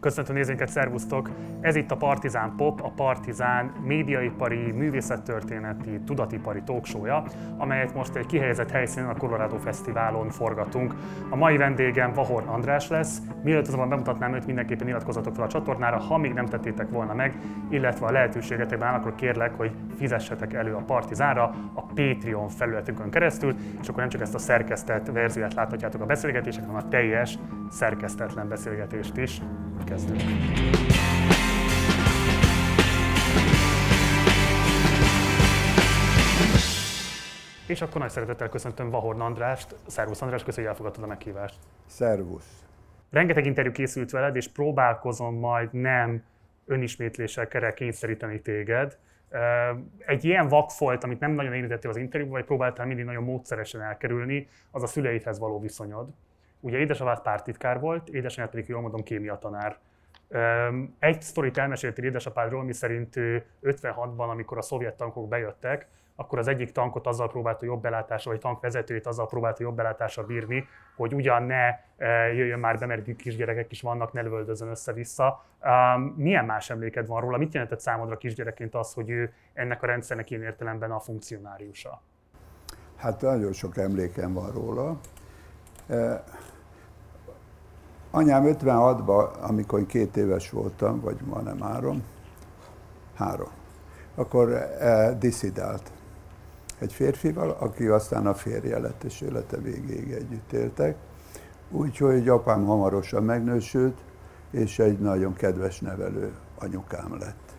Köszöntöm 0.00 0.34
nézőinket, 0.34 0.68
szervusztok! 0.68 1.30
Ez 1.60 1.76
itt 1.76 1.90
a 1.90 1.96
Partizán 1.96 2.52
Pop, 2.56 2.80
a 2.82 2.92
Partizán 2.96 3.72
médiaipari, 3.84 4.72
művészettörténeti, 4.72 6.00
tudatipari 6.06 6.62
talkshow 6.62 7.06
amelyet 7.56 7.94
most 7.94 8.14
egy 8.14 8.26
kihelyezett 8.26 8.70
helyszínen 8.70 9.08
a 9.08 9.16
Colorado 9.16 9.56
Fesztiválon 9.56 10.30
forgatunk. 10.30 10.94
A 11.30 11.36
mai 11.36 11.56
vendégem 11.56 12.12
Vahorn 12.12 12.46
András 12.46 12.88
lesz. 12.88 13.18
Mielőtt 13.42 13.66
azonban 13.66 13.88
bemutatnám 13.88 14.34
őt, 14.34 14.46
mindenképpen 14.46 14.88
iratkozzatok 14.88 15.34
fel 15.34 15.44
a 15.44 15.48
csatornára, 15.48 15.98
ha 15.98 16.18
még 16.18 16.32
nem 16.32 16.46
tettétek 16.46 16.90
volna 16.90 17.14
meg, 17.14 17.36
illetve 17.70 18.06
a 18.06 18.12
lehetőségetekben 18.12 18.88
áll, 18.88 18.98
akkor 18.98 19.14
kérlek, 19.14 19.54
hogy 19.56 19.72
fizessetek 19.96 20.52
elő 20.52 20.74
a 20.74 20.82
Partizánra 20.86 21.54
a 21.74 21.82
Patreon 21.82 22.48
felületünkön 22.48 23.10
keresztül, 23.10 23.54
és 23.80 23.88
akkor 23.88 24.00
nem 24.00 24.08
csak 24.08 24.20
ezt 24.20 24.34
a 24.34 24.38
szerkesztett 24.38 25.06
verziót 25.06 25.54
láthatjátok 25.54 26.00
a 26.00 26.06
beszélgetések, 26.06 26.66
hanem 26.66 26.82
a 26.84 26.88
teljes 26.88 27.38
szerkesztetlen 27.70 28.48
beszélgetést 28.48 29.16
is 29.16 29.40
kezdünk. 29.84 30.20
És 37.66 37.80
akkor 37.80 38.00
nagy 38.00 38.10
szeretettel 38.10 38.48
köszöntöm 38.48 38.90
Vahorn 38.90 39.20
Andrást. 39.20 39.74
Szervusz 39.86 40.22
András, 40.22 40.44
köszönjük, 40.44 40.72
hogy 40.72 40.80
elfogadtad 40.80 41.04
a 41.04 41.06
meghívást. 41.06 41.58
Szervusz. 41.86 42.64
Rengeteg 43.10 43.46
interjú 43.46 43.72
készült 43.72 44.10
veled, 44.10 44.36
és 44.36 44.48
próbálkozom 44.48 45.34
majd 45.34 45.72
nem 45.72 46.22
önismétléssel 46.66 47.48
kell 47.48 47.72
kényszeríteni 47.72 48.40
téged. 48.40 48.98
Egy 50.06 50.24
ilyen 50.24 50.48
vakfolt, 50.48 51.04
amit 51.04 51.20
nem 51.20 51.32
nagyon 51.32 51.54
érintettél 51.54 51.90
az 51.90 51.96
interjúban, 51.96 52.36
vagy 52.36 52.46
próbáltál 52.46 52.86
mindig 52.86 53.04
nagyon 53.04 53.24
módszeresen 53.24 53.82
elkerülni, 53.82 54.48
az 54.70 54.82
a 54.82 54.86
szüleidhez 54.86 55.38
való 55.38 55.60
viszonyod. 55.60 56.08
Ugye 56.60 56.78
édesapád 56.78 57.20
pártitkár 57.20 57.80
volt, 57.80 58.08
édesanyád 58.08 58.50
pedig, 58.50 58.68
jól 58.68 58.80
mondom, 58.80 59.02
kémia 59.02 59.38
tanár. 59.38 59.78
Egy 60.98 61.22
sztorit 61.22 61.58
elmeséltél 61.58 62.04
édesapádról, 62.04 62.64
mi 62.64 62.72
szerint 62.72 63.14
56-ban, 63.62 64.28
amikor 64.28 64.58
a 64.58 64.62
szovjet 64.62 64.96
tankok 64.96 65.28
bejöttek, 65.28 65.86
akkor 66.14 66.38
az 66.38 66.48
egyik 66.48 66.72
tankot 66.72 67.06
azzal 67.06 67.28
próbálta 67.28 67.64
jobb 67.64 67.82
belátásra, 67.82 68.30
vagy 68.30 68.40
tankvezetőjét 68.40 69.06
azzal 69.06 69.26
próbálta 69.26 69.62
jobb 69.62 69.74
belátásra 69.74 70.26
bírni, 70.26 70.66
hogy 70.96 71.14
ugyan 71.14 71.42
ne 71.42 71.68
jöjjön 72.32 72.58
már 72.58 72.78
be, 72.78 72.86
mert 72.86 73.16
kisgyerekek 73.16 73.72
is 73.72 73.80
vannak, 73.80 74.12
ne 74.12 74.20
lövöldözön 74.20 74.68
össze-vissza. 74.68 75.44
Milyen 76.16 76.44
más 76.44 76.70
emléked 76.70 77.06
van 77.06 77.20
róla? 77.20 77.36
Mit 77.36 77.54
jelentett 77.54 77.80
számodra 77.80 78.16
kisgyerekként 78.16 78.74
az, 78.74 78.92
hogy 78.92 79.10
ő 79.10 79.32
ennek 79.52 79.82
a 79.82 79.86
rendszernek 79.86 80.30
ilyen 80.30 80.42
értelemben 80.42 80.90
a 80.90 81.00
funkcionáriusa? 81.00 82.02
Hát 82.96 83.20
nagyon 83.20 83.52
sok 83.52 83.76
emlékem 83.76 84.32
van 84.32 84.52
róla. 84.52 85.00
Anyám 88.10 88.44
56-ban, 88.46 89.40
amikor 89.40 89.86
két 89.86 90.16
éves 90.16 90.50
voltam, 90.50 91.00
vagy 91.00 91.16
ma 91.24 91.40
nem 91.40 91.60
három, 91.60 92.02
három, 93.14 93.48
akkor 94.14 94.52
eh, 94.52 95.16
diszidált 95.18 95.90
egy 96.78 96.92
férfival, 96.92 97.56
aki 97.58 97.86
aztán 97.86 98.26
a 98.26 98.34
férje 98.34 98.78
lett, 98.78 99.04
és 99.04 99.20
élete 99.20 99.56
végéig 99.56 100.10
együtt 100.10 100.52
éltek. 100.52 100.96
Úgyhogy 101.70 102.28
apám 102.28 102.64
hamarosan 102.64 103.24
megnősült, 103.24 103.98
és 104.50 104.78
egy 104.78 104.98
nagyon 104.98 105.32
kedves 105.32 105.80
nevelő 105.80 106.32
anyukám 106.58 107.18
lett. 107.18 107.54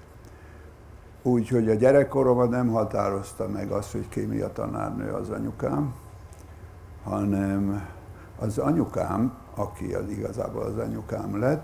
Úgyhogy 1.22 1.70
a 1.70 1.74
gyerekkoromban 1.74 2.50
nem 2.50 2.68
határozta 2.68 3.48
meg 3.48 3.72
azt, 3.72 3.92
hogy 3.92 4.10
kémia 4.10 4.52
tanárnő 4.52 5.12
az 5.12 5.30
anyukám, 5.30 5.94
hanem 7.04 7.88
az 8.42 8.58
anyukám 8.58 9.42
aki 9.56 9.94
az 9.94 10.10
igazából 10.10 10.64
az 10.64 10.78
anyukám 10.78 11.40
lett, 11.40 11.64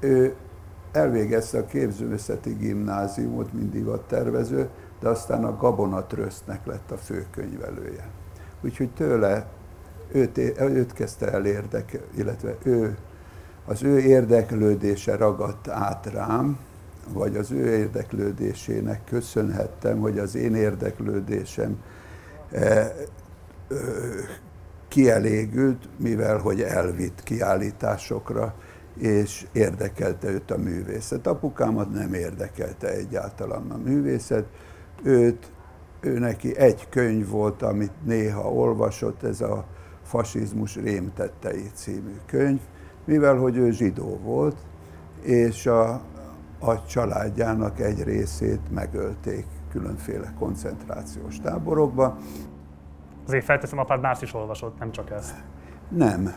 ő 0.00 0.34
elvégezte 0.92 1.58
a 1.58 1.66
képzőművészeti 1.66 2.52
gimnáziumot, 2.52 3.52
mindig 3.52 3.86
a 3.86 4.06
tervező, 4.06 4.68
de 5.00 5.08
aztán 5.08 5.44
a 5.44 5.56
Gabona 5.56 6.06
Trösztnek 6.06 6.66
lett 6.66 6.90
a 6.90 6.96
főkönyvelője. 6.96 8.08
Úgyhogy 8.60 8.90
tőle 8.90 9.46
őt, 10.12 10.38
őt 10.58 10.92
kezdte 10.92 11.30
el 11.32 11.46
érdekel, 11.46 12.00
illetve 12.14 12.56
ő, 12.62 12.96
az 13.66 13.82
ő 13.82 13.98
érdeklődése 13.98 15.16
ragadt 15.16 15.68
át 15.68 16.06
rám, 16.06 16.58
vagy 17.12 17.36
az 17.36 17.50
ő 17.50 17.76
érdeklődésének 17.76 19.04
köszönhettem, 19.04 20.00
hogy 20.00 20.18
az 20.18 20.34
én 20.34 20.54
érdeklődésem 20.54 21.82
eh, 22.50 22.90
kielégült, 24.92 25.88
mivel 25.98 26.38
hogy 26.38 26.60
elvitt 26.60 27.22
kiállításokra, 27.22 28.54
és 28.98 29.46
érdekelte 29.52 30.28
őt 30.28 30.50
a 30.50 30.58
művészet. 30.58 31.26
Apukámat 31.26 31.92
nem 31.92 32.14
érdekelte 32.14 32.88
egyáltalán 32.88 33.70
a 33.70 33.76
művészet, 33.76 34.44
őt, 35.02 35.52
ő 36.00 36.18
neki 36.18 36.56
egy 36.56 36.88
könyv 36.88 37.28
volt, 37.28 37.62
amit 37.62 38.04
néha 38.04 38.52
olvasott, 38.52 39.22
ez 39.22 39.40
a 39.40 39.64
Fasizmus 40.02 40.76
rémtettei 40.76 41.70
című 41.74 42.16
könyv, 42.26 42.60
mivel 43.04 43.36
hogy 43.36 43.56
ő 43.56 43.70
zsidó 43.70 44.20
volt, 44.22 44.56
és 45.22 45.66
a, 45.66 45.90
a 46.58 46.84
családjának 46.86 47.80
egy 47.80 48.02
részét 48.02 48.60
megölték 48.70 49.46
különféle 49.70 50.34
koncentrációs 50.38 51.40
táborokba, 51.40 52.18
Azért 53.26 53.44
felteszem, 53.44 53.78
apád 53.78 54.00
más 54.00 54.22
is 54.22 54.34
olvasott, 54.34 54.78
nem 54.78 54.92
csak 54.92 55.10
ezt. 55.10 55.34
Nem. 55.88 56.34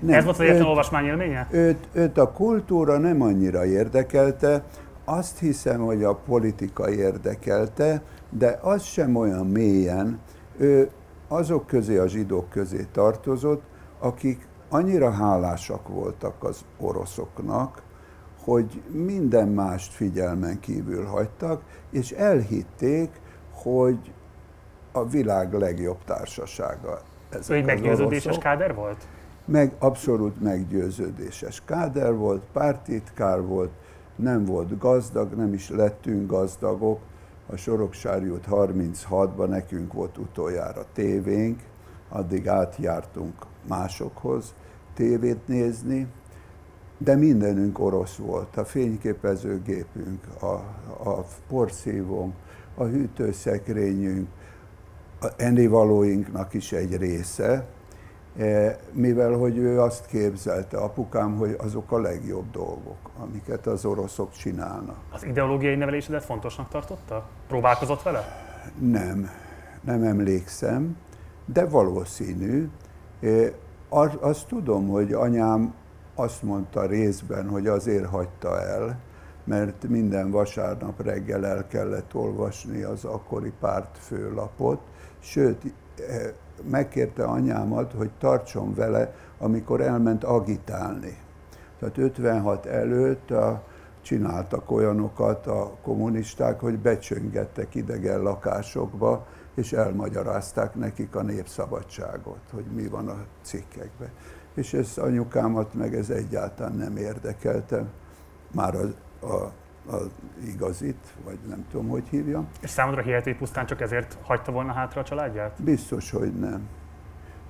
nem. 0.00 0.14
Ez 0.14 0.24
volt 0.24 0.38
az 0.38 0.42
egyetlen 0.42 0.66
olvasmány 0.66 1.04
élménye? 1.04 1.48
Őt, 1.50 1.88
őt 1.92 2.18
a 2.18 2.32
kultúra 2.32 2.98
nem 2.98 3.22
annyira 3.22 3.64
érdekelte, 3.64 4.64
azt 5.04 5.38
hiszem, 5.38 5.80
hogy 5.80 6.02
a 6.02 6.14
politika 6.14 6.90
érdekelte, 6.90 8.02
de 8.30 8.58
az 8.62 8.82
sem 8.82 9.16
olyan 9.16 9.46
mélyen. 9.46 10.18
Ő 10.58 10.90
azok 11.28 11.66
közé, 11.66 11.96
a 11.96 12.06
zsidók 12.06 12.48
közé 12.48 12.86
tartozott, 12.92 13.62
akik 13.98 14.48
annyira 14.68 15.10
hálásak 15.10 15.88
voltak 15.88 16.44
az 16.44 16.64
oroszoknak, 16.78 17.82
hogy 18.44 18.82
minden 18.90 19.48
mást 19.48 19.92
figyelmen 19.92 20.60
kívül 20.60 21.04
hagytak, 21.04 21.62
és 21.90 22.10
elhitték, 22.10 23.10
hogy 23.52 24.12
a 24.92 25.06
világ 25.08 25.52
legjobb 25.52 26.04
társasága. 26.04 27.00
Ez 27.30 27.50
egy 27.50 27.64
meggyőződéses 27.64 28.38
káder 28.38 28.74
volt? 28.74 29.06
Meg, 29.44 29.74
abszolút 29.78 30.40
meggyőződéses 30.40 31.62
káder 31.64 32.14
volt, 32.14 32.42
pártitkár 32.52 33.42
volt, 33.42 33.70
nem 34.16 34.44
volt 34.44 34.78
gazdag, 34.78 35.32
nem 35.32 35.52
is 35.52 35.70
lettünk 35.70 36.30
gazdagok. 36.30 37.00
A 37.46 37.56
Soroksárjút 37.56 38.44
36-ban 38.50 39.46
nekünk 39.48 39.92
volt 39.92 40.18
utoljára 40.18 40.84
tévénk, 40.92 41.60
addig 42.08 42.48
átjártunk 42.48 43.34
másokhoz 43.68 44.54
tévét 44.94 45.48
nézni, 45.48 46.06
de 46.98 47.16
mindenünk 47.16 47.78
orosz 47.78 48.16
volt. 48.16 48.56
A 48.56 48.64
fényképezőgépünk, 48.64 50.24
a, 50.40 50.54
a 51.10 51.24
porszívónk, 51.48 52.34
a 52.74 52.84
hűtőszekrényünk, 52.84 54.28
ennivalóinknak 55.36 56.54
is 56.54 56.72
egy 56.72 56.96
része, 56.96 57.66
e, 58.38 58.78
mivel 58.92 59.32
hogy 59.32 59.56
ő 59.56 59.80
azt 59.80 60.06
képzelte, 60.06 60.76
apukám, 60.76 61.36
hogy 61.36 61.56
azok 61.58 61.92
a 61.92 62.00
legjobb 62.00 62.50
dolgok, 62.50 63.10
amiket 63.18 63.66
az 63.66 63.84
oroszok 63.84 64.32
csinálnak. 64.32 64.96
Az 65.12 65.24
ideológiai 65.24 65.74
nevelésedet 65.74 66.24
fontosnak 66.24 66.68
tartotta? 66.68 67.28
Próbálkozott 67.48 68.02
vele? 68.02 68.24
Nem, 68.78 69.30
nem 69.80 70.02
emlékszem, 70.02 70.96
de 71.44 71.66
valószínű. 71.66 72.68
E, 73.20 73.52
azt 74.20 74.46
tudom, 74.46 74.88
hogy 74.88 75.12
anyám 75.12 75.74
azt 76.14 76.42
mondta 76.42 76.86
részben, 76.86 77.48
hogy 77.48 77.66
azért 77.66 78.06
hagyta 78.06 78.60
el, 78.60 78.98
mert 79.44 79.88
minden 79.88 80.30
vasárnap 80.30 81.02
reggel 81.02 81.46
el 81.46 81.66
kellett 81.66 82.14
olvasni 82.14 82.82
az 82.82 83.04
akkori 83.04 83.52
párt 83.60 83.98
főlapot, 83.98 84.80
sőt, 85.20 85.62
eh, 86.08 86.32
megkérte 86.70 87.24
anyámat, 87.24 87.92
hogy 87.92 88.10
tartson 88.18 88.74
vele, 88.74 89.14
amikor 89.38 89.80
elment 89.80 90.24
agitálni. 90.24 91.18
Tehát 91.78 91.98
56 91.98 92.66
előtt 92.66 93.30
a, 93.30 93.62
csináltak 94.02 94.70
olyanokat 94.70 95.46
a 95.46 95.76
kommunisták, 95.82 96.60
hogy 96.60 96.78
becsöngettek 96.78 97.74
idegen 97.74 98.22
lakásokba, 98.22 99.26
és 99.54 99.72
elmagyarázták 99.72 100.74
nekik 100.74 101.16
a 101.16 101.22
népszabadságot, 101.22 102.40
hogy 102.52 102.64
mi 102.74 102.86
van 102.86 103.08
a 103.08 103.16
cikkekben. 103.42 104.10
És 104.54 104.74
ez 104.74 104.98
anyukámat 104.98 105.74
meg 105.74 105.94
ez 105.94 106.10
egyáltalán 106.10 106.74
nem 106.74 106.96
érdekelte. 106.96 107.84
Már 108.52 108.74
a, 108.74 109.26
a 109.26 109.52
az 109.86 110.06
igazit, 110.46 111.06
vagy 111.24 111.38
nem 111.48 111.66
tudom, 111.70 111.88
hogy 111.88 112.08
hívja. 112.10 112.44
És 112.60 112.70
számodra 112.70 113.02
hihető, 113.02 113.30
hogy 113.30 113.38
pusztán 113.38 113.66
csak 113.66 113.80
ezért 113.80 114.16
hagyta 114.22 114.52
volna 114.52 114.72
hátra 114.72 115.00
a 115.00 115.04
családját? 115.04 115.62
Biztos, 115.62 116.10
hogy 116.10 116.32
nem. 116.32 116.68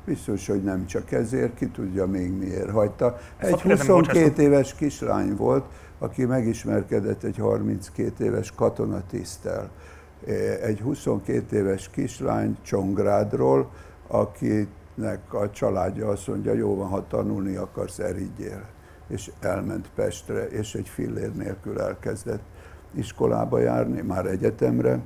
biztos, 0.05 0.47
hogy 0.47 0.63
nem 0.63 0.87
csak 0.87 1.13
ezért, 1.13 1.55
ki 1.55 1.69
tudja 1.69 2.07
még 2.07 2.33
miért 2.33 2.71
hagyta. 2.71 3.17
Egy 3.37 3.61
22 3.61 4.43
éves 4.43 4.75
kislány 4.75 5.37
volt, 5.37 5.65
aki 5.99 6.25
megismerkedett 6.25 7.23
egy 7.23 7.37
32 7.37 8.25
éves 8.25 8.53
katonatisztel. 8.53 9.71
Egy 10.63 10.81
22 10.81 11.57
éves 11.57 11.91
kislány 11.91 12.57
Csongrádról, 12.63 13.71
akinek 14.07 15.21
a 15.35 15.51
családja 15.51 16.09
azt 16.09 16.29
mondja, 16.29 16.53
jó 16.53 16.77
van, 16.77 16.89
ha 16.89 17.07
tanulni 17.07 17.57
akarsz, 17.57 17.99
erigyél. 17.99 18.65
És 19.11 19.31
elment 19.41 19.91
Pestre, 19.95 20.47
és 20.47 20.75
egy 20.75 20.89
fillér 20.89 21.33
nélkül 21.33 21.81
elkezdett 21.81 22.43
iskolába 22.95 23.59
járni, 23.59 24.01
már 24.01 24.27
egyetemre, 24.27 25.01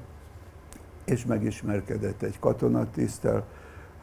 és 1.05 1.25
megismerkedett 1.25 2.23
egy 2.23 2.39
katonatisztel, 2.39 3.47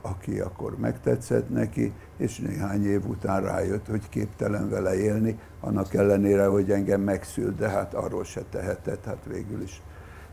aki 0.02 0.40
akkor 0.40 0.78
megtetszett 0.78 1.50
neki, 1.50 1.94
és 2.18 2.38
néhány 2.38 2.86
év 2.86 3.06
után 3.06 3.42
rájött, 3.42 3.88
hogy 3.88 4.10
képtelen 4.10 4.70
vele 4.70 4.96
élni, 4.96 5.40
annak 5.60 5.94
ellenére, 5.94 6.46
hogy 6.46 6.72
engem 6.72 7.02
megszült, 7.02 7.56
de 7.56 7.70
hát 7.70 7.94
arról 7.94 8.24
se 8.24 8.42
tehetett, 8.50 9.06
hát 9.06 9.26
végül 9.28 9.62
is 9.62 9.82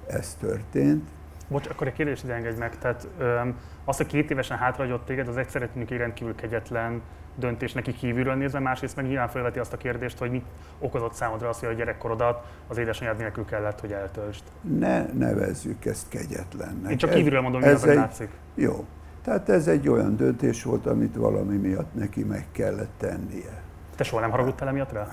ez 0.07 0.35
történt. 0.35 1.09
Bocs, 1.49 1.69
akkor 1.69 1.87
egy 1.87 1.93
kérdést 1.93 2.25
ide 2.25 2.35
engedj 2.35 2.59
meg. 2.59 2.79
Tehát 2.79 3.09
öm, 3.19 3.57
azt, 3.85 3.99
hogy 3.99 4.07
két 4.07 4.31
évesen 4.31 4.57
hátrahagyott 4.57 5.05
téged, 5.05 5.29
az 5.29 5.37
egyszerre 5.37 5.69
tűnik 5.69 5.91
egy 5.91 5.99
rendkívül 5.99 6.35
kegyetlen 6.35 7.03
döntés 7.39 7.73
neki 7.73 7.93
kívülről 7.93 8.35
nézve, 8.35 8.59
másrészt 8.59 8.97
meg 8.97 9.07
nyilván 9.07 9.29
felveti 9.29 9.59
azt 9.59 9.73
a 9.73 9.77
kérdést, 9.77 10.19
hogy 10.19 10.31
mit 10.31 10.45
okozott 10.79 11.13
számodra 11.13 11.49
az, 11.49 11.59
hogy 11.59 11.69
a 11.69 11.73
gyerekkorodat 11.73 12.47
az 12.69 12.79
édesanyád 12.79 13.17
nélkül 13.17 13.45
kellett, 13.45 13.81
hogy 13.81 13.93
eltöltsd. 13.93 14.43
Ne 14.79 15.13
nevezzük 15.13 15.85
ezt 15.85 16.09
kegyetlennek. 16.09 16.91
Én 16.91 16.97
csak 16.97 17.11
kívülről 17.11 17.41
mondom, 17.41 17.61
hogy 17.61 17.71
ez 17.71 17.85
egy, 17.85 17.97
látszik. 17.97 18.31
Jó. 18.55 18.85
Tehát 19.23 19.49
ez 19.49 19.69
egy 19.69 19.89
olyan 19.89 20.17
döntés 20.17 20.63
volt, 20.63 20.87
amit 20.87 21.17
valami 21.17 21.57
miatt 21.57 21.95
neki 21.95 22.25
meg 22.25 22.47
kellett 22.53 22.93
tennie. 22.97 23.63
Te 23.97 24.05
soha 24.05 24.21
nem 24.21 24.31
haragudtál 24.31 24.69
emiatt 24.69 24.93
rá? 24.93 25.09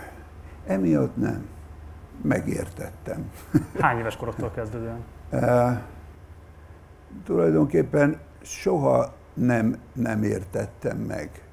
Emiatt 0.67 1.15
nem. 1.15 1.47
Megértettem. 2.21 3.31
Hány 3.79 3.97
éves 3.99 4.15
korodtól 4.15 4.51
kezdődően? 4.51 5.03
E, 5.29 5.81
tulajdonképpen 7.23 8.19
soha 8.41 9.13
nem, 9.33 9.77
nem 9.93 10.23
értettem 10.23 10.97
meg. 10.97 11.44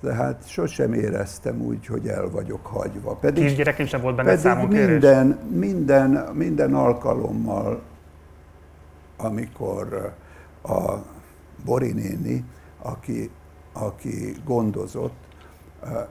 Tehát 0.00 0.48
sosem 0.48 0.92
éreztem 0.92 1.60
úgy, 1.60 1.86
hogy 1.86 2.08
el 2.08 2.28
vagyok 2.30 2.66
hagyva. 2.66 3.14
Pedig, 3.14 3.44
Kisgyerekként 3.44 3.88
sem 3.88 4.00
volt 4.00 4.16
benne 4.16 4.42
pedig 4.42 4.78
minden, 4.78 5.26
minden, 5.52 6.10
minden 6.34 6.74
alkalommal, 6.74 7.82
amikor 9.16 10.14
a 10.62 10.94
Bori 11.64 11.92
néni, 11.92 12.44
aki, 12.82 13.30
aki 13.72 14.36
gondozott, 14.44 15.28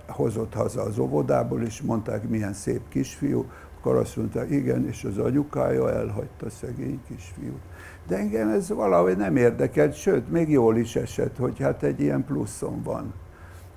hozott 0.08 0.54
haza 0.54 0.82
az 0.82 1.00
óvodából, 1.00 1.62
és 1.62 1.82
mondták, 1.82 2.30
milyen 2.30 2.54
szép 2.54 2.82
kisfiú, 2.90 3.46
akkor 3.80 3.96
azt 3.96 4.16
mondta, 4.16 4.46
igen, 4.46 4.88
és 4.88 5.04
az 5.04 5.18
anyukája 5.18 5.92
elhagyta 5.92 6.50
szegény 6.50 7.00
kisfiút. 7.08 7.62
De 8.08 8.18
engem 8.18 8.50
ez 8.50 8.70
valahogy 8.70 9.18
nem 9.18 9.36
érdekelt, 9.36 9.96
sőt, 9.96 10.32
még 10.32 10.50
jól 10.50 10.78
is 10.78 10.96
esett, 10.96 11.38
hogy 11.38 11.60
hát 11.60 11.84
egy 11.84 12.02
ilyen 12.02 12.26
pluszom 12.26 12.84
van, 12.84 13.14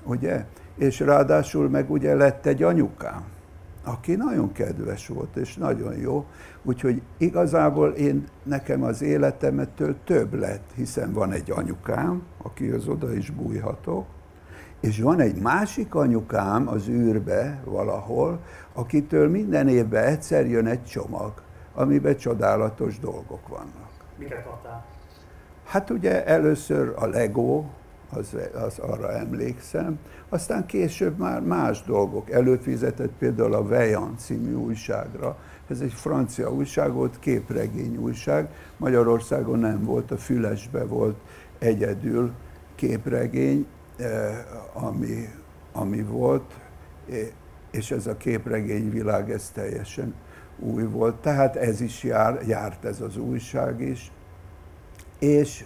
ugye? 0.05 0.45
És 0.77 1.01
ráadásul 1.01 1.69
meg 1.69 1.91
ugye 1.91 2.15
lett 2.15 2.47
egy 2.47 2.63
anyukám, 2.63 3.25
aki 3.85 4.15
nagyon 4.15 4.53
kedves 4.53 5.09
volt, 5.09 5.37
és 5.37 5.57
nagyon 5.57 5.97
jó, 5.97 6.27
úgyhogy 6.63 7.03
igazából 7.17 7.91
én, 7.91 8.25
nekem 8.43 8.83
az 8.83 9.03
életemettől 9.03 9.97
több 10.05 10.35
lett, 10.35 10.71
hiszen 10.75 11.13
van 11.13 11.33
egy 11.33 11.51
anyukám, 11.51 12.23
akihoz 12.43 12.89
oda 12.89 13.15
is 13.15 13.31
bújhatok, 13.31 14.07
és 14.81 15.01
van 15.01 15.21
egy 15.21 15.41
másik 15.41 15.95
anyukám 15.95 16.69
az 16.69 16.89
űrbe 16.89 17.63
valahol, 17.65 18.41
akitől 18.73 19.29
minden 19.29 19.69
évben 19.69 20.05
egyszer 20.05 20.47
jön 20.47 20.67
egy 20.67 20.85
csomag, 20.85 21.33
amiben 21.75 22.17
csodálatos 22.17 22.99
dolgok 22.99 23.49
vannak. 23.49 23.91
Miket 24.19 24.47
adtál? 24.47 24.85
Hát 25.65 25.91
ugye 25.91 26.25
először 26.25 26.93
a 26.97 27.07
Lego, 27.07 27.65
az, 28.17 28.37
az 28.65 28.79
arra 28.79 29.13
emlékszem, 29.13 29.99
aztán 30.29 30.67
később 30.67 31.19
már 31.19 31.41
más 31.41 31.83
dolgok. 31.83 32.31
Előfizetett 32.31 33.13
például 33.19 33.55
a 33.55 33.67
Vejan 33.67 34.15
című 34.19 34.55
újságra, 34.55 35.39
ez 35.69 35.81
egy 35.81 35.93
francia 35.93 36.53
újság 36.53 36.93
volt, 36.93 37.19
képregény 37.19 37.97
újság, 37.97 38.49
Magyarországon 38.77 39.59
nem 39.59 39.85
volt, 39.85 40.11
a 40.11 40.17
Fülesbe 40.17 40.85
volt 40.85 41.17
egyedül 41.59 42.33
képregény, 42.75 43.67
eh, 43.97 44.39
ami, 44.73 45.29
ami 45.73 46.03
volt, 46.03 46.55
és 47.71 47.91
ez 47.91 48.07
a 48.07 48.17
képregényvilág, 48.17 49.31
ez 49.31 49.51
teljesen 49.55 50.15
új 50.59 50.83
volt. 50.83 51.15
Tehát 51.15 51.57
ez 51.57 51.81
is 51.81 52.03
jár, 52.03 52.41
járt 52.47 52.85
ez 52.85 53.01
az 53.01 53.17
újság 53.17 53.81
is. 53.81 54.11
És 55.19 55.65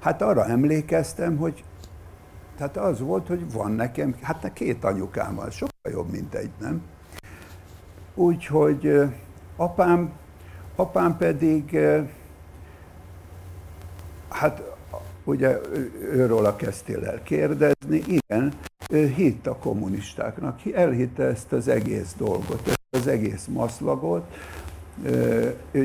hát 0.00 0.22
arra 0.22 0.46
emlékeztem, 0.46 1.36
hogy 1.36 1.64
tehát 2.56 2.76
az 2.76 3.00
volt, 3.00 3.26
hogy 3.26 3.52
van 3.52 3.72
nekem, 3.72 4.14
hát 4.22 4.52
két 4.52 4.84
anyukám 4.84 5.40
sokkal 5.50 5.92
jobb, 5.92 6.10
mint 6.10 6.34
egy, 6.34 6.50
nem? 6.58 6.82
Úgyhogy 8.14 9.00
apám, 9.56 10.12
apám 10.76 11.16
pedig, 11.16 11.78
hát 14.28 14.62
ugye 15.24 15.60
őről 16.12 16.56
kezdtél 16.56 17.04
el 17.04 17.22
kérdezni, 17.22 18.02
igen, 18.06 18.52
ő 18.90 19.06
hitt 19.06 19.46
a 19.46 19.56
kommunistáknak, 19.56 20.60
elhitte 20.74 21.22
ezt 21.22 21.52
az 21.52 21.68
egész 21.68 22.14
dolgot, 22.18 22.68
ezt 22.68 22.78
az 22.90 23.06
egész 23.06 23.46
maszlagot, 23.46 24.34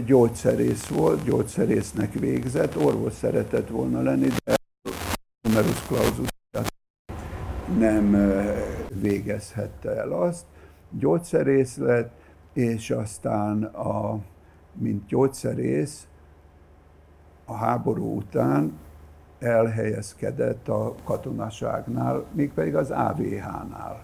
gyógyszerész 0.06 0.88
volt, 0.88 1.24
gyógyszerésznek 1.24 2.14
végzett, 2.14 2.78
orvos 2.78 3.14
szeretett 3.14 3.70
volna 3.70 4.02
lenni, 4.02 4.28
de 4.46 4.56
numerus 5.48 5.82
clausus 5.88 6.28
nem 7.78 8.32
végezhette 9.02 9.96
el 9.96 10.12
azt. 10.12 10.46
Gyógyszerész 10.90 11.78
lett, 11.78 12.12
és 12.54 12.92
aztán 12.92 13.64
a, 13.64 14.20
mint 14.74 15.06
gyógyszerész 15.06 16.08
a 17.46 17.54
háború 17.54 18.16
után 18.16 18.78
elhelyezkedett 19.40 20.68
a 20.68 20.96
katonaságnál, 21.04 22.26
mégpedig 22.32 22.76
az 22.76 22.92
AVH-nál, 22.92 24.04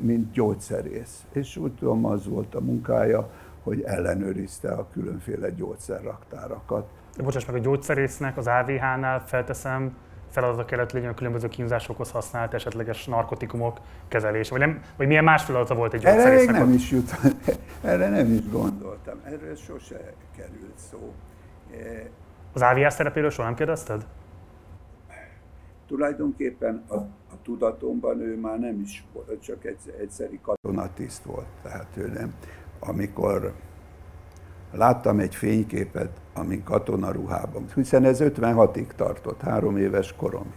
mint 0.00 0.32
gyógyszerész. 0.32 1.24
És 1.32 1.56
úgy 1.56 1.72
tudom, 1.72 2.04
az 2.04 2.26
volt 2.26 2.54
a 2.54 2.60
munkája, 2.60 3.30
hogy 3.68 3.82
ellenőrizte 3.82 4.70
a 4.72 4.88
különféle 4.92 5.50
gyógyszerraktárakat. 5.50 6.88
Bocsáss 7.22 7.44
meg, 7.46 7.54
a 7.54 7.58
gyógyszerésznek 7.58 8.36
az 8.36 8.46
AVH-nál 8.46 9.26
felteszem, 9.26 9.96
feladata 10.30 10.64
kellett 10.64 10.92
legyen 10.92 11.10
a 11.10 11.14
különböző 11.14 11.48
kínzásokhoz 11.48 12.10
használt 12.10 12.54
esetleges 12.54 13.06
narkotikumok 13.06 13.78
kezelése, 14.08 14.50
vagy, 14.50 14.60
nem, 14.60 14.80
vagy 14.96 15.06
milyen 15.06 15.24
más 15.24 15.44
feladata 15.44 15.74
volt 15.74 15.94
egy 15.94 16.00
gyógyszerésznek? 16.00 16.54
Erre 16.54 16.64
nem 16.64 16.74
is 16.74 16.90
jut, 16.90 17.10
erre 17.82 18.08
nem 18.08 18.32
is 18.32 18.50
gondoltam, 18.50 19.18
erről 19.24 19.56
sose 19.56 20.12
került 20.36 20.78
szó. 20.90 21.12
Az 22.52 22.62
AVH 22.62 22.88
szerepéről 22.88 23.30
soha 23.30 23.46
nem 23.46 23.56
kérdezted? 23.56 24.06
Tulajdonképpen 25.86 26.84
a, 26.88 26.96
a 27.30 27.42
tudatomban 27.42 28.20
ő 28.20 28.36
már 28.36 28.58
nem 28.58 28.80
is 28.80 29.04
volt, 29.12 29.42
csak 29.42 29.64
egy, 29.64 29.94
egyszeri 30.00 30.40
katonatiszt 30.42 31.22
volt, 31.22 31.46
tehát 31.62 31.96
ő 31.96 32.06
nem. 32.06 32.34
Amikor 32.80 33.52
láttam 34.72 35.18
egy 35.18 35.34
fényképet, 35.34 36.10
amin 36.34 36.62
katonaruhában, 36.62 37.64
hiszen 37.74 38.04
ez 38.04 38.18
56-ig 38.20 38.86
tartott, 38.96 39.40
három 39.40 39.76
éves 39.76 40.14
koromig. 40.16 40.52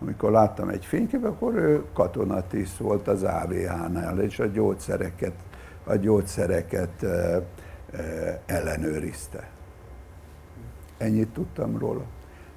Amikor 0.00 0.30
láttam 0.30 0.68
egy 0.68 0.84
fényképet, 0.84 1.30
akkor 1.30 1.54
ő 1.54 1.84
katonatiszt 1.92 2.76
volt 2.76 3.08
az 3.08 3.22
AVH-nál, 3.22 4.20
és 4.20 4.38
a 4.38 4.46
gyógyszereket, 4.46 5.34
a 5.84 5.94
gyógyszereket 5.94 7.02
e, 7.02 7.06
e, 7.06 8.40
ellenőrizte. 8.46 9.48
Ennyit 10.98 11.28
tudtam 11.28 11.78
róla. 11.78 12.02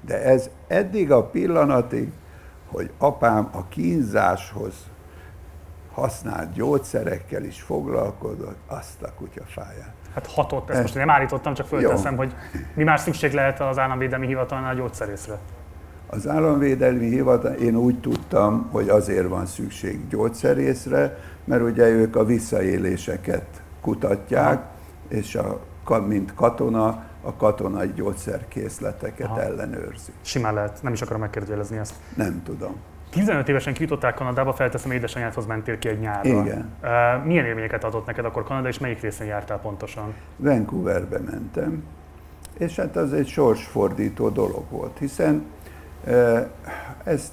De 0.01 0.23
ez 0.23 0.49
eddig 0.67 1.11
a 1.11 1.23
pillanatig, 1.23 2.11
hogy 2.67 2.91
apám 2.97 3.49
a 3.51 3.67
kínzáshoz 3.67 4.73
használt 5.93 6.53
gyógyszerekkel 6.53 7.43
is 7.43 7.61
foglalkozott, 7.61 8.57
azt 8.67 9.01
a 9.01 9.13
kutyafáját. 9.17 9.93
Hát 10.13 10.27
hatott, 10.27 10.69
ezt 10.69 10.81
most 10.81 10.95
nem 10.95 11.09
állítottam, 11.09 11.53
csak 11.53 11.67
fölteszem, 11.67 12.15
hogy 12.15 12.35
mi 12.73 12.83
más 12.83 13.01
szükség 13.01 13.33
lehet 13.33 13.59
az 13.59 13.77
államvédelmi 13.77 14.27
hivatalnál 14.27 14.71
a 14.71 14.77
gyógyszerészre? 14.77 15.37
Az 16.07 16.27
államvédelmi 16.27 17.09
hivatal, 17.09 17.53
én 17.53 17.75
úgy 17.75 17.99
tudtam, 17.99 18.69
hogy 18.71 18.89
azért 18.89 19.27
van 19.27 19.45
szükség 19.45 20.07
gyógyszerészre, 20.07 21.17
mert 21.43 21.61
ugye 21.61 21.87
ők 21.87 22.15
a 22.15 22.25
visszaéléseket 22.25 23.61
kutatják, 23.81 24.57
Aha. 24.57 24.71
és 25.07 25.35
a, 25.35 25.59
mint 26.07 26.33
katona 26.33 27.03
a 27.21 27.35
katonai 27.35 27.91
gyógyszerkészleteket 27.95 29.27
Aha. 29.27 29.41
ellenőrzi. 29.41 30.11
Simán 30.21 30.53
lehet, 30.53 30.79
nem 30.81 30.93
is 30.93 31.01
akarom 31.01 31.21
megkérdőjelezni 31.21 31.77
ezt. 31.77 31.93
Nem 32.15 32.41
tudom. 32.43 32.75
15 33.13 33.49
évesen 33.49 33.73
kijutották 33.73 34.15
Kanadába, 34.15 34.53
felteszem, 34.53 34.91
édesanyádhoz 34.91 35.45
mentél 35.45 35.79
ki 35.79 35.87
egy 35.87 35.99
nyárra. 35.99 36.29
Igen. 36.29 36.69
Uh, 36.81 37.25
milyen 37.25 37.45
élményeket 37.45 37.83
adott 37.83 38.05
neked 38.05 38.25
akkor 38.25 38.43
Kanada, 38.43 38.67
és 38.67 38.79
melyik 38.79 39.01
részén 39.01 39.27
jártál 39.27 39.59
pontosan? 39.59 40.13
Vancouverbe 40.37 41.19
mentem, 41.19 41.83
és 42.57 42.75
hát 42.75 42.95
az 42.95 43.13
egy 43.13 43.27
sorsfordító 43.27 44.29
dolog 44.29 44.63
volt, 44.69 44.97
hiszen 44.97 45.45
uh, 46.05 46.47
ezt 47.03 47.31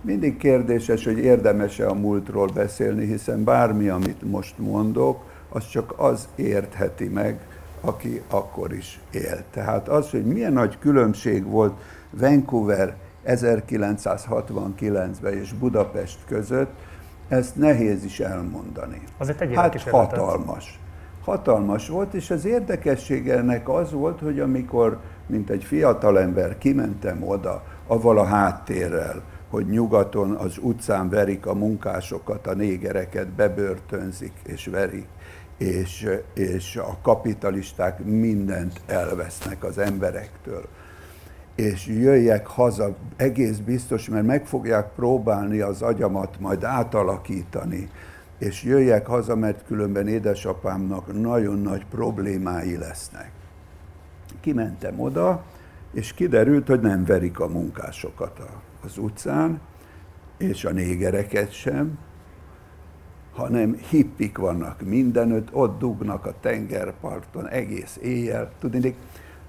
mindig 0.00 0.36
kérdéses, 0.36 1.04
hogy 1.04 1.18
érdemes-e 1.18 1.88
a 1.88 1.94
múltról 1.94 2.48
beszélni, 2.54 3.06
hiszen 3.06 3.44
bármi, 3.44 3.88
amit 3.88 4.30
most 4.30 4.58
mondok, 4.58 5.24
az 5.48 5.68
csak 5.68 5.94
az 5.96 6.28
értheti 6.34 7.08
meg, 7.08 7.38
aki 7.80 8.22
akkor 8.30 8.72
is 8.72 9.00
élt. 9.10 9.44
Tehát 9.50 9.88
az, 9.88 10.10
hogy 10.10 10.24
milyen 10.24 10.52
nagy 10.52 10.78
különbség 10.78 11.44
volt 11.44 11.72
Vancouver 12.18 12.94
1969-ben 13.26 15.32
és 15.32 15.52
Budapest 15.52 16.18
között, 16.26 16.70
ezt 17.28 17.56
nehéz 17.56 18.04
is 18.04 18.20
elmondani. 18.20 19.02
Az 19.18 19.34
egy 19.38 19.54
hát 19.54 19.82
hatalmas. 19.82 20.78
Hatalmas 21.24 21.88
volt, 21.88 22.14
és 22.14 22.30
az 22.30 22.44
érdekessége 22.44 23.36
ennek 23.36 23.68
az 23.68 23.92
volt, 23.92 24.20
hogy 24.20 24.40
amikor, 24.40 24.98
mint 25.26 25.50
egy 25.50 25.64
fiatalember 25.64 26.58
kimentem 26.58 27.22
oda, 27.22 27.62
avval 27.86 28.18
a 28.18 28.24
háttérrel, 28.24 29.22
hogy 29.50 29.66
nyugaton 29.66 30.30
az 30.30 30.58
utcán 30.60 31.08
verik 31.08 31.46
a 31.46 31.54
munkásokat, 31.54 32.46
a 32.46 32.54
négereket 32.54 33.28
bebörtönzik 33.28 34.32
és 34.42 34.66
verik, 34.66 35.06
és, 35.58 36.08
és 36.34 36.76
a 36.76 36.96
kapitalisták 37.02 38.04
mindent 38.04 38.80
elvesznek 38.86 39.64
az 39.64 39.78
emberektől. 39.78 40.64
És 41.54 41.86
jöjjek 41.86 42.46
haza, 42.46 42.96
egész 43.16 43.58
biztos, 43.58 44.08
mert 44.08 44.26
meg 44.26 44.46
fogják 44.46 44.88
próbálni 44.94 45.60
az 45.60 45.82
agyamat 45.82 46.40
majd 46.40 46.64
átalakítani, 46.64 47.90
és 48.38 48.62
jöjjek 48.62 49.06
haza, 49.06 49.36
mert 49.36 49.64
különben 49.66 50.08
édesapámnak 50.08 51.20
nagyon 51.20 51.58
nagy 51.58 51.86
problémái 51.86 52.76
lesznek. 52.76 53.30
Kimentem 54.40 55.00
oda, 55.00 55.44
és 55.92 56.12
kiderült, 56.12 56.66
hogy 56.66 56.80
nem 56.80 57.04
verik 57.04 57.40
a 57.40 57.48
munkásokat 57.48 58.40
az 58.84 58.98
utcán, 58.98 59.60
és 60.36 60.64
a 60.64 60.70
négereket 60.70 61.52
sem, 61.52 61.98
hanem 63.32 63.76
hippik 63.90 64.38
vannak 64.38 64.82
mindenütt, 64.82 65.48
ott 65.52 65.78
dugnak 65.78 66.26
a 66.26 66.34
tengerparton 66.40 67.48
egész 67.48 67.98
éjjel. 68.02 68.50
Tudni, 68.58 68.94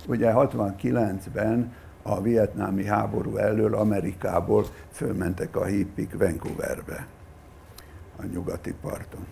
ugye 0.07 0.31
69-ben 0.35 1.73
a 2.07 2.21
vietnámi 2.21 2.85
háború 2.85 3.37
elől 3.37 3.75
Amerikából 3.75 4.65
fölmentek 4.91 5.55
a 5.55 5.65
hippik 5.65 6.17
Vancouverbe, 6.17 7.07
a 8.17 8.25
nyugati 8.25 8.73
parton. 8.81 9.25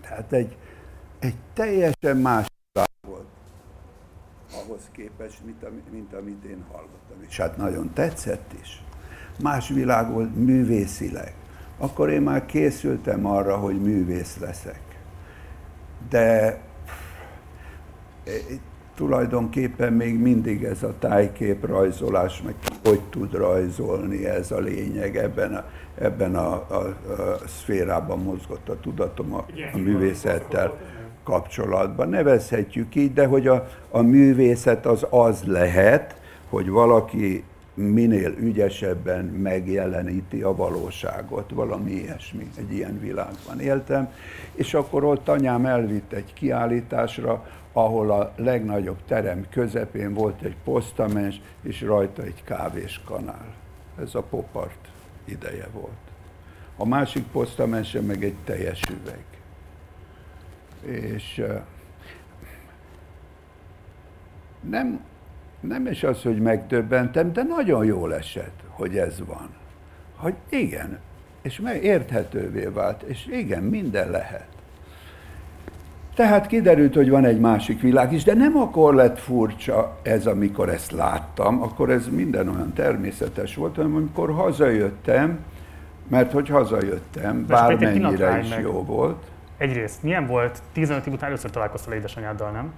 Tehát 0.00 0.32
egy, 0.32 0.56
egy 1.18 1.36
teljesen 1.52 2.16
más 2.16 2.46
volt 3.06 3.26
ahhoz 4.64 4.80
képest, 4.92 5.44
mint, 5.44 5.90
mint 5.90 6.12
amit 6.12 6.44
én 6.44 6.64
hallottam. 6.72 7.22
És 7.28 7.36
hát 7.36 7.56
nagyon 7.56 7.92
tetszett 7.92 8.52
is. 8.60 8.84
Más 9.42 9.68
világ 9.68 10.12
volt 10.12 10.36
művészileg 10.36 11.34
akkor 11.82 12.10
én 12.10 12.22
már 12.22 12.46
készültem 12.46 13.26
arra, 13.26 13.56
hogy 13.56 13.82
művész 13.82 14.36
leszek. 14.36 14.80
De 16.08 16.58
tulajdonképpen 18.94 19.92
még 19.92 20.18
mindig 20.18 20.64
ez 20.64 20.82
a 20.82 20.94
tájképrajzolás, 20.98 22.42
meg 22.42 22.54
hogy 22.84 23.00
tud 23.10 23.32
rajzolni, 23.34 24.26
ez 24.26 24.50
a 24.50 24.58
lényeg, 24.58 25.16
ebben 25.16 25.54
a, 25.54 25.64
ebben 25.98 26.36
a, 26.36 26.52
a, 26.52 26.74
a 27.12 27.38
szférában 27.46 28.18
mozgott 28.18 28.68
a 28.68 28.80
tudatom 28.80 29.34
a, 29.34 29.44
a 29.72 29.78
művészettel 29.78 30.74
kapcsolatban. 31.24 32.08
Nevezhetjük 32.08 32.94
így, 32.94 33.12
de 33.12 33.26
hogy 33.26 33.46
a, 33.46 33.68
a 33.90 34.00
művészet 34.00 34.86
az 34.86 35.06
az 35.10 35.42
lehet, 35.44 36.16
hogy 36.48 36.68
valaki 36.68 37.44
minél 37.74 38.34
ügyesebben 38.38 39.24
megjeleníti 39.24 40.42
a 40.42 40.54
valóságot, 40.56 41.50
valami 41.54 41.90
ilyesmi, 41.90 42.50
egy 42.58 42.72
ilyen 42.72 43.00
világban 43.00 43.60
éltem, 43.60 44.12
és 44.54 44.74
akkor 44.74 45.04
ott 45.04 45.28
anyám 45.28 45.66
elvitt 45.66 46.12
egy 46.12 46.32
kiállításra, 46.32 47.46
ahol 47.72 48.10
a 48.10 48.32
legnagyobb 48.36 49.04
terem 49.06 49.46
közepén 49.50 50.14
volt 50.14 50.42
egy 50.42 50.56
posztamens, 50.64 51.40
és 51.62 51.80
rajta 51.80 52.22
egy 52.22 52.44
kávéskanál. 52.44 53.54
Ez 54.00 54.14
a 54.14 54.22
popart 54.22 54.88
ideje 55.24 55.68
volt. 55.72 56.10
A 56.76 56.86
másik 56.86 57.26
posztamense 57.26 58.00
meg 58.00 58.24
egy 58.24 58.36
teljes 58.44 58.80
üveg. 58.90 59.24
És 61.04 61.44
nem 64.60 65.04
nem 65.62 65.86
is 65.86 66.02
az, 66.02 66.22
hogy 66.22 66.38
megdöbbentem, 66.38 67.32
de 67.32 67.42
nagyon 67.42 67.84
jól 67.84 68.14
esett, 68.14 68.60
hogy 68.68 68.98
ez 68.98 69.24
van. 69.26 69.48
Hogy 70.16 70.34
igen, 70.48 70.98
és 71.42 71.60
meg 71.60 71.84
érthetővé 71.84 72.64
vált, 72.64 73.02
és 73.02 73.26
igen, 73.26 73.62
minden 73.62 74.10
lehet. 74.10 74.48
Tehát 76.14 76.46
kiderült, 76.46 76.94
hogy 76.94 77.10
van 77.10 77.24
egy 77.24 77.40
másik 77.40 77.80
világ 77.80 78.12
is, 78.12 78.24
de 78.24 78.34
nem 78.34 78.56
akkor 78.56 78.94
lett 78.94 79.18
furcsa 79.18 79.96
ez, 80.02 80.26
amikor 80.26 80.68
ezt 80.68 80.90
láttam, 80.90 81.62
akkor 81.62 81.90
ez 81.90 82.08
minden 82.08 82.48
olyan 82.48 82.72
természetes 82.72 83.54
volt, 83.54 83.76
hanem 83.76 83.94
amikor 83.94 84.32
hazajöttem, 84.32 85.38
mert 86.08 86.32
hogy 86.32 86.48
hazajöttem, 86.48 87.46
bármennyire 87.46 88.38
is 88.38 88.48
meg. 88.48 88.62
jó 88.62 88.84
volt. 88.84 89.24
Egyrészt, 89.58 90.02
milyen 90.02 90.26
volt, 90.26 90.62
15 90.72 91.06
év 91.06 91.12
után 91.12 91.28
először 91.28 91.50
találkoztál 91.50 91.94
édesanyáddal, 91.94 92.50
nem? 92.50 92.72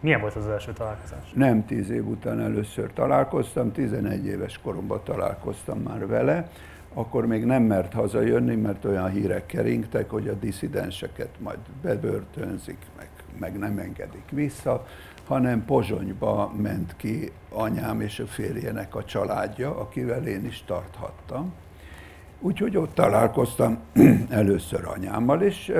Milyen 0.00 0.20
volt 0.20 0.34
az, 0.34 0.44
az 0.44 0.50
első 0.50 0.72
találkozás? 0.72 1.32
Nem 1.34 1.66
tíz 1.66 1.90
év 1.90 2.06
után 2.06 2.40
először 2.40 2.90
találkoztam, 2.94 3.72
11 3.72 4.26
éves 4.26 4.60
koromban 4.62 5.00
találkoztam 5.04 5.78
már 5.78 6.06
vele, 6.06 6.48
akkor 6.94 7.26
még 7.26 7.44
nem 7.44 7.62
mert 7.62 7.92
hazajönni, 7.92 8.54
mert 8.54 8.84
olyan 8.84 9.10
hírek 9.10 9.46
keringtek, 9.46 10.10
hogy 10.10 10.28
a 10.28 10.32
diszidenseket 10.32 11.28
majd 11.38 11.58
bebörtönzik, 11.82 12.78
meg, 12.96 13.08
meg 13.38 13.58
nem 13.58 13.78
engedik 13.78 14.30
vissza, 14.30 14.86
hanem 15.26 15.64
Pozsonyba 15.64 16.52
ment 16.56 16.96
ki 16.96 17.32
anyám 17.48 18.00
és 18.00 18.18
a 18.18 18.26
férjének 18.26 18.94
a 18.94 19.04
családja, 19.04 19.80
akivel 19.80 20.26
én 20.26 20.44
is 20.44 20.62
tarthattam. 20.66 21.52
Úgyhogy 22.40 22.76
ott 22.76 22.94
találkoztam 22.94 23.78
először 24.30 24.84
anyámmal, 24.84 25.42
és 25.42 25.72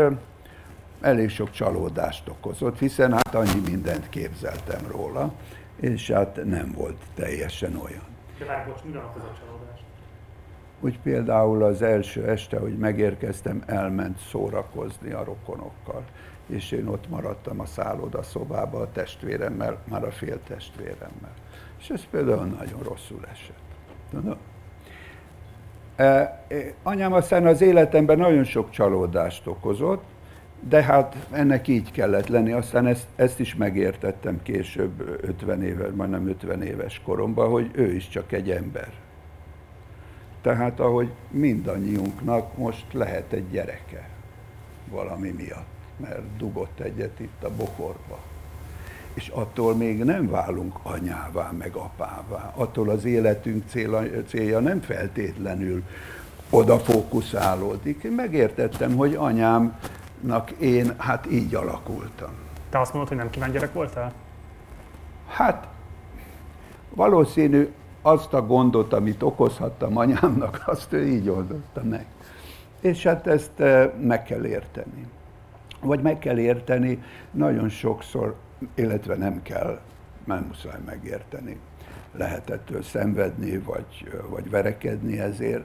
elég 1.01 1.31
sok 1.31 1.51
csalódást 1.51 2.29
okozott, 2.29 2.79
hiszen 2.79 3.13
hát 3.13 3.35
annyi 3.35 3.61
mindent 3.71 4.09
képzeltem 4.09 4.81
róla, 4.91 5.33
és 5.81 6.11
hát 6.11 6.45
nem 6.45 6.73
volt 6.77 6.97
teljesen 7.15 7.77
olyan. 7.77 8.07
De 8.39 8.45
várj, 8.45 8.69
bocs, 8.69 8.81
okoz 8.81 9.23
a 9.23 9.35
csalódást? 9.41 9.83
Úgy 10.85 10.99
például 11.03 11.63
az 11.63 11.83
első 11.83 12.29
este, 12.29 12.59
hogy 12.59 12.79
megérkeztem, 12.79 13.63
elment 13.67 14.19
szórakozni 14.19 15.11
a 15.11 15.25
rokonokkal, 15.25 16.05
és 16.47 16.71
én 16.71 16.87
ott 16.87 17.09
maradtam 17.09 17.61
a 17.61 17.67
szálloda 17.67 18.23
szobába 18.23 18.81
a 18.81 18.91
testvéremmel, 18.93 19.79
már 19.85 20.05
a 20.05 20.11
fél 20.11 20.39
testvéremmel. 20.49 21.35
És 21.81 21.91
ez 21.91 22.05
például 22.11 22.45
nagyon 22.45 22.83
rosszul 22.83 23.21
esett. 23.33 23.57
Tudod? 24.11 24.37
E, 25.97 26.05
e, 26.05 26.75
anyám 26.83 27.13
aztán 27.13 27.47
az 27.47 27.61
életemben 27.61 28.19
nagyon 28.19 28.45
sok 28.45 28.71
csalódást 28.71 29.47
okozott, 29.47 30.03
de 30.69 30.83
hát 30.83 31.17
ennek 31.31 31.69
így 31.69 31.91
kellett 31.91 32.29
lenni. 32.29 32.53
Aztán 32.53 32.87
ezt, 32.87 33.07
ezt 33.17 33.41
is 33.41 33.55
megértettem 33.55 34.43
később, 34.43 35.19
50 35.21 35.63
éves, 35.63 35.91
majdnem 35.95 36.29
50 36.29 36.63
éves 36.63 37.01
koromban, 37.05 37.51
hogy 37.51 37.71
ő 37.73 37.95
is 37.95 38.09
csak 38.09 38.33
egy 38.33 38.51
ember. 38.51 38.89
Tehát 40.43 40.81
ahogy 40.81 41.11
mindannyiunknak 41.31 42.57
most 42.57 42.93
lehet 42.93 43.33
egy 43.33 43.51
gyereke 43.51 44.09
valami 44.91 45.31
miatt, 45.31 45.67
mert 45.97 46.37
dugott 46.37 46.81
egyet 46.81 47.21
itt 47.21 47.43
a 47.43 47.51
bokorba. 47.57 48.19
És 49.15 49.29
attól 49.29 49.75
még 49.75 50.05
nem 50.05 50.31
válunk 50.31 50.79
anyává, 50.83 51.51
meg 51.59 51.75
apává. 51.75 52.53
Attól 52.55 52.89
az 52.89 53.05
életünk 53.05 53.65
célja, 53.69 54.23
célja 54.25 54.61
nem 54.61 54.81
feltétlenül 54.81 55.83
oda 56.51 56.79
fókuszálódik. 56.79 58.03
Én 58.03 58.13
megértettem, 58.13 58.97
hogy 58.97 59.15
anyám 59.15 59.79
nak 60.21 60.51
én 60.51 60.95
hát 60.99 61.27
így 61.31 61.55
alakultam. 61.55 62.31
Te 62.71 62.81
azt 62.81 62.93
mondod, 62.93 63.09
hogy 63.09 63.19
nem 63.19 63.31
kíván 63.31 63.51
gyerek 63.51 63.73
voltál? 63.73 64.13
Hát 65.29 65.67
valószínű 66.95 67.73
azt 68.03 68.33
a 68.33 68.47
gondot, 68.47 68.93
amit 68.93 69.23
okozhattam 69.23 69.97
anyámnak, 69.97 70.63
azt 70.67 70.93
ő 70.93 71.07
így 71.07 71.29
oldotta 71.29 71.83
meg. 71.83 72.07
És 72.81 73.03
hát 73.03 73.27
ezt 73.27 73.61
eh, 73.61 73.91
meg 74.01 74.23
kell 74.23 74.45
érteni. 74.45 75.07
vagy 75.81 76.03
meg 76.03 76.19
kell 76.19 76.39
érteni 76.39 77.03
nagyon 77.31 77.69
sokszor, 77.69 78.35
illetve 78.75 79.15
nem 79.15 79.43
kell, 79.43 79.81
nem 80.25 80.45
muszáj 80.49 80.81
megérteni. 80.87 81.59
Lehet 82.13 82.51
ettől 82.51 82.83
szenvedni, 82.83 83.59
vagy, 83.59 84.21
vagy 84.29 84.51
verekedni 84.51 85.21
ezért, 85.21 85.65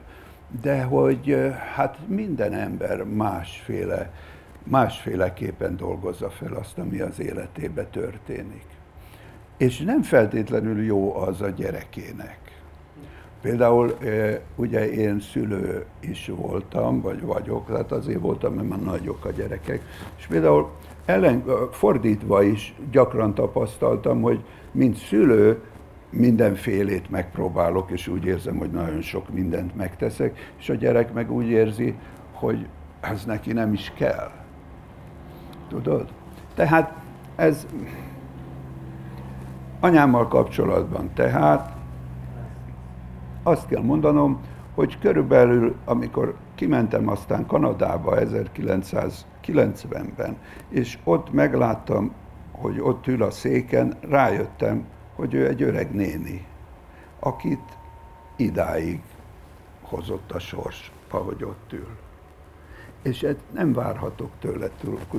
de 0.60 0.82
hogy 0.82 1.52
hát 1.74 1.98
minden 2.06 2.52
ember 2.52 3.04
másféle, 3.04 4.12
másféleképpen 4.62 5.76
dolgozza 5.76 6.30
fel 6.30 6.52
azt, 6.52 6.78
ami 6.78 7.00
az 7.00 7.20
életébe 7.20 7.84
történik. 7.84 8.64
És 9.58 9.78
nem 9.78 10.02
feltétlenül 10.02 10.84
jó 10.84 11.16
az 11.16 11.40
a 11.40 11.48
gyerekének. 11.48 12.38
Például 13.40 13.98
ugye 14.56 14.90
én 14.90 15.20
szülő 15.20 15.84
is 16.00 16.30
voltam, 16.34 17.00
vagy 17.00 17.22
vagyok, 17.22 17.66
tehát 17.66 17.92
azért 17.92 18.20
voltam, 18.20 18.54
mert 18.54 18.68
már 18.68 18.82
nagyok 18.82 19.24
a 19.24 19.30
gyerekek, 19.30 19.82
és 20.18 20.26
például 20.26 20.70
ellen, 21.04 21.44
fordítva 21.70 22.42
is 22.42 22.74
gyakran 22.90 23.34
tapasztaltam, 23.34 24.20
hogy 24.20 24.44
mint 24.72 24.96
szülő 24.96 25.62
mindenfélét 26.10 27.10
megpróbálok, 27.10 27.90
és 27.90 28.08
úgy 28.08 28.24
érzem, 28.24 28.56
hogy 28.56 28.70
nagyon 28.70 29.00
sok 29.00 29.28
mindent 29.30 29.76
megteszek, 29.76 30.52
és 30.58 30.68
a 30.68 30.74
gyerek 30.74 31.12
meg 31.12 31.32
úgy 31.32 31.48
érzi, 31.48 31.94
hogy 32.32 32.66
ez 33.00 33.24
neki 33.24 33.52
nem 33.52 33.72
is 33.72 33.92
kell. 33.96 34.30
Tudod? 35.68 36.08
Tehát 36.54 36.92
ez 37.36 37.66
anyámmal 39.80 40.28
kapcsolatban 40.28 41.10
tehát 41.14 41.76
azt 43.42 43.66
kell 43.66 43.82
mondanom, 43.82 44.40
hogy 44.74 44.98
körülbelül, 44.98 45.74
amikor 45.84 46.36
kimentem 46.54 47.08
aztán 47.08 47.46
Kanadába 47.46 48.16
1990-ben, 48.18 50.36
és 50.68 50.98
ott 51.04 51.32
megláttam, 51.32 52.12
hogy 52.52 52.80
ott 52.80 53.06
ül 53.06 53.22
a 53.22 53.30
széken, 53.30 53.94
rájöttem, 54.00 54.86
hogy 55.14 55.34
ő 55.34 55.46
egy 55.46 55.62
öreg 55.62 55.94
néni, 55.94 56.46
akit 57.18 57.78
idáig 58.36 59.02
hozott 59.82 60.32
a 60.32 60.38
sors, 60.38 60.92
ahogy 61.10 61.44
ott 61.44 61.72
ül. 61.72 61.96
És 63.02 63.26
nem 63.52 63.72
várhatok 63.72 64.30
tőle 64.40 64.68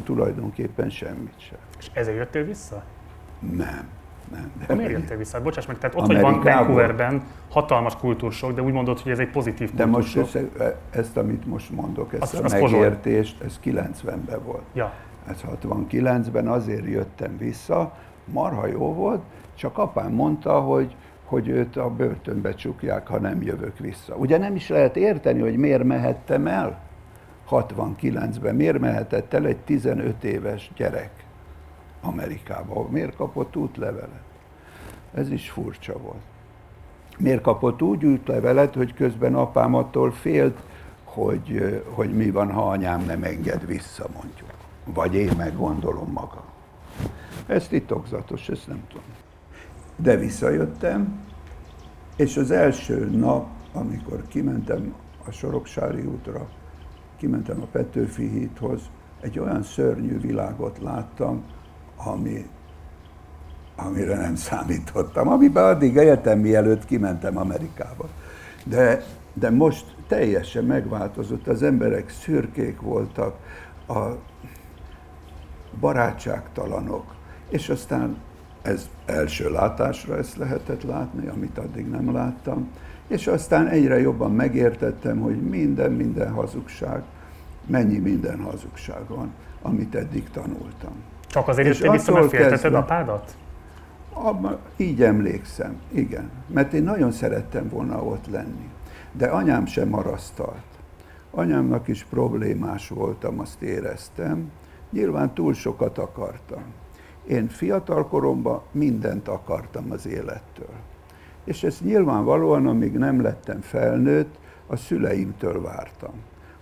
tulajdonképpen 0.03 0.89
semmit 0.89 1.39
sem. 1.39 1.57
És 1.79 1.89
ezért 1.93 2.17
jöttél 2.17 2.43
vissza? 2.43 2.83
Nem. 3.39 3.98
Nem. 4.31 4.51
De 4.67 4.75
miért 4.75 4.91
jöttél 4.91 5.17
vissza? 5.17 5.41
Bocsáss 5.41 5.65
meg, 5.65 5.77
tehát 5.77 5.95
ott 5.95 6.05
vagy 6.05 6.21
van 6.21 6.41
Vancouverben, 6.41 7.23
hatalmas 7.49 7.95
kultúrsok, 7.95 8.53
de 8.53 8.61
úgy 8.61 8.73
mondod, 8.73 8.99
hogy 8.99 9.11
ez 9.11 9.19
egy 9.19 9.29
pozitív 9.29 9.73
De 9.73 9.85
most 9.85 10.15
össze, 10.15 10.41
ezt, 10.89 11.17
amit 11.17 11.45
most 11.45 11.71
mondok, 11.71 12.13
ezt 12.13 12.21
azt, 12.21 12.35
a 12.35 12.43
azt 12.43 12.59
megértést, 12.61 13.41
ez 13.43 13.59
90-ben 13.63 14.43
volt. 14.43 14.63
Ja. 14.73 14.93
Ez 15.27 15.43
69-ben 15.63 16.47
azért 16.47 16.85
jöttem 16.85 17.37
vissza, 17.37 17.93
marha 18.25 18.67
jó 18.67 18.93
volt, 18.93 19.21
csak 19.55 19.77
apám 19.77 20.11
mondta, 20.11 20.59
hogy, 20.59 20.95
hogy 21.25 21.47
őt 21.47 21.77
a 21.77 21.89
börtönbe 21.89 22.53
csukják, 22.53 23.07
ha 23.07 23.19
nem 23.19 23.41
jövök 23.41 23.77
vissza. 23.77 24.15
Ugye 24.15 24.37
nem 24.37 24.55
is 24.55 24.69
lehet 24.69 24.97
érteni, 24.97 25.39
hogy 25.41 25.57
miért 25.57 25.83
mehettem 25.83 26.47
el 26.47 26.79
69-ben, 27.49 28.55
miért 28.55 28.79
mehetett 28.79 29.33
el 29.33 29.45
egy 29.45 29.57
15 29.57 30.23
éves 30.23 30.71
gyerek 30.75 31.11
Amerikába, 32.01 32.87
miért 32.89 33.15
kapott 33.15 33.55
útlevelet. 33.55 34.21
Ez 35.13 35.31
is 35.31 35.49
furcsa 35.49 35.97
volt. 35.97 36.21
Miért 37.17 37.41
kapott 37.41 37.81
úgy 37.81 38.05
útlevelet, 38.05 38.73
hogy 38.73 38.93
közben 38.93 39.35
apám 39.35 39.75
attól 39.75 40.11
félt, 40.11 40.57
hogy, 41.03 41.81
hogy 41.93 42.15
mi 42.15 42.31
van, 42.31 42.51
ha 42.51 42.69
anyám 42.69 43.05
nem 43.05 43.23
enged 43.23 43.65
vissza, 43.65 44.05
mondjuk. 44.13 44.49
Vagy 44.85 45.13
én 45.15 45.31
meggondolom 45.37 46.11
magam. 46.11 46.43
Ez 47.47 47.67
titokzatos, 47.67 48.49
ezt 48.49 48.67
nem 48.67 48.83
tudom. 48.87 49.03
De 49.95 50.15
visszajöttem, 50.15 51.19
és 52.15 52.37
az 52.37 52.51
első 52.51 53.09
nap, 53.09 53.47
amikor 53.73 54.27
kimentem 54.27 54.93
a 55.27 55.31
Soroksári 55.31 56.01
útra, 56.01 56.47
kimentem 57.17 57.61
a 57.61 57.65
Petőfi 57.65 58.27
hídhoz, 58.27 58.81
egy 59.21 59.39
olyan 59.39 59.63
szörnyű 59.63 60.19
világot 60.19 60.79
láttam, 60.81 61.43
ami, 62.03 62.45
amire 63.75 64.15
nem 64.15 64.35
számítottam, 64.35 65.27
amiben 65.27 65.63
addig 65.63 65.95
éltem, 65.95 66.39
mielőtt 66.39 66.85
kimentem 66.85 67.37
Amerikába. 67.37 68.09
De, 68.63 69.03
de 69.33 69.49
most 69.49 69.95
teljesen 70.07 70.63
megváltozott, 70.63 71.47
az 71.47 71.63
emberek 71.63 72.09
szürkék 72.09 72.81
voltak, 72.81 73.35
a 73.87 74.17
barátságtalanok, 75.79 77.15
és 77.49 77.69
aztán 77.69 78.17
ez 78.61 78.89
első 79.05 79.51
látásra 79.51 80.17
ezt 80.17 80.35
lehetett 80.35 80.83
látni, 80.83 81.27
amit 81.27 81.57
addig 81.57 81.89
nem 81.89 82.13
láttam, 82.13 82.69
és 83.07 83.27
aztán 83.27 83.67
egyre 83.67 83.99
jobban 83.99 84.31
megértettem, 84.31 85.19
hogy 85.19 85.41
minden, 85.41 85.91
minden 85.91 86.31
hazugság, 86.31 87.03
mennyi 87.65 87.97
minden 87.97 88.41
hazugság 88.41 89.07
van, 89.07 89.33
amit 89.61 89.95
eddig 89.95 90.29
tanultam. 90.29 90.93
Csak 91.29 91.47
azért 91.47 91.67
jöttél 91.67 91.91
vissza, 91.91 92.11
mert 92.11 92.63
apádat? 92.63 93.35
Abba, 94.13 94.59
így 94.77 95.03
emlékszem, 95.03 95.79
igen. 95.91 96.29
Mert 96.47 96.73
én 96.73 96.83
nagyon 96.83 97.11
szerettem 97.11 97.69
volna 97.69 98.03
ott 98.03 98.27
lenni. 98.27 98.69
De 99.11 99.27
anyám 99.27 99.65
sem 99.65 99.87
marasztalt. 99.87 100.63
Anyámnak 101.31 101.87
is 101.87 102.03
problémás 102.03 102.89
voltam, 102.89 103.39
azt 103.39 103.61
éreztem. 103.61 104.51
Nyilván 104.91 105.33
túl 105.33 105.53
sokat 105.53 105.97
akartam. 105.97 106.63
Én 107.27 107.47
fiatal 107.47 108.07
koromban 108.07 108.61
mindent 108.71 109.27
akartam 109.27 109.91
az 109.91 110.07
élettől. 110.07 110.73
És 111.43 111.63
ezt 111.63 111.83
nyilvánvalóan, 111.83 112.67
amíg 112.67 112.97
nem 112.97 113.21
lettem 113.21 113.61
felnőtt, 113.61 114.35
a 114.67 114.75
szüleimtől 114.75 115.61
vártam. 115.61 116.13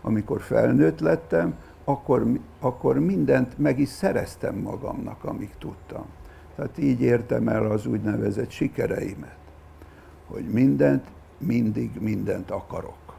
Amikor 0.02 0.42
felnőtt 0.42 1.00
lettem, 1.00 1.56
akkor, 1.90 2.40
akkor 2.60 3.00
mindent 3.00 3.58
meg 3.58 3.80
is 3.80 3.90
szereztem 3.90 4.56
magamnak, 4.56 5.24
amíg 5.24 5.50
tudtam. 5.60 6.06
Tehát 6.56 6.78
így 6.78 7.02
értem 7.02 7.48
el 7.48 7.72
az 7.72 7.86
úgynevezett 7.86 8.50
sikereimet, 8.50 9.38
hogy 10.28 10.44
mindent, 10.44 11.06
mindig 11.38 11.92
mindent 12.00 12.52
akarok, 12.52 13.16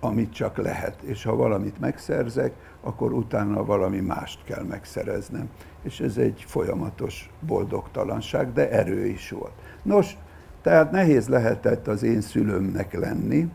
amit 0.00 0.32
csak 0.32 0.56
lehet. 0.56 1.02
És 1.02 1.24
ha 1.24 1.36
valamit 1.36 1.80
megszerzek, 1.80 2.52
akkor 2.80 3.12
utána 3.12 3.64
valami 3.64 4.00
mást 4.00 4.44
kell 4.44 4.62
megszereznem. 4.62 5.48
És 5.82 6.00
ez 6.00 6.16
egy 6.16 6.44
folyamatos 6.46 7.30
boldogtalanság, 7.40 8.52
de 8.52 8.70
erő 8.70 9.06
is 9.06 9.30
volt. 9.30 9.54
Nos, 9.82 10.16
tehát 10.62 10.90
nehéz 10.90 11.28
lehetett 11.28 11.88
az 11.88 12.02
én 12.02 12.20
szülőmnek 12.20 12.92
lenni, 12.92 13.48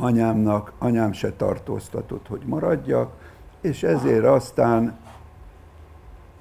anyámnak, 0.00 0.72
anyám 0.78 1.12
se 1.12 1.32
tartóztatott, 1.32 2.26
hogy 2.26 2.42
maradjak, 2.46 3.12
és 3.60 3.82
ezért 3.82 4.24
aztán 4.24 4.98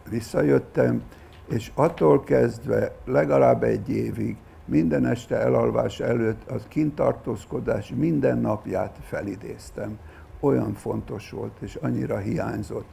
visszajöttem, 0.09 1.03
és 1.49 1.71
attól 1.75 2.23
kezdve 2.23 2.95
legalább 3.05 3.63
egy 3.63 3.89
évig 3.89 4.37
minden 4.65 5.05
este 5.05 5.39
elalvás 5.39 5.99
előtt 5.99 6.49
az 6.49 6.65
kintartózkodás 6.67 7.93
minden 7.95 8.37
napját 8.37 8.97
felidéztem. 9.01 9.99
Olyan 10.39 10.73
fontos 10.73 11.29
volt, 11.29 11.57
és 11.59 11.75
annyira 11.75 12.17
hiányzott. 12.17 12.87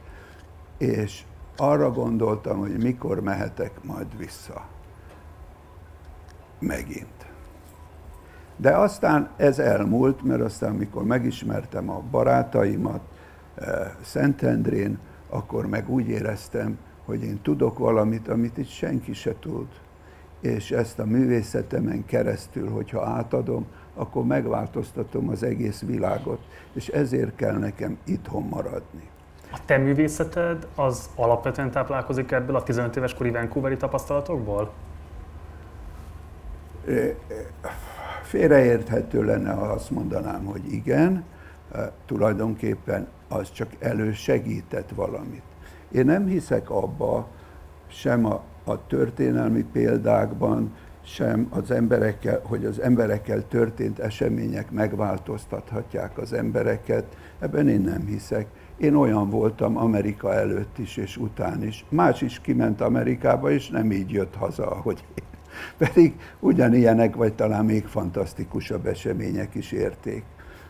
És 0.77 1.23
arra 1.57 1.91
gondoltam, 1.91 2.59
hogy 2.59 2.77
mikor 2.77 3.19
mehetek 3.19 3.83
majd 3.83 4.17
vissza. 4.17 4.65
Megint. 6.59 7.14
De 8.57 8.77
aztán 8.77 9.29
ez 9.37 9.59
elmúlt, 9.59 10.23
mert 10.23 10.41
aztán, 10.41 10.73
mikor 10.73 11.03
megismertem 11.03 11.89
a 11.89 12.03
barátaimat 12.11 13.01
eh, 13.55 13.91
Szentendrén, 14.01 14.97
akkor 15.29 15.67
meg 15.67 15.89
úgy 15.89 16.07
éreztem, 16.07 16.77
hogy 17.05 17.23
én 17.23 17.39
tudok 17.41 17.77
valamit, 17.77 18.27
amit 18.27 18.57
itt 18.57 18.69
senki 18.69 19.13
se 19.13 19.35
tud. 19.39 19.67
És 20.39 20.71
ezt 20.71 20.99
a 20.99 21.05
művészetemen 21.05 22.05
keresztül, 22.05 22.69
hogyha 22.69 23.05
átadom, 23.05 23.65
akkor 23.95 24.25
megváltoztatom 24.25 25.29
az 25.29 25.43
egész 25.43 25.81
világot, 25.81 26.39
és 26.73 26.87
ezért 26.87 27.35
kell 27.35 27.57
nekem 27.57 27.97
itthon 28.03 28.43
maradni. 28.43 29.09
A 29.51 29.59
te 29.65 29.77
művészeted 29.77 30.67
az 30.75 31.09
alapvetően 31.15 31.71
táplálkozik 31.71 32.31
ebből 32.31 32.55
a 32.55 32.63
15 32.63 32.95
éves 32.95 33.13
kori 33.13 33.31
Vancouveri 33.31 33.77
tapasztalatokból? 33.77 34.71
Eh, 36.87 36.95
eh, 36.95 37.15
Félreérthető 38.25 39.23
lenne, 39.23 39.51
ha 39.51 39.65
azt 39.65 39.91
mondanám, 39.91 40.45
hogy 40.45 40.73
igen, 40.73 41.23
e, 41.71 41.91
tulajdonképpen 42.05 43.07
az 43.27 43.51
csak 43.51 43.67
elősegített 43.79 44.89
valamit. 44.95 45.43
Én 45.91 46.05
nem 46.05 46.25
hiszek 46.25 46.69
abba, 46.69 47.27
sem 47.87 48.25
a, 48.25 48.43
a 48.63 48.87
történelmi 48.87 49.65
példákban, 49.71 50.73
sem 51.03 51.47
az 51.49 51.71
emberekkel, 51.71 52.41
hogy 52.43 52.65
az 52.65 52.79
emberekkel 52.79 53.47
történt 53.47 53.99
események 53.99 54.71
megváltoztathatják 54.71 56.17
az 56.17 56.33
embereket, 56.33 57.17
ebben 57.39 57.67
én 57.67 57.81
nem 57.81 58.05
hiszek. 58.05 58.47
Én 58.77 58.95
olyan 58.95 59.29
voltam 59.29 59.77
Amerika 59.77 60.33
előtt 60.33 60.77
is 60.77 60.97
és 60.97 61.17
után 61.17 61.63
is. 61.63 61.85
Más 61.89 62.21
is 62.21 62.39
kiment 62.39 62.81
Amerikába, 62.81 63.51
és 63.51 63.69
nem 63.69 63.91
így 63.91 64.11
jött 64.11 64.35
haza, 64.35 64.67
ahogy 64.71 65.05
én. 65.15 65.34
Pedig 65.77 66.13
ugyanilyenek, 66.39 67.15
vagy 67.15 67.33
talán 67.33 67.65
még 67.65 67.85
fantasztikusabb 67.85 68.85
események 68.85 69.55
is 69.55 69.71
érték. 69.71 70.23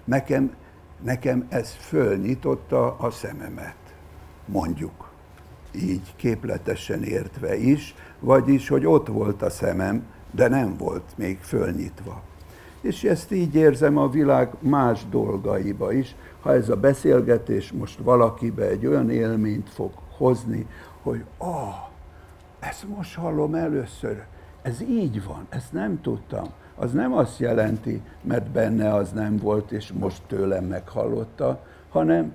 Nekem, 0.04 0.56
nekem 1.04 1.46
ez 1.50 1.76
fölnyitotta 1.80 2.96
a 2.98 3.12
szememet, 3.12 3.76
mondjuk. 4.46 5.14
Így 5.76 6.14
képletesen 6.16 7.04
értve 7.04 7.58
is, 7.58 7.96
vagyis, 8.20 8.68
hogy 8.68 8.86
ott 8.86 9.08
volt 9.08 9.42
a 9.42 9.50
szemem, 9.50 10.04
de 10.32 10.48
nem 10.48 10.78
volt 10.78 11.14
még 11.16 11.40
fölnyitva. 11.42 12.22
És 12.82 13.04
ezt 13.04 13.32
így 13.32 13.56
érzem 13.56 13.98
a 13.98 14.10
világ 14.10 14.50
más 14.60 15.06
dolgaiba 15.10 15.94
is. 15.94 16.16
Ha 16.42 16.54
ez 16.54 16.70
a 16.70 16.76
beszélgetés 16.76 17.72
most 17.72 18.00
valakibe 18.00 18.68
egy 18.68 18.86
olyan 18.86 19.10
élményt 19.10 19.70
fog 19.70 19.92
hozni, 20.18 20.68
hogy 21.02 21.24
ah, 21.38 21.76
ezt 22.60 22.88
most 22.96 23.16
hallom 23.16 23.56
először, 23.56 24.24
ez 24.66 24.82
így 24.82 25.24
van, 25.24 25.46
ezt 25.50 25.74
nem 25.74 26.02
tudtam. 26.02 26.46
Az 26.76 26.92
nem 26.92 27.14
azt 27.14 27.40
jelenti, 27.40 28.02
mert 28.22 28.50
benne 28.50 28.94
az 28.94 29.12
nem 29.12 29.38
volt, 29.38 29.72
és 29.72 29.92
most 29.92 30.22
tőlem 30.28 30.64
meghallotta, 30.64 31.66
hanem, 31.90 32.34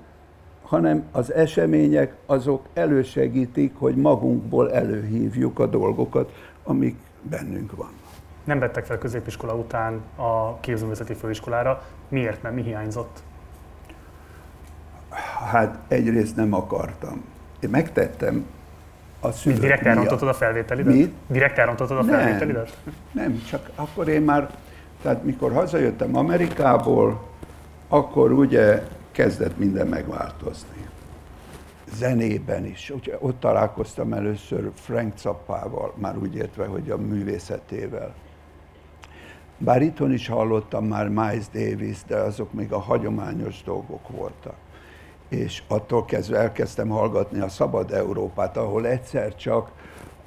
hanem 0.62 1.04
az 1.12 1.32
események 1.32 2.14
azok 2.26 2.66
elősegítik, 2.74 3.74
hogy 3.78 3.96
magunkból 3.96 4.72
előhívjuk 4.72 5.58
a 5.58 5.66
dolgokat, 5.66 6.32
amik 6.64 6.96
bennünk 7.22 7.76
van. 7.76 7.90
Nem 8.44 8.58
vettek 8.58 8.84
fel 8.84 8.98
középiskola 8.98 9.54
után 9.54 10.00
a 10.16 10.60
képzőművészeti 10.60 11.14
főiskolára. 11.14 11.82
Miért 12.08 12.42
nem? 12.42 12.54
Mi 12.54 12.62
hiányzott? 12.62 13.22
Hát 15.50 15.78
egyrészt 15.88 16.36
nem 16.36 16.52
akartam. 16.52 17.24
Én 17.60 17.70
megtettem 17.70 18.46
a 19.20 19.33
szülők 19.33 19.61
Direkt 19.61 19.87
elrontottad 19.87 20.28
a 20.28 20.35
felvételidet? 20.35 20.94
Mi? 20.94 21.14
Direkt 21.26 21.59
elrontottad 21.59 21.98
a 21.98 22.02
felvételidet? 22.02 22.76
Nem, 23.12 23.42
csak 23.48 23.70
akkor 23.74 24.09
én 24.09 24.22
már, 24.22 24.50
tehát 25.02 25.24
mikor 25.24 25.52
hazajöttem 25.52 26.16
Amerikából, 26.16 27.28
akkor 27.88 28.33
ugye 28.33 28.83
kezdett 29.12 29.59
minden 29.59 29.87
megváltozni. 29.87 30.88
Zenében 31.94 32.64
is. 32.64 32.90
Ugye 32.90 33.16
ott 33.18 33.40
találkoztam 33.40 34.12
először 34.12 34.70
Frank 34.74 35.18
Zappával, 35.18 35.94
már 35.96 36.16
úgy 36.18 36.35
értve, 36.35 36.66
hogy 36.66 36.90
a 36.90 36.96
művészetével. 36.96 38.14
Bár 39.59 39.83
itthon 39.83 40.12
is 40.12 40.28
hallottam 40.28 40.85
már 40.85 41.09
Miles 41.09 41.48
Davis, 41.52 41.98
de 42.06 42.16
azok 42.16 42.52
még 42.52 42.72
a 42.72 42.78
hagyományos 42.78 43.62
dolgok 43.62 44.09
voltak 44.09 44.54
és 45.30 45.62
attól 45.68 46.04
kezdve 46.04 46.38
elkezdtem 46.38 46.88
hallgatni 46.88 47.40
a 47.40 47.48
Szabad 47.48 47.92
Európát, 47.92 48.56
ahol 48.56 48.86
egyszer 48.86 49.34
csak 49.34 49.70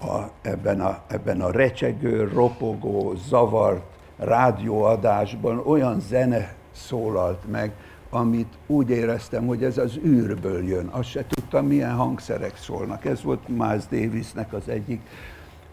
a, 0.01 0.21
ebben, 0.41 0.81
a, 0.81 1.01
ebben 1.07 1.41
a 1.41 1.51
recsegő, 1.51 2.27
ropogó, 2.33 3.13
zavart 3.27 3.83
rádióadásban 4.17 5.61
olyan 5.65 5.99
zene 5.99 6.53
szólalt 6.71 7.51
meg, 7.51 7.71
amit 8.09 8.53
úgy 8.67 8.89
éreztem, 8.89 9.47
hogy 9.47 9.63
ez 9.63 9.77
az 9.77 9.97
űrből 10.05 10.67
jön. 10.67 10.87
Azt 10.87 11.09
se 11.09 11.25
tudtam, 11.27 11.65
milyen 11.65 11.95
hangszerek 11.95 12.57
szólnak. 12.57 13.05
Ez 13.05 13.23
volt 13.23 13.47
Miles 13.47 13.87
Davisnek 13.87 14.53
az 14.53 14.69
egyik 14.69 15.01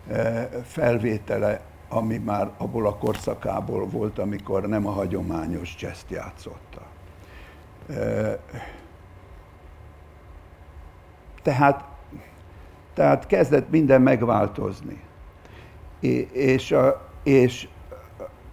eh, 0.08 0.48
felvétele, 0.64 1.60
ami 1.88 2.16
már 2.16 2.50
abból 2.56 2.86
a 2.86 2.94
korszakából 2.94 3.86
volt, 3.86 4.18
amikor 4.18 4.66
nem 4.66 4.86
a 4.86 4.90
hagyományos 4.90 5.76
jazz 5.78 6.00
játszotta. 6.08 6.82
Eh, 11.50 11.56
tehát, 11.56 11.84
tehát 12.94 13.26
kezdett 13.26 13.70
minden 13.70 14.02
megváltozni. 14.02 15.00
És, 16.32 16.76
és 17.22 17.68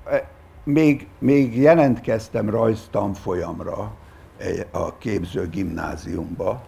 e, 0.06 0.30
még, 0.64 1.08
még 1.20 1.58
jelentkeztem 1.58 2.50
rajztanfolyamra 2.50 3.92
a 4.72 4.98
képző 4.98 5.50
gimnáziumba, 5.50 6.62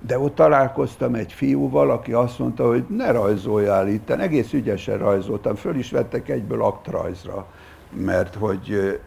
de 0.00 0.18
ott 0.18 0.34
találkoztam 0.34 1.14
egy 1.14 1.32
fiúval, 1.32 1.90
aki 1.90 2.12
azt 2.12 2.38
mondta, 2.38 2.66
hogy 2.66 2.84
ne 2.88 3.10
rajzoljál 3.10 3.88
itt, 3.88 4.10
egész 4.10 4.52
ügyesen 4.52 4.98
rajzoltam, 4.98 5.54
föl 5.54 5.76
is 5.76 5.90
vettek 5.90 6.28
egyből 6.28 6.62
aktrajzra, 6.62 7.46
mert 7.90 8.34
hogy 8.34 9.00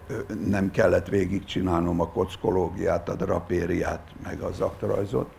nem 0.46 0.72
kellett 0.72 1.08
végigcsinálnom 1.08 2.02
a 2.02 2.08
kockológiát, 2.08 3.10
a 3.10 3.15
drapériát, 3.15 4.02
meg 4.24 4.39
az 4.41 4.62
aktrajzot. 4.62 5.37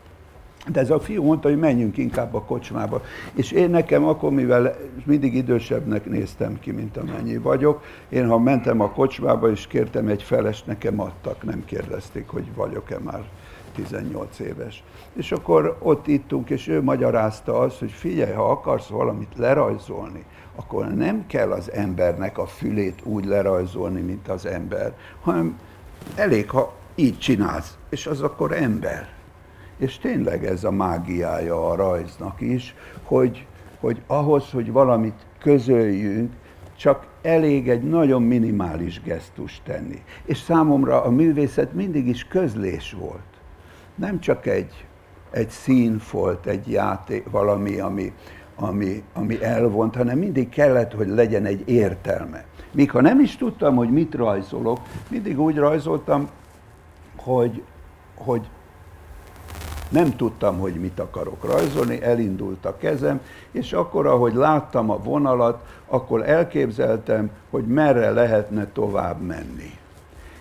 De 0.72 0.80
ez 0.80 0.90
a 0.90 1.00
fiú 1.00 1.22
mondta, 1.22 1.48
hogy 1.48 1.58
menjünk 1.58 1.96
inkább 1.96 2.34
a 2.34 2.42
kocsmába. 2.42 3.02
És 3.34 3.50
én 3.50 3.70
nekem 3.70 4.04
akkor, 4.04 4.30
mivel 4.30 4.76
mindig 5.04 5.34
idősebbnek 5.34 6.04
néztem 6.04 6.58
ki, 6.60 6.70
mint 6.70 6.96
amennyi 6.96 7.36
vagyok, 7.36 7.82
én 8.08 8.28
ha 8.28 8.38
mentem 8.38 8.80
a 8.80 8.90
kocsmába 8.90 9.50
és 9.50 9.66
kértem 9.66 10.08
egy 10.08 10.22
felest, 10.22 10.66
nekem 10.66 11.00
adtak, 11.00 11.42
nem 11.42 11.64
kérdezték, 11.64 12.28
hogy 12.28 12.54
vagyok-e 12.54 12.98
már 12.98 13.22
18 13.74 14.38
éves. 14.38 14.82
És 15.12 15.32
akkor 15.32 15.76
ott 15.82 16.06
ittunk, 16.06 16.50
és 16.50 16.68
ő 16.68 16.82
magyarázta 16.82 17.58
azt, 17.58 17.78
hogy 17.78 17.90
figyelj, 17.90 18.32
ha 18.32 18.50
akarsz 18.50 18.86
valamit 18.86 19.36
lerajzolni, 19.36 20.24
akkor 20.56 20.94
nem 20.94 21.26
kell 21.26 21.50
az 21.50 21.72
embernek 21.72 22.38
a 22.38 22.46
fülét 22.46 23.00
úgy 23.02 23.24
lerajzolni, 23.24 24.00
mint 24.00 24.28
az 24.28 24.46
ember, 24.46 24.94
hanem 25.20 25.58
elég, 26.14 26.50
ha 26.50 26.74
így 26.94 27.18
csinálsz, 27.18 27.78
és 27.90 28.06
az 28.06 28.20
akkor 28.20 28.52
ember. 28.52 29.17
És 29.78 29.98
tényleg 29.98 30.44
ez 30.44 30.64
a 30.64 30.70
mágiája 30.70 31.70
a 31.70 31.74
rajznak 31.74 32.40
is, 32.40 32.74
hogy, 33.02 33.46
hogy 33.80 34.02
ahhoz, 34.06 34.50
hogy 34.50 34.72
valamit 34.72 35.26
közöljünk, 35.38 36.32
csak 36.76 37.06
elég 37.22 37.68
egy 37.68 37.82
nagyon 37.82 38.22
minimális 38.22 39.02
gesztus 39.02 39.60
tenni. 39.64 40.02
És 40.24 40.38
számomra 40.38 41.02
a 41.02 41.10
művészet 41.10 41.72
mindig 41.72 42.06
is 42.06 42.24
közlés 42.24 42.96
volt. 42.98 43.26
Nem 43.94 44.20
csak 44.20 44.46
egy, 44.46 44.86
egy 45.30 45.50
szín 45.50 46.00
volt, 46.10 46.46
egy 46.46 46.70
játék, 46.70 47.30
valami, 47.30 47.78
ami, 47.78 48.12
ami, 48.56 49.02
ami 49.14 49.42
elvont, 49.42 49.96
hanem 49.96 50.18
mindig 50.18 50.48
kellett, 50.48 50.92
hogy 50.92 51.08
legyen 51.08 51.44
egy 51.44 51.68
értelme. 51.68 52.44
Míg 52.72 52.90
ha 52.90 53.00
nem 53.00 53.20
is 53.20 53.36
tudtam, 53.36 53.76
hogy 53.76 53.90
mit 53.90 54.14
rajzolok, 54.14 54.80
mindig 55.08 55.40
úgy 55.40 55.56
rajzoltam, 55.56 56.28
hogy, 57.16 57.62
hogy 58.14 58.48
nem 59.88 60.16
tudtam, 60.16 60.58
hogy 60.58 60.74
mit 60.74 61.00
akarok 61.00 61.44
rajzolni, 61.44 62.02
elindult 62.02 62.64
a 62.64 62.76
kezem, 62.76 63.20
és 63.50 63.72
akkor, 63.72 64.06
ahogy 64.06 64.34
láttam 64.34 64.90
a 64.90 64.98
vonalat, 64.98 65.64
akkor 65.86 66.28
elképzeltem, 66.28 67.30
hogy 67.50 67.66
merre 67.66 68.10
lehetne 68.10 68.66
tovább 68.66 69.20
menni. 69.20 69.76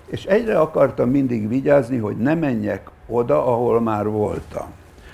És 0.06 0.26
egyre 0.26 0.60
akartam 0.60 1.10
mindig 1.10 1.48
vigyázni, 1.48 1.98
hogy 1.98 2.18
ne 2.18 2.34
menjek 2.34 2.90
oda, 3.08 3.46
ahol 3.46 3.82
már 3.82 4.08
voltam. 4.08 4.68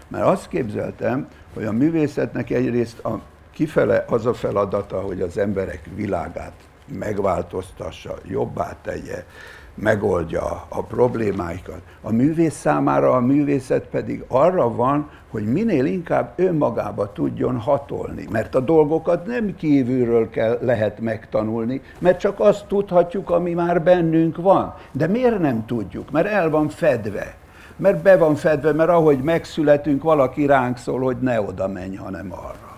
Mert 0.07 0.25
azt 0.25 0.47
képzeltem, 0.47 1.27
hogy 1.53 1.65
a 1.65 1.71
művészetnek 1.71 2.49
egyrészt 2.49 2.99
a, 2.99 3.21
kifele 3.51 4.05
az 4.07 4.25
a 4.25 4.33
feladata, 4.33 5.01
hogy 5.01 5.21
az 5.21 5.37
emberek 5.37 5.89
világát 5.95 6.53
megváltoztassa, 6.87 8.17
jobbá 8.27 8.75
tegye, 8.81 9.25
megoldja 9.75 10.65
a 10.69 10.83
problémáikat. 10.83 11.81
A 12.01 12.11
művész 12.11 12.55
számára 12.55 13.11
a 13.11 13.19
művészet 13.19 13.85
pedig 13.87 14.23
arra 14.27 14.75
van, 14.75 15.09
hogy 15.29 15.43
minél 15.43 15.85
inkább 15.85 16.33
önmagába 16.35 17.11
tudjon 17.11 17.57
hatolni, 17.57 18.27
mert 18.31 18.55
a 18.55 18.59
dolgokat 18.59 19.25
nem 19.25 19.55
kívülről 19.55 20.29
kell, 20.29 20.57
lehet 20.61 20.99
megtanulni, 20.99 21.81
mert 21.99 22.19
csak 22.19 22.39
azt 22.39 22.65
tudhatjuk, 22.65 23.29
ami 23.29 23.53
már 23.53 23.81
bennünk 23.81 24.37
van. 24.37 24.73
De 24.91 25.07
miért 25.07 25.39
nem 25.39 25.65
tudjuk? 25.65 26.11
Mert 26.11 26.27
el 26.27 26.49
van 26.49 26.69
fedve. 26.69 27.35
Mert 27.75 28.01
be 28.01 28.17
van 28.17 28.35
fedve, 28.35 28.73
mert 28.73 28.89
ahogy 28.89 29.19
megszületünk, 29.19 30.03
valaki 30.03 30.45
ránk 30.45 30.77
szól, 30.77 30.99
hogy 30.99 31.17
ne 31.17 31.41
oda 31.41 31.67
menj, 31.67 31.95
hanem 31.95 32.31
arra 32.31 32.73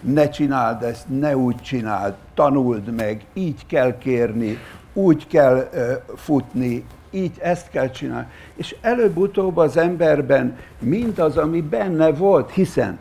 ne 0.00 0.28
csináld 0.28 0.82
ezt, 0.82 1.04
ne 1.08 1.36
úgy 1.36 1.56
csináld, 1.56 2.14
tanuld 2.34 2.94
meg, 2.94 3.24
így 3.32 3.66
kell 3.66 3.98
kérni, 3.98 4.58
úgy 4.92 5.26
kell 5.26 5.70
futni, 6.16 6.84
így 7.10 7.38
ezt 7.38 7.70
kell 7.70 7.90
csinálni. 7.90 8.26
És 8.54 8.76
előbb-utóbb 8.80 9.56
az 9.56 9.76
emberben 9.76 10.58
mindaz, 10.78 11.36
ami 11.36 11.60
benne 11.60 12.12
volt, 12.12 12.50
hiszen 12.50 12.98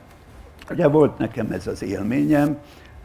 ugye 0.71 0.87
volt 0.87 1.17
nekem 1.17 1.51
ez 1.51 1.67
az 1.67 1.83
élményem, 1.83 2.57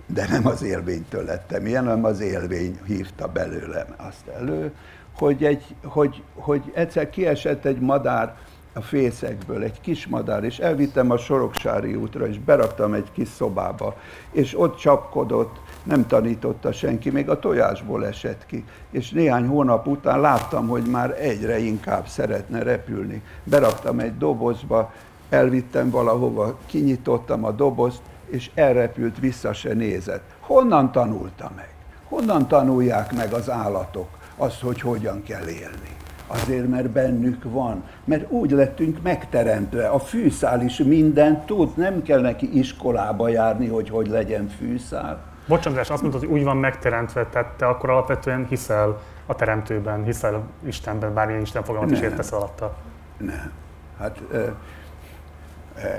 de 0.06 0.26
nem 0.30 0.46
az 0.46 0.62
élvénytől 0.62 1.24
lettem 1.24 1.66
ilyen, 1.66 1.84
hanem 1.84 2.04
az 2.04 2.20
élvény 2.20 2.78
hívta 2.86 3.28
belőlem 3.28 3.86
azt 3.96 4.26
elő, 4.38 4.72
hogy, 5.16 5.44
egy, 5.44 5.74
hogy, 5.84 6.22
hogy 6.34 6.72
egyszer 6.74 7.10
kiesett 7.10 7.64
egy 7.64 7.80
madár 7.80 8.36
a 8.72 8.80
fészekből 8.80 9.62
egy 9.62 9.80
kis 9.80 10.06
madár, 10.06 10.44
és 10.44 10.58
elvittem 10.58 11.10
a 11.10 11.16
Soroksári 11.16 11.94
útra, 11.94 12.26
és 12.26 12.38
beraktam 12.38 12.94
egy 12.94 13.12
kis 13.12 13.28
szobába, 13.28 13.96
és 14.30 14.58
ott 14.58 14.76
csapkodott, 14.76 15.60
nem 15.84 16.06
tanította 16.06 16.72
senki, 16.72 17.10
még 17.10 17.28
a 17.28 17.38
tojásból 17.38 18.06
esett 18.06 18.46
ki. 18.46 18.64
És 18.90 19.10
néhány 19.10 19.46
hónap 19.46 19.86
után 19.86 20.20
láttam, 20.20 20.68
hogy 20.68 20.82
már 20.82 21.16
egyre 21.20 21.58
inkább 21.58 22.06
szeretne 22.06 22.62
repülni. 22.62 23.22
Beraktam 23.44 23.98
egy 23.98 24.18
dobozba, 24.18 24.92
elvittem 25.28 25.90
valahova, 25.90 26.58
kinyitottam 26.66 27.44
a 27.44 27.50
dobozt, 27.50 28.00
és 28.26 28.50
elrepült, 28.54 29.18
vissza 29.18 29.52
se 29.52 29.74
nézett. 29.74 30.24
Honnan 30.40 30.92
tanulta 30.92 31.52
meg? 31.56 31.74
Honnan 32.08 32.48
tanulják 32.48 33.12
meg 33.12 33.32
az 33.32 33.50
állatok 33.50 34.08
azt, 34.36 34.60
hogy 34.60 34.80
hogyan 34.80 35.22
kell 35.22 35.46
élni? 35.46 35.96
Azért, 36.26 36.68
mert 36.68 36.90
bennük 36.90 37.42
van. 37.42 37.82
Mert 38.04 38.30
úgy 38.30 38.50
lettünk 38.50 39.02
megteremtve. 39.02 39.86
A 39.86 39.98
fűszál 39.98 40.62
is 40.62 40.78
mindent 40.78 41.46
tud, 41.46 41.76
nem 41.76 42.02
kell 42.02 42.20
neki 42.20 42.58
iskolába 42.58 43.28
járni, 43.28 43.66
hogy 43.66 43.88
hogy 43.88 44.06
legyen 44.06 44.48
fűszál. 44.48 45.33
Bocsánat, 45.46 45.90
azt 45.90 46.02
mondtad, 46.02 46.22
hogy 46.22 46.30
úgy 46.30 46.44
van 46.44 46.56
megteremtve, 46.56 47.26
tehát 47.26 47.52
te 47.56 47.66
akkor 47.66 47.90
alapvetően 47.90 48.46
hiszel 48.46 49.00
a 49.26 49.34
teremtőben, 49.34 50.04
hiszel 50.04 50.42
Istenben, 50.66 51.14
bármilyen 51.14 51.40
Isten 51.42 51.64
fogalmat 51.64 51.90
is 51.90 52.00
értesz 52.00 52.32
alatta. 52.32 52.76
Nem. 53.16 53.50
Hát 53.98 54.22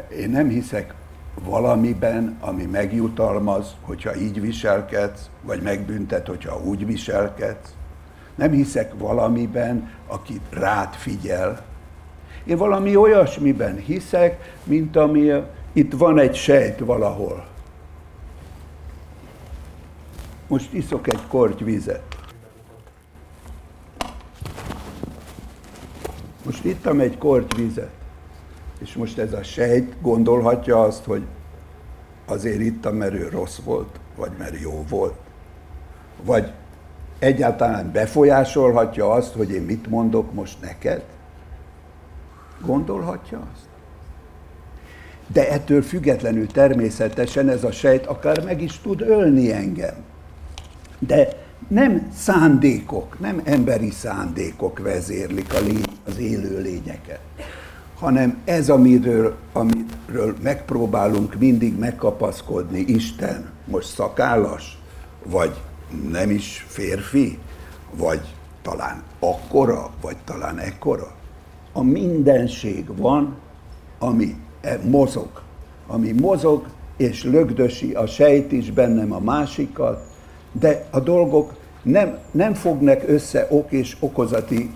én 0.10 0.30
nem 0.30 0.48
hiszek 0.48 0.94
valamiben, 1.44 2.38
ami 2.40 2.64
megjutalmaz, 2.66 3.76
hogyha 3.82 4.16
így 4.16 4.42
viselkedsz, 4.42 5.30
vagy 5.42 5.62
megbüntet, 5.62 6.28
hogyha 6.28 6.60
úgy 6.60 6.86
viselkedsz. 6.86 7.74
Nem 8.36 8.52
hiszek 8.52 8.92
valamiben, 8.98 9.92
aki 10.08 10.42
rád 10.50 10.94
figyel. 10.94 11.62
Én 12.44 12.58
valami 12.58 12.96
olyasmiben 12.96 13.76
hiszek, 13.76 14.54
mint 14.64 14.96
ami 14.96 15.32
itt 15.74 15.94
van 15.94 16.20
egy 16.20 16.36
sejt 16.36 16.80
valahol. 16.80 17.46
Most 20.48 20.74
iszok 20.74 21.08
egy 21.08 21.28
korty 21.28 21.64
vizet. 21.64 22.04
Most 26.46 26.64
ittam 26.64 27.00
egy 27.00 27.18
korty 27.18 27.56
vizet. 27.56 27.92
És 28.80 28.94
most 28.94 29.18
ez 29.18 29.34
a 29.34 29.44
sejt 29.44 30.02
gondolhatja 30.02 30.82
azt, 30.82 31.04
hogy 31.04 31.24
azért 32.26 32.60
ittam, 32.60 32.96
mert 32.96 33.14
ő 33.14 33.30
rossz 33.30 33.58
volt, 33.58 34.00
vagy 34.16 34.32
mert 34.38 34.60
jó 34.62 34.86
volt. 34.90 35.16
Vagy 36.24 36.52
egyáltalán 37.20 37.92
befolyásolhatja 37.92 39.12
azt, 39.12 39.34
hogy 39.34 39.52
én 39.52 39.62
mit 39.62 39.88
mondok 39.88 40.34
most 40.34 40.62
neked? 40.62 41.04
Gondolhatja 42.62 43.48
azt? 43.54 43.68
De 45.28 45.50
ettől 45.52 45.82
függetlenül 45.82 46.48
természetesen 46.48 47.50
ez 47.50 47.64
a 47.64 47.72
sejt 47.72 48.06
akár 48.06 48.44
meg 48.44 48.62
is 48.62 48.80
tud 48.80 49.02
ölni 49.02 49.52
engem. 49.52 49.96
De 51.00 51.46
nem 51.68 52.12
szándékok, 52.16 53.20
nem 53.20 53.42
emberi 53.44 53.92
szándékok 53.92 54.80
vezérlik 54.80 55.54
a 55.54 55.60
lény, 55.60 55.86
az 56.08 56.18
élő 56.18 56.62
lényeket, 56.62 57.20
hanem 58.00 58.42
ez, 58.46 58.70
amiről, 58.70 59.36
amiről 59.54 60.36
megpróbálunk 60.42 61.36
mindig 61.36 61.78
megkapaszkodni, 61.78 62.80
Isten, 62.80 63.50
most 63.66 63.88
szakállas, 63.88 64.78
vagy 65.26 65.54
nem 66.12 66.30
is 66.30 66.66
férfi, 66.68 67.38
vagy 67.96 68.22
talán 68.62 69.04
akkora, 69.20 69.92
vagy 70.02 70.18
talán 70.24 70.60
ekkora. 70.60 71.12
A 71.74 71.84
mindenség 71.84 72.98
van, 72.98 73.36
ami 74.00 74.36
e 74.62 74.80
mozog, 74.84 75.42
ami 75.88 76.12
mozog, 76.12 76.66
és 76.98 77.24
lögdösi 77.24 77.94
a 77.94 78.06
sejt 78.06 78.52
is 78.52 78.72
bennem 78.72 79.12
a 79.12 79.20
másikat, 79.20 80.06
de 80.60 80.86
a 80.90 81.00
dolgok 81.00 81.54
nem, 81.82 82.18
nem 82.32 82.54
fognak 82.54 83.02
össze 83.08 83.48
ok 83.50 83.72
és 83.72 83.98
okozati 84.00 84.72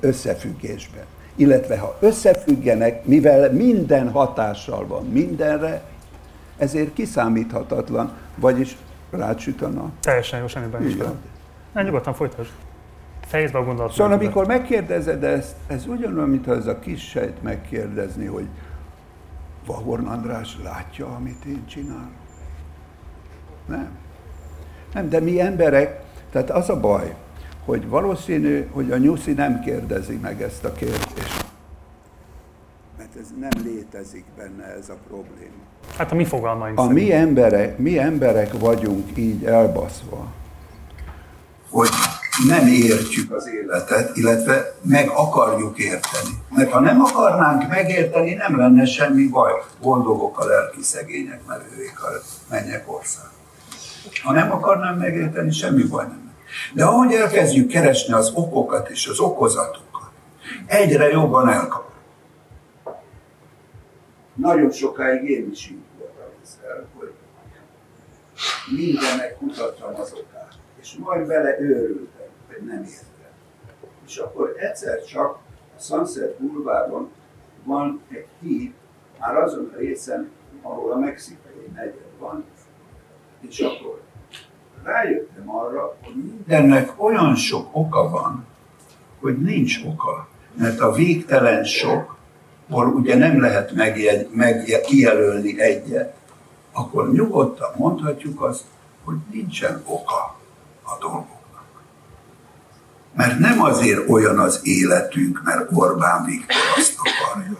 összefüggésbe. 0.00 1.04
Illetve 1.36 1.78
ha 1.78 1.96
összefüggenek, 2.00 3.04
mivel 3.04 3.52
minden 3.52 4.10
hatással 4.10 4.86
van 4.86 5.04
mindenre, 5.06 5.82
ezért 6.58 6.92
kiszámíthatatlan, 6.92 8.12
vagyis 8.36 8.76
rácsüt 9.10 9.62
a 9.62 9.68
nap. 9.68 9.90
Teljesen 10.00 10.40
jó, 10.40 10.46
semmiben 10.46 10.86
is 10.86 10.96
Nem, 11.72 11.84
nyugodtan 11.84 12.14
folytasd. 12.14 12.50
Fejezd 13.26 13.52
be 13.52 13.58
a 13.58 13.64
gondolatot. 13.64 13.96
Szóval 13.96 14.12
amikor 14.12 14.46
megkérdezed 14.46 15.24
ezt, 15.24 15.54
ez 15.66 15.86
ugyanolyan, 15.86 16.28
mintha 16.28 16.54
ez 16.54 16.66
a 16.66 16.78
kis 16.78 17.08
sejt 17.08 17.42
megkérdezni, 17.42 18.26
hogy 18.26 18.46
Vahorn 19.66 20.06
András 20.06 20.58
látja, 20.64 21.06
amit 21.06 21.44
én 21.44 21.66
csinálok? 21.66 22.10
Nem. 23.66 23.88
Nem, 24.96 25.08
de 25.08 25.20
mi 25.20 25.40
emberek, 25.40 26.00
tehát 26.32 26.50
az 26.50 26.68
a 26.68 26.80
baj, 26.80 27.14
hogy 27.64 27.88
valószínű, 27.88 28.66
hogy 28.70 28.92
a 28.92 28.96
nyuszi 28.96 29.32
nem 29.32 29.60
kérdezi 29.60 30.18
meg 30.22 30.42
ezt 30.42 30.64
a 30.64 30.72
kérdést. 30.72 31.44
Mert 32.98 33.16
ez 33.20 33.26
nem 33.40 33.64
létezik 33.64 34.24
benne 34.36 34.64
ez 34.64 34.88
a 34.88 34.96
probléma. 35.08 35.62
Hát 35.96 36.12
a 36.12 36.14
mi 36.14 36.24
fogalmaink 36.24 36.78
A 36.78 36.88
mi 36.88 37.12
emberek, 37.12 37.78
mi 37.78 37.98
emberek 37.98 38.52
vagyunk 38.58 39.16
így 39.16 39.44
elbaszva, 39.44 40.26
hogy 41.70 41.88
nem 42.46 42.66
értjük 42.66 43.32
az 43.32 43.48
életet, 43.48 44.16
illetve 44.16 44.74
meg 44.82 45.08
akarjuk 45.08 45.78
érteni. 45.78 46.42
Mert 46.54 46.70
ha 46.70 46.80
nem 46.80 47.00
akarnánk 47.00 47.68
megérteni, 47.68 48.34
nem 48.34 48.58
lenne 48.58 48.84
semmi 48.84 49.26
baj. 49.26 49.52
Boldogok 49.82 50.40
a 50.40 50.44
lelki 50.44 50.82
szegények, 50.82 51.40
mert 51.46 51.64
ők 51.78 52.02
a 52.02 52.08
mennyek 52.50 52.92
ország. 52.92 53.34
Ha 54.22 54.32
nem 54.32 54.52
akarnám 54.52 54.98
megérteni, 54.98 55.50
semmi 55.50 55.82
baj 55.82 56.04
nem. 56.06 56.34
De 56.74 56.84
ahogy 56.84 57.12
elkezdjük 57.12 57.68
keresni 57.68 58.12
az 58.12 58.32
okokat 58.34 58.88
és 58.88 59.06
az 59.06 59.20
okozatokat, 59.20 60.10
egyre 60.66 61.08
jobban 61.08 61.48
elkap. 61.48 61.90
Nagyon 64.34 64.70
sokáig 64.70 65.30
én 65.30 65.50
is 65.50 65.70
így 65.70 65.82
voltam 65.98 66.28
ezzel, 66.42 66.86
hogy 66.98 67.12
mindennek 68.76 69.36
kutattam 69.38 70.00
az 70.00 70.12
okát. 70.12 70.54
És 70.80 70.94
majd 70.98 71.26
bele 71.26 71.60
őrültem, 71.60 72.28
hogy 72.46 72.66
nem 72.66 72.82
értem. 72.82 73.32
És 74.06 74.16
akkor 74.16 74.54
egyszer 74.58 75.04
csak 75.04 75.38
a 75.76 75.80
Sunset 75.80 76.38
Boulevardon 76.38 77.10
van 77.64 78.02
egy 78.10 78.26
híd, 78.40 78.72
már 79.18 79.36
azon 79.36 79.72
a 79.74 79.78
részen, 79.78 80.30
ahol 80.62 80.92
a 80.92 80.98
mexikai 80.98 81.70
negyed 81.74 82.18
van, 82.18 82.44
és 83.40 83.60
akkor 83.60 84.00
rájöttem 84.86 85.50
arra, 85.50 85.96
hogy 86.04 86.14
mindennek 86.14 86.92
olyan 86.96 87.34
sok 87.34 87.68
oka 87.72 88.10
van, 88.10 88.46
hogy 89.20 89.38
nincs 89.38 89.78
oka. 89.86 90.28
Mert 90.52 90.80
a 90.80 90.92
végtelen 90.92 91.64
sok, 91.64 92.16
ahol 92.68 92.86
ugye 92.86 93.16
nem 93.16 93.40
lehet 93.40 93.72
megjegy, 93.72 94.28
meg, 94.32 94.80
kijelölni 94.86 95.60
egyet, 95.60 96.14
akkor 96.72 97.12
nyugodtan 97.12 97.72
mondhatjuk 97.76 98.42
azt, 98.42 98.64
hogy 99.04 99.16
nincsen 99.30 99.82
oka 99.84 100.36
a 100.82 100.96
dolgoknak. 101.00 101.82
Mert 103.14 103.38
nem 103.38 103.62
azért 103.62 104.08
olyan 104.08 104.38
az 104.38 104.60
életünk, 104.62 105.40
mert 105.44 105.70
Orbán 105.72 106.24
Viktor 106.24 106.56
azt 106.76 106.96
akarja. 106.98 107.56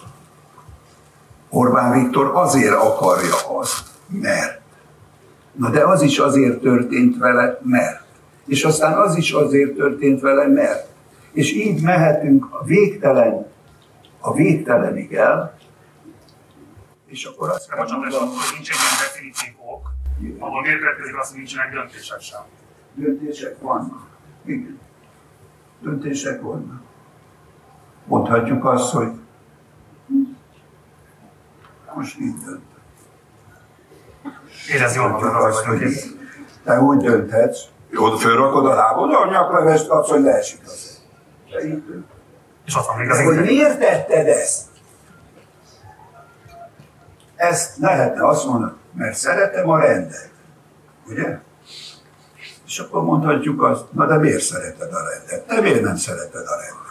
Orbán 1.49 1.93
Viktor 1.93 2.31
azért 2.35 2.75
akarja 2.75 3.59
azt, 3.59 3.85
mert 4.07 4.61
Na 5.57 5.71
de 5.71 5.87
az 5.87 6.03
is 6.03 6.19
azért 6.19 6.61
történt 6.61 7.17
vele, 7.17 7.59
mert. 7.63 8.05
És 8.47 8.65
aztán 8.65 8.99
az 8.99 9.17
is 9.17 9.33
azért 9.33 9.75
történt 9.75 10.21
vele, 10.21 10.47
mert. 10.47 10.89
És 11.33 11.53
így 11.53 11.83
mehetünk 11.83 12.47
a 12.51 12.65
végtelen, 12.65 13.47
a 14.21 14.35
végtelenig 14.35 15.13
el, 15.13 15.57
és 17.07 17.25
akkor 17.25 17.49
azt 17.49 17.69
kell 17.71 17.79
mondom, 17.79 18.29
hogy 18.29 18.55
nincs 18.55 18.71
egy 18.71 18.77
ilyen 18.77 18.99
definitív 19.01 19.55
ok, 19.57 19.91
ahol 20.39 20.63
miért 20.63 20.81
azt, 21.21 21.31
hogy 21.31 21.39
nincsenek 21.39 21.73
döntések 21.73 22.21
sem. 22.21 22.41
Döntések 22.95 23.61
vannak. 23.61 24.07
Igen. 24.45 24.79
Döntések 25.81 26.41
vannak. 26.41 26.83
Mondhatjuk 28.05 28.65
azt, 28.65 28.93
hogy 28.93 29.13
most 31.95 32.19
így 32.21 32.35
dönt. 32.45 32.76
Érez 34.71 34.95
jól 34.95 35.09
magad 35.09 35.35
az, 35.35 35.65
hogy 35.65 35.83
Te 36.65 36.81
úgy 36.81 36.99
dönthetsz, 36.99 37.61
jó, 37.91 38.17
fölrakod 38.17 38.67
a 38.67 38.75
lábod, 38.75 39.13
a 39.15 39.31
nyaklevest 39.31 39.89
kapsz, 39.89 40.09
hogy 40.09 40.23
leesik 40.23 40.61
az. 40.65 41.01
És 42.67 42.77
ott 42.77 42.87
van 42.87 42.97
még 42.97 43.11
az 43.11 43.23
Hogy 43.23 43.41
miért 43.41 43.79
tetted 43.79 44.27
ezt? 44.27 44.63
Ezt 47.37 47.77
lehetne 47.77 48.29
azt 48.29 48.47
mondani, 48.47 48.73
mert 48.93 49.17
szeretem 49.17 49.69
a 49.69 49.79
rendet. 49.79 50.31
Ugye? 51.09 51.39
És 52.67 52.79
akkor 52.79 53.03
mondhatjuk 53.03 53.63
azt, 53.63 53.85
na 53.93 54.07
de 54.07 54.17
miért 54.17 54.43
szereted 54.43 54.93
a 54.93 54.99
rendet? 55.11 55.47
Te 55.47 55.61
miért 55.61 55.83
nem 55.83 55.97
szereted 55.97 56.47
a 56.47 56.57
rendet? 56.57 56.85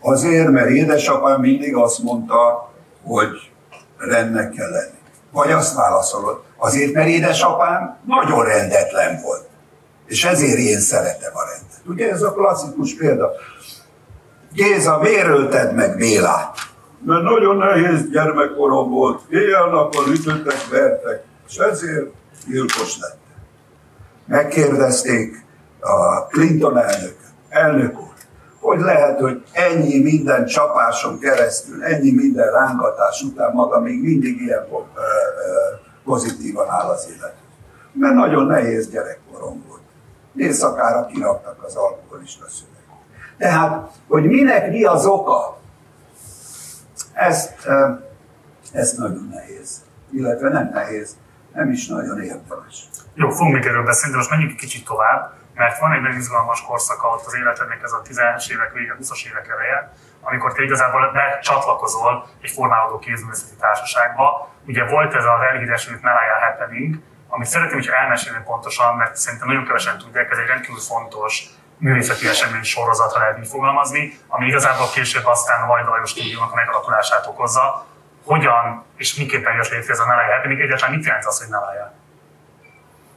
Azért, 0.00 0.50
mert 0.50 0.68
édesapám 0.68 1.40
mindig 1.40 1.76
azt 1.76 2.02
mondta, 2.02 2.70
hogy 3.02 3.52
rendnek 3.96 4.50
kell 4.50 4.70
lenni. 4.70 4.98
Vagy 5.30 5.50
azt 5.50 5.74
válaszolod, 5.74 6.43
azért, 6.56 6.92
mert 6.92 7.08
édesapám 7.08 7.96
nagyon 8.06 8.44
rendetlen 8.44 9.20
volt. 9.22 9.48
És 10.06 10.24
ezért 10.24 10.58
én 10.58 10.80
szeretem 10.80 11.32
a 11.34 11.44
rendet. 11.50 11.80
Ugye 11.86 12.10
ez 12.10 12.22
a 12.22 12.32
klasszikus 12.32 12.94
példa. 12.94 13.30
Géza, 14.52 14.98
miért 14.98 15.28
ölted 15.28 15.74
meg 15.74 15.96
Bélát? 15.96 16.56
Mert 17.06 17.22
nagyon 17.22 17.56
nehéz 17.56 18.10
gyermekkorom 18.10 18.90
volt. 18.90 19.20
Éjjel-nappal 19.28 20.04
ütöttek, 20.12 20.68
vertek, 20.70 21.24
és 21.48 21.56
ezért 21.56 22.06
gyilkos 22.46 22.98
lett. 23.00 23.18
Megkérdezték 24.26 25.44
a 25.80 26.26
Clinton 26.26 26.78
elnök, 26.78 27.16
elnök 27.48 27.98
úr, 27.98 28.12
hogy 28.60 28.80
lehet, 28.80 29.20
hogy 29.20 29.42
ennyi 29.52 30.02
minden 30.02 30.46
csapáson 30.46 31.18
keresztül, 31.18 31.82
ennyi 31.82 32.10
minden 32.10 32.50
rángatás 32.50 33.22
után 33.22 33.52
maga 33.54 33.80
még 33.80 34.02
mindig 34.02 34.40
ilyen 34.40 34.66
pozitívan 36.04 36.68
áll 36.68 36.88
az 36.88 37.08
élet. 37.16 37.34
Mert 37.92 38.14
nagyon 38.14 38.46
nehéz 38.46 38.88
gyerekkorom 38.88 39.64
volt. 39.68 39.82
Éjszakára 40.36 41.06
kiraktak 41.06 41.62
az 41.62 41.74
alkoholista 41.74 42.48
szület. 42.48 42.74
Tehát, 43.38 43.90
hogy 44.08 44.24
minek 44.24 44.70
mi 44.70 44.84
az 44.84 45.06
oka, 45.06 45.58
ezt, 47.12 47.68
ezt 48.72 48.98
nagyon 48.98 49.28
nehéz. 49.32 49.82
Illetve 50.10 50.48
nem 50.48 50.70
nehéz, 50.72 51.16
nem 51.52 51.70
is 51.70 51.86
nagyon 51.86 52.22
érdemes. 52.22 52.88
Jó, 53.14 53.30
fogunk 53.30 53.54
még 53.54 53.64
erről 53.64 53.84
beszélni, 53.84 54.10
de 54.10 54.16
most 54.16 54.30
menjünk 54.30 54.52
egy 54.52 54.58
kicsit 54.58 54.84
tovább, 54.84 55.32
mert 55.54 55.78
van 55.78 55.92
egy 55.92 56.00
nagyon 56.00 56.16
izgalmas 56.16 56.64
korszaka 56.64 57.08
ott 57.08 57.26
az 57.26 57.34
életednek, 57.34 57.82
ez 57.82 57.92
a 57.92 58.02
10-es 58.02 58.50
évek 58.52 58.72
vége, 58.72 58.96
20-as 59.00 59.26
évek 59.26 59.48
eleje, 59.48 59.92
amikor 60.24 60.52
te 60.52 60.62
igazából 60.62 61.10
becsatlakozol 61.12 62.26
egy 62.40 62.50
formálódó 62.50 62.98
kézművészeti 62.98 63.56
társaságba. 63.58 64.48
Ugye 64.66 64.84
volt 64.84 65.14
ez 65.14 65.24
a 65.24 65.44
elhíresült 65.50 66.02
Melaya 66.02 66.38
Happening, 66.40 66.94
amit 67.28 67.46
szeretném, 67.46 67.78
hogy 67.78 67.90
elmesélni 68.02 68.44
pontosan, 68.44 68.96
mert 68.96 69.16
szerintem 69.16 69.48
nagyon 69.48 69.64
kevesen 69.64 69.98
tudják, 69.98 70.30
ez 70.30 70.38
egy 70.38 70.46
rendkívül 70.46 70.80
fontos 70.80 71.46
művészeti 71.78 72.28
esemény 72.28 72.62
sorozatra 72.62 73.20
lehet 73.20 73.38
így 73.38 73.46
fogalmazni, 73.46 74.18
ami 74.28 74.46
igazából 74.46 74.86
később 74.94 75.24
aztán 75.24 75.62
a 75.62 75.66
Vajda 75.66 75.90
Lajos 75.90 76.10
stúdiónak 76.10 76.52
a 76.52 76.54
megalakulását 76.54 77.26
okozza. 77.26 77.86
Hogyan 78.24 78.84
és 78.96 79.16
miképpen 79.16 79.54
jött 79.54 79.68
létre 79.68 79.92
ez 79.92 79.98
a 79.98 80.06
Nelaya 80.06 80.34
Happening? 80.34 80.60
Egyáltalán 80.60 80.94
mit 80.94 81.04
jelent 81.04 81.24
az, 81.24 81.38
hogy 81.38 81.48
Nelaya? 81.50 81.92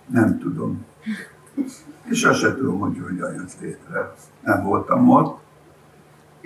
Nem 0.06 0.40
tudom. 0.40 0.86
És 2.10 2.24
azt 2.24 2.40
sem 2.40 2.56
tudom, 2.56 2.80
hogy 2.80 2.98
hogyan 3.08 3.34
jött 3.34 3.60
létre. 3.60 4.12
Nem 4.42 4.64
voltam 4.64 5.10
ott. 5.10 5.40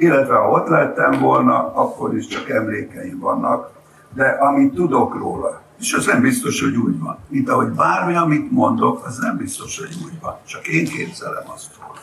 Illetve 0.02 0.36
ha 0.36 0.50
ott 0.50 0.68
lettem 0.68 1.20
volna, 1.20 1.74
akkor 1.74 2.16
is 2.16 2.28
csak 2.28 2.50
emlékeim 2.50 3.20
vannak. 3.20 3.72
De 4.14 4.26
amit 4.26 4.74
tudok 4.74 5.16
róla, 5.16 5.62
és 5.80 5.94
az 5.94 6.06
nem 6.06 6.22
biztos, 6.22 6.62
hogy 6.62 6.76
úgy 6.76 7.00
van. 7.00 7.18
Mint 7.28 7.50
ahogy 7.50 7.68
bármi, 7.68 8.16
amit 8.16 8.52
mondok, 8.52 9.06
az 9.06 9.18
nem 9.18 9.38
biztos, 9.38 9.80
hogy 9.80 9.96
úgy 10.06 10.20
van. 10.22 10.38
Csak 10.46 10.68
én 10.68 10.86
képzelem 10.86 11.44
azt 11.46 11.72
róla. 11.80 12.00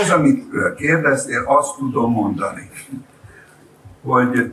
Ez, 0.00 0.10
amit 0.10 0.44
kérdeztél, 0.76 1.42
azt 1.46 1.76
tudom 1.76 2.12
mondani, 2.12 2.70
hogy 4.02 4.52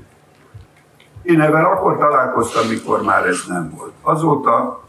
én 1.21 1.41
ebben 1.41 1.63
akkor 1.63 1.97
találkoztam, 1.97 2.67
mikor 2.67 3.03
már 3.03 3.25
ez 3.27 3.43
nem 3.47 3.73
volt. 3.77 3.93
Azóta 4.01 4.83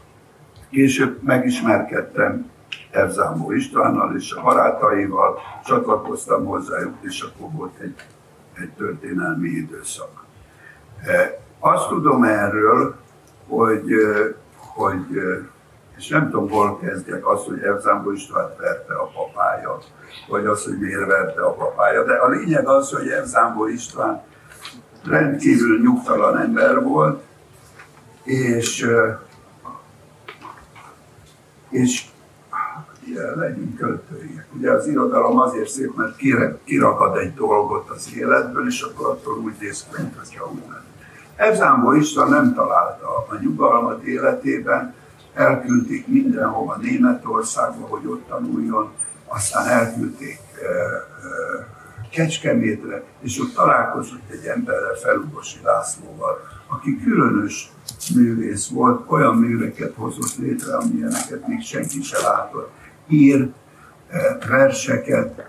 később 0.69 1.23
megismerkedtem 1.23 2.49
Evzámó 2.97 3.51
Istvánnal 3.51 4.15
és 4.15 4.31
a 4.31 4.41
barátaival, 4.41 5.39
csatlakoztam 5.65 6.45
hozzájuk, 6.45 6.95
és 7.01 7.21
akkor 7.21 7.51
volt 7.51 7.77
egy, 7.79 7.95
egy 8.53 8.69
történelmi 8.69 9.49
időszak. 9.49 10.25
E, 11.05 11.39
azt 11.59 11.87
tudom 11.87 12.23
erről, 12.23 12.95
hogy, 13.47 13.91
hogy 14.57 15.05
és 15.97 16.07
nem 16.07 16.29
tudom, 16.29 16.49
hol 16.49 16.79
kezdjek 16.79 17.27
azt, 17.27 17.45
hogy 17.45 17.59
Evzámbo 17.61 18.11
István 18.11 18.49
verte 18.57 18.93
a 18.93 19.05
papája, 19.05 19.77
vagy 20.27 20.45
az, 20.45 20.63
hogy 20.63 20.79
miért 20.79 21.05
verte 21.05 21.41
a 21.41 21.53
papája. 21.53 22.03
De 22.03 22.13
a 22.13 22.29
lényeg 22.29 22.67
az, 22.67 22.91
hogy 22.91 23.07
Evzámbo 23.07 23.67
István 23.67 24.23
rendkívül 25.05 25.79
nyugtalan 25.79 26.37
ember 26.37 26.83
volt, 26.83 27.23
és, 28.23 28.87
és 31.69 32.06
legyünk 33.35 33.75
költőiek. 33.75 34.47
Ugye 34.57 34.71
az 34.71 34.87
irodalom 34.87 35.39
azért 35.39 35.69
szép, 35.69 35.95
mert 35.95 36.15
kirakad 36.63 37.17
egy 37.17 37.33
dolgot 37.33 37.89
az 37.89 38.09
életből, 38.15 38.67
és 38.67 38.81
akkor 38.81 39.09
attól 39.09 39.37
úgy 39.37 39.55
néz 39.59 39.83
ki, 39.83 40.01
mint 40.01 40.17
hogyha 40.17 40.51
úgy 40.51 40.61
lenne. 40.67 40.85
Evzámbó 41.35 41.91
István 41.91 42.29
nem 42.29 42.53
találta 42.53 43.17
a 43.17 43.37
nyugalmat 43.41 44.03
életében, 44.03 44.93
elküldték 45.33 46.07
mindenhova 46.07 46.77
Németországba, 46.81 47.87
hogy 47.87 48.05
ott 48.05 48.27
tanuljon, 48.27 48.89
aztán 49.25 49.67
elküldték 49.67 50.39
Kecskemétre, 52.11 53.03
és 53.19 53.39
ott 53.39 53.53
találkozott 53.53 54.29
egy 54.29 54.45
emberrel, 54.45 54.93
Felugosi 55.03 55.59
Lászlóval, 55.63 56.39
aki 56.67 57.01
különös 57.03 57.71
művész 58.15 58.67
volt, 58.67 59.01
olyan 59.07 59.35
műveket 59.35 59.93
hozott 59.95 60.35
létre, 60.37 60.75
amilyeneket 60.75 61.47
még 61.47 61.61
senki 61.61 62.01
se 62.01 62.17
látott. 62.21 62.71
Ír 63.07 63.51
verseket, 64.47 65.47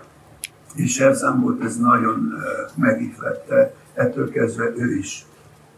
és 0.75 1.03
volt 1.41 1.63
ez 1.63 1.77
nagyon 1.77 2.33
megihlette, 2.75 3.73
ettől 3.93 4.31
kezdve 4.31 4.71
ő 4.75 4.95
is 4.95 5.25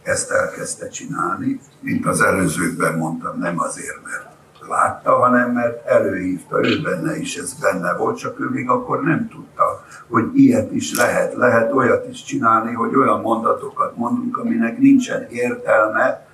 ezt 0.03 0.31
elkezdte 0.31 0.87
csinálni, 0.87 1.59
mint 1.79 2.05
az 2.05 2.21
előzőkben 2.21 2.97
mondtam, 2.97 3.39
nem 3.39 3.59
azért, 3.59 4.03
mert 4.03 4.31
látta, 4.67 5.15
hanem 5.15 5.51
mert 5.51 5.87
előhívta, 5.87 6.65
ő 6.65 6.81
benne 6.81 7.17
is 7.17 7.35
ez 7.35 7.53
benne 7.53 7.93
volt, 7.93 8.17
csak 8.17 8.39
ő 8.39 8.49
még 8.49 8.69
akkor 8.69 9.01
nem 9.03 9.27
tudta, 9.29 9.85
hogy 10.07 10.29
ilyet 10.33 10.71
is 10.71 10.95
lehet, 10.95 11.33
lehet 11.33 11.73
olyat 11.73 12.07
is 12.07 12.23
csinálni, 12.23 12.73
hogy 12.73 12.95
olyan 12.95 13.21
mondatokat 13.21 13.97
mondunk, 13.97 14.37
aminek 14.37 14.77
nincsen 14.77 15.27
értelme, 15.29 16.25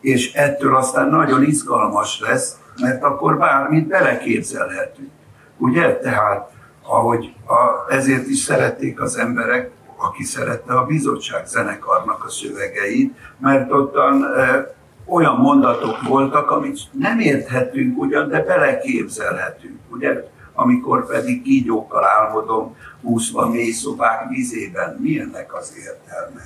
és 0.00 0.32
ettől 0.32 0.76
aztán 0.76 1.08
nagyon 1.08 1.42
izgalmas 1.42 2.20
lesz, 2.20 2.56
mert 2.80 3.02
akkor 3.02 3.38
bármit 3.38 3.86
beleképzelhetünk. 3.86 5.10
Ugye? 5.56 5.96
Tehát, 5.96 6.50
ahogy 6.82 7.34
a, 7.46 7.92
ezért 7.92 8.26
is 8.26 8.38
szerették 8.38 9.00
az 9.00 9.16
emberek 9.16 9.70
aki 9.98 10.22
szerette 10.24 10.74
a 10.74 10.86
bizottság 10.86 11.46
zenekarnak 11.46 12.24
a 12.24 12.28
szövegeit, 12.28 13.16
mert 13.38 13.72
ottan 13.72 14.24
e, 14.24 14.74
olyan 15.06 15.36
mondatok 15.36 16.02
voltak, 16.02 16.50
amit 16.50 16.78
nem 16.92 17.18
érthetünk 17.18 17.98
ugyan, 17.98 18.28
de 18.28 18.42
beleképzelhetünk, 18.42 19.78
ugye? 19.90 20.24
Amikor 20.54 21.06
pedig 21.06 21.42
kígyókkal 21.42 22.04
álmodom, 22.04 22.76
úszva 23.00 23.48
mély 23.48 23.70
szobák 23.70 24.28
vízében, 24.28 24.96
milyennek 25.00 25.54
az 25.54 25.72
értelme? 25.76 26.40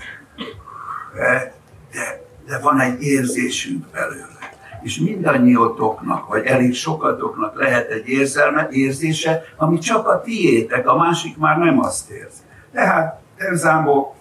De, 1.14 1.54
de, 1.92 2.22
de 2.46 2.58
van 2.58 2.80
egy 2.80 3.02
érzésünk 3.02 3.86
belőle. 3.92 4.41
És 4.82 4.98
mindannyiótoknak, 4.98 6.28
vagy 6.28 6.46
elég 6.46 6.74
sokatoknak 6.74 7.60
lehet 7.60 7.90
egy 7.90 8.08
érzelme, 8.08 8.68
érzése, 8.70 9.42
ami 9.56 9.78
csak 9.78 10.06
a 10.08 10.20
tiétek, 10.20 10.88
a 10.88 10.96
másik 10.96 11.36
már 11.36 11.58
nem 11.58 11.80
azt 11.80 12.10
érzi. 12.10 12.40
Tehát 12.72 13.20
Elzámbó 13.36 14.16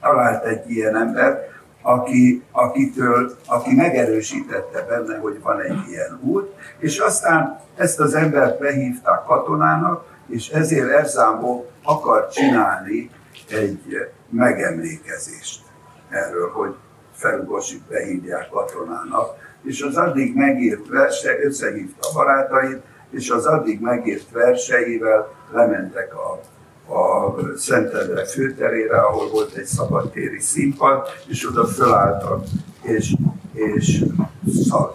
talált 0.00 0.44
egy 0.44 0.70
ilyen 0.70 0.96
ember, 0.96 1.52
aki, 1.82 2.42
akitől, 2.52 3.36
aki 3.46 3.74
megerősítette 3.74 4.82
benne, 4.88 5.18
hogy 5.18 5.40
van 5.42 5.60
egy 5.60 5.88
ilyen 5.88 6.18
út, 6.22 6.54
és 6.78 6.98
aztán 6.98 7.60
ezt 7.76 8.00
az 8.00 8.14
embert 8.14 8.58
behívták 8.58 9.24
katonának, 9.24 10.04
és 10.26 10.48
ezért 10.48 10.90
Erzámbó 10.90 11.70
akar 11.82 12.28
csinálni 12.28 13.10
egy 13.50 14.10
megemlékezést 14.30 15.62
erről, 16.08 16.50
hogy 16.50 16.74
Felugosit 17.12 17.82
behívják 17.88 18.48
katonának, 18.48 19.43
és 19.64 19.82
az 19.82 19.96
addig 19.96 20.34
megírt 20.34 20.88
verse, 20.88 21.44
összehívta 21.44 22.08
a 22.08 22.12
barátait, 22.14 22.82
és 23.10 23.30
az 23.30 23.46
addig 23.46 23.80
megírt 23.80 24.30
verseivel 24.30 25.28
lementek 25.52 26.14
a 26.14 26.40
a 26.88 27.34
Szentendre 27.56 28.24
főterére, 28.24 29.00
ahol 29.00 29.30
volt 29.30 29.54
egy 29.54 29.64
szabadtéri 29.64 30.40
színpad, 30.40 31.06
és 31.26 31.48
oda 31.48 31.66
fölálltak, 31.66 32.44
és, 32.82 33.14
és 33.52 34.04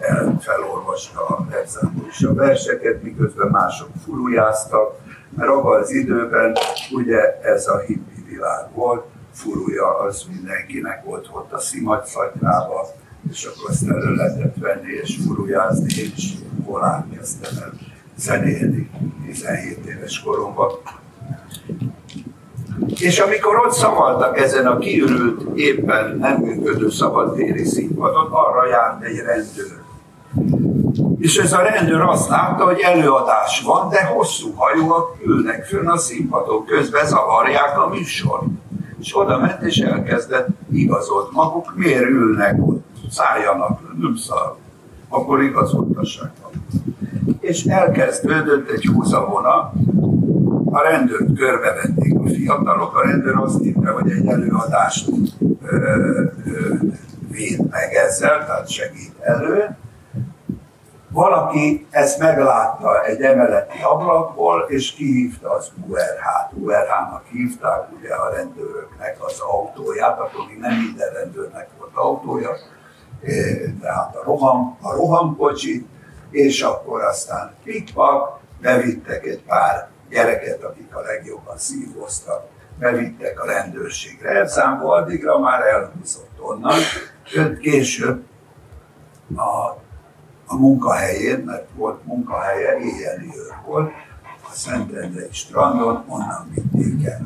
el 0.00 0.38
felolvasta 0.40 1.26
a 1.26 1.46
Erzámból 1.50 2.06
is. 2.08 2.22
A 2.22 2.34
verseket, 2.34 3.02
miközben 3.02 3.48
mások 3.48 3.88
furujáztak, 4.04 4.98
mert 5.36 5.50
abban 5.50 5.80
az 5.80 5.90
időben 5.90 6.56
ugye 6.92 7.40
ez 7.40 7.66
a 7.66 7.78
hippi 7.78 8.24
világ 8.28 8.72
volt, 8.74 9.04
furúja 9.32 9.98
az 9.98 10.24
mindenkinek 10.32 11.04
volt 11.04 11.28
ott 11.32 11.52
a 11.52 11.58
szimatszatrába, 11.58 12.86
és 13.30 13.44
akkor 13.44 13.70
azt 13.70 13.88
elő 13.88 14.14
lehetett 14.14 14.56
venni 14.56 14.92
és 15.02 15.18
furujázni, 15.24 15.94
én 16.02 16.12
is 16.16 16.32
volán 16.64 17.10
kezdtem 17.16 17.62
el 17.62 17.72
zenélni 18.16 18.90
17 19.26 19.78
éves 19.86 20.20
koromban 20.20 20.70
És 22.88 23.18
amikor 23.18 23.56
ott 23.56 23.72
szavaltak 23.72 24.38
ezen 24.38 24.66
a 24.66 24.78
kiürült, 24.78 25.58
éppen 25.58 26.16
nem 26.18 26.40
működő 26.40 26.90
szabadtéri 26.90 27.64
színpadon, 27.64 28.26
arra 28.30 28.68
járt 28.68 29.02
egy 29.02 29.16
rendőr. 29.16 29.78
És 31.18 31.36
ez 31.38 31.52
a 31.52 31.62
rendőr 31.62 32.00
azt 32.00 32.28
látta, 32.28 32.64
hogy 32.64 32.80
előadás 32.80 33.62
van, 33.62 33.88
de 33.88 34.04
hosszú 34.04 34.52
hajóak 34.54 35.16
ülnek 35.24 35.64
fönn 35.64 35.86
a 35.86 35.96
színpadon, 35.96 36.64
közben 36.64 37.06
zavarják 37.06 37.78
a 37.78 37.88
műsor. 37.88 38.40
És 39.00 39.16
oda 39.16 39.38
ment 39.38 39.62
és 39.62 39.78
elkezdett 39.78 40.48
igazolt 40.72 41.32
maguk, 41.32 41.72
miért 41.76 42.08
ülnek 42.08 42.54
ott, 42.66 42.79
szálljanak, 43.10 43.80
nem 44.00 44.16
szar. 44.16 44.56
Akkor 45.08 45.42
igazoltassák. 45.42 46.30
És 47.40 47.64
elkezdődött 47.64 48.70
egy 48.70 48.84
húzavona, 48.84 49.72
a 50.72 50.82
rendőrt 50.82 51.38
körbevették 51.38 52.18
a 52.18 52.28
fiatalok, 52.28 52.96
a 52.96 53.02
rendőr 53.06 53.36
azt 53.36 53.64
írta, 53.64 53.92
hogy 53.92 54.10
egy 54.10 54.26
előadást 54.26 55.08
ö, 55.62 55.76
ö, 56.44 56.74
véd 57.30 57.70
meg 57.70 57.94
ezzel, 57.94 58.44
tehát 58.46 58.68
segít 58.68 59.12
elő. 59.20 59.76
Valaki 61.12 61.86
ezt 61.90 62.18
meglátta 62.18 63.04
egy 63.04 63.20
emeleti 63.20 63.78
ablakból, 63.82 64.64
és 64.68 64.92
kihívta 64.92 65.50
az 65.50 65.70
URH-t. 65.88 66.52
URH-nak 66.52 67.22
hívták 67.30 67.88
ugye 67.98 68.14
a 68.14 68.30
rendőröknek 68.34 69.16
az 69.20 69.40
autóját, 69.40 70.18
akkor 70.18 70.46
még 70.48 70.58
nem 70.58 70.76
minden 70.76 71.12
rendőrnek 71.12 71.68
volt 71.78 71.94
autója, 71.94 72.50
tehát 73.80 74.16
a, 74.16 74.22
roham, 74.24 74.76
a 74.80 74.94
rohamkocsit, 74.94 75.86
és 76.30 76.62
akkor 76.62 77.02
aztán 77.02 77.54
pikpak, 77.64 78.38
bevittek 78.60 79.26
egy 79.26 79.42
pár 79.42 79.88
gyereket, 80.10 80.62
akik 80.62 80.94
a 80.96 81.00
legjobban 81.00 81.58
szívoztak, 81.58 82.46
bevittek 82.78 83.42
a 83.42 83.46
rendőrségre. 83.46 84.30
Elszámba 84.30 84.94
addigra 84.94 85.38
már 85.38 85.60
elhúzott 85.60 86.40
onnan, 86.40 86.78
jött 87.32 87.58
később 87.58 88.24
a, 89.34 89.78
a 90.46 90.56
munkahelyén, 90.56 91.38
mert 91.38 91.68
volt 91.74 92.06
munkahelye, 92.06 92.78
éjjeli 92.78 93.26
őr 93.36 93.54
volt, 93.66 93.92
a 94.42 94.52
Szentendrei 94.52 95.28
strandon, 95.32 96.04
onnan 96.08 96.50
vitték 96.54 97.06
el. 97.06 97.24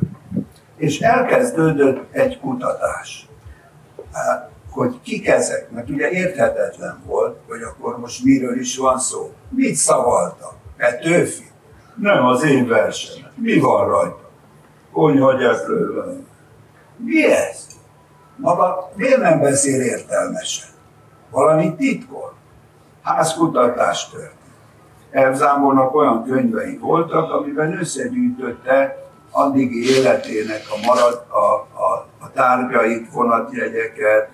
És 0.76 1.00
elkezdődött 1.00 2.14
egy 2.14 2.40
kutatás, 2.40 3.28
hát, 4.12 4.50
hogy 4.74 5.00
kik 5.02 5.26
ezek, 5.26 5.70
mert 5.70 5.90
ugye 5.90 6.10
érthetetlen 6.10 7.02
volt, 7.06 7.38
hogy 7.48 7.62
akkor 7.62 7.98
most 7.98 8.24
miről 8.24 8.58
is 8.58 8.76
van 8.76 8.98
szó. 8.98 9.32
Mit 9.48 9.74
szavaltak? 9.74 10.54
Petőfi? 10.76 11.50
Nem 11.94 12.24
az 12.24 12.44
én 12.44 12.68
versenyem. 12.68 13.30
Mi 13.34 13.58
van 13.58 13.88
rajta? 13.88 14.30
Konyhagyeplő 14.92 16.24
Mi 16.96 17.24
ez? 17.24 17.66
Maga 18.36 18.90
miért 18.94 19.20
nem 19.20 19.40
beszél 19.40 19.80
értelmesen? 19.80 20.68
Valami 21.30 21.74
titkol? 21.76 22.34
Házkutatás 23.02 24.10
történt. 24.10 24.32
Elzámolnak 25.10 25.94
olyan 25.94 26.24
könyvei 26.24 26.78
voltak, 26.78 27.32
amiben 27.32 27.78
összegyűjtötte 27.78 29.04
addigi 29.30 29.96
életének 29.96 30.62
a 30.70 30.86
marad, 30.86 31.24
a, 31.28 31.54
a, 31.82 32.06
a 32.18 32.30
tárgyait, 32.32 33.12
vonatjegyeket, 33.12 34.28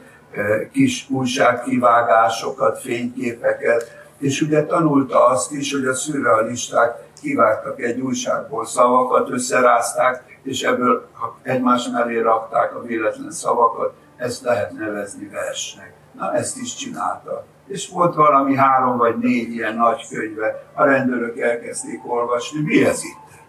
kis 0.73 1.11
újságkivágásokat, 1.11 2.81
fényképeket, 2.81 3.99
és 4.19 4.41
ugye 4.41 4.65
tanulta 4.65 5.27
azt 5.27 5.53
is, 5.53 5.73
hogy 5.73 5.87
a 5.87 5.95
szürrealisták 5.95 7.09
kivágtak 7.21 7.81
egy 7.81 8.01
újságból 8.01 8.67
szavakat, 8.67 9.31
összerázták, 9.31 10.39
és 10.43 10.63
ebből 10.63 11.09
egymás 11.43 11.89
mellé 11.89 12.19
rakták 12.19 12.75
a 12.75 12.83
véletlen 12.83 13.31
szavakat, 13.31 13.95
ezt 14.17 14.43
lehet 14.43 14.73
nevezni 14.73 15.29
versnek. 15.29 15.95
Na, 16.13 16.35
ezt 16.35 16.57
is 16.57 16.75
csinálta. 16.75 17.45
És 17.67 17.89
volt 17.89 18.15
valami 18.15 18.57
három 18.57 18.97
vagy 18.97 19.19
négy 19.19 19.53
ilyen 19.53 19.77
nagy 19.77 20.07
könyve, 20.09 20.63
a 20.75 20.85
rendőrök 20.85 21.39
elkezdték 21.39 22.01
olvasni, 22.07 22.61
mi 22.61 22.85
ez 22.85 23.05
itt? 23.05 23.43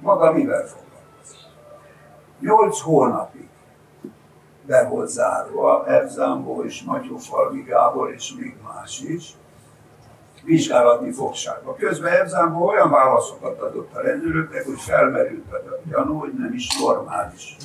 Maga 0.00 0.32
mivel 0.32 0.66
foglalkozik? 0.66 1.38
Nyolc 2.40 2.80
hónapig 2.80 3.49
be 4.66 4.88
volt 4.88 5.08
zárva, 5.08 5.86
Erzambó 5.86 6.64
és 6.64 6.82
Matyófalvi 6.82 7.62
Gábor 7.62 8.12
és 8.12 8.34
még 8.38 8.56
más 8.62 9.00
is, 9.00 9.34
vizsgálati 10.44 11.10
fogságba. 11.12 11.74
Közben 11.74 12.12
Erzambó 12.12 12.66
olyan 12.66 12.90
válaszokat 12.90 13.60
adott 13.60 13.94
a 13.94 14.00
rendőröknek, 14.00 14.64
hogy 14.64 14.80
felmerült 14.80 15.52
a 15.52 15.88
gyanú, 15.88 16.18
hogy 16.18 16.32
nem 16.38 16.52
is 16.54 16.78
normális. 16.80 17.56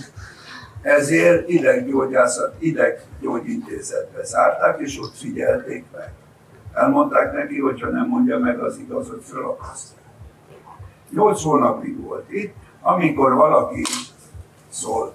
Ezért 0.82 1.50
ideggyógyászat, 1.50 2.56
ideggyógyintézetbe 2.60 4.24
zárták, 4.24 4.80
és 4.80 5.00
ott 5.00 5.16
figyelték 5.16 5.86
meg. 5.91 6.14
Elmondták 6.74 7.34
neki, 7.34 7.60
hogy 7.60 7.86
nem 7.91 8.08
mondja 8.08 8.39
meg 8.39 8.60
az 8.60 8.78
igazot, 8.78 9.24
fölakasztják. 9.24 10.04
Nyolc 11.10 11.43
hónapig 11.43 12.02
volt 12.02 12.32
itt, 12.32 12.54
amikor 12.82 13.34
valaki 13.34 13.82
szólt, 14.70 15.14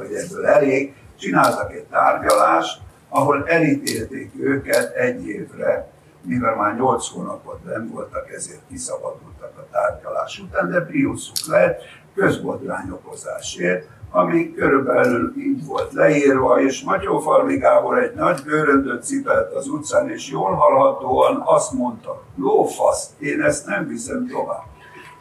hogy 0.00 0.14
ebből 0.14 0.46
elég, 0.46 0.94
csináltak 1.18 1.72
egy 1.72 1.84
tárgyalást, 1.84 2.80
ahol 3.08 3.44
elítélték 3.46 4.32
őket 4.40 4.94
egy 4.94 5.26
évre, 5.26 5.90
mivel 6.22 6.54
már 6.54 6.76
nyolc 6.76 7.08
hónapot 7.08 7.64
nem 7.64 7.90
voltak, 7.92 8.30
ezért 8.30 8.60
kiszabadultak 8.68 9.52
a 9.56 9.66
tárgyalás 9.70 10.38
után, 10.38 10.70
de 10.70 10.80
priuszuk 10.80 11.46
lett 11.46 11.80
közbotrányokozásért, 12.14 13.88
ami 14.10 14.54
körülbelül 14.54 15.34
így 15.38 15.66
volt 15.66 15.92
leírva, 15.92 16.60
és 16.60 16.82
Matyófalvi 16.82 17.56
Gábor 17.56 17.98
egy 17.98 18.14
nagy 18.14 18.42
bőröndöt 18.44 19.04
cipelt 19.04 19.54
az 19.54 19.68
utcán, 19.68 20.10
és 20.10 20.30
jól 20.30 20.54
hallhatóan 20.54 21.42
azt 21.44 21.72
mondta, 21.72 22.22
lófasz, 22.36 23.10
én 23.18 23.42
ezt 23.42 23.66
nem 23.66 23.88
viszem 23.88 24.26
tovább. 24.26 24.64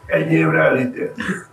Egy 0.05 0.32
évre 0.32 0.61
elítélték. 0.61 1.49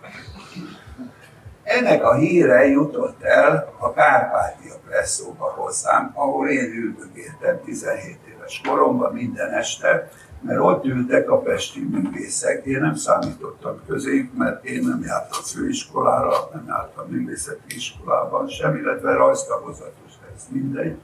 Ennek 1.67 2.05
a 2.05 2.14
híre 2.14 2.67
jutott 2.67 3.23
el 3.23 3.75
a 3.79 3.93
Kárpátia 3.93 4.75
presszóba 4.89 5.45
hozzám, 5.45 6.11
ahol 6.14 6.49
én 6.49 6.73
üldögéltem 6.73 7.61
17 7.64 8.19
éves 8.35 8.61
koromban 8.69 9.12
minden 9.12 9.53
este, 9.53 10.11
mert 10.41 10.61
ott 10.61 10.85
ültek 10.85 11.31
a 11.31 11.39
pesti 11.39 11.85
művészek. 11.91 12.64
Én 12.64 12.81
nem 12.81 12.95
számítottam 12.95 13.81
közéjük, 13.87 14.37
mert 14.37 14.64
én 14.64 14.83
nem 14.83 15.03
jártam 15.05 15.43
főiskolára, 15.43 16.51
nem 16.53 16.64
jártam 16.69 17.07
művészeti 17.09 17.75
iskolában 17.77 18.49
sem, 18.49 18.77
illetve 18.77 19.12
rajztagozatos, 19.12 20.12
ez 20.37 20.43
mindegy. 20.49 20.97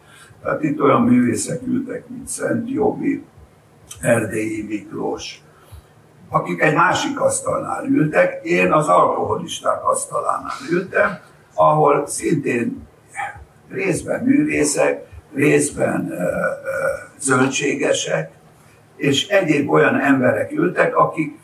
Tehát 0.43 0.63
itt 0.63 0.81
olyan 0.81 1.03
művészek 1.03 1.63
ültek, 1.67 2.09
mint 2.09 2.29
Szent 2.29 2.71
Jobi, 2.71 3.25
Erdélyi 4.01 4.63
Miklós, 4.63 5.43
akik 6.33 6.63
egy 6.63 6.75
másik 6.75 7.21
asztalnál 7.21 7.85
ültek, 7.85 8.45
én 8.45 8.73
az 8.73 8.89
alkoholisták 8.89 9.85
asztalánál 9.85 10.57
ültem, 10.71 11.19
ahol 11.55 12.07
szintén 12.07 12.89
részben 13.71 14.25
művészek, 14.25 15.07
részben 15.35 16.13
zöldségesek, 17.19 18.33
és 18.97 19.29
egyéb 19.29 19.71
olyan 19.71 20.01
emberek 20.01 20.53
ültek, 20.53 20.97
akik 20.97 21.39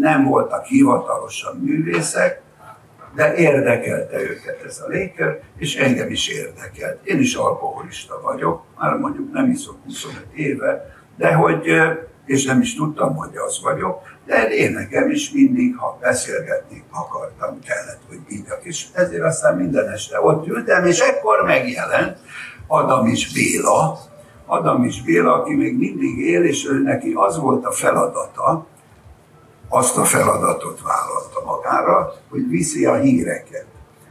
nem 0.00 0.24
voltak 0.24 0.64
hivatalosan 0.64 1.56
művészek, 1.56 2.42
de 3.14 3.34
érdekelte 3.34 4.20
őket 4.20 4.62
ez 4.66 4.82
a 4.86 4.88
légkör, 4.88 5.40
és 5.56 5.76
engem 5.76 6.10
is 6.10 6.28
érdekelt. 6.28 7.06
Én 7.06 7.18
is 7.18 7.34
alkoholista 7.34 8.20
vagyok, 8.22 8.62
már 8.78 8.96
mondjuk 8.96 9.32
nem 9.32 9.50
iszok 9.50 9.76
25 9.84 10.26
éve, 10.34 10.96
de 11.16 11.32
hogy, 11.34 11.66
és 12.26 12.44
nem 12.44 12.60
is 12.60 12.74
tudtam, 12.74 13.16
hogy 13.16 13.36
az 13.46 13.62
vagyok, 13.62 14.00
de 14.26 14.48
én 14.48 14.72
nekem 14.72 15.10
is 15.10 15.30
mindig, 15.30 15.76
ha 15.76 15.98
beszélgetni 16.00 16.84
akartam, 16.90 17.58
kellett, 17.60 18.00
hogy 18.08 18.18
hívjak. 18.28 18.60
És 18.62 18.86
ezért 18.92 19.22
aztán 19.22 19.56
minden 19.56 19.88
este 19.88 20.20
ott 20.20 20.46
ültem, 20.46 20.84
és 20.84 21.00
ekkor 21.00 21.42
megjelent 21.44 22.18
Adamis 22.66 23.32
Béla, 23.32 23.98
Adamis 24.46 25.02
Béla, 25.02 25.34
aki 25.34 25.54
még 25.54 25.78
mindig 25.78 26.18
él, 26.18 26.44
és 26.44 26.66
ő 26.66 26.82
neki 26.82 27.12
az 27.14 27.38
volt 27.38 27.64
a 27.64 27.70
feladata, 27.70 28.66
azt 29.68 29.96
a 29.96 30.04
feladatot 30.04 30.80
vállalta 30.82 31.42
magára, 31.44 32.12
hogy 32.30 32.48
viszi 32.48 32.84
a 32.84 32.94
híreket. 32.94 33.66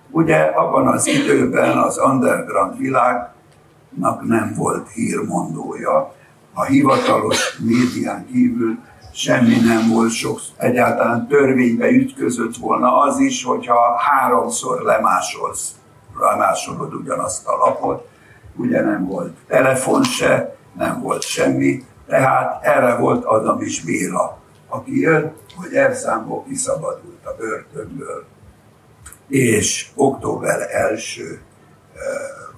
Ugye 0.09 0.38
abban 0.38 0.88
az 0.88 1.07
időben 1.07 1.78
az 1.78 1.97
underground 1.97 2.78
világnak 2.78 4.28
nem 4.28 4.53
volt 4.57 4.89
hírmondója, 4.89 6.14
a 6.53 6.64
hivatalos 6.64 7.57
médián 7.57 8.26
kívül 8.32 8.78
semmi 9.14 9.55
nem 9.55 9.89
volt 9.89 10.12
sok, 10.12 10.39
egyáltalán 10.57 11.28
törvénybe 11.28 11.89
ütközött 11.89 12.55
volna 12.55 12.99
az 12.99 13.20
is, 13.20 13.43
hogyha 13.43 13.97
háromszor 13.97 14.82
lemásolsz, 14.82 15.72
lemásolod 16.20 16.93
ugyanazt 16.93 17.47
a 17.47 17.55
lapot, 17.55 18.07
ugye 18.55 18.82
nem 18.82 19.05
volt 19.05 19.38
telefon 19.47 20.03
se, 20.03 20.55
nem 20.78 21.01
volt 21.01 21.22
semmi, 21.22 21.84
tehát 22.07 22.64
erre 22.64 22.95
volt 22.95 23.26
Adam 23.26 23.62
is 23.62 23.82
Béla, 23.84 24.38
aki 24.68 24.99
jött, 24.99 25.53
hogy 25.55 25.74
elszámból 25.74 26.43
kiszabadult 26.43 27.26
a 27.26 27.36
börtönből, 27.38 28.26
és 29.28 29.89
október 29.95 30.68
első 30.72 31.41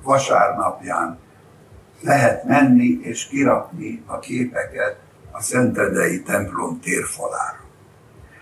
vasárnapján 0.03 1.19
lehet 2.01 2.43
menni 2.43 2.99
és 3.01 3.27
kirakni 3.27 4.03
a 4.07 4.19
képeket 4.19 5.02
a 5.35 5.41
Szentendrei 5.41 6.21
templom 6.21 6.79
térfalára. 6.79 7.61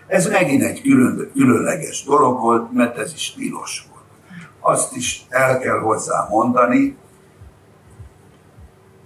Ez 0.06 0.26
megint 0.26 0.62
egy 0.62 0.82
külön, 0.82 1.30
különleges 1.34 2.04
dolog 2.04 2.40
volt, 2.40 2.72
mert 2.72 2.98
ez 2.98 3.12
is 3.12 3.34
tilos 3.34 3.86
volt. 3.90 4.04
Azt 4.60 4.96
is 4.96 5.26
el 5.28 5.58
kell 5.58 5.78
hozzá 5.78 6.26
mondani, 6.30 6.96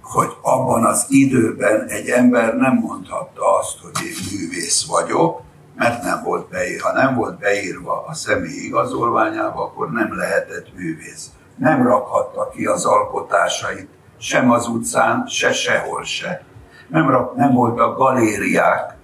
hogy 0.02 0.28
abban 0.42 0.84
az 0.84 1.06
időben 1.08 1.86
egy 1.88 2.08
ember 2.08 2.56
nem 2.56 2.74
mondhatta 2.74 3.58
azt, 3.58 3.78
hogy 3.80 4.06
én 4.06 4.38
művész 4.38 4.86
vagyok, 4.86 5.40
mert 5.76 6.02
nem 6.02 6.22
volt 6.22 6.48
beírva. 6.48 6.88
Ha 6.88 6.92
nem 6.92 7.14
volt 7.14 7.38
beírva 7.38 8.04
a 8.06 8.14
személy 8.14 8.64
igazolványába, 8.64 9.62
akkor 9.62 9.90
nem 9.90 10.16
lehetett 10.16 10.74
művész. 10.74 11.30
Nem 11.56 11.86
rakhatta 11.86 12.48
ki 12.48 12.66
az 12.66 12.84
alkotásait 12.84 13.88
sem 14.18 14.50
az 14.50 14.66
utcán, 14.66 15.26
se 15.26 15.52
sehol 15.52 16.04
se. 16.04 16.44
Nem, 16.88 17.10
rak, 17.10 17.34
nem 17.36 17.52
voltak 17.52 17.96
galériák, 17.96 18.96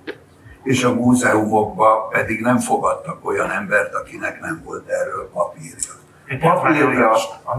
és 0.62 0.84
a 0.84 0.94
múzeumokba 0.94 2.08
pedig 2.10 2.40
nem 2.40 2.58
fogadtak 2.58 3.26
olyan 3.26 3.50
embert, 3.50 3.94
akinek 3.94 4.40
nem 4.40 4.62
volt 4.64 4.88
erről 4.88 5.30
papírja. 5.32 5.92
Egy 6.26 6.38
papírja, 6.38 7.16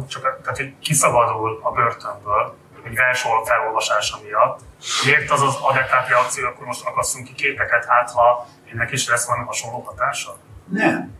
csak 0.07 0.21
tehát, 0.41 0.57
hogy 0.57 0.73
kiszabadul 0.79 1.59
a 1.63 1.71
börtönből, 1.71 2.55
egy 2.85 2.95
vers 2.95 3.27
felolvasása 3.43 4.17
miatt. 4.23 4.59
Miért 5.05 5.31
az 5.31 5.41
az 5.41 5.55
adekvát 5.61 6.09
reakció, 6.09 6.47
akkor 6.47 6.65
most 6.65 6.85
akasszunk 6.85 7.25
ki 7.25 7.33
képeket, 7.33 7.85
hát 7.85 8.11
ha 8.11 8.45
ennek 8.71 8.91
is 8.91 9.09
lesz 9.09 9.27
valami 9.27 9.45
hasonló 9.45 9.79
hatása? 9.79 10.37
Nem. 10.69 11.11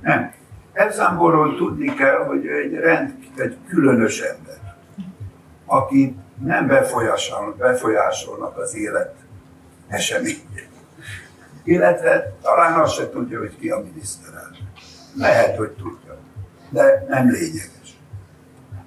Nem. 0.00 0.32
Elzámborról 0.72 1.56
tudni 1.56 1.94
kell, 1.94 2.24
hogy 2.24 2.46
egy 2.46 2.74
rend, 2.74 3.14
egy 3.36 3.56
különös 3.68 4.20
ember, 4.20 4.76
aki 5.66 6.16
nem 6.40 6.66
befolyásolnak, 6.66 8.58
az 8.58 8.76
élet 8.76 9.14
eseményét. 9.88 10.68
Illetve 11.64 12.32
talán 12.42 12.80
azt 12.80 12.94
se 12.94 13.10
tudja, 13.10 13.38
hogy 13.38 13.58
ki 13.58 13.68
a 13.68 13.78
miniszterelnök. 13.78 14.56
Lehet, 15.14 15.56
hogy 15.56 15.70
tudja, 15.70 16.16
de 16.70 17.06
nem 17.08 17.30
lényeges. 17.30 17.98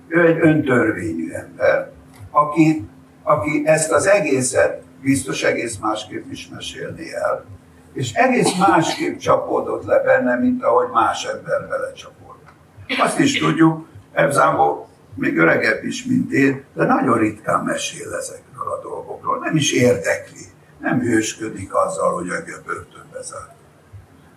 Ő 0.08 0.26
egy 0.26 0.38
öntörvényű 0.42 1.32
ember, 1.32 1.92
aki, 2.32 2.90
aki 3.24 3.62
ezt 3.66 3.92
az 3.92 4.08
egészet 4.08 4.82
biztos 5.02 5.44
egész 5.44 5.78
másképp 5.78 6.32
is 6.32 6.50
mesélni 6.50 7.14
el, 7.14 7.46
és 7.94 8.14
egész 8.14 8.58
másképp 8.58 9.18
csapódott 9.18 9.86
le 9.86 10.00
benne, 10.00 10.36
mint 10.36 10.64
ahogy 10.64 10.90
más 10.90 11.26
ember 11.26 11.68
vele 11.68 11.92
csapódott. 11.92 12.54
Azt 13.00 13.20
is 13.20 13.40
tudjuk, 13.40 13.90
Ebzámbó 14.14 14.88
még 15.16 15.38
öregebb 15.38 15.84
is, 15.84 16.06
mint 16.06 16.32
én, 16.32 16.64
de 16.74 16.86
nagyon 16.86 17.18
ritkán 17.18 17.64
mesél 17.64 18.14
ezekről 18.14 18.72
a 18.72 18.82
dolgokról. 18.82 19.40
Nem 19.40 19.56
is 19.56 19.72
érdekli, 19.72 20.46
nem 20.80 21.00
hősködik 21.00 21.74
azzal, 21.74 22.14
hogy 22.14 22.30
a 22.30 22.62
börtönbe 22.66 23.22
zárt. 23.22 23.56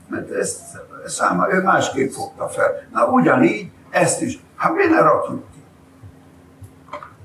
Mert 0.08 0.30
ezt 0.30 0.60
száma, 1.06 1.52
ő 1.52 1.62
másképp 1.62 2.10
fogta 2.10 2.48
fel. 2.48 2.88
Na 2.92 3.06
ugyanígy 3.06 3.70
ezt 3.90 4.20
is, 4.20 4.38
hát 4.56 4.74
mi 4.74 4.84
ne 4.84 5.00
rakjuk 5.00 5.44
ki? 5.52 5.62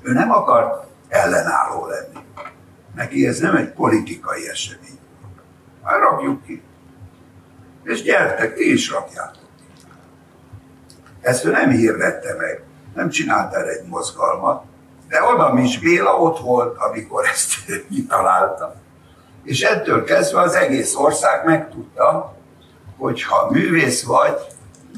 Ő 0.01 0.13
nem 0.13 0.31
akart 0.31 0.87
ellenálló 1.07 1.85
lenni. 1.85 2.25
Neki 2.95 3.27
ez 3.27 3.39
nem 3.39 3.55
egy 3.55 3.71
politikai 3.71 4.49
esemény. 4.49 4.99
Hát 5.83 5.99
rakjuk 5.99 6.43
ki. 6.43 6.63
És 7.83 8.01
gyertek, 8.01 8.55
ti 8.55 8.71
is 8.71 8.91
rakjátok 8.91 9.49
ki. 9.57 9.63
Ezt 11.21 11.45
ő 11.45 11.51
nem 11.51 11.69
hirdette 11.69 12.35
meg, 12.37 12.63
nem 12.95 13.09
csinált 13.09 13.53
erre 13.53 13.69
egy 13.69 13.87
mozgalmat, 13.87 14.63
de 15.07 15.23
oda 15.23 15.59
is 15.59 15.79
Béla 15.79 16.17
ott 16.19 16.39
volt, 16.39 16.77
amikor 16.77 17.25
ezt 17.25 17.53
kitalálta. 17.91 18.75
És 19.43 19.61
ettől 19.61 20.03
kezdve 20.03 20.41
az 20.41 20.55
egész 20.55 20.95
ország 20.95 21.45
megtudta, 21.45 22.35
hogy 22.97 23.23
ha 23.23 23.49
művész 23.51 24.03
vagy, 24.03 24.37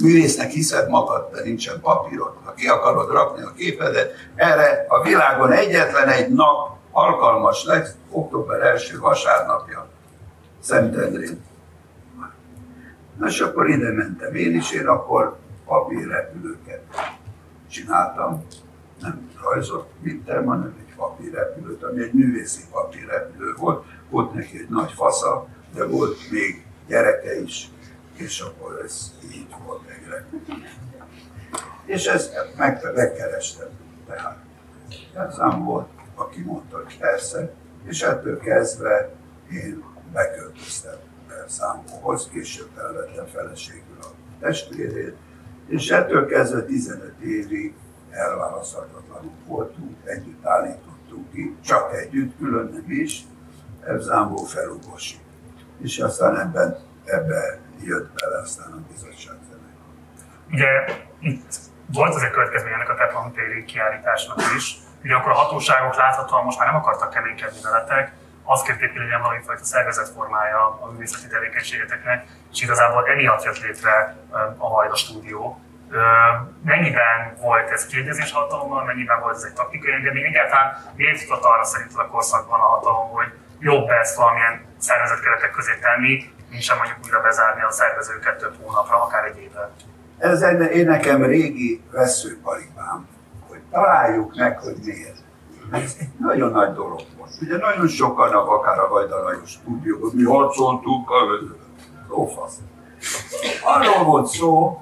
művésznek 0.01 0.49
hiszed 0.49 0.89
magad, 0.89 1.29
de 1.33 1.41
nincsen 1.43 1.79
papírod, 1.81 2.33
ha 2.43 2.53
ki 2.53 2.67
akarod 2.67 3.11
rakni 3.11 3.43
a 3.43 3.53
képedet, 3.55 4.13
erre 4.35 4.85
a 4.87 5.01
világon 5.01 5.51
egyetlen 5.51 6.07
egy 6.07 6.29
nap 6.29 6.69
alkalmas 6.91 7.65
lesz, 7.65 7.93
október 8.09 8.61
első 8.61 8.99
vasárnapja, 8.99 9.87
Szentendrén. 10.59 11.43
Na 13.17 13.27
és 13.27 13.39
akkor 13.39 13.69
ide 13.69 13.91
mentem 13.91 14.35
én 14.35 14.55
is, 14.55 14.71
én 14.71 14.87
akkor 14.87 15.37
papírrepülőket 15.65 16.81
csináltam, 17.71 18.45
nem 18.99 19.29
rajzot 19.41 19.89
vittem, 20.01 20.45
hanem 20.45 20.75
egy 20.79 20.95
papírrepülőt, 20.95 21.83
ami 21.83 22.01
egy 22.01 22.13
művészi 22.13 22.61
papírrepülő 22.71 23.53
volt, 23.57 23.85
volt 24.09 24.33
neki 24.33 24.57
egy 24.57 24.69
nagy 24.69 24.91
fasza, 24.91 25.47
de 25.73 25.85
volt 25.85 26.17
még 26.31 26.65
gyereke 26.87 27.41
is, 27.41 27.69
és 28.13 28.39
akkor 28.39 28.81
ez 28.85 29.11
így 29.33 29.55
volt 29.65 29.81
egyre. 29.89 30.25
És 31.85 32.05
ezt 32.05 32.33
meg, 32.57 32.81
megkerestem. 32.95 33.67
Tehát 34.07 34.37
ez 35.13 35.37
nem 35.37 35.63
volt, 35.63 35.87
aki 36.15 36.41
mondta, 36.41 36.77
hogy 36.77 36.97
persze, 36.97 37.53
és 37.83 38.01
ettől 38.01 38.39
kezdve 38.39 39.09
én 39.51 39.83
beköltöztem 40.13 40.99
számhoz, 41.47 42.29
később 42.31 42.69
elvettem 42.77 43.25
feleségül 43.25 43.97
a 44.01 44.07
testvérét, 44.39 45.15
és 45.71 45.89
ettől 45.89 46.27
kezdve 46.27 46.63
15 46.63 47.19
évig 47.19 47.73
elválaszthatatlanul 48.09 49.31
voltunk, 49.45 49.97
együtt 50.03 50.45
állítottunk 50.45 51.31
ki, 51.31 51.55
csak 51.65 51.93
együtt, 51.93 52.37
külön 52.37 52.69
nem 52.73 52.85
is, 52.87 53.21
Zámbó 53.97 54.43
Felugosi. 54.43 55.15
És 55.81 55.99
aztán 55.99 56.39
ebben, 56.39 56.77
ebbe 57.05 57.59
jött 57.83 58.11
bele 58.13 58.41
aztán 58.41 58.71
a 58.71 58.81
bizottság 58.91 59.35
zene. 59.49 59.69
Ugye 60.51 60.67
itt 61.19 61.55
volt 61.93 62.15
az 62.15 62.21
egy 62.23 62.31
következmény 62.31 62.73
ennek 62.73 62.89
a 62.89 62.95
Teplon 62.95 63.33
kiállításnak 63.65 64.39
is, 64.57 64.77
ugye 65.03 65.15
akkor 65.15 65.31
a 65.31 65.35
hatóságok 65.35 65.95
láthatóan 65.95 66.43
most 66.43 66.57
már 66.57 66.67
nem 66.67 66.75
akartak 66.75 67.09
keménykedni 67.09 67.59
veletek, 67.63 68.13
azt 68.51 68.65
kérték, 68.65 68.91
hogy 68.91 69.01
legyen 69.01 69.21
valami 69.21 69.41
fajta 69.45 69.63
szervezetformája 69.63 70.79
a 70.81 70.91
művészeti 70.91 71.27
tevékenységeteknek, 71.27 72.25
és 72.51 72.61
igazából 72.61 73.07
emiatt 73.07 73.43
jött 73.43 73.61
létre 73.65 74.15
a 74.57 74.67
Hajda 74.67 74.95
stúdió. 74.95 75.61
Mennyiben 76.63 77.17
volt 77.41 77.69
ez 77.69 77.85
kérdezés 77.85 78.31
hatalommal, 78.31 78.83
mennyiben 78.83 79.19
volt 79.19 79.35
ez 79.35 79.43
egy 79.43 79.53
taktikai 79.53 79.91
engedmény, 79.91 80.23
egyáltalán 80.23 80.77
miért 80.95 81.21
jutott 81.21 81.43
arra 81.43 81.63
szerinted 81.63 81.99
a 81.99 82.07
korszakban 82.07 82.59
a 82.59 82.63
hatalom, 82.63 83.09
hogy 83.09 83.31
jobb 83.59 83.89
ezt 83.89 84.15
valamilyen 84.15 84.65
szervezetkeretek 84.77 85.51
közé 85.51 85.71
tenni, 85.81 86.33
mint 86.49 86.61
sem 86.61 86.77
mondjuk 86.77 86.97
újra 87.05 87.21
bezárni 87.21 87.61
a 87.61 87.71
szervezőket 87.71 88.37
több 88.37 88.55
hónapra, 88.61 89.03
akár 89.03 89.25
egy 89.25 89.39
évre. 89.41 89.69
Ez 90.17 90.41
én 90.71 90.85
nekem 90.85 91.23
régi 91.23 91.81
veszőparipám, 91.91 93.07
hogy 93.47 93.61
találjuk 93.71 94.35
meg, 94.35 94.59
hogy 94.59 94.75
miért. 94.83 95.20
Ez 95.71 95.95
egy 95.99 96.09
nagyon 96.19 96.51
nagy 96.51 96.73
dolog 96.73 97.01
volt. 97.17 97.31
Ugye 97.41 97.57
nagyon 97.57 97.87
sokan, 97.87 98.31
akár 98.31 98.79
a 98.79 98.87
Vajda 98.87 99.41
tudjuk, 99.63 100.01
hogy 100.01 100.11
mi 100.13 100.23
harcoltuk, 100.23 101.09
lófasz. 102.09 102.57
Arról 103.63 104.03
volt 104.03 104.27
szó, 104.27 104.81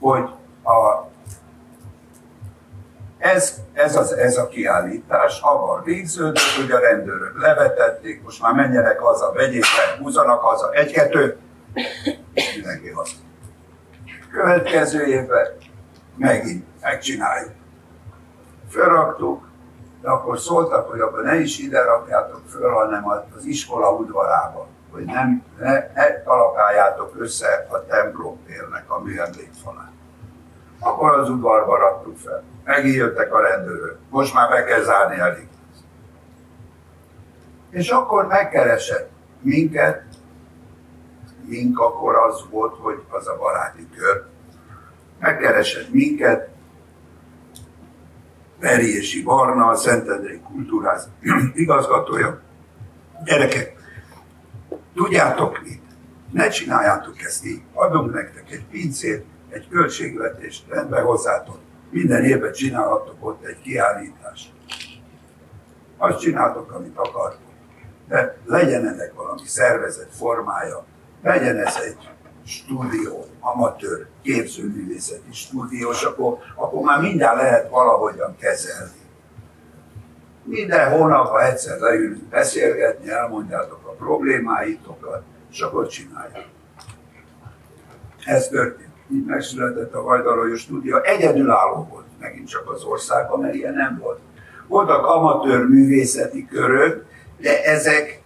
hogy 0.00 0.28
a 0.64 1.12
ez, 3.18 3.60
ez, 3.72 3.96
az, 3.96 4.12
ez 4.12 4.36
a 4.36 4.48
kiállítás 4.48 5.40
abban 5.40 5.82
végződött, 5.82 6.54
hogy 6.60 6.70
a 6.70 6.78
rendőrök 6.78 7.40
levetették, 7.40 8.22
most 8.22 8.42
már 8.42 8.54
menjenek 8.54 8.98
haza, 8.98 9.32
vegyék 9.32 9.64
fel, 9.64 9.98
húzanak 9.98 10.40
haza, 10.40 10.72
egy-kettő, 10.72 11.38
mindenki 12.54 12.88
haza. 12.88 13.14
Következő 14.30 15.04
évben 15.04 15.46
megint 16.16 16.64
megcsináljuk. 16.80 17.52
Felraktuk, 18.68 19.48
de 20.04 20.10
akkor 20.10 20.38
szóltak, 20.38 20.90
hogy 20.90 21.00
akkor 21.00 21.22
ne 21.22 21.34
is 21.34 21.58
ide 21.58 21.82
rakjátok 21.82 22.40
föl, 22.48 22.70
hanem 22.70 23.08
az 23.36 23.44
iskola 23.44 23.92
udvarába, 23.92 24.66
hogy 24.90 25.04
nem, 25.04 25.42
ne, 25.58 25.72
ne 25.72 26.22
talapáljátok 26.24 27.14
össze 27.18 27.66
a 27.70 27.86
templompérnek 27.86 28.90
a 28.90 28.98
műemlékfalát. 28.98 29.92
Akkor 30.80 31.18
az 31.18 31.28
udvarba 31.30 31.76
raktuk 31.76 32.18
fel 32.18 32.42
megint 32.64 33.18
a 33.30 33.40
rendőrök. 33.40 33.98
Most 34.10 34.34
már 34.34 34.48
be 34.48 34.64
kell 34.64 34.80
zárni 34.80 35.18
elég. 35.18 35.48
És 37.70 37.88
akkor 37.88 38.26
megkeresett 38.26 39.10
minket, 39.40 40.02
mink 41.46 41.78
akkor 41.78 42.16
az 42.16 42.44
volt, 42.50 42.74
hogy 42.78 43.02
az 43.08 43.28
a 43.28 43.36
baráti 43.36 43.88
kör, 43.96 44.24
megkeresett 45.18 45.92
minket, 45.92 46.53
Periési 48.64 49.22
Barna, 49.22 49.66
a 49.66 49.74
Szentendrei 49.74 50.40
Kultúráz 50.40 51.08
igazgatója. 51.54 52.40
Gyerekek, 53.24 53.76
tudjátok 54.94 55.62
mit? 55.62 55.82
Ne 56.32 56.48
csináljátok 56.48 57.22
ezt 57.22 57.44
így. 57.46 57.62
Adunk 57.72 58.14
nektek 58.14 58.50
egy 58.50 58.64
pincét, 58.70 59.24
egy 59.50 59.68
költségvetést 59.68 60.64
rendbe 60.68 61.00
hozzátok. 61.00 61.58
Minden 61.90 62.24
évben 62.24 62.52
csinálhatok 62.52 63.26
ott 63.26 63.44
egy 63.44 63.60
kiállítást. 63.60 64.52
Azt 65.96 66.18
csináltok, 66.18 66.72
amit 66.72 66.96
akartok. 66.96 67.52
De 68.08 68.36
legyen 68.44 68.88
ennek 68.88 69.12
valami 69.14 69.46
szervezet 69.46 70.14
formája, 70.16 70.84
legyen 71.22 71.56
ez 71.56 71.76
egy 71.84 72.13
stúdió, 72.44 73.26
amatőr, 73.40 74.06
képzőművészeti 74.22 75.32
stúdió, 75.32 75.90
és 75.90 76.02
akkor, 76.02 76.38
akkor 76.54 76.82
már 76.82 77.00
mindjárt 77.00 77.36
lehet 77.36 77.70
valahogyan 77.70 78.36
kezelni. 78.36 79.02
Minden 80.44 80.90
hónapban 80.90 81.40
egyszer 81.40 81.78
leülünk 81.78 82.22
beszélgetni, 82.22 83.10
elmondjátok 83.10 83.86
a 83.86 83.90
problémáitokat, 83.90 85.22
és 85.50 85.60
akkor 85.60 85.86
csinálják. 85.86 86.46
Ez 88.24 88.48
történt. 88.48 88.92
Így 89.12 89.24
megszületett 89.24 89.94
a 89.94 90.02
Vajdarolyos 90.02 90.60
stúdió. 90.60 90.96
Egyedülálló 90.96 91.88
volt 91.90 92.04
megint 92.18 92.48
csak 92.48 92.70
az 92.70 92.84
országban, 92.84 93.40
mert 93.40 93.54
ilyen 93.54 93.74
nem 93.74 93.98
volt. 94.02 94.18
Voltak 94.66 95.06
amatőr 95.06 95.66
művészeti 95.66 96.46
körök, 96.46 97.04
de 97.40 97.64
ezek, 97.64 98.22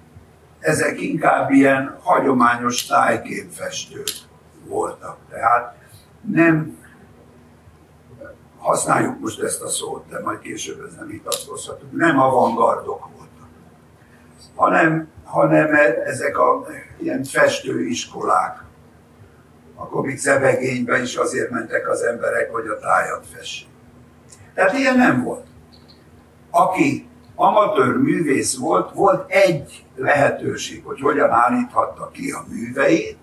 ezek 0.61 1.00
inkább 1.00 1.50
ilyen 1.50 1.98
hagyományos 2.02 2.86
tájképfestők 2.86 4.09
voltak. 4.64 5.16
Tehát 5.30 5.76
nem, 6.20 6.78
használjuk 8.59 9.20
most 9.20 9.42
ezt 9.42 9.62
a 9.62 9.68
szót, 9.68 10.09
de 10.09 10.20
majd 10.20 10.38
később 10.38 10.88
ezen 10.92 11.06
vitatkozhatunk, 11.06 11.92
nem 11.92 12.18
avantgardok 12.18 13.09
voltak, 13.16 13.48
hanem, 14.54 15.09
hanem 15.24 15.74
ezek 16.04 16.38
a 16.38 16.66
ilyen 16.98 17.24
festőiskolák, 17.24 18.62
akkor 19.74 20.04
még 20.04 20.18
Zebegényben 20.18 21.02
is 21.02 21.16
azért 21.16 21.50
mentek 21.50 21.88
az 21.88 22.02
emberek, 22.02 22.52
hogy 22.52 22.66
a 22.66 22.78
tájat 22.78 23.26
fessék. 23.34 23.68
Tehát 24.54 24.72
ilyen 24.72 24.96
nem 24.96 25.22
volt. 25.22 25.46
Aki 26.50 27.07
amatőr 27.41 27.97
művész 27.97 28.57
volt, 28.57 28.93
volt 28.93 29.30
egy 29.30 29.84
lehetőség, 29.97 30.84
hogy 30.84 31.01
hogyan 31.01 31.30
állíthatta 31.30 32.11
ki 32.12 32.30
a 32.30 32.45
műveit, 32.49 33.16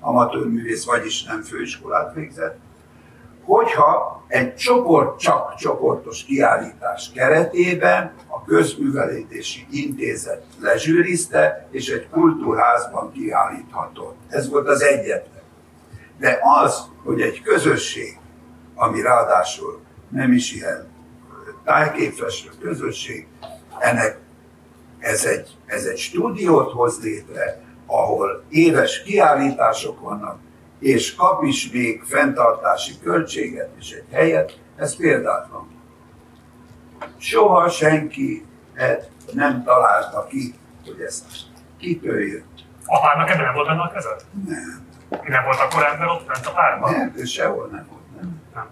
amatőr 0.00 0.46
művész, 0.46 0.84
vagyis 0.84 1.24
nem 1.24 1.42
főiskolát 1.42 2.14
végzett, 2.14 2.58
hogyha 3.44 4.24
egy 4.28 4.54
csoport, 4.54 5.18
csak 5.18 5.54
csoportos 5.54 6.24
kiállítás 6.24 7.10
keretében 7.14 8.12
a 8.28 8.44
közművelődési 8.44 9.66
intézet 9.70 10.44
lezsűrizte, 10.60 11.68
és 11.70 11.88
egy 11.88 12.08
kultúrházban 12.08 13.12
kiállíthatott. 13.12 14.16
Ez 14.28 14.48
volt 14.48 14.68
az 14.68 14.82
egyetlen. 14.82 15.42
De 16.18 16.38
az, 16.62 16.82
hogy 17.04 17.20
egy 17.20 17.42
közösség, 17.42 18.18
ami 18.74 19.00
ráadásul 19.00 19.80
nem 20.08 20.32
is 20.32 20.52
ilyen 20.52 20.91
tájképfestő 21.64 22.50
közösség, 22.60 23.26
ennek 23.78 24.18
ez 24.98 25.24
egy, 25.24 25.56
ez 25.66 25.84
egy 25.84 25.98
stúdiót 25.98 26.72
hoz 26.72 27.02
létre, 27.02 27.60
ahol 27.86 28.44
éves 28.48 29.02
kiállítások 29.02 30.00
vannak, 30.00 30.38
és 30.78 31.14
kap 31.14 31.42
is 31.42 31.70
még 31.70 32.02
fenntartási 32.02 32.92
költséget 33.02 33.70
és 33.78 33.90
egy 33.90 34.06
helyet, 34.12 34.58
ez 34.76 34.96
példátlan. 34.96 35.70
Soha 37.16 37.68
senki 37.68 38.46
nem 39.32 39.62
találta 39.64 40.26
ki, 40.26 40.54
hogy 40.84 41.00
ezt 41.00 41.24
kitől 41.78 42.20
jött. 42.20 42.64
Apának 42.86 43.30
ebben 43.30 43.44
nem 43.44 43.54
volt 43.54 43.66
benne 43.66 43.80
a 43.80 43.90
kezed? 43.90 44.24
Nem. 44.46 44.90
Nem 45.26 45.44
volt 45.44 45.58
akkor 45.58 45.84
ember 45.84 46.08
ott 46.08 46.26
bent 46.26 46.46
a 46.46 46.52
párban? 46.52 46.92
Nem, 46.92 47.12
ő 47.16 47.24
sehol 47.24 47.66
nem 47.66 47.86
volt, 47.90 48.20
nem. 48.20 48.42
Nem. 48.54 48.68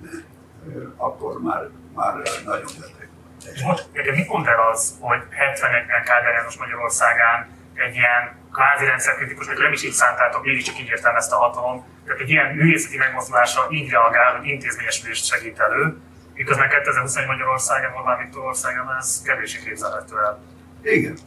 nem. 0.00 0.94
Akkor 0.96 1.42
már, 1.42 1.70
már 1.94 2.14
nagyon 2.44 2.72
beteg. 2.80 3.08
És 3.54 3.62
most, 3.62 3.88
mit 4.14 4.28
mond 4.28 4.46
el 4.46 4.68
az, 4.72 4.96
hogy 5.00 5.18
71-ben 5.18 6.04
Kádár 6.04 6.32
János 6.32 6.56
Magyarországán 6.58 7.48
egy 7.74 7.94
ilyen 7.94 8.22
kvázi 8.52 8.84
rendszerkritikus, 8.84 9.46
vagy 9.46 9.58
nem 9.58 9.72
is 9.72 9.84
így 9.84 9.92
szántátok, 9.92 10.44
mégiscsak 10.44 10.80
így 10.80 10.90
ezt 10.90 11.32
a 11.32 11.36
hatalom, 11.36 11.84
tehát 12.04 12.20
egy 12.20 12.30
ilyen 12.30 12.54
művészeti 12.54 12.96
megmozdulásra 12.96 13.66
így 13.70 13.90
reagál, 13.90 14.36
hogy 14.36 14.46
intézményesülést 14.46 15.24
segít 15.24 15.58
elő, 15.58 15.96
miközben 16.34 16.68
2021 16.68 17.26
Magyarországon, 17.26 17.98
Orbán 17.98 18.18
Viktor 18.18 18.44
országban 18.44 18.96
ez 18.98 19.22
kevésbé 19.24 19.68
képzelhető 19.68 20.16
el. 20.16 20.42
Igen. 20.82 21.18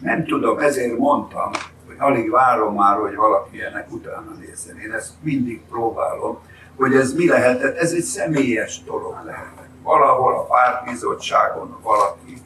Nem 0.00 0.24
tudom, 0.24 0.58
ezért 0.58 0.98
mondtam, 0.98 1.50
hogy 1.86 1.96
alig 1.98 2.30
várom 2.30 2.74
már, 2.74 2.96
hogy 2.96 3.14
valaki 3.14 3.62
ennek 3.62 3.92
utána 3.92 4.32
nézzen. 4.40 4.78
Én 4.78 4.92
ezt 4.92 5.12
mindig 5.20 5.60
próbálom, 5.68 6.42
hogy 6.76 6.94
ez 6.94 7.12
mi 7.12 7.28
lehetett, 7.28 7.76
ez 7.76 7.92
egy 7.92 8.02
személyes 8.02 8.82
dolog 8.84 9.16
lehetett. 9.24 9.68
Valahol 9.82 10.34
a 10.34 10.42
pártbizottságon 10.42 11.78
valaki. 11.82 12.42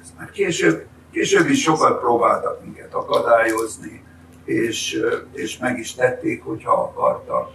Ez 0.00 0.12
már 0.18 0.30
később 0.30 0.86
Később 1.12 1.48
is 1.48 1.62
sokat 1.62 2.00
próbáltak 2.00 2.62
minket 2.64 2.94
akadályozni, 2.94 4.04
és, 4.44 5.02
és 5.32 5.58
meg 5.58 5.78
is 5.78 5.94
tették, 5.94 6.42
hogyha 6.42 6.72
akartak. 6.72 7.50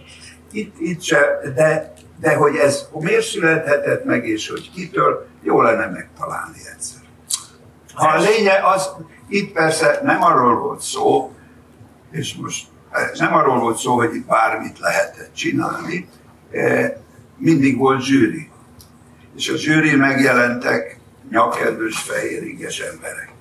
Itt, 0.50 0.80
itt 0.80 1.02
se, 1.02 1.40
de, 1.54 1.92
de 2.20 2.34
hogy 2.34 2.56
ez 2.56 2.88
miért 2.92 3.24
születhetett 3.24 4.04
meg, 4.04 4.26
és 4.26 4.48
hogy 4.48 4.70
kitől, 4.70 5.26
jó 5.42 5.60
lenne 5.60 5.86
megtalálni 5.86 6.58
egyszer. 6.74 7.00
Ha 7.94 8.08
a 8.08 8.20
lénye 8.20 8.60
az, 8.64 8.90
itt 9.28 9.52
persze 9.52 10.00
nem 10.02 10.22
arról 10.22 10.58
volt 10.58 10.80
szó, 10.80 11.32
és 12.10 12.34
most 12.34 12.66
nem 13.18 13.34
arról 13.34 13.58
volt 13.58 13.78
szó, 13.78 13.94
hogy 13.94 14.14
itt 14.14 14.26
bármit 14.26 14.78
lehetett 14.78 15.34
csinálni, 15.34 16.08
mindig 17.36 17.78
volt 17.78 18.02
zsűri. 18.02 18.50
És 19.36 19.48
a 19.48 19.56
zsűri 19.56 19.94
megjelentek 19.94 20.98
nyakedvös, 21.30 21.98
fehéringes 21.98 22.78
emberek. 22.78 23.32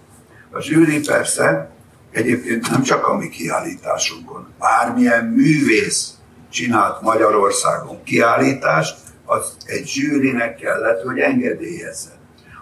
A 0.51 0.61
zsűri 0.61 0.99
persze 0.99 1.69
egyébként 2.11 2.69
nem 2.69 2.81
csak 2.81 3.07
a 3.07 3.17
mi 3.17 3.29
kiállításunkon, 3.29 4.53
bármilyen 4.59 5.25
művész 5.25 6.13
csinált 6.49 7.01
Magyarországon 7.01 8.03
kiállítást, 8.03 8.97
az 9.25 9.57
egy 9.65 9.87
zsűrinek 9.87 10.55
kellett, 10.55 11.03
hogy 11.03 11.19
engedélyezze. 11.19 12.09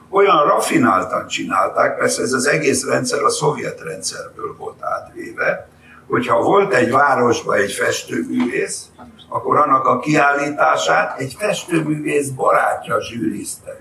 Olyan 0.10 0.48
rafináltan 0.48 1.28
csinálták, 1.28 1.98
persze 1.98 2.22
ez 2.22 2.32
az 2.32 2.46
egész 2.46 2.86
rendszer 2.86 3.24
a 3.24 3.30
szovjet 3.30 3.82
rendszerből 3.82 4.56
volt 4.58 4.84
átvéve, 4.84 5.68
hogyha 6.08 6.42
volt 6.42 6.74
egy 6.74 6.92
városban 6.92 7.58
egy 7.58 7.72
festőművész, 7.72 8.86
akkor 9.30 9.58
annak 9.58 9.86
a 9.86 10.00
kiállítását 10.00 11.20
egy 11.20 11.36
festőművész 11.40 12.28
barátja 12.28 13.02
zsűrizte. 13.02 13.80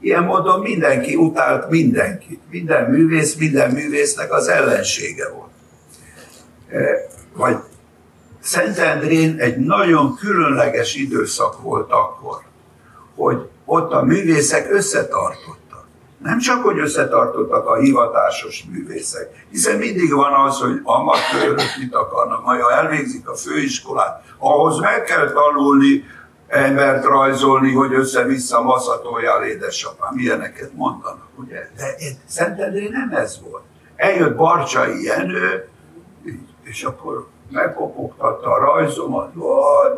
Ilyen 0.00 0.24
módon 0.24 0.60
mindenki 0.60 1.14
utált 1.14 1.70
mindenkit. 1.70 2.40
Minden 2.50 2.90
művész, 2.90 3.34
minden 3.34 3.70
művésznek 3.70 4.32
az 4.32 4.48
ellensége 4.48 5.28
volt. 5.28 5.50
E, 6.68 7.06
vagy 7.34 7.56
Szentendrén 8.42 9.36
egy 9.38 9.56
nagyon 9.56 10.14
különleges 10.14 10.94
időszak 10.94 11.62
volt 11.62 11.90
akkor, 11.90 12.42
hogy 13.14 13.48
ott 13.64 13.92
a 13.92 14.02
művészek 14.02 14.72
összetartottak. 14.72 15.61
Nem 16.22 16.38
csak, 16.38 16.62
hogy 16.62 16.78
összetartottak 16.78 17.66
a 17.66 17.76
hivatásos 17.76 18.64
művészek, 18.70 19.46
hiszen 19.50 19.78
mindig 19.78 20.14
van 20.14 20.32
az, 20.32 20.60
hogy 20.60 20.80
amatőrök 20.82 21.60
mit 21.78 21.94
akarnak, 21.94 22.44
majd 22.44 22.60
ha 22.60 22.72
elvégzik 22.72 23.28
a 23.28 23.34
főiskolát, 23.34 24.24
ahhoz 24.38 24.80
meg 24.80 25.02
kell 25.02 25.30
tanulni 25.30 26.04
embert 26.52 27.04
rajzolni, 27.04 27.72
hogy 27.72 27.94
össze-vissza 27.94 28.62
maszatoljál 28.62 29.44
édesapám. 29.44 30.14
Milyeneket 30.14 30.72
mondanak, 30.74 31.28
ugye? 31.34 31.68
De 31.76 31.94
Szentendré 32.26 32.88
nem 32.88 33.10
ez 33.12 33.40
volt. 33.50 33.62
Eljött 33.96 34.36
Barcsai 34.36 35.04
Jenő, 35.04 35.68
és 36.62 36.82
akkor 36.82 37.26
megkopogtatta 37.50 38.50
a 38.50 38.58
rajzomat, 38.58 39.34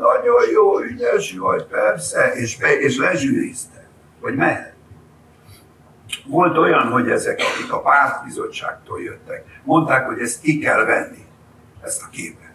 nagyon 0.01 0.51
jó, 0.53 0.81
ügyes 0.81 1.37
vagy, 1.39 1.65
persze, 1.65 2.33
és, 2.35 2.57
be, 2.57 2.79
és 2.79 2.99
lezsűrizte, 2.99 3.89
hogy 4.21 4.35
mehet. 4.35 4.74
Volt 6.27 6.57
olyan, 6.57 6.91
hogy 6.91 7.11
ezek, 7.11 7.41
akik 7.41 7.73
a 7.73 7.81
pártbizottságtól 7.81 9.01
jöttek, 9.01 9.61
mondták, 9.63 10.07
hogy 10.07 10.19
ezt 10.19 10.41
ki 10.41 10.59
kell 10.59 10.85
venni, 10.85 11.25
ezt 11.83 12.03
a 12.03 12.09
képet. 12.11 12.55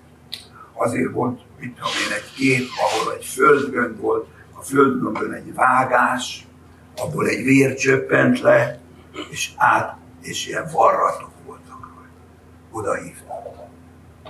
Azért 0.73 1.11
volt 1.11 1.41
mit 1.59 1.75
tudom 1.75 1.91
én, 2.07 2.13
egy 2.15 2.33
kép, 2.35 2.67
ahol 2.79 3.13
egy 3.13 3.25
földgömb 3.25 3.99
volt, 3.99 4.27
a 4.53 4.61
földgömbön 4.61 5.31
egy 5.31 5.53
vágás, 5.53 6.47
abból 6.95 7.27
egy 7.27 7.43
vér 7.43 7.75
csöppent 7.75 8.39
le, 8.39 8.79
és 9.29 9.53
át, 9.57 9.97
és 10.21 10.47
ilyen 10.47 10.69
varratok 10.73 11.31
voltak 11.45 11.79
rajta. 11.95 12.11
Oda 12.71 12.93
hívtak. 12.93 13.39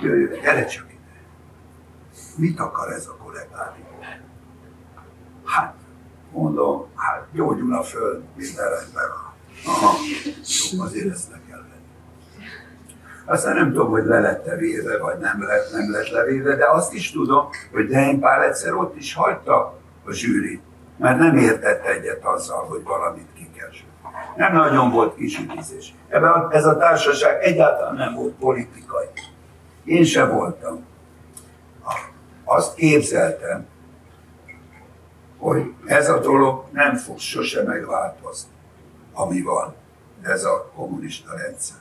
Jöjjön, 0.02 0.42
gyere 0.42 0.66
csak 0.66 0.86
ide. 0.90 1.22
Mit 2.36 2.60
akar 2.60 2.92
ez 2.92 3.08
a 3.08 3.18
kollégári? 3.24 3.84
Hát, 5.46 5.76
mondom, 6.32 6.86
hát 6.96 7.28
gyógyul 7.32 7.76
a 7.76 7.84
föld, 7.84 8.24
minden 8.36 8.70
rendben 8.70 9.10
van. 9.10 9.29
Aha, 9.66 9.96
jó, 10.72 10.82
azért 10.82 11.12
ezt 11.12 11.32
le 11.32 11.40
kell 11.50 11.58
venni. 11.58 12.48
Aztán 13.26 13.56
nem 13.56 13.72
tudom, 13.72 13.90
hogy 13.90 14.06
le 14.06 14.20
lett 14.20 14.56
véve, 14.58 14.98
vagy 14.98 15.18
nem 15.18 15.44
lett, 15.44 15.72
nem 15.72 15.92
lett 15.92 16.10
levéve, 16.10 16.56
de 16.56 16.66
azt 16.70 16.94
is 16.94 17.12
tudom, 17.12 17.50
hogy 17.72 17.88
Dehény 17.88 18.20
Pál 18.20 18.44
egyszer 18.44 18.74
ott 18.74 18.96
is 18.96 19.14
hagyta 19.14 19.80
a 20.06 20.12
zsűrit, 20.12 20.62
mert 20.98 21.20
nem 21.20 21.38
értett 21.38 21.86
egyet 21.86 22.26
azzal, 22.26 22.66
hogy 22.66 22.84
valamit 22.84 23.28
ki 23.36 23.50
kell 23.58 23.70
Nem 24.36 24.54
nagyon 24.54 24.92
volt 24.92 25.16
kisütizés. 25.16 25.94
Ebben 26.08 26.48
ez 26.52 26.66
a 26.66 26.78
társaság 26.78 27.44
egyáltalán 27.44 27.96
nem 27.96 28.14
volt 28.14 28.34
politikai. 28.34 29.06
Én 29.84 30.04
se 30.04 30.26
voltam. 30.26 30.86
Azt 32.44 32.76
képzeltem, 32.76 33.68
hogy 35.38 35.74
ez 35.86 36.10
a 36.10 36.20
dolog 36.20 36.64
nem 36.72 36.96
fog 36.96 37.20
sose 37.20 37.64
megváltozni, 37.64 38.52
ami 39.20 39.42
van, 39.42 39.76
ez 40.22 40.44
a 40.44 40.72
kommunista 40.76 41.38
rendszer. 41.38 41.78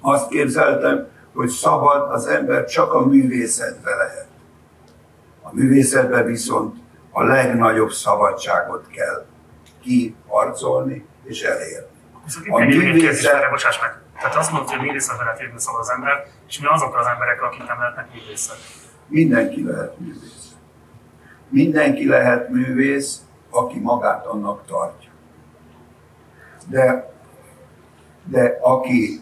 Azt 0.00 0.28
képzeltem, 0.28 1.08
hogy 1.34 1.48
szabad 1.48 2.12
az 2.12 2.26
ember 2.26 2.64
csak 2.64 2.92
a 2.92 3.06
művészetbe 3.06 3.94
lehet. 3.94 4.28
A 5.42 5.48
művészetbe 5.52 6.22
viszont 6.22 6.76
a 7.10 7.22
legnagyobb 7.22 7.90
szabadságot 7.90 8.86
kell 8.86 9.26
kiharcolni 9.80 11.06
és 11.24 11.42
elérni. 11.42 11.86
Viszont 12.24 12.46
a 12.48 12.58
művészet... 12.58 13.50
bocsáss 13.50 13.80
meg. 13.80 14.00
Tehát 14.18 14.36
azt 14.36 14.50
mondod, 14.50 14.70
hogy 14.70 14.78
a 14.78 14.82
művészetbe 14.82 15.24
lehet 15.24 15.40
érni 15.40 15.60
szabad 15.60 15.80
az 15.80 15.90
ember, 15.90 16.26
és 16.48 16.60
mi 16.60 16.66
azok 16.66 16.96
az 16.96 17.06
emberek, 17.06 17.42
akik 17.42 17.66
nem 17.66 17.78
lehetnek 17.78 18.12
művészek? 18.12 18.56
Mindenki 19.06 19.64
lehet 19.64 19.98
művész. 19.98 20.54
Mindenki 21.48 22.08
lehet 22.08 22.48
művész, 22.48 23.20
aki 23.50 23.78
magát 23.78 24.26
annak 24.26 24.66
tartja. 24.66 25.05
De, 26.68 27.12
de 28.24 28.58
aki... 28.62 29.20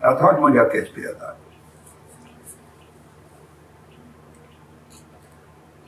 Hát 0.00 0.18
hagyd 0.18 0.38
mondjak 0.38 0.74
egy 0.74 0.92
példát. 0.92 1.36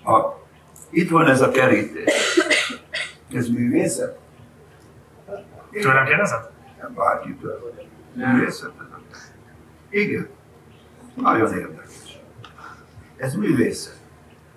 Ha 0.03 0.43
itt 0.91 1.11
van 1.11 1.27
ez 1.27 1.41
a 1.41 1.51
kerítés. 1.51 2.41
Ez 3.33 3.49
művészet? 3.49 4.19
Tőlem 5.71 6.05
kérdezed? 6.05 6.51
Nem, 6.81 6.95
bárkitől. 6.95 7.75
Művészet 8.15 8.73
ez 8.79 8.87
a 8.93 9.01
Igen. 9.91 10.29
Nagyon 11.15 11.53
érdekes. 11.53 12.23
Ez 13.17 13.35
művészet. 13.35 13.97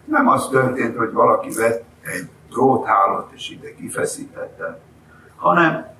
Nem 0.06 0.28
az 0.28 0.48
történt, 0.48 0.98
hogy 0.98 1.12
valaki 1.12 1.50
vett 1.54 1.84
egy 2.02 2.30
dróthálót 2.50 3.32
és 3.32 3.50
ide 3.50 3.74
kifeszítette, 3.74 4.80
hanem 5.38 5.96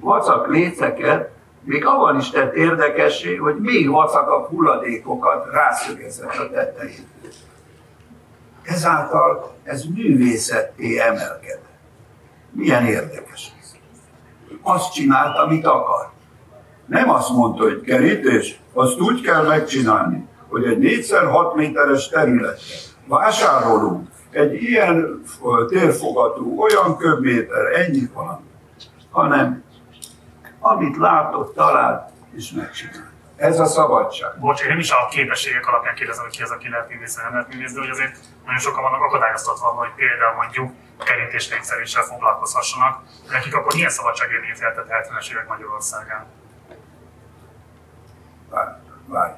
vacak 0.00 0.48
léceket, 0.48 1.30
még 1.64 1.86
avval 1.86 2.16
is 2.16 2.30
tett 2.30 2.54
érdekessé, 2.54 3.36
hogy 3.36 3.56
még 3.56 3.90
vacakabb 3.90 4.48
hulladékokat 4.48 5.46
rászögezett 5.52 6.36
a 6.36 6.50
tetején. 6.50 7.06
Ezáltal 8.62 9.54
ez 9.62 9.84
művészetté 9.84 10.98
emelkedett. 10.98 11.70
Milyen 12.50 12.86
érdekes 12.86 13.52
ez. 13.60 13.74
Azt 14.62 14.92
csinált, 14.92 15.38
amit 15.38 15.66
akar. 15.66 16.10
Nem 16.86 17.10
azt 17.10 17.30
mondta, 17.30 17.62
hogy 17.62 17.80
kerítés, 17.80 18.60
azt 18.72 19.00
úgy 19.00 19.20
kell 19.20 19.46
megcsinálni, 19.46 20.28
hogy 20.48 20.64
egy 20.64 20.78
4x6 20.78 21.54
méteres 21.54 22.08
területre 22.08 22.64
vásárolunk 23.06 24.08
egy 24.32 24.62
ilyen 24.62 25.22
térfogatú, 25.68 26.62
olyan 26.62 26.96
köbméter, 26.96 27.72
ennyi 27.72 28.10
van, 28.14 28.50
hanem 29.10 29.64
amit 30.58 30.96
látott, 30.96 31.54
talált 31.54 32.10
és 32.36 32.50
megcsinált. 32.50 33.10
Ez 33.36 33.60
a 33.60 33.66
szabadság. 33.66 34.38
Bocs, 34.38 34.62
én 34.62 34.68
nem 34.68 34.78
is 34.78 34.90
a 34.90 35.08
képességek 35.10 35.68
alapján 35.68 35.94
kérdezem, 35.94 36.22
hogy 36.24 36.36
ki 36.36 36.42
az, 36.42 36.50
aki 36.50 36.68
lehet 36.68 36.88
művész, 36.88 37.16
nem 37.16 37.32
lehet 37.32 37.48
művész, 37.54 37.72
de 37.72 37.80
hogy 37.80 37.88
azért 37.88 38.16
nagyon 38.44 38.60
sokan 38.60 38.82
vannak 38.82 39.02
akadályoztatva, 39.02 39.66
hogy 39.66 39.88
például 39.96 40.34
mondjuk 40.34 40.70
kerítés 41.04 41.48
népszerűséggel 41.48 42.04
foglalkozhassanak. 42.04 43.02
Nekik 43.30 43.54
akkor 43.54 43.74
milyen 43.74 43.90
szabadság 43.90 44.30
élményt 44.30 44.58
jelentett 44.58 44.86
70-es 44.88 45.30
évek 45.30 45.48
Magyarországán? 45.48 46.26
Várj, 48.50 48.70
várj 49.06 49.32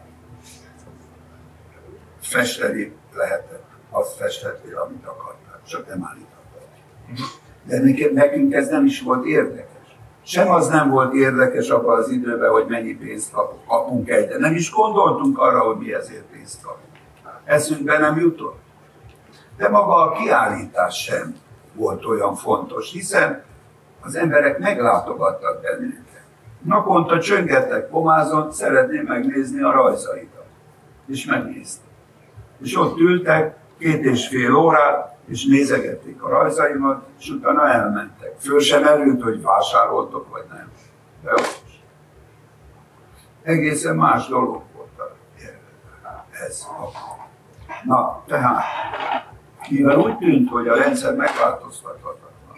festeni 2.22 2.96
lehetett. 3.12 3.63
Azt 3.96 4.16
festettél, 4.16 4.78
amit 4.78 5.06
akartál, 5.06 5.60
csak 5.66 5.88
nem 5.88 6.04
állíthattad. 6.10 6.62
De 7.64 8.10
nekünk 8.12 8.52
ez 8.52 8.68
nem 8.68 8.84
is 8.84 9.02
volt 9.02 9.24
érdekes. 9.26 9.96
Sem 10.22 10.50
az 10.50 10.68
nem 10.68 10.90
volt 10.90 11.14
érdekes 11.14 11.68
abban 11.68 11.98
az 11.98 12.08
időben, 12.08 12.50
hogy 12.50 12.66
mennyi 12.68 12.94
pénzt 12.94 13.34
kapunk 13.66 14.08
egyre. 14.08 14.38
Nem 14.38 14.54
is 14.54 14.72
gondoltunk 14.72 15.38
arra, 15.38 15.60
hogy 15.60 15.76
mi 15.76 15.94
ezért 15.94 16.24
pénzt 16.24 16.62
kapunk. 16.62 16.96
Eszünkbe 17.44 17.98
nem 17.98 18.18
jutott. 18.18 18.58
De 19.56 19.68
maga 19.68 19.96
a 19.96 20.12
kiállítás 20.12 21.02
sem 21.02 21.36
volt 21.74 22.04
olyan 22.04 22.34
fontos, 22.34 22.92
hiszen 22.92 23.44
az 24.00 24.14
emberek 24.14 24.58
meglátogattak 24.58 25.62
bennünket. 25.62 26.22
Naponta 26.62 27.20
csöngettek 27.20 27.88
pomázon, 27.88 28.52
szeretném 28.52 29.04
megnézni 29.04 29.62
a 29.62 29.72
rajzaidat. 29.72 30.46
És 31.06 31.24
megnéztem 31.24 31.92
és 32.64 32.76
ott 32.76 32.98
ültek 32.98 33.56
két 33.84 34.04
és 34.04 34.28
fél 34.28 34.54
órát, 34.54 35.16
és 35.26 35.44
nézegették 35.44 36.22
a 36.22 36.28
rajzaimat, 36.28 37.06
és 37.18 37.28
utána 37.28 37.68
elmentek. 37.68 38.34
Föl 38.38 38.60
sem 38.60 38.84
erült, 38.84 39.22
hogy 39.22 39.42
vásároltok, 39.42 40.30
vagy 40.30 40.44
nem. 40.48 40.70
De 41.22 41.32
is. 41.66 41.82
Egészen 43.42 43.96
más 43.96 44.28
dolog 44.28 44.62
volt 44.76 44.88
ez. 46.48 46.66
Na, 47.84 48.22
tehát, 48.26 48.62
mivel 49.70 49.98
úgy 49.98 50.18
tűnt, 50.18 50.50
hogy 50.50 50.68
a 50.68 50.74
rendszer 50.74 51.14
megváltoztathatatlan, 51.14 52.56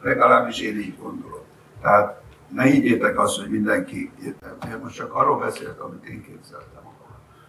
legalábbis 0.00 0.60
én 0.60 0.76
így 0.76 0.98
gondolom. 1.02 1.44
Tehát 1.82 2.22
ne 2.48 2.62
higgyétek 2.62 3.18
azt, 3.18 3.40
hogy 3.40 3.50
mindenki, 3.50 4.12
én 4.66 4.78
most 4.82 4.96
csak 4.96 5.14
arról 5.14 5.38
beszélt, 5.38 5.78
amit 5.78 6.04
én 6.04 6.22
képzeltem. 6.22 6.82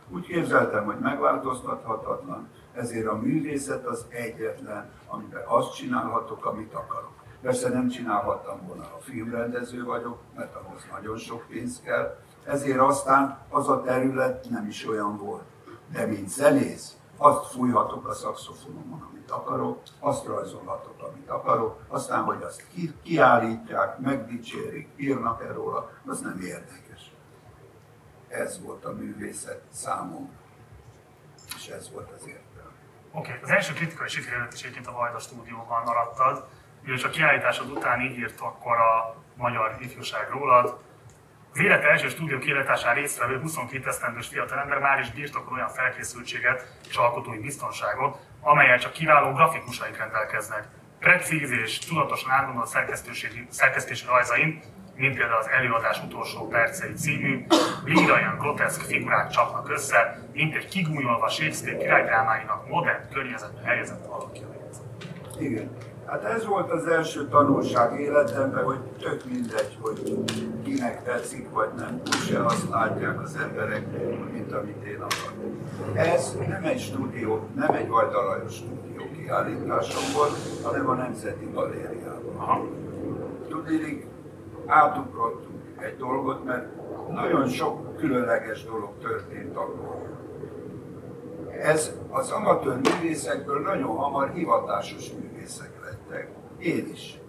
Úgy 0.09 0.26
képzeltem, 0.26 0.86
hogy 0.86 0.97
megváltoztathatatlan, 0.99 2.47
ezért 2.74 3.07
a 3.07 3.15
művészet 3.15 3.86
az 3.86 4.05
egyetlen, 4.09 4.89
amiben 5.07 5.43
azt 5.47 5.76
csinálhatok, 5.76 6.45
amit 6.45 6.74
akarok. 6.74 7.11
Persze 7.41 7.69
nem 7.69 7.88
csinálhattam 7.88 8.67
volna, 8.67 8.84
a 8.84 9.01
filmrendező 9.01 9.84
vagyok, 9.84 10.19
mert 10.36 10.55
ahhoz 10.55 10.82
nagyon 10.91 11.17
sok 11.17 11.45
pénz 11.47 11.82
kell, 11.84 12.17
ezért 12.45 12.80
aztán 12.80 13.38
az 13.49 13.69
a 13.69 13.82
terület 13.82 14.49
nem 14.49 14.67
is 14.67 14.88
olyan 14.88 15.17
volt. 15.17 15.43
De 15.91 16.05
mint 16.05 16.30
zenész, 16.30 16.97
azt 17.17 17.51
fújhatok 17.51 18.07
a 18.07 18.13
szakszofonomon, 18.13 19.07
amit 19.11 19.32
akarok, 19.32 19.82
azt 19.99 20.26
rajzolhatok, 20.26 21.01
amit 21.01 21.30
akarok, 21.30 21.80
aztán, 21.88 22.24
hogy 22.24 22.41
azt 22.41 22.63
ki, 22.74 22.93
kiállítják, 23.03 23.99
megdicsérik, 23.99 24.89
írnak-e 24.95 25.51
róla, 25.51 25.89
az 26.05 26.19
nem 26.19 26.39
érdekel 26.39 26.84
ez 28.34 28.61
volt 28.61 28.86
a 28.86 28.91
művészet 28.91 29.61
számomra. 29.71 30.34
És 31.55 31.67
ez 31.67 31.91
volt 31.91 32.11
az 32.11 32.28
értelme. 32.28 32.43
Oké, 33.16 33.30
okay. 33.30 33.41
az 33.43 33.49
első 33.49 33.74
kritikai 33.74 34.07
sikerült 34.07 34.53
is 34.53 34.61
egyébként 34.61 34.88
a 34.88 34.91
Vajda 34.91 35.20
stúdióban 35.20 35.84
maradtad, 35.86 36.47
és 36.84 37.03
a 37.03 37.09
kiállításod 37.09 37.72
után 37.72 38.01
így 38.01 38.18
írt 38.18 38.39
akkor 38.39 38.78
a 38.78 39.16
magyar 39.36 39.76
ifjúság 39.80 40.30
rólad. 40.30 40.80
Az 41.53 41.59
élete 41.59 41.88
első 41.89 42.09
stúdió 42.09 42.38
kiállításán 42.38 42.95
résztvevő 42.95 43.39
22 43.39 43.88
esztendős 43.89 44.28
fiatalember 44.28 44.80
már 44.80 44.99
is 44.99 45.11
birtokol 45.11 45.53
olyan 45.53 45.70
felkészültséget 45.70 46.78
és 46.89 46.95
alkotói 46.95 47.39
biztonságot, 47.39 48.20
amelyel 48.41 48.80
csak 48.80 48.91
kiváló 48.91 49.32
grafikusaik 49.32 49.97
rendelkeznek. 49.97 50.68
Precíz 50.99 51.51
és 51.51 51.80
tudatosan 51.80 52.32
átgondolt 52.32 52.68
szerkesztési 53.49 54.05
rajzain 54.05 54.61
mint 54.96 55.16
például 55.18 55.39
az 55.39 55.50
előadás 55.58 56.04
utolsó 56.04 56.48
percei 56.48 56.94
című, 56.94 57.46
líraian 57.86 58.38
groteszk 58.38 58.82
figurák 58.82 59.30
csapnak 59.30 59.70
össze, 59.70 60.20
mint 60.34 60.56
egy 60.56 60.68
kigúnyolva 60.68 61.30
Shakespeare 61.30 61.78
királydrámáinak 61.78 62.70
modern 62.70 63.10
környezetben 63.14 63.64
helyezett 63.64 64.06
alakja. 64.06 64.48
Igen. 65.39 65.70
Hát 66.06 66.24
ez 66.24 66.46
volt 66.46 66.72
az 66.72 66.88
első 66.88 67.28
tanulság 67.28 68.00
életemben, 68.00 68.64
hogy 68.64 68.80
tök 69.00 69.26
mindegy, 69.26 69.78
hogy 69.82 70.24
kinek 70.64 71.04
tetszik 71.04 71.50
vagy 71.50 71.70
nem. 71.78 72.02
Úgyse 72.06 72.46
azt 72.46 72.70
látják 72.70 73.22
az 73.22 73.38
emberek, 73.41 73.86
mint 74.32 74.52
amit 74.52 74.84
én 74.84 75.02
akarok. 75.02 75.56
Ez 75.94 76.38
nem 76.48 76.64
egy 76.64 76.80
stúdió, 76.80 77.48
nem 77.56 77.76
egy 77.76 77.88
Vajdalajos 77.88 78.54
stúdió 78.54 79.10
kiállításom 79.18 80.04
volt, 80.16 80.38
hanem 80.64 80.89
a 80.89 80.94
Nemzeti 80.94 81.50
Galériában. 81.54 82.70
Tudnék, 83.50 84.06
átugrottunk 84.74 85.61
egy 85.80 85.97
dolgot, 85.97 86.43
mert 86.45 86.67
nagyon 87.09 87.47
sok 87.47 87.97
különleges 87.97 88.63
dolog 88.63 88.89
történt 89.01 89.55
akkor. 89.55 90.11
Ez 91.61 91.91
az 92.09 92.32
amatőr 92.32 92.80
művészekből 92.82 93.61
nagyon 93.61 93.95
hamar 93.95 94.30
hivatásos 94.34 95.11
művészek 95.11 95.71
lettek. 95.84 96.30
Én 96.57 96.89
is. 96.91 97.19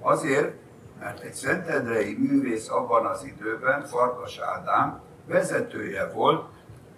Azért, 0.00 0.54
mert 0.98 1.20
egy 1.20 1.32
szentendrei 1.32 2.16
művész 2.18 2.70
abban 2.70 3.06
az 3.06 3.24
időben, 3.24 3.84
Farkas 3.84 4.38
Ádám, 4.38 5.00
vezetője 5.26 6.10
volt 6.14 6.44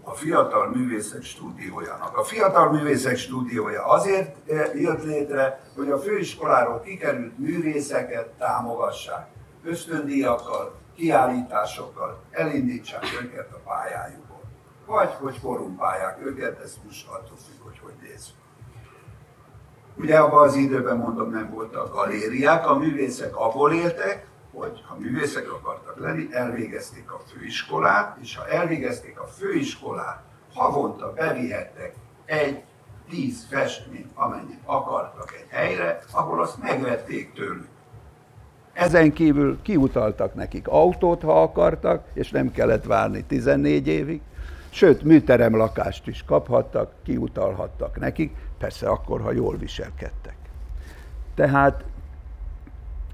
a 0.03 0.11
Fiatal 0.11 0.69
Művészek 0.69 1.23
Stúdiójának. 1.23 2.17
A 2.17 2.23
Fiatal 2.23 2.71
Művészek 2.71 3.17
Stúdiója 3.17 3.85
azért 3.85 4.51
eh, 4.51 4.81
jött 4.81 5.05
létre, 5.05 5.61
hogy 5.77 5.91
a 5.91 5.99
főiskoláról 5.99 6.81
kikerült 6.81 7.39
művészeket 7.39 8.29
támogassák. 8.29 9.29
Ösztöndíjakkal, 9.65 10.75
kiállításokkal 10.97 12.23
elindítsák 12.31 13.05
őket 13.23 13.53
a 13.53 13.61
pályájukon. 13.65 14.41
Vagy 14.87 15.11
hogy 15.13 15.41
korumpálják 15.41 16.19
őket, 16.25 16.61
ez 16.61 16.79
most 16.85 17.09
attól 17.09 17.37
függ, 17.37 17.63
hogy 17.63 17.79
hogy 17.83 17.95
néz. 18.03 18.29
Ugye 19.97 20.19
abban 20.19 20.49
az 20.49 20.55
időben 20.55 20.97
mondom, 20.97 21.31
nem 21.31 21.51
voltak 21.51 21.93
galériák, 21.93 22.67
a 22.67 22.79
művészek 22.79 23.37
abból 23.37 23.73
éltek, 23.73 24.27
hogy 24.53 24.83
ha 24.89 24.97
művészek 24.99 25.53
akartak 25.53 25.99
lenni, 25.99 26.29
elvégezték 26.31 27.13
a 27.13 27.19
főiskolát, 27.19 28.17
és 28.21 28.37
ha 28.37 28.49
elvégezték 28.49 29.21
a 29.21 29.27
főiskolát, 29.27 30.23
havonta 30.55 31.13
bevihettek 31.13 31.95
egy 32.25 32.63
tíz 33.09 33.47
festményt, 33.51 34.11
amennyit 34.15 34.61
akartak 34.65 35.35
egy 35.35 35.47
helyre, 35.49 36.03
ahol 36.13 36.41
azt 36.41 36.63
megvették 36.63 37.33
tőlük. 37.33 37.70
Ezen 38.81 39.13
kívül 39.13 39.59
kiutaltak 39.63 40.35
nekik 40.35 40.69
autót, 40.69 41.23
ha 41.23 41.43
akartak, 41.43 42.05
és 42.13 42.31
nem 42.31 42.53
kellett 42.53 42.85
várni 42.85 43.25
14 43.25 43.87
évig. 43.87 44.21
Sőt, 44.71 45.03
műterem 45.03 45.57
lakást 45.57 46.07
is 46.07 46.25
kaphattak, 46.27 46.93
kiutalhattak 47.05 47.99
nekik, 47.99 48.37
persze 48.59 48.89
akkor, 48.89 49.21
ha 49.21 49.33
jól 49.33 49.57
viselkedtek. 49.57 50.37
Tehát 51.35 51.85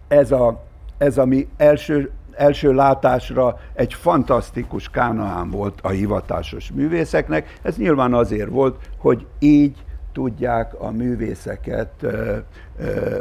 ez 0.08 0.32
a, 0.32 0.64
ez 0.98 1.18
a 1.18 1.24
mi 1.24 1.48
első, 1.56 2.10
első 2.32 2.72
látásra 2.72 3.60
egy 3.74 3.94
fantasztikus 3.94 4.90
kánaán 4.90 5.50
volt 5.50 5.80
a 5.82 5.88
hivatásos 5.88 6.72
művészeknek. 6.72 7.58
Ez 7.62 7.76
nyilván 7.76 8.14
azért 8.14 8.50
volt, 8.50 8.90
hogy 8.98 9.26
így 9.38 9.84
tudják 10.12 10.80
a 10.80 10.90
művészeket 10.90 11.92
ö, 12.02 12.36
ö, 12.78 13.18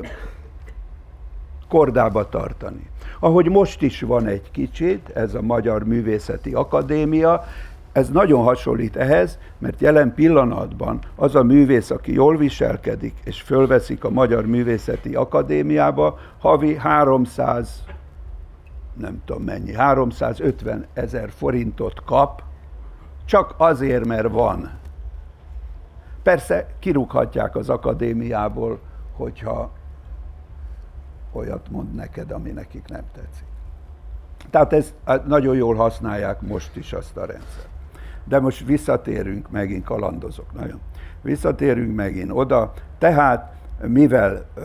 kordába 1.69 2.29
tartani. 2.29 2.89
Ahogy 3.19 3.49
most 3.49 3.81
is 3.81 4.01
van 4.01 4.27
egy 4.27 4.51
kicsit, 4.51 5.09
ez 5.09 5.33
a 5.33 5.41
Magyar 5.41 5.83
Művészeti 5.83 6.53
Akadémia, 6.53 7.43
ez 7.91 8.09
nagyon 8.09 8.43
hasonlít 8.43 8.95
ehhez, 8.95 9.39
mert 9.57 9.81
jelen 9.81 10.13
pillanatban 10.13 10.99
az 11.15 11.35
a 11.35 11.43
művész, 11.43 11.89
aki 11.89 12.13
jól 12.13 12.37
viselkedik, 12.37 13.13
és 13.23 13.41
fölveszik 13.41 14.03
a 14.03 14.09
Magyar 14.09 14.45
Művészeti 14.45 15.15
Akadémiába, 15.15 16.17
havi 16.39 16.75
300, 16.77 17.83
nem 18.93 19.21
tudom 19.25 19.43
mennyi, 19.43 19.73
350 19.73 20.85
ezer 20.93 21.29
forintot 21.29 22.03
kap, 22.03 22.43
csak 23.25 23.53
azért, 23.57 24.05
mert 24.05 24.31
van. 24.31 24.71
Persze 26.23 26.67
kirúghatják 26.79 27.55
az 27.55 27.69
akadémiából, 27.69 28.79
hogyha 29.13 29.71
olyat 31.35 31.69
mond 31.69 31.93
neked, 31.93 32.31
ami 32.31 32.49
nekik 32.49 32.87
nem 32.87 33.03
tetszik. 33.13 33.45
Tehát 34.49 34.73
ezt 34.73 34.93
nagyon 35.27 35.55
jól 35.55 35.75
használják 35.75 36.41
most 36.41 36.75
is 36.75 36.93
azt 36.93 37.17
a 37.17 37.25
rendszert. 37.25 37.69
De 38.23 38.39
most 38.39 38.65
visszatérünk 38.65 39.51
megint, 39.51 39.83
kalandozok 39.83 40.53
nagyon. 40.53 40.79
Visszatérünk 41.21 41.95
megint 41.95 42.31
oda. 42.31 42.73
Tehát, 42.97 43.53
mivel 43.87 44.45
uh, 44.55 44.63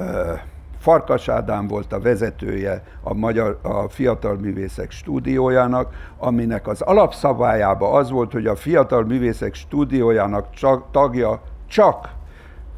Farkas 0.79 1.29
Ádám 1.29 1.67
volt 1.67 1.93
a 1.93 2.01
vezetője 2.01 2.83
a, 3.03 3.15
magyar, 3.15 3.59
a 3.63 3.89
Fiatal 3.89 4.37
Művészek 4.37 4.91
Stúdiójának, 4.91 5.95
aminek 6.19 6.67
az 6.67 6.81
alapszabályában 6.81 7.95
az 7.95 8.11
volt, 8.11 8.33
hogy 8.33 8.47
a 8.47 8.57
Fiatal 8.57 9.05
Művészek 9.05 9.55
Stúdiójának 9.55 10.51
csak, 10.51 10.91
tagja 10.91 11.43
csak 11.67 12.15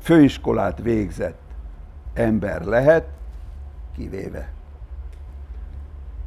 főiskolát 0.00 0.78
végzett 0.82 1.40
ember 2.14 2.64
lehet, 2.64 3.04
kivéve 4.02 4.52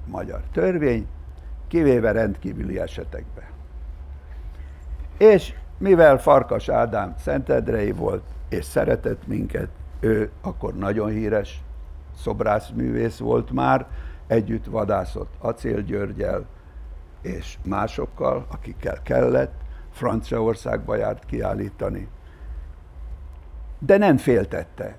magyar 0.06 0.42
törvény, 0.52 1.08
kivéve 1.68 2.12
rendkívüli 2.12 2.80
esetekben. 2.80 3.46
És 5.18 5.54
mivel 5.78 6.18
Farkas 6.18 6.70
Ádám 6.70 7.16
Szentedrei 7.18 7.92
volt, 7.92 8.24
és 8.50 8.66
szeretett 8.66 9.28
minket, 9.28 9.70
ő 10.00 10.32
akkor 10.42 10.74
nagyon 10.76 11.10
híres 11.10 11.64
szobrászművész 12.18 13.18
volt 13.18 13.52
már, 13.52 13.88
együtt 14.28 14.66
vadászott 14.66 15.34
Acél 15.40 15.82
Györgyel 15.82 16.46
és 17.22 17.58
másokkal, 17.64 18.46
akikkel 18.52 19.02
kellett, 19.04 19.54
Franciaországba 19.92 20.96
járt 20.96 21.26
kiállítani. 21.26 22.08
De 23.80 23.98
nem 23.98 24.18
féltette 24.18 24.96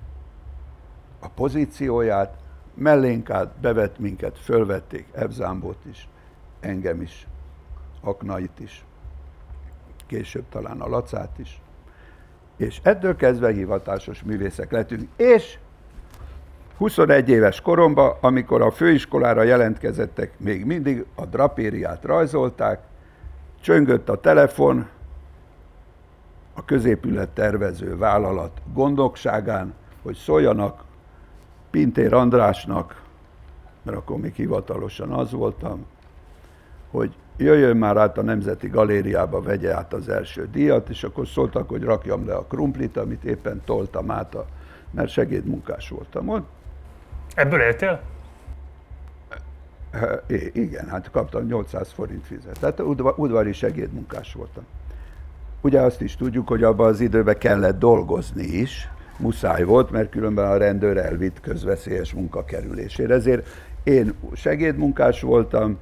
a 1.19 1.27
pozícióját, 1.27 2.37
mellénk 2.77 3.29
át, 3.29 3.59
bevett 3.61 3.99
minket, 3.99 4.37
fölvették 4.39 5.05
Ebzámbot 5.11 5.85
is, 5.89 6.07
engem 6.59 7.01
is, 7.01 7.27
Aknait 8.01 8.59
is, 8.59 8.85
később 10.05 10.43
talán 10.49 10.81
a 10.81 10.87
Lacát 10.87 11.39
is. 11.39 11.61
És 12.57 12.79
ettől 12.83 13.15
kezdve 13.15 13.51
hivatásos 13.51 14.23
művészek 14.23 14.71
lettünk. 14.71 15.09
És 15.15 15.57
21 16.77 17.29
éves 17.29 17.61
koromban, 17.61 18.15
amikor 18.21 18.61
a 18.61 18.71
főiskolára 18.71 19.43
jelentkezettek, 19.43 20.39
még 20.39 20.65
mindig 20.65 21.05
a 21.15 21.25
drapériát 21.25 22.03
rajzolták, 22.03 22.79
csöngött 23.61 24.09
a 24.09 24.19
telefon, 24.19 24.87
a 26.53 26.65
középület 26.65 27.29
tervező 27.29 27.97
vállalat 27.97 28.61
gondokságán, 28.73 29.73
hogy 30.01 30.15
szóljanak 30.15 30.83
Pintér 31.77 32.13
Andrásnak, 32.13 33.01
mert 33.81 33.97
akkor 33.97 34.17
még 34.17 34.33
hivatalosan 34.33 35.11
az 35.11 35.31
voltam, 35.31 35.85
hogy 36.91 37.15
jöjjön 37.37 37.77
már 37.77 37.97
át 37.97 38.17
a 38.17 38.21
Nemzeti 38.21 38.67
Galériába, 38.67 39.41
vegye 39.41 39.75
át 39.75 39.93
az 39.93 40.09
első 40.09 40.47
díjat, 40.51 40.89
és 40.89 41.03
akkor 41.03 41.27
szóltak, 41.27 41.69
hogy 41.69 41.83
rakjam 41.83 42.27
le 42.27 42.35
a 42.35 42.43
krumplit, 42.43 42.97
amit 42.97 43.23
éppen 43.23 43.61
toltam 43.65 44.11
át, 44.11 44.35
a, 44.35 44.45
mert 44.91 45.09
segédmunkás 45.09 45.89
voltam 45.89 46.29
ott. 46.29 46.47
Ebből 47.35 47.61
éltél? 47.61 48.01
É, 50.27 50.51
igen, 50.53 50.87
hát 50.89 51.11
kaptam 51.11 51.45
800 51.45 51.91
forint 51.91 52.25
fizet. 52.25 52.59
Tehát 52.59 52.81
udvari 53.15 53.53
segédmunkás 53.53 54.33
voltam. 54.33 54.63
Ugye 55.61 55.81
azt 55.81 56.01
is 56.01 56.15
tudjuk, 56.15 56.47
hogy 56.47 56.63
abban 56.63 56.87
az 56.87 56.99
időben 56.99 57.37
kellett 57.37 57.79
dolgozni 57.79 58.43
is, 58.43 58.89
muszáj 59.19 59.63
volt, 59.63 59.91
mert 59.91 60.09
különben 60.09 60.51
a 60.51 60.57
rendőr 60.57 60.97
elvitt 60.97 61.39
közveszélyes 61.39 62.13
munkakerülésére. 62.13 63.13
Ezért 63.13 63.47
én 63.83 64.13
segédmunkás 64.33 65.21
voltam, 65.21 65.77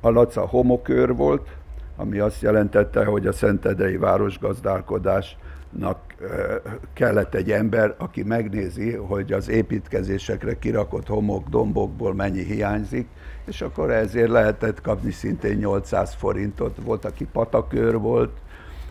a 0.00 0.10
Laca 0.10 0.46
homokőr 0.46 1.14
volt, 1.14 1.48
ami 1.96 2.18
azt 2.18 2.42
jelentette, 2.42 3.04
hogy 3.04 3.26
a 3.26 3.32
Szentedrei 3.32 3.96
városgazdálkodásnak 3.96 5.98
kellett 6.92 7.34
egy 7.34 7.50
ember, 7.50 7.94
aki 7.98 8.22
megnézi, 8.22 8.92
hogy 8.92 9.32
az 9.32 9.48
építkezésekre 9.48 10.58
kirakott 10.58 11.06
homok, 11.06 11.48
dombokból 11.48 12.14
mennyi 12.14 12.42
hiányzik, 12.42 13.08
és 13.44 13.60
akkor 13.60 13.90
ezért 13.90 14.30
lehetett 14.30 14.80
kapni 14.80 15.10
szintén 15.10 15.56
800 15.56 16.14
forintot. 16.14 16.76
Volt, 16.84 17.04
aki 17.04 17.26
patakőr 17.32 17.98
volt, 17.98 18.30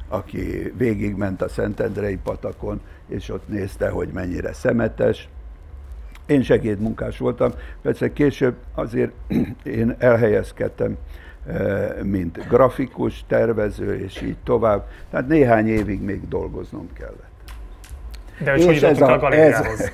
aki 0.08 0.74
végigment 0.78 1.42
a 1.42 1.50
Szentendrei 1.50 2.18
patakon, 2.24 2.82
és 3.08 3.30
ott 3.30 3.48
nézte, 3.48 3.90
hogy 3.90 4.10
mennyire 4.14 4.54
szemetes. 4.54 5.30
Én 6.26 6.42
segédmunkás 6.42 7.18
voltam, 7.18 7.52
persze 7.82 8.14
később 8.14 8.56
azért 8.74 9.12
én 9.64 9.96
elhelyezkedtem, 10.00 10.98
eh, 11.48 11.90
mint 12.04 12.48
grafikus, 12.48 13.24
tervező, 13.28 14.00
és 14.00 14.22
így 14.22 14.38
tovább. 14.44 14.88
Tehát 15.10 15.28
néhány 15.28 15.68
évig 15.68 16.02
még 16.02 16.28
dolgoznom 16.28 16.90
kellett. 16.94 17.26
De 18.44 18.52
hogy 18.52 18.62
és 18.62 18.82
ez 18.82 19.02
a, 19.02 19.22
a? 19.22 19.34
Ez, 19.34 19.92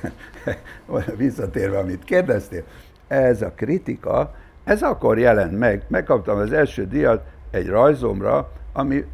visszatérve, 1.16 1.78
amit 1.78 2.04
kérdeztél, 2.04 2.62
ez 3.08 3.42
a 3.42 3.52
kritika, 3.56 4.34
ez 4.64 4.82
akkor 4.82 5.18
jelent 5.18 5.58
meg. 5.58 5.84
Megkaptam 5.88 6.38
az 6.38 6.52
első 6.52 6.86
díjat 6.86 7.24
egy 7.50 7.66
rajzomra, 7.66 8.52
ami 8.72 9.04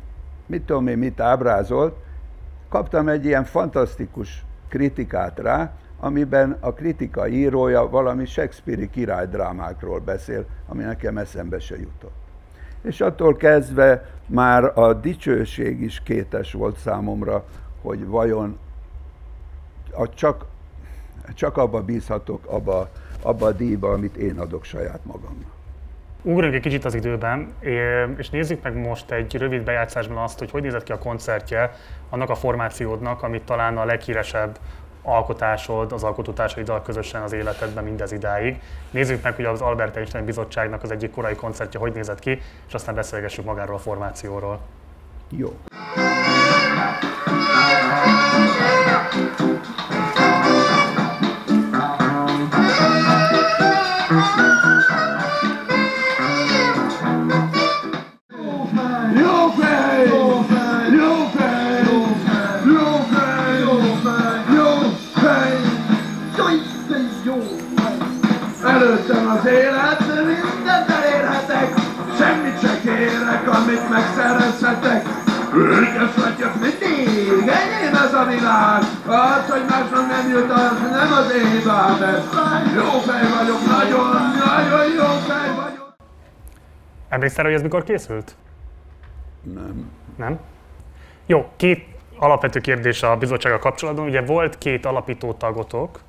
mit 0.50 0.62
tudom 0.62 0.86
én, 0.86 0.98
mit 0.98 1.20
ábrázolt, 1.20 1.94
kaptam 2.68 3.08
egy 3.08 3.24
ilyen 3.24 3.44
fantasztikus 3.44 4.44
kritikát 4.68 5.38
rá, 5.38 5.72
amiben 5.98 6.56
a 6.60 6.72
kritika 6.72 7.28
írója 7.28 7.88
valami 7.88 8.26
Shakespeare-i 8.26 8.90
királydrámákról 8.90 9.98
beszél, 9.98 10.44
ami 10.68 10.82
nekem 10.82 11.18
eszembe 11.18 11.58
se 11.58 11.76
jutott. 11.76 12.18
És 12.82 13.00
attól 13.00 13.36
kezdve 13.36 14.10
már 14.26 14.78
a 14.78 14.92
dicsőség 14.92 15.80
is 15.80 16.02
kétes 16.02 16.52
volt 16.52 16.76
számomra, 16.76 17.44
hogy 17.82 18.06
vajon 18.06 18.58
a 19.92 20.08
csak, 20.08 20.46
csak 21.34 21.56
abba 21.56 21.82
bízhatok, 21.82 22.46
abba 22.46 22.88
abba 23.22 23.46
a 23.46 23.52
díjba, 23.52 23.92
amit 23.92 24.16
én 24.16 24.38
adok 24.38 24.64
saját 24.64 25.04
magamnak. 25.04 25.49
Ugrunk 26.22 26.54
egy 26.54 26.60
kicsit 26.60 26.84
az 26.84 26.94
időben, 26.94 27.52
és 28.16 28.30
nézzük 28.30 28.62
meg 28.62 28.76
most 28.76 29.10
egy 29.10 29.36
rövid 29.36 29.62
bejátszásban 29.62 30.16
azt, 30.16 30.38
hogy 30.38 30.50
hogy 30.50 30.62
nézett 30.62 30.82
ki 30.82 30.92
a 30.92 30.98
koncertje 30.98 31.74
annak 32.10 32.30
a 32.30 32.34
formációdnak, 32.34 33.22
amit 33.22 33.42
talán 33.42 33.78
a 33.78 33.84
leghíresebb 33.84 34.58
alkotásod, 35.02 35.92
az 35.92 36.04
alkotótársaiddal 36.04 36.82
közösen 36.82 37.22
az 37.22 37.32
életedben 37.32 37.84
mindez 37.84 38.12
idáig. 38.12 38.60
Nézzük 38.90 39.22
meg, 39.22 39.34
hogy 39.34 39.44
az 39.44 39.60
Albert 39.60 39.96
Einstein 39.96 40.24
Bizottságnak 40.24 40.82
az 40.82 40.90
egyik 40.90 41.10
korai 41.10 41.34
koncertje 41.34 41.80
hogy 41.80 41.92
nézett 41.92 42.18
ki, 42.18 42.40
és 42.66 42.74
aztán 42.74 42.94
beszélgessünk 42.94 43.46
magáról 43.46 43.74
a 43.74 43.78
formációról. 43.78 44.60
Jó. 45.28 45.56
Megszerezhetek. 73.90 75.02
Ügyes 75.54 76.14
vagyok 76.16 76.54
mindig, 76.60 77.48
enyém 77.48 77.94
ez 77.94 78.14
a 78.14 78.24
világ, 78.24 78.82
az, 79.06 79.50
hogy 79.50 79.64
másnak 79.68 80.08
nem 80.08 80.28
jut, 80.30 80.50
az 80.50 80.80
nem 80.90 81.12
az 81.12 81.32
én 81.34 81.50
hibám, 81.50 81.98
jó 82.74 82.98
fej 83.06 83.22
vagyok, 83.38 83.60
nagyon, 83.66 84.10
nagyon 84.46 84.86
jó 84.96 85.08
fej 85.28 85.54
vagyok. 85.54 85.94
Emlékszel, 87.08 87.44
hogy 87.44 87.54
ez 87.54 87.62
mikor 87.62 87.84
készült? 87.84 88.36
Nem. 89.42 89.90
Nem? 90.16 90.38
Jó, 91.26 91.48
két 91.56 91.86
alapvető 92.18 92.60
kérdés 92.60 93.02
a 93.02 93.16
bizottsággal 93.16 93.58
kapcsolatban. 93.58 94.06
Ugye 94.06 94.20
volt 94.20 94.58
két 94.58 94.86
alapító 94.86 95.32
tagotok, 95.32 96.00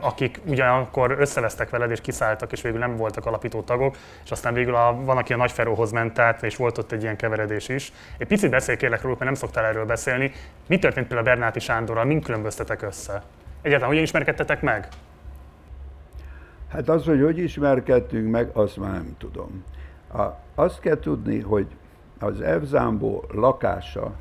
akik 0.00 0.40
ugyanakkor 0.46 1.16
összevesztek 1.18 1.70
veled 1.70 1.90
és 1.90 2.00
kiszálltak, 2.00 2.52
és 2.52 2.62
végül 2.62 2.78
nem 2.78 2.96
voltak 2.96 3.26
alapító 3.26 3.62
tagok, 3.62 3.96
és 4.24 4.30
aztán 4.30 4.54
végül 4.54 4.74
a, 4.74 5.00
van, 5.04 5.16
aki 5.16 5.32
a 5.32 5.36
Nagyferóhoz 5.36 5.92
ment 5.92 6.18
át, 6.18 6.42
és 6.42 6.56
volt 6.56 6.78
ott 6.78 6.92
egy 6.92 7.02
ilyen 7.02 7.16
keveredés 7.16 7.68
is. 7.68 7.92
Egy 8.18 8.26
picit 8.26 8.50
beszélj 8.50 8.76
kérlek 8.76 9.02
róluk, 9.02 9.18
mert 9.18 9.30
nem 9.30 9.40
szoktál 9.40 9.64
erről 9.64 9.84
beszélni. 9.84 10.32
Mi 10.66 10.78
történt 10.78 11.06
például 11.06 11.28
Bernáti 11.28 11.60
Sándorral, 11.60 12.04
mind 12.04 12.24
különböztetek 12.24 12.82
össze? 12.82 13.22
Egyáltalán 13.62 13.88
hogyan 13.88 14.02
ismerkedtetek 14.02 14.60
meg? 14.60 14.88
Hát 16.72 16.88
az, 16.88 17.04
hogy 17.04 17.22
hogy 17.22 17.38
ismerkedtünk 17.38 18.30
meg, 18.30 18.48
azt 18.52 18.76
már 18.76 18.92
nem 18.92 19.14
tudom. 19.18 19.64
A, 20.12 20.22
azt 20.54 20.80
kell 20.80 20.98
tudni, 20.98 21.40
hogy 21.40 21.66
az 22.18 22.40
Evzámbó 22.40 23.24
lakása, 23.32 24.12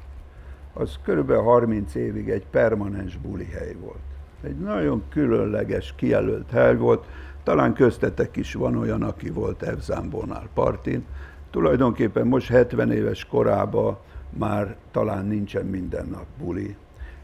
az 0.73 0.99
körülbelül 1.03 1.43
30 1.43 1.95
évig 1.95 2.29
egy 2.29 2.45
permanens 2.51 3.17
bulihely 3.17 3.73
volt 3.79 4.12
egy 4.43 4.57
nagyon 4.57 5.03
különleges, 5.09 5.93
kijelölt 5.97 6.51
hely 6.51 6.75
volt, 6.75 7.05
talán 7.43 7.73
köztetek 7.73 8.35
is 8.35 8.53
van 8.53 8.77
olyan, 8.77 9.03
aki 9.03 9.29
volt 9.29 9.63
Evzámbónál 9.63 10.47
partin. 10.53 11.05
Tulajdonképpen 11.51 12.27
most 12.27 12.47
70 12.47 12.91
éves 12.91 13.25
korában 13.25 13.97
már 14.29 14.75
talán 14.91 15.25
nincsen 15.25 15.65
minden 15.65 16.07
nap 16.07 16.25
buli. 16.39 16.75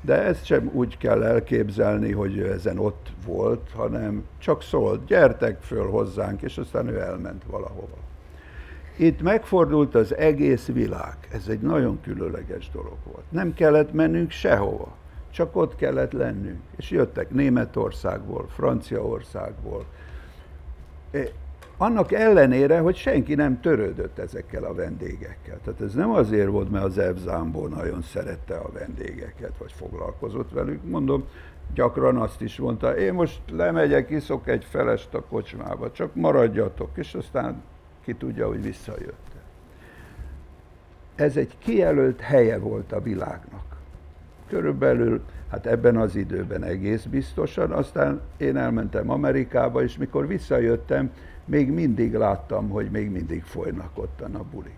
De 0.02 0.24
ezt 0.24 0.46
sem 0.46 0.70
úgy 0.74 0.98
kell 0.98 1.24
elképzelni, 1.24 2.12
hogy 2.12 2.38
ő 2.38 2.52
ezen 2.52 2.78
ott 2.78 3.12
volt, 3.26 3.70
hanem 3.76 4.24
csak 4.38 4.62
szólt, 4.62 5.06
gyertek 5.06 5.62
föl 5.62 5.90
hozzánk, 5.90 6.42
és 6.42 6.58
aztán 6.58 6.88
ő 6.88 7.00
elment 7.00 7.44
valahova. 7.48 7.98
Itt 8.98 9.22
megfordult 9.22 9.96
az 9.96 10.16
egész 10.16 10.66
világ. 10.66 11.16
Ez 11.32 11.48
egy 11.48 11.60
nagyon 11.60 12.02
különleges 12.02 12.70
dolog 12.74 12.98
volt. 13.04 13.24
Nem 13.30 13.54
kellett 13.54 13.94
mennünk 13.94 14.32
sehova 14.32 14.98
csak 15.32 15.56
ott 15.56 15.76
kellett 15.76 16.12
lennünk. 16.12 16.60
És 16.78 16.90
jöttek 16.90 17.30
Németországból, 17.30 18.48
Franciaországból. 18.48 19.86
Annak 21.78 22.12
ellenére, 22.12 22.80
hogy 22.80 22.96
senki 22.96 23.36
nem 23.36 23.60
törődött 23.60 24.18
ezekkel 24.20 24.64
a 24.64 24.74
vendégekkel. 24.74 25.60
Tehát 25.64 25.82
ez 25.82 25.94
nem 25.94 26.10
azért 26.10 26.50
volt, 26.50 26.72
mert 26.72 26.86
az 26.86 26.98
Evzámból 26.98 27.70
nagyon 27.70 28.02
szerette 28.02 28.56
a 28.56 28.72
vendégeket, 28.72 29.58
vagy 29.58 29.72
foglalkozott 29.72 30.52
velük. 30.52 30.84
Mondom, 30.84 31.28
gyakran 31.74 32.18
azt 32.18 32.42
is 32.42 32.58
mondta, 32.58 32.98
én 32.98 33.14
most 33.14 33.42
lemegyek, 33.52 34.10
iszok 34.10 34.48
egy 34.48 34.66
felest 34.70 35.14
a 35.14 35.24
kocsmába, 35.24 35.92
csak 35.92 36.16
maradjatok, 36.16 36.90
és 36.94 37.14
aztán 37.14 37.62
ki 38.04 38.14
tudja, 38.14 38.48
hogy 38.48 38.62
visszajött. 38.62 39.28
Ez 41.16 41.38
egy 41.38 41.58
kijelölt 41.58 42.20
helye 42.20 42.58
volt 42.58 42.92
a 42.92 43.02
világnak 43.02 43.69
körülbelül, 44.50 45.22
hát 45.52 45.66
ebben 45.66 45.98
az 45.98 46.16
időben 46.16 46.64
egész 46.64 47.04
biztosan, 47.04 47.72
aztán 47.72 48.22
én 48.38 48.58
elmentem 48.58 49.10
Amerikába, 49.10 49.84
és 49.84 49.98
mikor 49.98 50.28
visszajöttem, 50.28 51.12
még 51.46 51.72
mindig 51.72 52.14
láttam, 52.14 52.70
hogy 52.70 52.90
még 52.92 53.12
mindig 53.12 53.44
folynak 53.44 53.90
ottan 53.94 54.36
a 54.36 54.44
buli. 54.52 54.74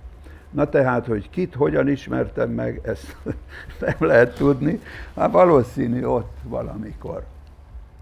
Na 0.52 0.70
tehát, 0.70 1.06
hogy 1.06 1.30
kit 1.30 1.56
hogyan 1.56 1.88
ismertem 1.88 2.50
meg, 2.50 2.80
ezt 2.84 3.16
nem 3.80 3.96
lehet 4.00 4.36
tudni. 4.36 4.80
Hát 5.16 5.32
valószínű 5.32 6.04
ott 6.04 6.38
valamikor. 6.44 7.24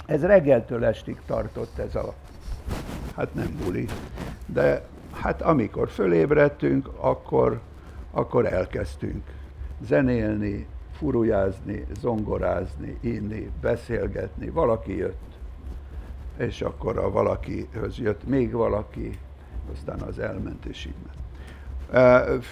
Ez 0.06 0.22
reggeltől 0.24 0.86
estig 0.86 1.18
tartott 1.26 1.78
ez 1.78 1.96
a, 1.96 2.14
hát 3.16 3.34
nem 3.34 3.56
buli, 3.64 3.86
de 4.46 4.82
hát 5.12 5.42
amikor 5.42 5.90
fölébredtünk, 5.90 6.90
akkor, 6.98 7.60
akkor 8.12 8.54
elkezdtünk 8.54 9.24
zenélni, 9.88 10.68
furujázni, 11.00 11.86
zongorázni, 12.00 12.98
inni, 13.02 13.52
beszélgetni. 13.62 14.50
Valaki 14.50 14.98
jött, 14.98 15.38
és 16.38 16.62
akkor 16.62 16.98
a 16.98 17.12
valakihöz 17.12 17.98
jött 17.98 18.28
még 18.28 18.52
valaki, 18.52 19.20
aztán 19.74 20.02
az 20.02 20.20
elment, 20.20 20.66
és 20.66 20.86
így 20.86 20.94
ment. 21.06 22.46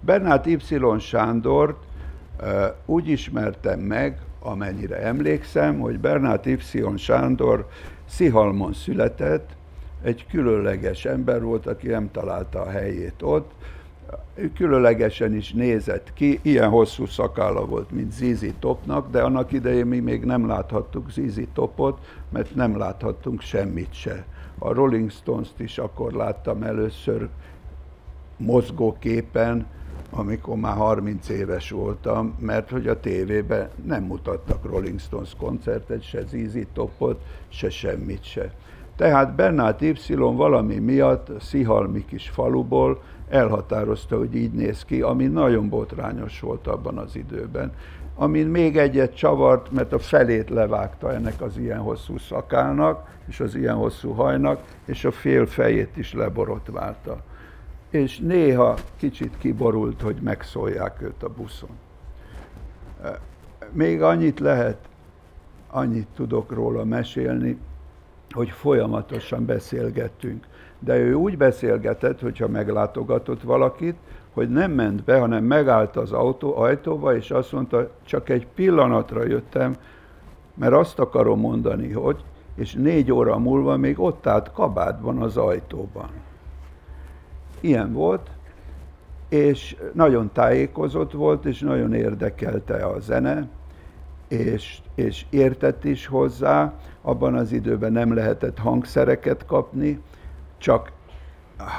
Bernát 0.00 0.46
Y. 0.46 0.58
Sándort 0.98 1.84
úgy 2.86 3.08
ismertem 3.08 3.80
meg, 3.80 4.20
amennyire 4.40 5.02
emlékszem, 5.02 5.80
hogy 5.80 6.00
Bernát 6.00 6.46
Y. 6.46 6.58
Sándor 6.96 7.68
Szihalmon 8.04 8.72
született, 8.72 9.56
egy 10.02 10.26
különleges 10.26 11.04
ember 11.04 11.42
volt, 11.42 11.66
aki 11.66 11.86
nem 11.86 12.10
találta 12.10 12.60
a 12.60 12.70
helyét 12.70 13.22
ott, 13.22 13.50
különlegesen 14.54 15.34
is 15.34 15.52
nézett 15.52 16.12
ki, 16.12 16.38
ilyen 16.42 16.68
hosszú 16.68 17.06
szakálla 17.06 17.66
volt, 17.66 17.90
mint 17.90 18.12
Zizi 18.12 18.54
Topnak, 18.58 19.10
de 19.10 19.22
annak 19.22 19.52
idején 19.52 19.86
mi 19.86 19.98
még 19.98 20.24
nem 20.24 20.46
láthattuk 20.46 21.10
Zizi 21.10 21.48
Topot, 21.52 21.98
mert 22.28 22.54
nem 22.54 22.78
láthattunk 22.78 23.40
semmit 23.40 23.92
se. 23.92 24.24
A 24.58 24.72
Rolling 24.72 25.10
Stones-t 25.10 25.60
is 25.60 25.78
akkor 25.78 26.12
láttam 26.12 26.62
először 26.62 27.28
mozgóképen, 28.36 29.66
amikor 30.10 30.56
már 30.56 30.76
30 30.76 31.28
éves 31.28 31.70
voltam, 31.70 32.34
mert 32.38 32.70
hogy 32.70 32.88
a 32.88 33.00
tévében 33.00 33.70
nem 33.84 34.02
mutattak 34.02 34.64
Rolling 34.64 35.00
Stones 35.00 35.34
koncertet, 35.38 36.02
se 36.02 36.24
Zizi 36.26 36.66
Topot, 36.72 37.20
se 37.48 37.70
semmit 37.70 38.24
se. 38.24 38.54
Tehát 38.96 39.34
Bernát 39.34 39.80
Y 39.80 40.14
valami 40.14 40.78
miatt 40.78 41.40
Szihalmi 41.40 42.04
kis 42.04 42.28
faluból 42.28 43.02
elhatározta, 43.28 44.18
hogy 44.18 44.34
így 44.34 44.52
néz 44.52 44.84
ki, 44.84 45.00
ami 45.02 45.26
nagyon 45.26 45.68
botrányos 45.68 46.40
volt 46.40 46.66
abban 46.66 46.98
az 46.98 47.16
időben. 47.16 47.72
Amin 48.14 48.46
még 48.46 48.76
egyet 48.76 49.16
csavart, 49.16 49.70
mert 49.70 49.92
a 49.92 49.98
felét 49.98 50.50
levágta 50.50 51.12
ennek 51.12 51.40
az 51.40 51.58
ilyen 51.58 51.78
hosszú 51.78 52.18
szakálnak, 52.18 53.08
és 53.28 53.40
az 53.40 53.54
ilyen 53.54 53.74
hosszú 53.74 54.12
hajnak, 54.12 54.60
és 54.84 55.04
a 55.04 55.10
fél 55.10 55.46
fejét 55.46 55.96
is 55.96 56.12
leborotválta. 56.12 57.16
És 57.90 58.18
néha 58.18 58.74
kicsit 58.96 59.38
kiborult, 59.38 60.00
hogy 60.00 60.16
megszólják 60.22 61.02
őt 61.02 61.22
a 61.22 61.28
buszon. 61.28 61.70
Még 63.72 64.02
annyit 64.02 64.40
lehet, 64.40 64.78
annyit 65.70 66.08
tudok 66.14 66.52
róla 66.52 66.84
mesélni, 66.84 67.58
hogy 68.36 68.50
folyamatosan 68.50 69.46
beszélgettünk 69.46 70.46
de 70.78 70.96
ő 70.96 71.14
úgy 71.14 71.36
beszélgetett, 71.36 72.20
hogyha 72.20 72.48
meglátogatott 72.48 73.42
valakit, 73.42 73.96
hogy 74.32 74.48
nem 74.48 74.72
ment 74.72 75.04
be, 75.04 75.18
hanem 75.18 75.44
megállt 75.44 75.96
az 75.96 76.12
autó 76.12 76.56
ajtóba, 76.56 77.16
és 77.16 77.30
azt 77.30 77.52
mondta, 77.52 77.90
csak 78.04 78.28
egy 78.28 78.46
pillanatra 78.54 79.26
jöttem, 79.26 79.74
mert 80.54 80.72
azt 80.72 80.98
akarom 80.98 81.40
mondani, 81.40 81.92
hogy, 81.92 82.24
és 82.54 82.74
négy 82.74 83.12
óra 83.12 83.38
múlva 83.38 83.76
még 83.76 84.00
ott 84.00 84.26
állt 84.26 84.52
kabátban 84.52 85.22
az 85.22 85.36
ajtóban. 85.36 86.08
Ilyen 87.60 87.92
volt, 87.92 88.30
és 89.28 89.76
nagyon 89.92 90.30
tájékozott 90.32 91.12
volt, 91.12 91.44
és 91.44 91.60
nagyon 91.60 91.94
érdekelte 91.94 92.74
a 92.86 93.00
zene, 93.00 93.48
és, 94.28 94.78
és 94.94 95.24
értett 95.30 95.84
is 95.84 96.06
hozzá. 96.06 96.72
Abban 97.06 97.34
az 97.34 97.52
időben 97.52 97.92
nem 97.92 98.14
lehetett 98.14 98.58
hangszereket 98.58 99.46
kapni, 99.46 100.00
csak 100.58 100.92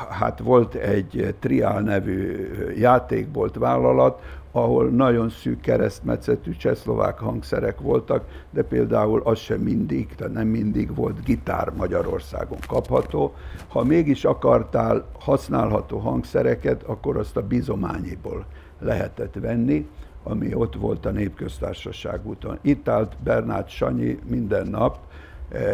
hát 0.09 0.39
volt 0.39 0.73
egy 0.73 1.35
Triál 1.39 1.81
nevű 1.81 2.47
játékbolt 2.77 3.55
vállalat, 3.55 4.21
ahol 4.51 4.89
nagyon 4.89 5.29
szűk 5.29 5.61
keresztmetszetű 5.61 6.51
csehszlovák 6.51 7.19
hangszerek 7.19 7.79
voltak, 7.79 8.25
de 8.49 8.63
például 8.63 9.21
az 9.23 9.37
sem 9.39 9.59
mindig, 9.59 10.15
tehát 10.15 10.33
nem 10.33 10.47
mindig 10.47 10.95
volt 10.95 11.23
gitár 11.23 11.71
Magyarországon 11.77 12.59
kapható. 12.67 13.33
Ha 13.67 13.83
mégis 13.83 14.25
akartál 14.25 15.05
használható 15.19 15.97
hangszereket, 15.97 16.83
akkor 16.83 17.17
azt 17.17 17.37
a 17.37 17.47
bizományiból 17.47 18.45
lehetett 18.79 19.33
venni, 19.41 19.87
ami 20.23 20.53
ott 20.53 20.75
volt 20.75 21.05
a 21.05 21.11
Népköztársaság 21.11 22.27
úton. 22.27 22.57
Itt 22.61 22.87
állt 22.87 23.17
Bernát 23.23 23.69
Sanyi 23.69 24.19
minden 24.29 24.67
nap, 24.67 25.06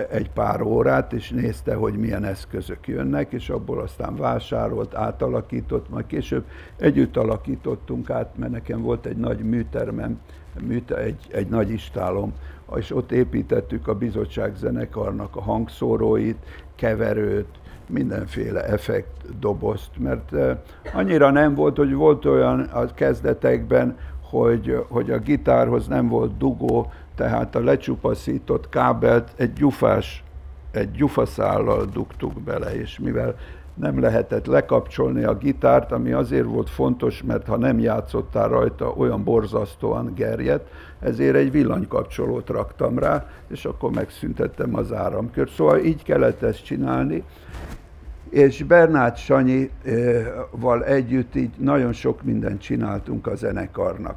egy 0.09 0.29
pár 0.31 0.61
órát, 0.61 1.13
és 1.13 1.29
nézte, 1.29 1.75
hogy 1.75 1.93
milyen 1.93 2.23
eszközök 2.23 2.87
jönnek, 2.87 3.31
és 3.31 3.49
abból 3.49 3.79
aztán 3.79 4.15
vásárolt, 4.15 4.95
átalakított, 4.95 5.89
majd 5.89 6.05
később 6.05 6.43
együtt 6.77 7.17
alakítottunk 7.17 8.09
át, 8.09 8.37
mert 8.37 8.51
nekem 8.51 8.81
volt 8.81 9.05
egy 9.05 9.17
nagy 9.17 9.39
műtermem, 9.39 10.19
műte, 10.61 10.97
egy, 10.97 11.27
egy 11.31 11.47
nagy 11.47 11.69
istálom, 11.69 12.33
és 12.75 12.95
ott 12.95 13.11
építettük 13.11 13.87
a 13.87 13.95
bizottság 13.95 14.55
zenekarnak 14.55 15.35
a 15.35 15.41
hangszóróit, 15.41 16.37
keverőt, 16.75 17.59
mindenféle 17.87 18.65
effekt, 18.65 19.39
dobozt, 19.39 19.89
mert 19.97 20.33
e, 20.33 20.61
annyira 20.93 21.31
nem 21.31 21.55
volt, 21.55 21.77
hogy 21.77 21.93
volt 21.93 22.25
olyan 22.25 22.59
a 22.59 22.85
kezdetekben, 22.85 23.97
hogy, 24.21 24.85
hogy 24.87 25.11
a 25.11 25.17
gitárhoz 25.17 25.87
nem 25.87 26.07
volt 26.07 26.37
dugó, 26.37 26.91
tehát 27.15 27.55
a 27.55 27.63
lecsupaszított 27.63 28.69
kábelt 28.69 29.31
egy 29.35 29.53
gyufás, 29.53 30.23
egy 30.71 30.91
gyufaszállal 30.91 31.85
dugtuk 31.85 32.41
bele, 32.41 32.75
és 32.75 32.99
mivel 32.99 33.35
nem 33.73 33.99
lehetett 33.99 34.45
lekapcsolni 34.45 35.23
a 35.23 35.37
gitárt, 35.37 35.91
ami 35.91 36.11
azért 36.11 36.45
volt 36.45 36.69
fontos, 36.69 37.23
mert 37.23 37.47
ha 37.47 37.57
nem 37.57 37.79
játszottál 37.79 38.47
rajta, 38.47 38.89
olyan 38.89 39.23
borzasztóan 39.23 40.13
gerjedt, 40.15 40.69
ezért 40.99 41.35
egy 41.35 41.51
villanykapcsolót 41.51 42.49
raktam 42.49 42.99
rá, 42.99 43.25
és 43.47 43.65
akkor 43.65 43.91
megszüntettem 43.91 44.75
az 44.75 44.93
áramkört. 44.93 45.51
Szóval 45.51 45.79
így 45.79 46.03
kellett 46.03 46.41
ezt 46.41 46.63
csinálni, 46.63 47.23
és 48.29 48.63
Bernát 48.63 49.17
Sanyival 49.17 50.85
együtt 50.85 51.35
így 51.35 51.53
nagyon 51.57 51.93
sok 51.93 52.23
mindent 52.23 52.61
csináltunk 52.61 53.27
a 53.27 53.35
zenekarnak 53.35 54.15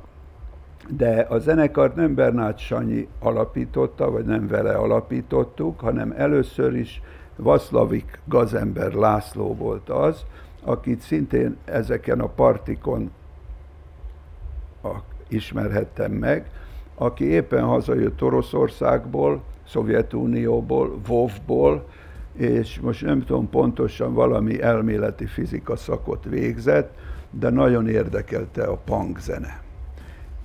de 0.88 1.26
a 1.28 1.38
zenekart 1.38 1.94
nem 1.94 2.14
Bernát 2.14 2.58
Sanyi 2.58 3.08
alapította, 3.18 4.10
vagy 4.10 4.24
nem 4.24 4.46
vele 4.46 4.74
alapítottuk, 4.74 5.80
hanem 5.80 6.14
először 6.16 6.74
is 6.74 7.02
Vaszlavik 7.36 8.18
gazember 8.24 8.92
László 8.92 9.54
volt 9.54 9.90
az, 9.90 10.24
akit 10.64 11.00
szintén 11.00 11.56
ezeken 11.64 12.20
a 12.20 12.26
partikon 12.26 13.10
ismerhettem 15.28 16.12
meg, 16.12 16.50
aki 16.94 17.24
éppen 17.24 17.64
hazajött 17.64 18.22
Oroszországból, 18.22 19.42
Szovjetunióból, 19.68 21.00
Vovból, 21.06 21.88
és 22.32 22.80
most 22.80 23.04
nem 23.04 23.24
tudom 23.24 23.50
pontosan 23.50 24.14
valami 24.14 24.62
elméleti 24.62 25.26
fizika 25.26 25.76
szakot 25.76 26.24
végzett, 26.24 26.94
de 27.30 27.50
nagyon 27.50 27.88
érdekelte 27.88 28.62
a 28.62 28.76
punk 28.76 29.20
zene 29.20 29.64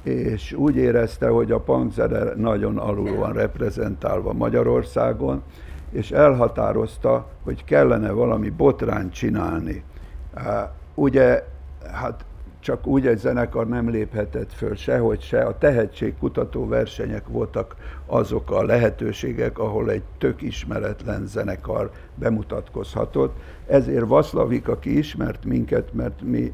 és 0.03 0.53
úgy 0.53 0.75
érezte, 0.75 1.27
hogy 1.27 1.51
a 1.51 1.59
punkzene 1.59 2.33
nagyon 2.35 2.77
alul 2.77 3.15
van 3.15 3.33
reprezentálva 3.33 4.33
Magyarországon, 4.33 5.43
és 5.91 6.11
elhatározta, 6.11 7.27
hogy 7.43 7.63
kellene 7.63 8.11
valami 8.11 8.49
botrányt 8.49 9.13
csinálni. 9.13 9.83
Ugye, 10.95 11.43
hát 11.91 12.25
csak 12.59 12.87
úgy 12.87 13.07
egy 13.07 13.17
zenekar 13.17 13.67
nem 13.67 13.89
léphetett 13.89 14.53
föl 14.53 14.75
sehogy 14.75 15.21
se. 15.21 15.41
A 15.41 15.57
tehetségkutató 15.57 16.67
versenyek 16.67 17.27
voltak 17.27 17.75
azok 18.05 18.51
a 18.51 18.63
lehetőségek, 18.63 19.59
ahol 19.59 19.91
egy 19.91 20.03
tök 20.17 20.41
ismeretlen 20.41 21.25
zenekar 21.25 21.91
bemutatkozhatott. 22.15 23.39
Ezért 23.67 24.07
Vaszlavik, 24.07 24.67
aki 24.67 24.97
ismert 24.97 25.45
minket, 25.45 25.93
mert 25.93 26.21
mi 26.21 26.53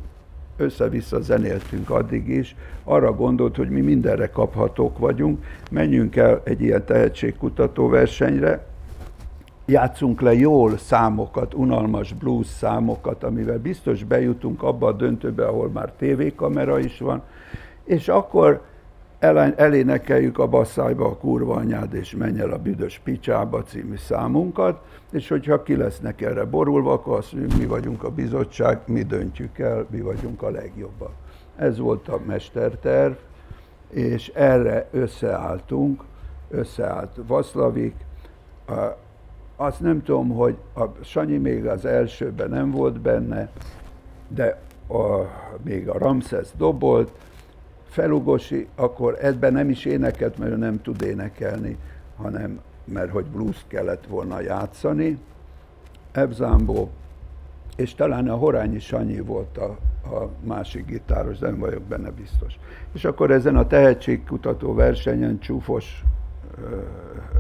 össze-vissza 0.57 1.21
zenéltünk 1.21 1.89
addig 1.89 2.27
is, 2.27 2.55
arra 2.83 3.13
gondolt, 3.13 3.55
hogy 3.55 3.69
mi 3.69 3.81
mindenre 3.81 4.29
kaphatók 4.29 4.97
vagyunk, 4.97 5.45
menjünk 5.71 6.15
el 6.15 6.41
egy 6.43 6.61
ilyen 6.61 6.85
tehetségkutató 6.85 7.87
versenyre, 7.87 8.65
játszunk 9.65 10.21
le 10.21 10.33
jól 10.33 10.77
számokat, 10.77 11.53
unalmas 11.53 12.13
blues 12.13 12.47
számokat, 12.47 13.23
amivel 13.23 13.59
biztos 13.59 14.03
bejutunk 14.03 14.63
abba 14.63 14.87
a 14.87 14.91
döntőbe, 14.91 15.45
ahol 15.45 15.69
már 15.69 15.91
tévékamera 15.97 16.79
is 16.79 16.99
van, 16.99 17.21
és 17.83 18.07
akkor 18.07 18.61
elénekeljük 19.19 20.39
a 20.39 20.47
basszájba 20.47 21.05
a 21.05 21.17
kurva 21.17 21.55
anyád, 21.55 21.93
és 21.93 22.15
menj 22.15 22.39
el 22.39 22.51
a 22.51 22.57
büdös 22.57 23.01
picsába 23.03 23.63
című 23.63 23.95
számunkat, 23.95 24.79
és 25.11 25.27
hogyha 25.27 25.63
ki 25.63 25.75
lesznek 25.75 26.21
erre 26.21 26.45
borulva, 26.45 26.91
akkor 26.91 27.17
azt 27.17 27.33
mondjuk, 27.33 27.59
mi 27.59 27.65
vagyunk 27.65 28.03
a 28.03 28.09
bizottság, 28.09 28.79
mi 28.85 29.03
döntjük 29.03 29.59
el, 29.59 29.85
mi 29.89 30.01
vagyunk 30.01 30.41
a 30.41 30.49
legjobbak. 30.49 31.11
Ez 31.55 31.77
volt 31.77 32.07
a 32.07 32.19
mesterterv, 32.25 33.13
és 33.89 34.27
erre 34.27 34.87
összeálltunk, 34.91 36.03
összeállt 36.49 37.19
Vaszlavik, 37.27 37.95
azt 39.55 39.79
nem 39.79 40.03
tudom, 40.03 40.29
hogy 40.29 40.55
a 40.75 40.83
Sanyi 41.03 41.37
még 41.37 41.65
az 41.65 41.85
elsőben 41.85 42.49
nem 42.49 42.71
volt 42.71 42.99
benne, 42.99 43.49
de 44.27 44.61
a, 44.87 45.21
még 45.63 45.89
a 45.89 45.97
Ramses 45.97 46.47
dobolt, 46.57 47.11
Felugosi 47.87 48.67
akkor 48.75 49.17
ebben 49.21 49.53
nem 49.53 49.69
is 49.69 49.85
énekelt, 49.85 50.37
mert 50.37 50.51
ő 50.51 50.55
nem 50.55 50.81
tud 50.81 51.01
énekelni, 51.01 51.77
hanem 52.15 52.59
mert 52.87 53.11
hogy 53.11 53.25
blues 53.25 53.65
kellett 53.67 54.05
volna 54.05 54.41
játszani. 54.41 55.17
Ebzámbó, 56.11 56.89
és 57.75 57.95
talán 57.95 58.29
a 58.29 58.35
Horányi 58.35 58.79
Sanyi 58.79 59.19
volt 59.19 59.57
a, 59.57 59.77
a 60.15 60.29
másik 60.43 60.85
gitáros, 60.85 61.37
de 61.37 61.49
nem 61.49 61.59
vagyok 61.59 61.81
benne 61.81 62.11
biztos. 62.11 62.59
És 62.93 63.05
akkor 63.05 63.31
ezen 63.31 63.55
a 63.55 63.67
tehetségkutató 63.67 64.73
versenyen 64.73 65.39
csúfos, 65.39 66.03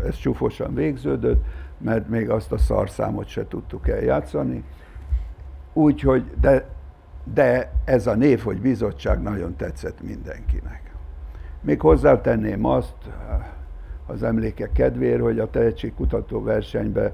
ez 0.05 0.15
csúfosan 0.15 0.73
végződött, 0.73 1.43
mert 1.77 2.09
még 2.09 2.29
azt 2.29 2.51
a 2.51 2.57
szarszámot 2.57 3.27
se 3.27 3.47
tudtuk 3.47 3.87
eljátszani. 3.87 4.63
Úgyhogy, 5.73 6.23
de 6.41 6.67
de 7.33 7.71
ez 7.85 8.07
a 8.07 8.15
név, 8.15 8.39
hogy 8.39 8.61
bizottság 8.61 9.21
nagyon 9.21 9.55
tetszett 9.55 10.01
mindenkinek. 10.01 10.81
Még 11.61 11.81
hozzátenném 11.81 12.65
azt, 12.65 12.95
az 14.05 14.23
emlékek 14.23 14.71
kedvéért, 14.71 15.21
hogy 15.21 15.39
a 15.39 15.49
tehetségkutató 15.49 16.43
versenyben 16.43 17.11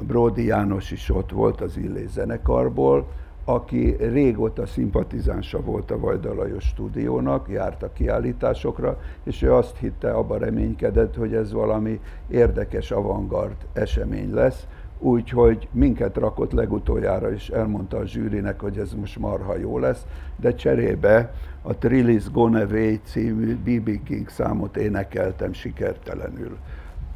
Brody 0.00 0.46
János 0.46 0.90
is 0.90 1.10
ott 1.10 1.30
volt 1.30 1.60
az 1.60 1.76
Illés 1.76 2.10
zenekarból, 2.10 3.06
aki 3.44 3.96
régóta 3.98 4.66
szimpatizánsa 4.66 5.60
volt 5.60 5.90
a 5.90 5.98
Vajda 5.98 6.34
Lajos 6.34 6.64
stúdiónak, 6.64 7.48
járt 7.48 7.82
a 7.82 7.92
kiállításokra, 7.92 9.00
és 9.22 9.42
ő 9.42 9.54
azt 9.54 9.76
hitte, 9.76 10.10
abban 10.10 10.38
reménykedett, 10.38 11.14
hogy 11.14 11.34
ez 11.34 11.52
valami 11.52 12.00
érdekes 12.28 12.90
avantgard 12.90 13.56
esemény 13.72 14.34
lesz, 14.34 14.66
úgyhogy 15.04 15.68
minket 15.72 16.16
rakott 16.16 16.52
legutoljára, 16.52 17.32
és 17.32 17.48
elmondta 17.48 17.96
a 17.96 18.06
zsűrinek, 18.06 18.60
hogy 18.60 18.78
ez 18.78 18.92
most 18.92 19.18
marha 19.18 19.56
jó 19.56 19.78
lesz, 19.78 20.06
de 20.36 20.54
cserébe 20.54 21.32
a 21.62 21.74
Trillis 21.74 22.30
Gone 22.30 22.62
Away 22.62 22.94
című 23.04 23.56
B.B. 23.56 24.02
King 24.04 24.28
számot 24.28 24.76
énekeltem 24.76 25.52
sikertelenül 25.52 26.56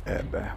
ebbe. 0.05 0.57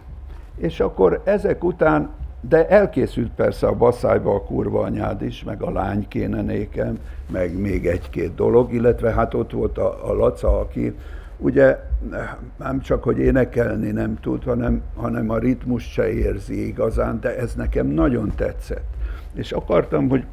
És 0.56 0.80
akkor 0.80 1.22
ezek 1.24 1.64
után, 1.64 2.10
de 2.40 2.68
elkészült 2.68 3.30
persze 3.30 3.66
a 3.66 3.76
baszályba 3.76 4.34
a 4.34 4.42
kurva 4.42 4.80
anyád 4.80 5.22
is, 5.22 5.44
meg 5.44 5.62
a 5.62 5.70
lány 5.70 6.08
kéne 6.08 6.42
nékem, 6.42 6.98
meg 7.30 7.58
még 7.58 7.86
egy-két 7.86 8.34
dolog, 8.34 8.72
illetve 8.72 9.12
hát 9.12 9.34
ott 9.34 9.50
volt 9.50 9.78
a, 9.78 10.10
a 10.10 10.12
Laca, 10.12 10.58
aki 10.58 10.94
ugye 11.42 11.78
nem 12.56 12.80
csak, 12.80 13.02
hogy 13.02 13.18
énekelni 13.18 13.90
nem 13.90 14.18
tud, 14.20 14.42
hanem, 14.42 14.82
hanem 14.96 15.30
a 15.30 15.38
ritmus 15.38 15.92
se 15.92 16.12
érzi 16.12 16.66
igazán, 16.66 17.20
de 17.20 17.38
ez 17.38 17.54
nekem 17.54 17.86
nagyon 17.86 18.32
tetszett. 18.36 18.94
És 19.34 19.52
akartam, 19.52 20.08
hogy, 20.08 20.24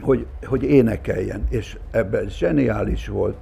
hogy, 0.00 0.26
hogy 0.44 0.62
énekeljen, 0.62 1.44
és 1.48 1.78
ebben 1.90 2.28
zseniális 2.28 3.08
volt. 3.08 3.36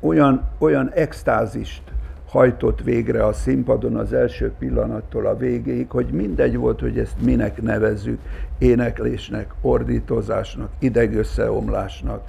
Olyan, 0.00 0.44
olyan 0.58 0.90
extázist 0.94 1.82
hajtott 2.28 2.82
végre 2.82 3.26
a 3.26 3.32
színpadon 3.32 3.96
az 3.96 4.12
első 4.12 4.52
pillanattól 4.58 5.26
a 5.26 5.36
végéig, 5.36 5.90
hogy 5.90 6.06
mindegy 6.06 6.56
volt, 6.56 6.80
hogy 6.80 6.98
ezt 6.98 7.20
minek 7.20 7.62
nevezzük, 7.62 8.18
éneklésnek, 8.58 9.54
ordítozásnak, 9.60 10.70
idegösszeomlásnak. 10.78 12.22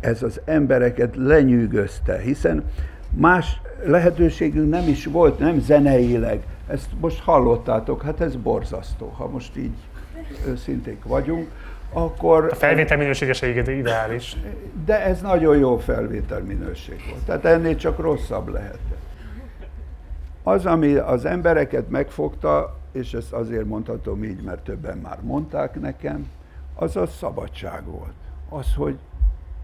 Ez 0.00 0.22
az 0.22 0.40
embereket 0.44 1.16
lenyűgözte, 1.16 2.18
hiszen 2.18 2.64
Más 3.18 3.60
lehetőségünk 3.84 4.70
nem 4.70 4.88
is 4.88 5.04
volt, 5.04 5.38
nem 5.38 5.60
zeneileg. 5.60 6.42
Ezt 6.66 6.88
most 7.00 7.20
hallottátok, 7.20 8.02
hát 8.02 8.20
ez 8.20 8.36
borzasztó, 8.36 9.06
ha 9.06 9.28
most 9.28 9.56
így 9.56 9.74
őszinték 10.46 11.04
vagyunk, 11.04 11.50
akkor... 11.92 12.48
A 12.50 12.54
felvétel 12.54 12.96
minősége 12.96 13.72
ideális. 13.72 14.36
De 14.84 15.04
ez 15.04 15.20
nagyon 15.20 15.56
jó 15.58 15.78
felvétel 15.78 16.40
minőség 16.40 17.02
volt. 17.10 17.24
Tehát 17.24 17.44
ennél 17.44 17.76
csak 17.76 17.98
rosszabb 17.98 18.48
lehet. 18.48 18.78
Az, 20.42 20.66
ami 20.66 20.94
az 20.94 21.24
embereket 21.24 21.90
megfogta, 21.90 22.76
és 22.92 23.12
ezt 23.12 23.32
azért 23.32 23.64
mondhatom 23.64 24.24
így, 24.24 24.42
mert 24.42 24.64
többen 24.64 24.98
már 24.98 25.18
mondták 25.22 25.80
nekem, 25.80 26.26
az 26.74 26.96
a 26.96 27.06
szabadság 27.06 27.84
volt. 27.84 28.14
Az, 28.48 28.74
hogy 28.76 28.96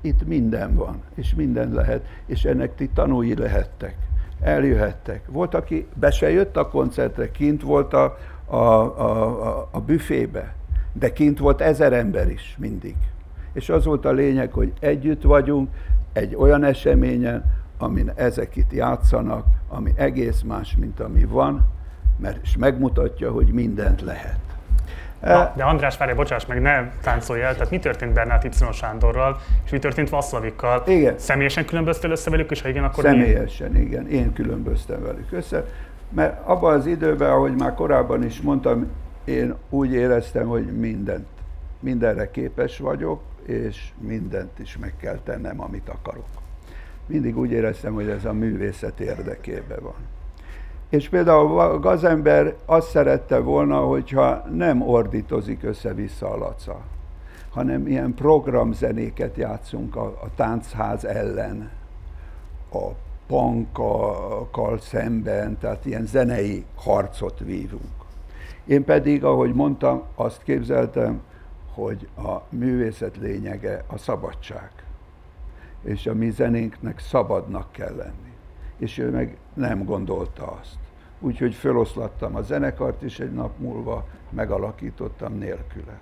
itt 0.02 0.26
minden 0.26 0.74
van, 0.74 1.02
és 1.14 1.34
minden 1.34 1.72
lehet, 1.72 2.06
és 2.26 2.44
ennek 2.44 2.74
ti 2.74 2.88
tanúi 2.94 3.34
lehettek. 3.34 3.96
Eljöhettek. 4.40 5.22
Volt, 5.28 5.54
aki 5.54 5.86
be 5.94 6.10
se 6.10 6.30
jött 6.30 6.56
a 6.56 6.68
koncertre, 6.68 7.30
kint 7.30 7.62
volt 7.62 7.92
a, 7.92 8.18
a, 8.46 8.56
a, 8.56 9.46
a, 9.46 9.68
a 9.70 9.80
büfébe, 9.80 10.54
de 10.92 11.12
kint 11.12 11.38
volt 11.38 11.60
ezer 11.60 11.92
ember 11.92 12.30
is 12.30 12.56
mindig. 12.58 12.96
És 13.52 13.68
az 13.68 13.84
volt 13.84 14.04
a 14.04 14.12
lényeg, 14.12 14.52
hogy 14.52 14.72
együtt 14.80 15.22
vagyunk 15.22 15.68
egy 16.12 16.34
olyan 16.34 16.64
eseményen, 16.64 17.44
amin 17.78 18.12
ezek 18.14 18.56
itt 18.56 18.72
játszanak, 18.72 19.46
ami 19.68 19.92
egész 19.94 20.42
más, 20.42 20.76
mint 20.76 21.00
ami 21.00 21.24
van, 21.24 21.68
mert 22.18 22.42
és 22.42 22.56
megmutatja, 22.56 23.30
hogy 23.30 23.52
mindent 23.52 24.00
lehet. 24.00 24.51
Na, 25.22 25.52
de 25.56 25.64
András, 25.64 25.96
várj, 25.96 26.12
bocsáss 26.12 26.46
meg, 26.46 26.60
ne 26.60 26.90
táncolj 27.02 27.42
el, 27.42 27.54
tehát 27.54 27.70
mi 27.70 27.78
történt 27.78 28.12
Bernát 28.12 28.44
Y. 28.44 28.50
Sándorral, 28.72 29.40
és 29.64 29.70
mi 29.70 29.78
történt 29.78 30.08
Vasszlavikkal? 30.08 30.82
Igen. 30.86 31.18
Személyesen 31.18 31.64
különböztél 31.64 32.10
össze 32.10 32.30
velük, 32.30 32.50
és 32.50 32.62
ha 32.62 32.68
igen, 32.68 32.84
akkor 32.84 33.04
Személyesen, 33.04 33.70
mi? 33.70 33.80
igen. 33.80 34.08
Én 34.08 34.32
különböztem 34.32 35.02
velük 35.02 35.32
össze, 35.32 35.64
mert 36.08 36.46
abban 36.46 36.74
az 36.74 36.86
időben, 36.86 37.30
ahogy 37.30 37.56
már 37.56 37.74
korábban 37.74 38.24
is 38.24 38.40
mondtam, 38.40 38.86
én 39.24 39.54
úgy 39.70 39.92
éreztem, 39.92 40.46
hogy 40.46 40.78
mindent, 40.78 41.26
mindenre 41.80 42.30
képes 42.30 42.78
vagyok, 42.78 43.20
és 43.46 43.88
mindent 43.98 44.58
is 44.58 44.78
meg 44.78 44.94
kell 45.00 45.18
tennem, 45.24 45.60
amit 45.60 45.88
akarok. 45.88 46.26
Mindig 47.06 47.38
úgy 47.38 47.50
éreztem, 47.50 47.94
hogy 47.94 48.08
ez 48.08 48.24
a 48.24 48.32
művészet 48.32 49.00
érdekében 49.00 49.78
van. 49.82 49.94
És 50.92 51.08
például 51.08 51.60
a 51.60 51.78
gazember 51.78 52.54
azt 52.64 52.88
szerette 52.88 53.38
volna, 53.38 53.80
hogyha 53.80 54.44
nem 54.50 54.82
ordítozik 54.82 55.62
össze-vissza 55.62 56.30
a 56.30 56.36
laca, 56.36 56.80
hanem 57.50 57.86
ilyen 57.86 58.14
programzenéket 58.14 59.36
játszunk 59.36 59.96
a, 59.96 60.04
a 60.04 60.26
táncház 60.36 61.04
ellen, 61.04 61.70
a 62.72 62.88
pankkal 63.26 64.78
szemben, 64.78 65.58
tehát 65.58 65.86
ilyen 65.86 66.06
zenei 66.06 66.64
harcot 66.76 67.38
vívunk. 67.38 68.04
Én 68.64 68.84
pedig, 68.84 69.24
ahogy 69.24 69.54
mondtam, 69.54 70.02
azt 70.14 70.42
képzeltem, 70.42 71.22
hogy 71.74 72.08
a 72.16 72.40
művészet 72.48 73.16
lényege 73.16 73.84
a 73.86 73.98
szabadság. 73.98 74.70
És 75.82 76.06
a 76.06 76.14
mi 76.14 76.30
zenénknek 76.30 76.98
szabadnak 76.98 77.72
kell 77.72 77.94
lenni. 77.96 78.32
És 78.76 78.98
ő 78.98 79.10
meg 79.10 79.36
nem 79.54 79.84
gondolta 79.84 80.58
azt 80.60 80.80
úgyhogy 81.22 81.54
feloszlattam 81.54 82.36
a 82.36 82.42
zenekart, 82.42 83.02
és 83.02 83.20
egy 83.20 83.32
nap 83.32 83.58
múlva 83.58 84.06
megalakítottam 84.30 85.34
nélküle. 85.34 85.98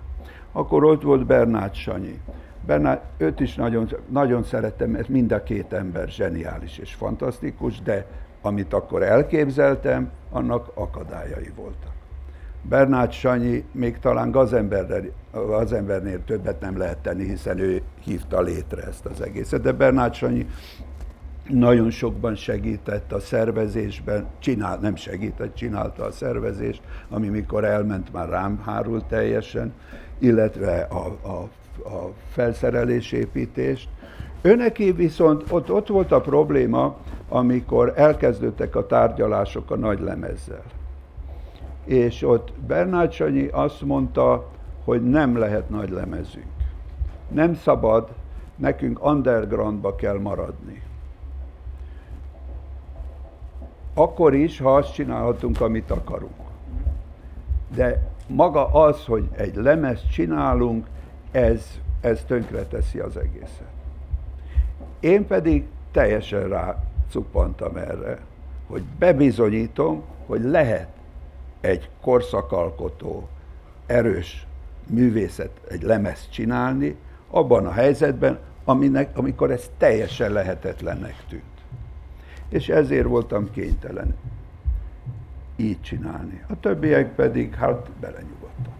Akkor 0.51 0.83
ott 0.83 1.01
volt 1.01 1.25
Bernát 1.25 1.73
Sanyi. 1.73 2.19
Bernát, 2.65 3.05
őt 3.17 3.39
is 3.39 3.55
nagyon, 3.55 3.89
nagyon 4.09 4.43
szerettem, 4.43 4.89
mert 4.89 5.07
mind 5.07 5.31
a 5.31 5.43
két 5.43 5.73
ember 5.73 6.07
zseniális 6.07 6.77
és 6.77 6.93
fantasztikus, 6.93 7.81
de 7.81 8.05
amit 8.41 8.73
akkor 8.73 9.03
elképzeltem, 9.03 10.11
annak 10.29 10.71
akadályai 10.73 11.51
voltak. 11.55 11.91
Bernát 12.61 13.11
Sanyi 13.11 13.63
még 13.71 13.99
talán 13.99 14.31
gazembernél 15.31 16.23
többet 16.25 16.59
nem 16.59 16.77
lehet 16.77 16.97
tenni, 16.97 17.27
hiszen 17.27 17.59
ő 17.59 17.81
hívta 18.03 18.41
létre 18.41 18.81
ezt 18.81 19.05
az 19.05 19.21
egészet, 19.21 19.61
de 19.61 19.71
Bernát 19.71 20.13
Sanyi 20.13 20.47
nagyon 21.49 21.89
sokban 21.89 22.35
segített 22.35 23.11
a 23.11 23.19
szervezésben, 23.19 24.25
csinál, 24.39 24.77
nem 24.77 24.95
segített, 24.95 25.55
csinálta 25.55 26.03
a 26.03 26.11
szervezést, 26.11 26.81
ami 27.09 27.27
mikor 27.27 27.63
elment, 27.63 28.13
már 28.13 28.29
rám 28.29 28.61
hárult 28.65 29.05
teljesen, 29.05 29.73
illetve 30.19 30.87
a, 30.89 31.05
a, 31.27 31.49
a 31.89 32.11
felszerelésépítést. 32.29 33.89
Öneki 34.41 34.91
viszont 34.91 35.43
ott, 35.49 35.71
ott 35.71 35.87
volt 35.87 36.11
a 36.11 36.21
probléma, 36.21 36.97
amikor 37.29 37.93
elkezdődtek 37.95 38.75
a 38.75 38.85
tárgyalások 38.85 39.71
a 39.71 39.75
nagy 39.75 39.99
lemezzel. 39.99 40.63
És 41.85 42.23
ott 42.23 42.53
Bernát 42.67 43.11
Sanyi 43.11 43.47
azt 43.47 43.81
mondta, 43.81 44.49
hogy 44.83 45.09
nem 45.09 45.37
lehet 45.37 45.69
nagy 45.69 45.89
lemezünk. 45.89 46.45
Nem 47.27 47.55
szabad, 47.55 48.09
nekünk 48.55 49.05
undergroundba 49.05 49.95
kell 49.95 50.19
maradni 50.19 50.81
akkor 53.93 54.33
is, 54.33 54.59
ha 54.59 54.75
azt 54.75 54.93
csinálhatunk, 54.93 55.61
amit 55.61 55.91
akarunk. 55.91 56.33
De 57.75 58.01
maga 58.27 58.65
az, 58.65 59.05
hogy 59.05 59.27
egy 59.31 59.55
lemezt 59.55 60.11
csinálunk, 60.11 60.87
ez, 61.31 61.79
ez 62.01 62.23
tönkreteszi 62.27 62.99
az 62.99 63.17
egészet. 63.17 63.69
Én 64.99 65.27
pedig 65.27 65.65
teljesen 65.91 66.47
rá 66.47 66.83
cuppantam 67.09 67.75
erre, 67.75 68.19
hogy 68.67 68.83
bebizonyítom, 68.99 70.03
hogy 70.25 70.43
lehet 70.43 70.87
egy 71.61 71.89
korszakalkotó, 72.01 73.27
erős 73.85 74.47
művészet, 74.87 75.51
egy 75.69 75.81
lemezt 75.81 76.31
csinálni, 76.31 76.95
abban 77.29 77.65
a 77.65 77.71
helyzetben, 77.71 78.39
aminek, 78.63 79.17
amikor 79.17 79.51
ez 79.51 79.69
teljesen 79.77 80.31
lehetetlennek 80.31 81.15
tűnt 81.29 81.50
és 82.51 82.69
ezért 82.69 83.07
voltam 83.07 83.51
kénytelen 83.51 84.15
így 85.55 85.81
csinálni. 85.81 86.41
A 86.49 86.59
többiek 86.59 87.15
pedig 87.15 87.55
hát 87.55 87.89
belenyugodtak. 87.99 88.73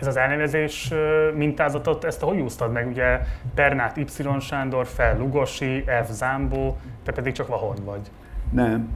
Ez 0.00 0.06
az 0.06 0.16
elnevezés 0.16 0.92
mintázatot, 1.34 2.04
ezt 2.04 2.20
hogy 2.20 2.40
úsztad 2.40 2.72
meg? 2.72 2.86
Ugye 2.86 3.20
Bernát 3.54 3.96
Y. 3.96 4.04
Sándor, 4.40 4.86
Fel 4.86 5.18
Lugosi, 5.18 5.84
F. 6.04 6.10
Zámbó, 6.10 6.76
te 7.02 7.12
pedig 7.12 7.32
csak 7.32 7.48
Vahorn 7.48 7.84
vagy. 7.84 8.10
Nem. 8.50 8.88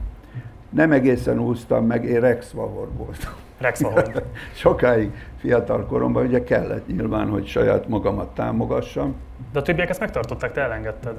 Nem 0.69 0.91
egészen 0.91 1.39
úsztam 1.39 1.85
meg, 1.85 2.03
én 2.03 2.19
Rex 2.19 2.51
Vahorn 2.51 2.97
voltam. 2.97 3.31
Rex 3.57 3.81
Vahorn. 3.81 4.11
Sokáig 4.53 5.11
fiatal 5.37 5.85
koromban 5.85 6.25
ugye 6.25 6.43
kellett 6.43 6.87
nyilván, 6.87 7.29
hogy 7.29 7.47
saját 7.47 7.87
magamat 7.87 8.33
támogassam. 8.33 9.15
De 9.51 9.59
a 9.59 9.61
többiek 9.61 9.89
ezt 9.89 9.99
megtartották, 9.99 10.51
te 10.51 10.61
elengedted? 10.61 11.15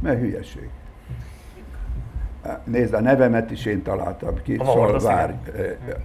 Mert 0.00 0.18
hülyeség. 0.18 0.68
Nézd, 2.64 2.94
a 2.94 3.00
nevemet 3.00 3.50
is 3.50 3.66
én 3.66 3.82
találtam 3.82 4.34
ki, 4.42 4.60
várj, 5.02 5.32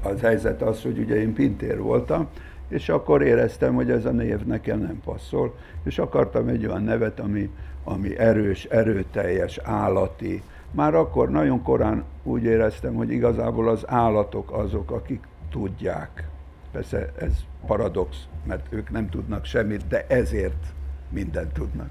az 0.03 0.22
helyzet 0.22 0.61
az, 0.61 0.81
hogy 0.81 0.99
ugye 0.99 1.15
én 1.15 1.34
Pintér 1.34 1.81
voltam, 1.81 2.27
és 2.68 2.89
akkor 2.89 3.22
éreztem, 3.22 3.73
hogy 3.73 3.91
ez 3.91 4.05
a 4.05 4.11
név 4.11 4.45
nekem 4.45 4.80
nem 4.80 5.01
passzol, 5.05 5.55
és 5.84 5.99
akartam 5.99 6.47
egy 6.47 6.65
olyan 6.65 6.84
nevet, 6.84 7.19
ami, 7.19 7.49
ami 7.84 8.18
erős, 8.18 8.64
erőteljes, 8.64 9.59
állati. 9.64 10.43
Már 10.72 10.95
akkor 10.95 11.30
nagyon 11.30 11.64
korán 11.64 12.03
úgy 12.23 12.43
éreztem, 12.43 12.93
hogy 12.93 13.11
igazából 13.11 13.69
az 13.69 13.84
állatok 13.85 14.51
azok, 14.51 14.91
akik 14.91 15.23
tudják. 15.51 16.27
Persze 16.72 17.11
ez 17.19 17.34
paradox, 17.65 18.18
mert 18.43 18.65
ők 18.69 18.89
nem 18.89 19.09
tudnak 19.09 19.45
semmit, 19.45 19.88
de 19.88 20.05
ezért 20.07 20.65
mindent 21.09 21.53
tudnak. 21.53 21.89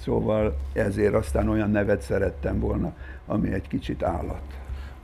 Szóval 0.00 0.56
ezért 0.72 1.14
aztán 1.14 1.48
olyan 1.48 1.70
nevet 1.70 2.00
szerettem 2.00 2.60
volna, 2.60 2.94
ami 3.26 3.52
egy 3.52 3.68
kicsit 3.68 4.02
állat. 4.02 4.42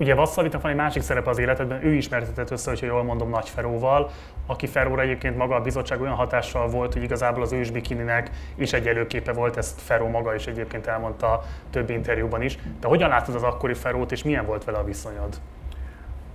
Ugye 0.01 0.15
Vasszalinak 0.15 0.63
van 0.63 0.71
egy 0.71 0.77
másik 0.77 1.03
szerepe 1.03 1.31
az 1.31 1.39
életedben, 1.39 1.85
ő 1.85 1.93
ismertetett 1.95 2.51
össze, 2.51 2.71
hogyha 2.71 2.87
jól 2.87 3.03
mondom, 3.03 3.31
Nagy 3.31 3.49
Feróval, 3.49 4.11
aki 4.47 4.67
Feróra 4.67 5.03
egyébként 5.03 5.37
maga 5.37 5.55
a 5.55 5.61
bizottság 5.61 6.01
olyan 6.01 6.15
hatással 6.15 6.69
volt, 6.69 6.93
hogy 6.93 7.03
igazából 7.03 7.43
az 7.43 7.53
ős 7.53 7.71
bikininek 7.71 8.31
is 8.55 8.73
egy 8.73 8.87
előképe 8.87 9.33
volt, 9.33 9.57
ezt 9.57 9.81
Feró 9.81 10.09
maga 10.09 10.35
is 10.35 10.47
egyébként 10.47 10.87
elmondta 10.87 11.43
több 11.71 11.91
interjúban 11.91 12.43
is. 12.43 12.59
De 12.81 12.89
hogyan 12.89 13.09
látod 13.09 13.35
az 13.35 13.43
akkori 13.43 13.75
Ferót, 13.75 14.13
és 14.13 14.23
milyen 14.23 14.47
volt 14.47 14.65
vele 14.65 14.79
a 14.79 14.85
viszonyod? 14.85 15.41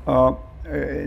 A, 0.06 0.32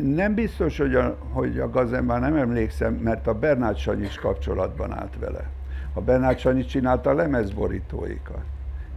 nem 0.03 0.35
biztos, 0.35 0.79
hogy 0.79 0.95
a, 0.95 1.17
hogy 1.33 1.59
a 1.59 1.71
gazember 1.71 2.21
nem 2.21 2.37
emlékszem, 2.37 2.95
mert 2.95 3.27
a 3.27 3.35
Bernát 3.35 3.77
Sanyi 3.77 4.05
is 4.05 4.19
kapcsolatban 4.19 4.93
állt 4.93 5.19
vele. 5.19 5.45
A 5.93 6.01
Bernát 6.01 6.39
Sanyi 6.39 6.65
csinálta 6.65 7.11
a 7.11 7.15
lemezborítóikat, 7.15 8.45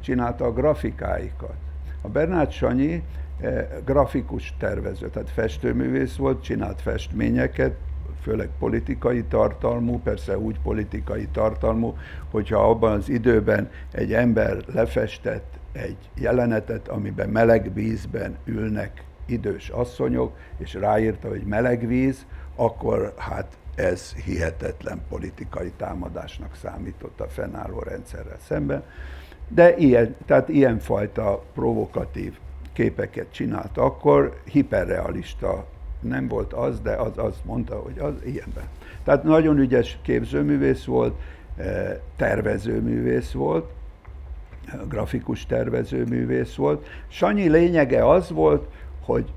csinálta 0.02 0.46
a 0.46 0.54
grafikáikat. 0.54 1.58
A 2.02 2.08
Bernát 2.08 2.52
Sanyi 2.52 3.04
eh, 3.40 3.68
grafikus 3.86 4.54
tervező, 4.58 5.10
tehát 5.10 5.30
festőművész 5.30 6.16
volt, 6.16 6.44
csinált 6.44 6.82
festményeket, 6.82 7.76
főleg 8.22 8.50
politikai 8.60 9.24
tartalmú, 9.24 10.00
persze 10.00 10.38
úgy 10.38 10.60
politikai 10.60 11.28
tartalmú, 11.32 11.98
hogyha 12.32 12.70
abban 12.70 12.92
az 12.92 13.10
időben 13.10 13.70
egy 13.92 14.14
ember 14.14 14.58
lefestett 14.74 15.60
egy 15.72 15.98
jelenetet, 16.16 16.88
amiben 16.88 17.30
meleg 17.30 17.74
vízben 17.74 18.38
ülnek 18.46 19.04
idős 19.26 19.70
asszonyok, 19.70 20.38
és 20.58 20.74
ráírta, 20.74 21.28
hogy 21.28 21.44
meleg 21.44 21.88
víz, 21.88 22.26
akkor 22.56 23.14
hát 23.18 23.58
ez 23.76 24.14
hihetetlen 24.14 25.02
politikai 25.10 25.72
támadásnak 25.78 26.56
számított 26.56 27.20
a 27.20 27.28
fennálló 27.28 27.80
rendszerrel 27.80 28.38
szemben. 28.48 28.84
De 29.50 29.78
ilyen, 29.78 30.16
tehát 30.26 30.50
ilyenfajta 30.50 31.44
provokatív 31.54 32.38
képeket 32.74 33.32
csinált 33.32 33.78
akkor, 33.78 34.42
hiperrealista 34.52 35.66
nem 36.00 36.28
volt 36.28 36.54
az, 36.54 36.82
de 36.82 36.92
az 36.92 37.18
azt 37.18 37.46
mondta, 37.46 37.76
hogy 37.76 38.00
az 38.00 38.14
ilyenben. 38.26 38.64
Tehát 39.04 39.24
nagyon 39.24 39.58
ügyes 39.58 40.00
képzőművész 40.02 40.84
volt, 40.84 41.20
eh, 41.58 41.98
tervezőművész 42.16 43.32
volt, 43.32 43.72
grafikus 44.88 45.46
tervezőművész 45.46 46.56
volt. 46.56 46.88
Sanyi 47.08 47.50
lényege 47.50 48.10
az 48.10 48.30
volt, 48.30 48.68
hogy 49.06 49.32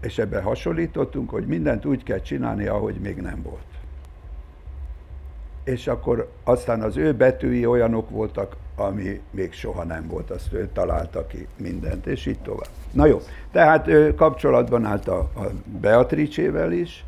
és 0.00 0.18
ebben 0.18 0.42
hasonlítottunk, 0.42 1.30
hogy 1.30 1.46
mindent 1.46 1.84
úgy 1.84 2.02
kell 2.02 2.20
csinálni, 2.20 2.66
ahogy 2.66 2.94
még 2.94 3.16
nem 3.16 3.42
volt. 3.42 3.71
És 5.64 5.86
akkor 5.86 6.30
aztán 6.44 6.82
az 6.82 6.96
ő 6.96 7.12
betűi 7.12 7.66
olyanok 7.66 8.10
voltak, 8.10 8.56
ami 8.76 9.20
még 9.30 9.52
soha 9.52 9.84
nem 9.84 10.06
volt, 10.08 10.30
azt 10.30 10.52
ő 10.52 10.68
találta 10.72 11.26
ki 11.26 11.46
mindent, 11.56 12.06
és 12.06 12.26
így 12.26 12.38
tovább. 12.38 12.68
Na 12.92 13.06
jó, 13.06 13.20
tehát 13.52 13.86
ő 13.86 14.14
kapcsolatban 14.14 14.84
állt 14.84 15.08
a, 15.08 15.18
a 15.18 15.50
Beatrice-vel 15.80 16.72
is, 16.72 17.04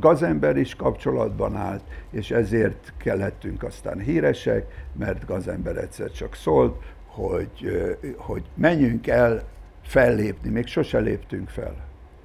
Gazember 0.00 0.56
is 0.56 0.74
kapcsolatban 0.74 1.56
állt, 1.56 1.82
és 2.10 2.30
ezért 2.30 2.92
kellettünk 2.96 3.62
aztán 3.62 3.98
híresek, 3.98 4.86
mert 4.92 5.26
Gazember 5.26 5.76
egyszer 5.76 6.10
csak 6.10 6.34
szólt, 6.34 6.82
hogy, 7.06 7.86
hogy 8.16 8.42
menjünk 8.54 9.06
el 9.06 9.42
fellépni, 9.82 10.50
még 10.50 10.66
sose 10.66 10.98
léptünk 10.98 11.48
fel. 11.48 11.74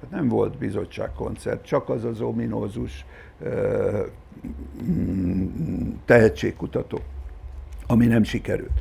Hát 0.00 0.10
nem 0.10 0.28
volt 0.28 0.58
bizottságkoncert, 0.58 1.64
csak 1.64 1.88
az 1.88 2.04
az 2.04 2.20
ominózus 2.20 3.06
tehetségkutató, 6.04 6.98
ami 7.86 8.06
nem 8.06 8.22
sikerült. 8.22 8.80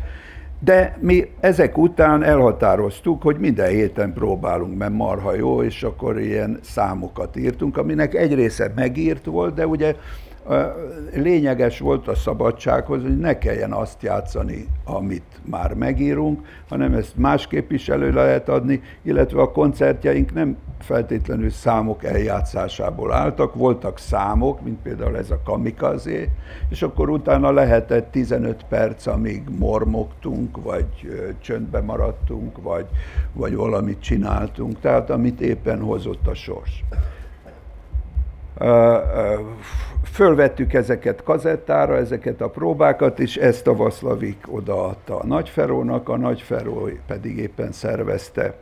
De 0.60 0.98
mi 0.99 1.30
ezek 1.40 1.77
után 1.77 2.23
elhatároztuk, 2.23 3.22
hogy 3.22 3.38
minden 3.38 3.69
héten 3.69 4.14
próbálunk, 4.14 4.77
mert 4.77 4.94
marha 4.94 5.36
jó, 5.36 5.64
és 5.64 5.84
akkor 5.84 6.19
ilyen 6.19 6.60
számokat 6.61 7.36
írtunk, 7.36 7.77
aminek 7.77 8.14
egy 8.14 8.34
része 8.34 8.72
megírt 8.76 9.26
volt, 9.26 9.53
de 9.53 9.68
ugye 9.68 9.95
lényeges 11.13 11.80
volt 11.80 12.07
a 12.07 12.15
szabadsághoz, 12.15 13.01
hogy 13.01 13.17
ne 13.17 13.38
kelljen 13.38 13.71
azt 13.71 14.01
játszani, 14.01 14.67
amit 14.84 15.41
már 15.45 15.73
megírunk, 15.73 16.47
hanem 16.69 16.93
ezt 16.93 17.17
másképp 17.17 17.71
is 17.71 17.89
elő 17.89 18.11
lehet 18.11 18.49
adni, 18.49 18.81
illetve 19.01 19.41
a 19.41 19.51
koncertjeink 19.51 20.34
nem 20.34 20.57
feltétlenül 20.80 21.49
számok 21.49 22.03
eljátszásából 22.03 23.13
álltak, 23.13 23.55
voltak 23.55 23.97
számok, 23.97 24.61
mint 24.61 24.81
például 24.81 25.17
ez 25.17 25.31
a 25.31 25.41
kamikazé, 25.43 26.30
és 26.69 26.81
akkor 26.81 27.09
utána 27.09 27.51
lehetett 27.51 28.11
15 28.11 28.65
perc, 28.69 29.07
amíg 29.07 29.43
mormogtunk, 29.59 30.63
vagy 30.63 30.85
csöndbe 31.39 31.81
maradtunk, 31.81 32.61
vagy, 32.61 32.85
vagy 33.34 33.55
valamit 33.55 34.01
csináltunk, 34.01 34.80
tehát 34.80 35.09
amit 35.09 35.41
éppen 35.41 35.80
hozott 35.81 36.27
a 36.27 36.34
sors 36.34 36.84
fölvettük 40.19 40.73
ezeket 40.73 41.23
kazettára, 41.23 41.97
ezeket 41.97 42.41
a 42.41 42.49
próbákat, 42.49 43.19
és 43.19 43.35
ezt 43.37 43.67
a 43.67 43.75
Vaszlavik 43.75 44.45
odaadta 44.51 45.19
a 45.19 45.25
Nagyferónak, 45.25 46.09
a 46.09 46.17
Nagyferó 46.17 46.89
pedig 47.07 47.37
éppen 47.37 47.71
szervezte 47.71 48.53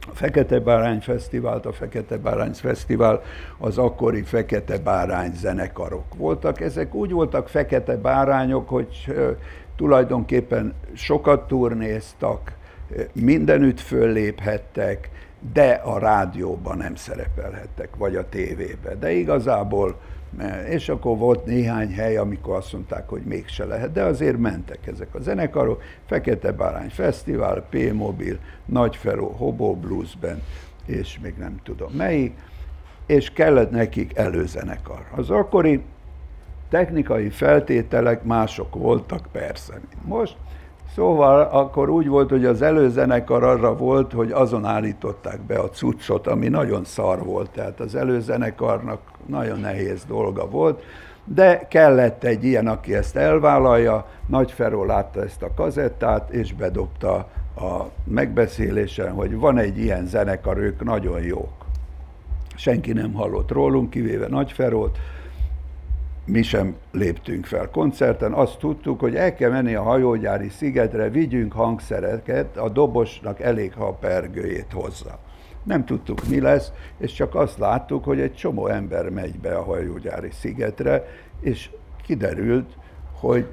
a 0.00 0.14
Fekete 0.14 0.60
Bárány 0.60 1.00
Fesztivált, 1.00 1.66
a 1.66 1.72
Fekete 1.72 2.16
Bárány 2.16 2.52
Fesztivál 2.52 3.22
az 3.58 3.78
akkori 3.78 4.22
Fekete 4.22 4.78
Bárány 4.78 5.32
zenekarok 5.34 6.14
voltak. 6.16 6.60
Ezek 6.60 6.94
úgy 6.94 7.12
voltak 7.12 7.48
fekete 7.48 7.96
bárányok, 7.96 8.68
hogy 8.68 9.14
tulajdonképpen 9.76 10.74
sokat 10.92 11.46
turnéztak, 11.46 12.52
mindenütt 13.12 13.80
fölléphettek, 13.80 15.10
de 15.52 15.70
a 15.84 15.98
rádióban 15.98 16.76
nem 16.76 16.94
szerepelhettek, 16.94 17.88
vagy 17.96 18.16
a 18.16 18.28
tévében. 18.28 18.98
De 19.00 19.10
igazából, 19.10 19.96
és 20.68 20.88
akkor 20.88 21.16
volt 21.16 21.44
néhány 21.44 21.92
hely, 21.92 22.16
amikor 22.16 22.56
azt 22.56 22.72
mondták, 22.72 23.08
hogy 23.08 23.22
mégse 23.22 23.64
lehet, 23.64 23.92
de 23.92 24.02
azért 24.02 24.38
mentek 24.38 24.86
ezek 24.86 25.14
a 25.14 25.20
zenekarok, 25.20 25.82
Fekete 26.06 26.52
Bárány 26.52 26.88
Fesztivál, 26.88 27.66
P-Mobil, 27.70 28.38
Nagyferó, 28.64 29.28
Hobo 29.28 29.74
Blues 29.74 30.16
Band, 30.16 30.42
és 30.86 31.18
még 31.22 31.34
nem 31.38 31.56
tudom 31.62 31.92
melyik, 31.92 32.32
és 33.06 33.32
kellett 33.32 33.70
nekik 33.70 34.16
előzenekar. 34.16 35.06
Az 35.16 35.30
akkori 35.30 35.82
technikai 36.68 37.30
feltételek 37.30 38.22
mások 38.22 38.74
voltak 38.74 39.28
persze, 39.32 39.72
mint 39.74 40.06
most, 40.06 40.36
Szóval 40.98 41.40
akkor 41.40 41.88
úgy 41.88 42.08
volt, 42.08 42.30
hogy 42.30 42.44
az 42.44 42.62
előzenekar 42.62 43.42
arra 43.42 43.76
volt, 43.76 44.12
hogy 44.12 44.30
azon 44.30 44.64
állították 44.64 45.40
be 45.40 45.58
a 45.58 45.68
cuccot, 45.68 46.26
ami 46.26 46.48
nagyon 46.48 46.84
szar 46.84 47.24
volt, 47.24 47.50
tehát 47.50 47.80
az 47.80 47.94
előzenekarnak 47.94 49.00
nagyon 49.26 49.60
nehéz 49.60 50.04
dolga 50.04 50.48
volt, 50.48 50.82
de 51.24 51.66
kellett 51.68 52.24
egy 52.24 52.44
ilyen, 52.44 52.66
aki 52.66 52.94
ezt 52.94 53.16
elvállalja, 53.16 54.06
Nagy 54.26 54.52
Feró 54.52 54.84
látta 54.84 55.22
ezt 55.22 55.42
a 55.42 55.54
kazettát, 55.54 56.30
és 56.30 56.54
bedobta 56.54 57.14
a 57.56 57.84
megbeszélésen, 58.04 59.12
hogy 59.12 59.36
van 59.36 59.58
egy 59.58 59.78
ilyen 59.78 60.06
zenekar, 60.06 60.56
ők 60.56 60.84
nagyon 60.84 61.22
jók. 61.22 61.64
Senki 62.56 62.92
nem 62.92 63.12
hallott 63.12 63.50
rólunk, 63.50 63.90
kivéve 63.90 64.28
Nagy 64.28 64.52
Ferót, 64.52 64.98
mi 66.28 66.42
sem 66.42 66.76
léptünk 66.92 67.46
fel 67.46 67.70
koncerten, 67.70 68.32
azt 68.32 68.58
tudtuk, 68.58 69.00
hogy 69.00 69.14
el 69.14 69.34
kell 69.34 69.50
menni 69.50 69.74
a 69.74 69.82
hajógyári 69.82 70.48
szigetre, 70.48 71.08
vigyünk 71.08 71.52
hangszereket, 71.52 72.56
a 72.56 72.68
dobosnak 72.68 73.40
elég, 73.40 73.72
ha 73.72 73.86
a 73.86 73.92
pergőjét 73.92 74.72
hozza. 74.72 75.18
Nem 75.62 75.84
tudtuk, 75.84 76.28
mi 76.28 76.40
lesz, 76.40 76.72
és 76.98 77.12
csak 77.12 77.34
azt 77.34 77.58
láttuk, 77.58 78.04
hogy 78.04 78.20
egy 78.20 78.34
csomó 78.34 78.66
ember 78.66 79.08
megy 79.08 79.38
be 79.38 79.54
a 79.54 79.62
hajógyári 79.62 80.30
szigetre, 80.30 81.04
és 81.40 81.70
kiderült, 82.02 82.76
hogy 83.12 83.46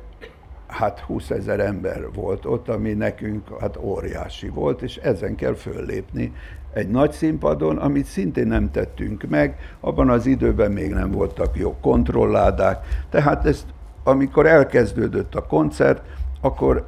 hát 0.67 0.99
20 0.99 1.29
ezer 1.29 1.59
ember 1.59 2.11
volt 2.13 2.45
ott, 2.45 2.69
ami 2.69 2.93
nekünk 2.93 3.59
hát 3.59 3.77
óriási 3.77 4.49
volt, 4.49 4.81
és 4.81 4.97
ezen 4.97 5.35
kell 5.35 5.53
föllépni 5.53 6.33
egy 6.75 6.89
nagy 6.89 7.11
színpadon, 7.11 7.77
amit 7.77 8.05
szintén 8.05 8.47
nem 8.47 8.71
tettünk 8.71 9.23
meg, 9.29 9.57
abban 9.79 10.09
az 10.09 10.25
időben 10.25 10.71
még 10.71 10.93
nem 10.93 11.11
voltak 11.11 11.57
jó 11.57 11.75
kontrolládák, 11.81 13.05
tehát 13.09 13.45
ezt, 13.45 13.65
amikor 14.03 14.45
elkezdődött 14.45 15.35
a 15.35 15.45
koncert, 15.45 16.01
akkor, 16.41 16.85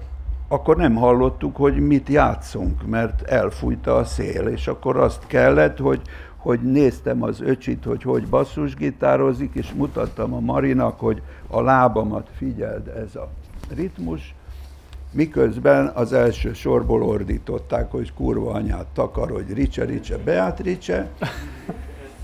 akkor 0.48 0.76
nem 0.78 0.96
hallottuk, 0.96 1.56
hogy 1.56 1.80
mit 1.80 2.10
játszunk, 2.10 2.88
mert 2.88 3.22
elfújta 3.22 3.96
a 3.96 4.04
szél, 4.04 4.48
és 4.48 4.68
akkor 4.68 4.98
azt 4.98 5.28
kellett, 5.28 5.78
hogy, 5.78 6.02
hogy 6.38 6.60
néztem 6.60 7.24
az 7.24 7.42
öcsit, 7.42 7.84
hogy 7.84 8.04
hogy 8.04 8.28
basszusgitározik, 8.28 9.54
és 9.54 9.74
mutattam 9.74 10.34
a 10.34 10.40
Marinak, 10.40 11.00
hogy 11.00 11.22
a 11.48 11.62
lábamat 11.62 12.30
figyeld 12.38 12.88
ez 12.88 13.16
a 13.16 13.30
ritmus, 13.76 14.36
miközben 15.18 15.88
az 15.88 16.14
első 16.14 16.54
sorból 16.54 17.04
ordították, 17.04 17.92
hogy 17.92 18.14
kurva 18.14 18.52
anyát 18.52 18.86
takarodj, 18.94 19.54
ricse, 19.54 19.84
ricse, 19.86 20.18
Beatrice, 20.18 21.10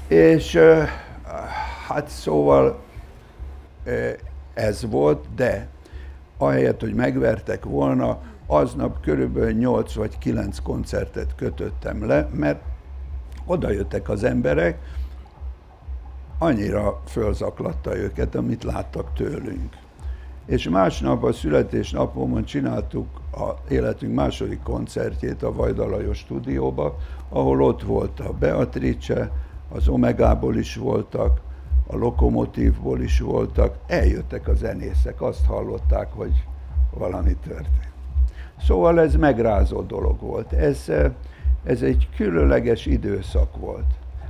és 0.07 0.59
hát 1.87 2.07
szóval 2.07 2.79
ez 4.53 4.85
volt, 4.89 5.25
de 5.35 5.67
ahelyett, 6.37 6.79
hogy 6.79 6.93
megvertek 6.93 7.65
volna, 7.65 8.21
aznap 8.47 9.01
körülbelül 9.01 9.51
8 9.51 9.93
vagy 9.93 10.17
9 10.17 10.59
koncertet 10.59 11.35
kötöttem 11.35 12.05
le, 12.05 12.29
mert 12.33 12.61
oda 13.45 13.71
jöttek 13.71 14.09
az 14.09 14.23
emberek, 14.23 14.77
annyira 16.37 17.01
fölzaklatta 17.07 17.97
őket, 17.97 18.35
amit 18.35 18.63
láttak 18.63 19.13
tőlünk 19.13 19.81
és 20.45 20.69
másnap 20.69 21.23
a 21.23 21.31
születésnapomon 21.31 22.43
csináltuk 22.43 23.07
a 23.31 23.53
életünk 23.69 24.13
második 24.13 24.61
koncertjét 24.63 25.43
a 25.43 25.53
Vajdalajos 25.53 26.17
stúdióba, 26.17 26.97
ahol 27.29 27.61
ott 27.61 27.81
volt 27.83 28.19
a 28.19 28.33
Beatrice, 28.39 29.31
az 29.69 29.87
Omegából 29.87 30.55
is 30.55 30.75
voltak, 30.75 31.41
a 31.87 31.95
Lokomotívból 31.95 33.01
is 33.01 33.19
voltak, 33.19 33.77
eljöttek 33.87 34.47
a 34.47 34.53
zenészek, 34.53 35.21
azt 35.21 35.45
hallották, 35.45 36.13
hogy 36.13 36.43
valami 36.91 37.35
történt. 37.35 37.91
Szóval 38.59 38.99
ez 38.99 39.15
megrázó 39.15 39.81
dolog 39.81 40.19
volt. 40.19 40.53
Ez, 40.53 40.91
ez 41.63 41.81
egy 41.81 42.09
különleges 42.15 42.85
időszak 42.85 43.57
volt. 43.57 43.85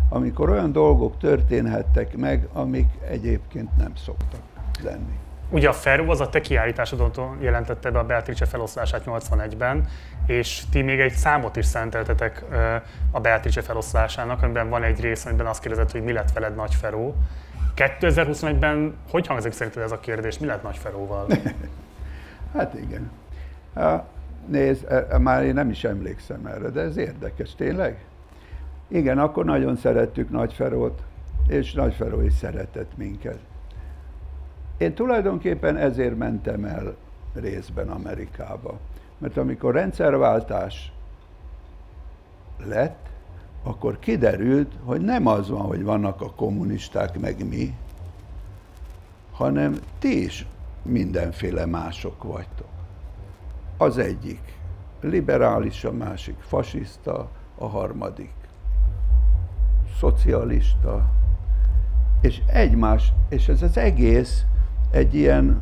amikor 0.10 0.50
olyan 0.50 0.72
dolgok 0.72 1.18
történhettek 1.18 2.18
meg, 2.18 2.48
amik 2.54 2.88
egyébként 3.10 3.78
nem 3.78 3.96
szoktak 3.96 4.42
lenni. 4.84 5.23
Ugye 5.54 5.70
a 5.70 5.74
Ferro 5.74 6.12
az 6.12 6.22
a 6.22 6.30
te 6.30 6.42
kiállításodon 6.42 7.38
jelentette 7.40 7.92
be 7.92 8.00
a 8.00 8.06
Beatrice 8.06 8.46
feloszlását 8.46 9.04
81-ben, 9.06 9.88
és 10.26 10.64
ti 10.72 10.82
még 10.82 11.00
egy 11.00 11.12
számot 11.12 11.56
is 11.56 11.66
szenteltetek 11.66 12.44
a 13.12 13.20
Beatrice 13.20 13.62
feloszlásának, 13.62 14.44
amiben 14.44 14.70
van 14.70 14.84
egy 14.84 15.00
rész, 15.00 15.26
amiben 15.26 15.46
azt 15.46 15.62
kérdezett, 15.62 15.92
hogy 15.92 16.04
mi 16.04 16.12
lett 16.12 16.32
veled 16.32 16.56
Nagy 16.56 16.76
Feró. 16.76 17.16
2021-ben 17.76 18.96
hogy 19.12 19.28
hangzik 19.28 19.52
szerinted 19.52 19.84
ez 19.84 19.92
a 19.92 20.00
kérdés? 20.00 20.40
Mi 20.40 20.46
lett 20.46 20.64
Nagy 20.64 20.78
Feróval? 20.78 21.28
hát 22.54 22.74
igen. 22.74 23.12
Nézd, 24.48 24.86
e, 24.92 25.08
e, 25.10 25.18
már 25.18 25.44
én 25.44 25.54
nem 25.54 25.70
is 25.70 25.84
emlékszem 25.84 26.46
erre, 26.46 26.70
de 26.70 26.82
ez 26.82 26.98
érdekes, 26.98 27.56
tényleg? 27.56 28.06
Igen, 28.88 29.20
akkor 29.20 29.46
nagyon 29.46 29.76
szerettük 29.76 30.30
Nagyferót, 30.30 31.02
és 31.48 31.74
Nagyferó 31.74 32.22
is 32.22 32.34
szeretett 32.34 32.98
minket. 32.98 33.38
Én 34.78 34.94
tulajdonképpen 34.94 35.78
ezért 35.78 36.18
mentem 36.18 36.66
el 36.66 36.96
részben 37.34 37.90
Amerikába. 37.90 38.80
Mert 39.18 39.38
amikor 39.38 39.74
rendszerváltás 39.74 40.92
lett, 42.66 43.10
akkor 43.64 44.00
kiderült, 44.00 44.72
hogy 44.84 45.02
nem 45.02 45.28
az 45.28 45.50
van, 45.50 45.62
hogy 45.62 45.84
vannak 45.84 46.22
a 46.22 46.32
kommunisták 46.32 47.20
meg 47.20 47.48
mi, 47.48 47.76
hanem 49.32 49.80
ti 50.00 50.24
is 50.24 50.46
mindenféle 50.82 51.66
mások 51.66 52.24
vagytok. 52.24 52.68
Az 53.78 53.98
egyik 53.98 54.58
liberális, 55.02 55.84
a 55.84 55.92
másik 55.92 56.36
fasiszta, 56.40 57.30
a 57.58 57.68
harmadik 57.68 58.34
szocialista, 60.00 61.10
és 62.22 62.42
egymás, 62.48 63.14
és 63.30 63.48
ez 63.48 63.62
az 63.62 63.78
egész 63.78 64.46
egy 64.94 65.16
ilyen 65.16 65.62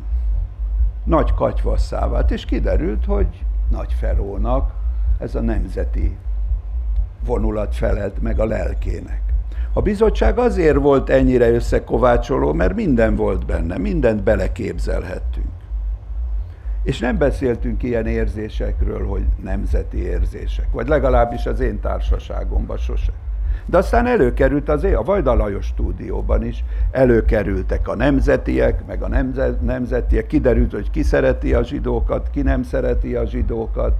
nagy 1.04 1.34
katyvasszá 1.34 2.08
vált, 2.08 2.30
és 2.30 2.44
kiderült, 2.44 3.04
hogy 3.04 3.44
Nagy 3.70 3.92
Ferónak 3.98 4.72
ez 5.18 5.34
a 5.34 5.40
nemzeti 5.40 6.16
vonulat 7.24 7.74
felelt 7.74 8.22
meg 8.22 8.38
a 8.38 8.44
lelkének. 8.44 9.20
A 9.72 9.82
bizottság 9.82 10.38
azért 10.38 10.76
volt 10.76 11.08
ennyire 11.08 11.50
összekovácsoló, 11.50 12.52
mert 12.52 12.74
minden 12.74 13.16
volt 13.16 13.46
benne, 13.46 13.78
mindent 13.78 14.22
beleképzelhettünk. 14.22 15.52
És 16.82 16.98
nem 16.98 17.18
beszéltünk 17.18 17.82
ilyen 17.82 18.06
érzésekről, 18.06 19.06
hogy 19.06 19.24
nemzeti 19.42 19.98
érzések, 19.98 20.66
vagy 20.72 20.88
legalábbis 20.88 21.46
az 21.46 21.60
én 21.60 21.80
társaságomban 21.80 22.76
sose. 22.76 23.12
De 23.66 23.78
aztán 23.78 24.06
előkerült 24.06 24.68
az 24.68 24.84
a 24.84 25.02
Vajda 25.02 25.34
Lajos 25.34 25.66
stúdióban 25.66 26.44
is, 26.44 26.64
előkerültek 26.90 27.88
a 27.88 27.96
nemzetiek, 27.96 28.86
meg 28.86 29.02
a 29.02 29.08
nemzetiek, 29.60 30.26
kiderült, 30.26 30.72
hogy 30.72 30.90
ki 30.90 31.02
szereti 31.02 31.54
a 31.54 31.64
zsidókat, 31.64 32.30
ki 32.30 32.42
nem 32.42 32.62
szereti 32.62 33.14
a 33.14 33.26
zsidókat, 33.26 33.94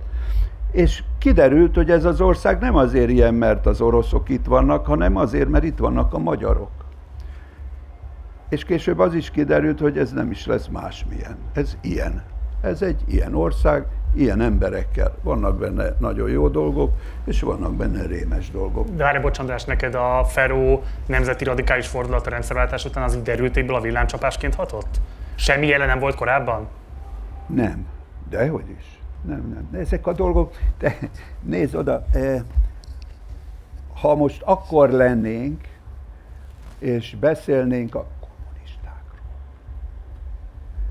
és 0.73 1.03
kiderült, 1.19 1.75
hogy 1.75 1.91
ez 1.91 2.05
az 2.05 2.21
ország 2.21 2.61
nem 2.61 2.77
azért 2.77 3.11
ilyen, 3.11 3.35
mert 3.35 3.67
az 3.67 3.81
oroszok 3.81 4.29
itt 4.29 4.45
vannak, 4.45 4.87
hanem 4.87 5.17
azért, 5.17 5.49
mert 5.49 5.65
itt 5.65 5.79
vannak 5.79 6.15
a 6.15 6.19
magyarok. 6.19 6.71
És 8.49 8.65
később 8.65 8.99
az 8.99 9.15
is 9.15 9.31
kiderült, 9.31 9.81
hogy 9.81 9.99
ez 9.99 10.13
nem 10.13 10.31
is 10.31 10.47
lesz 10.47 10.67
másmilyen. 10.67 11.37
Ez 11.53 11.77
ilyen. 11.81 12.23
Ez 12.63 12.83
egy 12.83 13.01
ilyen 13.07 13.35
ország, 13.35 13.87
ilyen 14.15 14.41
emberekkel. 14.41 15.15
Vannak 15.23 15.59
benne 15.59 15.85
nagyon 15.99 16.31
jó 16.31 16.49
dolgok, 16.49 16.93
és 17.25 17.41
vannak 17.41 17.75
benne 17.75 18.07
rémes 18.07 18.51
dolgok. 18.51 18.89
De 18.89 19.03
várj, 19.03 19.19
bocsánat, 19.19 19.67
neked 19.67 19.95
a 19.95 20.25
Feró 20.25 20.83
nemzeti 21.07 21.45
radikális 21.45 21.87
fordulat 21.87 22.27
a 22.27 22.31
rendszerváltás 22.31 22.85
után 22.85 23.03
az 23.03 23.15
így 23.15 23.23
derültékből 23.23 23.77
a 23.77 23.81
villámcsapásként 23.81 24.55
hatott? 24.55 25.01
Semmi 25.35 25.67
jelen 25.67 25.87
nem 25.87 25.99
volt 25.99 26.15
korábban? 26.15 26.69
Nem, 27.47 27.87
de 28.29 28.49
hogy 28.49 28.71
is. 28.79 29.01
Nem, 29.23 29.49
nem. 29.55 29.69
De 29.71 29.79
ezek 29.79 30.07
a 30.07 30.13
dolgok, 30.13 30.55
te 30.79 30.99
nézd 31.43 31.75
oda, 31.75 32.05
eh, 32.13 32.43
ha 34.01 34.15
most 34.15 34.43
akkor 34.43 34.91
lennénk, 34.91 35.61
és 36.79 37.17
beszélnénk 37.21 37.95
a 37.95 38.07
kommunistákról, 38.21 39.21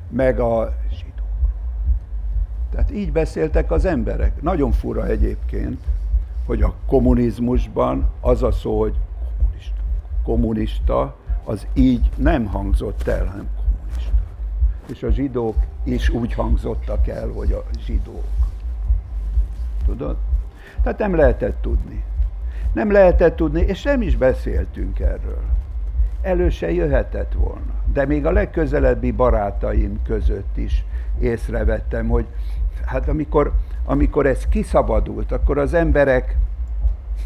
meg 0.10 0.40
a 0.40 0.74
tehát 2.72 2.92
így 2.92 3.12
beszéltek 3.12 3.72
az 3.72 3.86
emberek. 3.86 4.42
Nagyon 4.42 4.72
fura 4.72 5.06
egyébként, 5.06 5.84
hogy 6.46 6.62
a 6.62 6.74
kommunizmusban 6.86 8.10
az 8.22 8.44
a 8.44 8.52
szó, 8.52 8.80
hogy 8.80 8.96
kommunista, 9.34 9.76
kommunista 10.24 11.16
az 11.44 11.68
így 11.74 12.10
nem 12.16 12.46
hangzott 12.46 13.08
el, 13.08 13.26
hanem 13.26 13.48
kommunista. 13.56 14.12
És 14.86 15.04
a 15.04 15.12
zsidók 15.12 15.56
is 15.84 16.10
úgy 16.10 16.34
hangzottak 16.34 17.08
el, 17.08 17.30
hogy 17.30 17.52
a 17.52 17.64
zsidók. 17.86 18.26
Tudod? 19.86 20.18
Tehát 20.84 21.00
nem 21.00 21.16
lehetett 21.16 21.62
tudni. 21.62 22.04
Nem 22.74 22.92
lehetett 22.92 23.36
tudni, 23.36 23.62
és 23.62 23.84
nem 23.84 24.02
is 24.02 24.18
beszéltünk 24.18 25.00
erről. 25.00 25.42
Elő 26.22 26.50
se 26.50 26.72
jöhetett 26.72 27.34
volna. 27.34 27.74
De 27.94 28.06
még 28.06 28.26
a 28.26 28.32
legközelebbi 28.32 29.12
barátaim 29.12 30.02
között 30.04 30.58
is 30.58 30.86
észrevettem, 31.20 32.08
hogy 32.08 32.26
hát 32.92 33.08
amikor, 33.08 33.52
amikor 33.86 34.26
ez 34.26 34.48
kiszabadult, 34.48 35.32
akkor 35.32 35.58
az 35.58 35.74
emberek 35.74 36.38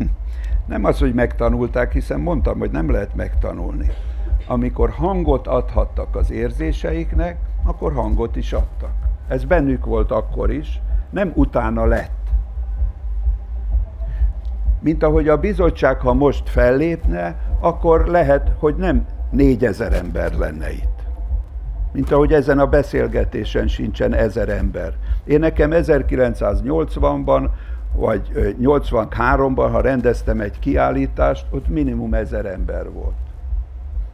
nem 0.65 0.85
az, 0.85 0.99
hogy 0.99 1.13
megtanulták, 1.13 1.91
hiszen 1.91 2.19
mondtam, 2.19 2.59
hogy 2.59 2.71
nem 2.71 2.91
lehet 2.91 3.15
megtanulni. 3.15 3.91
Amikor 4.47 4.89
hangot 4.89 5.47
adhattak 5.47 6.15
az 6.15 6.31
érzéseiknek, 6.31 7.37
akkor 7.63 7.93
hangot 7.93 8.35
is 8.35 8.53
adtak. 8.53 8.93
Ez 9.27 9.43
bennük 9.43 9.85
volt 9.85 10.11
akkor 10.11 10.51
is, 10.51 10.81
nem 11.09 11.31
utána 11.35 11.85
lett. 11.85 12.11
Mint 14.79 15.03
ahogy 15.03 15.27
a 15.27 15.37
bizottság, 15.37 15.99
ha 15.99 16.13
most 16.13 16.49
fellépne, 16.49 17.35
akkor 17.59 18.05
lehet, 18.05 18.51
hogy 18.59 18.75
nem 18.75 19.05
négyezer 19.29 19.93
ember 19.93 20.33
lenne 20.33 20.71
itt 20.71 20.94
mint 21.95 22.11
ahogy 22.11 22.33
ezen 22.33 22.59
a 22.59 22.67
beszélgetésen 22.67 23.67
sincsen 23.67 24.13
ezer 24.13 24.49
ember. 24.49 24.93
Én 25.25 25.39
nekem 25.39 25.69
1980-ban, 25.73 27.49
vagy 27.95 28.29
83-ban, 28.61 29.69
ha 29.71 29.81
rendeztem 29.81 30.39
egy 30.39 30.59
kiállítást, 30.59 31.45
ott 31.49 31.67
minimum 31.67 32.13
ezer 32.13 32.45
ember 32.45 32.91
volt. 32.91 33.15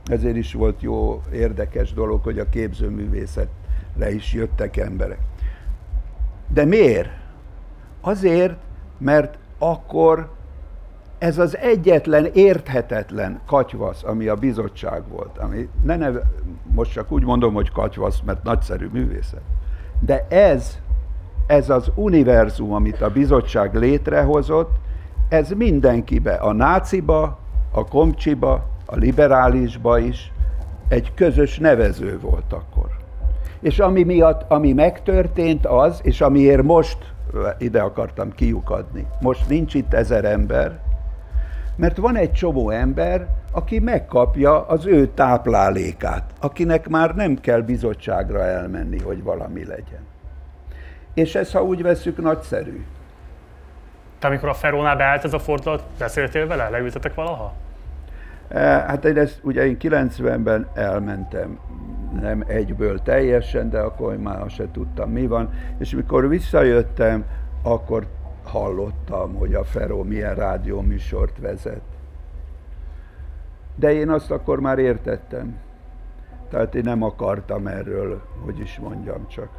Ezért 0.05 0.35
is 0.35 0.53
volt 0.53 0.81
jó, 0.81 1.21
érdekes 1.33 1.93
dolog, 1.93 2.23
hogy 2.23 2.39
a 2.39 2.49
képzőművészetre 2.49 4.13
is 4.13 4.33
jöttek 4.33 4.77
emberek. 4.77 5.19
De 6.53 6.65
miért? 6.65 7.09
Azért, 8.01 8.55
mert 8.97 9.37
akkor 9.57 10.29
ez 11.21 11.37
az 11.37 11.57
egyetlen 11.57 12.25
érthetetlen 12.33 13.39
katyvasz, 13.45 14.03
ami 14.03 14.27
a 14.27 14.35
bizottság 14.35 15.01
volt, 15.09 15.37
ami 15.37 15.69
ne 15.83 15.95
neve, 15.95 16.21
most 16.73 16.91
csak 16.91 17.11
úgy 17.11 17.23
mondom, 17.23 17.53
hogy 17.53 17.71
katyvasz, 17.71 18.21
mert 18.25 18.43
nagyszerű 18.43 18.89
művészet, 18.91 19.41
de 19.99 20.27
ez, 20.29 20.77
ez 21.47 21.69
az 21.69 21.91
univerzum, 21.95 22.73
amit 22.73 23.01
a 23.01 23.09
bizottság 23.09 23.75
létrehozott, 23.75 24.71
ez 25.29 25.49
mindenkibe, 25.49 26.33
a 26.33 26.53
náciba, 26.53 27.39
a 27.71 27.85
komcsiba, 27.85 28.69
a 28.85 28.95
liberálisba 28.95 29.99
is 29.99 30.31
egy 30.87 31.13
közös 31.13 31.59
nevező 31.59 32.19
volt 32.19 32.53
akkor. 32.53 32.89
És 33.59 33.79
ami 33.79 34.03
miatt, 34.03 34.51
ami 34.51 34.73
megtörtént 34.73 35.65
az, 35.65 35.99
és 36.03 36.21
amiért 36.21 36.63
most 36.63 36.97
ide 37.57 37.81
akartam 37.81 38.31
kiukadni, 38.31 39.05
most 39.19 39.49
nincs 39.49 39.73
itt 39.73 39.93
ezer 39.93 40.25
ember, 40.25 40.89
mert 41.81 41.97
van 41.97 42.15
egy 42.15 42.31
csomó 42.31 42.69
ember, 42.69 43.27
aki 43.51 43.79
megkapja 43.79 44.67
az 44.67 44.85
ő 44.85 45.07
táplálékát, 45.07 46.23
akinek 46.39 46.89
már 46.89 47.15
nem 47.15 47.35
kell 47.35 47.61
bizottságra 47.61 48.45
elmenni, 48.45 48.99
hogy 48.99 49.23
valami 49.23 49.65
legyen. 49.65 50.05
És 51.13 51.35
ez, 51.35 51.51
ha 51.51 51.63
úgy 51.63 51.81
veszük, 51.81 52.21
nagyszerű. 52.21 52.85
Te 54.19 54.27
amikor 54.27 54.49
a 54.49 54.53
Ferónál 54.53 54.95
beállt 54.95 55.23
ez 55.23 55.33
a 55.33 55.39
fordulat, 55.39 55.83
beszéltél 55.97 56.47
vele? 56.47 56.69
Leültetek 56.69 57.15
valaha? 57.15 57.53
E, 58.47 58.59
hát 58.61 59.05
én 59.05 59.17
ezt, 59.17 59.39
ugye 59.43 59.65
én 59.65 59.77
90-ben 59.79 60.67
elmentem, 60.73 61.59
nem 62.21 62.43
egyből 62.47 63.01
teljesen, 63.01 63.69
de 63.69 63.79
akkor 63.79 64.17
már 64.17 64.49
se 64.49 64.63
tudtam, 64.71 65.11
mi 65.11 65.27
van. 65.27 65.49
És 65.77 65.95
mikor 65.95 66.29
visszajöttem, 66.29 67.25
akkor 67.63 68.07
hallottam, 68.51 69.35
hogy 69.35 69.53
a 69.53 69.63
Feró 69.63 70.03
milyen 70.03 70.35
rádióműsort 70.35 71.37
vezet. 71.37 71.81
De 73.75 73.93
én 73.93 74.09
azt 74.09 74.31
akkor 74.31 74.59
már 74.59 74.79
értettem. 74.79 75.57
Tehát 76.49 76.75
én 76.75 76.83
nem 76.83 77.03
akartam 77.03 77.67
erről, 77.67 78.21
hogy 78.43 78.59
is 78.59 78.79
mondjam 78.79 79.27
csak. 79.27 79.49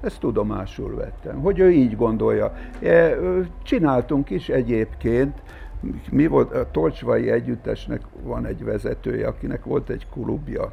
Ezt 0.00 0.20
tudomásul 0.20 0.94
vettem, 0.94 1.40
hogy 1.40 1.58
ő 1.58 1.70
így 1.70 1.96
gondolja. 1.96 2.52
E, 2.82 3.16
csináltunk 3.62 4.30
is 4.30 4.48
egyébként, 4.48 5.42
mi 6.10 6.26
volt, 6.26 6.52
a 6.52 6.70
Tolcsvai 6.70 7.30
Együttesnek 7.30 8.00
van 8.22 8.46
egy 8.46 8.64
vezetője, 8.64 9.26
akinek 9.26 9.64
volt 9.64 9.88
egy 9.88 10.06
klubja, 10.12 10.72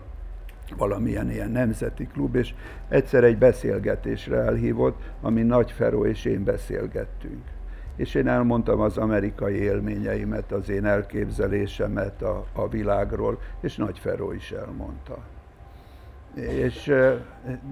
valamilyen 0.77 1.31
ilyen 1.31 1.51
nemzeti 1.51 2.07
klub, 2.07 2.35
és 2.35 2.53
egyszer 2.89 3.23
egy 3.23 3.37
beszélgetésre 3.37 4.37
elhívott, 4.37 5.01
ami 5.21 5.41
Nagy 5.41 5.71
Feró 5.71 6.05
és 6.05 6.25
én 6.25 6.43
beszélgettünk. 6.43 7.43
És 7.95 8.15
én 8.15 8.27
elmondtam 8.27 8.79
az 8.79 8.97
amerikai 8.97 9.55
élményeimet, 9.55 10.51
az 10.51 10.69
én 10.69 10.85
elképzelésemet 10.85 12.21
a, 12.21 12.45
a 12.53 12.67
világról, 12.67 13.39
és 13.59 13.75
Nagy 13.75 13.99
Feró 13.99 14.31
is 14.31 14.51
elmondta. 14.51 15.17
És 16.33 16.93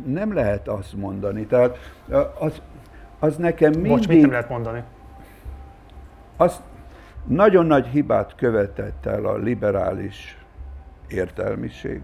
nem 0.05 0.33
lehet 0.33 0.67
azt 0.67 0.93
mondani. 0.93 1.45
Tehát 1.45 1.77
az, 2.39 2.61
az 3.19 3.35
nekem 3.35 3.71
mindig... 3.71 3.91
Bocs, 3.91 4.07
mit 4.07 4.21
nem 4.21 4.31
lehet 4.31 4.49
mondani? 4.49 4.83
Az 6.37 6.61
nagyon 7.25 7.65
nagy 7.65 7.85
hibát 7.85 8.35
követett 8.35 9.05
el 9.05 9.25
a 9.25 9.37
liberális 9.37 10.37
értelmiség, 11.07 12.01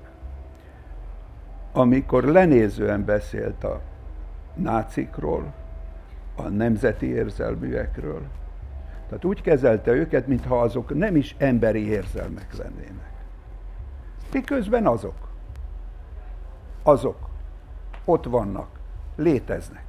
amikor 1.77 2.23
lenézően 2.23 3.05
beszélt 3.05 3.63
a 3.63 3.81
nácikról, 4.53 5.53
a 6.35 6.41
nemzeti 6.41 7.07
érzelműekről. 7.07 8.21
Tehát 9.07 9.25
úgy 9.25 9.41
kezelte 9.41 9.91
őket, 9.91 10.27
mintha 10.27 10.61
azok 10.61 10.95
nem 10.95 11.15
is 11.15 11.35
emberi 11.37 11.87
érzelmek 11.87 12.57
lennének. 12.57 13.13
Miközben 14.33 14.87
azok. 14.87 15.29
Azok. 16.83 17.29
Ott 18.05 18.25
vannak. 18.25 18.67
Léteznek. 19.15 19.85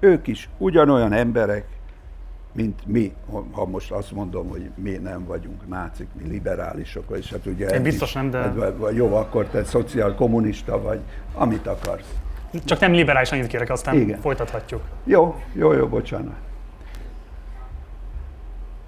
Ők 0.00 0.26
is 0.26 0.48
ugyanolyan 0.58 1.12
emberek, 1.12 1.66
mint 2.52 2.86
mi, 2.86 3.14
ha 3.52 3.66
most 3.66 3.90
azt 3.90 4.12
mondom, 4.12 4.48
hogy 4.48 4.70
mi 4.74 4.90
nem 4.90 5.24
vagyunk 5.24 5.68
nácik, 5.68 6.08
mi 6.22 6.28
liberálisok, 6.28 7.16
és 7.18 7.30
hát 7.30 7.46
ugye... 7.46 7.68
Én 7.68 7.82
biztos 7.82 8.12
nem, 8.12 8.30
de... 8.30 8.52
Vagy, 8.76 8.96
jó, 8.96 9.14
akkor 9.14 9.46
te 9.46 9.64
szociálkommunista 9.64 10.82
vagy, 10.82 11.00
amit 11.34 11.66
akarsz. 11.66 12.14
Csak 12.64 12.80
nem 12.80 12.92
liberális 12.92 13.32
annyit 13.32 13.46
kérek, 13.46 13.70
aztán 13.70 13.96
Igen. 13.96 14.20
folytathatjuk. 14.20 14.82
Jó, 15.04 15.42
jó, 15.52 15.72
jó, 15.72 15.86
bocsánat. 15.86 16.34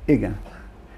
Igen. 0.05 0.39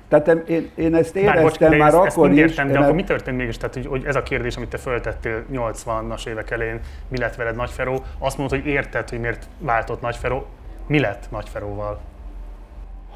Tehát 0.08 0.28
én, 0.28 0.70
én 0.74 0.94
ezt 0.94 1.16
éreztem 1.16 1.42
bocs, 1.42 1.78
már 1.78 1.88
ezt, 1.88 1.96
akkor 1.96 2.28
ezt 2.28 2.38
is. 2.38 2.44
Értem, 2.44 2.68
de 2.68 2.78
akkor 2.78 2.94
mi 2.94 3.04
történt 3.04 3.36
mégis? 3.36 3.56
Tehát, 3.56 3.74
hogy, 3.74 3.86
hogy 3.86 4.04
ez 4.04 4.16
a 4.16 4.22
kérdés, 4.22 4.56
amit 4.56 4.68
te 4.68 4.78
föltettél 4.78 5.44
80-as 5.52 6.26
évek 6.26 6.50
elején, 6.50 6.80
mi 7.08 7.18
lett 7.18 7.34
veled 7.34 7.56
Nagyferó, 7.56 8.04
azt 8.18 8.38
mondod, 8.38 8.60
hogy 8.60 8.68
érted, 8.68 9.08
hogy 9.08 9.20
miért 9.20 9.48
váltott 9.58 10.00
Nagyferó. 10.00 10.46
Mi 10.86 11.00
lett 11.00 11.26
Nagyferóval? 11.30 12.00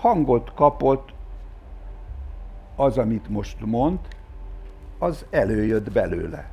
Hangot 0.00 0.52
kapott 0.54 1.12
az, 2.76 2.98
amit 2.98 3.28
most 3.28 3.56
mond, 3.64 3.98
az 4.98 5.24
előjött 5.30 5.92
belőle. 5.92 6.50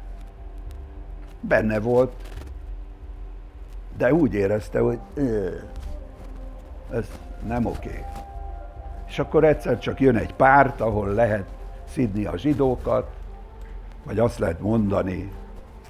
Benne 1.41 1.79
volt, 1.79 2.11
de 3.97 4.13
úgy 4.13 4.33
érezte, 4.33 4.79
hogy 4.79 4.99
ez 6.91 7.05
nem 7.47 7.65
oké. 7.65 8.03
És 9.07 9.19
akkor 9.19 9.43
egyszer 9.43 9.79
csak 9.79 9.99
jön 9.99 10.15
egy 10.15 10.33
párt, 10.33 10.81
ahol 10.81 11.07
lehet 11.07 11.45
szidni 11.89 12.25
a 12.25 12.37
zsidókat, 12.37 13.09
vagy 14.03 14.19
azt 14.19 14.39
lehet 14.39 14.59
mondani, 14.59 15.31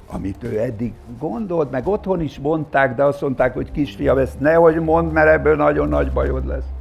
amit 0.06 0.44
ő 0.44 0.60
eddig 0.60 0.94
gondolt, 1.20 1.72
meg 1.72 1.88
otthon 1.88 2.22
is 2.22 2.40
mondták, 2.40 2.96
de 2.96 3.04
azt 3.04 3.22
mondták, 3.22 3.54
hogy 3.54 3.72
kisfiam, 3.72 4.18
ezt 4.18 4.40
nehogy 4.40 4.76
mondd, 4.76 5.12
mert 5.12 5.30
ebből 5.30 5.56
nagyon 5.56 5.88
nagy 5.88 6.12
bajod 6.12 6.46
lesz 6.46 6.76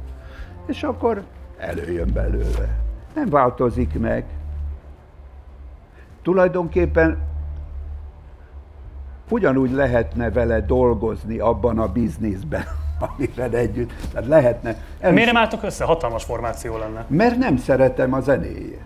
és 0.67 0.83
akkor 0.83 1.23
előjön 1.57 2.09
belőle. 2.13 2.79
Nem 3.15 3.29
változik 3.29 3.99
meg. 3.99 4.25
Tulajdonképpen 6.21 7.17
ugyanúgy 9.29 9.71
lehetne 9.71 10.31
vele 10.31 10.61
dolgozni 10.61 11.39
abban 11.39 11.79
a 11.79 11.87
bizniszben, 11.87 12.63
amiben 13.07 13.53
együtt. 13.53 13.91
Tehát 14.11 14.27
lehetne. 14.27 14.75
El 14.99 15.11
Miért 15.11 15.31
nem 15.31 15.41
álltok 15.41 15.63
össze? 15.63 15.85
Hatalmas 15.85 16.23
formáció 16.23 16.77
lenne. 16.77 17.05
Mert 17.07 17.37
nem 17.37 17.57
szeretem 17.57 18.13
a 18.13 18.19
zenéjét. 18.19 18.85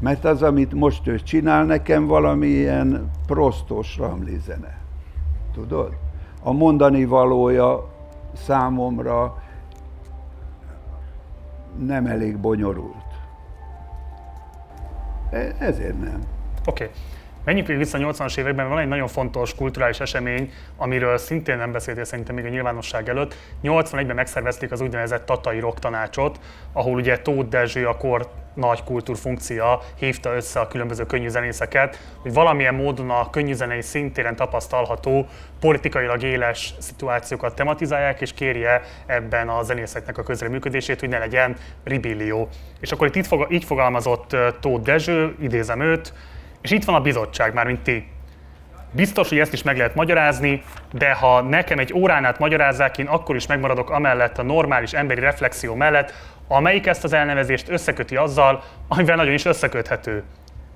Mert 0.00 0.24
az, 0.24 0.42
amit 0.42 0.72
most 0.72 1.06
ő 1.06 1.20
csinál, 1.20 1.64
nekem 1.64 2.06
valami 2.06 2.46
ilyen 2.46 3.10
prostos 3.26 3.96
ramli 3.96 4.38
zene. 4.46 4.78
Tudod? 5.54 5.92
A 6.42 6.52
mondani 6.52 7.04
valója 7.04 7.88
számomra 8.34 9.42
nem 11.86 12.06
elég 12.06 12.38
bonyolult. 12.38 13.04
E, 15.30 15.54
ezért 15.58 16.00
nem. 16.00 16.22
Oké. 16.66 16.84
Okay. 16.84 16.96
Menjünk 17.48 17.68
vissza 17.68 17.98
a 17.98 18.12
80-as 18.12 18.38
években, 18.38 18.68
van 18.68 18.78
egy 18.78 18.88
nagyon 18.88 19.08
fontos 19.08 19.54
kulturális 19.54 20.00
esemény, 20.00 20.52
amiről 20.76 21.18
szintén 21.18 21.56
nem 21.56 21.72
beszéltél 21.72 22.04
szerintem 22.04 22.34
még 22.34 22.44
a 22.44 22.48
nyilvánosság 22.48 23.08
előtt. 23.08 23.34
81-ben 23.62 24.14
megszervezték 24.14 24.72
az 24.72 24.80
úgynevezett 24.80 25.26
Tatai 25.26 25.60
Rock 25.60 25.78
tanácsot, 25.78 26.40
ahol 26.72 26.94
ugye 26.94 27.18
Tóth 27.18 27.48
Dezső, 27.48 27.86
a 27.86 27.96
kor 27.96 28.28
nagy 28.54 28.84
kultúrfunkcia 28.84 29.80
hívta 29.98 30.34
össze 30.34 30.60
a 30.60 30.68
különböző 30.68 31.06
könnyűzenészeket, 31.06 31.98
hogy 32.22 32.32
valamilyen 32.32 32.74
módon 32.74 33.10
a 33.10 33.30
könnyűzenei 33.30 33.82
szintéren 33.82 34.36
tapasztalható 34.36 35.26
politikailag 35.60 36.22
éles 36.22 36.74
szituációkat 36.78 37.54
tematizálják, 37.54 38.20
és 38.20 38.32
kérje 38.32 38.82
ebben 39.06 39.48
a 39.48 39.62
zenészeknek 39.62 40.18
a 40.18 40.22
közreműködését, 40.22 41.00
hogy 41.00 41.08
ne 41.08 41.18
legyen 41.18 41.56
ribillió. 41.84 42.48
És 42.80 42.92
akkor 42.92 43.06
itt 43.06 43.50
így 43.50 43.64
fogalmazott 43.64 44.36
Tóth 44.60 44.82
Dezső, 44.82 45.34
idézem 45.40 45.80
őt, 45.80 46.12
és 46.68 46.74
itt 46.74 46.84
van 46.84 46.94
a 46.94 47.00
bizottság, 47.00 47.54
már 47.54 47.66
mint 47.66 47.80
ti. 47.80 48.08
Biztos, 48.90 49.28
hogy 49.28 49.38
ezt 49.38 49.52
is 49.52 49.62
meg 49.62 49.76
lehet 49.76 49.94
magyarázni, 49.94 50.62
de 50.92 51.12
ha 51.12 51.40
nekem 51.40 51.78
egy 51.78 51.92
órán 51.94 52.24
át 52.24 52.38
magyarázzák, 52.38 52.98
én 52.98 53.06
akkor 53.06 53.36
is 53.36 53.46
megmaradok 53.46 53.90
amellett 53.90 54.38
a 54.38 54.42
normális 54.42 54.92
emberi 54.92 55.20
reflexió 55.20 55.74
mellett, 55.74 56.12
amelyik 56.48 56.86
ezt 56.86 57.04
az 57.04 57.12
elnevezést 57.12 57.68
összeköti 57.68 58.16
azzal, 58.16 58.62
amivel 58.88 59.16
nagyon 59.16 59.32
is 59.32 59.44
összeköthető. 59.44 60.22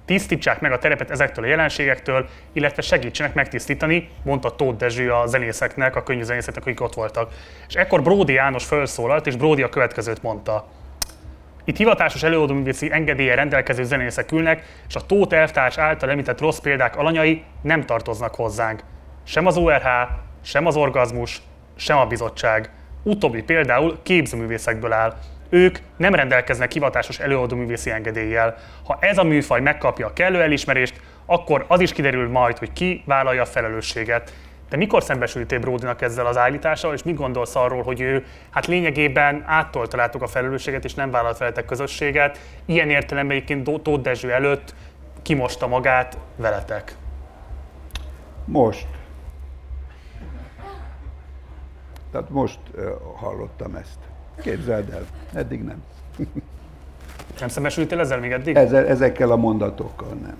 Tisztítsák 0.05 0.61
meg 0.61 0.73
a 0.73 0.79
terepet 0.79 1.11
ezektől 1.11 1.45
a 1.45 1.49
jelenségektől, 1.49 2.29
illetve 2.53 2.83
segítsenek 2.83 3.35
megtisztítani, 3.35 4.09
mondta 4.23 4.55
Tóth 4.55 4.77
Dezső 4.77 5.13
a 5.13 5.27
zenészeknek, 5.27 5.97
a 5.97 6.03
könnyű 6.03 6.23
zenészeknek, 6.23 6.65
akik 6.67 6.81
ott 6.81 6.95
voltak. 6.95 7.33
És 7.69 7.75
ekkor 7.75 8.03
Bródi 8.03 8.33
János 8.33 8.65
felszólalt, 8.65 9.27
és 9.27 9.37
Bródi 9.37 9.63
a 9.63 9.69
következőt 9.69 10.23
mondta. 10.23 10.69
Itt 11.65 11.77
hivatásos 11.77 12.23
előadóművészi 12.23 12.93
engedélye 12.93 13.35
rendelkező 13.35 13.85
zenészek 13.85 14.33
ülnek, 14.33 14.65
és 14.89 14.95
a 14.95 15.07
Tóth 15.07 15.35
elvtárs 15.35 15.79
által 15.79 16.11
említett 16.11 16.41
rossz 16.41 16.59
példák 16.59 16.97
alanyai 16.97 17.43
nem 17.63 17.87
tartoznak 17.87 18.35
hozzánk. 18.35 18.83
Sem 19.25 19.47
az 19.47 19.57
ORH, 19.57 19.87
sem 20.45 20.67
az 20.67 20.77
orgazmus, 20.77 21.43
sem 21.77 21.99
a 21.99 22.07
bizottság. 22.07 22.71
Utóbbi 23.03 23.43
például 23.43 23.99
képzőművészekből 24.03 24.93
áll. 24.93 25.15
Ők 25.49 25.79
nem 25.97 26.15
rendelkeznek 26.15 26.73
hivatásos 26.73 27.19
előadóművészi 27.19 27.91
engedéllyel. 27.91 28.57
Ha 28.85 28.99
ez 29.01 29.19
a 29.19 29.23
műfaj 29.23 29.61
megkapja 29.61 30.07
a 30.07 30.13
kellő 30.13 30.43
elismerést, 30.43 31.01
akkor 31.27 31.65
az 31.69 31.81
is 31.81 31.93
kiderül 31.93 32.29
majd, 32.29 32.59
hogy 32.59 32.73
ki 32.73 33.03
vállalja 33.07 33.43
a 33.43 33.47
felelősséget. 33.47 34.33
Te 34.73 34.79
mikor 34.79 35.03
szembesültél 35.03 35.59
Bródinak 35.59 36.03
ezzel 36.03 36.27
az 36.27 36.37
állítással, 36.37 36.95
és 36.95 37.03
mit 37.03 37.17
gondolsz 37.17 37.57
arról, 37.57 37.83
hogy 37.83 38.01
ő 38.01 38.25
hát 38.51 38.67
lényegében 38.67 39.43
áttolta 39.47 39.97
rátok 39.97 40.23
a 40.23 40.27
felelősséget, 40.27 40.85
és 40.85 40.95
nem 40.95 41.11
vállalt 41.11 41.39
veletek 41.39 41.65
közösséget, 41.65 42.39
ilyen 42.65 42.91
értelemben 42.91 43.37
egyébként 43.37 43.83
Tóth 43.83 44.03
Dezső 44.03 44.33
előtt 44.33 44.75
kimosta 45.23 45.67
magát 45.67 46.19
veletek? 46.37 46.97
Most. 48.45 48.87
Tehát 52.11 52.31
most 52.31 52.59
uh, 52.75 52.85
hallottam 53.17 53.75
ezt. 53.75 53.99
Képzeld 54.43 54.91
el, 54.91 55.07
eddig 55.33 55.65
nem. 55.65 55.83
nem 57.41 57.49
szembesültél 57.49 58.01
ezzel 58.01 58.19
még 58.19 58.33
eddig? 58.33 58.57
Ezzel, 58.57 58.87
ezekkel 58.87 59.31
a 59.31 59.37
mondatokkal 59.37 60.13
nem. 60.23 60.37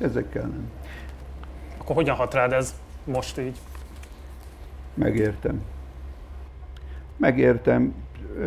Ezekkel 0.00 0.42
nem. 0.42 0.70
Akkor 1.78 1.96
hogyan 1.96 2.16
hat 2.16 2.34
rád 2.34 2.52
ez? 2.52 2.74
Most 3.08 3.38
így? 3.38 3.58
Megértem. 4.94 5.62
Megértem, 7.16 7.94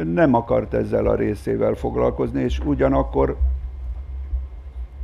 nem 0.04 0.34
akart 0.34 0.74
ezzel 0.74 1.06
a 1.06 1.16
részével 1.16 1.74
foglalkozni, 1.74 2.42
és 2.42 2.60
ugyanakkor 2.60 3.38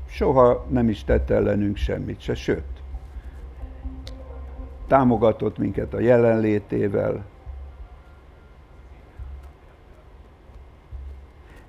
soha 0.09 0.65
nem 0.69 0.89
is 0.89 1.03
tett 1.03 1.29
ellenünk 1.29 1.77
semmit 1.77 2.19
se, 2.19 2.35
sőt, 2.35 2.63
támogatott 4.87 5.57
minket 5.57 5.93
a 5.93 5.99
jelenlétével. 5.99 7.25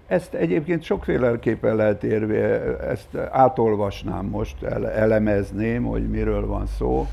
Ezt 0.07 0.35
egyébként 0.35 0.83
sokféleképpen 0.83 1.77
lehet 1.77 2.05
érve, 2.05 2.37
ezt 2.79 3.17
átolvasnám 3.17 4.27
most, 4.27 4.63
elemezném, 4.63 5.85
hogy 5.85 6.09
miről 6.09 6.47
van 6.47 6.67
szó. 6.67 7.07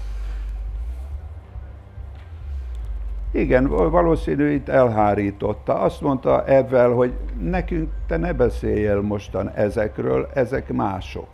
Igen, 3.35 3.67
valószínű 3.67 4.49
itt 4.49 4.67
elhárította. 4.67 5.79
Azt 5.79 6.01
mondta 6.01 6.45
ebben, 6.45 6.93
hogy 6.93 7.13
nekünk 7.39 7.91
te 8.07 8.17
ne 8.17 8.33
beszéljél 8.33 9.01
mostan 9.01 9.49
ezekről, 9.49 10.29
ezek 10.33 10.73
mások. 10.73 11.27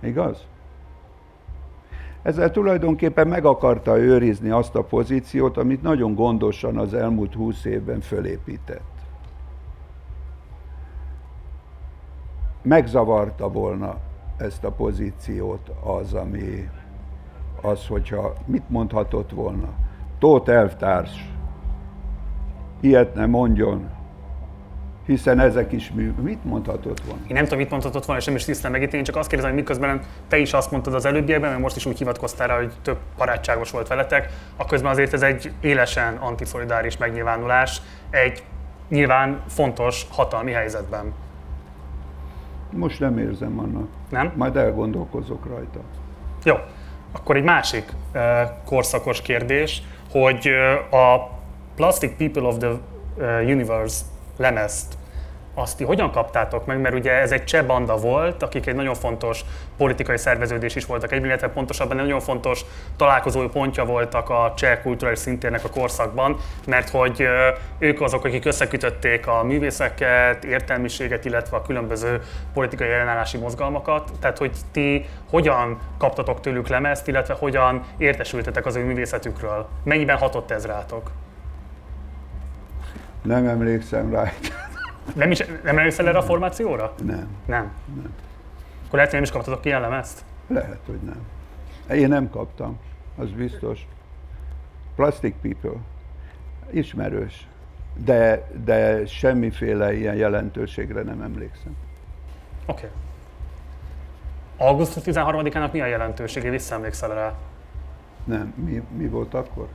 Igaz? 0.00 0.46
Ezzel 2.22 2.50
tulajdonképpen 2.50 3.28
meg 3.28 3.44
akarta 3.44 3.98
őrizni 3.98 4.50
azt 4.50 4.74
a 4.74 4.84
pozíciót, 4.84 5.56
amit 5.56 5.82
nagyon 5.82 6.14
gondosan 6.14 6.78
az 6.78 6.94
elmúlt 6.94 7.34
húsz 7.34 7.64
évben 7.64 8.00
fölépített. 8.00 8.92
Megzavarta 12.62 13.48
volna 13.48 13.96
ezt 14.36 14.64
a 14.64 14.70
pozíciót 14.70 15.70
az, 15.84 16.14
ami 16.14 16.70
az, 17.62 17.86
hogyha 17.86 18.32
mit 18.46 18.68
mondhatott 18.68 19.30
volna. 19.30 19.83
Tóth 20.24 20.50
elvtárs, 20.50 21.10
ilyet 22.80 23.14
nem 23.14 23.30
mondjon, 23.30 23.90
hiszen 25.06 25.40
ezek 25.40 25.72
is 25.72 25.90
mű. 25.90 26.12
Mit 26.22 26.44
mondhatott 26.44 27.00
volna? 27.00 27.22
Én 27.26 27.34
nem 27.34 27.42
tudom, 27.42 27.58
mit 27.58 27.70
mondhatott 27.70 28.04
volna, 28.04 28.20
és 28.20 28.26
nem 28.26 28.34
is 28.34 28.44
tisztem 28.44 28.70
meg 28.70 28.82
itt. 28.82 28.92
Én 28.92 29.04
csak 29.04 29.16
azt 29.16 29.28
kérdezem, 29.28 29.54
hogy 29.54 29.60
miközben 29.60 30.00
te 30.28 30.36
is 30.38 30.52
azt 30.52 30.70
mondtad 30.70 30.94
az 30.94 31.04
előbbiekben, 31.04 31.50
mert 31.50 31.62
most 31.62 31.76
is 31.76 31.86
úgy 31.86 31.98
hivatkoztál 31.98 32.48
rá, 32.48 32.56
hogy 32.56 32.72
több 32.82 32.98
barátságos 33.16 33.70
volt 33.70 33.88
veletek, 33.88 34.30
akközben 34.56 34.90
azért 34.90 35.12
ez 35.12 35.22
egy 35.22 35.52
élesen 35.60 36.16
antiszolidáris 36.16 36.96
megnyilvánulás 36.96 37.82
egy 38.10 38.42
nyilván 38.88 39.42
fontos 39.48 40.06
hatalmi 40.10 40.52
helyzetben. 40.52 41.12
Most 42.70 43.00
nem 43.00 43.18
érzem 43.18 43.58
annak. 43.58 43.88
Nem? 44.10 44.32
Majd 44.36 44.56
elgondolkozok 44.56 45.46
rajta. 45.46 45.80
Jó, 46.44 46.54
akkor 47.12 47.36
egy 47.36 47.44
másik 47.44 47.92
uh, 48.14 48.20
korszakos 48.64 49.22
kérdés, 49.22 49.82
hogy 50.20 50.48
a 50.90 51.30
Plastic 51.74 52.16
People 52.16 52.42
of 52.42 52.58
the 52.58 52.78
Universe 53.42 54.04
lemezt 54.36 54.96
azt 55.54 55.76
ti 55.76 55.84
hogyan 55.84 56.10
kaptátok 56.10 56.66
meg, 56.66 56.80
mert 56.80 56.94
ugye 56.94 57.12
ez 57.12 57.32
egy 57.32 57.44
cseh 57.44 57.64
banda 57.64 57.96
volt, 57.96 58.42
akik 58.42 58.66
egy 58.66 58.74
nagyon 58.74 58.94
fontos 58.94 59.44
politikai 59.76 60.16
szerveződés 60.16 60.74
is 60.74 60.86
voltak 60.86 61.12
egyben, 61.12 61.28
illetve 61.28 61.48
pontosabban 61.48 61.98
egy 61.98 62.04
nagyon 62.04 62.20
fontos 62.20 62.64
találkozó 62.96 63.48
pontja 63.48 63.84
voltak 63.84 64.30
a 64.30 64.52
cseh 64.56 64.78
kulturális 64.82 65.18
szintérnek 65.18 65.64
a 65.64 65.68
korszakban, 65.68 66.36
mert 66.66 66.88
hogy 66.88 67.26
ők 67.78 68.00
azok, 68.00 68.24
akik 68.24 68.44
összekütötték 68.44 69.26
a 69.26 69.42
művészeket, 69.42 70.44
értelmiséget, 70.44 71.24
illetve 71.24 71.56
a 71.56 71.62
különböző 71.62 72.20
politikai 72.52 72.88
ellenállási 72.88 73.38
mozgalmakat. 73.38 74.12
Tehát, 74.20 74.38
hogy 74.38 74.52
ti 74.72 75.06
hogyan 75.30 75.78
kaptatok 75.98 76.40
tőlük 76.40 76.68
lemezt, 76.68 77.08
illetve 77.08 77.34
hogyan 77.34 77.82
értesültetek 77.96 78.66
az 78.66 78.76
ő 78.76 78.84
művészetükről? 78.84 79.68
Mennyiben 79.82 80.16
hatott 80.16 80.50
ez 80.50 80.66
rátok? 80.66 81.10
Nem 83.22 83.46
emlékszem 83.46 84.10
rá. 84.10 84.32
Nem, 85.14 85.30
is, 85.30 85.38
nem 85.62 85.78
emlékszel 85.78 86.08
erre 86.08 86.18
a 86.18 86.22
formációra? 86.22 86.94
Nem. 87.04 87.28
Nem? 87.46 87.72
Nem. 87.94 88.14
Akkor 88.86 88.98
lehet, 88.98 89.10
hogy 89.10 89.20
nem 89.20 89.22
is 89.22 89.30
kaptatok 89.30 89.64
ilyen 89.64 89.80
lemezt? 89.80 90.24
Lehet, 90.46 90.80
hogy 90.86 91.00
nem. 91.04 91.26
Én 91.98 92.08
nem 92.08 92.30
kaptam, 92.30 92.78
az 93.16 93.30
biztos. 93.30 93.86
Plastic 94.94 95.34
People. 95.42 95.80
Ismerős. 96.70 97.46
De, 97.96 98.48
de 98.64 99.06
semmiféle 99.06 99.94
ilyen 99.94 100.14
jelentőségre 100.14 101.02
nem 101.02 101.22
emlékszem. 101.22 101.76
Oké. 102.66 102.86
Okay. 102.86 102.96
Augusztus 104.68 105.02
13-ának 105.06 105.72
mi 105.72 105.80
a 105.80 105.86
jelentősége? 105.86 106.50
Visszaemlékszel 106.50 107.14
rá? 107.14 107.34
Nem. 108.24 108.54
Mi, 108.56 108.82
mi 108.96 109.08
volt 109.08 109.34
akkor? 109.34 109.68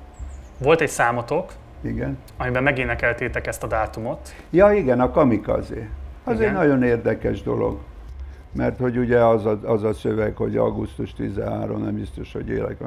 Volt 0.58 0.82
egy 0.82 0.90
számotok, 0.90 1.54
igen. 1.82 2.18
Amiben 2.38 2.64
megénekeltétek 2.64 3.48
ezt 3.48 3.64
a 3.64 3.68
dátumot. 3.68 4.34
Ja 4.50 4.72
igen, 4.72 5.00
a 5.00 5.12
kamikazé. 5.12 5.90
Az 6.24 6.36
igen. 6.36 6.48
egy 6.48 6.54
nagyon 6.54 6.84
érdekes 6.84 7.42
dolog. 7.42 7.78
Mert 8.52 8.80
hogy 8.80 8.98
ugye 8.98 9.26
az 9.26 9.46
a, 9.46 9.60
az 9.64 9.84
a 9.84 9.94
szöveg, 9.94 10.36
hogy 10.36 10.58
augusztus 10.58 11.14
13, 11.14 11.84
nem 11.84 11.96
biztos, 11.96 12.34
hogy 12.34 12.50
élek, 12.50 12.78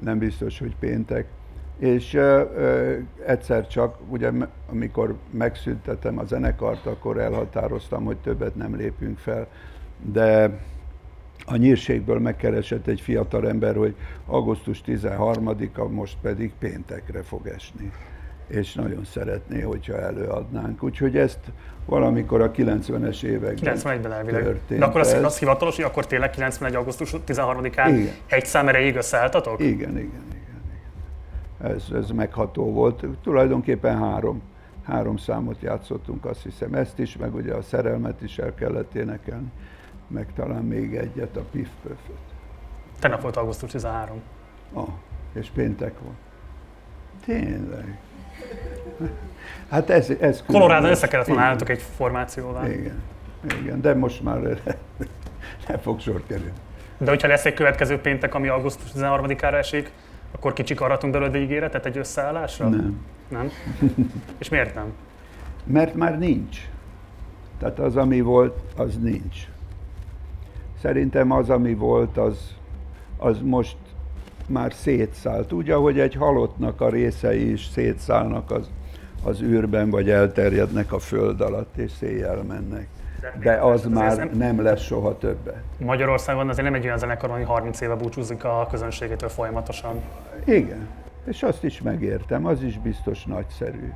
nem 0.00 0.18
biztos, 0.18 0.58
hogy 0.58 0.76
péntek. 0.80 1.26
És 1.78 2.14
ö, 2.14 2.42
ö, 2.56 2.94
egyszer 3.26 3.66
csak, 3.66 3.96
ugye 4.08 4.30
amikor 4.70 5.14
megszüntetem 5.30 6.18
a 6.18 6.24
zenekart, 6.24 6.86
akkor 6.86 7.18
elhatároztam, 7.18 8.04
hogy 8.04 8.16
többet 8.16 8.54
nem 8.54 8.76
lépünk 8.76 9.18
fel. 9.18 9.46
De 10.12 10.58
a 11.44 11.56
nyírségből 11.56 12.18
megkeresett 12.18 12.86
egy 12.86 13.00
fiatal 13.00 13.48
ember, 13.48 13.76
hogy 13.76 13.94
augusztus 14.26 14.82
13-a 14.86 15.88
most 15.88 16.16
pedig 16.22 16.52
péntekre 16.58 17.22
fog 17.22 17.46
esni 17.46 17.92
és 18.46 18.74
nagyon 18.74 19.04
szeretné, 19.04 19.60
hogyha 19.60 20.00
előadnánk. 20.00 20.82
Úgyhogy 20.82 21.16
ezt 21.16 21.38
valamikor 21.86 22.40
a 22.40 22.50
90-es 22.50 23.22
években 23.22 23.76
91-ben 23.76 24.12
elvileg. 24.12 24.42
Történt 24.42 24.80
De 24.80 24.86
akkor 24.86 25.00
az, 25.00 25.12
az 25.12 25.38
hivatalos, 25.38 25.76
hogy 25.76 25.84
akkor 25.84 26.06
tényleg 26.06 26.30
91. 26.30 26.74
augusztus 26.74 27.14
13-án 27.26 28.08
egy 28.26 28.46
szám 28.46 28.68
erejéig 28.68 28.96
összeálltatok? 28.96 29.60
Igen, 29.60 29.72
igen, 29.72 29.96
igen. 29.96 30.08
igen. 31.58 31.74
Ez, 31.74 31.84
ez 31.94 32.10
megható 32.10 32.72
volt. 32.72 33.04
Tulajdonképpen 33.22 33.98
három, 33.98 34.42
három 34.82 35.16
számot 35.16 35.60
játszottunk, 35.60 36.24
azt 36.24 36.42
hiszem. 36.42 36.74
Ezt 36.74 36.98
is, 36.98 37.16
meg 37.16 37.34
ugye 37.34 37.54
a 37.54 37.62
szerelmet 37.62 38.22
is 38.22 38.38
el 38.38 38.54
kellett 38.54 38.94
énekelni 38.94 39.52
meg 40.06 40.26
talán 40.34 40.62
még 40.62 40.94
egyet 40.94 41.36
a 41.36 41.44
Piff 41.50 41.68
Puffet. 41.82 42.16
Tegnap 42.98 43.20
volt 43.20 43.36
augusztus 43.36 43.70
13. 43.70 44.20
Ah, 44.72 44.88
és 45.32 45.48
péntek 45.54 45.92
volt. 46.00 46.16
Tényleg. 47.24 47.98
Hát 49.68 49.90
ez, 49.90 50.10
ez 50.20 50.42
Colorado 50.46 50.86
össze 50.86 51.08
kellett 51.08 51.26
volna 51.26 51.42
álltok 51.42 51.68
egy 51.68 51.82
formációval. 51.96 52.66
Igen, 52.66 53.02
igen, 53.60 53.80
de 53.80 53.94
most 53.94 54.22
már 54.22 54.40
nem 55.68 55.78
fog 55.78 56.00
sor 56.00 56.22
kerülni. 56.26 56.52
De 56.98 57.10
hogyha 57.10 57.28
lesz 57.28 57.44
egy 57.44 57.54
következő 57.54 57.98
péntek, 57.98 58.34
ami 58.34 58.48
augusztus 58.48 58.90
13-ára 58.94 59.56
esik, 59.56 59.90
akkor 60.32 60.52
kicsik 60.52 60.80
aratunk 60.80 61.12
belőle 61.12 61.38
ígéretet 61.38 61.86
egy 61.86 61.98
összeállásra? 61.98 62.68
Nem. 62.68 63.04
Nem? 63.28 63.50
És 64.38 64.48
miért 64.48 64.74
nem? 64.74 64.92
Mert 65.64 65.94
már 65.94 66.18
nincs. 66.18 66.60
Tehát 67.58 67.78
az, 67.78 67.96
ami 67.96 68.20
volt, 68.20 68.58
az 68.76 68.98
nincs. 68.98 69.48
Szerintem 70.80 71.30
az, 71.30 71.50
ami 71.50 71.74
volt, 71.74 72.16
az, 72.16 72.54
az 73.16 73.40
most 73.42 73.76
már 74.46 74.72
szétszállt. 74.72 75.52
Úgy, 75.52 75.70
ahogy 75.70 75.98
egy 76.00 76.14
halottnak 76.14 76.80
a 76.80 76.88
részei 76.88 77.50
is 77.52 77.66
szétszállnak 77.66 78.50
az, 78.50 78.70
az 79.24 79.42
űrben, 79.42 79.90
vagy 79.90 80.10
elterjednek 80.10 80.92
a 80.92 80.98
föld 80.98 81.40
alatt, 81.40 81.76
és 81.76 81.90
széjjel 81.90 82.42
mennek. 82.42 82.86
De 83.40 83.52
az 83.52 83.84
már 83.84 84.16
nem, 84.16 84.30
nem 84.32 84.62
lesz 84.62 84.80
soha 84.80 85.18
többet. 85.18 85.62
Magyarországon 85.78 86.48
azért 86.48 86.64
nem 86.64 86.74
egy 86.74 86.84
olyan 86.84 86.98
zenekar, 86.98 87.30
ami 87.30 87.42
30 87.42 87.80
éve 87.80 87.94
búcsúzik 87.94 88.44
a 88.44 88.66
közönségétől 88.70 89.28
folyamatosan. 89.28 90.00
Igen, 90.44 90.88
és 91.24 91.42
azt 91.42 91.64
is 91.64 91.82
megértem, 91.82 92.46
az 92.46 92.62
is 92.62 92.78
biztos 92.78 93.24
nagyszerű. 93.24 93.92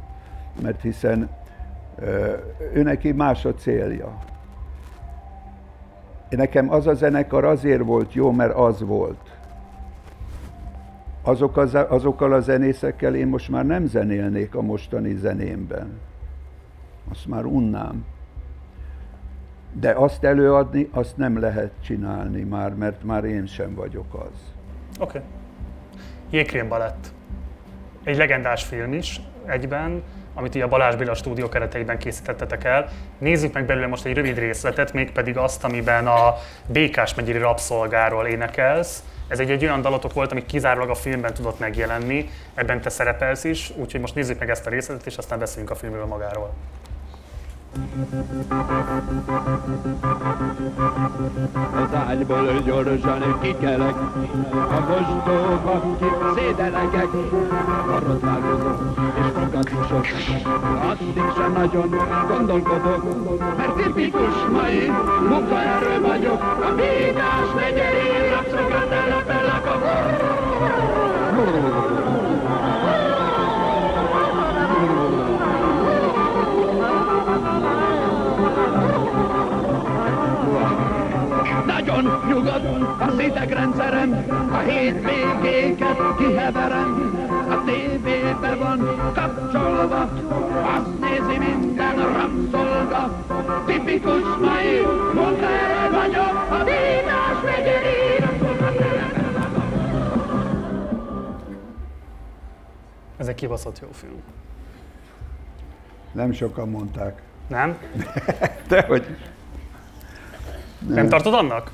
Mert 0.63 0.81
hiszen 0.81 1.31
ő 2.73 2.83
neki 2.83 3.13
más 3.13 3.45
a 3.45 3.55
célja. 3.55 4.19
Nekem 6.31 6.71
az 6.71 6.87
a 6.87 6.95
zenekar 6.95 7.45
azért 7.45 7.83
volt 7.83 8.15
jó, 8.15 8.31
mert 8.31 8.55
az 8.55 8.81
volt. 8.81 9.39
Azok 11.23 11.57
az, 11.57 11.75
azokkal 11.75 12.33
a 12.33 12.41
zenészekkel 12.41 13.15
én 13.15 13.27
most 13.27 13.49
már 13.49 13.67
nem 13.67 13.87
zenélnék 13.87 14.55
a 14.55 14.63
mostani 14.63 15.15
zenémben. 15.15 15.99
Azt 17.11 17.27
már 17.27 17.45
unnám. 17.45 18.05
De 19.73 19.91
azt 19.91 20.25
előadni, 20.25 20.89
azt 20.93 21.17
nem 21.17 21.39
lehet 21.39 21.73
csinálni 21.83 22.43
már, 22.43 22.75
mert 22.75 23.05
már 23.05 23.25
én 23.25 23.47
sem 23.47 23.75
vagyok 23.75 24.15
az. 24.15 24.53
Oké. 25.01 25.19
Okay. 25.19 25.21
Jégkrém 26.31 26.69
balett. 26.69 27.13
Egy 28.05 28.17
legendás 28.17 28.65
film 28.65 28.93
is 28.93 29.21
egyben, 29.45 30.03
amit 30.35 30.55
így 30.55 30.63
a 30.63 30.69
Balázs 30.69 30.95
Béla 30.95 31.15
stúdió 31.15 31.49
kereteiben 31.49 31.99
készítettetek 31.99 32.65
el. 32.65 32.89
Nézzük 33.19 33.53
meg 33.53 33.65
belőle 33.65 33.87
most 33.87 34.05
egy 34.05 34.15
rövid 34.15 34.39
részletet, 34.39 34.93
mégpedig 34.93 35.37
azt, 35.37 35.65
amiben 35.65 36.07
a 36.07 36.35
Békás 36.67 37.15
megyeri 37.15 37.39
rabszolgáról 37.39 38.27
énekelsz. 38.27 39.03
Ez 39.29 39.39
egy, 39.39 39.51
egy 39.51 39.65
olyan 39.65 39.81
dalotok 39.81 40.13
volt, 40.13 40.33
ami 40.33 40.47
kizárólag 40.47 40.91
a 40.91 40.95
filmben 40.95 41.35
tudott 41.35 41.59
megjelenni, 41.59 42.31
ebben 42.55 42.81
te 42.81 42.89
szerepelsz 42.89 43.45
is, 43.45 43.73
úgyhogy 43.77 44.01
most 44.01 44.15
nézzük 44.15 44.39
meg 44.39 44.51
ezt 44.51 44.67
a 44.67 44.71
részletet, 44.71 45.07
és 45.07 45.17
aztán 45.17 45.39
beszéljünk 45.39 45.71
a 45.71 45.75
filmről 45.75 46.07
magáról. 46.07 46.55
Az 51.75 51.95
ágyból 52.09 52.61
gyorsan 52.65 53.39
kikelek, 53.41 53.95
a 54.53 54.81
mostóban 54.89 55.97
szédelekek, 56.35 57.09
barotálkozok 57.87 58.81
és 59.19 59.27
fogadosok. 59.35 60.07
Addig 60.91 61.33
sem 61.37 61.53
nagyon 61.53 61.95
gondolkodok, 62.29 63.37
mert 63.57 63.75
tipikus 63.75 64.35
mai 64.53 64.91
munkaerő 65.29 66.01
vagyok, 66.01 66.43
a 66.43 66.75
bídás 66.75 67.55
megyeri 67.55 68.29
rabszokat 68.31 68.89
telepelek 68.89 69.67
a 69.67 71.10
hétvégéket 84.71 85.97
kiheverem, 86.19 87.19
a 87.51 87.65
tévébe 87.65 88.55
van 88.55 89.13
kapcsolva, 89.15 90.01
azt 90.77 91.01
nézi 91.01 91.39
minden 91.39 91.97
rabszolga. 91.97 93.25
Tipikus 93.67 94.23
mai 94.41 94.81
munkára 95.15 95.91
vagyok, 95.91 96.51
a 96.51 96.65
vívás 96.65 97.43
megyeri. 97.45 97.99
Ez 103.17 103.27
egy 103.29 103.35
kibaszott 103.35 103.79
jó 103.81 103.89
film. 103.93 104.23
Nem 106.13 106.33
sokan 106.33 106.69
mondták. 106.69 107.23
Nem? 107.49 107.79
De 108.69 108.85
hogy 108.87 109.17
Nem 110.89 111.09
tartod 111.09 111.35
annak? 111.35 111.73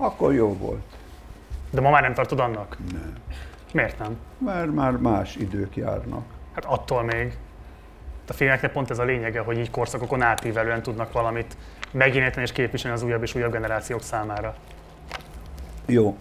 Akkor 0.00 0.34
jó 0.34 0.56
volt. 0.56 0.82
De 1.70 1.80
ma 1.80 1.90
már 1.90 2.02
nem 2.02 2.14
tartod 2.14 2.40
annak? 2.40 2.76
Nem. 2.92 3.14
Miért 3.72 3.98
nem? 3.98 4.16
Mert 4.38 4.74
már 4.74 4.92
más 4.92 5.36
idők 5.36 5.76
járnak. 5.76 6.24
Hát 6.54 6.64
attól 6.64 7.02
még. 7.02 7.38
A 8.28 8.32
filmeknek 8.32 8.72
pont 8.72 8.90
ez 8.90 8.98
a 8.98 9.04
lényege, 9.04 9.40
hogy 9.40 9.58
így 9.58 9.70
korszakokon 9.70 10.22
átívelően 10.22 10.82
tudnak 10.82 11.12
valamit 11.12 11.56
megjeleníteni 11.90 12.42
és 12.44 12.52
képviselni 12.52 12.96
az 12.96 13.02
újabb 13.02 13.22
és 13.22 13.34
újabb 13.34 13.52
generációk 13.52 14.02
számára. 14.02 14.54
Jó. 15.86 16.16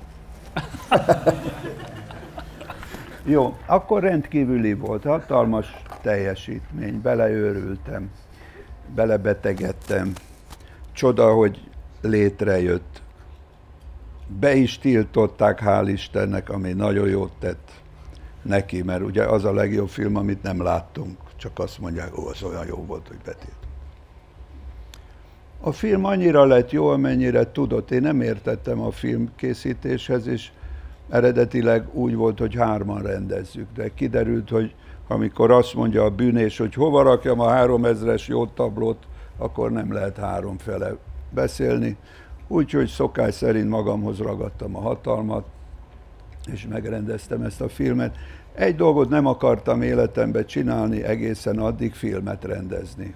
Jó, 3.24 3.58
akkor 3.66 4.02
rendkívüli 4.02 4.74
volt, 4.74 5.04
hatalmas 5.04 5.76
teljesítmény, 6.02 7.02
beleőrültem, 7.02 8.12
belebetegedtem. 8.96 10.14
Csoda, 10.92 11.34
hogy 11.34 11.70
létrejött. 12.02 12.99
Be 14.40 14.56
is 14.56 14.80
tiltották, 14.80 15.62
hál' 15.64 15.88
Istennek, 15.88 16.50
ami 16.50 16.74
nagyon 16.74 17.08
jót 17.08 17.32
tett 17.40 17.72
neki, 18.42 18.82
mert 18.82 19.02
ugye 19.02 19.24
az 19.24 19.46
a 19.46 19.54
legjobb 19.54 19.90
film, 19.90 20.16
amit 20.16 20.44
nem 20.44 20.64
láttunk, 20.64 21.18
csak 21.36 21.60
azt 21.60 21.80
mondják, 21.80 22.18
ó, 22.18 22.28
az 22.28 22.44
olyan 22.44 22.66
jó 22.68 22.86
volt, 22.86 23.08
hogy 23.08 23.18
betilt. 23.26 23.58
A 25.62 25.72
film 25.72 26.06
annyira 26.06 26.46
lett 26.46 26.72
jó, 26.72 26.88
amennyire 26.88 27.52
tudott. 27.52 27.92
Én 27.92 28.02
nem 28.02 28.22
értettem 28.22 28.82
a 28.82 28.92
film 28.92 29.30
készítéshez, 29.36 30.28
és 30.28 30.52
eredetileg 31.10 31.96
úgy 31.96 32.16
volt, 32.16 32.40
hogy 32.40 32.56
hárman 32.56 33.02
rendezzük, 33.02 33.68
de 33.76 33.94
kiderült, 33.94 34.50
hogy 34.50 34.76
amikor 35.08 35.52
azt 35.52 35.74
mondja 35.74 36.04
a 36.04 36.10
bűnés, 36.10 36.58
hogy 36.58 36.74
hova 36.74 37.02
rakjam 37.02 37.40
a 37.40 37.50
három 37.50 37.86
ezres 37.86 38.28
jótablót, 38.28 39.08
akkor 39.38 39.72
nem 39.72 39.94
lehet 39.94 40.18
három 40.18 40.58
fele 40.58 40.96
beszélni. 41.30 41.98
Úgyhogy 42.52 42.88
szokás 42.88 43.34
szerint 43.34 43.70
magamhoz 43.70 44.18
ragadtam 44.18 44.76
a 44.76 44.80
hatalmat, 44.80 45.46
és 46.52 46.68
megrendeztem 46.68 47.42
ezt 47.42 47.62
a 47.62 47.70
filmet. 47.70 48.18
Egy 48.54 48.76
dolgot 48.76 49.10
nem 49.10 49.26
akartam 49.26 49.82
életemben 49.82 50.46
csinálni, 50.46 51.04
egészen 51.04 51.60
addig 51.60 51.94
filmet 51.94 52.44
rendezni. 52.44 53.16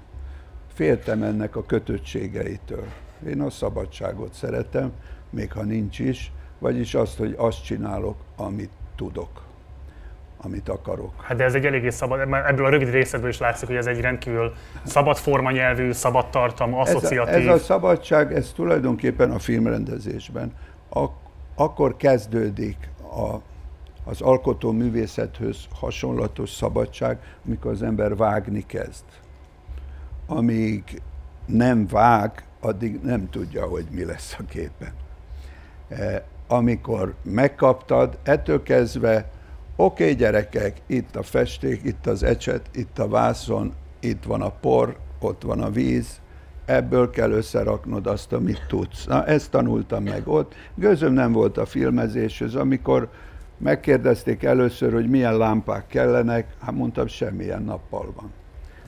Féltem 0.73 1.23
ennek 1.23 1.55
a 1.55 1.65
kötöttségeitől. 1.65 2.85
Én 3.27 3.41
a 3.41 3.49
szabadságot 3.49 4.34
szeretem, 4.34 4.91
még 5.30 5.51
ha 5.51 5.64
nincs 5.64 5.99
is, 5.99 6.31
vagyis 6.60 6.95
azt, 6.95 7.18
hogy 7.18 7.34
azt 7.38 7.64
csinálok, 7.64 8.15
amit 8.35 8.72
tudok, 8.95 9.43
amit 10.44 10.70
akarok. 10.70 11.22
Hát 11.22 11.38
de 11.38 11.44
ez 11.44 11.53
egy 11.53 11.65
eléggé 11.65 11.90
szabad, 11.90 12.28
mert 12.28 12.48
ebből 12.48 12.65
a 12.65 12.70
rövid 12.70 12.90
részedből 12.90 13.30
is 13.30 13.38
látszik, 13.38 13.68
hogy 13.68 13.78
ez 13.78 13.86
egy 13.86 14.02
rendkívül 14.02 14.53
szabad 14.84 15.18
formanyelvű, 15.18 15.91
szabad 15.91 16.30
tartalmú, 16.30 16.80
Ez 16.80 16.94
a, 16.94 16.98
asszociatív. 16.98 17.49
ez 17.49 17.56
a 17.56 17.57
szabadság, 17.57 18.34
ez 18.34 18.52
tulajdonképpen 18.56 19.32
a 19.32 19.40
filmrendezésben 19.40 20.53
ak- 20.90 21.22
akkor 21.56 21.98
kezdődik 21.98 22.90
a, 23.15 23.36
az 24.03 24.22
alkotó 24.22 24.72
művészethez 24.72 25.57
hasonlatos 25.80 26.49
szabadság, 26.49 27.18
amikor 27.45 27.72
az 27.72 27.84
ember 27.84 28.15
vágni 28.15 28.65
kezd. 28.65 29.03
Amíg 30.28 31.02
nem 31.45 31.88
vág, 31.88 32.44
addig 32.60 32.99
nem 33.02 33.30
tudja, 33.30 33.65
hogy 33.65 33.86
mi 33.91 34.06
lesz 34.06 34.36
a 34.40 34.44
képen. 34.49 34.94
E, 35.90 36.24
amikor 36.48 37.14
megkaptad, 37.24 38.18
ettől 38.24 38.64
kezdve, 38.64 39.30
oké 39.76 40.04
okay, 40.04 40.16
gyerekek, 40.16 40.82
itt 40.86 41.16
a 41.16 41.24
festék, 41.24 41.84
itt 41.84 42.08
az 42.08 42.24
ecset, 42.24 42.70
itt 42.74 43.00
a 43.00 43.08
vászon, 43.08 43.74
itt 44.00 44.24
van 44.24 44.41
a 44.41 44.50
por, 44.50 44.98
ott 45.20 45.41
van 45.41 45.62
a 45.62 45.70
víz, 45.70 46.22
ebből 46.66 47.10
kell 47.10 47.32
összeraknod 47.32 48.08
azt, 48.08 48.34
amit 48.34 48.66
tudsz. 48.68 49.06
Na, 49.06 49.26
ezt 49.26 49.52
tanultam 49.52 50.04
meg 50.04 50.28
ott. 50.28 50.56
Gőzöm 50.76 51.14
nem 51.14 51.32
volt 51.32 51.58
a 51.58 51.66
filmezéshez, 51.66 52.56
amikor 52.56 53.10
megkérdezték 53.58 54.44
először, 54.44 54.94
hogy 54.94 55.10
milyen 55.10 55.38
lámpák 55.38 55.88
kellenek, 55.88 56.48
hát 56.62 56.76
mondtam, 56.76 57.08
semmilyen 57.08 57.64
nappal 57.64 58.14
van. 58.16 58.32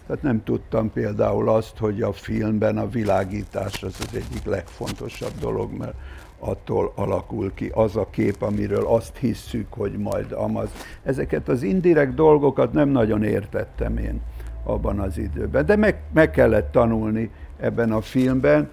Tehát 0.07 0.22
nem 0.22 0.44
tudtam 0.44 0.91
például 0.91 1.49
azt, 1.49 1.78
hogy 1.78 2.02
a 2.02 2.14
filmben 2.14 2.78
a 2.78 2.90
világítás 2.90 3.84
az 3.84 3.95
az 3.99 4.16
egyik 4.16 4.45
legfontosabb 4.45 5.34
dolog, 5.40 5.78
mert 5.78 5.94
attól 6.40 6.91
alakul 6.95 7.53
ki 7.53 7.72
az 7.74 7.95
a 7.95 8.07
kép, 8.10 8.41
amiről 8.41 8.86
azt 8.86 9.18
hisszük, 9.18 9.74
hogy 9.74 9.91
majd 9.91 10.32
amaz. 10.32 10.70
Ezeket 11.03 11.48
az 11.48 11.64
indirekt 11.64 12.14
dolgokat 12.14 12.74
nem 12.74 12.90
nagyon 12.90 13.24
értettem 13.24 13.98
én 13.98 14.22
abban 14.64 14.99
az 14.99 15.18
időben, 15.18 15.66
de 15.66 15.76
meg, 15.76 16.02
meg 16.14 16.32
kellett 16.32 16.72
tanulni 16.72 17.32
ebben 17.60 17.91
a 17.91 18.02
filmben, 18.02 18.70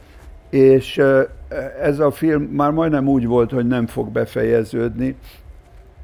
és 0.51 1.03
ez 1.83 1.99
a 1.99 2.11
film 2.11 2.43
már 2.43 2.71
majdnem 2.71 3.09
úgy 3.09 3.27
volt, 3.27 3.51
hogy 3.51 3.67
nem 3.67 3.87
fog 3.87 4.09
befejeződni, 4.09 5.17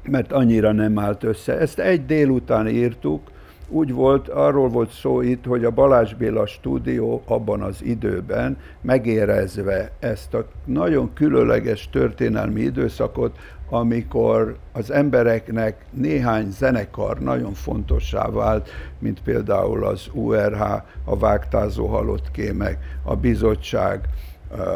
mert 0.03 0.31
annyira 0.31 0.71
nem 0.71 0.99
állt 0.99 1.23
össze. 1.23 1.57
Ezt 1.57 1.79
egy 1.79 2.05
délután 2.05 2.67
írtuk, 2.67 3.21
úgy 3.69 3.93
volt, 3.93 4.27
arról 4.27 4.69
volt 4.69 4.91
szó 4.91 5.21
itt, 5.21 5.45
hogy 5.45 5.65
a 5.65 5.71
Balázs 5.71 6.13
Béla 6.13 6.45
stúdió 6.45 7.21
abban 7.25 7.61
az 7.61 7.83
időben 7.83 8.57
megérezve 8.81 9.91
ezt 9.99 10.33
a 10.33 10.45
nagyon 10.65 11.13
különleges 11.13 11.89
történelmi 11.89 12.61
időszakot, 12.61 13.37
amikor 13.69 14.57
az 14.71 14.91
embereknek 14.91 15.85
néhány 15.91 16.51
zenekar 16.51 17.19
nagyon 17.19 17.53
fontossá 17.53 18.29
vált, 18.29 18.69
mint 18.99 19.21
például 19.21 19.85
az 19.85 20.09
URH, 20.13 20.61
a 21.05 21.17
Vágtázó 21.17 21.85
Halott 21.85 22.31
Kémek, 22.31 22.77
a 23.03 23.15
bizottság, 23.15 24.09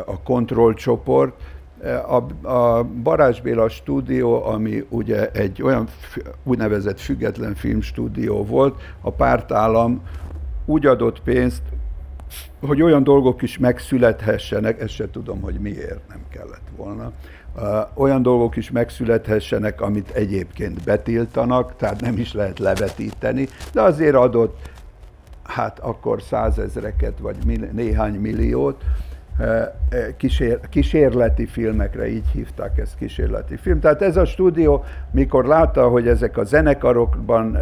a 0.06 0.22
kontrollcsoport, 0.24 1.42
a, 2.08 2.48
a 2.48 2.84
Barázs 2.84 3.42
Béla 3.42 3.70
stúdió, 3.70 4.46
ami 4.46 4.86
ugye 4.90 5.32
egy 5.32 5.62
olyan 5.62 5.88
úgynevezett 6.44 7.00
független 7.00 7.56
filmstúdió 7.56 8.46
volt, 8.46 8.82
a 9.02 9.12
pártállam 9.12 10.02
úgy 10.66 10.86
adott 10.86 11.22
pénzt, 11.22 11.62
hogy 12.60 12.82
olyan 12.82 13.04
dolgok 13.04 13.42
is 13.42 13.58
megszülethessenek, 13.58 14.82
ezt 14.82 14.94
se 14.94 15.10
tudom, 15.10 15.42
hogy 15.42 15.60
miért 15.60 16.08
nem 16.10 16.22
kellett 16.30 16.68
volna, 16.76 17.12
olyan 17.94 18.22
dolgok 18.22 18.56
is 18.56 18.72
megszülethessenek, 18.72 19.82
amit 19.82 20.10
egyébként 20.10 20.84
betiltanak, 20.84 21.76
tehát 21.76 22.02
nem 22.02 22.18
is 22.18 22.34
lehet 22.34 22.60
levetíteni, 22.60 23.48
de 23.74 23.82
azért 23.82 24.16
adott 24.16 24.72
hát 25.44 25.80
akkor 25.80 26.22
százezreket, 26.22 27.20
vagy 27.20 27.36
néhány 27.72 28.14
milliót, 28.14 28.84
kísér, 30.18 30.60
kísérleti 30.70 31.46
filmekre, 31.46 32.08
így 32.08 32.28
hívták 32.32 32.78
ezt 32.78 32.96
kísérleti 32.98 33.56
film. 33.56 33.80
Tehát 33.80 34.02
ez 34.02 34.18
a 34.18 34.26
stúdió, 34.26 34.84
mikor 35.12 35.46
látta, 35.46 35.88
hogy 35.88 36.08
ezek 36.08 36.38
a 36.38 36.44
zenekarokban 36.44 37.58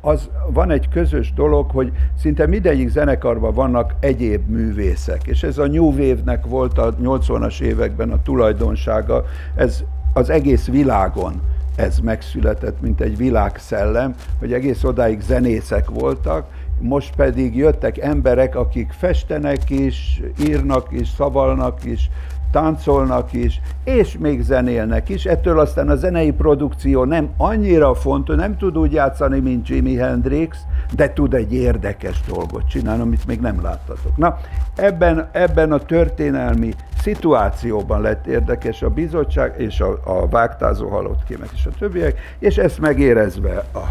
az, 0.00 0.28
van 0.48 0.70
egy 0.70 0.88
közös 0.88 1.32
dolog, 1.32 1.70
hogy 1.70 1.92
szinte 2.18 2.46
mindegyik 2.46 2.88
zenekarban 2.88 3.54
vannak 3.54 3.94
egyéb 4.00 4.48
művészek, 4.48 5.20
és 5.24 5.42
ez 5.42 5.58
a 5.58 5.66
New 5.66 5.86
Wave-nek 5.86 6.46
volt 6.46 6.78
a 6.78 6.94
80-as 6.94 7.60
években 7.60 8.10
a 8.10 8.22
tulajdonsága, 8.22 9.24
ez 9.54 9.84
az 10.12 10.30
egész 10.30 10.66
világon 10.66 11.42
ez 11.76 11.98
megszületett, 11.98 12.80
mint 12.80 13.00
egy 13.00 13.16
világszellem, 13.16 14.14
hogy 14.38 14.52
egész 14.52 14.84
odáig 14.84 15.20
zenészek 15.20 15.90
voltak, 15.90 16.46
most 16.80 17.14
pedig 17.16 17.56
jöttek 17.56 17.98
emberek, 17.98 18.56
akik 18.56 18.92
festenek 18.92 19.70
is, 19.70 20.20
írnak 20.40 20.86
is, 20.90 21.08
szavalnak 21.08 21.84
is, 21.84 22.10
táncolnak 22.54 23.32
is, 23.32 23.60
és 23.84 24.18
még 24.18 24.42
zenélnek 24.42 25.08
is. 25.08 25.24
Ettől 25.24 25.58
aztán 25.58 25.88
a 25.88 25.96
zenei 25.96 26.32
produkció 26.32 27.04
nem 27.04 27.30
annyira 27.36 27.94
fontos, 27.94 28.36
nem 28.36 28.56
tud 28.56 28.78
úgy 28.78 28.92
játszani, 28.92 29.40
mint 29.40 29.68
Jimi 29.68 29.94
Hendrix, 29.94 30.58
de 30.94 31.12
tud 31.12 31.34
egy 31.34 31.52
érdekes 31.52 32.20
dolgot 32.28 32.68
csinálni, 32.68 33.02
amit 33.02 33.26
még 33.26 33.40
nem 33.40 33.62
láttatok. 33.62 34.16
Na, 34.16 34.38
ebben, 34.76 35.28
ebben 35.32 35.72
a 35.72 35.78
történelmi 35.78 36.74
szituációban 37.00 38.00
lett 38.00 38.26
érdekes 38.26 38.82
a 38.82 38.88
bizottság 38.88 39.54
és 39.58 39.80
a, 39.80 40.00
a 40.04 40.28
vágtázó 40.28 40.88
halott 40.88 41.24
kémek 41.24 41.50
és 41.54 41.66
a 41.66 41.70
többiek, 41.78 42.18
és 42.38 42.56
ezt 42.56 42.78
megérezve 42.80 43.64
a 43.74 43.88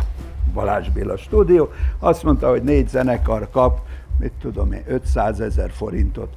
Balázs 0.54 0.90
Béla 0.90 1.18
stúdió, 1.18 1.70
azt 2.00 2.24
mondta, 2.24 2.50
hogy 2.50 2.64
négy 2.64 2.88
zenekar 2.88 3.50
kap, 3.50 3.80
mit 4.20 4.34
tudom 4.42 4.72
én, 4.72 4.84
500 4.88 5.40
ezer 5.40 5.72
forintot 5.72 6.30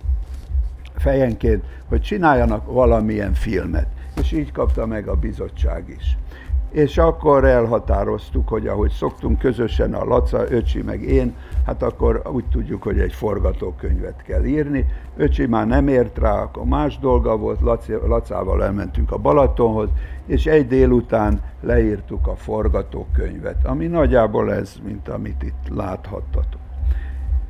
fejenként, 0.97 1.65
hogy 1.89 2.01
csináljanak 2.01 2.73
valamilyen 2.73 3.35
filmet. 3.35 3.87
és 4.21 4.33
így 4.33 4.53
kapta 4.53 4.87
meg 4.87 5.09
a 5.09 5.15
bizottság 5.15 5.95
is. 5.99 6.17
És 6.71 6.99
akkor 6.99 7.45
elhatároztuk, 7.45 8.49
hogy 8.49 8.67
ahogy 8.67 8.91
szoktunk 8.91 9.39
közösen 9.39 9.95
a 9.95 10.05
Laca, 10.05 10.51
Öcsi 10.51 10.83
meg 10.83 11.03
én, 11.03 11.35
hát 11.67 11.83
akkor 11.83 12.23
úgy 12.33 12.45
tudjuk, 12.45 12.83
hogy 12.83 12.99
egy 12.99 13.13
forgatókönyvet 13.13 14.23
kell 14.23 14.45
írni. 14.45 14.87
Öcsi 15.17 15.47
már 15.47 15.67
nem 15.67 15.89
ért 15.89 16.19
rá, 16.19 16.43
akkor 16.43 16.65
más 16.65 16.99
dolga 16.99 17.37
volt, 17.37 17.61
Laci, 17.61 17.93
Lacával 18.07 18.65
elmentünk 18.65 19.13
a 19.13 19.19
Balatonhoz, 19.19 19.89
és 20.27 20.47
egy 20.47 20.67
délután 20.67 21.41
leírtuk 21.61 22.27
a 22.27 22.37
forgatókönyvet, 22.37 23.67
ami 23.67 23.87
nagyjából 23.87 24.53
ez, 24.53 24.75
mint 24.85 25.09
amit 25.09 25.43
itt 25.43 25.77
láthattatok. 25.77 26.61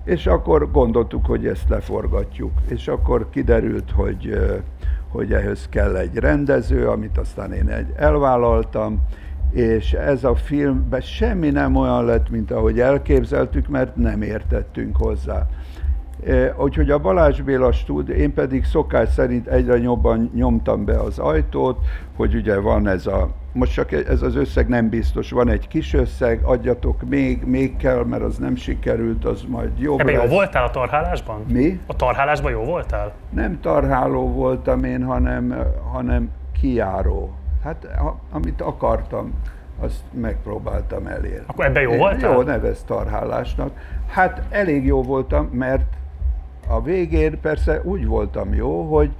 És 0.04 0.26
akkor 0.26 0.70
gondoltuk, 0.70 1.26
hogy 1.26 1.46
ezt 1.46 1.68
leforgatjuk, 1.68 2.52
és 2.68 2.88
akkor 2.88 3.30
kiderült, 3.30 3.90
hogy 3.90 4.38
hogy 5.16 5.32
ehhez 5.32 5.68
kell 5.68 5.96
egy 5.96 6.16
rendező, 6.16 6.88
amit 6.88 7.18
aztán 7.18 7.52
én 7.52 7.68
egy 7.68 7.92
elvállaltam, 7.96 9.02
és 9.50 9.92
ez 9.92 10.24
a 10.24 10.34
filmben 10.34 11.00
semmi 11.00 11.50
nem 11.50 11.76
olyan 11.76 12.04
lett, 12.04 12.30
mint 12.30 12.50
ahogy 12.50 12.80
elképzeltük, 12.80 13.68
mert 13.68 13.96
nem 13.96 14.22
értettünk 14.22 14.96
hozzá. 14.96 15.46
Úgyhogy 16.58 16.90
a 16.90 16.98
Balázs 16.98 17.40
Béla 17.40 17.72
stúd, 17.72 18.08
én 18.08 18.34
pedig 18.34 18.64
szokás 18.64 19.08
szerint 19.08 19.46
egyre 19.46 19.78
jobban 19.78 20.30
nyomtam 20.34 20.84
be 20.84 21.00
az 21.00 21.18
ajtót, 21.18 21.78
hogy 22.16 22.34
ugye 22.34 22.59
van 22.60 22.88
ez 22.88 23.06
a, 23.06 23.28
most 23.52 23.72
csak 23.72 23.93
ez 23.93 24.22
az 24.22 24.36
összeg 24.36 24.68
nem 24.68 24.88
biztos, 24.88 25.30
van 25.30 25.48
egy 25.48 25.68
kis 25.68 25.94
összeg, 25.94 26.40
adjatok 26.43 27.09
még, 27.09 27.44
még 27.44 27.76
kell, 27.76 28.05
mert 28.05 28.22
az 28.22 28.36
nem 28.36 28.56
sikerült, 28.56 29.24
az 29.24 29.44
majd 29.48 29.78
jobb 29.78 30.01
Ebben 30.01 30.14
jó 30.14 30.26
voltál 30.26 30.64
a 30.64 30.70
tarhálásban? 30.70 31.44
Mi? 31.48 31.80
A 31.86 31.97
tarhálásban 31.97 32.51
jó 32.51 32.64
voltál? 32.64 33.12
Nem 33.30 33.60
tarháló 33.60 34.32
voltam 34.32 34.84
én, 34.84 35.05
hanem, 35.05 35.55
hanem 35.93 36.30
kiáró. 36.60 37.34
Hát 37.64 37.84
a, 37.84 38.16
amit 38.32 38.60
akartam, 38.60 39.32
azt 39.80 40.02
megpróbáltam 40.12 41.06
elérni. 41.06 41.44
Akkor 41.47 41.64
ebben 41.64 41.82
jó 41.82 41.97
voltál? 41.97 42.32
Jó, 42.32 42.43
nevez 42.43 42.82
tarhálásnak. 42.86 43.70
Hát 44.09 44.43
elég 44.51 44.86
jó 44.86 45.02
voltam, 45.02 45.47
mert 45.47 45.97
a 46.68 46.82
végén 46.82 47.40
persze 47.40 47.80
úgy 47.84 48.06
voltam 48.06 48.55
jó, 48.55 48.94
hogy, 48.94 49.10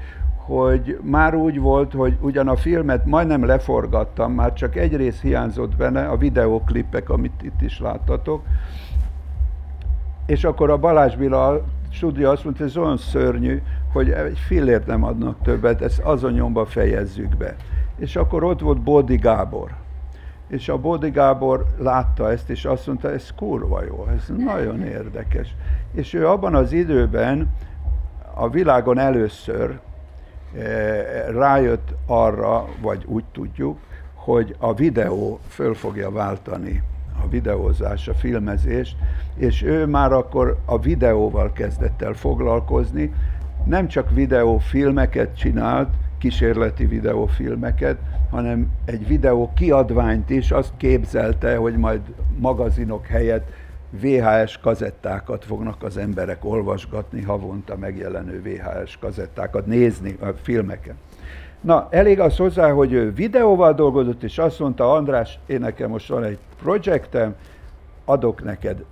hogy 0.47 0.99
már 1.03 1.35
úgy 1.35 1.59
volt, 1.59 1.93
hogy 1.93 2.17
ugyan 2.21 2.49
a 2.49 2.57
filmet 2.57 3.07
majdnem 3.07 3.45
leforgattam, 3.45 4.33
már 4.33 4.53
csak 4.53 4.77
egy 4.77 4.97
rész 4.97 5.21
hiányzott 5.21 5.77
benne, 5.77 6.09
a 6.09 6.17
videóklipek, 6.17 7.11
amit 7.11 7.43
itt 7.43 7.61
is 7.61 7.81
láttatok, 7.81 8.43
és 10.27 10.45
akkor 10.45 10.71
a 10.71 10.79
Balázs 10.79 11.15
Béla 11.15 11.61
stúdió 11.91 12.31
azt 12.31 12.45
mondta, 12.45 12.63
hogy 12.63 12.73
ez 12.73 12.77
olyan 12.77 12.97
szörnyű, 12.97 13.63
hogy 13.93 14.11
egy 14.11 14.39
fillért 14.39 14.87
nem 14.87 15.05
adnak 15.05 15.37
többet, 15.43 15.83
ezt 15.83 15.99
azon 15.99 16.33
nyomba 16.33 16.67
fejezzük 16.67 17.37
be. 17.37 17.57
És 17.99 18.17
akkor 18.17 18.45
ott 18.45 18.61
volt 18.61 18.81
Bódi 18.81 19.17
Gábor. 19.17 19.71
És 20.49 20.69
a 20.69 20.79
Bódi 20.79 21.11
Gábor 21.11 21.67
látta 21.79 22.31
ezt, 22.31 22.51
és 22.51 22.65
azt 22.65 22.87
mondta, 22.87 23.13
ez 23.13 23.33
kurva 23.37 23.85
jó, 23.85 24.07
ez 24.17 24.33
nagyon 24.45 24.83
érdekes. 24.83 25.55
És 25.93 26.15
ő 26.15 26.29
abban 26.29 26.55
az 26.55 26.73
időben 26.73 27.49
a 28.35 28.49
világon 28.49 28.99
először 28.99 29.79
rájött 31.31 31.95
arra, 32.07 32.69
vagy 32.81 33.05
úgy 33.07 33.25
tudjuk, 33.33 33.79
hogy 34.15 34.57
a 34.59 34.75
videó 34.75 35.41
föl 35.49 35.75
fogja 35.75 36.11
váltani 36.11 36.83
a 37.25 37.29
videózás, 37.29 38.09
a 38.09 38.15
filmezést, 38.15 38.97
és 39.37 39.63
ő 39.63 39.87
már 39.87 40.13
akkor 40.13 40.59
a 40.65 40.79
videóval 40.79 41.53
kezdett 41.53 42.03
el 42.03 42.13
foglalkozni, 42.13 43.13
nem 43.65 43.89
csak 43.89 44.11
videófilmeket 44.11 45.37
csinált, 45.37 45.89
kísérleti 46.19 46.87
videófilmeket, 46.87 47.99
hanem 48.31 48.71
egy 48.85 49.07
videó 49.07 49.53
kiadványt 49.55 50.31
is, 50.31 50.51
azt 50.51 50.73
képzelte, 50.77 51.57
hogy 51.57 51.77
majd 51.77 52.01
magazinok 52.39 53.07
helyett 53.07 53.53
VHS 53.91 54.59
kazettákat 54.59 55.45
fognak 55.45 55.83
az 55.83 55.97
emberek 55.97 56.45
olvasgatni, 56.45 57.23
havonta 57.23 57.77
megjelenő 57.77 58.43
VHS 58.43 58.99
kazettákat, 58.99 59.67
nézni 59.67 60.17
a 60.21 60.27
filmeken. 60.43 60.95
Na, 61.61 61.87
elég 61.91 62.21
az 62.21 62.37
hozzá, 62.37 62.71
hogy 62.71 62.93
ő 62.93 63.13
videóval 63.13 63.73
dolgozott, 63.75 64.23
és 64.23 64.39
azt 64.39 64.59
mondta, 64.59 64.93
András, 64.93 65.39
én 65.47 65.61
nekem 65.61 65.91
most 65.91 66.09
van 66.09 66.25
egy 66.25 66.39
projektem, 66.63 67.35
adok 68.05 68.45
neked 68.45 68.85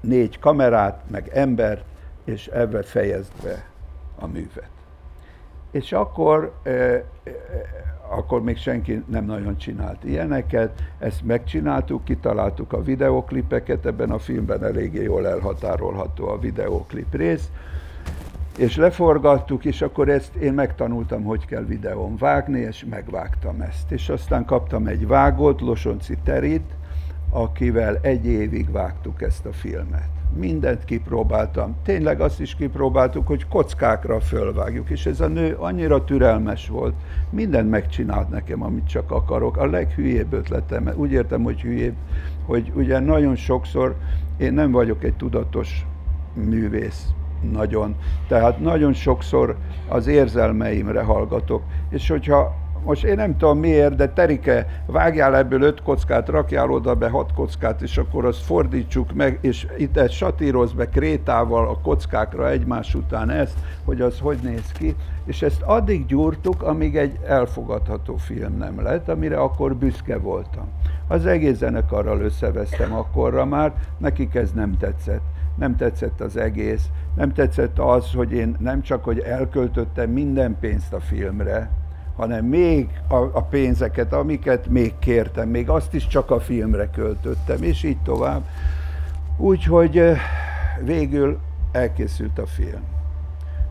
négy 0.00 0.38
kamerát, 0.38 1.02
meg 1.10 1.30
embert, 1.32 1.84
és 2.24 2.46
ebbe 2.46 2.82
fejezd 2.82 3.32
be 3.42 3.64
a 4.18 4.26
művet. 4.26 4.68
És 5.70 5.92
akkor, 5.92 6.52
eh, 6.62 7.02
akkor 8.08 8.42
még 8.42 8.56
senki 8.56 9.02
nem 9.06 9.24
nagyon 9.24 9.56
csinált 9.56 10.04
ilyeneket, 10.04 10.82
ezt 10.98 11.24
megcsináltuk, 11.24 12.04
kitaláltuk 12.04 12.72
a 12.72 12.82
videoklipeket, 12.82 13.86
ebben 13.86 14.10
a 14.10 14.18
filmben 14.18 14.64
eléggé 14.64 15.02
jól 15.02 15.28
elhatárolható 15.28 16.28
a 16.28 16.38
videoklip 16.38 17.14
rész, 17.14 17.50
és 18.58 18.76
leforgattuk, 18.76 19.64
és 19.64 19.82
akkor 19.82 20.08
ezt 20.08 20.34
én 20.34 20.52
megtanultam, 20.52 21.22
hogy 21.22 21.46
kell 21.46 21.64
videón 21.64 22.16
vágni, 22.16 22.60
és 22.60 22.84
megvágtam 22.90 23.60
ezt. 23.60 23.90
És 23.92 24.08
aztán 24.08 24.44
kaptam 24.44 24.86
egy 24.86 25.06
vágót, 25.06 25.60
Losonci 25.60 26.16
Terit, 26.24 26.74
akivel 27.30 27.98
egy 28.02 28.26
évig 28.26 28.70
vágtuk 28.70 29.22
ezt 29.22 29.46
a 29.46 29.52
filmet. 29.52 30.17
Mindent 30.38 30.84
kipróbáltam. 30.84 31.76
Tényleg 31.82 32.20
azt 32.20 32.40
is 32.40 32.54
kipróbáltuk, 32.54 33.26
hogy 33.26 33.48
kockákra 33.48 34.20
fölvágjuk, 34.20 34.90
és 34.90 35.06
ez 35.06 35.20
a 35.20 35.26
nő 35.26 35.54
annyira 35.54 36.04
türelmes 36.04 36.68
volt, 36.68 36.94
mindent 37.30 37.70
megcsinált 37.70 38.28
nekem, 38.28 38.62
amit 38.62 38.88
csak 38.88 39.10
akarok. 39.10 39.56
A 39.56 39.66
leghülyébb 39.66 40.32
ötletem, 40.32 40.92
úgy 40.96 41.12
értem, 41.12 41.42
hogy 41.42 41.60
hülyébb, 41.60 41.94
hogy 42.46 42.72
ugye 42.74 42.98
nagyon 42.98 43.36
sokszor 43.36 43.96
én 44.36 44.52
nem 44.52 44.70
vagyok 44.70 45.04
egy 45.04 45.14
tudatos 45.14 45.86
művész, 46.34 47.06
nagyon. 47.52 47.94
Tehát 48.28 48.60
nagyon 48.60 48.92
sokszor 48.92 49.56
az 49.88 50.06
érzelmeimre 50.06 51.02
hallgatok. 51.02 51.62
És 51.88 52.08
hogyha 52.08 52.54
most 52.88 53.04
én 53.04 53.14
nem 53.14 53.36
tudom 53.36 53.58
miért, 53.58 53.96
de 53.96 54.08
Terike, 54.08 54.66
vágjál 54.86 55.36
ebből 55.36 55.62
öt 55.62 55.82
kockát, 55.82 56.28
rakjál 56.28 56.70
oda 56.70 56.94
be 56.94 57.08
hat 57.08 57.32
kockát, 57.34 57.82
és 57.82 57.98
akkor 57.98 58.24
azt 58.24 58.42
fordítsuk 58.42 59.12
meg, 59.12 59.38
és 59.40 59.66
itt 59.78 59.96
egy 59.96 60.10
satíroz 60.10 60.72
be 60.72 60.88
krétával 60.88 61.68
a 61.68 61.80
kockákra 61.80 62.50
egymás 62.50 62.94
után 62.94 63.30
ezt, 63.30 63.58
hogy 63.84 64.00
az 64.00 64.18
hogy 64.20 64.38
néz 64.42 64.72
ki, 64.72 64.96
és 65.24 65.42
ezt 65.42 65.62
addig 65.62 66.06
gyúrtuk, 66.06 66.62
amíg 66.62 66.96
egy 66.96 67.18
elfogadható 67.26 68.16
film 68.16 68.56
nem 68.56 68.82
lett, 68.82 69.08
amire 69.08 69.36
akkor 69.36 69.74
büszke 69.76 70.18
voltam. 70.18 70.68
Az 71.08 71.26
egész 71.26 71.56
zenekarral 71.56 72.20
összevesztem 72.20 72.94
akkorra 72.94 73.44
már, 73.44 73.72
nekik 73.98 74.34
ez 74.34 74.50
nem 74.52 74.76
tetszett. 74.76 75.24
Nem 75.56 75.76
tetszett 75.76 76.20
az 76.20 76.36
egész, 76.36 76.88
nem 77.16 77.32
tetszett 77.32 77.78
az, 77.78 78.12
hogy 78.12 78.32
én 78.32 78.56
nem 78.58 78.82
csak, 78.82 79.04
hogy 79.04 79.18
elköltöttem 79.18 80.10
minden 80.10 80.56
pénzt 80.60 80.92
a 80.92 81.00
filmre, 81.00 81.77
hanem 82.18 82.44
még 82.44 82.88
a, 83.08 83.14
a 83.14 83.42
pénzeket, 83.42 84.12
amiket 84.12 84.66
még 84.66 84.92
kértem, 84.98 85.48
még 85.48 85.68
azt 85.68 85.94
is 85.94 86.06
csak 86.06 86.30
a 86.30 86.40
filmre 86.40 86.90
költöttem, 86.90 87.62
és 87.62 87.82
így 87.82 88.02
tovább. 88.02 88.42
Úgyhogy 89.36 90.02
végül 90.84 91.38
elkészült 91.72 92.38
a 92.38 92.46
film. 92.46 92.82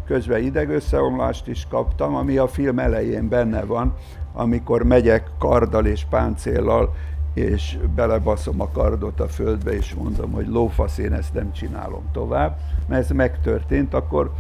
Közben 0.06 0.44
idegösszeomlást 0.44 1.48
is 1.48 1.68
kaptam, 1.70 2.16
ami 2.16 2.38
a 2.38 2.48
film 2.48 2.80
elején 2.80 3.30
benne 3.30 3.64
van, 3.64 3.94
amikor 4.34 4.84
megyek 4.84 5.30
karddal 5.40 5.86
és 5.86 6.06
páncéllal 6.10 6.94
és 7.34 7.78
belebaszom 7.96 8.62
a 8.62 8.70
kardot 8.70 9.20
a 9.20 9.28
földbe, 9.28 9.72
és 9.72 9.94
mondom, 9.94 10.32
hogy 10.32 10.48
lófasz, 10.48 10.98
én 10.98 11.14
ezt 11.14 11.34
nem 11.34 11.52
csinálom 11.54 12.04
tovább, 12.12 12.58
mert 12.88 13.04
ez 13.04 13.10
megtörtént, 13.10 13.94
akkor 13.94 14.32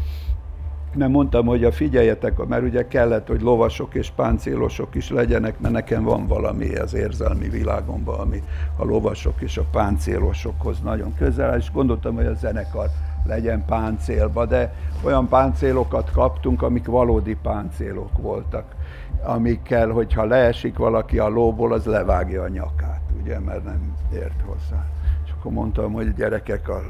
mert 0.93 1.11
mondtam, 1.11 1.45
hogy 1.45 1.64
a 1.64 1.72
figyeljetek, 1.72 2.45
mert 2.45 2.64
ugye 2.64 2.88
kellett, 2.88 3.27
hogy 3.27 3.41
lovasok 3.41 3.95
és 3.95 4.09
páncélosok 4.15 4.95
is 4.95 5.09
legyenek, 5.09 5.59
mert 5.59 5.73
nekem 5.73 6.03
van 6.03 6.27
valami 6.27 6.76
az 6.76 6.93
érzelmi 6.93 7.49
világomban, 7.49 8.19
ami 8.19 8.41
a 8.77 8.85
lovasok 8.85 9.41
és 9.41 9.57
a 9.57 9.65
páncélosokhoz 9.72 10.80
nagyon 10.80 11.14
közel, 11.18 11.57
és 11.57 11.72
gondoltam, 11.72 12.15
hogy 12.15 12.26
a 12.26 12.34
zenekar 12.34 12.88
legyen 13.26 13.65
páncélba, 13.65 14.45
de 14.45 14.73
olyan 15.03 15.27
páncélokat 15.27 16.11
kaptunk, 16.11 16.61
amik 16.61 16.85
valódi 16.85 17.38
páncélok 17.41 18.18
voltak 18.18 18.76
amikkel, 19.23 19.89
hogyha 19.89 20.26
leesik 20.26 20.77
valaki 20.77 21.19
a 21.19 21.27
lóból, 21.27 21.73
az 21.73 21.85
levágja 21.85 22.43
a 22.43 22.47
nyakát, 22.47 23.01
ugye, 23.22 23.39
mert 23.39 23.64
nem 23.64 23.95
ért 24.14 24.41
hozzá. 24.45 24.85
És 25.26 25.31
akkor 25.39 25.51
mondtam, 25.51 25.93
hogy 25.93 26.14
gyerekek, 26.14 26.69
a 26.69 26.81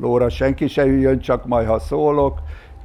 lóra 0.00 0.28
senki 0.28 0.66
se 0.66 0.84
üljön, 0.84 1.20
csak 1.20 1.46
majd 1.46 1.68
ha 1.68 1.78
szólok. 1.78 2.40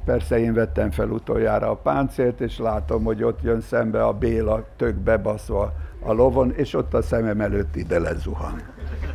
Persze 0.08 0.38
én 0.38 0.52
vettem 0.54 0.90
fel 0.90 1.10
utoljára 1.10 1.70
a 1.70 1.76
páncélt, 1.76 2.40
és 2.40 2.58
látom, 2.58 3.04
hogy 3.04 3.22
ott 3.22 3.42
jön 3.42 3.60
szembe 3.60 4.04
a 4.04 4.12
Béla 4.12 4.64
tök 4.76 4.94
bebaszva 4.94 5.72
a 6.00 6.12
lovon, 6.12 6.52
és 6.52 6.74
ott 6.74 6.94
a 6.94 7.02
szemem 7.02 7.40
előtt 7.40 7.76
ide 7.76 7.98
lezuhan. 7.98 8.62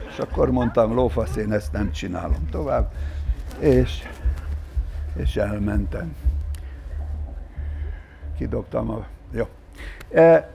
És 0.09 0.19
akkor 0.19 0.51
mondtam, 0.51 0.93
lófasz, 0.93 1.35
én 1.35 1.51
ezt 1.51 1.71
nem 1.71 1.91
csinálom 1.91 2.47
tovább, 2.51 2.91
és, 3.59 4.03
és 5.15 5.35
elmentem. 5.35 6.15
Kidobtam 8.37 8.89
a 8.89 9.05
jó. 9.31 9.47
E, 10.11 10.49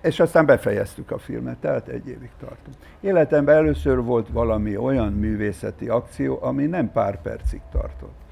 és 0.00 0.20
aztán 0.20 0.46
befejeztük 0.46 1.10
a 1.10 1.18
filmet, 1.18 1.56
tehát 1.56 1.88
egy 1.88 2.08
évig 2.08 2.30
tartott. 2.40 2.76
Életemben 3.00 3.56
először 3.56 4.02
volt 4.02 4.28
valami 4.28 4.76
olyan 4.76 5.12
művészeti 5.12 5.88
akció, 5.88 6.38
ami 6.42 6.66
nem 6.66 6.92
pár 6.92 7.22
percig 7.22 7.60
tartott. 7.70 8.24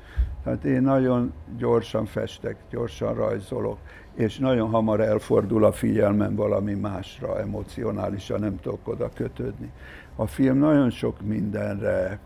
Tehát 0.44 0.64
én 0.64 0.82
nagyon 0.82 1.32
gyorsan 1.56 2.06
festek, 2.06 2.56
gyorsan 2.70 3.14
rajzolok, 3.14 3.78
és 4.14 4.38
nagyon 4.38 4.70
hamar 4.70 5.00
elfordul 5.00 5.64
a 5.64 5.72
figyelmem 5.72 6.34
valami 6.34 6.74
másra, 6.74 7.40
emocionálisan 7.40 8.40
nem 8.40 8.60
tudok 8.60 8.88
oda 8.88 9.08
kötődni. 9.14 9.72
A 10.16 10.26
film 10.26 10.58
nagyon 10.58 10.90
sok 10.90 11.20
mindenre 11.20 12.18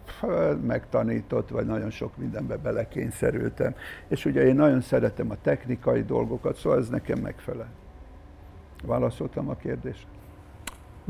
megtanított, 0.67 1.49
vagy 1.49 1.67
nagyon 1.67 1.91
sok 1.91 2.17
mindenbe 2.17 2.57
belekényszerültem, 2.57 3.75
és 4.09 4.25
ugye 4.25 4.47
én 4.47 4.55
nagyon 4.55 4.81
szeretem 4.81 5.31
a 5.31 5.37
technikai 5.43 6.03
dolgokat, 6.03 6.57
szóval 6.57 6.79
ez 6.79 6.89
nekem 6.89 7.19
megfelel. 7.19 7.69
Válaszoltam 8.85 9.49
a 9.49 9.55
kérdésre? 9.55 10.18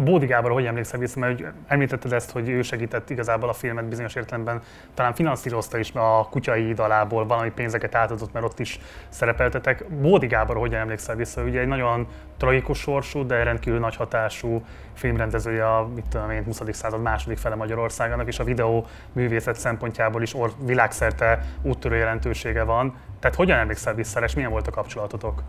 Bódi 0.04 0.26
Gábor, 0.26 0.50
hogy 0.50 0.66
emlékszel 0.66 0.98
vissza, 0.98 1.18
mert 1.18 1.42
említetted 1.66 2.12
ezt, 2.12 2.30
hogy 2.30 2.48
ő 2.48 2.62
segített 2.62 3.10
igazából 3.10 3.48
a 3.48 3.52
filmet 3.52 3.84
bizonyos 3.84 4.14
értelemben, 4.14 4.62
talán 4.94 5.14
finanszírozta 5.14 5.78
is 5.78 5.92
a 5.94 6.28
kutyai 6.30 6.72
dalából, 6.72 7.26
valami 7.26 7.50
pénzeket 7.50 7.94
átadott, 7.94 8.32
mert 8.32 8.44
ott 8.44 8.58
is 8.58 8.80
szerepeltetek. 9.08 9.84
Bódi 9.88 10.26
Gábor, 10.26 10.56
hogy 10.56 10.74
emlékszel 10.74 11.16
vissza, 11.16 11.42
ugye 11.42 11.60
egy 11.60 11.66
nagyon 11.66 12.06
tragikus 12.36 12.78
sorsú, 12.78 13.26
de 13.26 13.42
rendkívül 13.42 13.78
nagy 13.78 13.96
hatású 13.96 14.64
filmrendezője 14.94 15.76
a 15.76 15.88
mit 15.94 16.04
tudom 16.08 16.30
én, 16.30 16.44
20. 16.44 16.60
század 16.70 17.02
második 17.02 17.38
fele 17.38 17.54
Magyarországának, 17.54 18.26
és 18.26 18.38
a 18.38 18.44
videó 18.44 18.86
művészet 19.12 19.56
szempontjából 19.56 20.22
is 20.22 20.34
or- 20.34 20.56
világszerte 20.64 21.44
úttörő 21.62 21.96
jelentősége 21.96 22.62
van. 22.62 22.96
Tehát 23.20 23.36
hogyan 23.36 23.58
emlékszel 23.58 23.94
vissza, 23.94 24.20
és 24.20 24.34
milyen 24.34 24.50
volt 24.50 24.66
a 24.66 24.70
kapcsolatotok? 24.70 25.42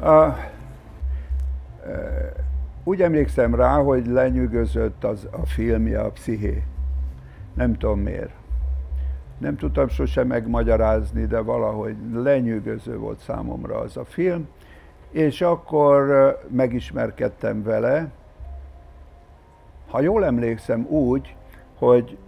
Uh, 0.00 0.36
úgy 2.84 3.02
emlékszem 3.02 3.54
rá, 3.54 3.76
hogy 3.76 4.06
lenyűgözött 4.06 5.04
az, 5.04 5.28
a 5.30 5.46
filmje, 5.46 6.00
a 6.00 6.10
psziché. 6.10 6.62
Nem 7.54 7.78
tudom 7.78 8.00
miért. 8.00 8.32
Nem 9.38 9.56
tudtam 9.56 9.88
sose 9.88 10.24
megmagyarázni, 10.24 11.26
de 11.26 11.40
valahogy 11.40 11.96
lenyűgöző 12.12 12.98
volt 12.98 13.18
számomra 13.18 13.78
az 13.78 13.96
a 13.96 14.04
film. 14.04 14.48
És 15.10 15.40
akkor 15.40 16.36
megismerkedtem 16.50 17.62
vele. 17.62 18.10
Ha 19.88 20.00
jól 20.00 20.24
emlékszem, 20.24 20.86
úgy, 20.86 21.36
hogy 21.78 22.18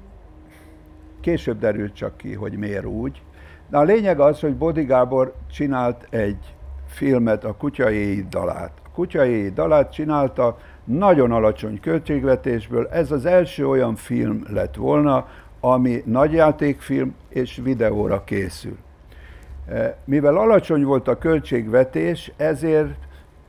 később 1.20 1.58
derült 1.58 1.94
csak 1.94 2.16
ki, 2.16 2.34
hogy 2.34 2.56
miért 2.58 2.84
úgy. 2.84 3.22
De 3.68 3.78
a 3.78 3.82
lényeg 3.82 4.20
az, 4.20 4.40
hogy 4.40 4.56
Bodi 4.56 4.84
Gábor 4.84 5.34
csinált 5.50 6.06
egy 6.10 6.54
filmet, 6.86 7.44
a 7.44 7.56
Kutyai 7.56 8.26
dalát 8.28 8.81
kutyai 8.94 9.50
dalát 9.50 9.92
csinálta, 9.92 10.58
nagyon 10.84 11.32
alacsony 11.32 11.80
költségvetésből. 11.80 12.88
Ez 12.92 13.10
az 13.10 13.26
első 13.26 13.68
olyan 13.68 13.94
film 13.94 14.44
lett 14.48 14.74
volna, 14.74 15.26
ami 15.60 16.02
nagyjátékfilm 16.06 17.14
és 17.28 17.60
videóra 17.62 18.24
készül. 18.24 18.76
E, 19.68 19.96
mivel 20.04 20.36
alacsony 20.36 20.84
volt 20.84 21.08
a 21.08 21.18
költségvetés, 21.18 22.32
ezért 22.36 22.94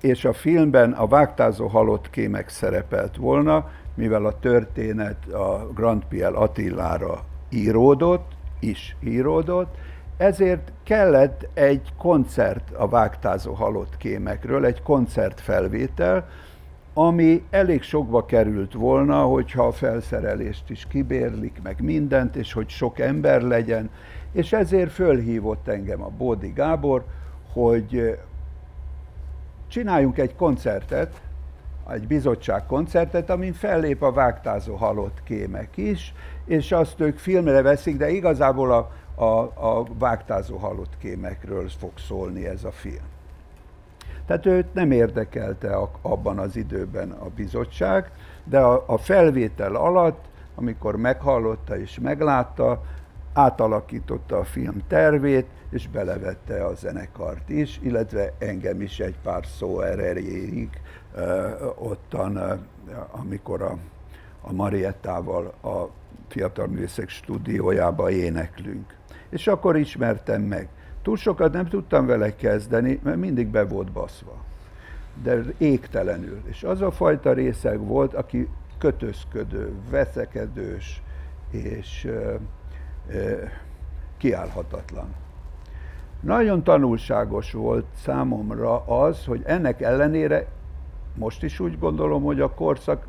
és 0.02 0.26
a 0.26 0.34
filmben 0.34 0.92
a 0.92 1.08
vágtázó 1.08 1.68
halott 1.68 2.10
kémek 2.10 2.50
szerepelt 2.50 3.18
volna, 3.18 3.70
mivel 3.96 4.26
a 4.26 4.40
történet 4.40 5.28
a 5.34 5.68
Grand 5.76 6.04
Piel 6.10 6.34
Attilára 6.34 7.24
íródott, 7.50 8.32
is 8.60 8.96
íródott, 9.00 9.76
ezért 10.18 10.72
kellett 10.84 11.48
egy 11.54 11.94
koncert 11.98 12.72
a 12.72 12.88
vágtázó 12.88 13.54
halott 13.54 13.98
kémekről, 13.98 14.66
egy 14.66 14.82
koncertfelvétel, 14.82 16.28
ami 16.94 17.44
elég 17.50 17.82
sokba 17.82 18.26
került 18.26 18.74
volna, 18.74 19.22
hogyha 19.22 19.64
a 19.68 19.72
felszerelést 19.72 20.70
is 20.70 20.88
kibérlik, 20.90 21.60
meg 21.64 21.82
mindent, 21.82 22.36
és 22.36 22.54
hogy 22.54 22.70
sok 22.70 23.00
ember 23.00 23.42
legyen, 23.42 23.90
és 24.32 24.54
ezért 24.54 24.92
fölhívott 24.92 25.68
engem 25.68 26.02
a 26.02 26.12
Bódi 26.18 26.52
Gábor, 26.56 27.04
hogy 27.54 28.20
csináljunk 29.68 30.18
egy 30.18 30.36
koncertet, 30.36 31.22
egy 31.90 32.08
bizottság 32.08 32.66
koncertet, 32.66 33.30
amin 33.30 33.54
fellép 33.54 34.02
a 34.02 34.12
vágtázó 34.12 34.76
halott 34.76 35.24
kémek 35.24 35.78
is, 35.78 36.14
és 36.46 36.72
azt 36.72 37.00
ők 37.00 37.18
filmre 37.18 37.62
veszik, 37.62 37.98
de 37.98 38.10
igazából 38.10 38.72
a 38.72 38.92
a, 39.16 39.40
a 39.68 39.86
vágtázó 39.98 40.58
halott 40.58 40.98
kémekről 40.98 41.70
fog 41.70 41.92
szólni 41.96 42.46
ez 42.46 42.64
a 42.64 42.72
film. 42.72 43.12
Tehát 44.26 44.46
őt 44.46 44.74
nem 44.74 44.92
érdekelte 44.92 45.78
abban 46.02 46.40
az 46.40 46.56
időben 46.56 47.12
a 47.12 47.30
bizottság, 47.36 48.12
de 48.44 48.60
a, 48.60 48.84
a 48.88 48.98
felvétel 48.98 49.76
alatt, 49.76 50.26
amikor 50.56 50.96
meghallotta 50.96 51.78
és 51.78 52.00
meglátta, 52.00 52.84
átalakította 53.34 54.38
a 54.38 54.44
film 54.44 54.82
tervét, 54.88 55.46
és 55.70 55.88
belevette 55.88 56.66
a 56.66 56.76
zenekart 56.76 57.50
is, 57.50 57.80
illetve 57.84 58.34
engem 58.40 58.82
is 58.82 59.00
egy 59.00 59.16
pár 59.24 59.46
szó 59.46 59.82
erejéig 59.82 60.70
ottan, 61.76 62.66
amikor 63.12 63.62
a, 63.62 63.78
a 64.42 64.52
Mariettával 64.52 65.54
a 65.62 65.90
Fiatal 66.28 66.68
Művészek 66.68 67.10
stúdiójába 67.10 68.10
éneklünk 68.10 68.96
és 69.34 69.48
akkor 69.48 69.78
ismertem 69.78 70.42
meg. 70.42 70.68
Túl 71.02 71.18
sokat 71.18 71.54
nem 71.54 71.66
tudtam 71.66 72.06
vele 72.06 72.36
kezdeni, 72.36 73.00
mert 73.04 73.18
mindig 73.18 73.48
be 73.48 73.66
volt 73.66 73.92
baszva. 73.92 74.36
De 75.24 75.42
égtelenül. 75.58 76.42
És 76.46 76.64
az 76.64 76.82
a 76.82 76.92
fajta 76.92 77.34
részeg 77.34 77.80
volt, 77.80 78.14
aki 78.14 78.48
kötözködő, 78.78 79.72
veszekedős 79.90 81.02
és 81.52 82.06
ö, 82.06 82.36
ö, 83.10 83.44
kiállhatatlan. 84.18 85.08
Nagyon 86.20 86.64
tanulságos 86.64 87.52
volt 87.52 87.86
számomra 88.04 88.86
az, 88.86 89.26
hogy 89.26 89.42
ennek 89.46 89.82
ellenére, 89.82 90.48
most 91.16 91.44
is 91.44 91.60
úgy 91.60 91.80
gondolom, 91.80 92.24
hogy 92.24 92.42
a 92.42 92.54
korszak 92.54 93.06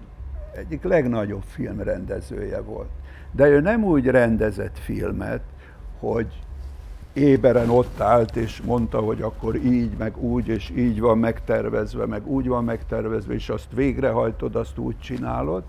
egyik 0.52 0.82
legnagyobb 0.82 1.42
filmrendezője 1.42 2.60
volt. 2.60 2.90
De 3.32 3.48
ő 3.48 3.60
nem 3.60 3.84
úgy 3.84 4.06
rendezett 4.06 4.78
filmet, 4.78 5.42
hogy 6.12 6.26
éberen 7.12 7.68
ott 7.68 8.01
állt, 8.01 8.36
és 8.36 8.62
mondta, 8.62 9.01
hogy 9.01 9.22
akkor 9.22 9.56
így, 9.56 9.97
meg 9.98 10.16
úgy, 10.16 10.48
és 10.48 10.72
így 10.76 11.01
van 11.01 11.18
megtervezve, 11.18 12.06
meg 12.06 12.26
úgy 12.26 12.48
van 12.48 12.64
megtervezve, 12.64 13.35
és 13.35 13.48
azt 13.48 13.68
végrehajtod, 13.74 14.56
azt 14.56 14.78
úgy 14.78 14.98
csinálod, 14.98 15.62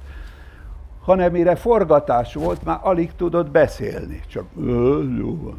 hanem 1.02 1.32
mire 1.32 1.56
forgatás 1.56 2.34
volt, 2.34 2.64
már 2.64 2.80
alig 2.82 3.12
tudott 3.16 3.52
beszélni, 3.52 4.22
csak 4.28 4.46
jó 5.18 5.38
van. 5.42 5.58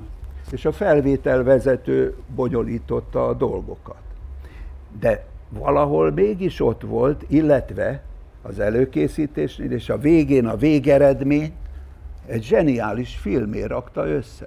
És 0.51 0.65
a 0.65 0.73
felvételvezető 0.73 2.15
bonyolította 2.35 3.29
a 3.29 3.35
dolgokat. 3.35 4.01
De 5.01 5.25
valahol 5.49 6.11
mégis 6.11 6.61
ott 6.61 6.83
volt, 6.83 7.25
illetve 7.29 8.03
az 8.43 8.59
előkészítésnél, 8.59 9.73
és 9.73 9.89
a 9.89 9.99
végén 9.99 10.47
a 10.47 10.57
végeredmény 10.57 11.53
egy 12.27 12.43
zseniális 12.43 13.17
filmé 13.17 13.63
rakta 13.63 14.07
össze. 14.07 14.47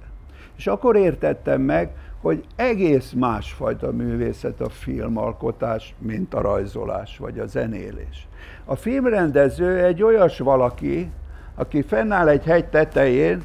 És 0.60 0.68
akkor 0.68 0.96
értettem 0.96 1.62
meg, 1.62 1.90
hogy 2.22 2.44
egész 2.56 3.12
másfajta 3.12 3.92
művészet 3.92 4.62
a 4.62 4.70
filmalkotás, 4.70 5.96
mint 5.98 6.34
a 6.34 6.42
rajzolás 6.42 7.18
vagy 7.18 7.40
a 7.40 7.46
zenélés. 7.46 8.28
A 8.66 8.76
filmrendező 8.76 9.84
egy 9.84 10.04
olyas 10.04 10.40
valaki, 10.40 11.12
aki 11.56 11.82
fennáll 11.82 12.28
egy 12.28 12.44
hegy 12.44 12.66
tetején, 12.66 13.44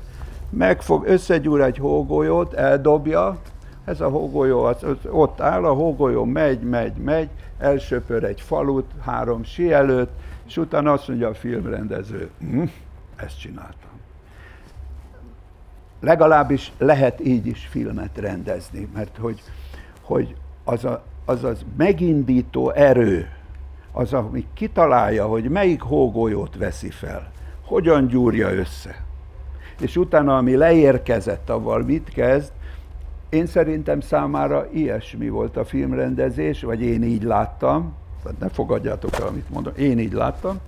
megfog, 0.50 1.04
összegyúr 1.06 1.60
egy 1.60 1.76
hógolyót, 1.76 2.52
eldobja, 2.52 3.38
ez 3.84 4.00
a 4.00 4.08
hógolyó 4.08 4.62
az, 4.62 4.86
ott 5.10 5.40
áll, 5.40 5.64
a 5.64 5.72
hógolyó 5.72 6.24
megy, 6.24 6.60
megy, 6.60 6.96
megy, 6.96 7.28
elsöpör 7.58 8.24
egy 8.24 8.40
falut 8.40 8.90
három 9.04 9.44
sí 9.44 9.72
előtt, 9.72 10.12
és 10.46 10.56
utána 10.56 10.92
azt 10.92 11.08
mondja 11.08 11.28
a 11.28 11.34
filmrendező, 11.34 12.30
hm, 12.38 12.62
ezt 13.16 13.40
csináltam 13.40 13.83
legalábbis 16.04 16.72
lehet 16.78 17.26
így 17.26 17.46
is 17.46 17.66
filmet 17.70 18.18
rendezni, 18.18 18.88
mert 18.94 19.16
hogy, 19.16 19.42
hogy 20.00 20.34
az, 20.64 20.84
a, 20.84 21.02
az 21.24 21.44
az 21.44 21.64
megindító 21.76 22.70
erő, 22.70 23.28
az, 23.92 24.12
ami 24.12 24.46
kitalálja, 24.54 25.26
hogy 25.26 25.48
melyik 25.48 25.80
hógolyót 25.80 26.56
veszi 26.56 26.90
fel, 26.90 27.30
hogyan 27.64 28.06
gyúrja 28.06 28.52
össze. 28.52 29.02
És 29.80 29.96
utána, 29.96 30.36
ami 30.36 30.56
leérkezett, 30.56 31.50
avval 31.50 31.82
mit 31.82 32.08
kezd, 32.08 32.52
én 33.28 33.46
szerintem 33.46 34.00
számára 34.00 34.66
ilyesmi 34.72 35.28
volt 35.28 35.56
a 35.56 35.64
filmrendezés, 35.64 36.62
vagy 36.62 36.82
én 36.82 37.02
így 37.02 37.22
láttam, 37.22 37.94
tehát 38.22 38.38
ne 38.38 38.48
fogadjátok 38.48 39.16
el, 39.20 39.26
amit 39.26 39.50
mondom, 39.50 39.72
én 39.76 39.98
így 39.98 40.12
láttam, 40.12 40.60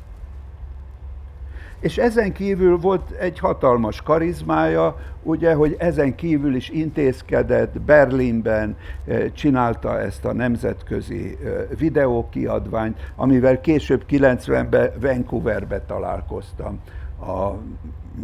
És 1.87 1.99
ezen 1.99 2.33
kívül 2.33 2.79
volt 2.79 3.11
egy 3.11 3.39
hatalmas 3.39 4.03
karizmája, 4.03 4.97
ugye, 5.23 5.55
hogy 5.55 5.77
ezen 5.79 6.15
kívül 6.15 6.55
is 6.55 6.69
intézkedett, 6.69 7.81
Berlinben 7.81 8.77
eh, 9.05 9.31
csinálta 9.33 10.01
ezt 10.01 10.25
a 10.25 10.33
nemzetközi 10.33 11.39
eh, 11.45 11.53
videókiadványt, 11.79 13.13
amivel 13.17 13.61
később 13.61 14.05
90-ben 14.11 14.91
Vancouverbe 15.01 15.81
találkoztam. 15.81 16.81
A, 17.21 17.51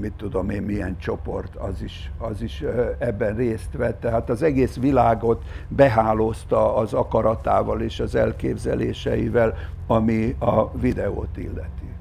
mit 0.01 0.12
tudom 0.12 0.51
én, 0.51 0.62
milyen 0.62 0.97
csoport, 0.98 1.56
az 1.56 1.82
is, 1.82 2.10
az 2.18 2.43
is 2.43 2.60
eh, 2.60 2.89
ebben 2.98 3.36
részt 3.36 3.72
vett. 3.76 4.01
Tehát 4.01 4.30
az 4.30 4.43
egész 4.43 4.76
világot 4.76 5.43
behálózta 5.68 6.76
az 6.76 6.93
akaratával 6.93 7.80
és 7.80 8.01
az 8.01 8.14
elképzeléseivel, 8.14 9.55
ami 9.86 10.36
a 10.39 10.70
videót 10.78 11.36
illeti. 11.36 11.91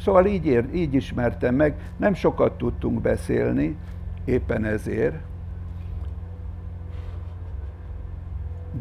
Szóval 0.00 0.26
így, 0.26 0.46
ér, 0.46 0.64
így 0.74 0.94
ismertem 0.94 1.54
meg, 1.54 1.74
nem 1.96 2.14
sokat 2.14 2.52
tudtunk 2.58 3.00
beszélni, 3.00 3.76
éppen 4.24 4.64
ezért, 4.64 5.14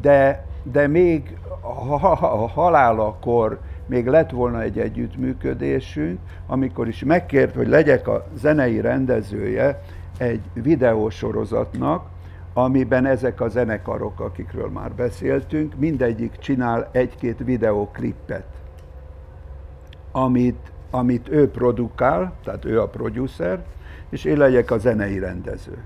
de, 0.02 0.46
de 0.64 0.88
még 0.88 1.38
a 1.62 1.98
halálakor 2.48 3.60
még 3.86 4.08
lett 4.08 4.30
volna 4.30 4.62
egy 4.62 4.80
együttműködésünk, 4.80 6.20
amikor 6.48 6.88
is 6.88 7.04
megkért, 7.04 7.56
hogy 7.56 7.68
legyek 7.68 8.08
a 8.08 8.26
zenei 8.34 8.82
rendezője 8.82 9.82
egy 10.18 10.42
videósorozatnak, 10.54 12.06
amiben 12.54 13.06
ezek 13.06 13.42
a 13.42 13.48
zenekarok, 13.48 14.20
akikről 14.20 14.70
már 14.70 14.92
beszéltünk, 14.92 15.76
mindegyik 15.78 16.38
csinál 16.38 16.90
egy-két 16.92 17.38
videóklippet, 17.44 18.46
amit 20.12 20.72
amit 20.90 21.30
ő 21.30 21.50
produkál, 21.50 22.34
tehát 22.44 22.66
ő 22.66 22.82
a 22.82 22.88
producer, 22.88 23.66
és 24.10 24.24
én 24.24 24.38
legyek 24.38 24.72
a 24.72 24.78
zenei 24.78 25.20
rendező. 25.20 25.78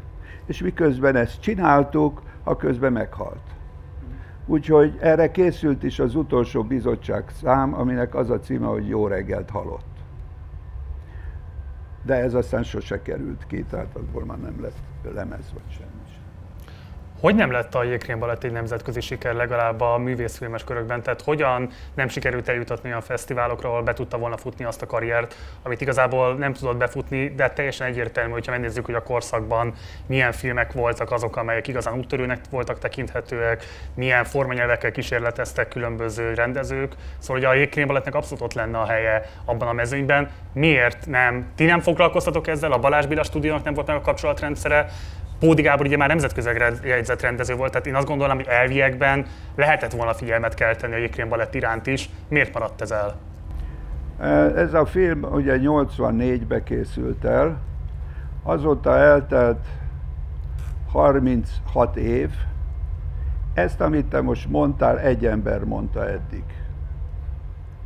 És 0.45 0.61
miközben 0.61 1.15
ezt 1.15 1.41
csináltuk, 1.41 2.21
a 2.43 2.55
közben 2.55 2.91
meghalt. 2.91 3.41
Úgyhogy 4.45 4.97
erre 4.99 5.31
készült 5.31 5.83
is 5.83 5.99
az 5.99 6.15
utolsó 6.15 6.63
bizottság 6.63 7.29
szám, 7.41 7.73
aminek 7.73 8.15
az 8.15 8.29
a 8.29 8.39
címe, 8.39 8.65
hogy 8.65 8.87
Jó 8.87 9.07
reggelt 9.07 9.49
halott. 9.49 9.85
De 12.05 12.15
ez 12.15 12.33
aztán 12.33 12.63
sose 12.63 13.01
került 13.01 13.47
ki, 13.47 13.63
tehát 13.63 13.95
abból 13.95 14.25
már 14.25 14.39
nem 14.39 14.61
lett 14.61 15.13
lemez 15.13 15.53
vagy 15.53 15.71
semmi. 15.77 15.92
Hogy 17.23 17.35
nem 17.35 17.51
lett 17.51 17.75
a 17.75 17.83
Jékrén 17.83 18.19
Balett 18.19 18.43
egy 18.43 18.51
nemzetközi 18.51 19.01
siker 19.01 19.33
legalább 19.33 19.81
a 19.81 19.97
művészfilmes 19.97 20.63
körökben? 20.63 21.01
Tehát 21.03 21.21
hogyan 21.21 21.69
nem 21.93 22.07
sikerült 22.07 22.49
eljutatni 22.49 22.91
a 22.91 23.01
fesztiválokra, 23.01 23.69
ahol 23.69 23.81
be 23.81 23.93
tudta 23.93 24.17
volna 24.17 24.37
futni 24.37 24.65
azt 24.65 24.81
a 24.81 24.85
karriert, 24.85 25.35
amit 25.61 25.81
igazából 25.81 26.35
nem 26.35 26.53
tudott 26.53 26.77
befutni, 26.77 27.33
de 27.35 27.49
teljesen 27.49 27.87
egyértelmű, 27.87 28.31
hogyha 28.31 28.51
megnézzük, 28.51 28.85
hogy 28.85 28.95
a 28.95 29.03
korszakban 29.03 29.73
milyen 30.05 30.31
filmek 30.31 30.71
voltak 30.71 31.11
azok, 31.11 31.35
amelyek 31.35 31.67
igazán 31.67 31.97
úttörőnek 31.97 32.39
voltak 32.49 32.79
tekinthetőek, 32.79 33.65
milyen 33.95 34.23
formanyelvekkel 34.23 34.91
kísérleteztek 34.91 35.67
különböző 35.67 36.33
rendezők. 36.33 36.93
Szóval 37.17 37.41
hogy 37.41 37.45
a 37.45 37.53
Jékrén 37.53 37.87
Balettnek 37.87 38.15
abszolút 38.15 38.43
ott 38.43 38.53
lenne 38.53 38.79
a 38.79 38.85
helye 38.85 39.29
abban 39.45 39.67
a 39.67 39.73
mezőnyben. 39.73 40.29
Miért 40.53 41.05
nem? 41.05 41.51
Ti 41.55 41.65
nem 41.65 41.79
foglalkoztatok 41.79 42.47
ezzel? 42.47 42.71
A 42.71 42.79
Balázs 42.79 43.05
Béla 43.05 43.23
stúdiónak 43.23 43.63
nem 43.63 43.73
volt 43.73 43.87
meg 43.87 43.95
a 43.95 44.01
kapcsolatrendszere? 44.01 44.89
Pódi 45.43 45.61
Gábor 45.61 45.85
ugye 45.85 45.97
már 45.97 46.07
nemzetközileg 46.07 46.79
jegyzett 46.83 47.21
rendező 47.21 47.55
volt, 47.55 47.71
tehát 47.71 47.87
én 47.87 47.95
azt 47.95 48.07
gondolom, 48.07 48.35
hogy 48.35 48.45
elviekben 48.47 49.25
lehetett 49.55 49.91
volna 49.91 50.13
figyelmet 50.13 50.53
kelteni 50.53 50.93
a 50.93 50.97
Jékrén 50.97 51.29
Balett 51.29 51.55
iránt 51.55 51.87
is. 51.87 52.09
Miért 52.27 52.53
maradt 52.53 52.81
ez 52.81 52.91
el? 52.91 53.15
Ez 54.55 54.73
a 54.73 54.85
film 54.85 55.23
ugye 55.23 55.57
84-be 55.61 56.63
készült 56.63 57.25
el, 57.25 57.59
azóta 58.43 58.97
eltelt 58.97 59.65
36 60.91 61.95
év. 61.95 62.29
Ezt, 63.53 63.81
amit 63.81 64.05
te 64.05 64.21
most 64.21 64.49
mondtál, 64.49 64.99
egy 64.99 65.25
ember 65.25 65.63
mondta 65.63 66.09
eddig. 66.09 66.43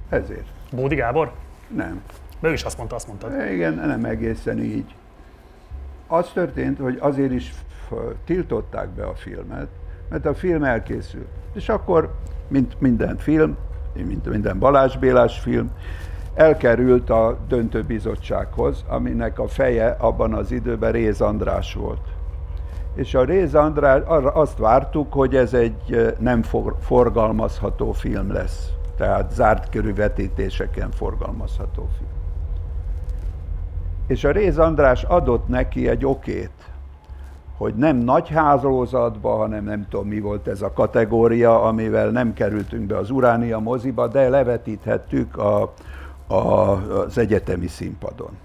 Ezért. 0.09 0.47
Bódi 0.71 0.95
Gábor? 0.95 1.31
Nem. 1.67 2.01
Ő 2.41 2.51
is 2.51 2.63
azt 2.63 2.77
mondta, 2.77 2.95
azt 2.95 3.07
mondtad. 3.07 3.51
Igen, 3.51 3.73
nem 3.73 4.05
egészen 4.05 4.59
így 4.59 4.95
az 6.07 6.29
történt, 6.33 6.79
hogy 6.79 6.97
azért 7.01 7.31
is 7.31 7.53
tiltották 8.25 8.89
be 8.89 9.05
a 9.05 9.15
filmet, 9.15 9.67
mert 10.09 10.25
a 10.25 10.33
film 10.33 10.63
elkészült. 10.63 11.27
És 11.53 11.69
akkor, 11.69 12.13
mint 12.47 12.81
minden 12.81 13.17
film, 13.17 13.57
mint 13.93 14.29
minden 14.29 14.59
Balázs 14.59 14.97
Bélás 14.97 15.39
film, 15.39 15.71
elkerült 16.33 17.09
a 17.09 17.37
döntőbizottsághoz, 17.47 18.83
aminek 18.87 19.39
a 19.39 19.47
feje 19.47 19.95
abban 19.99 20.33
az 20.33 20.51
időben 20.51 20.91
Réz 20.91 21.21
András 21.21 21.73
volt. 21.73 22.07
És 22.95 23.13
a 23.13 23.23
Réz 23.23 23.55
András, 23.55 24.01
azt 24.33 24.57
vártuk, 24.57 25.13
hogy 25.13 25.35
ez 25.35 25.53
egy 25.53 26.15
nem 26.19 26.41
forgalmazható 26.79 27.91
film 27.91 28.31
lesz. 28.31 28.71
Tehát 28.97 29.31
zárt 29.31 29.69
körű 29.69 29.93
vetítéseken 29.93 30.91
forgalmazható 30.91 31.89
film 31.97 32.06
és 34.07 34.23
a 34.23 34.31
Réz 34.31 34.57
András 34.57 35.03
adott 35.03 35.47
neki 35.47 35.87
egy 35.87 36.05
okét, 36.05 36.51
hogy 37.57 37.75
nem 37.75 37.97
nagy 37.97 38.29
házlózatba, 38.29 39.35
hanem 39.35 39.63
nem 39.63 39.87
tudom 39.89 40.07
mi 40.07 40.19
volt 40.19 40.47
ez 40.47 40.61
a 40.61 40.73
kategória, 40.73 41.61
amivel 41.63 42.09
nem 42.09 42.33
kerültünk 42.33 42.85
be 42.85 42.97
az 42.97 43.09
Uránia 43.09 43.59
moziba, 43.59 44.07
de 44.07 44.29
levetíthettük 44.29 45.37
a, 45.37 45.73
a, 46.27 46.35
az 46.35 47.17
egyetemi 47.17 47.67
színpadon. 47.67 48.37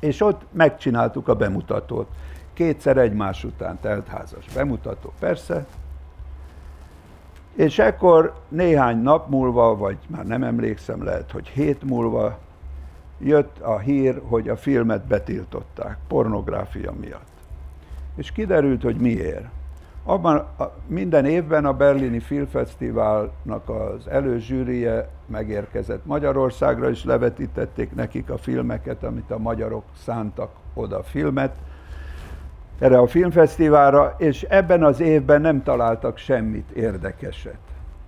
És 0.00 0.20
ott 0.20 0.40
megcsináltuk 0.50 1.28
a 1.28 1.34
bemutatót. 1.34 2.08
Kétszer 2.54 2.96
egymás 2.96 3.44
után 3.44 3.78
teltházas 3.80 4.46
bemutató, 4.54 5.12
persze. 5.18 5.66
És 7.54 7.78
ekkor 7.78 8.34
néhány 8.48 8.98
nap 8.98 9.28
múlva, 9.28 9.76
vagy 9.76 9.96
már 10.06 10.26
nem 10.26 10.42
emlékszem, 10.42 11.04
lehet, 11.04 11.30
hogy 11.30 11.48
hét 11.48 11.82
múlva 11.84 12.38
jött 13.24 13.58
a 13.60 13.78
hír, 13.78 14.20
hogy 14.28 14.48
a 14.48 14.56
filmet 14.56 15.06
betiltották 15.06 15.96
pornográfia 16.08 16.92
miatt. 17.00 17.30
És 18.16 18.32
kiderült, 18.32 18.82
hogy 18.82 18.96
miért. 18.96 19.46
Abban 20.04 20.36
a, 20.36 20.64
minden 20.86 21.24
évben 21.24 21.64
a 21.64 21.72
Berlini 21.72 22.18
Filmfesztiválnak 22.18 23.68
az 23.68 24.08
előzsűrije 24.08 25.08
megérkezett 25.26 26.06
Magyarországra, 26.06 26.90
és 26.90 27.04
levetítették 27.04 27.94
nekik 27.94 28.30
a 28.30 28.38
filmeket, 28.38 29.02
amit 29.02 29.30
a 29.30 29.38
magyarok 29.38 29.84
szántak 30.04 30.50
oda 30.74 31.02
filmet, 31.02 31.54
erre 32.78 32.98
a 32.98 33.06
filmfesztiválra, 33.06 34.14
és 34.18 34.42
ebben 34.42 34.84
az 34.84 35.00
évben 35.00 35.40
nem 35.40 35.62
találtak 35.62 36.16
semmit 36.16 36.70
érdekeset. 36.70 37.58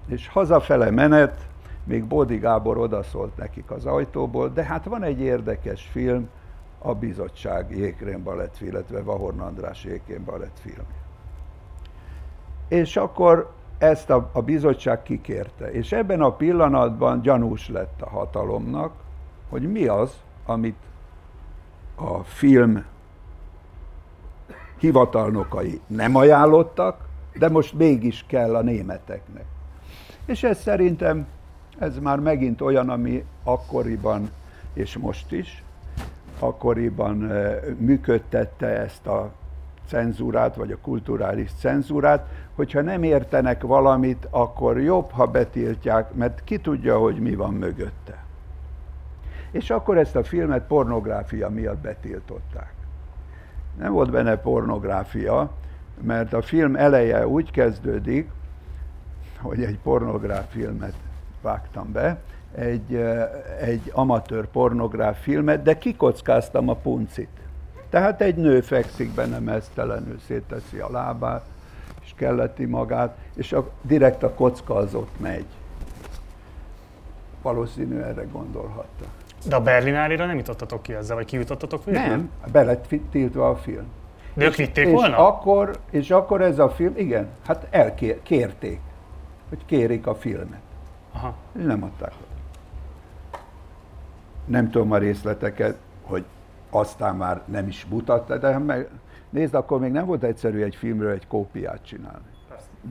És 0.06 0.28
hazafele 0.28 0.90
menet, 0.90 1.40
még 1.84 2.04
Bódi 2.04 2.36
Gábor 2.36 2.78
odaszólt 2.78 3.36
nekik 3.36 3.70
az 3.70 3.86
ajtóból, 3.86 4.48
de 4.48 4.62
hát 4.62 4.84
van 4.84 5.02
egy 5.02 5.20
érdekes 5.20 5.88
film, 5.92 6.28
a 6.78 6.94
bizottság 6.94 7.70
Jékrén 7.70 8.22
Balett, 8.22 8.60
illetve 8.60 9.02
Vahorn 9.02 9.40
András 9.40 9.84
Jékrén 9.84 10.24
Balett 10.24 10.58
film. 10.60 10.86
És 12.68 12.96
akkor 12.96 13.52
ezt 13.78 14.10
a, 14.10 14.30
a 14.32 14.42
bizottság 14.42 15.02
kikérte. 15.02 15.70
És 15.70 15.92
ebben 15.92 16.20
a 16.20 16.32
pillanatban 16.32 17.20
gyanús 17.20 17.68
lett 17.68 18.02
a 18.02 18.08
hatalomnak, 18.08 18.92
hogy 19.48 19.72
mi 19.72 19.86
az, 19.86 20.12
amit 20.46 20.78
a 21.94 22.18
film 22.22 22.84
hivatalnokai 24.78 25.80
nem 25.86 26.16
ajánlottak, 26.16 27.08
de 27.38 27.48
most 27.48 27.72
mégis 27.72 28.24
kell 28.28 28.54
a 28.54 28.62
németeknek. 28.62 29.44
És 30.26 30.42
ez 30.42 30.60
szerintem 30.60 31.26
ez 31.78 31.98
már 31.98 32.18
megint 32.18 32.60
olyan, 32.60 32.88
ami 32.88 33.24
akkoriban, 33.42 34.30
és 34.72 34.96
most 34.96 35.32
is, 35.32 35.62
akkoriban 36.38 37.16
működtette 37.78 38.66
ezt 38.66 39.06
a 39.06 39.32
cenzúrát, 39.86 40.56
vagy 40.56 40.72
a 40.72 40.78
kulturális 40.82 41.50
cenzúrát, 41.58 42.28
hogyha 42.54 42.80
nem 42.80 43.02
értenek 43.02 43.62
valamit, 43.62 44.26
akkor 44.30 44.80
jobb, 44.80 45.10
ha 45.10 45.26
betiltják, 45.26 46.14
mert 46.14 46.44
ki 46.44 46.58
tudja, 46.58 46.98
hogy 46.98 47.16
mi 47.16 47.34
van 47.34 47.54
mögötte. 47.54 48.24
És 49.50 49.70
akkor 49.70 49.98
ezt 49.98 50.16
a 50.16 50.24
filmet 50.24 50.66
pornográfia 50.66 51.48
miatt 51.48 51.78
betiltották. 51.78 52.72
Nem 53.78 53.92
volt 53.92 54.10
benne 54.10 54.36
pornográfia, 54.36 55.50
mert 56.00 56.32
a 56.32 56.42
film 56.42 56.76
eleje 56.76 57.26
úgy 57.28 57.50
kezdődik, 57.50 58.30
hogy 59.40 59.62
egy 59.62 59.78
pornográf 59.82 60.50
filmet 60.50 60.94
vágtam 61.44 61.92
be, 61.92 62.18
egy, 62.54 62.94
egy 63.60 63.90
amatőr 63.92 64.46
pornográf 64.46 65.22
filmet, 65.22 65.62
de 65.62 65.78
kikockáztam 65.78 66.68
a 66.68 66.74
puncit. 66.74 67.28
Tehát 67.90 68.20
egy 68.20 68.36
nő 68.36 68.60
fekszik 68.60 69.14
benne 69.14 69.38
mesztelenül, 69.38 70.18
szétteszi 70.26 70.78
a 70.78 70.90
lábát, 70.90 71.44
és 72.04 72.12
kelleti 72.16 72.64
magát, 72.64 73.16
és 73.34 73.52
a, 73.52 73.70
direkt 73.82 74.22
a 74.22 74.34
kocka 74.34 74.74
az 74.74 74.94
ott 74.94 75.20
megy. 75.20 75.46
Valószínű 77.42 77.98
erre 77.98 78.24
gondolhatta. 78.32 79.04
De 79.48 79.56
a 79.56 79.60
Berlinárira 79.60 80.26
nem 80.26 80.36
jutottatok 80.36 80.82
ki 80.82 80.94
ezzel, 80.94 81.16
vagy 81.16 81.24
kijutottatok 81.24 81.84
végül? 81.84 82.00
Nem, 82.00 82.30
be 82.52 82.62
lett 82.62 82.94
tiltva 83.10 83.48
a 83.48 83.56
film. 83.56 83.86
De 84.34 84.44
ők 84.44 84.54
vitték 84.54 84.86
és 84.86 84.92
volna? 84.92 85.26
Akkor, 85.26 85.78
és 85.90 86.10
akkor 86.10 86.40
ez 86.40 86.58
a 86.58 86.68
film, 86.68 86.92
igen, 86.96 87.28
hát 87.46 87.66
elkérték, 87.70 88.80
hogy 89.48 89.58
kérik 89.66 90.06
a 90.06 90.14
filmet. 90.14 90.60
Aha. 91.14 91.34
Nem 91.52 91.82
adták. 91.82 92.12
Nem 94.46 94.70
tudom 94.70 94.92
a 94.92 94.98
részleteket, 94.98 95.76
hogy 96.02 96.24
aztán 96.70 97.16
már 97.16 97.42
nem 97.46 97.66
is 97.66 97.86
mutatta, 97.86 98.38
de 98.38 98.58
meg, 98.58 98.88
nézd, 99.30 99.54
akkor 99.54 99.80
még 99.80 99.92
nem 99.92 100.06
volt 100.06 100.22
egyszerű 100.22 100.62
egy 100.62 100.74
filmről 100.74 101.10
egy 101.10 101.26
kópiát 101.26 101.84
csinálni. 101.84 102.24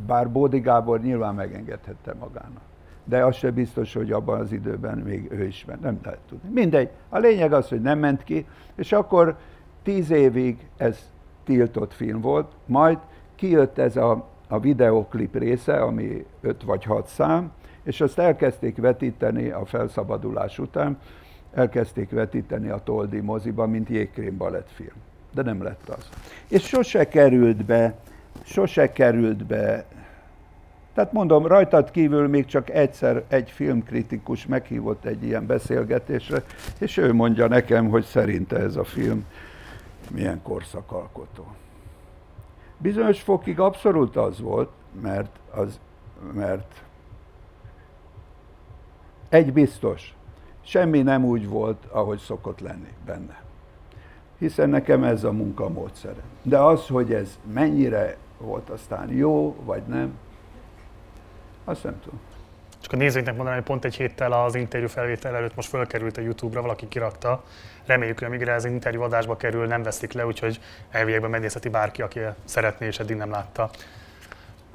Bár 0.08 0.32
Bódi 0.32 0.60
Gábor 0.60 1.02
nyilván 1.02 1.36
megengedhette 1.36 2.14
magának. 2.14 2.62
De 3.04 3.26
az 3.26 3.36
se 3.36 3.52
biztos, 3.52 3.94
hogy 3.94 4.12
abban 4.12 4.40
az 4.40 4.52
időben 4.52 4.98
még 4.98 5.32
ő 5.32 5.44
is 5.44 5.66
ment. 5.66 5.82
Nem 5.82 6.00
lehet 6.04 6.20
tudni. 6.30 6.50
Mindegy. 6.50 6.90
A 7.10 7.18
lényeg 7.18 7.54
az, 7.54 7.70
hogy 7.70 7.82
nem 7.82 8.00
ment 8.00 8.24
ki, 8.24 8.46
és 8.76 8.92
akkor 8.92 9.38
tíz 9.84 10.12
évig 10.12 10.70
ez 10.78 11.12
tiltott 11.44 11.94
film 11.94 12.22
volt, 12.22 12.52
majd 12.66 12.98
kijött 13.36 13.78
ez 13.78 13.96
a, 13.96 14.26
a 14.48 14.60
videoklip 14.60 15.38
része, 15.38 15.82
ami 15.82 16.26
öt 16.42 16.64
vagy 16.64 16.84
hat 16.84 17.08
szám, 17.08 17.52
és 17.84 18.02
azt 18.02 18.20
elkezdték 18.20 18.78
vetíteni 18.78 19.50
a 19.50 19.66
felszabadulás 19.66 20.60
után, 20.60 21.00
elkezdték 21.54 22.10
vetíteni 22.10 22.70
a 22.70 22.82
Toldi 22.84 23.20
moziba, 23.20 23.68
mint 23.68 23.90
jégkrém 23.90 24.38
balettfilm. 24.38 24.96
De 25.34 25.42
nem 25.42 25.64
lett 25.64 25.90
az. 25.90 26.10
És 26.48 26.68
sose 26.68 27.08
került 27.08 27.66
be, 27.66 27.96
sose 28.44 28.92
került 28.92 29.46
be 29.46 29.86
tehát 30.94 31.12
mondom, 31.12 31.48
rajtad 31.48 31.92
kívül 31.92 32.28
még 32.28 32.46
csak 32.46 32.70
egyszer 32.70 33.24
egy 33.28 33.52
filmkritikus 33.52 34.46
meghívott 34.46 35.06
egy 35.06 35.24
ilyen 35.24 35.46
beszélgetésre, 35.46 36.44
és 36.80 36.98
ő 36.98 37.14
mondja 37.14 37.48
nekem, 37.48 37.90
hogy 37.90 38.04
szerinte 38.04 38.58
ez 38.58 38.76
a 38.76 38.84
film 38.84 39.26
milyen 40.12 40.42
korszakalkotó. 40.42 41.48
Bizonyos 42.78 43.22
fokig 43.22 43.60
abszolút 43.60 44.16
az 44.16 44.40
volt, 44.40 44.70
mert, 45.02 45.40
az, 45.52 45.80
mert 46.34 46.84
egy 49.34 49.54
biztos, 49.54 50.14
semmi 50.62 51.02
nem 51.02 51.26
úgy 51.26 51.48
volt, 51.48 51.86
ahogy 51.90 52.20
szokott 52.20 52.60
lenni 52.60 52.94
benne. 53.06 53.42
Hiszen 54.38 54.70
nekem 54.70 55.04
ez 55.04 55.24
a 55.24 55.32
munkamódszerem. 55.32 56.24
De 56.42 56.58
az, 56.58 56.88
hogy 56.88 57.14
ez 57.14 57.40
mennyire 57.54 58.18
volt 58.38 58.70
aztán 58.70 59.12
jó, 59.12 59.56
vagy 59.64 59.82
nem, 59.88 60.18
azt 61.64 61.84
nem 61.84 62.00
tudom. 62.04 62.20
Csak 62.80 62.92
a 62.92 62.96
nézőinknek 62.96 63.36
mondanám, 63.36 63.60
hogy 63.60 63.70
pont 63.70 63.86
egy 63.86 63.96
héttel 63.96 64.32
az 64.32 64.56
interjú 64.56 64.88
felvétel 64.88 65.36
előtt 65.36 65.56
most 65.56 65.70
fölkerült 65.70 66.18
a 66.18 66.22
YouTube-ra, 66.22 66.62
valaki 66.62 66.88
kirakta. 66.88 67.44
Reméljük, 67.86 68.20
hogy 68.20 68.28
amíg 68.28 68.42
ez 68.42 68.66
interjú 68.66 69.02
adásba 69.02 69.38
kerül, 69.38 69.68
nem 69.68 69.84
veszik 69.84 70.14
le, 70.14 70.26
úgyhogy 70.26 70.60
elviekben 70.90 71.30
megnézheti 71.30 71.70
bárki, 71.70 72.02
aki 72.02 72.20
szeretné 72.46 72.88
és 72.88 73.00
eddig 73.00 73.16
nem 73.16 73.30
látta. 73.30 73.70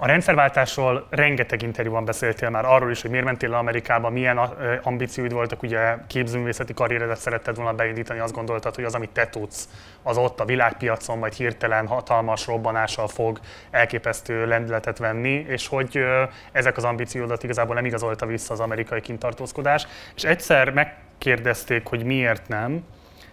A 0.00 0.06
rendszerváltásról 0.06 1.06
rengeteg 1.10 1.62
interjúban 1.62 2.04
beszéltél 2.04 2.50
már 2.50 2.64
arról 2.64 2.90
is, 2.90 3.02
hogy 3.02 3.10
miért 3.10 3.24
mentél 3.24 3.50
le 3.50 3.56
Amerikába, 3.56 4.10
milyen 4.10 4.38
ambícióid 4.82 5.32
voltak, 5.32 5.62
ugye 5.62 5.96
képzőművészeti 6.06 6.74
karrieredet 6.74 7.16
szeretted 7.16 7.56
volna 7.56 7.72
beindítani, 7.72 8.18
azt 8.18 8.34
gondoltad, 8.34 8.74
hogy 8.74 8.84
az, 8.84 8.94
amit 8.94 9.10
te 9.10 9.26
tudsz, 9.26 9.68
az 10.02 10.16
ott 10.16 10.40
a 10.40 10.44
világpiacon 10.44 11.18
majd 11.18 11.32
hirtelen 11.32 11.86
hatalmas 11.86 12.46
robbanással 12.46 13.08
fog 13.08 13.40
elképesztő 13.70 14.46
lendületet 14.46 14.98
venni, 14.98 15.44
és 15.48 15.68
hogy 15.68 16.04
ezek 16.52 16.76
az 16.76 16.84
ambíciódat 16.84 17.42
igazából 17.42 17.74
nem 17.74 17.84
igazolta 17.84 18.26
vissza 18.26 18.52
az 18.52 18.60
amerikai 18.60 19.00
kintartózkodás. 19.00 19.86
És 20.14 20.24
egyszer 20.24 20.70
megkérdezték, 20.70 21.86
hogy 21.86 22.04
miért 22.04 22.48
nem, 22.48 22.84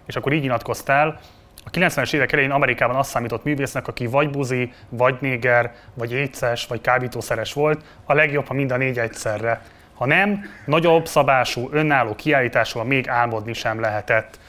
és 0.05 0.15
akkor 0.15 0.33
így 0.33 0.41
nyilatkoztál, 0.41 1.19
a 1.65 1.69
90-es 1.69 2.13
évek 2.13 2.31
elején 2.31 2.51
Amerikában 2.51 2.95
azt 2.95 3.09
számított 3.09 3.43
művésznek, 3.43 3.87
aki 3.87 4.07
vagy 4.07 4.29
buzi, 4.29 4.71
vagy 4.89 5.15
néger, 5.19 5.73
vagy 5.93 6.11
éces, 6.11 6.65
vagy 6.65 6.81
kábítószeres 6.81 7.53
volt, 7.53 7.83
a 8.05 8.13
legjobb, 8.13 8.47
ha 8.47 8.53
mind 8.53 8.71
a 8.71 8.77
négy 8.77 8.99
egyszerre. 8.99 9.61
Ha 9.93 10.05
nem, 10.05 10.43
nagyobb 10.65 11.07
szabású, 11.07 11.69
önálló 11.71 12.15
kiállításról 12.15 12.83
még 12.83 13.09
álmodni 13.09 13.53
sem 13.53 13.79
lehetett. 13.79 14.39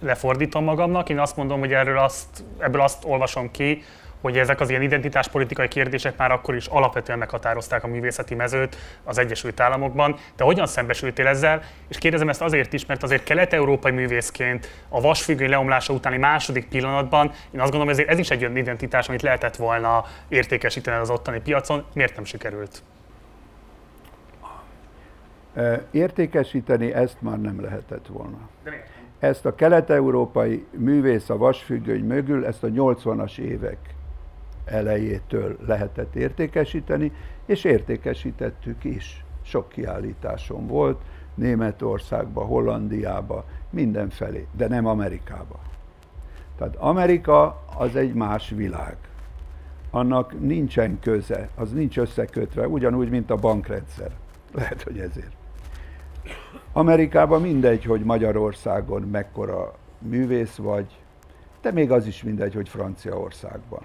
Lefordítom 0.00 0.64
magamnak, 0.64 1.08
én 1.08 1.18
azt 1.18 1.36
mondom, 1.36 1.58
hogy 1.58 1.72
erről 1.72 1.98
azt, 1.98 2.44
ebből 2.58 2.80
azt 2.80 3.04
olvasom 3.04 3.50
ki, 3.50 3.82
hogy 4.24 4.38
ezek 4.38 4.60
az 4.60 4.70
ilyen 4.70 4.82
identitáspolitikai 4.82 5.68
kérdések 5.68 6.16
már 6.16 6.30
akkor 6.30 6.54
is 6.54 6.66
alapvetően 6.66 7.18
meghatározták 7.18 7.84
a 7.84 7.86
művészeti 7.86 8.34
mezőt 8.34 8.76
az 9.02 9.18
Egyesült 9.18 9.60
Államokban. 9.60 10.16
De 10.36 10.44
hogyan 10.44 10.66
szembesültél 10.66 11.26
ezzel? 11.26 11.62
És 11.88 11.98
kérdezem 11.98 12.28
ezt 12.28 12.42
azért 12.42 12.72
is, 12.72 12.86
mert 12.86 13.02
azért 13.02 13.24
kelet-európai 13.24 13.92
művészként 13.92 14.68
a 14.88 15.00
vasfüggöny 15.00 15.48
leomlása 15.48 15.92
utáni 15.92 16.16
második 16.16 16.68
pillanatban 16.68 17.26
én 17.26 17.60
azt 17.60 17.70
gondolom, 17.70 17.94
hogy 17.94 18.04
ez 18.08 18.18
is 18.18 18.30
egy 18.30 18.42
olyan 18.42 18.56
identitás, 18.56 19.08
amit 19.08 19.22
lehetett 19.22 19.56
volna 19.56 20.04
értékesíteni 20.28 20.96
az 20.96 21.10
ottani 21.10 21.40
piacon. 21.40 21.84
Miért 21.94 22.14
nem 22.14 22.24
sikerült? 22.24 22.82
Értékesíteni 25.90 26.92
ezt 26.92 27.16
már 27.20 27.40
nem 27.40 27.60
lehetett 27.60 28.06
volna. 28.06 28.38
Ezt 29.18 29.46
a 29.46 29.54
kelet-európai 29.54 30.66
művész 30.70 31.30
a 31.30 31.36
vasfüggöny 31.36 32.04
mögül, 32.04 32.46
ezt 32.46 32.62
a 32.62 32.68
80-as 32.68 33.38
évek 33.38 33.78
elejétől 34.64 35.56
lehetett 35.66 36.14
értékesíteni, 36.14 37.12
és 37.46 37.64
értékesítettük 37.64 38.84
is. 38.84 39.24
Sok 39.42 39.68
kiállításon 39.68 40.66
volt, 40.66 41.00
Németországba, 41.34 42.44
Hollandiába, 42.44 43.44
mindenfelé, 43.70 44.46
de 44.56 44.68
nem 44.68 44.86
Amerikába. 44.86 45.58
Tehát 46.56 46.76
Amerika 46.76 47.64
az 47.76 47.96
egy 47.96 48.14
más 48.14 48.48
világ. 48.48 48.96
Annak 49.90 50.40
nincsen 50.40 50.98
köze, 51.00 51.48
az 51.54 51.72
nincs 51.72 51.98
összekötve, 51.98 52.68
ugyanúgy, 52.68 53.10
mint 53.10 53.30
a 53.30 53.36
bankrendszer. 53.36 54.10
Lehet, 54.52 54.82
hogy 54.82 54.98
ezért. 54.98 55.36
Amerikában 56.72 57.40
mindegy, 57.40 57.84
hogy 57.84 58.04
Magyarországon 58.04 59.02
mekkora 59.02 59.74
művész 59.98 60.56
vagy, 60.56 60.98
de 61.62 61.72
még 61.72 61.90
az 61.90 62.06
is 62.06 62.22
mindegy, 62.22 62.54
hogy 62.54 62.68
Franciaországban 62.68 63.82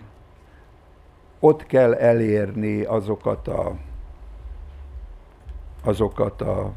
ott 1.39 1.65
kell 1.65 1.93
elérni 1.93 2.83
azokat 2.83 3.47
a, 3.47 3.75
azokat 5.83 6.41
a, 6.41 6.71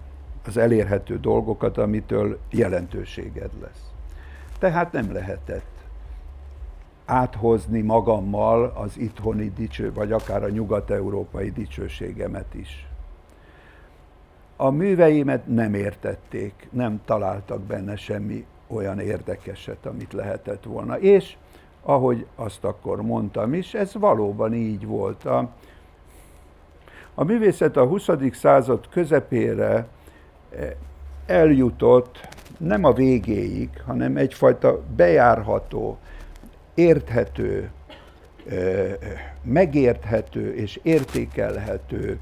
az 0.47 0.57
elérhető 0.57 1.19
dolgokat, 1.19 1.79
amitől 1.79 2.39
jelentőséged 2.51 3.51
lesz. 3.61 3.91
Tehát 4.59 4.93
nem 4.93 5.13
lehetett 5.13 5.71
áthozni 7.05 7.81
magammal 7.81 8.73
az 8.75 8.99
itthoni 8.99 9.53
dicső, 9.57 9.93
vagy 9.93 10.13
akár 10.13 10.43
a 10.43 10.49
nyugat-európai 10.49 11.51
dicsőségemet 11.51 12.55
is. 12.55 12.87
A 14.57 14.71
műveimet 14.71 15.47
nem 15.47 15.75
értették, 15.75 16.69
nem 16.71 17.01
találtak 17.05 17.61
benne 17.61 17.97
semmi 17.97 18.47
olyan 18.67 18.99
érdekeset, 18.99 19.87
amit 19.87 20.13
lehetett 20.13 20.65
volna. 20.65 20.99
És 20.99 21.37
ahogy 21.83 22.27
azt 22.35 22.65
akkor 22.65 23.03
mondtam 23.03 23.55
is, 23.55 23.75
ez 23.75 23.95
valóban 23.95 24.55
így 24.55 24.87
volt. 24.87 25.25
A, 25.25 25.49
a 27.15 27.25
művészet 27.25 27.77
a 27.77 27.87
20. 27.87 28.09
század 28.33 28.89
közepére 28.89 29.87
eh, 30.51 30.71
eljutott 31.27 32.29
nem 32.59 32.85
a 32.85 32.93
végéig, 32.93 33.69
hanem 33.87 34.17
egyfajta 34.17 34.81
bejárható, 34.97 35.99
érthető, 36.75 37.71
eh, 38.49 38.97
megérthető 39.43 40.55
és 40.55 40.81
értékelhető 40.83 42.19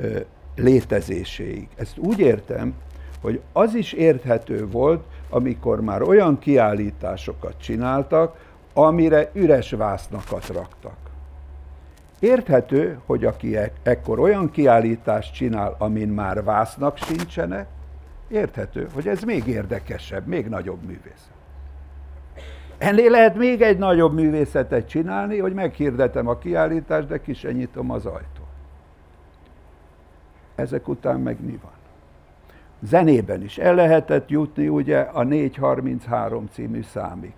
eh, 0.00 0.22
létezéséig. 0.56 1.68
Ezt 1.76 1.98
úgy 1.98 2.18
értem, 2.18 2.74
hogy 3.20 3.40
az 3.52 3.74
is 3.74 3.92
érthető 3.92 4.66
volt, 4.66 5.04
amikor 5.30 5.80
már 5.80 6.02
olyan 6.02 6.38
kiállításokat 6.38 7.54
csináltak, 7.60 8.47
amire 8.86 9.30
üres 9.32 9.70
vásznakat 9.70 10.46
raktak. 10.46 10.96
Érthető, 12.18 12.98
hogy 13.06 13.24
aki 13.24 13.56
e- 13.56 13.72
ekkor 13.82 14.18
olyan 14.18 14.50
kiállítást 14.50 15.34
csinál, 15.34 15.74
amin 15.78 16.08
már 16.08 16.44
vásznak 16.44 16.96
sincsenek, 16.96 17.66
érthető, 18.28 18.88
hogy 18.94 19.08
ez 19.08 19.22
még 19.22 19.46
érdekesebb, 19.46 20.26
még 20.26 20.46
nagyobb 20.46 20.82
művészet. 20.82 21.36
Ennél 22.78 23.10
lehet 23.10 23.36
még 23.36 23.62
egy 23.62 23.78
nagyobb 23.78 24.14
művészetet 24.14 24.88
csinálni, 24.88 25.38
hogy 25.38 25.52
meghirdetem 25.52 26.28
a 26.28 26.38
kiállítást, 26.38 27.06
de 27.06 27.20
ki 27.20 27.34
se 27.34 27.52
nyitom 27.52 27.90
az 27.90 28.06
ajtót. 28.06 28.46
Ezek 30.54 30.88
után 30.88 31.20
meg 31.20 31.44
mi 31.44 31.58
van? 31.62 31.72
Zenében 32.80 33.42
is 33.42 33.58
el 33.58 33.74
lehetett 33.74 34.28
jutni 34.28 34.68
ugye 34.68 34.98
a 34.98 35.22
433 35.22 36.48
című 36.52 36.82
számig 36.82 37.34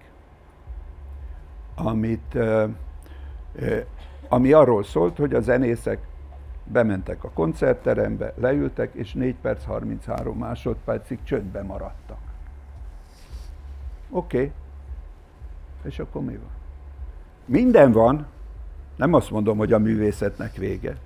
amit, 1.81 2.39
ami 4.29 4.53
arról 4.53 4.85
szólt, 4.85 5.17
hogy 5.17 5.35
a 5.35 5.41
zenészek 5.41 5.99
bementek 6.65 7.25
a 7.25 7.31
koncertterembe, 7.31 8.33
leültek, 8.37 8.95
és 8.95 9.13
4 9.13 9.35
perc 9.35 9.65
33 9.65 10.39
másodpercig 10.39 11.19
csöndbe 11.23 11.63
maradtak. 11.63 12.19
Oké. 14.11 14.37
Okay. 14.37 14.53
És 15.83 15.99
akkor 15.99 16.23
mi 16.23 16.37
van? 16.37 16.51
Minden 17.45 17.93
van, 17.93 18.27
nem 18.97 19.15
azt 19.15 19.31
mondom, 19.31 19.59
hogy 19.59 19.73
a 19.73 19.79
művészetnek 19.79 20.57
vége. 20.57 20.97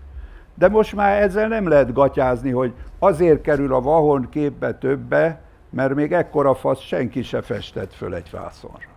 De 0.54 0.68
most 0.68 0.94
már 0.94 1.22
ezzel 1.22 1.48
nem 1.48 1.68
lehet 1.68 1.92
gatyázni, 1.92 2.50
hogy 2.50 2.74
azért 2.98 3.40
kerül 3.40 3.74
a 3.74 3.80
vahon 3.80 4.28
képbe 4.28 4.74
többe, 4.74 5.40
mert 5.70 5.94
még 5.94 6.12
ekkora 6.12 6.54
fasz 6.54 6.80
senki 6.80 7.22
se 7.22 7.42
festett 7.42 7.92
föl 7.92 8.14
egy 8.14 8.30
vászonra. 8.30 8.93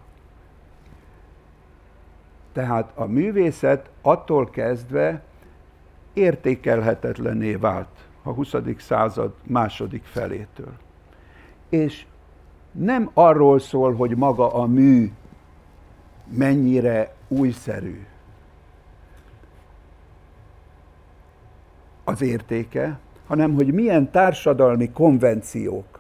Tehát 2.57 2.91
a 2.95 3.05
művészet 3.05 3.89
attól 4.01 4.49
kezdve 4.49 5.21
értékelhetetlenné 6.13 7.55
vált 7.55 7.88
a 8.23 8.29
20. 8.29 8.55
század 8.77 9.34
második 9.43 10.03
felétől. 10.03 10.73
És 11.69 12.05
nem 12.71 13.09
arról 13.13 13.59
szól, 13.59 13.93
hogy 13.93 14.15
maga 14.15 14.53
a 14.53 14.65
mű 14.65 15.11
mennyire 16.27 17.13
újszerű, 17.27 18.05
az 22.03 22.21
értéke, 22.21 22.99
hanem 23.27 23.53
hogy 23.53 23.73
milyen 23.73 24.11
társadalmi 24.11 24.91
konvenciók 24.91 25.99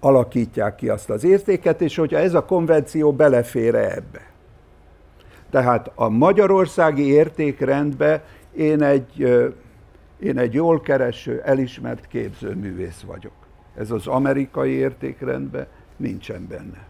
alakítják 0.00 0.74
ki 0.74 0.88
azt 0.88 1.10
az 1.10 1.24
értéket, 1.24 1.80
és 1.80 1.96
hogyha 1.96 2.18
ez 2.18 2.34
a 2.34 2.44
konvenció 2.44 3.12
belefér 3.12 3.74
ebbe. 3.74 4.29
Tehát 5.50 5.90
a 5.94 6.08
magyarországi 6.08 7.06
értékrendbe 7.06 8.24
én 8.52 8.82
egy, 8.82 9.18
én 10.18 10.38
egy 10.38 10.54
jól 10.54 10.80
kereső, 10.80 11.40
elismert 11.44 12.06
képzőművész 12.06 13.00
vagyok. 13.00 13.32
Ez 13.76 13.90
az 13.90 14.06
amerikai 14.06 14.70
értékrendben 14.70 15.66
nincsen 15.96 16.46
benne. 16.48 16.88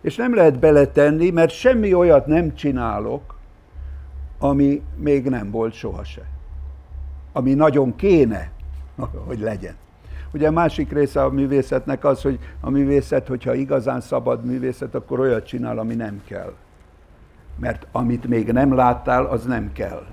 És 0.00 0.16
nem 0.16 0.34
lehet 0.34 0.58
beletenni, 0.58 1.30
mert 1.30 1.50
semmi 1.50 1.94
olyat 1.94 2.26
nem 2.26 2.54
csinálok, 2.54 3.34
ami 4.38 4.82
még 4.96 5.28
nem 5.28 5.50
volt 5.50 5.72
sohasem. 5.72 6.24
Ami 7.32 7.54
nagyon 7.54 7.96
kéne, 7.96 8.50
hogy 9.26 9.38
legyen. 9.38 9.74
Ugye 10.34 10.48
a 10.48 10.50
másik 10.50 10.92
része 10.92 11.22
a 11.22 11.30
művészetnek 11.30 12.04
az, 12.04 12.22
hogy 12.22 12.38
a 12.60 12.70
művészet, 12.70 13.28
hogyha 13.28 13.54
igazán 13.54 14.00
szabad 14.00 14.44
művészet, 14.44 14.94
akkor 14.94 15.20
olyat 15.20 15.46
csinál, 15.46 15.78
ami 15.78 15.94
nem 15.94 16.22
kell. 16.26 16.52
Mert 17.56 17.86
amit 17.92 18.28
még 18.28 18.52
nem 18.52 18.74
láttál, 18.74 19.24
az 19.24 19.44
nem 19.44 19.72
kell. 19.72 20.06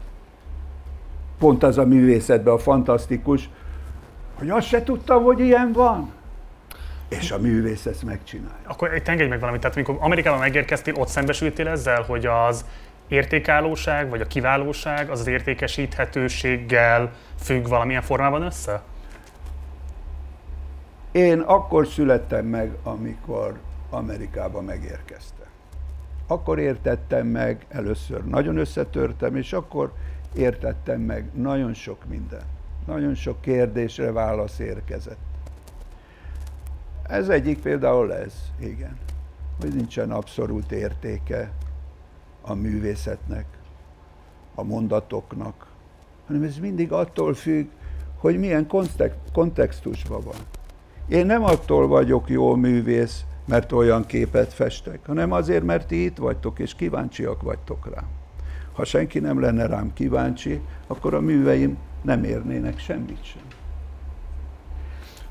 Pont 1.40 1.64
az 1.64 1.78
a 1.78 1.86
művészetben 1.86 2.54
a 2.54 2.58
fantasztikus, 2.58 3.50
hogy 4.38 4.50
azt 4.50 4.68
se 4.68 4.84
tudtam, 4.84 5.24
hogy 5.24 5.40
ilyen 5.40 5.72
van. 5.72 6.12
És 7.08 7.32
a 7.32 7.38
művész 7.38 7.86
ezt 7.86 8.04
megcsinálja. 8.04 8.68
Akkor 8.68 8.94
egy 8.94 9.02
engedj 9.06 9.30
meg 9.30 9.40
valamit. 9.40 9.62
Tehát 9.62 9.76
amikor 9.76 9.98
Amerikában 10.00 10.40
megérkeztél, 10.40 10.94
ott 10.96 11.08
szembesültél 11.08 11.68
ezzel, 11.68 12.02
hogy 12.02 12.26
az 12.26 12.66
értékállóság, 13.08 14.10
vagy 14.10 14.22
a 14.22 14.28
kiválóság 14.28 15.10
az 15.10 15.20
az 15.20 15.28
értékesíthetőséggel 15.28 17.12
függ 17.42 17.68
valamilyen 17.68 18.02
formában 18.02 18.42
össze? 18.42 18.82
Én 21.12 21.40
akkor 21.40 21.88
születtem 21.88 22.46
meg, 22.46 22.72
amikor 22.84 23.60
Amerikába 23.90 24.62
megérkeztem. 24.62 25.39
Akkor 26.32 26.60
értettem 26.60 27.28
meg, 27.28 27.66
először 27.70 28.26
nagyon 28.26 28.58
összetörtem, 28.58 29.36
és 29.36 29.54
akkor 29.54 29.94
értettem 30.36 31.02
meg 31.02 31.30
nagyon 31.34 31.74
sok 31.74 32.06
minden. 32.06 32.42
Nagyon 32.86 33.16
sok 33.16 33.42
kérdésre 33.42 34.12
válasz 34.12 34.60
érkezett. 34.60 35.18
Ez 37.08 37.30
egyik 37.30 37.62
például 37.62 38.14
ez, 38.14 38.34
igen, 38.60 38.98
hogy 39.60 39.76
nincsen 39.76 40.12
abszolút 40.12 40.72
értéke 40.72 41.52
a 42.42 42.54
művészetnek, 42.54 43.46
a 44.56 44.64
mondatoknak, 44.64 45.68
hanem 46.28 46.44
ez 46.44 46.58
mindig 46.58 46.92
attól 46.92 47.34
függ, 47.34 47.68
hogy 48.18 48.40
milyen 48.40 48.68
kontextusban 49.34 50.22
van. 50.24 50.40
Én 51.08 51.26
nem 51.26 51.44
attól 51.44 51.88
vagyok 51.88 52.30
jó 52.30 52.56
művész, 52.56 53.24
mert 53.50 53.72
olyan 53.72 54.06
képet 54.06 54.54
festek, 54.54 55.00
hanem 55.06 55.32
azért, 55.32 55.64
mert 55.64 55.88
ti 55.88 56.04
itt 56.04 56.18
vagytok, 56.18 56.60
és 56.60 56.76
kíváncsiak 56.76 57.42
vagytok 57.42 57.94
rám. 57.94 58.08
Ha 58.74 58.84
senki 58.84 59.20
nem 59.20 59.40
lenne 59.40 59.66
rám 59.66 59.94
kíváncsi, 59.94 60.62
akkor 60.88 61.14
a 61.14 61.20
műveim 61.20 61.78
nem 62.02 62.24
érnének 62.24 62.80
semmit 62.80 63.24
sem. 63.24 63.42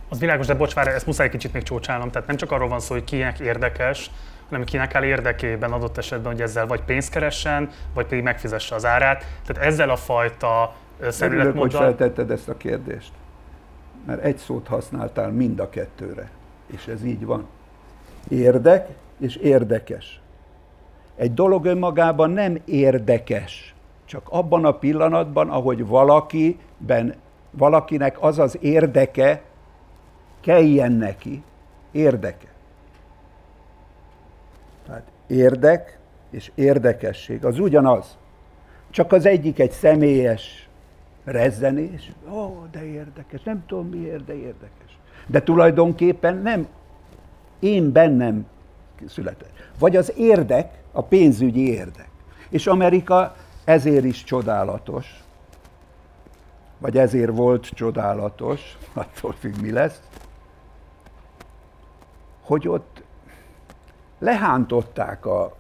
Az 0.08 0.18
világos, 0.18 0.46
de 0.46 0.54
bocs, 0.54 0.74
várj, 0.74 0.90
ezt 0.90 1.06
muszáj 1.06 1.28
kicsit 1.28 1.52
még 1.52 1.62
csócsálnom. 1.62 2.10
Tehát 2.10 2.26
nem 2.26 2.36
csak 2.36 2.52
arról 2.52 2.68
van 2.68 2.80
szó, 2.80 2.94
hogy 2.94 3.04
kinek 3.04 3.38
érdekes, 3.38 4.10
hanem 4.48 4.64
kinek 4.64 4.94
áll 4.94 5.04
érdekében 5.04 5.72
adott 5.72 5.98
esetben, 5.98 6.32
hogy 6.32 6.40
ezzel 6.40 6.66
vagy 6.66 6.82
pénzt 6.82 7.10
keressen, 7.10 7.70
vagy 7.94 8.06
pedig 8.06 8.22
megfizesse 8.22 8.74
az 8.74 8.84
árát. 8.84 9.24
Tehát 9.46 9.62
ezzel 9.64 9.90
a 9.90 9.96
fajta 9.96 10.74
szemléletmóddal... 11.08 11.60
hogy 11.60 11.72
feltetted 11.72 12.30
ezt 12.30 12.48
a 12.48 12.56
kérdést. 12.56 13.12
Mert 14.06 14.22
egy 14.22 14.36
szót 14.36 14.66
használtál 14.66 15.30
mind 15.30 15.60
a 15.60 15.70
kettőre. 15.70 16.30
És 16.66 16.86
ez 16.86 17.04
így 17.04 17.24
van. 17.24 17.46
Érdek 18.28 18.88
és 19.18 19.36
érdekes. 19.36 20.20
Egy 21.16 21.34
dolog 21.34 21.64
önmagában 21.64 22.30
nem 22.30 22.58
érdekes, 22.64 23.74
csak 24.04 24.28
abban 24.28 24.64
a 24.64 24.72
pillanatban, 24.72 25.50
ahogy 25.50 25.86
valakiben, 25.86 27.14
valakinek 27.50 28.22
az 28.22 28.38
az 28.38 28.58
érdeke, 28.60 29.42
kelljen 30.40 30.92
neki, 30.92 31.42
érdeke. 31.90 32.46
Tehát 34.86 35.04
érdek 35.26 35.98
és 36.30 36.50
érdekesség 36.54 37.44
az 37.44 37.58
ugyanaz. 37.58 38.16
Csak 38.90 39.12
az 39.12 39.26
egyik 39.26 39.58
egy 39.58 39.70
személyes 39.70 40.68
rezzenés, 41.24 42.12
ó, 42.30 42.66
de 42.70 42.84
érdekes, 42.84 43.42
nem 43.42 43.64
tudom 43.66 43.88
miért, 43.88 44.24
de 44.24 44.34
érdekes. 44.34 44.98
De 45.26 45.42
tulajdonképpen 45.42 46.36
nem 46.36 46.66
én 47.58 47.92
bennem 47.92 48.46
született. 49.06 49.52
Vagy 49.78 49.96
az 49.96 50.12
érdek, 50.16 50.82
a 50.92 51.02
pénzügyi 51.02 51.68
érdek. 51.68 52.08
És 52.48 52.66
Amerika 52.66 53.34
ezért 53.64 54.04
is 54.04 54.24
csodálatos, 54.24 55.22
vagy 56.78 56.98
ezért 56.98 57.36
volt 57.36 57.66
csodálatos, 57.66 58.78
attól 58.92 59.32
függ 59.32 59.60
mi 59.60 59.72
lesz, 59.72 60.00
hogy 62.42 62.68
ott 62.68 63.02
lehántották 64.18 65.26
a 65.26 65.56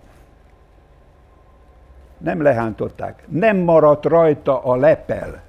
nem 2.18 2.42
lehántották, 2.42 3.24
nem 3.28 3.56
maradt 3.56 4.04
rajta 4.04 4.64
a 4.64 4.76
lepel. 4.76 5.42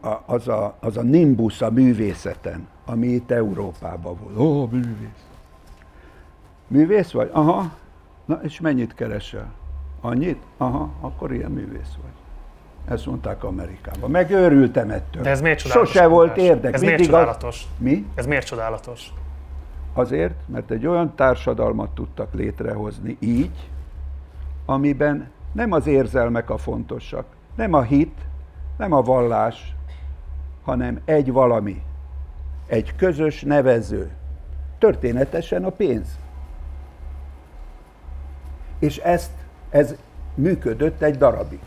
A, 0.00 0.16
az, 0.26 0.48
a, 0.48 0.74
az 0.80 0.96
a 0.96 1.02
nimbus 1.02 1.62
a 1.62 1.70
művészeten, 1.70 2.68
ami 2.84 3.06
itt 3.06 3.30
Európában 3.30 4.16
volt. 4.22 4.38
Ó, 4.38 4.66
művész. 4.66 5.26
Művész 6.66 7.10
vagy? 7.10 7.30
Aha. 7.32 7.72
Na, 8.24 8.40
és 8.42 8.60
mennyit 8.60 8.94
keresel? 8.94 9.52
Annyit? 10.00 10.42
Aha, 10.56 10.90
akkor 11.00 11.32
ilyen 11.32 11.50
művész 11.50 11.94
vagy. 12.02 12.12
Ezt 12.94 13.06
mondták 13.06 13.44
Amerikában. 13.44 14.10
Megőrültem 14.10 14.90
ettől. 14.90 15.22
De 15.22 15.30
ez 15.30 15.40
miért 15.40 15.58
csodálatos? 15.58 15.92
Sose 15.92 16.06
volt 16.06 16.36
érdek. 16.36 16.74
Ez 16.74 16.80
miért 16.80 17.02
csodálatos? 17.02 17.62
Az... 17.62 17.82
Mi? 17.82 18.06
Ez 18.14 18.26
miért 18.26 18.46
csodálatos? 18.46 19.12
Azért, 19.92 20.34
mert 20.46 20.70
egy 20.70 20.86
olyan 20.86 21.14
társadalmat 21.14 21.90
tudtak 21.90 22.34
létrehozni 22.34 23.16
így, 23.20 23.70
amiben 24.64 25.30
nem 25.52 25.72
az 25.72 25.86
érzelmek 25.86 26.50
a 26.50 26.56
fontosak, 26.56 27.26
nem 27.54 27.72
a 27.72 27.82
hit, 27.82 28.18
nem 28.76 28.92
a 28.92 29.02
vallás, 29.02 29.74
hanem 30.62 31.00
egy 31.04 31.32
valami, 31.32 31.82
egy 32.66 32.96
közös 32.96 33.42
nevező, 33.42 34.10
történetesen 34.78 35.64
a 35.64 35.70
pénz. 35.70 36.18
És 38.78 38.98
ezt, 38.98 39.32
ez 39.70 39.94
működött 40.34 41.02
egy 41.02 41.16
darabig. 41.16 41.60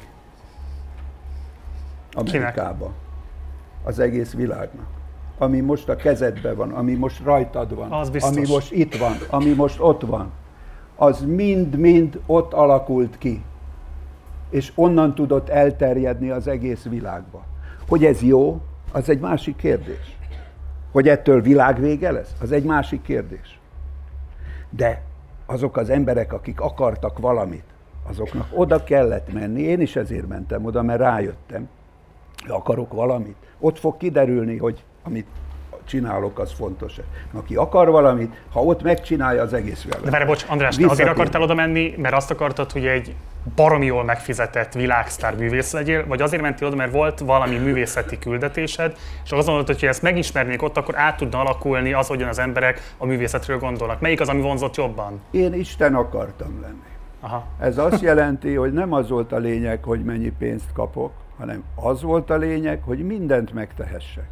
Amerikában. 2.12 2.94
Az 3.84 4.00
egész 4.00 4.34
világnak 4.34 4.96
ami 5.38 5.60
most 5.60 5.90
a 5.90 5.96
kezedben 5.96 6.56
van, 6.56 6.72
ami 6.72 6.94
most 6.94 7.24
rajtad 7.24 7.76
van, 7.76 7.92
az 7.92 8.24
ami 8.24 8.48
most 8.48 8.72
itt 8.72 8.98
van, 8.98 9.16
ami 9.30 9.50
most 9.54 9.80
ott 9.80 10.02
van, 10.02 10.32
az 10.96 11.22
mind-mind 11.22 12.20
ott 12.26 12.54
alakult 12.54 13.18
ki. 13.18 13.44
És 14.50 14.72
onnan 14.76 15.16
tudott 15.16 15.50
elterjedni 15.50 16.30
az 16.30 16.48
egész 16.48 16.84
világba. 16.84 17.44
Hogy 17.88 18.06
ez 18.06 18.22
jó, 18.22 18.62
az 18.92 19.10
egy 19.10 19.20
másik 19.20 19.56
kérdés. 19.56 20.17
Hogy 20.98 21.08
ettől 21.08 21.42
világvége 21.42 22.12
lesz, 22.12 22.36
az 22.42 22.52
egy 22.52 22.64
másik 22.64 23.02
kérdés. 23.02 23.60
De 24.70 25.02
azok 25.46 25.78
az 25.78 25.90
emberek, 25.90 26.34
akik 26.34 26.62
akartak 26.62 27.20
valamit, 27.20 27.64
azoknak 28.10 28.48
oda 28.54 28.84
kellett 28.84 29.34
menni, 29.34 29.62
én 29.62 29.82
is 29.82 29.96
ezért 29.96 30.28
mentem 30.28 30.66
oda, 30.66 30.82
mert 30.82 31.00
rájöttem, 31.00 31.70
hogy 32.42 32.52
akarok 32.52 32.94
valamit. 32.94 33.36
Ott 33.60 33.80
fog 33.80 33.98
kiderülni, 33.98 34.58
hogy 34.58 34.84
amit 35.04 35.28
csinálok, 35.88 36.40
az 36.40 36.54
fontos. 36.54 36.96
Aki 37.34 37.56
akar 37.56 37.90
valamit, 37.90 38.36
ha 38.52 38.64
ott 38.64 38.84
megcsinálja, 38.84 39.42
az 39.42 39.54
egész 39.54 39.84
világ. 39.84 40.02
De 40.02 40.10
várj, 40.10 40.26
bocs, 40.26 40.46
András, 40.50 40.76
te 40.76 40.88
azért 40.88 41.10
akartál 41.10 41.42
oda 41.42 41.54
menni, 41.54 41.94
mert 41.98 42.16
azt 42.16 42.32
akartad, 42.32 42.72
hogy 42.72 42.86
egy 42.86 43.16
baromi 43.56 43.86
jól 43.86 44.04
megfizetett 44.04 44.74
világsztár 44.74 45.36
művész 45.36 45.72
legyél, 45.72 46.08
vagy 46.08 46.22
azért 46.22 46.42
mentél 46.42 46.68
oda, 46.68 46.76
mert 46.76 46.92
volt 46.92 47.20
valami 47.20 47.58
művészeti 47.58 48.20
küldetésed, 48.20 48.98
és 49.24 49.32
azt 49.32 49.46
gondolod, 49.46 49.66
hogy 49.66 49.82
ha 49.82 49.88
ezt 49.88 50.02
megismernék 50.02 50.62
ott, 50.62 50.78
akkor 50.78 50.98
át 50.98 51.18
tudna 51.18 51.40
alakulni 51.40 51.94
az, 51.94 52.08
hogyan 52.08 52.28
az 52.28 52.40
emberek 52.40 52.94
a 52.98 53.06
művészetről 53.06 53.60
gondolnak. 53.60 54.00
Melyik 54.00 54.22
az, 54.22 54.30
ami 54.30 54.42
vonzott 54.42 54.76
jobban? 54.76 55.22
Én 55.32 55.54
Isten 55.54 55.96
akartam 55.96 56.62
lenni. 56.62 56.96
Aha. 57.20 57.46
Ez 57.60 57.78
azt 57.78 58.02
jelenti, 58.02 58.56
hogy 58.56 58.74
nem 58.74 58.94
az 58.94 59.10
volt 59.10 59.32
a 59.32 59.38
lényeg, 59.38 59.84
hogy 59.84 60.04
mennyi 60.04 60.32
pénzt 60.40 60.74
kapok, 60.74 61.12
hanem 61.38 61.64
az 61.76 62.02
volt 62.02 62.30
a 62.30 62.38
lényeg, 62.38 62.82
hogy 62.84 63.06
mindent 63.06 63.54
megtehessek. 63.54 64.28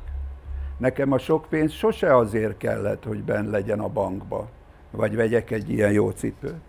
Nekem 0.77 1.11
a 1.11 1.17
sok 1.17 1.45
pénz 1.49 1.71
sose 1.71 2.15
azért 2.15 2.57
kellett, 2.57 3.03
hogy 3.03 3.23
benn 3.23 3.49
legyen 3.49 3.79
a 3.79 3.87
bankba, 3.87 4.49
vagy 4.91 5.15
vegyek 5.15 5.51
egy 5.51 5.69
ilyen 5.69 5.91
jó 5.91 6.09
cipőt, 6.09 6.61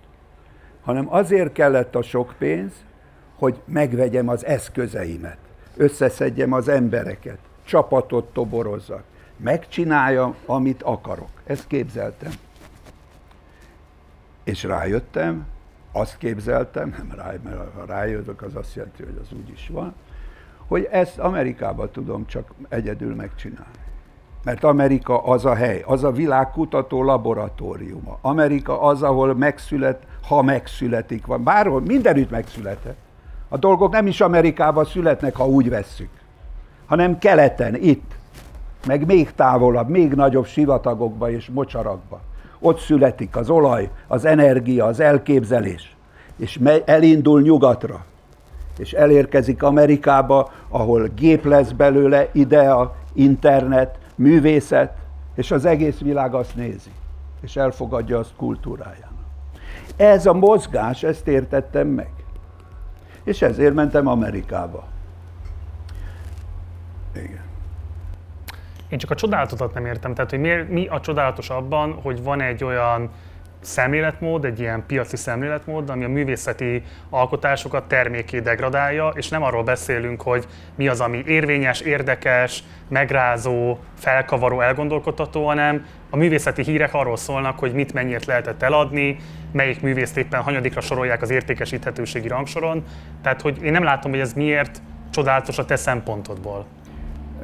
hanem 0.82 1.12
azért 1.12 1.52
kellett 1.52 1.94
a 1.94 2.02
sok 2.02 2.34
pénz, 2.38 2.72
hogy 3.34 3.60
megvegyem 3.64 4.28
az 4.28 4.44
eszközeimet, 4.44 5.38
összeszedjem 5.76 6.52
az 6.52 6.68
embereket, 6.68 7.38
csapatot 7.64 8.32
toborozzak, 8.32 9.02
megcsináljam, 9.36 10.34
amit 10.46 10.82
akarok. 10.82 11.30
Ezt 11.44 11.66
képzeltem. 11.66 12.32
És 14.44 14.62
rájöttem, 14.62 15.46
azt 15.92 16.18
képzeltem, 16.18 16.94
nem 16.98 17.12
rá, 17.16 17.32
mert 17.42 17.74
ha 17.74 17.84
rájövök, 17.84 18.42
az 18.42 18.54
azt 18.54 18.74
jelenti, 18.74 19.02
hogy 19.02 19.18
az 19.22 19.32
úgy 19.32 19.48
is 19.48 19.68
van, 19.68 19.94
hogy 20.66 20.88
ezt 20.90 21.18
Amerikában 21.18 21.90
tudom 21.90 22.26
csak 22.26 22.50
egyedül 22.68 23.14
megcsinálni. 23.14 23.85
Mert 24.46 24.64
Amerika 24.64 25.22
az 25.22 25.44
a 25.44 25.54
hely, 25.54 25.82
az 25.86 26.04
a 26.04 26.10
világkutató 26.10 27.02
laboratóriuma. 27.02 28.18
Amerika 28.20 28.80
az, 28.80 29.02
ahol 29.02 29.34
megszület, 29.34 30.02
ha 30.28 30.42
megszületik, 30.42 31.26
van. 31.26 31.42
Bárhol, 31.42 31.80
mindenütt 31.80 32.30
megszületett. 32.30 32.96
A 33.48 33.56
dolgok 33.56 33.92
nem 33.92 34.06
is 34.06 34.20
Amerikában 34.20 34.84
születnek, 34.84 35.36
ha 35.36 35.46
úgy 35.46 35.68
vesszük, 35.68 36.08
hanem 36.86 37.18
keleten, 37.18 37.74
itt, 37.74 38.14
meg 38.86 39.06
még 39.06 39.32
távolabb, 39.34 39.88
még 39.88 40.12
nagyobb 40.12 40.46
sivatagokba 40.46 41.30
és 41.30 41.50
mocsarakba. 41.52 42.20
Ott 42.58 42.78
születik 42.78 43.36
az 43.36 43.50
olaj, 43.50 43.90
az 44.06 44.24
energia, 44.24 44.84
az 44.84 45.00
elképzelés, 45.00 45.96
és 46.36 46.60
elindul 46.84 47.40
nyugatra, 47.40 48.04
és 48.78 48.92
elérkezik 48.92 49.62
Amerikába, 49.62 50.50
ahol 50.68 51.08
gép 51.16 51.44
lesz 51.44 51.70
belőle, 51.70 52.28
idea, 52.32 52.94
internet, 53.12 53.98
művészet, 54.16 54.96
és 55.34 55.50
az 55.50 55.64
egész 55.64 55.98
világ 55.98 56.34
azt 56.34 56.54
nézi, 56.54 56.90
és 57.40 57.56
elfogadja 57.56 58.18
azt 58.18 58.32
kultúrájának. 58.36 59.24
Ez 59.96 60.26
a 60.26 60.32
mozgás, 60.32 61.02
ezt 61.02 61.28
értettem 61.28 61.88
meg. 61.88 62.10
És 63.24 63.42
ezért 63.42 63.74
mentem 63.74 64.06
Amerikába. 64.06 64.84
Igen. 67.14 67.44
Én 68.88 68.98
csak 68.98 69.10
a 69.10 69.14
csodálatot 69.14 69.74
nem 69.74 69.86
értem. 69.86 70.14
Tehát, 70.14 70.30
hogy 70.30 70.68
mi 70.68 70.86
a 70.86 71.00
csodálatos 71.00 71.50
abban, 71.50 71.92
hogy 71.92 72.22
van 72.22 72.40
egy 72.40 72.64
olyan 72.64 73.10
szemléletmód, 73.66 74.44
egy 74.44 74.60
ilyen 74.60 74.84
piaci 74.86 75.16
szemléletmód, 75.16 75.90
ami 75.90 76.04
a 76.04 76.08
művészeti 76.08 76.82
alkotásokat 77.10 77.88
terméké 77.88 78.40
degradálja, 78.40 79.08
és 79.08 79.28
nem 79.28 79.42
arról 79.42 79.62
beszélünk, 79.62 80.22
hogy 80.22 80.46
mi 80.74 80.88
az, 80.88 81.00
ami 81.00 81.22
érvényes, 81.26 81.80
érdekes, 81.80 82.64
megrázó, 82.88 83.78
felkavaró, 83.94 84.60
elgondolkodtató, 84.60 85.46
hanem 85.46 85.86
a 86.10 86.16
művészeti 86.16 86.62
hírek 86.62 86.94
arról 86.94 87.16
szólnak, 87.16 87.58
hogy 87.58 87.72
mit 87.72 87.92
mennyit 87.92 88.24
lehetett 88.24 88.62
eladni, 88.62 89.16
melyik 89.52 89.82
művészt 89.82 90.16
éppen 90.16 90.40
hanyadikra 90.40 90.80
sorolják 90.80 91.22
az 91.22 91.30
értékesíthetőségi 91.30 92.28
rangsoron. 92.28 92.84
Tehát, 93.22 93.40
hogy 93.40 93.62
én 93.62 93.72
nem 93.72 93.82
látom, 93.82 94.10
hogy 94.10 94.20
ez 94.20 94.32
miért 94.32 94.82
csodálatos 95.10 95.58
a 95.58 95.64
te 95.64 95.76
szempontodból. 95.76 96.66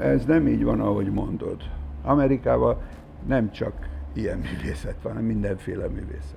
Ez 0.00 0.24
nem 0.24 0.46
így 0.46 0.64
van, 0.64 0.80
ahogy 0.80 1.10
mondod. 1.10 1.56
Amerikában 2.02 2.76
nem 3.26 3.52
csak 3.52 3.72
ilyen 4.12 4.38
művészet 4.38 4.96
van, 5.02 5.16
mindenféle 5.16 5.88
művészet. 5.88 6.36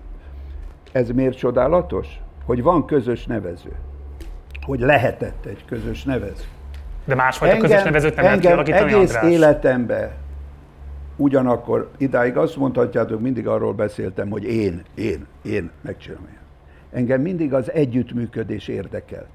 Ez 0.92 1.10
miért 1.10 1.38
csodálatos? 1.38 2.08
Hogy 2.46 2.64
van 2.64 2.86
közös 2.86 3.26
nevező. 3.26 3.72
Hogy 4.62 4.80
lehetett 4.80 5.46
egy 5.46 5.66
közös 5.66 6.04
nevező. 6.04 6.44
De 7.06 7.16
másfajta 7.16 7.54
engem, 7.54 7.70
közös 7.70 7.84
nevezőt 7.84 8.16
nem 8.16 8.26
engem 8.26 8.58
lehet 8.58 8.82
egész 8.82 9.16
András. 9.16 9.32
életemben 9.32 10.12
ugyanakkor 11.16 11.92
idáig 11.98 12.38
azt 12.38 12.56
mondhatjátok, 12.56 13.22
mindig 13.22 13.48
arról 13.48 13.74
beszéltem, 13.74 14.30
hogy 14.30 14.44
én, 14.44 14.84
én, 14.96 15.26
én 15.42 15.72
megcsinálom. 15.82 16.28
Engem 16.92 17.22
mindig 17.22 17.54
az 17.54 17.72
együttműködés 17.72 18.68
érdekelt. 18.68 19.30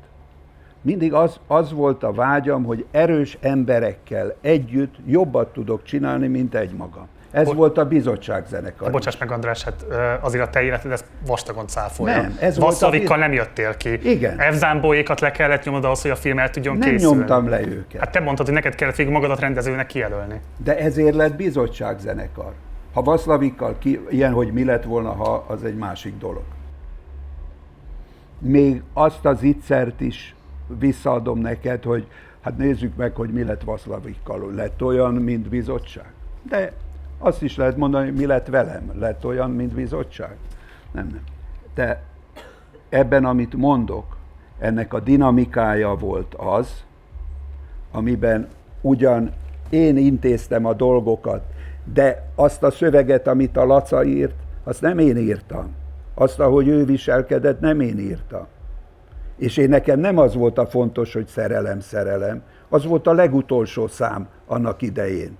Mindig 0.82 1.12
az, 1.12 1.40
az 1.46 1.72
volt 1.72 2.02
a 2.02 2.12
vágyam, 2.12 2.64
hogy 2.64 2.84
erős 2.90 3.38
emberekkel 3.40 4.34
együtt 4.40 4.94
jobbat 5.06 5.52
tudok 5.52 5.82
csinálni, 5.82 6.26
mint 6.26 6.54
egymagam. 6.54 7.06
Ez 7.30 7.46
Bo- 7.46 7.54
volt 7.54 7.78
a 7.78 7.84
bizottság 7.84 8.46
zenekar. 8.46 8.90
Bocsáss 8.90 9.16
meg 9.18 9.30
András, 9.30 9.64
hát 9.64 9.84
azért 10.20 10.44
a 10.44 10.50
te 10.50 10.62
életed 10.62 10.90
ez 10.90 11.04
vastagon 11.26 11.66
cáfolja. 11.66 12.20
Nem, 12.20 12.36
ez 12.40 12.58
volt 12.58 12.82
a... 12.82 13.16
nem 13.16 13.32
jöttél 13.32 13.76
ki. 13.76 14.10
Igen. 14.10 14.40
Evzámbóékat 14.40 15.20
le 15.20 15.30
kellett 15.30 15.64
nyomnod 15.64 15.84
ahhoz, 15.84 16.02
hogy 16.02 16.10
a 16.10 16.16
film 16.16 16.38
el 16.38 16.50
tudjon 16.50 16.76
nem 16.76 16.90
készülni. 16.90 17.16
Nem 17.16 17.26
nyomtam 17.26 17.48
le 17.48 17.60
őket. 17.60 18.00
Hát 18.00 18.10
te 18.12 18.20
mondtad, 18.20 18.46
hogy 18.46 18.54
neked 18.54 18.74
kellett 18.74 18.96
végig 18.96 19.12
magadat 19.12 19.40
rendezőnek 19.40 19.86
kijelölni. 19.86 20.40
De 20.56 20.78
ezért 20.78 21.14
lett 21.14 21.36
bizottság 21.36 21.98
zenekar. 21.98 22.52
Ha 22.92 23.02
Vaszlavikkal 23.02 23.76
ki, 23.78 24.00
ilyen, 24.08 24.32
hogy 24.32 24.52
mi 24.52 24.64
lett 24.64 24.84
volna, 24.84 25.12
ha, 25.12 25.44
az 25.48 25.64
egy 25.64 25.76
másik 25.76 26.18
dolog. 26.18 26.44
Még 28.38 28.82
azt 28.92 29.24
az 29.24 29.42
ittszert 29.42 30.00
is 30.00 30.34
visszaadom 30.78 31.38
neked, 31.38 31.84
hogy 31.84 32.06
hát 32.40 32.56
nézzük 32.56 32.96
meg, 32.96 33.14
hogy 33.14 33.30
mi 33.30 33.44
lett 33.44 33.62
Vaszlavikkal. 33.62 34.52
Lett 34.54 34.82
olyan, 34.82 35.14
mint 35.14 35.48
bizottság. 35.48 36.12
De 36.48 36.72
azt 37.22 37.42
is 37.42 37.56
lehet 37.56 37.76
mondani, 37.76 38.10
mi 38.10 38.26
lett 38.26 38.46
velem. 38.46 38.92
Lett 38.94 39.24
olyan, 39.24 39.50
mint 39.50 39.74
bizottság. 39.74 40.36
Nem, 40.92 41.06
nem. 41.06 41.24
De 41.74 42.02
ebben, 42.88 43.24
amit 43.24 43.54
mondok, 43.54 44.16
ennek 44.58 44.92
a 44.92 45.00
dinamikája 45.00 45.94
volt 45.94 46.34
az, 46.34 46.84
amiben 47.90 48.48
ugyan 48.80 49.30
én 49.70 49.96
intéztem 49.96 50.64
a 50.64 50.72
dolgokat, 50.72 51.42
de 51.92 52.28
azt 52.34 52.62
a 52.62 52.70
szöveget, 52.70 53.26
amit 53.26 53.56
a 53.56 53.64
Laca 53.64 54.04
írt, 54.04 54.34
azt 54.64 54.80
nem 54.80 54.98
én 54.98 55.16
írtam. 55.16 55.74
Azt, 56.14 56.40
ahogy 56.40 56.68
ő 56.68 56.84
viselkedett, 56.84 57.60
nem 57.60 57.80
én 57.80 57.98
írtam. 57.98 58.46
És 59.36 59.56
én 59.56 59.68
nekem 59.68 59.98
nem 60.00 60.18
az 60.18 60.34
volt 60.34 60.58
a 60.58 60.66
fontos, 60.66 61.12
hogy 61.12 61.26
szerelem, 61.26 61.80
szerelem, 61.80 62.42
az 62.68 62.84
volt 62.84 63.06
a 63.06 63.12
legutolsó 63.12 63.86
szám 63.86 64.28
annak 64.46 64.82
idején. 64.82 65.38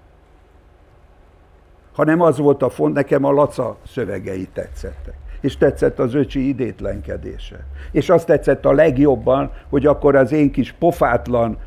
Hanem 2.00 2.20
az 2.20 2.38
volt 2.38 2.62
a 2.62 2.70
font, 2.70 2.94
nekem 2.94 3.24
a 3.24 3.30
Laca 3.30 3.76
szövegei 3.86 4.48
tetszettek. 4.52 5.14
És 5.40 5.56
tetszett 5.56 5.98
az 5.98 6.14
öcsi 6.14 6.48
idétlenkedése. 6.48 7.66
És 7.92 8.10
azt 8.10 8.26
tetszett 8.26 8.64
a 8.64 8.72
legjobban, 8.72 9.50
hogy 9.68 9.86
akkor 9.86 10.16
az 10.16 10.32
én 10.32 10.50
kis 10.50 10.72
pofátlan 10.72 11.58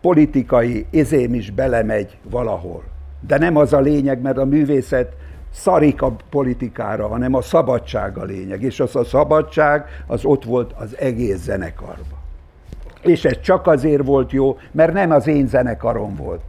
politikai 0.00 0.86
izém 0.90 1.34
is 1.34 1.50
belemegy 1.50 2.18
valahol. 2.30 2.82
De 3.26 3.38
nem 3.38 3.56
az 3.56 3.72
a 3.72 3.80
lényeg, 3.80 4.20
mert 4.20 4.38
a 4.38 4.44
művészet 4.44 5.12
szarik 5.50 6.02
a 6.02 6.16
politikára, 6.30 7.08
hanem 7.08 7.34
a 7.34 7.42
szabadság 7.42 8.18
a 8.18 8.24
lényeg. 8.24 8.62
És 8.62 8.80
az 8.80 8.96
a 8.96 9.04
szabadság, 9.04 9.84
az 10.06 10.24
ott 10.24 10.44
volt 10.44 10.72
az 10.72 10.96
egész 10.98 11.42
zenekarban. 11.42 12.18
És 13.02 13.24
ez 13.24 13.40
csak 13.40 13.66
azért 13.66 14.04
volt 14.04 14.32
jó, 14.32 14.58
mert 14.70 14.92
nem 14.92 15.10
az 15.10 15.26
én 15.26 15.46
zenekarom 15.46 16.16
volt. 16.16 16.42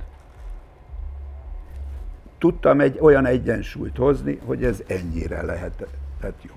Tudtam 2.38 2.80
egy 2.80 2.98
olyan 3.02 3.26
egyensúlyt 3.26 3.98
hozni, 3.98 4.40
hogy 4.46 4.64
ez 4.64 4.84
ennyire 4.88 5.42
lehetett 5.42 6.38
jó. 6.42 6.54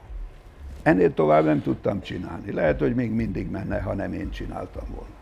Ennél 0.83 1.15
tovább 1.15 1.45
nem 1.45 1.63
tudtam 1.63 2.01
csinálni. 2.01 2.53
Lehet, 2.53 2.79
hogy 2.79 2.95
még 2.95 3.11
mindig 3.11 3.51
menne, 3.51 3.81
ha 3.81 3.95
nem 3.95 4.13
én 4.13 4.31
csináltam 4.31 4.85
volna. 4.95 5.15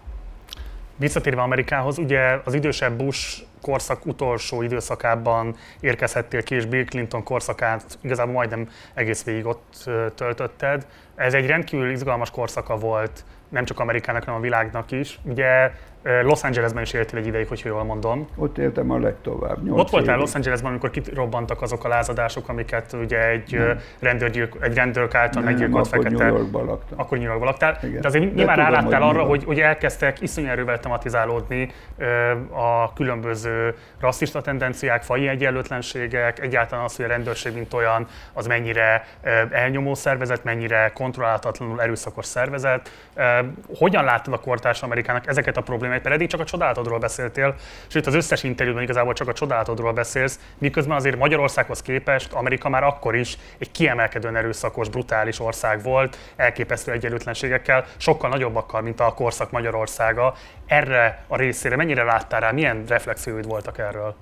Visszatérve 0.97 1.43
Amerikához, 1.43 1.99
ugye 1.99 2.41
az 2.45 2.55
idősebb 2.55 2.97
Bush 2.97 3.43
korszak 3.61 4.07
utolsó 4.07 4.63
időszakában 4.63 5.57
érkezhettél 5.81 6.43
ki, 6.43 6.55
és 6.55 6.67
Bill 6.67 6.85
Clinton 6.85 7.23
korszakát 7.23 7.99
igazából 8.01 8.33
majdnem 8.33 8.69
egész 8.95 9.25
végig 9.25 9.47
ott 9.47 9.91
töltötted. 10.15 10.87
Ez 11.15 11.35
egy 11.35 11.47
rendkívül 11.47 11.91
izgalmas 11.91 12.31
korszaka 12.31 12.77
volt, 12.77 13.25
nem 13.49 13.65
csak 13.65 13.81
Amerikának, 13.81 14.25
hanem 14.25 14.41
a 14.41 14.43
világnak 14.43 14.91
is. 14.91 15.19
Ugye 15.23 15.73
Los 16.03 16.43
Angelesben 16.43 16.83
is 16.83 16.93
éltél 16.93 17.19
egy 17.19 17.27
ideig, 17.27 17.49
hogy 17.49 17.63
jól 17.65 17.85
mondom. 17.85 18.29
Ott 18.37 18.59
éltem 18.59 18.91
a 18.91 18.99
legtovább. 18.99 19.71
Ott 19.71 19.91
voltál 19.91 20.15
évig. 20.15 20.21
Los 20.21 20.35
Angelesben, 20.35 20.71
amikor 20.71 20.91
kirobbantak 20.91 21.63
azok 21.63 21.85
a 21.85 21.89
lázadások, 21.89 22.49
amiket 22.49 22.93
ugye 22.93 23.29
egy, 23.29 23.61
rendőrgyilk, 23.99 24.57
egy 24.61 24.75
rendőrök 24.75 25.15
által 25.15 25.43
meggyilkolt 25.43 25.89
fekete... 25.89 26.25
New 26.25 26.37
Yorkban 26.37 26.65
laktam. 26.65 27.01
Akkor 27.01 27.19
New 27.19 27.27
Yorkban 27.27 27.49
laktál. 27.49 27.79
Igen. 27.83 28.01
De 28.01 28.09
azért 28.09 28.35
nyilván 28.35 28.57
ráláttál 28.57 29.03
arra, 29.03 29.23
hogy, 29.23 29.45
hogy 29.45 29.61
elkezdtek 29.61 30.21
iszonyú 30.21 30.49
erővel 30.49 30.81
tematizálódni 30.81 31.73
a 32.51 32.93
különböző 32.93 33.75
rasszista 34.01 34.41
tendenciák, 34.41 35.03
fai 35.03 35.29
egyenlőtlenségek, 35.29 36.41
egyáltalán 36.41 36.85
az, 36.85 36.97
hogy 36.97 37.05
a 37.05 37.09
rendőrség, 37.09 37.55
mint 37.55 37.75
olyan, 37.75 38.07
az 38.33 38.47
mennyire 38.47 39.05
elnyomó 39.51 39.95
szervezet, 39.95 40.45
mennyire 40.45 40.91
kontrollálhatatlanul 40.95 41.83
erőszakos 41.83 42.27
szervezet. 42.27 42.91
Hogyan 43.79 44.05
láttad 44.05 44.35
a 44.35 44.39
kortárs 44.39 44.83
Amerikának 44.83 45.27
ezeket 45.27 45.57
a 45.57 45.61
problémákat? 45.61 45.97
Mert 46.03 46.15
eddig 46.15 46.29
csak 46.29 46.41
a 46.41 46.45
csodálatodról 46.45 46.99
beszéltél, 46.99 47.55
itt 47.95 48.07
az 48.07 48.15
összes 48.15 48.43
interjúban 48.43 48.83
igazából 48.83 49.13
csak 49.13 49.29
a 49.29 49.33
csodálatodról 49.33 49.93
beszélsz, 49.93 50.39
miközben 50.59 50.97
azért 50.97 51.19
Magyarországhoz 51.19 51.83
képest 51.83 52.33
Amerika 52.33 52.69
már 52.69 52.83
akkor 52.83 53.17
is 53.17 53.39
egy 53.59 53.71
kiemelkedően 53.71 54.37
erőszakos, 54.37 54.89
brutális 54.89 55.41
ország 55.41 55.83
volt, 55.83 56.19
elképesztő 56.37 56.93
egyenlőtlenségekkel, 56.93 57.85
sokkal 57.97 58.31
nagyobbakkal, 58.31 58.81
mint 58.81 59.01
a 59.01 59.15
korszak 59.15 59.51
Magyarországa. 59.51 60.35
Erre 60.67 61.25
a 61.27 61.37
részére 61.37 61.77
mennyire 61.77 62.03
láttál 62.03 62.41
rá, 62.41 62.51
milyen 62.51 62.85
reflexióid 62.89 63.47
voltak 63.47 63.79
erről? 63.79 64.15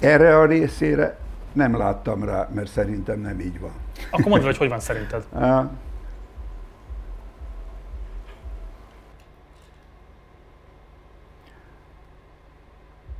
Erre 0.00 0.38
a 0.38 0.46
részére 0.46 1.16
nem 1.52 1.76
láttam 1.76 2.24
rá, 2.24 2.48
mert 2.54 2.68
szerintem 2.68 3.20
nem 3.20 3.40
így 3.40 3.60
van. 3.60 3.72
Akkor 4.10 4.30
mondd, 4.30 4.42
hogy 4.42 4.56
hogy 4.56 4.68
van 4.68 4.80
szerinted? 4.80 5.22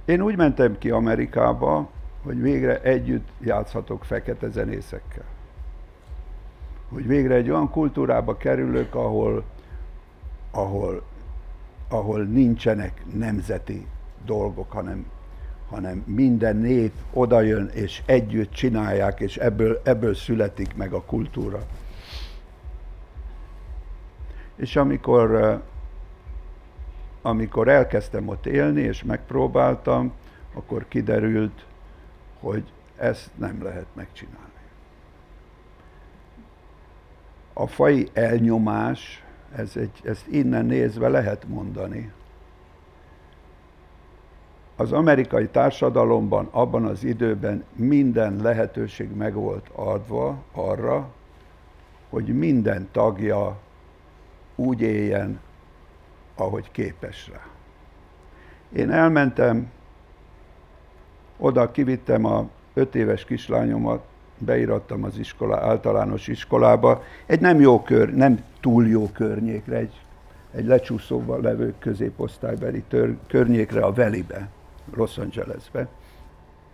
Én 0.09 0.21
úgy 0.21 0.37
mentem 0.37 0.79
ki 0.79 0.91
Amerikába, 0.91 1.89
hogy 2.23 2.41
végre 2.41 2.81
együtt 2.83 3.29
játszhatok 3.41 4.05
fekete 4.05 4.49
zenészekkel. 4.49 5.25
Hogy 6.89 7.07
végre 7.07 7.35
egy 7.35 7.51
olyan 7.51 7.71
kultúrába 7.71 8.37
kerülök, 8.37 8.95
ahol, 8.95 9.45
ahol, 10.51 11.03
ahol 11.89 12.23
nincsenek 12.23 13.03
nemzeti 13.13 13.87
dolgok, 14.25 14.73
hanem, 14.73 15.07
hanem 15.69 16.03
minden 16.07 16.57
nép 16.57 16.93
odajön 17.13 17.71
és 17.73 18.03
együtt 18.07 18.53
csinálják, 18.53 19.21
és 19.21 19.37
ebből, 19.37 19.81
ebből 19.85 20.15
születik 20.15 20.77
meg 20.77 20.93
a 20.93 21.03
kultúra. 21.03 21.67
És 24.57 24.77
amikor 24.77 25.61
amikor 27.23 27.69
elkezdtem 27.69 28.28
ott 28.28 28.47
élni, 28.47 28.81
és 28.81 29.05
megpróbáltam, 29.05 30.12
akkor 30.55 30.85
kiderült, 30.89 31.66
hogy 32.40 32.65
ezt 32.97 33.31
nem 33.35 33.62
lehet 33.62 33.86
megcsinálni. 33.93 34.47
A 37.53 37.66
fai 37.66 38.09
elnyomás, 38.12 39.24
ez 39.55 39.77
egy, 39.77 40.01
ezt 40.05 40.27
innen 40.27 40.65
nézve 40.65 41.09
lehet 41.09 41.45
mondani. 41.49 42.12
Az 44.77 44.93
amerikai 44.93 45.49
társadalomban 45.49 46.49
abban 46.51 46.85
az 46.85 47.05
időben 47.05 47.65
minden 47.73 48.36
lehetőség 48.36 49.16
meg 49.16 49.35
volt 49.35 49.69
adva 49.74 50.43
arra, 50.53 51.09
hogy 52.11 52.39
minden 52.39 52.89
tagja 52.93 53.59
úgy 54.55 54.81
éljen, 54.81 55.40
ahogy 56.40 56.70
képes 56.70 57.31
rá. 57.32 57.40
Én 58.73 58.90
elmentem, 58.90 59.70
oda 61.36 61.70
kivittem 61.70 62.24
a 62.24 62.48
öt 62.74 62.94
éves 62.94 63.24
kislányomat, 63.24 64.02
beirattam 64.39 65.05
az 65.05 65.19
iskola, 65.19 65.56
általános 65.56 66.27
iskolába, 66.27 67.02
egy 67.27 67.40
nem 67.40 67.60
jó 67.60 67.82
kör, 67.82 68.15
nem 68.15 68.44
túl 68.60 68.86
jó 68.86 69.09
környékre, 69.09 69.77
egy, 69.77 70.01
egy 70.51 70.65
lecsúszóval 70.65 71.40
levő 71.40 71.74
középosztálybeli 71.78 72.82
tör, 72.89 73.16
környékre, 73.27 73.81
a 73.81 73.93
Velibe, 73.93 74.48
Los 74.94 75.19
Angelesbe, 75.19 75.89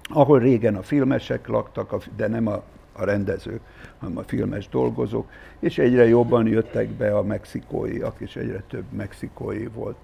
ahol 0.02 0.38
régen 0.38 0.76
a 0.76 0.82
filmesek 0.82 1.46
laktak, 1.46 2.04
de 2.16 2.28
nem 2.28 2.46
a, 2.46 2.62
a 2.96 3.04
rendezők, 3.04 3.60
hanem 3.98 4.16
a 4.16 4.22
filmes 4.22 4.68
dolgozók, 4.68 5.30
és 5.58 5.78
egyre 5.78 6.06
jobban 6.06 6.46
jöttek 6.46 6.88
be 6.88 7.16
a 7.16 7.22
mexikóiak, 7.22 8.20
és 8.20 8.36
egyre 8.36 8.62
több 8.68 8.92
mexikói 8.92 9.66
volt. 9.66 9.96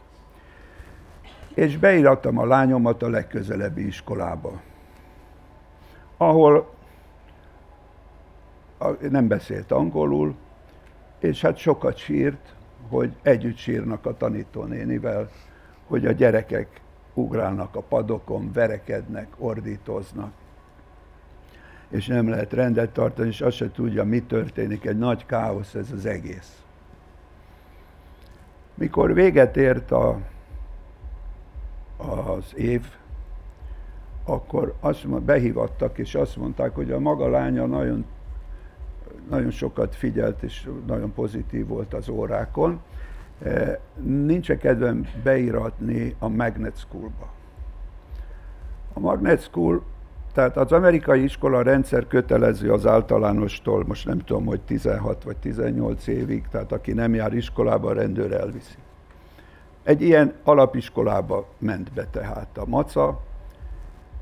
És 1.54 1.76
beirattam 1.76 2.38
a 2.38 2.46
lányomat 2.46 3.02
a 3.02 3.08
legközelebbi 3.08 3.86
iskolába, 3.86 4.60
ahol 6.16 6.74
nem 9.10 9.28
beszélt 9.28 9.72
angolul, 9.72 10.34
és 11.18 11.40
hát 11.40 11.56
sokat 11.56 11.96
sírt, 11.96 12.54
hogy 12.88 13.12
együtt 13.22 13.56
sírnak 13.56 14.06
a 14.06 14.16
tanítónénivel, 14.16 15.30
hogy 15.86 16.06
a 16.06 16.12
gyerekek 16.12 16.80
ugrálnak 17.14 17.76
a 17.76 17.80
padokon, 17.80 18.52
verekednek, 18.52 19.28
ordítoznak 19.38 20.32
és 21.90 22.06
nem 22.06 22.28
lehet 22.28 22.52
rendet 22.52 22.90
tartani, 22.90 23.28
és 23.28 23.40
azt 23.40 23.56
se 23.56 23.70
tudja, 23.70 24.04
mi 24.04 24.22
történik, 24.22 24.84
egy 24.84 24.98
nagy 24.98 25.26
káosz 25.26 25.74
ez 25.74 25.90
az 25.92 26.06
egész. 26.06 26.62
Mikor 28.74 29.14
véget 29.14 29.56
ért 29.56 29.90
a, 29.90 30.18
az 31.96 32.56
év, 32.56 32.86
akkor 34.24 34.74
azt 34.80 35.22
behívattak, 35.22 35.98
és 35.98 36.14
azt 36.14 36.36
mondták, 36.36 36.74
hogy 36.74 36.90
a 36.90 36.98
maga 36.98 37.28
lánya 37.28 37.66
nagyon, 37.66 38.04
nagyon 39.28 39.50
sokat 39.50 39.94
figyelt, 39.94 40.42
és 40.42 40.68
nagyon 40.86 41.12
pozitív 41.12 41.66
volt 41.66 41.94
az 41.94 42.08
órákon. 42.08 42.80
Nincs 44.02 44.50
-e 44.50 44.56
kedvem 44.56 45.06
beiratni 45.22 46.14
a 46.18 46.28
Magnet 46.28 46.76
Schoolba. 46.76 47.32
A 48.92 49.00
Magnet 49.00 49.40
School 49.40 49.82
tehát 50.32 50.56
az 50.56 50.72
amerikai 50.72 51.22
iskola 51.22 51.62
rendszer 51.62 52.06
kötelező 52.06 52.72
az 52.72 52.86
általánostól, 52.86 53.84
most 53.86 54.06
nem 54.06 54.18
tudom, 54.18 54.44
hogy 54.44 54.60
16 54.60 55.22
vagy 55.22 55.36
18 55.36 56.06
évig, 56.06 56.44
tehát 56.50 56.72
aki 56.72 56.92
nem 56.92 57.14
jár 57.14 57.32
iskolába, 57.32 57.88
a 57.88 57.92
rendőr 57.92 58.32
elviszi. 58.32 58.74
Egy 59.82 60.02
ilyen 60.02 60.34
alapiskolába 60.42 61.46
ment 61.58 61.92
be 61.92 62.06
tehát 62.10 62.58
a 62.58 62.64
maca, 62.66 63.20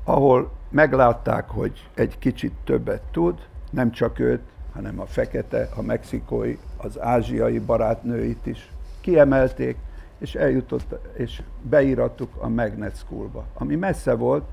ahol 0.03 0.51
meglátták, 0.69 1.49
hogy 1.49 1.89
egy 1.93 2.19
kicsit 2.19 2.53
többet 2.63 3.01
tud, 3.11 3.39
nem 3.71 3.91
csak 3.91 4.19
őt, 4.19 4.41
hanem 4.73 4.99
a 4.99 5.05
fekete, 5.05 5.69
a 5.75 5.81
mexikói, 5.81 6.57
az 6.77 6.99
ázsiai 6.99 7.59
barátnőit 7.59 8.45
is 8.45 8.71
kiemelték, 9.01 9.77
és 10.17 10.35
eljutott, 10.35 10.95
és 11.13 11.41
beírattuk 11.61 12.29
a 12.37 12.47
Magnet 12.47 12.95
Schoolba, 12.95 13.45
ami 13.53 13.75
messze 13.75 14.13
volt, 14.13 14.43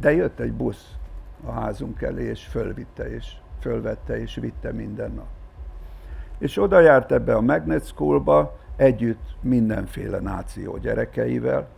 de 0.00 0.12
jött 0.12 0.40
egy 0.40 0.52
busz 0.52 0.94
a 1.46 1.50
házunk 1.50 2.02
elé, 2.02 2.24
és 2.24 2.44
fölvitte, 2.44 3.14
és 3.14 3.32
fölvette, 3.60 4.20
és 4.20 4.34
vitte 4.34 4.72
minden 4.72 5.12
nap. 5.12 5.26
És 6.38 6.58
oda 6.58 6.80
járt 6.80 7.12
ebbe 7.12 7.34
a 7.34 7.40
Magnet 7.40 7.86
Schoolba, 7.86 8.56
együtt 8.76 9.36
mindenféle 9.40 10.18
náció 10.18 10.76
gyerekeivel, 10.76 11.68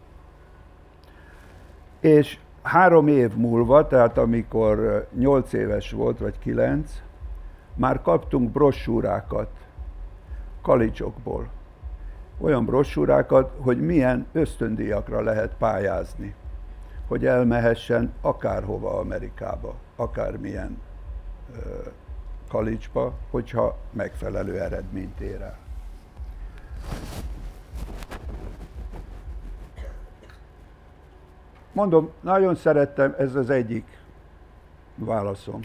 és 2.01 2.39
három 2.63 3.09
év 3.09 3.35
múlva, 3.35 3.87
tehát 3.87 4.19
amikor 4.19 5.07
nyolc 5.19 5.53
éves 5.53 5.91
volt, 5.91 6.19
vagy 6.19 6.39
kilenc, 6.39 7.03
már 7.75 8.03
kaptunk 8.03 8.51
brossúrákat 8.51 9.51
kalicsokból. 10.63 11.49
Olyan 12.41 12.65
brossúrákat, 12.65 13.53
hogy 13.61 13.81
milyen 13.81 14.27
ösztöndíjakra 14.33 15.21
lehet 15.21 15.55
pályázni 15.59 16.35
hogy 17.09 17.27
elmehessen 17.27 18.13
akárhova 18.21 18.99
Amerikába, 18.99 19.75
akármilyen 19.97 20.81
kalicsba, 22.49 23.13
hogyha 23.31 23.77
megfelelő 23.93 24.61
eredményt 24.61 25.21
ér 25.21 25.41
el. 25.41 25.59
Mondom, 31.73 32.11
nagyon 32.21 32.55
szerettem, 32.55 33.15
ez 33.19 33.35
az 33.35 33.51
egyik 33.51 33.99
válaszom. 34.95 35.61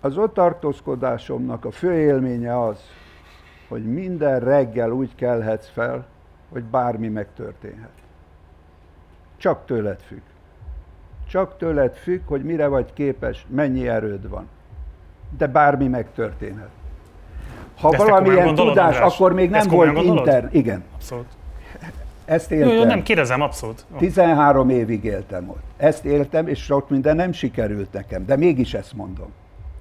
Az 0.00 0.16
ott 0.16 0.34
tartózkodásomnak 0.34 1.64
a 1.64 1.70
fő 1.70 1.92
élménye 1.92 2.62
az, 2.62 2.80
hogy 3.68 3.84
minden 3.84 4.40
reggel 4.40 4.90
úgy 4.90 5.14
kelhetsz 5.14 5.68
fel, 5.68 6.06
hogy 6.48 6.64
bármi 6.64 7.08
megtörténhet. 7.08 8.01
Csak 9.42 9.66
tőled 9.66 10.00
függ. 10.06 10.20
Csak 11.28 11.56
tőled 11.56 11.94
függ, 11.94 12.20
hogy 12.26 12.42
mire 12.42 12.66
vagy 12.66 12.92
képes, 12.92 13.46
mennyi 13.48 13.88
erőd 13.88 14.28
van. 14.28 14.48
De 15.38 15.46
bármi 15.46 15.88
megtörténhet. 15.88 16.68
Ha 17.80 17.90
De 17.90 17.96
valamilyen 17.96 18.44
gondolod, 18.46 18.72
tudás, 18.72 18.94
András? 18.94 19.14
akkor 19.14 19.32
még 19.32 19.50
nem 19.50 19.68
volt 19.68 19.98
inter... 20.02 20.48
Igen, 20.52 20.84
Abszolút. 20.94 21.26
ezt 22.24 22.50
Jó, 22.50 22.56
éltem. 22.56 22.74
jó, 22.76 22.84
nem 22.84 23.02
kérdezem, 23.02 23.40
abszolút. 23.40 23.84
Jó. 23.92 23.98
13 23.98 24.70
évig 24.70 25.04
éltem 25.04 25.48
ott. 25.48 25.62
Ezt 25.76 26.04
éltem, 26.04 26.48
és 26.48 26.62
sok 26.62 26.88
minden 26.88 27.16
nem 27.16 27.32
sikerült 27.32 27.92
nekem, 27.92 28.26
de 28.26 28.36
mégis 28.36 28.74
ezt 28.74 28.92
mondom. 28.92 29.32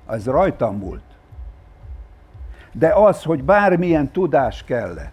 Ez 0.09 0.25
rajtam 0.25 0.75
múlt. 0.77 1.01
De 2.71 2.93
az, 2.93 3.23
hogy 3.23 3.43
bármilyen 3.43 4.11
tudás 4.11 4.63
kellett, 4.63 5.11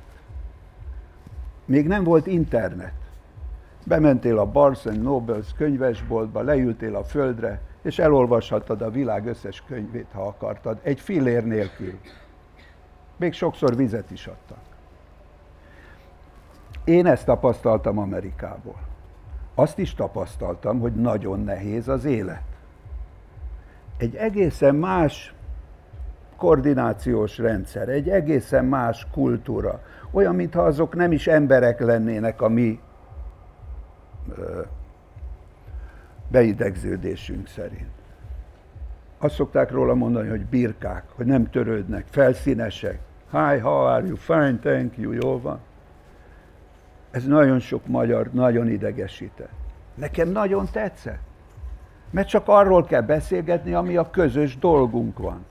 még 1.64 1.86
nem 1.86 2.04
volt 2.04 2.26
internet. 2.26 2.92
Bementél 3.88 4.38
a 4.38 4.46
Barnes 4.46 4.82
Nobles 4.82 5.52
könyvesboltba, 5.56 6.40
leültél 6.42 6.96
a 6.96 7.04
földre, 7.04 7.60
és 7.82 7.98
elolvashattad 7.98 8.82
a 8.82 8.90
világ 8.90 9.26
összes 9.26 9.62
könyvét, 9.66 10.06
ha 10.12 10.26
akartad, 10.26 10.78
egy 10.82 11.00
fillér 11.00 11.44
nélkül. 11.44 11.98
Még 13.16 13.32
sokszor 13.32 13.76
vizet 13.76 14.10
is 14.10 14.26
adtak. 14.26 14.58
Én 16.84 17.06
ezt 17.06 17.24
tapasztaltam 17.24 17.98
Amerikából. 17.98 18.78
Azt 19.54 19.78
is 19.78 19.94
tapasztaltam, 19.94 20.80
hogy 20.80 20.92
nagyon 20.94 21.40
nehéz 21.40 21.88
az 21.88 22.04
élet. 22.04 22.42
Egy 23.96 24.14
egészen 24.14 24.74
más 24.74 25.34
koordinációs 26.36 27.38
rendszer, 27.38 27.88
egy 27.88 28.08
egészen 28.08 28.64
más 28.64 29.06
kultúra. 29.12 29.82
Olyan, 30.10 30.34
mintha 30.34 30.62
azok 30.62 30.94
nem 30.94 31.12
is 31.12 31.26
emberek 31.26 31.80
lennének 31.80 32.42
a 32.42 32.48
mi 32.48 32.80
beidegződésünk 36.28 37.48
szerint. 37.48 37.90
Azt 39.18 39.34
szokták 39.34 39.70
róla 39.70 39.94
mondani, 39.94 40.28
hogy 40.28 40.44
birkák, 40.44 41.04
hogy 41.14 41.26
nem 41.26 41.50
törődnek, 41.50 42.06
felszínesek. 42.10 42.98
Hi, 43.30 43.58
how 43.58 43.84
are 43.84 44.06
you? 44.06 44.16
Fine, 44.16 44.58
thank 44.58 44.96
you, 44.96 45.12
jól 45.12 45.40
van. 45.40 45.58
Ez 47.10 47.24
nagyon 47.24 47.58
sok 47.58 47.86
magyar 47.86 48.30
nagyon 48.32 48.68
idegesített. 48.68 49.52
Nekem 49.94 50.28
nagyon 50.28 50.68
tetszett. 50.72 51.20
Mert 52.10 52.28
csak 52.28 52.42
arról 52.46 52.84
kell 52.84 53.00
beszélgetni, 53.00 53.72
ami 53.72 53.96
a 53.96 54.10
közös 54.10 54.58
dolgunk 54.58 55.18
van. 55.18 55.44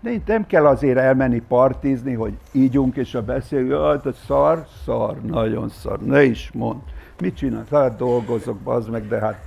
De 0.00 0.10
itt 0.10 0.26
nem 0.26 0.46
kell 0.46 0.66
azért 0.66 0.98
elmenni 0.98 1.40
partizni, 1.40 2.12
hogy 2.14 2.38
ígyunk 2.52 2.96
és 2.96 3.14
a 3.14 3.22
beszélünk, 3.22 3.70
jaj, 3.70 4.00
te 4.00 4.12
szar, 4.12 4.66
szar, 4.84 5.20
nagyon 5.20 5.68
szar, 5.68 6.00
ne 6.00 6.22
is 6.22 6.50
mond. 6.54 6.80
Mit 7.22 7.36
csinálsz? 7.36 7.68
Hát 7.68 7.96
dolgozok, 7.96 8.58
bazd 8.58 8.90
meg, 8.90 9.08
de 9.08 9.18
hát... 9.18 9.44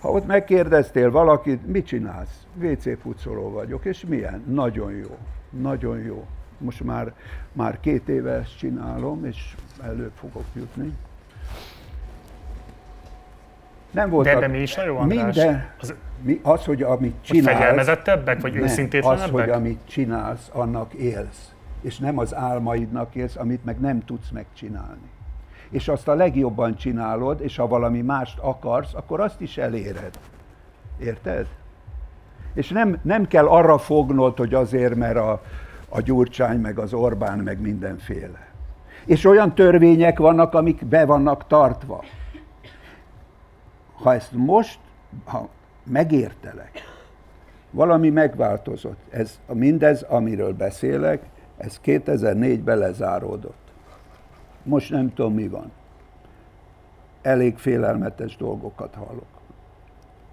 Ha 0.00 0.10
ott 0.10 0.26
megkérdeztél 0.26 1.10
valakit, 1.10 1.66
mit 1.66 1.86
csinálsz? 1.86 2.46
WC 2.54 3.00
pucoló 3.02 3.50
vagyok, 3.50 3.84
és 3.84 4.04
milyen? 4.08 4.44
Nagyon 4.46 4.92
jó, 4.92 5.16
nagyon 5.50 5.98
jó. 5.98 6.26
Most 6.58 6.84
már, 6.84 7.12
már 7.52 7.80
két 7.80 8.08
éve 8.08 8.32
ezt 8.32 8.58
csinálom, 8.58 9.24
és 9.24 9.54
előbb 9.82 10.12
fogok 10.14 10.44
jutni. 10.54 10.92
Nem 13.90 14.08
De 14.08 14.14
voltak 14.14 14.32
ebben 14.32 14.50
mi 14.50 14.58
is 14.58 14.76
jó, 14.86 14.96
András? 14.96 15.34
minden, 15.36 15.66
Az, 15.80 15.94
mi, 16.22 16.40
az, 16.42 16.64
hogy 16.64 16.82
amit 16.82 17.14
hogy 17.26 17.36
csinálsz, 17.36 17.58
fegyelmezettebbek, 17.58 18.40
vagy 18.40 18.52
nem, 18.52 18.62
őszintétlenebbek? 18.62 19.24
az, 19.24 19.30
hogy 19.30 19.50
amit 19.50 19.80
csinálsz, 19.84 20.48
annak 20.52 20.94
élsz. 20.94 21.52
És 21.80 21.98
nem 21.98 22.18
az 22.18 22.34
álmaidnak 22.34 23.14
élsz, 23.14 23.36
amit 23.36 23.64
meg 23.64 23.80
nem 23.80 24.04
tudsz 24.04 24.30
megcsinálni. 24.30 25.16
És 25.70 25.88
azt 25.88 26.08
a 26.08 26.14
legjobban 26.14 26.76
csinálod, 26.76 27.40
és 27.40 27.56
ha 27.56 27.66
valami 27.66 28.00
mást 28.00 28.38
akarsz, 28.38 28.94
akkor 28.94 29.20
azt 29.20 29.40
is 29.40 29.56
eléred. 29.56 30.18
Érted? 30.98 31.46
És 32.54 32.68
nem, 32.68 32.98
nem 33.02 33.26
kell 33.26 33.46
arra 33.46 33.78
fognod, 33.78 34.36
hogy 34.36 34.54
azért, 34.54 34.94
mert 34.94 35.16
a, 35.16 35.42
a 35.88 36.00
Gyurcsány, 36.00 36.60
meg 36.60 36.78
az 36.78 36.92
Orbán, 36.92 37.38
meg 37.38 37.60
mindenféle. 37.60 38.48
És 39.04 39.24
olyan 39.24 39.54
törvények 39.54 40.18
vannak, 40.18 40.54
amik 40.54 40.86
be 40.86 41.04
vannak 41.04 41.46
tartva. 41.46 42.04
Ha 43.92 44.14
ezt 44.14 44.32
most, 44.32 44.78
ha 45.24 45.48
megértelek, 45.84 46.82
valami 47.70 48.10
megváltozott. 48.10 48.98
Ez, 49.10 49.40
mindez, 49.52 50.02
amiről 50.02 50.52
beszélek, 50.52 51.22
ez 51.56 51.80
2004-ben 51.84 52.78
lezáródott. 52.78 53.67
Most 54.68 54.90
nem 54.90 55.14
tudom, 55.14 55.34
mi 55.34 55.48
van. 55.48 55.72
Elég 57.22 57.56
félelmetes 57.56 58.36
dolgokat 58.36 58.94
hallok 58.94 59.40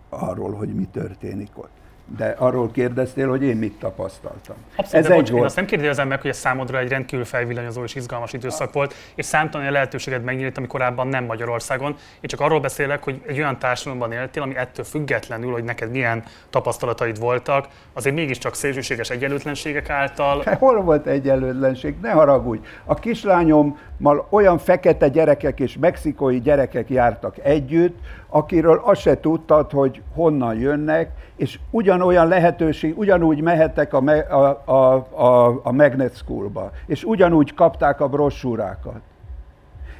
arról, 0.09 0.53
hogy 0.53 0.75
mi 0.75 0.85
történik 0.85 1.57
ott. 1.57 1.71
De 2.17 2.35
arról 2.37 2.71
kérdeztél, 2.71 3.29
hogy 3.29 3.43
én 3.43 3.57
mit 3.57 3.79
tapasztaltam. 3.79 4.55
Abszolút, 4.75 5.05
Ez 5.05 5.07
de 5.07 5.13
egy 5.13 5.19
bocs, 5.19 5.29
én 5.29 5.35
volt. 5.35 5.47
azt 5.47 5.55
nem 5.55 5.65
kérdezem 5.65 6.07
meg, 6.07 6.21
hogy 6.21 6.29
ez 6.29 6.37
számodra 6.37 6.79
egy 6.79 6.89
rendkívül 6.89 7.25
felvillanyozó 7.25 7.83
és 7.83 7.95
izgalmas 7.95 8.33
időszak 8.33 8.73
volt, 8.73 8.93
és 9.15 9.25
számtalan 9.25 9.71
lehetőséged 9.71 10.23
megnyílt, 10.23 10.57
ami 10.57 10.67
korábban 10.67 11.07
nem 11.07 11.25
Magyarországon. 11.25 11.89
Én 11.89 12.29
csak 12.29 12.39
arról 12.39 12.59
beszélek, 12.59 13.03
hogy 13.03 13.21
egy 13.27 13.37
olyan 13.37 13.59
társadalomban 13.59 14.11
éltél, 14.11 14.41
ami 14.41 14.55
ettől 14.55 14.85
függetlenül, 14.85 15.51
hogy 15.51 15.63
neked 15.63 15.91
milyen 15.91 16.23
tapasztalataid 16.49 17.19
voltak, 17.19 17.67
azért 17.93 18.15
mégiscsak 18.15 18.55
szélsőséges 18.55 19.09
egyenlőtlenségek 19.09 19.89
által. 19.89 20.43
Hol 20.59 20.81
volt 20.81 21.05
egyenlőtlenség? 21.07 21.95
Ne 22.01 22.11
haragudj. 22.11 22.67
A 22.85 22.93
kislányommal 22.93 24.27
olyan 24.29 24.57
fekete 24.57 25.07
gyerekek 25.07 25.59
és 25.59 25.77
mexikói 25.79 26.41
gyerekek 26.41 26.89
jártak 26.89 27.35
együtt, 27.43 27.97
akiről 28.35 28.81
azt 28.83 29.01
se 29.01 29.19
tudtad, 29.19 29.71
hogy 29.71 30.01
honnan 30.13 30.55
jönnek, 30.55 31.11
és 31.35 31.59
ugyanolyan 31.69 32.27
lehetőség, 32.27 32.97
ugyanúgy 32.97 33.41
mehettek 33.41 33.93
a, 33.93 34.01
me- 34.01 34.31
a, 34.31 34.61
a, 34.65 34.93
a, 35.25 35.59
a 35.63 35.71
Magnet 35.71 36.15
Schoolba, 36.15 36.71
és 36.85 37.03
ugyanúgy 37.03 37.53
kapták 37.53 37.99
a 37.99 38.07
brossúrákat. 38.07 39.01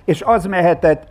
És 0.06 0.22
az 0.22 0.46
mehetett, 0.46 1.08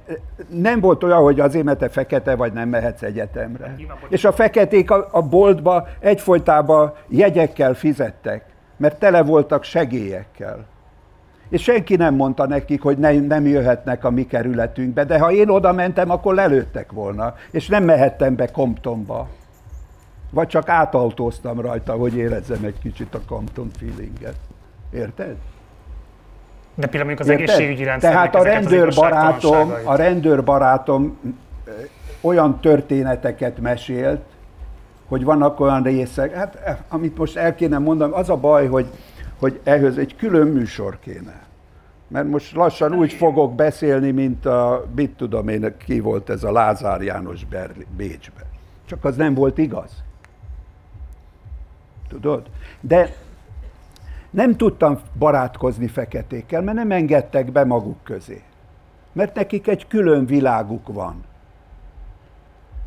nem 0.49 0.81
volt 0.81 1.05
olyan, 1.05 1.23
hogy 1.23 1.41
azért, 1.41 1.65
mert 1.65 1.79
te 1.79 1.89
fekete 1.89 2.37
vagy, 2.37 2.53
nem 2.53 2.69
mehetsz 2.69 3.03
egyetemre. 3.03 3.75
És 4.09 4.25
a 4.25 4.33
feketék 4.33 4.91
a, 4.91 5.09
a 5.11 5.23
boltba 5.23 5.87
egyfolytában 5.99 6.93
jegyekkel 7.09 7.75
fizettek, 7.75 8.45
mert 8.77 8.99
tele 8.99 9.23
voltak 9.23 9.63
segélyekkel. 9.63 10.65
És 11.55 11.63
senki 11.63 11.97
nem 11.97 12.15
mondta 12.15 12.47
nekik, 12.47 12.83
hogy 12.83 12.99
ne, 12.99 13.21
nem 13.21 13.47
jöhetnek 13.47 14.05
a 14.05 14.11
mi 14.11 14.27
kerületünkbe, 14.27 15.05
de 15.05 15.19
ha 15.19 15.33
én 15.33 15.49
oda 15.49 15.73
mentem, 15.73 16.11
akkor 16.11 16.35
lelőttek 16.35 16.93
volna, 16.93 17.35
és 17.51 17.69
nem 17.69 17.85
mehettem 17.85 18.37
be 18.37 18.47
Comptonba. 18.47 19.29
Vagy 20.31 20.47
csak 20.47 20.69
átautóztam 20.69 21.61
rajta, 21.61 21.93
hogy 21.93 22.17
érezzem 22.17 22.65
egy 22.65 22.79
kicsit 22.83 23.15
a 23.15 23.21
Compton 23.29 23.71
feelinget. 23.79 24.35
Érted? 24.93 25.37
De 26.75 26.87
például 26.87 27.05
mondjuk 27.05 27.21
az 27.21 27.29
Érted? 27.29 27.49
egészségügyi 27.49 27.85
rendszer. 27.85 28.11
Tehát 28.13 28.35
a 28.35 28.43
rendőrbarátom, 28.43 29.73
a 29.85 29.97
rendőrbarátom 29.97 31.19
olyan 32.21 32.61
történeteket 32.61 33.61
mesélt, 33.61 34.21
hogy 35.09 35.25
vannak 35.25 35.61
olyan 35.61 35.83
részek, 35.83 36.35
hát 36.35 36.55
eh, 36.65 36.77
amit 36.89 37.17
most 37.17 37.37
el 37.37 37.55
kéne 37.55 37.79
mondanom, 37.79 38.15
az 38.15 38.31
a 38.31 38.37
baj, 38.37 38.67
hogy, 38.67 38.87
hogy 39.39 39.61
ehhez 39.65 39.97
egy 39.97 40.17
külön 40.17 40.47
műsor 40.47 40.99
kéne. 41.01 41.44
Mert 42.15 42.29
most 42.29 42.55
lassan 42.55 42.95
úgy 42.95 43.13
fogok 43.13 43.55
beszélni, 43.55 44.11
mint 44.11 44.47
a, 44.47 44.85
mit 44.95 45.11
tudom 45.11 45.49
én, 45.49 45.75
ki 45.79 46.01
volt 46.01 46.31
ez 46.31 46.45
a 46.45 46.53
Lázár 46.53 47.03
János 47.03 47.45
Berli, 47.45 47.87
Bécsben. 47.97 48.45
Csak 48.87 49.05
az 49.05 49.17
nem 49.17 49.35
volt 49.35 49.59
igaz. 49.59 50.03
Tudod? 52.09 52.47
De 52.81 53.15
nem 54.31 54.57
tudtam 54.57 54.99
barátkozni 55.19 55.87
feketékkel, 55.87 56.63
mert 56.63 56.77
nem 56.77 56.91
engedtek 56.91 57.53
be 57.53 57.65
maguk 57.65 58.03
közé. 58.03 58.43
Mert 59.13 59.35
nekik 59.35 59.67
egy 59.67 59.87
külön 59.87 60.27
világuk 60.27 60.93
van. 60.93 61.25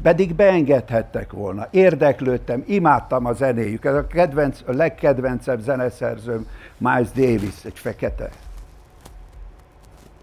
Pedig 0.02 0.36
beengedhettek 0.36 1.32
volna. 1.32 1.68
Érdeklődtem, 1.72 2.64
imádtam 2.68 3.26
a 3.26 3.34
zenéjük. 3.34 3.86
Ez 3.86 3.96
a, 3.96 4.08
kedvenc, 4.08 4.62
a 4.66 4.72
legkedvencebb 4.72 5.60
zeneszerzőm 5.60 6.48
Miles 6.78 7.12
Davis, 7.12 7.66
egy 7.66 7.80
fekete. 7.80 8.30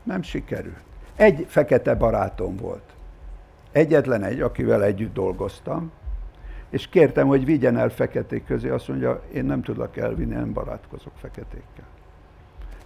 Nem 0.04 0.22
sikerült. 0.22 0.82
Egy 1.16 1.46
fekete 1.48 1.94
barátom 1.94 2.56
volt. 2.56 2.82
Egyetlen 3.72 4.22
egy, 4.22 4.40
akivel 4.40 4.84
együtt 4.84 5.14
dolgoztam, 5.14 5.92
és 6.70 6.88
kértem, 6.88 7.26
hogy 7.26 7.44
vigyen 7.44 7.76
el 7.76 7.88
feketék 7.88 8.44
közé, 8.44 8.68
azt 8.68 8.88
mondja, 8.88 9.22
én 9.32 9.44
nem 9.44 9.62
tudlak 9.62 9.96
elvinni, 9.96 10.34
nem 10.34 10.52
barátkozok 10.52 11.12
feketékkel. 11.16 11.84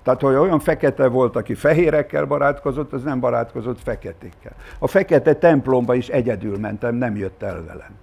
Tehát, 0.02 0.20
hogy 0.20 0.34
olyan 0.34 0.60
fekete 0.60 1.06
volt, 1.06 1.36
aki 1.36 1.54
fehérekkel 1.54 2.24
barátkozott, 2.24 2.92
az 2.92 3.02
nem 3.02 3.20
barátkozott 3.20 3.80
feketékkel. 3.80 4.52
A 4.78 4.86
fekete 4.86 5.34
templomba 5.34 5.94
is 5.94 6.08
egyedül 6.08 6.58
mentem, 6.58 6.94
nem 6.94 7.16
jött 7.16 7.42
el 7.42 7.64
velem. 7.64 7.96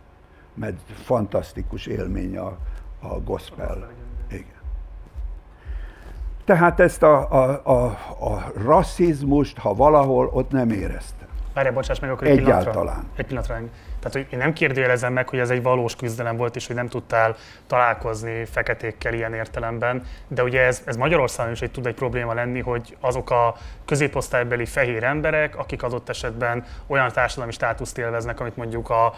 Mert 0.53 0.79
fantasztikus 1.03 1.85
élmény 1.85 2.37
a, 2.37 2.57
a 2.99 3.19
gospel. 3.23 3.89
Tehát 6.45 6.79
ezt 6.79 7.03
a, 7.03 7.31
a, 7.31 7.61
a, 7.63 7.85
a 8.25 8.51
rasszizmust, 8.63 9.57
ha 9.57 9.73
valahol, 9.73 10.29
ott 10.33 10.51
nem 10.51 10.69
éreztem. 10.69 11.27
Várjál, 11.53 11.73
bocsáss 11.73 11.99
meg, 11.99 12.11
akkor 12.11 12.27
egy 12.27 12.35
pillanatra. 12.35 12.69
Egyáltalán. 12.69 13.03
Egy 13.15 13.25
pillanatra. 13.25 13.55
Tehát, 13.99 14.13
hogy 14.13 14.27
én 14.29 14.39
nem 14.39 14.53
kérdőjelezem 14.53 15.13
meg, 15.13 15.29
hogy 15.29 15.39
ez 15.39 15.49
egy 15.49 15.61
valós 15.61 15.95
küzdelem 15.95 16.37
volt, 16.37 16.55
és 16.55 16.67
hogy 16.67 16.75
nem 16.75 16.87
tudtál 16.87 17.35
találkozni 17.67 18.45
feketékkel 18.45 19.13
ilyen 19.13 19.33
értelemben, 19.33 20.03
de 20.27 20.43
ugye 20.43 20.61
ez, 20.61 20.81
ez 20.85 20.95
Magyarországon 20.95 21.51
is 21.53 21.61
egy 21.61 21.71
tud 21.71 21.85
egy 21.85 21.93
probléma 21.93 22.33
lenni, 22.33 22.61
hogy 22.61 22.97
azok 22.99 23.31
a 23.31 23.55
középosztálybeli 23.85 24.65
fehér 24.65 25.03
emberek, 25.03 25.57
akik 25.57 25.83
adott 25.83 26.09
esetben 26.09 26.63
olyan 26.87 27.11
társadalmi 27.11 27.51
státuszt 27.51 27.97
élveznek, 27.97 28.39
amit 28.39 28.55
mondjuk 28.55 28.89
a 28.89 29.13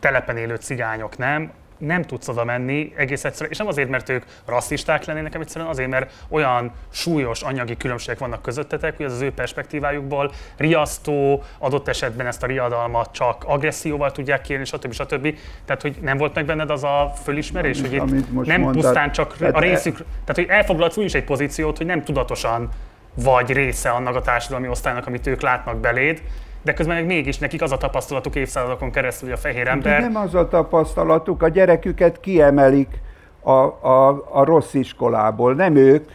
telepen 0.00 0.36
élő 0.36 0.54
cigányok 0.54 1.16
nem, 1.16 1.52
nem 1.78 2.02
tudsz 2.02 2.28
oda 2.28 2.44
menni 2.44 2.92
egész 2.96 3.24
egyszerűen, 3.24 3.50
és 3.50 3.58
nem 3.58 3.66
azért, 3.66 3.88
mert 3.88 4.08
ők 4.08 4.24
rasszisták 4.46 5.04
lennének, 5.04 5.26
hanem 5.26 5.46
egyszerűen 5.46 5.70
azért, 5.70 5.88
mert 5.90 6.12
olyan 6.28 6.72
súlyos 6.90 7.42
anyagi 7.42 7.76
különbségek 7.76 8.18
vannak 8.18 8.42
közöttetek, 8.42 8.96
hogy 8.96 9.06
az, 9.06 9.12
az 9.12 9.20
ő 9.20 9.32
perspektívájukból 9.32 10.32
riasztó, 10.56 11.42
adott 11.58 11.88
esetben 11.88 12.26
ezt 12.26 12.42
a 12.42 12.46
riadalmat 12.46 13.12
csak 13.12 13.44
agresszióval 13.46 14.12
tudják 14.12 14.40
kérni, 14.40 14.64
stb. 14.64 14.92
stb. 14.92 15.36
Tehát, 15.64 15.82
hogy 15.82 15.96
nem 16.00 16.16
volt 16.16 16.34
meg 16.34 16.44
benned 16.44 16.70
az 16.70 16.84
a 16.84 17.12
fölismerés, 17.22 17.78
Amit- 17.78 18.00
hogy 18.00 18.14
itt 18.14 18.46
nem 18.46 18.60
mondtad. 18.60 18.82
pusztán 18.82 19.12
csak 19.12 19.34
a 19.40 19.44
e- 19.44 19.58
részük, 19.58 19.96
tehát, 19.96 20.34
hogy 20.34 20.46
elfoglalsz 20.48 20.96
úgyis 20.96 21.14
egy 21.14 21.24
pozíciót, 21.24 21.76
hogy 21.76 21.86
nem 21.86 22.02
tudatosan 22.04 22.68
vagy 23.14 23.52
része 23.52 23.90
annak 23.90 24.16
a 24.16 24.20
társadalmi 24.20 24.68
osztálynak, 24.68 25.06
amit 25.06 25.26
ők 25.26 25.40
látnak 25.40 25.80
beléd, 25.80 26.22
de 26.64 26.72
közben 26.72 26.96
meg 26.96 27.06
mégis 27.06 27.38
nekik 27.38 27.62
az 27.62 27.72
a 27.72 27.76
tapasztalatuk 27.76 28.34
évszázadokon 28.34 28.90
keresztül, 28.90 29.28
hogy 29.28 29.38
a 29.38 29.40
fehér 29.40 29.64
De 29.64 29.70
ember 29.70 30.00
nem 30.00 30.16
az 30.16 30.34
a 30.34 30.48
tapasztalatuk, 30.48 31.42
a 31.42 31.48
gyereküket 31.48 32.20
kiemelik 32.20 33.00
a, 33.40 33.50
a, 33.50 34.08
a 34.30 34.44
rossz 34.44 34.74
iskolából. 34.74 35.54
Nem 35.54 35.76
ők, 35.76 36.10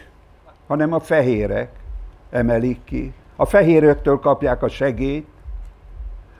hanem 0.66 0.92
a 0.92 1.00
fehérek 1.00 1.70
emelik 2.30 2.84
ki. 2.84 3.12
A 3.36 3.44
fehéröktől 3.44 4.18
kapják 4.18 4.62
a 4.62 4.68
segélyt, 4.68 5.26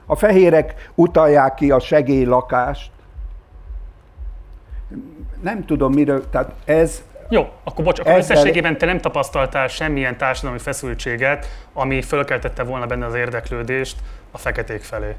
a 0.07 0.17
fehérek 0.17 0.91
utalják 0.95 1.55
ki 1.55 1.71
a 1.71 1.79
segélylakást. 1.79 2.91
Nem 5.41 5.65
tudom 5.65 5.93
miről, 5.93 6.31
tehát 6.31 6.53
ez 6.65 7.03
Jó, 7.33 7.49
akkor 7.65 7.84
bocs, 7.84 7.99
akkor 7.99 8.12
Ezzel- 8.12 8.36
összességében 8.36 8.78
te 8.78 8.86
nem 8.86 8.99
tapasztaltál 9.00 9.68
semmilyen 9.68 10.17
társadalmi 10.17 10.59
feszültséget, 10.59 11.47
ami 11.73 12.02
fölkeltette 12.02 12.62
volna 12.62 12.86
benne 12.86 13.07
az 13.07 13.15
érdeklődést 13.15 13.99
a 14.31 14.39
feketék 14.39 14.83
felé. 14.83 15.15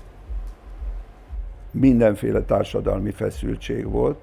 mindenféle 1.73 2.41
társadalmi 2.41 3.11
feszültség 3.11 3.89
volt, 3.89 4.19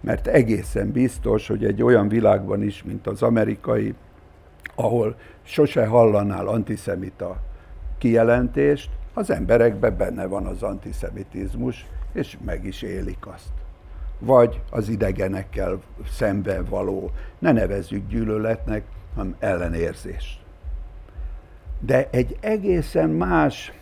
mert 0.00 0.26
egészen 0.26 0.92
biztos, 0.92 1.46
hogy 1.48 1.64
egy 1.64 1.82
olyan 1.82 2.08
világban 2.08 2.62
is, 2.62 2.82
mint 2.82 3.06
az 3.06 3.22
amerikai, 3.22 3.94
ahol 4.74 5.16
sose 5.42 5.86
hallanál 5.86 6.46
antiszemita 6.46 7.36
kijelentést, 7.98 8.90
az 9.14 9.30
emberekben 9.30 9.96
benne 9.96 10.26
van 10.26 10.46
az 10.46 10.62
antiszemitizmus, 10.62 11.86
és 12.12 12.36
meg 12.44 12.64
is 12.64 12.82
élik 12.82 13.26
azt. 13.26 13.52
Vagy 14.24 14.60
az 14.70 14.88
idegenekkel 14.88 15.80
szemben 16.10 16.64
való, 16.64 17.10
ne 17.38 17.52
nevezzük 17.52 18.08
gyűlöletnek, 18.08 18.82
hanem 19.14 19.36
ellenérzést 19.38 20.44
de 21.86 22.08
egy 22.10 22.36
egészen 22.40 23.10
más, 23.10 23.72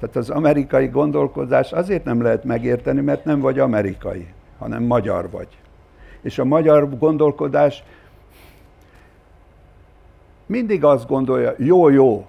tehát 0.00 0.16
az 0.16 0.30
amerikai 0.30 0.86
gondolkodás 0.86 1.72
azért 1.72 2.04
nem 2.04 2.22
lehet 2.22 2.44
megérteni, 2.44 3.00
mert 3.00 3.24
nem 3.24 3.40
vagy 3.40 3.58
amerikai, 3.58 4.26
hanem 4.58 4.82
magyar 4.82 5.30
vagy. 5.30 5.48
És 6.20 6.38
a 6.38 6.44
magyar 6.44 6.98
gondolkodás 6.98 7.84
mindig 10.46 10.84
azt 10.84 11.06
gondolja, 11.06 11.54
jó, 11.56 11.88
jó, 11.88 12.26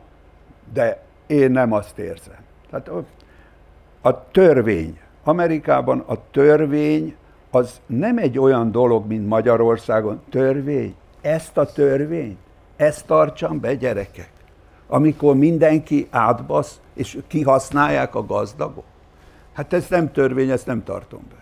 de 0.74 1.02
én 1.28 1.52
nem 1.52 1.72
azt 1.72 1.98
érzem. 1.98 2.40
Tehát 2.70 2.88
a, 2.88 3.04
a 4.02 4.30
törvény, 4.32 5.00
Amerikában 5.24 6.00
a 6.00 6.18
törvény 6.32 7.16
az 7.52 7.80
nem 7.86 8.18
egy 8.18 8.40
olyan 8.40 8.72
dolog, 8.72 9.08
mint 9.08 9.28
Magyarországon. 9.28 10.22
Törvény, 10.30 10.96
ezt 11.22 11.58
a 11.58 11.66
törvényt, 11.66 12.38
ezt 12.76 13.06
tartsam 13.06 13.60
be, 13.60 13.76
gyerekek 13.76 14.32
amikor 14.90 15.36
mindenki 15.36 16.08
átbasz, 16.10 16.80
és 16.94 17.18
kihasználják 17.28 18.16
a 18.16 18.26
gazdagok. 18.26 18.84
Hát 19.54 19.74
ez 19.74 19.88
nem 19.90 20.12
törvény, 20.12 20.50
ezt 20.50 20.66
nem 20.66 20.84
tartom 20.84 21.22
be. 21.30 21.36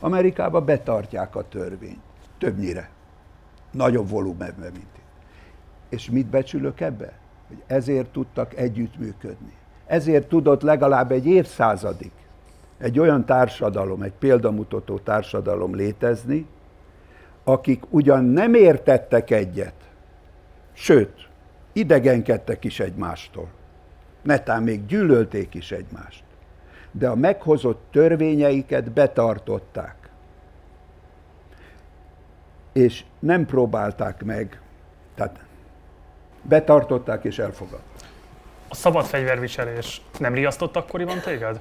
Amerikában 0.00 0.64
betartják 0.64 1.36
a 1.36 1.48
törvényt. 1.48 2.00
Többnyire. 2.38 2.90
Nagyobb 3.70 4.08
volumenben, 4.08 4.72
mint 4.72 4.76
itt. 4.96 5.04
És 5.88 6.10
mit 6.10 6.26
becsülök 6.26 6.80
ebbe? 6.80 7.18
Hogy 7.48 7.62
ezért 7.66 8.08
tudtak 8.08 8.56
együttműködni. 8.56 9.52
Ezért 9.86 10.28
tudott 10.28 10.62
legalább 10.62 11.12
egy 11.12 11.26
évszázadig 11.26 12.10
egy 12.78 12.98
olyan 12.98 13.24
társadalom, 13.24 14.02
egy 14.02 14.12
példamutató 14.18 14.98
társadalom 14.98 15.74
létezni, 15.74 16.46
akik 17.44 17.82
ugyan 17.90 18.24
nem 18.24 18.54
értettek 18.54 19.30
egyet, 19.30 19.74
sőt, 20.72 21.28
idegenkedtek 21.72 22.64
is 22.64 22.80
egymástól. 22.80 23.48
Netán 24.22 24.62
még 24.62 24.86
gyűlölték 24.86 25.54
is 25.54 25.72
egymást. 25.72 26.24
De 26.90 27.08
a 27.08 27.14
meghozott 27.14 27.82
törvényeiket 27.90 28.92
betartották. 28.92 29.96
És 32.72 33.04
nem 33.18 33.46
próbálták 33.46 34.24
meg, 34.24 34.60
tehát 35.14 35.44
betartották 36.42 37.24
és 37.24 37.38
elfogadták. 37.38 38.08
A 38.68 38.74
szabad 38.74 39.04
fegyverviselés 39.04 40.02
nem 40.18 40.34
riasztott 40.34 40.76
akkoriban 40.76 41.20
téged? 41.20 41.60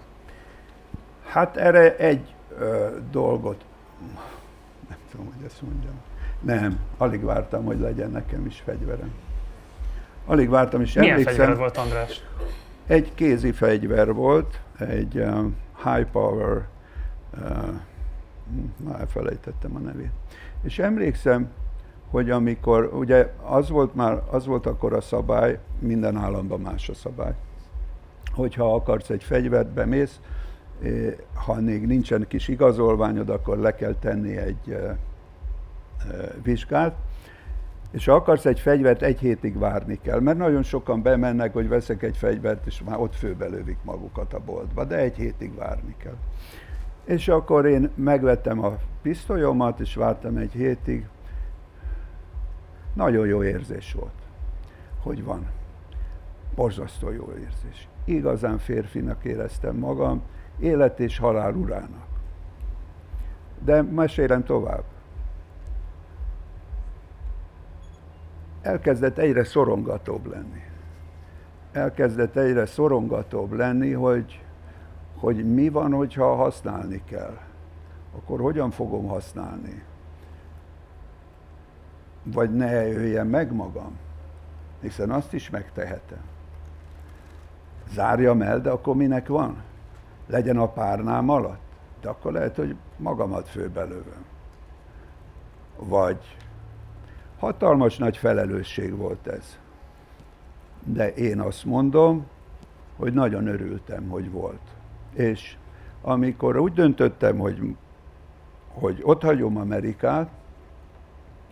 Hát 1.26 1.58
erre 1.58 1.96
egy 1.96 2.34
ö, 2.60 2.88
dolgot, 3.12 3.66
nem 4.90 4.98
tudom, 5.12 5.26
hogy 5.26 5.46
ezt 5.46 5.62
mondjam. 5.62 5.94
Nem, 6.42 6.80
alig 6.98 7.24
vártam, 7.24 7.66
hogy 7.66 7.80
legyen 7.80 8.12
nekem 8.12 8.46
is 8.46 8.62
fegyverem. 8.66 9.14
Alig 10.26 10.50
vártam, 10.50 10.82
és 10.82 10.94
Milyen 10.94 11.12
emlékszem, 11.12 11.36
fegyvered 11.36 11.58
volt, 11.60 11.78
András? 11.78 12.24
egy 12.88 13.12
kézi 13.14 13.52
fegyver 13.52 14.14
volt, 14.14 14.60
egy 14.78 15.18
um, 15.18 15.56
high 15.84 16.06
power, 16.06 16.68
uh, 17.38 17.70
már 18.84 19.00
elfelejtettem 19.00 19.76
a 19.76 19.80
nevét. 19.80 20.12
És 20.64 20.80
emlékszem, 20.80 21.50
hogy 22.10 22.30
amikor, 22.30 22.90
ugye 22.94 23.34
az 23.44 23.70
volt 23.70 23.96
már, 23.96 24.22
az 24.30 24.46
volt 24.46 24.66
akkor 24.66 24.94
a 24.94 25.02
szabály, 25.02 25.60
minden 25.80 26.18
államban 26.18 26.60
más 26.60 26.90
a 26.90 26.94
szabály, 26.94 27.34
hogyha 28.32 28.74
akarsz 28.74 29.10
egy 29.10 29.24
fegyvert, 29.24 29.68
bemész, 29.68 30.20
ha 31.34 31.62
még 31.62 31.86
nincsen 31.86 32.26
kis 32.28 32.48
igazolványod, 32.48 33.30
akkor 33.30 33.58
le 33.58 33.76
kell 33.76 33.96
tenni 34.00 34.38
egy 34.38 34.78
vizsgát, 36.44 36.96
és 37.92 38.06
ha 38.06 38.14
akarsz 38.14 38.46
egy 38.46 38.60
fegyvert, 38.60 39.02
egy 39.02 39.20
hétig 39.20 39.60
várni 39.60 40.00
kell, 40.02 40.20
mert 40.20 40.38
nagyon 40.38 40.64
sokan 40.64 41.02
bemennek, 41.02 41.54
hogy 41.54 41.68
veszek 41.68 42.04
egy 42.04 42.18
fegyvert, 42.18 42.66
és 42.66 42.84
már 42.84 43.00
ott 43.00 43.16
főbelövik 43.16 43.78
magukat 43.84 44.34
a 44.34 44.40
boltba, 44.46 44.86
de 44.86 44.96
egy 44.98 45.16
hétig 45.16 45.56
várni 45.56 45.96
kell. 45.98 46.18
És 47.04 47.28
akkor 47.28 47.66
én 47.66 47.90
megvettem 47.96 48.64
a 48.64 48.78
pisztolyomat, 49.02 49.80
és 49.80 49.96
vártam 49.96 50.38
egy 50.38 50.52
hétig. 50.52 51.08
Nagyon 52.94 53.28
jó 53.28 53.44
érzés 53.44 53.94
volt, 53.94 54.22
hogy 55.02 55.24
van. 55.24 55.48
Borzasztó 56.56 57.12
jó 57.12 57.34
érzés. 57.40 57.88
Igazán 58.06 58.58
férfinak 58.58 59.24
éreztem 59.24 59.76
magam, 59.76 60.22
élet 60.60 61.00
és 61.00 61.18
halál 61.18 61.54
urának. 61.54 62.08
De 63.60 63.82
mesélem 63.82 64.44
tovább. 64.44 64.84
elkezdett 68.66 69.18
egyre 69.18 69.44
szorongatóbb 69.44 70.26
lenni. 70.26 70.64
Elkezdett 71.72 72.36
egyre 72.36 72.66
szorongatóbb 72.66 73.52
lenni, 73.52 73.92
hogy, 73.92 74.44
hogy 75.16 75.54
mi 75.54 75.70
van, 75.70 75.94
hogyha 75.94 76.36
használni 76.36 77.02
kell. 77.06 77.38
Akkor 78.16 78.40
hogyan 78.40 78.72
fogom 78.72 79.08
használni? 79.08 79.84
Vagy 82.24 82.54
ne 82.54 82.88
öljem 82.88 83.28
meg 83.28 83.54
magam, 83.54 83.98
hiszen 84.82 85.12
azt 85.12 85.34
is 85.34 85.50
megtehetem. 85.50 86.24
Zárjam 87.94 88.42
el, 88.42 88.62
de 88.62 88.70
akkor 88.70 88.96
minek 88.96 89.28
van? 89.28 89.64
Legyen 90.28 90.58
a 90.58 90.68
párnám 90.68 91.30
alatt? 91.30 91.62
De 92.02 92.10
akkor 92.10 92.32
lehet, 92.32 92.56
hogy 92.56 92.76
magamat 92.98 93.50
főbelövöm. 93.50 94.26
Vagy 95.78 96.38
Hatalmas 97.40 97.98
nagy 97.98 98.18
felelősség 98.18 98.96
volt 98.98 99.28
ez. 99.28 99.60
De 100.84 101.14
én 101.14 101.40
azt 101.40 101.66
mondom, 101.66 102.26
hogy 102.98 103.14
nagyon 103.14 103.48
örültem, 103.48 104.10
hogy 104.10 104.32
volt. 104.32 104.62
És 105.14 105.58
amikor 106.02 106.58
úgy 106.58 106.74
döntöttem, 106.74 107.38
hogy, 107.38 107.76
hogy 108.68 109.00
ott 109.04 109.22
hagyom 109.22 109.58
Amerikát, 109.58 110.30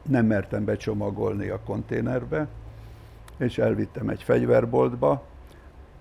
nem 0.03 0.25
mertem 0.25 0.65
becsomagolni 0.65 1.49
a 1.49 1.59
konténerbe, 1.65 2.47
és 3.37 3.57
elvittem 3.57 4.09
egy 4.09 4.23
fegyverboltba, 4.23 5.23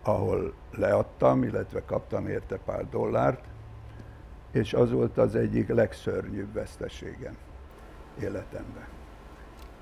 ahol 0.03 0.53
leadtam, 0.71 1.43
illetve 1.43 1.83
kaptam 1.85 2.27
érte 2.27 2.57
pár 2.57 2.89
dollárt, 2.89 3.45
és 4.51 4.75
az 4.75 4.93
volt 4.93 5.19
az 5.19 5.35
egyik 5.35 5.69
legszörnyűbb 5.69 6.53
veszteségem 6.53 7.37
életemben. 8.21 8.87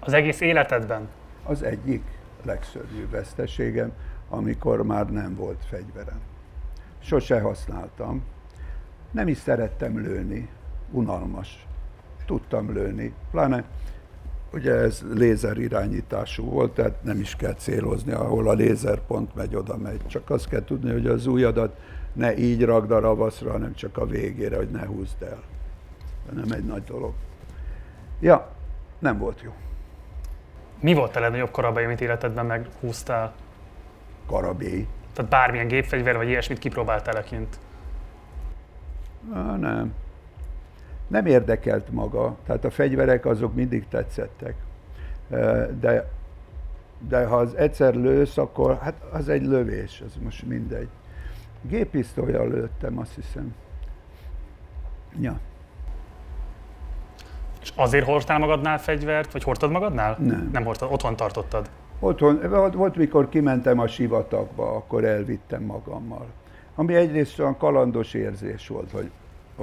Az 0.01 0.13
egész 0.13 0.41
életedben? 0.41 1.09
Az 1.45 1.63
egyik 1.63 2.03
legszörnyűbb 2.43 3.11
veszteségem, 3.11 3.93
amikor 4.29 4.83
már 4.83 5.11
nem 5.11 5.35
volt 5.35 5.65
fegyverem. 5.65 6.21
Sose 6.99 7.41
használtam. 7.41 8.23
Nem 9.11 9.29
is 9.29 9.37
szerettem 9.37 9.99
lőni. 9.99 10.49
Unalmas. 10.91 11.67
Tudtam 12.27 12.73
lőni. 12.73 13.15
Pláne 13.31 13.65
ugye 14.53 14.73
ez 14.73 15.05
lézer 15.15 15.59
irányítású 15.59 16.45
volt, 16.45 16.75
tehát 16.75 17.03
nem 17.03 17.21
is 17.21 17.37
kell 17.37 17.55
célozni, 17.55 18.13
ahol 18.13 18.49
a 18.49 18.53
lézerpont 18.53 19.35
megy, 19.35 19.55
oda 19.55 19.77
megy. 19.77 20.07
Csak 20.07 20.31
azt 20.31 20.49
kell 20.49 20.65
tudni, 20.65 20.91
hogy 20.91 21.07
az 21.07 21.27
ujjadat 21.27 21.77
ne 22.13 22.37
így 22.37 22.65
ragd 22.65 22.91
a 22.91 23.01
ravaszra, 23.01 23.51
hanem 23.51 23.75
csak 23.75 23.97
a 23.99 24.07
végére, 24.07 24.57
hogy 24.57 24.71
ne 24.71 24.87
húzd 24.87 25.23
el. 25.23 25.43
De 26.27 26.41
nem 26.41 26.53
egy 26.53 26.65
nagy 26.65 26.85
dolog. 26.85 27.13
Ja, 28.21 28.49
nem 28.99 29.19
volt 29.19 29.41
jó. 29.43 29.53
Mi 30.81 30.95
volt 30.95 31.17
a 31.17 31.21
legnagyobb 31.21 31.51
karabély, 31.51 31.85
amit 31.85 32.01
életedben 32.01 32.47
meghúztál? 32.47 33.33
Karabély. 34.27 34.87
Tehát 35.13 35.31
bármilyen 35.31 35.69
gépfegyver 35.69 36.17
vagy 36.17 36.29
ilyesmit 36.29 36.59
kipróbáltál 36.59 37.15
lekint? 37.15 37.59
Ah, 39.33 39.59
nem. 39.59 39.95
Nem 41.11 41.27
érdekelt 41.27 41.93
maga. 41.93 42.37
Tehát 42.47 42.65
a 42.65 42.71
fegyverek 42.71 43.27
azok 43.27 43.55
mindig 43.55 43.89
tetszettek. 43.89 44.55
De, 45.81 46.11
de 47.09 47.27
ha 47.27 47.37
az 47.37 47.55
egyszer 47.55 47.95
lősz, 47.95 48.39
akkor 48.39 48.79
hát 48.79 48.95
az 49.13 49.29
egy 49.29 49.45
lövés, 49.45 50.03
az 50.07 50.17
most 50.23 50.47
mindegy. 50.47 50.89
Gépisztolyjal 51.63 52.49
lőttem, 52.49 52.99
azt 52.99 53.15
hiszem. 53.15 53.55
Ja. 55.21 55.39
És 57.63 57.73
azért 57.77 58.07
hordtál 58.07 58.39
magadnál 58.39 58.79
fegyvert, 58.79 59.33
vagy 59.33 59.43
hordtad 59.43 59.71
magadnál? 59.71 60.17
Nem. 60.19 60.49
Nem 60.53 60.65
hordtad, 60.65 60.93
otthon 60.93 61.17
tartottad? 61.17 61.71
Otthon, 61.99 62.41
volt, 62.49 62.75
volt, 62.75 62.97
mikor 62.97 63.29
kimentem 63.29 63.79
a 63.79 63.87
sivatagba, 63.87 64.77
akkor 64.77 65.05
elvittem 65.05 65.63
magammal. 65.63 66.27
Ami 66.75 66.95
egyrészt 66.95 67.39
olyan 67.39 67.57
kalandos 67.57 68.15
érzés 68.15 68.69
volt, 68.69 68.91
hogy 68.91 69.11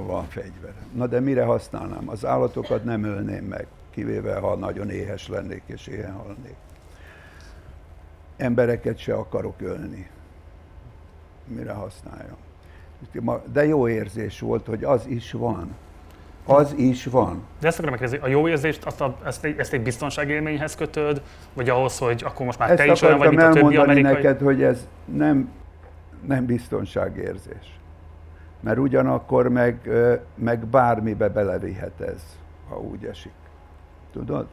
van 0.02 0.24
fegyver. 0.28 0.72
Na 0.94 1.06
de 1.06 1.20
mire 1.20 1.44
használnám? 1.44 2.08
Az 2.08 2.24
állatokat 2.24 2.84
nem 2.84 3.04
ölném 3.04 3.44
meg, 3.44 3.66
kivéve 3.90 4.38
ha 4.38 4.56
nagyon 4.56 4.90
éhes 4.90 5.28
lennék 5.28 5.62
és 5.66 5.86
éhen 5.86 6.12
halnék. 6.12 6.56
Embereket 8.36 8.98
se 8.98 9.14
akarok 9.14 9.60
ölni. 9.60 10.10
Mire 11.46 11.72
használjam? 11.72 12.36
De 13.52 13.66
jó 13.66 13.88
érzés 13.88 14.40
volt, 14.40 14.66
hogy 14.66 14.84
az 14.84 15.06
is 15.06 15.32
van. 15.32 15.74
Az 16.44 16.74
is 16.76 17.04
van. 17.04 17.42
De 17.60 17.66
ezt 17.66 17.78
akarom 17.78 17.98
megkérdezni, 17.98 18.26
a 18.26 18.30
jó 18.30 18.48
érzést, 18.48 18.84
azt 18.84 19.00
a, 19.00 19.16
ezt, 19.24 19.44
egy, 19.44 19.58
ezt 19.58 19.72
egy 19.72 19.82
biztonságélményhez 19.82 20.74
kötöd, 20.74 21.22
vagy 21.54 21.68
ahhoz, 21.68 21.98
hogy 21.98 22.22
akkor 22.26 22.46
most 22.46 22.58
már 22.58 22.70
ezt 22.70 22.78
te 22.78 22.92
is 22.92 23.02
olyan 23.02 23.18
vagy, 23.18 23.28
mint 23.28 23.42
a 23.42 23.50
többi 23.50 23.76
amerikai? 23.76 24.12
neked, 24.12 24.40
hogy 24.40 24.62
ez 24.62 24.88
nem, 25.04 25.50
nem 26.26 26.46
biztonságérzés. 26.46 27.77
Mert 28.60 28.78
ugyanakkor 28.78 29.48
meg, 29.48 29.90
meg 30.34 30.66
bármibe 30.66 31.28
belevihet 31.28 32.00
ez, 32.00 32.38
ha 32.68 32.80
úgy 32.80 33.04
esik. 33.04 33.32
Tudod? 34.12 34.46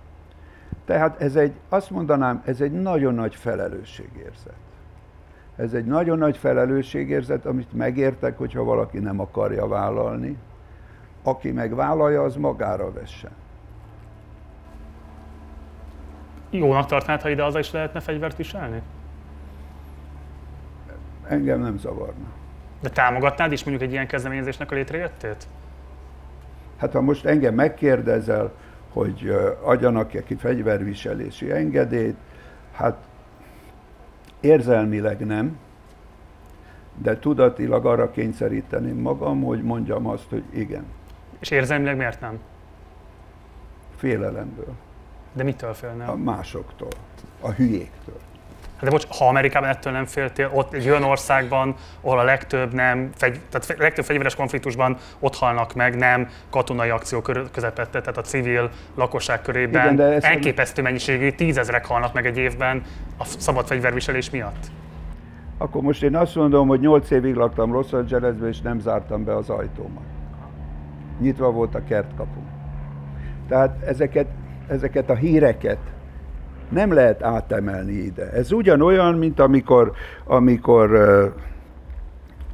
Tehát 0.85 1.21
ez 1.21 1.35
egy, 1.35 1.53
azt 1.69 1.89
mondanám, 1.89 2.41
ez 2.45 2.61
egy 2.61 2.71
nagyon 2.71 3.13
nagy 3.13 3.35
felelősségérzet. 3.35 4.55
Ez 5.55 5.73
egy 5.73 5.85
nagyon 5.85 6.17
nagy 6.17 6.37
felelősségérzet, 6.37 7.45
amit 7.45 7.73
megértek, 7.73 8.37
hogyha 8.37 8.63
valaki 8.63 8.99
nem 8.99 9.19
akarja 9.19 9.67
vállalni, 9.67 10.37
aki 11.23 11.51
megvállalja, 11.51 12.23
az 12.23 12.35
magára 12.35 12.91
vesse. 12.91 13.29
Jónak 16.49 16.85
tartnád, 16.85 17.21
ha 17.21 17.29
ide 17.29 17.43
az 17.43 17.55
is 17.55 17.71
lehetne 17.71 17.99
fegyvert 17.99 18.37
viselni? 18.37 18.81
Engem 21.27 21.59
nem 21.59 21.77
zavarna. 21.77 22.25
De 22.85 22.91
támogatnád 22.91 23.51
is 23.51 23.63
mondjuk 23.63 23.87
egy 23.87 23.93
ilyen 23.93 24.07
kezdeményezésnek 24.07 24.71
a 24.71 24.75
létrejöttét? 24.75 25.47
Hát 26.77 26.91
ha 26.91 27.01
most 27.01 27.25
engem 27.25 27.53
megkérdezel, 27.53 28.51
hogy 28.89 29.35
adjanak-e 29.61 30.23
ki 30.23 30.35
fegyverviselési 30.35 31.51
engedélyt, 31.51 32.15
hát 32.71 32.97
érzelmileg 34.39 35.25
nem, 35.25 35.57
de 36.95 37.19
tudatilag 37.19 37.85
arra 37.85 38.11
kényszeríteném 38.11 38.97
magam, 38.97 39.43
hogy 39.43 39.63
mondjam 39.63 40.07
azt, 40.07 40.29
hogy 40.29 40.43
igen. 40.53 40.85
És 41.39 41.51
érzelmileg 41.51 41.97
miért 41.97 42.21
nem? 42.21 42.39
Félelemből. 43.95 44.73
De 45.33 45.43
mitől 45.43 45.73
félne? 45.73 46.05
A 46.05 46.15
másoktól, 46.15 46.91
a 47.41 47.51
hülyéktől. 47.51 48.19
Hát 48.75 48.83
de 48.83 48.89
bocs, 48.89 49.05
ha 49.17 49.27
Amerikában 49.27 49.69
ettől 49.69 49.93
nem 49.93 50.05
féltél, 50.05 50.51
ott 50.53 50.73
egy 50.73 50.89
olyan 50.89 51.03
országban, 51.03 51.75
ahol 52.01 52.19
a 52.19 52.23
legtöbb 52.23 52.73
nem, 52.73 53.09
fegy, 53.15 53.39
tehát 53.49 53.75
legtöbb 53.79 54.05
fegyveres 54.05 54.35
konfliktusban 54.35 54.97
ott 55.19 55.35
halnak 55.35 55.73
meg, 55.73 55.95
nem 55.95 56.29
katonai 56.49 56.89
akció 56.89 57.21
közepette, 57.51 58.01
tehát 58.01 58.17
a 58.17 58.21
civil 58.21 58.69
lakosság 58.95 59.41
körében 59.41 59.93
Igen, 59.93 59.95
de 59.95 60.27
elképesztő 60.27 60.81
mennyiségű, 60.81 61.31
tízezrek 61.31 61.85
halnak 61.85 62.13
meg 62.13 62.25
egy 62.25 62.37
évben 62.37 62.83
a 63.17 63.25
szabad 63.25 63.67
fegyverviselés 63.67 64.29
miatt. 64.29 64.65
Akkor 65.57 65.81
most 65.81 66.03
én 66.03 66.15
azt 66.15 66.35
mondom, 66.35 66.67
hogy 66.67 66.79
nyolc 66.79 67.09
évig 67.09 67.35
laktam 67.35 67.73
Los 67.73 67.93
Angelesben, 67.93 68.49
és 68.49 68.61
nem 68.61 68.79
zártam 68.79 69.23
be 69.23 69.35
az 69.35 69.49
ajtómat 69.49 70.03
nyitva 71.19 71.51
volt 71.51 71.75
a 71.75 71.83
kertkapu. 71.83 72.39
Tehát 73.47 73.83
ezeket, 73.85 74.27
ezeket 74.67 75.09
a 75.09 75.15
híreket 75.15 75.77
nem 76.69 76.93
lehet 76.93 77.23
átemelni 77.23 77.93
ide. 77.93 78.31
Ez 78.31 78.51
ugyanolyan, 78.51 79.15
mint 79.15 79.39
amikor, 79.39 79.91
amikor 80.25 80.89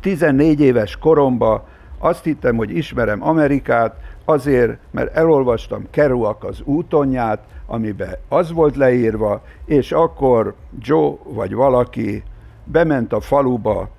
14 0.02 0.60
éves 0.60 0.98
koromban 0.98 1.62
azt 1.98 2.24
hittem, 2.24 2.56
hogy 2.56 2.76
ismerem 2.76 3.24
Amerikát, 3.24 3.96
azért, 4.26 4.78
mert 4.92 5.16
elolvastam 5.16 5.88
Kerouac 5.90 6.44
az 6.44 6.62
útonját, 6.64 7.44
amiben 7.66 8.16
az 8.30 8.52
volt 8.52 8.76
leírva, 8.76 9.44
és 9.66 9.92
akkor 9.92 10.56
Joe 10.80 11.14
vagy 11.24 11.54
valaki 11.54 12.24
bement 12.64 13.14
a 13.14 13.20
faluba 13.20 13.90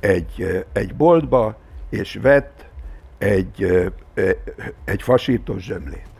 egy, 0.00 0.64
egy 0.72 0.94
boltba, 0.94 1.56
és 1.90 2.18
vett 2.22 2.66
egy, 3.18 3.90
egy 4.84 5.02
fasítós 5.02 5.62
zsömlét. 5.62 6.17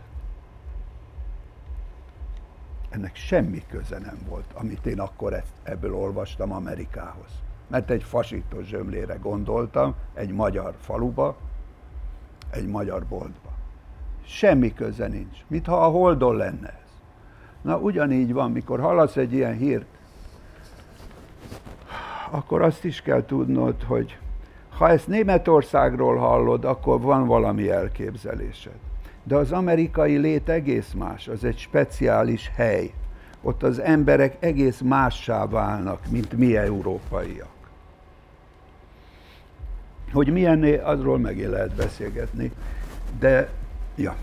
Ennek 2.88 3.16
semmi 3.16 3.62
köze 3.68 3.98
nem 3.98 4.18
volt, 4.28 4.52
amit 4.54 4.86
én 4.86 5.00
akkor 5.00 5.42
ebből 5.62 5.94
olvastam 5.94 6.52
Amerikához. 6.52 7.30
Mert 7.66 7.90
egy 7.90 8.02
fasítós 8.02 8.66
zsömlére 8.66 9.14
gondoltam, 9.14 9.94
egy 10.14 10.32
magyar 10.32 10.74
faluba, 10.80 11.36
egy 12.50 12.66
magyar 12.66 13.04
boltba. 13.06 13.50
Semmi 14.24 14.74
köze 14.74 15.06
nincs, 15.06 15.38
mintha 15.46 15.84
a 15.84 15.88
holdon 15.90 16.36
lenne 16.36 16.68
ez. 16.68 16.90
Na 17.62 17.78
ugyanígy 17.78 18.32
van, 18.32 18.50
mikor 18.50 18.80
hallasz 18.80 19.16
egy 19.16 19.32
ilyen 19.32 19.56
hírt, 19.56 19.86
akkor 22.30 22.62
azt 22.62 22.84
is 22.84 23.02
kell 23.02 23.24
tudnod, 23.24 23.82
hogy 23.82 24.18
ha 24.68 24.88
ezt 24.88 25.06
Németországról 25.06 26.16
hallod, 26.16 26.64
akkor 26.64 27.00
van 27.00 27.26
valami 27.26 27.70
elképzelésed. 27.70 28.87
De 29.28 29.36
az 29.36 29.52
amerikai 29.52 30.16
lét 30.16 30.48
egész 30.48 30.92
más, 30.92 31.28
az 31.28 31.44
egy 31.44 31.58
speciális 31.58 32.50
hely. 32.54 32.90
Ott 33.42 33.62
az 33.62 33.78
emberek 33.78 34.36
egész 34.40 34.80
mássá 34.80 35.46
válnak, 35.46 36.00
mint 36.10 36.32
mi 36.32 36.56
európaiak. 36.56 37.48
Hogy 40.12 40.32
milyen, 40.32 40.80
azról 40.82 41.18
megint 41.18 41.50
lehet 41.50 41.74
beszélgetni. 41.74 42.52
De, 43.18 43.48
ja. 43.96 44.16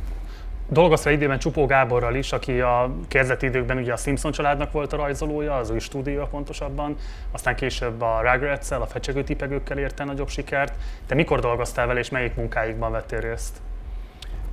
Dolgoztál 0.69 1.13
időben 1.13 1.39
Csupó 1.39 1.65
Gáborral 1.65 2.15
is, 2.15 2.31
aki 2.31 2.61
a 2.61 2.95
kezdeti 3.07 3.45
időkben 3.45 3.77
ugye 3.77 3.93
a 3.93 3.97
Simpson 3.97 4.31
családnak 4.31 4.71
volt 4.71 4.93
a 4.93 4.97
rajzolója, 4.97 5.55
az 5.55 5.69
ő 5.69 5.79
stúdiója 5.79 6.25
pontosabban, 6.25 6.95
aztán 7.31 7.55
később 7.55 8.01
a 8.01 8.21
rugrats 8.31 8.71
a 8.71 8.85
fecsegő 8.85 9.23
tipegőkkel 9.23 9.77
érte 9.77 10.03
nagyobb 10.03 10.29
sikert. 10.29 10.73
Te 11.05 11.15
mikor 11.15 11.39
dolgoztál 11.39 11.87
vele, 11.87 11.99
és 11.99 12.09
melyik 12.09 12.35
munkáikban 12.35 12.91
vettél 12.91 13.19
részt? 13.19 13.61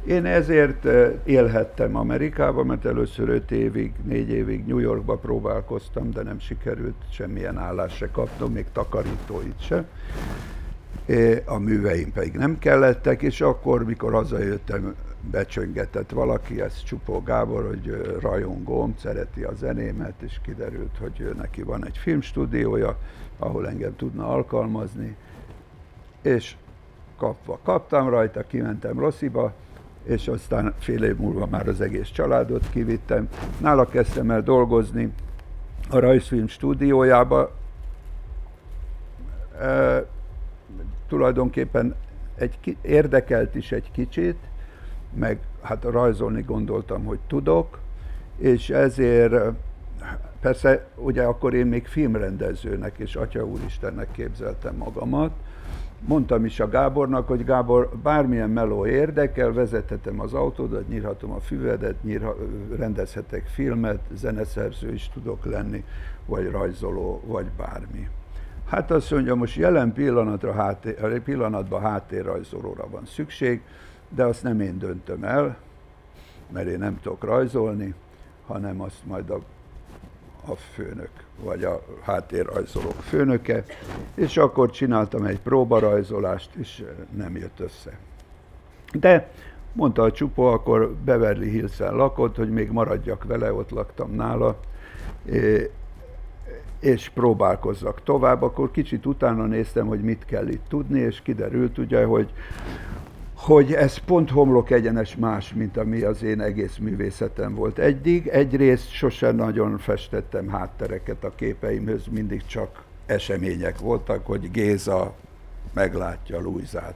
Én 0.07 0.25
ezért 0.25 0.85
eh, 0.85 1.13
élhettem 1.25 1.97
Amerikában, 1.97 2.67
mert 2.67 2.85
először 2.85 3.29
öt 3.29 3.51
évig, 3.51 3.93
négy 4.05 4.29
évig 4.29 4.67
New 4.67 4.79
Yorkba 4.79 5.17
próbálkoztam, 5.17 6.11
de 6.11 6.23
nem 6.23 6.39
sikerült 6.39 6.95
semmilyen 7.11 7.59
állást 7.59 7.97
se 7.97 8.11
kapnom, 8.11 8.53
még 8.53 8.67
takarítóit 8.73 9.61
se. 9.61 9.85
a 11.45 11.59
műveim 11.59 12.13
pedig 12.13 12.33
nem 12.33 12.59
kellettek, 12.59 13.23
és 13.23 13.41
akkor, 13.41 13.85
mikor 13.85 14.13
hazajöttem, 14.13 14.95
becsöngetett 15.31 16.11
valaki, 16.11 16.61
ez 16.61 16.83
Csupó 16.83 17.23
Gábor, 17.23 17.67
hogy 17.67 18.17
rajongóm, 18.21 18.95
szereti 18.99 19.43
a 19.43 19.55
zenémet, 19.55 20.15
és 20.23 20.41
kiderült, 20.43 20.97
hogy 21.01 21.35
neki 21.37 21.63
van 21.63 21.87
egy 21.87 21.99
filmstúdiója, 21.99 22.99
ahol 23.39 23.69
engem 23.69 23.97
tudna 23.97 24.29
alkalmazni, 24.29 25.17
és 26.23 26.57
kapva 27.17 27.59
kaptam 27.63 28.09
rajta, 28.09 28.47
kimentem 28.47 28.99
Rossziba, 28.99 29.53
és 30.03 30.29
aztán 30.29 30.75
fél 30.79 31.03
év 31.05 31.17
múlva 31.17 31.47
már 31.47 31.69
az 31.69 31.81
egész 31.81 32.09
családot 32.09 32.71
kivittem. 32.71 33.29
Nála 33.61 33.87
kezdtem 33.87 34.31
el 34.31 34.43
dolgozni 34.43 35.13
a 35.91 35.99
rajzfilm 35.99 36.47
stúdiójába. 36.47 37.51
E, 39.61 40.05
tulajdonképpen 41.09 41.95
egy, 42.35 42.77
érdekelt 42.83 43.55
is 43.55 43.73
egy 43.73 43.91
kicsit, 43.93 44.37
meg 45.15 45.39
hát 45.63 45.85
rajzolni 45.85 46.43
gondoltam, 46.43 47.05
hogy 47.05 47.19
tudok, 47.27 47.79
és 48.37 48.71
ezért 48.71 49.35
persze 50.41 50.87
ugye 50.97 51.23
akkor 51.23 51.55
én 51.55 51.67
még 51.67 51.87
filmrendezőnek 51.87 52.99
és 52.99 53.15
Atya 53.15 53.45
Úristennek 53.45 54.13
képzeltem 54.13 54.77
magamat, 54.77 55.33
mondtam 56.07 56.45
is 56.45 56.61
a 56.61 56.69
Gábornak, 56.69 57.27
hogy 57.27 57.45
Gábor, 57.45 57.89
bármilyen 58.03 58.51
meló 58.51 58.87
érdekel, 58.87 59.53
vezethetem 59.53 60.21
az 60.21 60.35
autódat, 60.35 60.89
nyírhatom 60.89 61.31
a 61.31 61.41
füvedet, 61.41 62.03
nyírha, 62.03 62.37
rendezhetek 62.77 63.47
filmet, 63.47 64.01
zeneszerző 64.15 64.93
is 64.93 65.11
tudok 65.13 65.45
lenni, 65.45 65.85
vagy 66.27 66.51
rajzoló, 66.51 67.23
vagy 67.27 67.47
bármi. 67.57 68.09
Hát 68.67 68.91
azt 68.91 69.11
mondja, 69.11 69.35
most 69.35 69.57
jelen 69.57 69.93
pillanatra 69.93 70.53
háttér, 70.53 71.23
pillanatban 71.23 71.81
háttérrajzolóra 71.81 72.89
van 72.91 73.05
szükség, 73.07 73.61
de 74.09 74.25
azt 74.25 74.43
nem 74.43 74.61
én 74.61 74.79
döntöm 74.79 75.25
el, 75.25 75.57
mert 76.53 76.69
én 76.69 76.79
nem 76.79 76.99
tudok 77.01 77.25
rajzolni, 77.25 77.95
hanem 78.47 78.81
azt 78.81 79.01
majd 79.05 79.31
a, 79.31 79.41
a 80.47 80.55
főnök, 80.55 81.11
vagy 81.43 81.65
a 81.65 81.83
háttérrajzolók 82.03 83.03
főnöke, 83.03 83.65
és 84.15 84.37
akkor 84.37 84.71
csináltam 84.71 85.25
egy 85.25 85.41
próbarajzolást, 85.41 86.55
és 86.55 86.85
nem 87.17 87.37
jött 87.37 87.61
össze. 87.61 87.99
De 88.93 89.31
mondta 89.73 90.03
a 90.03 90.13
csupó, 90.13 90.45
akkor 90.45 90.95
Beverly 91.05 91.49
Hills-en 91.49 91.95
lakott, 91.95 92.37
hogy 92.37 92.51
még 92.51 92.71
maradjak 92.71 93.25
vele, 93.25 93.53
ott 93.53 93.71
laktam 93.71 94.15
nála, 94.15 94.57
és 96.81 97.09
próbálkozzak 97.15 98.03
tovább, 98.03 98.43
akkor 98.43 98.71
kicsit 98.71 99.07
utána 99.07 99.47
néztem, 99.47 99.87
hogy 99.87 100.01
mit 100.01 100.25
kell 100.25 100.49
itt 100.49 100.65
tudni, 100.69 101.01
és 101.01 101.21
kiderült 101.21 101.79
ugye, 101.79 102.05
hogy 102.05 102.33
hogy 103.43 103.73
ez 103.73 103.97
pont 103.99 104.31
homlok 104.31 104.71
egyenes 104.71 105.17
más, 105.17 105.53
mint 105.55 105.77
ami 105.77 106.01
az 106.01 106.23
én 106.23 106.41
egész 106.41 106.77
művészetem 106.77 107.55
volt 107.55 107.79
eddig. 107.79 108.27
Egyrészt 108.27 108.91
sosem 108.91 109.37
nagyon 109.37 109.79
festettem 109.79 110.49
háttereket 110.49 111.25
a 111.25 111.35
képeimhöz, 111.35 112.07
mindig 112.11 112.47
csak 112.47 112.83
események 113.07 113.79
voltak, 113.79 114.27
hogy 114.27 114.51
Géza 114.51 115.15
meglátja 115.73 116.41
Luizát. 116.41 116.95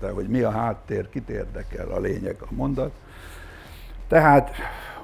De 0.00 0.10
hogy 0.10 0.28
mi 0.28 0.40
a 0.40 0.50
háttér, 0.50 1.08
kit 1.08 1.28
érdekel, 1.28 1.88
a 1.88 2.00
lényeg 2.00 2.36
a 2.40 2.54
mondat. 2.54 2.92
Tehát 4.12 4.50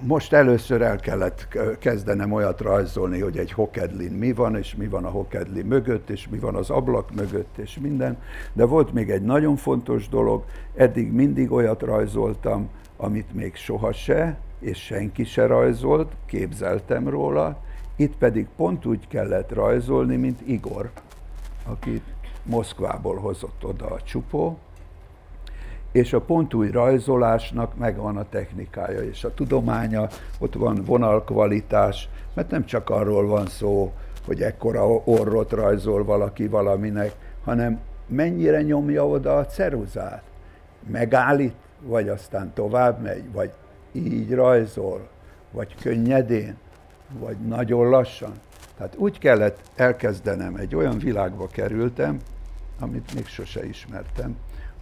most 0.00 0.32
először 0.32 0.82
el 0.82 0.96
kellett 0.96 1.58
kezdenem 1.78 2.32
olyat 2.32 2.60
rajzolni, 2.60 3.20
hogy 3.20 3.38
egy 3.38 3.52
hokedlin 3.52 4.12
mi 4.12 4.32
van, 4.32 4.56
és 4.56 4.74
mi 4.74 4.88
van 4.88 5.04
a 5.04 5.10
hokedli 5.10 5.62
mögött, 5.62 6.10
és 6.10 6.28
mi 6.28 6.38
van 6.38 6.54
az 6.54 6.70
ablak 6.70 7.14
mögött, 7.14 7.58
és 7.58 7.78
minden. 7.80 8.16
De 8.52 8.64
volt 8.64 8.92
még 8.92 9.10
egy 9.10 9.22
nagyon 9.22 9.56
fontos 9.56 10.08
dolog, 10.08 10.44
eddig 10.74 11.12
mindig 11.12 11.52
olyat 11.52 11.82
rajzoltam, 11.82 12.68
amit 12.96 13.34
még 13.34 13.54
soha 13.54 13.92
se, 13.92 14.38
és 14.60 14.78
senki 14.78 15.24
se 15.24 15.46
rajzolt, 15.46 16.12
képzeltem 16.26 17.08
róla, 17.08 17.58
itt 17.96 18.16
pedig 18.16 18.46
pont 18.56 18.86
úgy 18.86 19.08
kellett 19.08 19.52
rajzolni, 19.52 20.16
mint 20.16 20.40
Igor, 20.46 20.90
akit 21.66 22.04
Moszkvából 22.42 23.16
hozott 23.16 23.64
oda 23.64 23.86
a 23.86 24.02
csupó, 24.02 24.58
és 25.98 26.12
a 26.12 26.20
pontúj 26.20 26.70
rajzolásnak 26.70 27.76
megvan 27.76 28.16
a 28.16 28.28
technikája 28.28 29.00
és 29.00 29.24
a 29.24 29.34
tudománya, 29.34 30.08
ott 30.38 30.54
van 30.54 30.82
vonalkvalitás, 30.84 32.08
mert 32.34 32.50
nem 32.50 32.64
csak 32.64 32.90
arról 32.90 33.26
van 33.26 33.46
szó, 33.46 33.92
hogy 34.26 34.42
ekkora 34.42 34.86
orrot 35.04 35.52
rajzol 35.52 36.04
valaki 36.04 36.48
valaminek, 36.48 37.12
hanem 37.44 37.80
mennyire 38.06 38.62
nyomja 38.62 39.06
oda 39.06 39.36
a 39.36 39.46
ceruzát. 39.46 40.22
Megállít, 40.90 41.54
vagy 41.82 42.08
aztán 42.08 42.52
tovább 42.54 43.02
megy, 43.02 43.32
vagy 43.32 43.50
így 43.92 44.34
rajzol, 44.34 45.08
vagy 45.50 45.74
könnyedén, 45.82 46.56
vagy 47.18 47.36
nagyon 47.36 47.88
lassan. 47.88 48.32
Tehát 48.76 48.96
úgy 48.96 49.18
kellett 49.18 49.60
elkezdenem, 49.76 50.56
egy 50.56 50.74
olyan 50.74 50.98
világba 50.98 51.46
kerültem, 51.46 52.18
amit 52.80 53.14
még 53.14 53.26
sose 53.26 53.66
ismertem, 53.66 54.36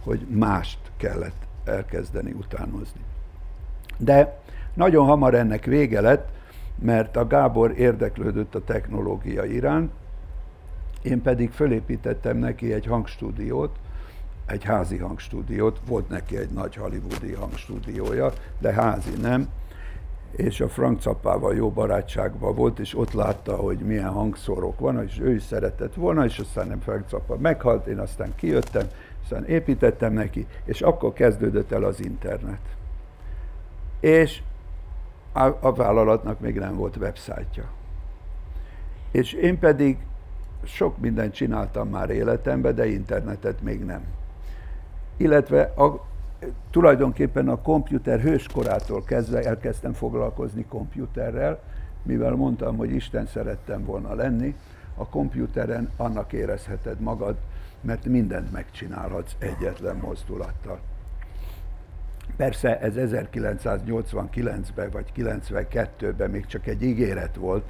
hogy 0.07 0.25
mást 0.29 0.79
kellett 0.97 1.47
elkezdeni 1.65 2.31
utánozni. 2.31 3.01
De 3.97 4.39
nagyon 4.73 5.05
hamar 5.05 5.33
ennek 5.33 5.65
vége 5.65 6.01
lett, 6.01 6.29
mert 6.79 7.15
a 7.15 7.27
Gábor 7.27 7.73
érdeklődött 7.77 8.55
a 8.55 8.63
technológia 8.63 9.43
iránt, 9.43 9.91
én 11.01 11.21
pedig 11.21 11.51
fölépítettem 11.51 12.37
neki 12.37 12.73
egy 12.73 12.85
hangstúdiót, 12.85 13.75
egy 14.45 14.63
házi 14.63 14.97
hangstúdiót, 14.97 15.79
volt 15.87 16.09
neki 16.09 16.37
egy 16.37 16.49
nagy 16.49 16.75
hollywoodi 16.75 17.33
hangstúdiója, 17.33 18.31
de 18.59 18.73
házi 18.73 19.13
nem, 19.21 19.47
és 20.31 20.61
a 20.61 20.67
Frank 20.67 21.01
Cappával 21.01 21.55
jó 21.55 21.69
barátságban 21.69 22.55
volt, 22.55 22.79
és 22.79 22.97
ott 22.97 23.11
látta, 23.11 23.55
hogy 23.55 23.77
milyen 23.77 24.09
hangszórok 24.09 24.79
van, 24.79 25.03
és 25.03 25.19
ő 25.19 25.33
is 25.33 25.43
szeretett 25.43 25.93
volna, 25.93 26.25
és 26.25 26.39
aztán 26.39 26.67
nem 26.67 26.79
Frank 26.79 27.07
Cappa 27.07 27.37
meghalt, 27.37 27.87
én 27.87 27.99
aztán 27.99 28.35
kijöttem, 28.35 28.87
aztán 29.31 29.45
építettem 29.45 30.13
neki, 30.13 30.47
és 30.63 30.81
akkor 30.81 31.13
kezdődött 31.13 31.71
el 31.71 31.83
az 31.83 32.03
internet. 32.03 32.59
És 33.99 34.41
a, 35.31 35.45
a 35.59 35.73
vállalatnak 35.73 36.39
még 36.39 36.59
nem 36.59 36.75
volt 36.75 36.95
websájtja. 36.95 37.63
És 39.11 39.33
én 39.33 39.59
pedig 39.59 39.97
sok 40.63 40.97
mindent 40.97 41.33
csináltam 41.33 41.89
már 41.89 42.09
életemben, 42.09 42.75
de 42.75 42.87
internetet 42.87 43.61
még 43.61 43.85
nem. 43.85 44.01
Illetve 45.17 45.61
a, 45.61 46.05
tulajdonképpen 46.71 47.49
a 47.49 47.61
komputer 47.61 48.19
hőskorától 48.19 49.03
kezdve 49.03 49.43
elkezdtem 49.43 49.93
foglalkozni 49.93 50.65
komputerrel, 50.65 51.59
mivel 52.03 52.31
mondtam, 52.31 52.77
hogy 52.77 52.91
Isten 52.91 53.25
szerettem 53.25 53.85
volna 53.85 54.13
lenni, 54.13 54.55
a 54.95 55.07
komputeren 55.07 55.89
annak 55.97 56.33
érezheted 56.33 56.99
magad, 56.99 57.35
mert 57.81 58.05
mindent 58.05 58.51
megcsinálhatsz 58.51 59.35
egyetlen 59.39 59.95
mozdulattal. 59.95 60.79
Persze 62.35 62.79
ez 62.79 62.93
1989-ben 62.97 64.89
vagy 64.89 65.11
92-ben 65.15 66.29
még 66.29 66.45
csak 66.45 66.67
egy 66.67 66.83
ígéret 66.83 67.35
volt, 67.35 67.65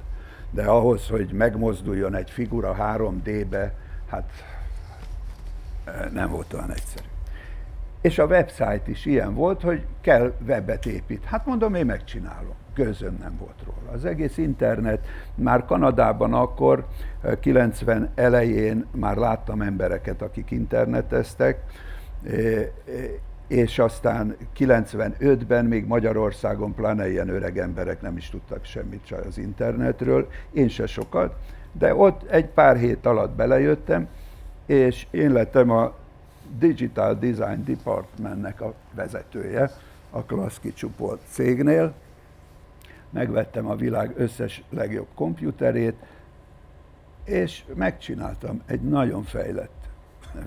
de 0.50 0.64
ahhoz, 0.64 1.08
hogy 1.08 1.32
megmozduljon 1.32 2.14
egy 2.14 2.30
figura 2.30 2.76
3D-be, 2.78 3.74
hát 4.08 4.30
eh, 5.84 6.10
nem 6.12 6.30
volt 6.30 6.52
olyan 6.52 6.70
egyszerű. 6.70 7.06
És 8.00 8.18
a 8.18 8.26
website 8.26 8.82
is 8.86 9.04
ilyen 9.04 9.34
volt, 9.34 9.62
hogy 9.62 9.86
kell 10.00 10.32
webet 10.46 10.86
épít. 10.86 11.24
Hát 11.24 11.46
mondom, 11.46 11.74
én 11.74 11.86
megcsinálom. 11.86 12.54
Gőzöm 12.78 13.16
nem 13.20 13.36
volt 13.38 13.62
róla. 13.66 13.90
Az 13.92 14.04
egész 14.04 14.36
internet, 14.36 15.06
már 15.34 15.64
Kanadában 15.64 16.34
akkor, 16.34 16.86
90 17.40 18.02
eh, 18.02 18.24
elején 18.24 18.86
már 18.90 19.16
láttam 19.16 19.62
embereket, 19.62 20.22
akik 20.22 20.50
interneteztek, 20.50 21.62
eh, 22.22 22.34
eh, 22.34 22.68
és 23.46 23.78
aztán 23.78 24.36
95-ben 24.56 25.64
még 25.64 25.86
Magyarországon, 25.86 26.74
pláne 26.74 27.10
ilyen 27.10 27.28
öreg 27.28 27.58
emberek 27.58 28.00
nem 28.00 28.16
is 28.16 28.30
tudtak 28.30 28.64
semmit 28.64 29.10
az 29.28 29.38
internetről, 29.38 30.28
én 30.52 30.68
se 30.68 30.86
sokat, 30.86 31.34
de 31.72 31.94
ott 31.94 32.30
egy 32.30 32.46
pár 32.46 32.76
hét 32.76 33.06
alatt 33.06 33.34
belejöttem, 33.34 34.08
és 34.66 35.06
én 35.10 35.32
lettem 35.32 35.70
a 35.70 35.94
Digital 36.58 37.14
Design 37.14 37.64
Departmentnek 37.64 38.60
a 38.60 38.74
vezetője 38.94 39.70
a 40.10 40.22
Klaszki 40.22 40.72
csoport 40.72 41.20
cégnél. 41.28 41.94
Megvettem 43.10 43.66
a 43.66 43.74
világ 43.74 44.12
összes 44.16 44.62
legjobb 44.70 45.06
komputerét, 45.14 45.94
és 47.24 47.64
megcsináltam 47.74 48.62
egy 48.66 48.80
nagyon 48.80 49.22
fejlett 49.22 49.88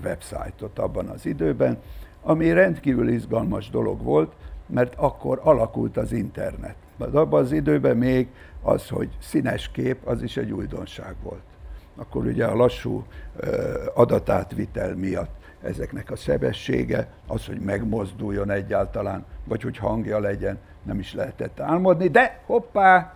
websájtot 0.02 0.78
abban 0.78 1.08
az 1.08 1.26
időben, 1.26 1.78
ami 2.22 2.52
rendkívül 2.52 3.08
izgalmas 3.08 3.70
dolog 3.70 4.02
volt, 4.02 4.32
mert 4.66 4.94
akkor 4.96 5.40
alakult 5.42 5.96
az 5.96 6.12
internet. 6.12 6.74
Abban 6.98 7.42
az 7.42 7.52
időben 7.52 7.96
még 7.96 8.28
az, 8.62 8.88
hogy 8.88 9.08
színes 9.18 9.70
kép, 9.70 10.06
az 10.06 10.22
is 10.22 10.36
egy 10.36 10.52
újdonság 10.52 11.14
volt. 11.22 11.42
akkor 11.96 12.26
ugye 12.26 12.44
a 12.44 12.56
lassú 12.56 13.04
adatátvitel 13.94 14.94
miatt 14.94 15.40
ezeknek 15.62 16.10
a 16.10 16.16
sebessége, 16.16 17.08
az, 17.26 17.46
hogy 17.46 17.60
megmozduljon 17.60 18.50
egyáltalán, 18.50 19.24
vagy 19.44 19.62
hogy 19.62 19.76
hangja 19.76 20.18
legyen, 20.18 20.58
nem 20.82 20.98
is 20.98 21.14
lehetett 21.14 21.60
álmodni, 21.60 22.08
de 22.08 22.40
hoppá, 22.46 23.14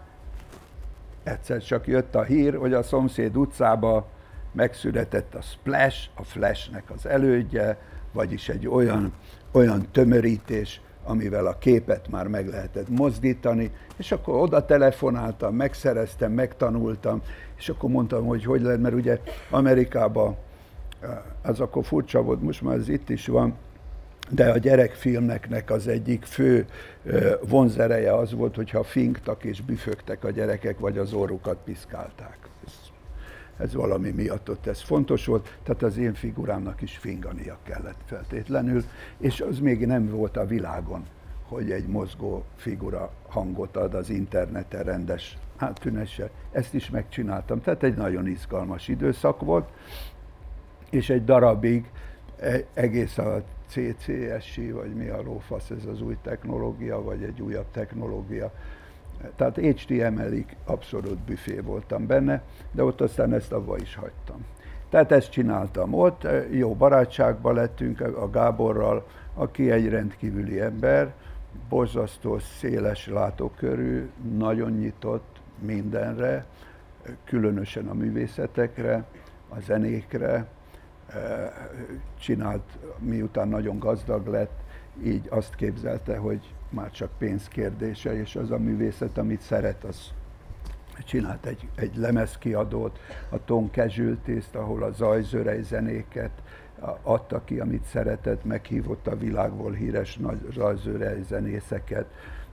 egyszer 1.22 1.62
csak 1.62 1.86
jött 1.86 2.14
a 2.14 2.22
hír, 2.22 2.56
hogy 2.56 2.72
a 2.72 2.82
szomszéd 2.82 3.36
utcába 3.36 4.06
megszületett 4.52 5.34
a 5.34 5.40
Splash, 5.40 6.08
a 6.14 6.22
Flashnek 6.22 6.90
az 6.90 7.06
elődje, 7.06 7.78
vagyis 8.12 8.48
egy 8.48 8.68
olyan, 8.68 9.12
olyan 9.52 9.86
tömörítés, 9.92 10.80
amivel 11.04 11.46
a 11.46 11.58
képet 11.58 12.08
már 12.08 12.26
meg 12.26 12.48
lehetett 12.48 12.88
mozdítani, 12.88 13.70
és 13.96 14.12
akkor 14.12 14.40
oda 14.40 14.64
telefonáltam, 14.64 15.54
megszereztem, 15.54 16.32
megtanultam, 16.32 17.22
és 17.56 17.68
akkor 17.68 17.90
mondtam, 17.90 18.26
hogy 18.26 18.44
hogy 18.44 18.60
lehet, 18.60 18.80
mert 18.80 18.94
ugye 18.94 19.20
Amerikában 19.50 20.36
az 21.42 21.60
akkor 21.60 21.84
furcsa 21.84 22.22
volt, 22.22 22.42
most 22.42 22.62
már 22.62 22.76
ez 22.76 22.88
itt 22.88 23.08
is 23.08 23.26
van, 23.26 23.54
de 24.30 24.50
a 24.50 24.58
gyerekfilmeknek 24.58 25.70
az 25.70 25.88
egyik 25.88 26.24
fő 26.24 26.66
vonzereje 27.48 28.14
az 28.14 28.32
volt, 28.32 28.56
hogyha 28.56 28.82
finktak 28.82 29.44
és 29.44 29.60
büfögtek 29.60 30.24
a 30.24 30.30
gyerekek, 30.30 30.78
vagy 30.78 30.98
az 30.98 31.12
orrukat 31.12 31.58
piszkálták. 31.64 32.38
Ez, 32.66 32.72
ez 33.56 33.74
valami 33.74 34.10
miatt 34.10 34.50
ott 34.50 34.66
ez 34.66 34.82
fontos 34.82 35.26
volt, 35.26 35.58
tehát 35.62 35.82
az 35.82 35.96
én 35.96 36.14
figurámnak 36.14 36.82
is 36.82 36.96
fingania 36.96 37.58
kellett 37.62 38.00
feltétlenül, 38.05 38.82
és 39.18 39.40
az 39.40 39.58
még 39.58 39.86
nem 39.86 40.10
volt 40.10 40.36
a 40.36 40.46
világon, 40.46 41.06
hogy 41.48 41.70
egy 41.70 41.86
mozgó 41.86 42.44
figura 42.56 43.10
hangot 43.28 43.76
ad 43.76 43.94
az 43.94 44.10
interneten 44.10 44.82
rendes 44.82 45.38
áttűnéssel. 45.56 46.30
Ezt 46.52 46.74
is 46.74 46.90
megcsináltam, 46.90 47.60
tehát 47.60 47.82
egy 47.82 47.96
nagyon 47.96 48.26
izgalmas 48.26 48.88
időszak 48.88 49.40
volt, 49.40 49.68
és 50.90 51.10
egy 51.10 51.24
darabig 51.24 51.90
e, 52.40 52.64
egész 52.74 53.18
a 53.18 53.42
CCSI, 53.68 54.72
vagy 54.72 54.94
mi 54.94 55.08
a 55.08 55.22
lófasz 55.22 55.70
ez 55.70 55.84
az 55.84 56.00
új 56.00 56.16
technológia, 56.22 57.02
vagy 57.02 57.22
egy 57.22 57.40
újabb 57.40 57.70
technológia. 57.70 58.52
Tehát 59.36 59.56
HTML-ig 59.56 60.56
abszolút 60.64 61.18
büfé 61.18 61.60
voltam 61.60 62.06
benne, 62.06 62.42
de 62.72 62.84
ott 62.84 63.00
aztán 63.00 63.32
ezt 63.32 63.52
abba 63.52 63.76
is 63.78 63.94
hagytam. 63.94 64.44
Tehát 64.88 65.12
ezt 65.12 65.30
csináltam 65.30 65.94
ott, 65.94 66.26
jó 66.50 66.74
barátságban 66.74 67.54
lettünk 67.54 68.00
a 68.00 68.30
Gáborral, 68.30 69.06
aki 69.34 69.70
egy 69.70 69.88
rendkívüli 69.88 70.60
ember, 70.60 71.14
borzasztó 71.68 72.38
széles 72.38 73.08
látókörű, 73.08 74.08
nagyon 74.36 74.70
nyitott 74.70 75.40
mindenre, 75.58 76.44
különösen 77.24 77.88
a 77.88 77.94
művészetekre, 77.94 79.04
a 79.48 79.60
zenékre, 79.60 80.46
csinált, 82.18 82.78
miután 82.99 83.49
nagyon 83.49 83.78
gazdag 83.78 84.26
lett, 84.26 84.60
így 85.05 85.26
azt 85.28 85.55
képzelte, 85.55 86.17
hogy 86.17 86.55
már 86.68 86.91
csak 86.91 87.10
pénz 87.18 87.49
kérdése, 87.49 88.20
és 88.20 88.36
az 88.36 88.51
a 88.51 88.59
művészet, 88.59 89.18
amit 89.18 89.41
szeret, 89.41 89.85
az 89.85 90.12
csinált 91.05 91.47
egy, 91.47 91.68
egy 91.75 91.97
lemezkiadót, 91.97 92.99
a 93.28 93.44
Tom 93.44 93.70
Casualties-t, 93.70 94.55
ahol 94.55 94.83
a 94.83 94.91
zajzörej 94.91 95.62
zenéket 95.62 96.43
adta 97.02 97.44
ki, 97.44 97.59
amit 97.60 97.85
szeretett, 97.85 98.44
meghívott 98.44 99.07
a 99.07 99.17
világból 99.17 99.73
híres 99.73 100.17
nagy 100.17 100.39
zajzörej 100.52 101.23
zenészeket. 101.23 102.07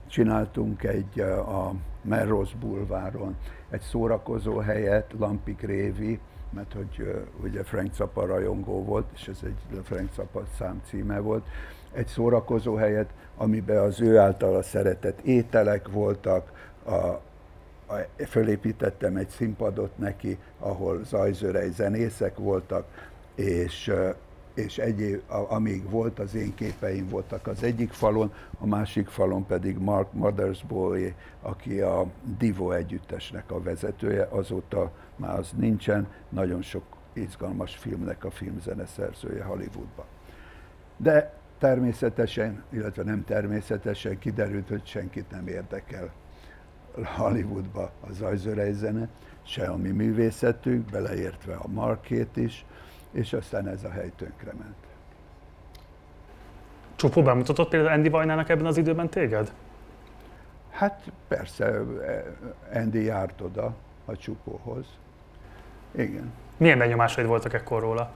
Csináltunk 0.06 0.82
egy 0.82 1.20
a 1.20 1.72
Melrose 2.02 2.56
Bulváron 2.60 3.36
egy 3.70 3.80
szórakozó 3.80 4.58
helyet, 4.58 5.14
Lampik 5.18 5.60
Révi, 5.60 6.20
mert 6.54 6.72
hogy 6.72 7.24
ugye 7.42 7.64
Frank 7.64 7.94
Zappa 7.94 8.26
rajongó 8.26 8.84
volt, 8.84 9.06
és 9.14 9.28
ez 9.28 9.38
egy 9.44 9.80
Frank 9.82 10.12
Zappa 10.14 10.44
szám 10.58 10.82
címe 10.88 11.18
volt, 11.18 11.44
egy 11.92 12.06
szórakozó 12.06 12.74
helyet, 12.74 13.10
amiben 13.36 13.78
az 13.78 14.00
ő 14.00 14.18
általa 14.18 14.62
szeretett 14.62 15.20
ételek 15.20 15.88
voltak, 15.88 16.70
a, 16.84 16.94
a, 16.94 17.20
fölépítettem 18.28 19.16
egy 19.16 19.28
színpadot 19.28 19.98
neki, 19.98 20.38
ahol 20.58 21.04
zajzörej 21.04 21.70
zenészek 21.70 22.36
voltak, 22.36 22.86
és 23.34 23.92
és 24.54 24.78
egyéb, 24.78 25.22
amíg 25.48 25.90
volt, 25.90 26.18
az 26.18 26.34
én 26.34 26.54
képeim 26.54 27.08
voltak 27.08 27.46
az 27.46 27.62
egyik 27.62 27.92
falon, 27.92 28.32
a 28.58 28.66
másik 28.66 29.08
falon 29.08 29.46
pedig 29.46 29.78
Mark 29.78 30.12
Mothersbaugh, 30.12 31.12
aki 31.42 31.80
a 31.80 32.06
Divo 32.38 32.70
együttesnek 32.70 33.50
a 33.50 33.62
vezetője, 33.62 34.28
azóta 34.30 34.90
már 35.16 35.38
az 35.38 35.52
nincsen, 35.56 36.06
nagyon 36.28 36.62
sok 36.62 36.84
izgalmas 37.12 37.76
filmnek 37.76 38.24
a 38.24 38.30
filmzene 38.30 38.86
szerzője 38.86 39.44
Hollywoodban. 39.44 40.04
De 40.96 41.32
természetesen, 41.58 42.64
illetve 42.70 43.02
nem 43.02 43.24
természetesen 43.24 44.18
kiderült, 44.18 44.68
hogy 44.68 44.86
senkit 44.86 45.30
nem 45.30 45.46
érdekel 45.46 46.12
Hollywoodba 47.02 47.90
a 48.00 48.12
zajzörejzene, 48.12 49.08
se 49.42 49.66
a 49.66 49.76
mi 49.76 49.90
művészetünk, 49.90 50.90
beleértve 50.90 51.54
a 51.54 51.68
Markét 51.68 52.36
is, 52.36 52.64
és 53.10 53.32
aztán 53.32 53.68
ez 53.68 53.84
a 53.84 53.90
hely 53.90 54.12
tönkrement. 54.16 54.76
Csupó 56.96 57.22
bemutatott 57.22 57.68
például 57.68 57.92
Andy 57.92 58.08
Vajnának 58.08 58.48
ebben 58.48 58.66
az 58.66 58.76
időben 58.76 59.08
téged? 59.08 59.52
Hát 60.70 61.12
persze, 61.28 61.80
Andy 62.72 63.04
járt 63.04 63.40
oda 63.40 63.74
a 64.04 64.16
csupóhoz. 64.16 64.86
Igen. 65.96 66.32
Milyen 66.56 66.78
benyomásaid 66.78 67.26
voltak 67.26 67.52
ekkor 67.52 67.80
róla? 67.80 68.10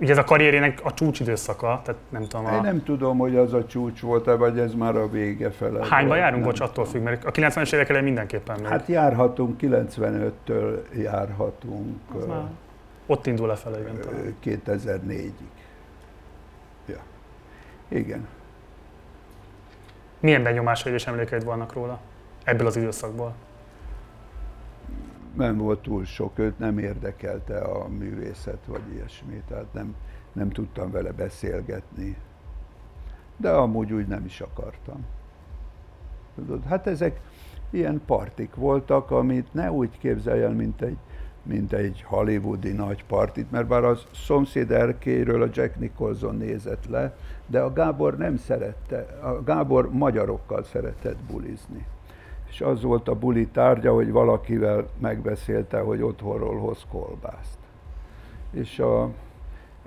Ugye 0.00 0.12
ez 0.12 0.18
a 0.18 0.24
karrierének 0.24 0.80
a 0.82 0.94
csúcsidőszaka, 0.94 1.80
tehát 1.84 2.00
nem 2.08 2.22
tudom. 2.22 2.46
A... 2.46 2.54
Én 2.54 2.60
nem 2.60 2.82
tudom, 2.82 3.18
hogy 3.18 3.36
az 3.36 3.52
a 3.52 3.66
csúcs 3.66 4.00
volt-e, 4.00 4.34
vagy 4.34 4.58
ez 4.58 4.74
már 4.74 4.96
a 4.96 5.08
vége 5.08 5.50
fele. 5.50 5.86
Hányba 5.86 6.16
járunk, 6.16 6.44
bocs, 6.44 6.60
attól 6.60 6.84
függ, 6.84 7.02
mert 7.02 7.24
a 7.24 7.30
90-es 7.30 7.74
évek 7.74 7.88
elején 7.88 8.06
mindenképpen 8.06 8.60
még. 8.60 8.68
Hát 8.68 8.86
járhatunk, 8.86 9.60
95-től 9.62 10.78
járhatunk. 10.96 11.98
Az 12.14 12.26
már 12.26 12.42
ott 13.06 13.26
indul 13.26 13.46
lefelé, 13.46 13.80
igen. 13.80 13.98
2004-ig. 14.44 15.30
Ja. 16.86 17.00
Igen. 17.88 18.26
Milyen 20.20 20.42
benyomásaid 20.42 20.94
és 20.94 21.06
emlékeid 21.06 21.44
vannak 21.44 21.72
róla 21.72 22.00
ebből 22.44 22.66
az 22.66 22.76
időszakból? 22.76 23.34
Nem 25.36 25.56
volt 25.56 25.82
túl 25.82 26.04
sok, 26.04 26.38
őt 26.38 26.58
nem 26.58 26.78
érdekelte 26.78 27.58
a 27.58 27.88
művészet, 27.88 28.66
vagy 28.66 28.82
ilyesmi, 28.92 29.42
tehát 29.48 29.72
nem, 29.72 29.94
nem 30.32 30.50
tudtam 30.50 30.90
vele 30.90 31.12
beszélgetni. 31.12 32.16
De 33.36 33.50
amúgy 33.50 33.92
úgy 33.92 34.06
nem 34.06 34.24
is 34.24 34.40
akartam. 34.40 35.06
Tudod, 36.34 36.64
hát 36.64 36.86
ezek 36.86 37.20
ilyen 37.70 38.02
partik 38.06 38.54
voltak, 38.54 39.10
amit 39.10 39.54
ne 39.54 39.72
úgy 39.72 39.98
képzelj 39.98 40.42
el, 40.42 40.54
mint 40.54 40.82
egy 40.82 40.98
mint 41.44 41.72
egy 41.72 42.02
hollywoodi 42.06 42.72
nagy 42.72 43.04
partit, 43.04 43.50
mert 43.50 43.66
bár 43.66 43.84
az 43.84 44.06
szomszéd 44.12 44.70
erkéről 44.70 45.42
a 45.42 45.48
Jack 45.52 45.78
Nicholson 45.78 46.36
nézett 46.36 46.86
le, 46.86 47.16
de 47.46 47.60
a 47.60 47.72
Gábor 47.72 48.16
nem 48.16 48.36
szerette, 48.36 49.18
a 49.22 49.42
Gábor 49.42 49.90
magyarokkal 49.92 50.62
szeretett 50.62 51.18
bulizni. 51.30 51.86
És 52.54 52.60
az 52.60 52.82
volt 52.82 53.08
a 53.08 53.14
buli 53.14 53.46
tárgya, 53.46 53.92
hogy 53.92 54.10
valakivel 54.10 54.88
megbeszélte, 54.98 55.80
hogy 55.80 56.02
otthonról 56.02 56.58
hoz 56.58 56.86
kolbászt. 56.90 57.58
És 58.50 58.78
a 58.78 59.10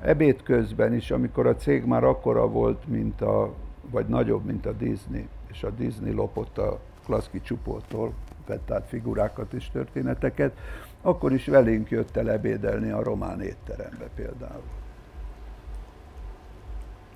ebéd 0.02 0.44
közben 0.44 0.94
is, 0.94 1.12
amikor 1.12 1.48
a 1.48 1.56
cég 1.56 1.86
már 1.86 2.04
akkora 2.04 2.48
volt, 2.48 2.88
mint 2.88 3.22
a, 3.22 3.54
vagy 3.90 4.06
nagyobb, 4.06 4.46
mint 4.46 4.66
a 4.66 4.72
Disney, 4.72 5.28
és 5.52 5.64
a 5.64 5.70
Disney 5.70 6.12
lopott 6.12 6.58
a 6.58 6.80
Klaszki 7.06 7.42
csupótól, 7.42 8.14
vett 8.48 8.72
át 8.72 8.88
figurákat 8.88 9.54
és 9.54 9.70
történeteket, 9.70 10.58
akkor 11.02 11.34
is 11.34 11.46
velünk 11.46 11.90
jött 11.90 12.18
el 12.18 12.32
ebédelni 12.32 12.90
a 12.90 13.04
román 13.04 13.42
étterembe 13.42 14.06
például. 14.16 14.64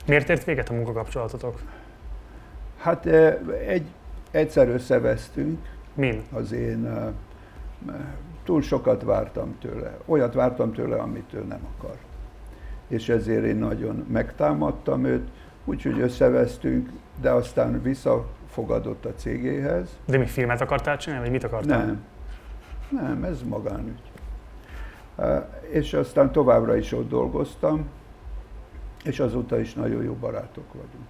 Miért 0.07 0.29
ért 0.29 0.43
véget 0.43 0.69
a 0.69 0.73
munkakapcsolatotok? 0.73 1.61
Hát 2.77 3.05
eh, 3.05 3.37
egy, 3.67 3.85
egyszer 4.31 4.69
összevesztünk. 4.69 5.59
Min? 5.93 6.23
Az 6.31 6.51
én 6.51 7.13
túl 8.43 8.61
sokat 8.61 9.03
vártam 9.03 9.57
tőle. 9.59 9.97
Olyat 10.05 10.33
vártam 10.33 10.73
tőle, 10.73 10.95
amit 10.95 11.33
ő 11.33 11.43
nem 11.43 11.67
akart. 11.77 11.99
És 12.87 13.09
ezért 13.09 13.43
én 13.43 13.55
nagyon 13.55 14.05
megtámadtam 14.11 15.05
őt, 15.05 15.29
úgyhogy 15.65 15.99
összevesztünk, 15.99 16.89
de 17.21 17.29
aztán 17.29 17.81
visszafogadott 17.81 19.05
a 19.05 19.13
cégéhez. 19.15 19.97
De 20.05 20.17
mi 20.17 20.25
filmet 20.25 20.61
akartál 20.61 20.97
csinálni, 20.97 21.23
vagy 21.23 21.33
mit 21.33 21.43
akartál? 21.43 21.85
Nem, 21.85 22.03
nem, 22.89 23.23
ez 23.23 23.41
magánügy. 23.43 24.01
És 25.69 25.93
aztán 25.93 26.31
továbbra 26.31 26.75
is 26.75 26.91
ott 26.91 27.09
dolgoztam, 27.09 27.85
és 29.03 29.19
azóta 29.19 29.59
is 29.59 29.73
nagyon 29.73 30.03
jó 30.03 30.13
barátok 30.13 30.73
vagyunk. 30.73 31.07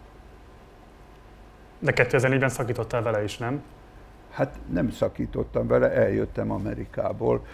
De 1.84 1.92
2004-ben 1.96 2.50
szakítottál 2.50 3.02
vele 3.02 3.24
is, 3.24 3.38
nem? 3.38 3.62
Hát 4.32 4.56
nem 4.74 4.92
szakítottam 4.92 5.68
vele, 5.68 5.92
eljöttem 5.92 6.52
Amerikából, 6.52 7.46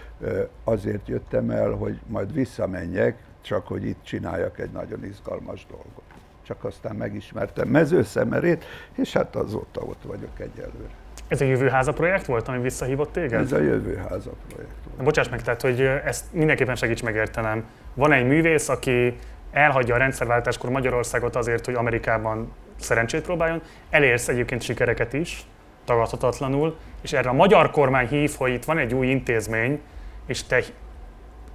azért 0.63 1.07
jöttem 1.07 1.49
el, 1.49 1.71
hogy 1.71 1.99
majd 2.07 2.33
visszamenjek, 2.33 3.17
csak 3.41 3.67
hogy 3.67 3.85
itt 3.85 4.03
csináljak 4.03 4.59
egy 4.59 4.71
nagyon 4.71 5.05
izgalmas 5.05 5.65
dolgot. 5.69 6.03
Csak 6.43 6.63
aztán 6.63 6.95
megismertem 6.95 7.67
mezőszemerét, 7.67 8.65
és 8.95 9.13
hát 9.13 9.35
azóta 9.35 9.81
ott 9.81 10.01
vagyok 10.03 10.39
egyelőre. 10.39 10.93
Ez 11.27 11.41
a 11.41 11.45
jövőháza 11.45 11.93
projekt 11.93 12.25
volt, 12.25 12.47
ami 12.47 12.61
visszahívott 12.61 13.11
téged? 13.11 13.41
Ez 13.41 13.51
a 13.51 13.59
jövőháza 13.59 14.31
projekt 14.47 14.83
volt. 14.85 14.97
Na, 14.97 15.03
bocsáss 15.03 15.29
meg, 15.29 15.41
tehát, 15.41 15.61
hogy 15.61 15.81
ezt 15.81 16.33
mindenképpen 16.33 16.75
segíts 16.75 17.03
megértenem. 17.03 17.65
Van 17.93 18.11
egy 18.11 18.27
művész, 18.27 18.69
aki 18.69 19.17
elhagyja 19.57 19.95
a 19.95 19.97
rendszerváltáskor 19.97 20.69
Magyarországot 20.69 21.35
azért, 21.35 21.65
hogy 21.65 21.75
Amerikában 21.75 22.51
szerencsét 22.79 23.21
próbáljon, 23.21 23.61
elérsz 23.89 24.27
egyébként 24.27 24.61
sikereket 24.61 25.13
is, 25.13 25.45
tagadhatatlanul, 25.85 26.77
és 27.01 27.13
erre 27.13 27.29
a 27.29 27.33
magyar 27.33 27.71
kormány 27.71 28.07
hív, 28.07 28.35
hogy 28.37 28.53
itt 28.53 28.65
van 28.65 28.77
egy 28.77 28.93
új 28.93 29.07
intézmény, 29.07 29.81
és 30.25 30.43
te 30.43 30.61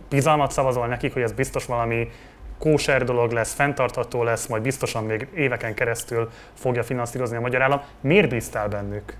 bizalmat 0.08 0.50
szavazol 0.50 0.86
nekik, 0.86 1.12
hogy 1.12 1.22
ez 1.22 1.32
biztos 1.32 1.66
valami 1.66 2.10
kóser 2.58 3.04
dolog 3.04 3.32
lesz, 3.32 3.52
fenntartható 3.52 4.22
lesz, 4.22 4.46
majd 4.46 4.62
biztosan 4.62 5.04
még 5.04 5.28
éveken 5.34 5.74
keresztül 5.74 6.30
fogja 6.54 6.82
finanszírozni 6.82 7.36
a 7.36 7.40
magyar 7.40 7.62
állam. 7.62 7.80
Miért 8.00 8.28
bíztál 8.28 8.68
bennük? 8.68 9.16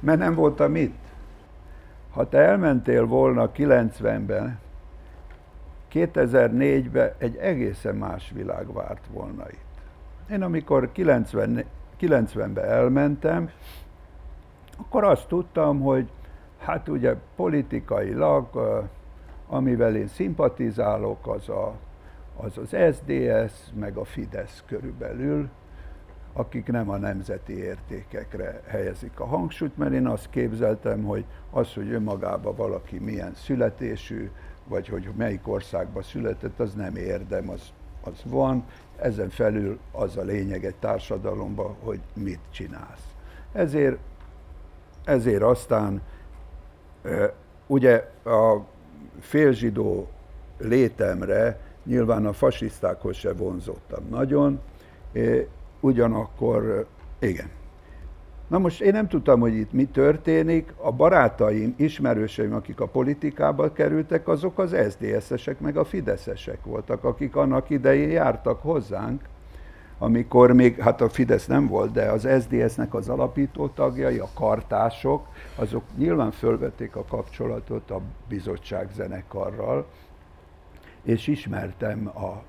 Mert 0.00 0.18
nem 0.18 0.34
voltam 0.34 0.76
itt. 0.76 1.04
Ha 2.12 2.28
te 2.28 2.38
elmentél 2.38 3.06
volna 3.06 3.50
90-ben, 3.56 4.58
2004-ben 5.96 7.12
egy 7.18 7.36
egészen 7.36 7.94
más 7.94 8.30
világ 8.34 8.72
várt 8.72 9.06
volna 9.12 9.44
itt. 9.50 9.64
Én 10.30 10.42
amikor 10.42 10.92
90, 10.92 11.64
90-ben 12.00 12.64
elmentem, 12.64 13.50
akkor 14.78 15.04
azt 15.04 15.28
tudtam, 15.28 15.80
hogy 15.80 16.08
hát 16.58 16.88
ugye 16.88 17.14
politikailag, 17.36 18.48
amivel 19.46 19.96
én 19.96 20.08
szimpatizálok, 20.08 21.26
az 21.26 21.48
a, 21.48 21.74
az, 22.36 22.58
az 22.58 22.76
SDS, 22.94 23.52
meg 23.74 23.96
a 23.96 24.04
Fidesz 24.04 24.62
körülbelül, 24.66 25.48
akik 26.32 26.66
nem 26.66 26.90
a 26.90 26.96
nemzeti 26.96 27.58
értékekre 27.58 28.60
helyezik 28.66 29.20
a 29.20 29.26
hangsúlyt, 29.26 29.76
mert 29.76 29.92
én 29.92 30.06
azt 30.06 30.30
képzeltem, 30.30 31.02
hogy 31.02 31.24
az, 31.50 31.74
hogy 31.74 31.90
önmagában 31.90 32.56
valaki 32.56 32.98
milyen 32.98 33.34
születésű, 33.34 34.30
vagy 34.68 34.88
hogy 34.88 35.08
melyik 35.16 35.48
országban 35.48 36.02
született, 36.02 36.60
az 36.60 36.74
nem 36.74 36.96
érdem, 36.96 37.50
az, 37.50 37.62
az 38.02 38.22
van. 38.24 38.64
Ezen 38.96 39.28
felül 39.28 39.78
az 39.92 40.16
a 40.16 40.22
lényeg 40.22 40.64
egy 40.64 40.74
társadalomban, 40.74 41.76
hogy 41.80 42.00
mit 42.14 42.40
csinálsz. 42.50 43.06
Ezért, 43.52 43.98
ezért 45.04 45.42
aztán 45.42 46.02
ugye 47.66 48.10
a 48.24 48.64
félzsidó 49.20 50.08
létemre 50.58 51.60
nyilván 51.84 52.26
a 52.26 52.32
fasisztákhoz 52.32 53.16
se 53.16 53.32
vonzottam 53.32 54.08
nagyon, 54.08 54.60
ugyanakkor 55.80 56.86
igen. 57.18 57.50
Na 58.46 58.58
most 58.58 58.80
én 58.80 58.92
nem 58.92 59.08
tudtam, 59.08 59.40
hogy 59.40 59.54
itt 59.54 59.72
mi 59.72 59.84
történik. 59.84 60.72
A 60.76 60.92
barátaim, 60.92 61.74
ismerőseim, 61.76 62.54
akik 62.54 62.80
a 62.80 62.86
politikába 62.86 63.72
kerültek, 63.72 64.28
azok 64.28 64.58
az 64.58 64.76
SZDSZ-esek, 64.88 65.60
meg 65.60 65.76
a 65.76 65.84
Fideszesek 65.84 66.64
voltak, 66.64 67.04
akik 67.04 67.36
annak 67.36 67.70
idején 67.70 68.10
jártak 68.10 68.62
hozzánk, 68.62 69.22
amikor 69.98 70.52
még, 70.52 70.80
hát 70.80 71.00
a 71.00 71.08
Fidesz 71.08 71.46
nem 71.46 71.66
volt, 71.66 71.92
de 71.92 72.10
az 72.10 72.28
SZDSZ-nek 72.40 72.94
az 72.94 73.08
alapító 73.08 73.68
tagjai, 73.68 74.18
a 74.18 74.28
kartások, 74.34 75.26
azok 75.56 75.82
nyilván 75.96 76.30
fölvették 76.30 76.96
a 76.96 77.04
kapcsolatot 77.04 77.90
a 77.90 78.00
bizottság 78.28 78.88
zenekarral, 78.94 79.86
és 81.02 81.26
ismertem 81.26 82.06
a 82.06 82.42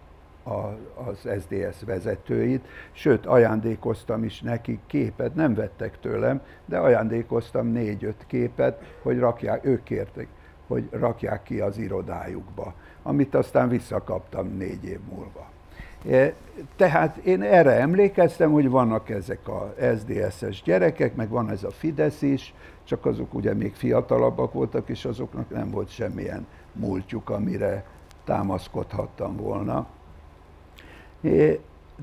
a, 0.48 0.78
az 1.10 1.30
SDS 1.40 1.84
vezetőit, 1.86 2.66
sőt 2.92 3.26
ajándékoztam 3.26 4.24
is 4.24 4.42
nekik 4.42 4.80
képet, 4.88 5.36
nem 5.36 5.54
vettek 5.54 6.00
tőlem, 6.00 6.42
de 6.66 6.78
ajándékoztam 6.78 7.68
négy-öt 7.68 8.26
képet, 8.28 8.84
hogy 9.02 9.20
rakják, 9.20 9.66
ők 9.66 9.84
kértek, 9.84 10.28
hogy 10.68 10.88
rakják 10.92 11.44
ki 11.44 11.60
az 11.60 11.78
irodájukba, 11.78 12.74
amit 13.04 13.36
aztán 13.36 13.70
visszakaptam 13.70 14.48
négy 14.58 14.86
év 14.86 15.00
múlva. 15.10 15.50
E, 16.10 16.34
tehát 16.76 17.18
én 17.18 17.42
erre 17.42 17.72
emlékeztem, 17.72 18.52
hogy 18.52 18.70
vannak 18.70 19.10
ezek 19.10 19.48
a 19.48 19.74
SZDSZ-es 19.96 20.62
gyerekek, 20.62 21.16
meg 21.16 21.30
van 21.30 21.50
ez 21.50 21.64
a 21.64 21.72
Fidesz 21.72 22.22
is, 22.22 22.54
csak 22.84 23.06
azok 23.06 23.34
ugye 23.34 23.54
még 23.54 23.74
fiatalabbak 23.74 24.54
voltak, 24.54 24.90
és 24.90 25.06
azoknak 25.06 25.50
nem 25.50 25.72
volt 25.72 25.90
semmilyen 25.90 26.48
múltjuk, 26.74 27.30
amire 27.30 27.86
támaszkodhattam 28.24 29.36
volna. 29.36 29.88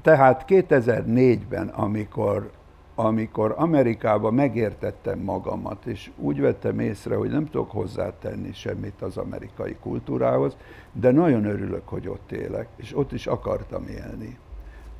Tehát 0.02 0.44
2004-ben, 0.48 1.68
amikor, 1.68 2.50
amikor 2.94 3.54
Amerikában 3.56 4.34
megértettem 4.34 5.18
magamat, 5.18 5.84
és 5.84 6.10
úgy 6.16 6.40
vettem 6.40 6.78
észre, 6.78 7.16
hogy 7.16 7.30
nem 7.30 7.44
tudok 7.44 7.70
hozzátenni 7.70 8.52
semmit 8.52 9.02
az 9.02 9.16
amerikai 9.16 9.76
kultúrához, 9.80 10.56
de 10.92 11.10
nagyon 11.10 11.44
örülök, 11.44 11.88
hogy 11.88 12.08
ott 12.08 12.32
élek, 12.32 12.68
és 12.76 12.96
ott 12.96 13.12
is 13.12 13.26
akartam 13.26 13.86
élni. 13.88 14.38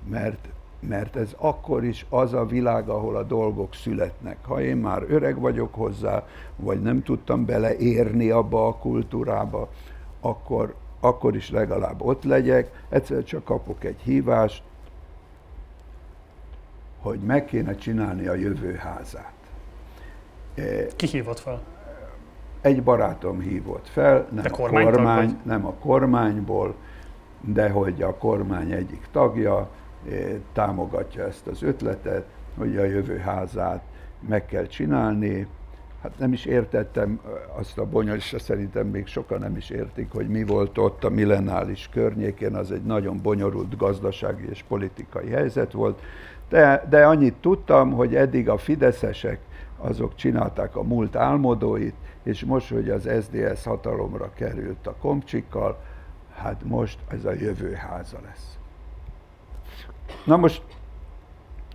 Mert, 0.08 0.48
mert 0.80 1.16
ez 1.16 1.34
akkor 1.38 1.84
is 1.84 2.06
az 2.08 2.32
a 2.32 2.46
világ, 2.46 2.88
ahol 2.88 3.16
a 3.16 3.22
dolgok 3.22 3.74
születnek. 3.74 4.36
Ha 4.42 4.60
én 4.60 4.76
már 4.76 5.04
öreg 5.08 5.40
vagyok 5.40 5.74
hozzá, 5.74 6.26
vagy 6.56 6.82
nem 6.82 7.02
tudtam 7.02 7.44
beleérni 7.44 8.30
abba 8.30 8.66
a 8.66 8.76
kultúrába, 8.76 9.68
akkor, 10.20 10.74
akkor 11.04 11.36
is 11.36 11.50
legalább 11.50 12.02
ott 12.02 12.24
legyek, 12.24 12.84
egyszer 12.88 13.24
csak 13.24 13.44
kapok 13.44 13.84
egy 13.84 14.00
hívást, 14.02 14.62
hogy 17.00 17.20
meg 17.20 17.44
kéne 17.44 17.74
csinálni 17.74 18.26
a 18.26 18.34
jövőházát. 18.34 19.32
E, 20.54 20.62
Ki 20.96 21.06
hívott 21.06 21.38
fel? 21.38 21.62
Egy 22.60 22.82
barátom 22.82 23.40
hívott 23.40 23.88
fel, 23.88 24.28
nem 24.30 24.44
a 24.44 24.56
kormány, 24.56 25.26
vagy? 25.26 25.36
nem 25.42 25.66
a 25.66 25.72
kormányból, 25.72 26.74
de 27.40 27.70
hogy 27.70 28.02
a 28.02 28.14
kormány 28.14 28.72
egyik 28.72 29.06
tagja 29.12 29.68
e, 30.10 30.14
támogatja 30.52 31.24
ezt 31.24 31.46
az 31.46 31.62
ötletet, 31.62 32.24
hogy 32.58 32.76
a 32.76 32.84
jövőházát 32.84 33.82
meg 34.28 34.46
kell 34.46 34.66
csinálni, 34.66 35.46
hát 36.04 36.18
nem 36.18 36.32
is 36.32 36.44
értettem 36.44 37.20
azt 37.56 37.78
a 37.78 37.86
bonyolult, 37.86 38.40
szerintem 38.40 38.86
még 38.86 39.06
sokan 39.06 39.38
nem 39.38 39.56
is 39.56 39.70
értik, 39.70 40.10
hogy 40.12 40.28
mi 40.28 40.44
volt 40.44 40.78
ott 40.78 41.04
a 41.04 41.10
millenális 41.10 41.88
környékén, 41.92 42.54
az 42.54 42.72
egy 42.72 42.82
nagyon 42.82 43.20
bonyolult 43.22 43.76
gazdasági 43.76 44.48
és 44.48 44.64
politikai 44.68 45.28
helyzet 45.28 45.72
volt, 45.72 46.00
de, 46.48 46.86
de 46.88 47.06
annyit 47.06 47.34
tudtam, 47.34 47.92
hogy 47.92 48.14
eddig 48.14 48.48
a 48.48 48.58
fideszesek 48.58 49.38
azok 49.78 50.14
csinálták 50.14 50.76
a 50.76 50.82
múlt 50.82 51.16
álmodóit, 51.16 51.94
és 52.22 52.44
most, 52.44 52.70
hogy 52.70 52.90
az 52.90 53.08
SDS 53.22 53.64
hatalomra 53.64 54.30
került 54.34 54.86
a 54.86 54.94
komcsikkal, 55.00 55.82
hát 56.34 56.60
most 56.64 56.98
ez 57.08 57.24
a 57.24 57.32
jövő 57.32 57.72
háza 57.72 58.18
lesz. 58.24 58.58
Na 60.24 60.36
most 60.36 60.62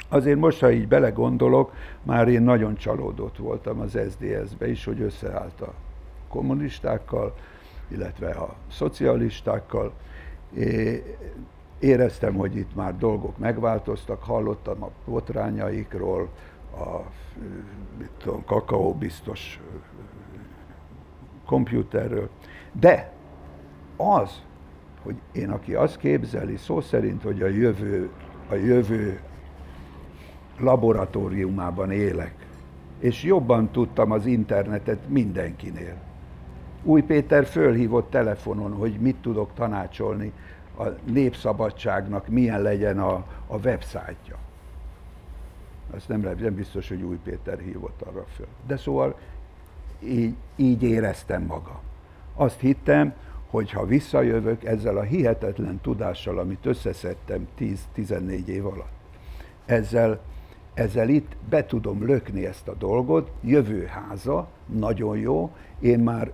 Azért 0.09 0.39
most, 0.39 0.59
ha 0.59 0.71
így 0.71 0.87
belegondolok, 0.87 1.73
már 2.03 2.27
én 2.27 2.41
nagyon 2.41 2.75
csalódott 2.75 3.37
voltam 3.37 3.79
az 3.79 3.99
SZDSZ-be 4.09 4.69
is, 4.69 4.85
hogy 4.85 5.01
összeállt 5.01 5.61
a 5.61 5.73
kommunistákkal, 6.27 7.35
illetve 7.87 8.29
a 8.29 8.55
szocialistákkal. 8.71 9.93
É, 10.53 11.03
éreztem, 11.79 12.33
hogy 12.35 12.55
itt 12.55 12.75
már 12.75 12.97
dolgok 12.97 13.37
megváltoztak, 13.37 14.23
hallottam 14.23 14.83
a 14.83 14.89
botrányaikról, 15.05 16.29
a 16.77 16.97
mit 17.97 18.09
tudom, 18.17 18.43
kakaó 18.45 18.93
biztos 18.93 19.59
komputerről, 21.45 22.29
de 22.71 23.11
az, 23.97 24.41
hogy 25.03 25.15
én, 25.31 25.49
aki 25.49 25.73
azt 25.75 25.97
képzeli 25.97 26.57
szó 26.57 26.81
szerint, 26.81 27.23
hogy 27.23 27.41
a 27.41 27.47
jövő, 27.47 28.09
a 28.49 28.55
jövő 28.55 29.19
laboratóriumában 30.59 31.91
élek, 31.91 32.33
és 32.99 33.23
jobban 33.23 33.71
tudtam 33.71 34.11
az 34.11 34.25
internetet 34.25 34.99
mindenkinél. 35.07 35.95
Új 36.83 37.01
Péter 37.01 37.45
fölhívott 37.45 38.09
telefonon, 38.09 38.73
hogy 38.73 38.99
mit 38.99 39.15
tudok 39.15 39.53
tanácsolni 39.53 40.31
a 40.77 40.83
népszabadságnak, 41.11 42.27
milyen 42.27 42.61
legyen 42.61 42.99
a, 42.99 43.13
a 43.47 43.57
websájtja. 43.63 44.35
Azt 45.95 46.07
nem, 46.07 46.19
nem 46.39 46.55
biztos, 46.55 46.87
hogy 46.87 47.01
Új 47.01 47.17
Péter 47.23 47.59
hívott 47.59 48.01
arra 48.01 48.25
föl. 48.35 48.47
De 48.67 48.77
szóval 48.77 49.19
így, 50.03 50.35
így 50.55 50.83
éreztem 50.83 51.43
magam. 51.43 51.79
Azt 52.35 52.59
hittem, 52.59 53.13
hogy 53.49 53.71
ha 53.71 53.85
visszajövök 53.85 54.63
ezzel 54.63 54.97
a 54.97 55.01
hihetetlen 55.01 55.79
tudással, 55.81 56.39
amit 56.39 56.65
összeszedtem 56.65 57.47
10-14 57.95 58.45
év 58.45 58.65
alatt, 58.65 58.97
ezzel 59.65 60.19
ezzel 60.73 61.09
itt 61.09 61.35
be 61.49 61.65
tudom 61.65 62.05
lökni 62.05 62.45
ezt 62.45 62.67
a 62.67 62.73
dolgot, 62.73 63.31
jövő 63.41 63.85
háza, 63.85 64.47
nagyon 64.65 65.17
jó, 65.17 65.51
én 65.79 65.99
már 65.99 66.31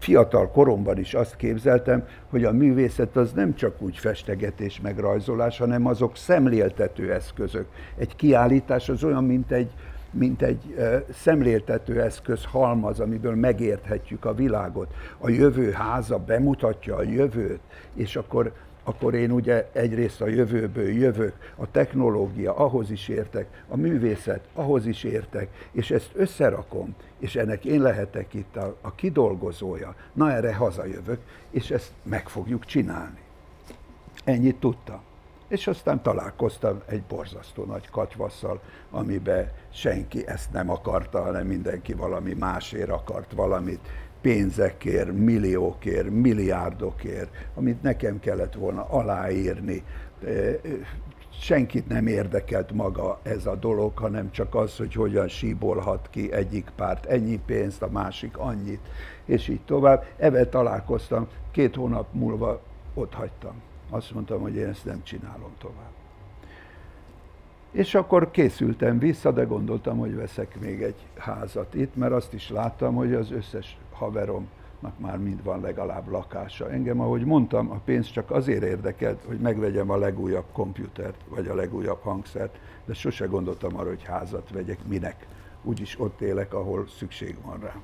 fiatal 0.00 0.50
koromban 0.50 0.98
is 0.98 1.14
azt 1.14 1.36
képzeltem, 1.36 2.06
hogy 2.30 2.44
a 2.44 2.52
művészet 2.52 3.16
az 3.16 3.32
nem 3.32 3.54
csak 3.54 3.82
úgy 3.82 3.96
festegetés 3.96 4.80
meg 4.80 4.98
rajzolás, 4.98 5.58
hanem 5.58 5.86
azok 5.86 6.16
szemléltető 6.16 7.12
eszközök. 7.12 7.66
Egy 7.96 8.16
kiállítás 8.16 8.88
az 8.88 9.04
olyan, 9.04 9.24
mint 9.24 9.50
egy, 9.50 9.70
mint 10.10 10.42
egy 10.42 10.76
szemléltető 11.12 12.02
eszköz 12.02 12.44
halmaz, 12.44 13.00
amiből 13.00 13.34
megérthetjük 13.34 14.24
a 14.24 14.34
világot. 14.34 14.94
A 15.18 15.28
jövő 15.28 15.70
háza 15.70 16.18
bemutatja 16.18 16.96
a 16.96 17.02
jövőt, 17.02 17.60
és 17.94 18.16
akkor 18.16 18.52
akkor 18.82 19.14
én 19.14 19.30
ugye 19.30 19.68
egyrészt 19.72 20.20
a 20.20 20.26
jövőből 20.26 20.88
jövök, 20.88 21.34
a 21.56 21.70
technológia, 21.70 22.56
ahhoz 22.56 22.90
is 22.90 23.08
értek, 23.08 23.64
a 23.68 23.76
művészet, 23.76 24.48
ahhoz 24.54 24.86
is 24.86 25.04
értek, 25.04 25.48
és 25.72 25.90
ezt 25.90 26.10
összerakom, 26.14 26.94
és 27.18 27.36
ennek 27.36 27.64
én 27.64 27.80
lehetek 27.80 28.34
itt 28.34 28.56
a, 28.56 28.76
a 28.80 28.94
kidolgozója. 28.94 29.94
Na 30.12 30.32
erre 30.32 30.54
hazajövök, 30.54 31.20
és 31.50 31.70
ezt 31.70 31.92
meg 32.02 32.28
fogjuk 32.28 32.64
csinálni. 32.64 33.18
Ennyit 34.24 34.56
tudtam. 34.56 35.00
És 35.48 35.66
aztán 35.66 36.02
találkoztam 36.02 36.82
egy 36.86 37.02
borzasztó 37.02 37.64
nagy 37.64 37.90
katyvasszal, 37.90 38.60
amiben 38.90 39.50
senki 39.72 40.26
ezt 40.26 40.52
nem 40.52 40.70
akarta, 40.70 41.22
hanem 41.22 41.46
mindenki 41.46 41.92
valami 41.92 42.32
másért 42.32 42.90
akart 42.90 43.32
valamit 43.32 43.88
pénzekért, 44.20 45.12
milliókért, 45.12 46.10
milliárdokért, 46.10 47.30
amit 47.54 47.82
nekem 47.82 48.20
kellett 48.20 48.54
volna 48.54 48.84
aláírni. 48.88 49.84
Senkit 51.40 51.88
nem 51.88 52.06
érdekelt 52.06 52.72
maga 52.72 53.20
ez 53.22 53.46
a 53.46 53.56
dolog, 53.56 53.98
hanem 53.98 54.30
csak 54.30 54.54
az, 54.54 54.76
hogy 54.76 54.94
hogyan 54.94 55.28
síbolhat 55.28 56.08
ki 56.10 56.32
egyik 56.32 56.70
párt 56.76 57.06
ennyi 57.06 57.40
pénzt, 57.46 57.82
a 57.82 57.90
másik 57.90 58.38
annyit, 58.38 58.80
és 59.24 59.48
így 59.48 59.60
tovább. 59.64 60.04
Ebben 60.16 60.50
találkoztam, 60.50 61.28
két 61.50 61.74
hónap 61.74 62.06
múlva 62.12 62.60
ott 62.94 63.14
hagytam. 63.14 63.54
Azt 63.90 64.14
mondtam, 64.14 64.40
hogy 64.40 64.54
én 64.54 64.66
ezt 64.66 64.84
nem 64.84 65.02
csinálom 65.02 65.52
tovább. 65.58 65.92
És 67.70 67.94
akkor 67.94 68.30
készültem 68.30 68.98
vissza, 68.98 69.32
de 69.32 69.44
gondoltam, 69.44 69.98
hogy 69.98 70.16
veszek 70.16 70.60
még 70.60 70.82
egy 70.82 71.06
házat 71.16 71.74
itt, 71.74 71.96
mert 71.96 72.12
azt 72.12 72.32
is 72.32 72.50
láttam, 72.50 72.94
hogy 72.94 73.14
az 73.14 73.30
összes 73.30 73.78
haveromnak 74.00 74.98
már 74.98 75.18
mind 75.18 75.42
van 75.42 75.60
legalább 75.60 76.08
lakása. 76.08 76.70
Engem, 76.70 77.00
ahogy 77.00 77.24
mondtam, 77.24 77.70
a 77.70 77.80
pénz 77.84 78.10
csak 78.10 78.30
azért 78.30 78.62
érdekelt, 78.62 79.24
hogy 79.26 79.38
megvegyem 79.38 79.90
a 79.90 79.96
legújabb 79.96 80.46
komputert, 80.52 81.20
vagy 81.28 81.48
a 81.48 81.54
legújabb 81.54 82.02
hangszert, 82.02 82.58
de 82.84 82.94
sose 82.94 83.26
gondoltam 83.26 83.76
arra, 83.76 83.88
hogy 83.88 84.04
házat 84.04 84.50
vegyek, 84.50 84.78
minek. 84.88 85.26
Úgyis 85.62 86.00
ott 86.00 86.20
élek, 86.20 86.54
ahol 86.54 86.86
szükség 86.98 87.36
van 87.44 87.58
rá. 87.60 87.74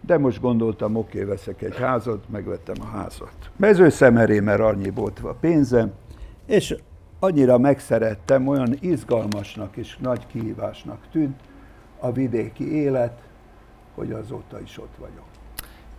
De 0.00 0.18
most 0.18 0.40
gondoltam, 0.40 0.96
oké, 0.96 1.18
okay, 1.18 1.30
veszek 1.30 1.62
egy 1.62 1.76
házat, 1.76 2.28
megvettem 2.28 2.76
a 2.80 2.84
házat. 2.84 3.50
Mezőszemeré, 3.56 4.40
mert 4.40 4.60
annyi 4.60 4.90
volt 4.90 5.18
a 5.18 5.36
pénzem, 5.40 5.92
és 6.46 6.76
annyira 7.18 7.58
megszerettem, 7.58 8.46
olyan 8.46 8.76
izgalmasnak 8.80 9.76
és 9.76 9.96
nagy 9.96 10.26
kihívásnak 10.26 10.98
tűnt 11.10 11.40
a 11.98 12.12
vidéki 12.12 12.74
élet, 12.74 13.20
hogy 13.94 14.12
azóta 14.12 14.60
is 14.60 14.78
ott 14.78 14.94
vagyok. 14.98 15.24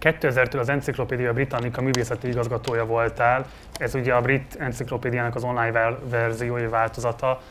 2000-től 0.02 0.60
az 0.60 0.70
Encyclopedia 0.70 1.34
Britannica 1.34 1.82
művészeti 1.82 2.28
igazgatója 2.28 2.86
voltál, 2.86 3.46
ez 3.80 3.96
ugye 3.96 4.14
a 4.14 4.22
brit 4.22 4.56
enciklopédiának 4.60 5.36
az 5.36 5.44
online 5.44 5.98
verziói 6.10 6.68
változata. 6.68 7.42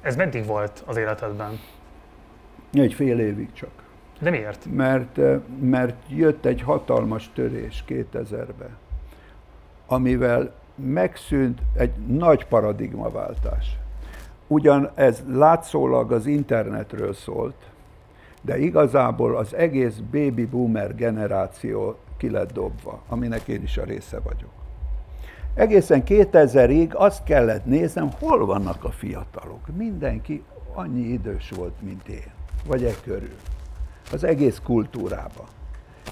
Ez 0.00 0.16
meddig 0.16 0.46
volt 0.46 0.82
az 0.86 0.96
életedben? 0.96 1.60
Egy 2.72 2.94
fél 2.94 3.18
évig 3.18 3.52
csak. 3.52 3.70
De 4.20 4.30
miért? 4.30 4.66
Mert, 4.70 5.20
mert 5.60 5.96
jött 6.08 6.44
egy 6.44 6.62
hatalmas 6.62 7.30
törés 7.34 7.84
2000-ben, 7.88 8.76
amivel 9.86 10.54
megszűnt 10.74 11.60
egy 11.76 11.92
nagy 12.06 12.46
paradigmaváltás. 12.46 13.76
Ugyan 14.46 14.90
ez 14.94 15.22
látszólag 15.32 16.12
az 16.12 16.26
internetről 16.26 17.12
szólt, 17.12 17.54
de 18.44 18.58
igazából 18.58 19.36
az 19.36 19.54
egész 19.54 19.96
baby 20.10 20.44
boomer 20.46 20.94
generáció 20.94 21.96
ki 22.16 22.30
lett 22.30 22.52
dobva, 22.52 23.02
aminek 23.08 23.48
én 23.48 23.62
is 23.62 23.76
a 23.76 23.84
része 23.84 24.20
vagyok. 24.20 24.50
Egészen 25.54 26.02
2000-ig 26.06 26.92
azt 26.92 27.24
kellett 27.24 27.64
néznem, 27.64 28.10
hol 28.18 28.46
vannak 28.46 28.84
a 28.84 28.90
fiatalok. 28.90 29.76
Mindenki 29.76 30.42
annyi 30.74 31.00
idős 31.00 31.50
volt, 31.56 31.82
mint 31.82 32.08
én, 32.08 32.30
vagy 32.66 32.84
e 32.84 32.90
körül. 33.04 33.36
Az 34.12 34.24
egész 34.24 34.60
kultúrába. 34.64 35.44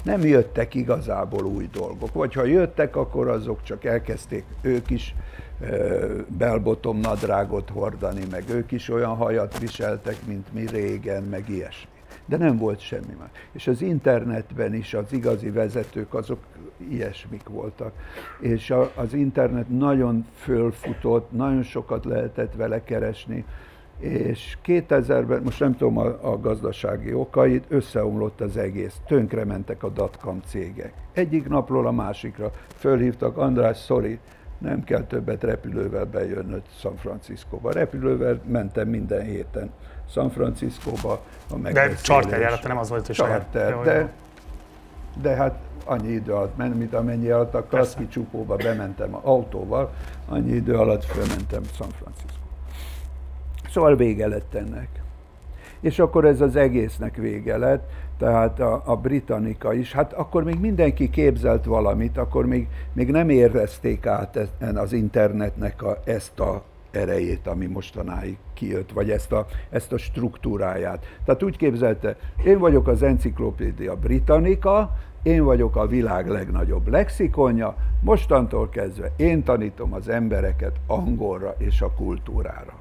Nem 0.03 0.21
jöttek 0.21 0.73
igazából 0.73 1.45
új 1.45 1.69
dolgok, 1.71 2.13
vagy 2.13 2.33
ha 2.33 2.43
jöttek, 2.43 2.95
akkor 2.95 3.27
azok 3.27 3.63
csak 3.63 3.83
elkezdték 3.83 4.43
ők 4.61 4.89
is 4.89 5.15
belbotom 6.27 6.97
nadrágot 6.97 7.69
hordani, 7.69 8.23
meg 8.31 8.43
ők 8.49 8.71
is 8.71 8.89
olyan 8.89 9.15
hajat 9.15 9.59
viseltek, 9.59 10.15
mint 10.25 10.53
mi 10.53 10.65
régen, 10.67 11.23
meg 11.23 11.49
ilyesmi 11.49 11.92
de 12.25 12.37
nem 12.37 12.57
volt 12.57 12.79
semmi 12.79 13.15
más. 13.19 13.29
És 13.51 13.67
az 13.67 13.81
internetben 13.81 14.73
is 14.73 14.93
az 14.93 15.13
igazi 15.13 15.49
vezetők 15.49 16.13
azok 16.13 16.39
ilyesmik 16.89 17.49
voltak. 17.49 17.93
És 18.39 18.69
a, 18.69 18.91
az 18.95 19.13
internet 19.13 19.69
nagyon 19.69 20.25
fölfutott, 20.35 21.31
nagyon 21.31 21.63
sokat 21.63 22.05
lehetett 22.05 22.55
vele 22.55 22.83
keresni, 22.83 23.45
és 23.99 24.57
2000-ben, 24.65 25.41
most 25.43 25.59
nem 25.59 25.77
tudom 25.77 25.97
a, 25.97 26.31
a 26.31 26.39
gazdasági 26.39 27.13
okait, 27.13 27.65
összeomlott 27.67 28.41
az 28.41 28.57
egész, 28.57 28.95
tönkrementek 29.07 29.83
a 29.83 29.89
datcom 29.89 30.41
cégek. 30.45 30.93
Egyik 31.13 31.47
napról 31.47 31.87
a 31.87 31.91
másikra 31.91 32.51
fölhívtak, 32.75 33.37
András, 33.37 33.83
sorry, 33.83 34.19
nem 34.57 34.83
kell 34.83 35.03
többet 35.03 35.43
repülővel 35.43 36.05
bejönnöd 36.05 36.61
San 36.77 36.95
Franciscóba. 36.95 37.71
Repülővel 37.71 38.41
mentem 38.47 38.87
minden 38.87 39.23
héten 39.25 39.71
San 40.13 40.29
Franciscóba 40.29 41.21
a 41.49 41.55
De 41.55 41.95
charterjárat 41.95 42.67
nem 42.67 42.77
az 42.77 42.89
volt, 42.89 43.05
hogy 43.05 43.15
charter, 43.15 43.81
de, 43.83 44.11
de 45.21 45.35
hát 45.35 45.55
annyi 45.85 46.07
idő 46.07 46.33
alatt 46.33 46.57
ment, 46.57 46.77
mint 46.77 46.93
amennyi 46.93 47.29
alatt 47.29 47.53
a 47.53 47.63
Kraszki 47.63 48.07
csupóba 48.07 48.55
bementem 48.55 49.15
autóval, 49.21 49.93
annyi 50.27 50.51
idő 50.51 50.73
alatt 50.73 51.03
fölmentem 51.03 51.61
San 51.75 51.89
Francisco. 51.89 52.39
Szóval 53.69 53.95
vége 53.95 54.27
lett 54.27 54.53
ennek. 54.53 54.87
És 55.79 55.99
akkor 55.99 56.25
ez 56.25 56.41
az 56.41 56.55
egésznek 56.55 57.15
vége 57.15 57.57
lett, 57.57 57.89
tehát 58.17 58.59
a, 58.59 58.81
a 58.85 58.95
Britannica 58.95 59.73
is, 59.73 59.93
hát 59.93 60.13
akkor 60.13 60.43
még 60.43 60.59
mindenki 60.59 61.09
képzelt 61.09 61.65
valamit, 61.65 62.17
akkor 62.17 62.45
még, 62.45 62.67
még 62.93 63.11
nem 63.11 63.29
érezték 63.29 64.05
át 64.05 64.39
az 64.75 64.93
internetnek 64.93 65.81
a, 65.81 65.97
ezt 66.03 66.39
a 66.39 66.63
erejét, 66.95 67.47
ami 67.47 67.65
mostanáig 67.65 68.37
kijött, 68.53 68.91
vagy 68.91 69.09
ezt 69.09 69.31
a, 69.31 69.47
ezt 69.69 69.91
a 69.91 69.97
struktúráját. 69.97 71.05
Tehát 71.25 71.43
úgy 71.43 71.57
képzelte, 71.57 72.17
én 72.45 72.59
vagyok 72.59 72.87
az 72.87 73.03
Enciklopédia 73.03 73.95
Britannica, 73.95 74.95
én 75.23 75.43
vagyok 75.43 75.75
a 75.75 75.87
világ 75.87 76.27
legnagyobb 76.27 76.87
lexikonja, 76.87 77.75
mostantól 78.01 78.69
kezdve 78.69 79.11
én 79.15 79.43
tanítom 79.43 79.93
az 79.93 80.07
embereket 80.07 80.79
angolra 80.87 81.55
és 81.57 81.81
a 81.81 81.91
kultúrára. 81.91 82.73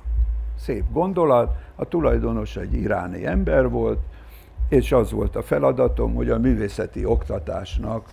Szép 0.59 0.85
gondolat, 0.93 1.57
a 1.75 1.85
tulajdonos 1.85 2.57
egy 2.57 2.75
iráni 2.75 3.27
ember 3.27 3.69
volt, 3.69 3.99
és 4.69 4.93
az 4.93 5.11
volt 5.11 5.37
a 5.37 5.43
feladatom, 5.43 6.15
hogy 6.15 6.31
a 6.31 6.39
művészeti 6.39 7.05
oktatásnak 7.05 8.09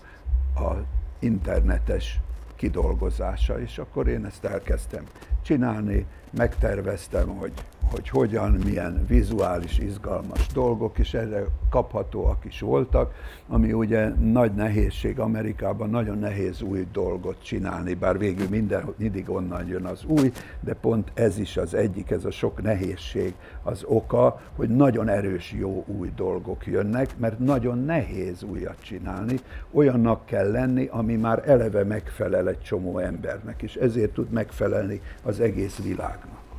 a 0.56 0.70
internetes 1.18 2.20
kidolgozása, 2.56 3.60
és 3.60 3.78
akkor 3.78 4.08
én 4.08 4.24
ezt 4.24 4.44
elkezdtem 4.44 5.04
csinálni, 5.50 6.06
megterveztem, 6.30 7.28
hogy, 7.28 7.52
hogy 7.90 8.08
hogyan, 8.08 8.50
milyen 8.64 9.04
vizuális, 9.08 9.78
izgalmas 9.78 10.46
dolgok, 10.46 10.98
és 10.98 11.14
erre 11.14 11.44
kaphatóak 11.70 12.44
is 12.44 12.60
voltak, 12.60 13.14
ami 13.48 13.72
ugye 13.72 14.08
nagy 14.08 14.54
nehézség 14.54 15.18
Amerikában, 15.18 15.90
nagyon 15.90 16.18
nehéz 16.18 16.62
új 16.62 16.86
dolgot 16.92 17.42
csinálni, 17.42 17.94
bár 17.94 18.18
végül 18.18 18.48
minden, 18.48 18.94
mindig 18.96 19.30
onnan 19.30 19.66
jön 19.66 19.84
az 19.84 20.04
új, 20.04 20.32
de 20.60 20.74
pont 20.74 21.10
ez 21.14 21.38
is 21.38 21.56
az 21.56 21.74
egyik, 21.74 22.10
ez 22.10 22.24
a 22.24 22.30
sok 22.30 22.62
nehézség 22.62 23.34
az 23.62 23.84
oka, 23.86 24.40
hogy 24.56 24.68
nagyon 24.68 25.08
erős 25.08 25.52
jó 25.58 25.84
új 25.86 26.12
dolgok 26.16 26.66
jönnek, 26.66 27.18
mert 27.18 27.38
nagyon 27.38 27.84
nehéz 27.84 28.42
újat 28.42 28.82
csinálni, 28.82 29.38
olyannak 29.70 30.26
kell 30.26 30.50
lenni, 30.50 30.88
ami 30.90 31.16
már 31.16 31.42
eleve 31.48 31.84
megfelel 31.84 32.48
egy 32.48 32.62
csomó 32.62 32.98
embernek, 32.98 33.62
és 33.62 33.74
ezért 33.74 34.12
tud 34.12 34.30
megfelelni 34.30 35.00
az 35.22 35.40
egész 35.40 35.82
világnak. 35.82 36.49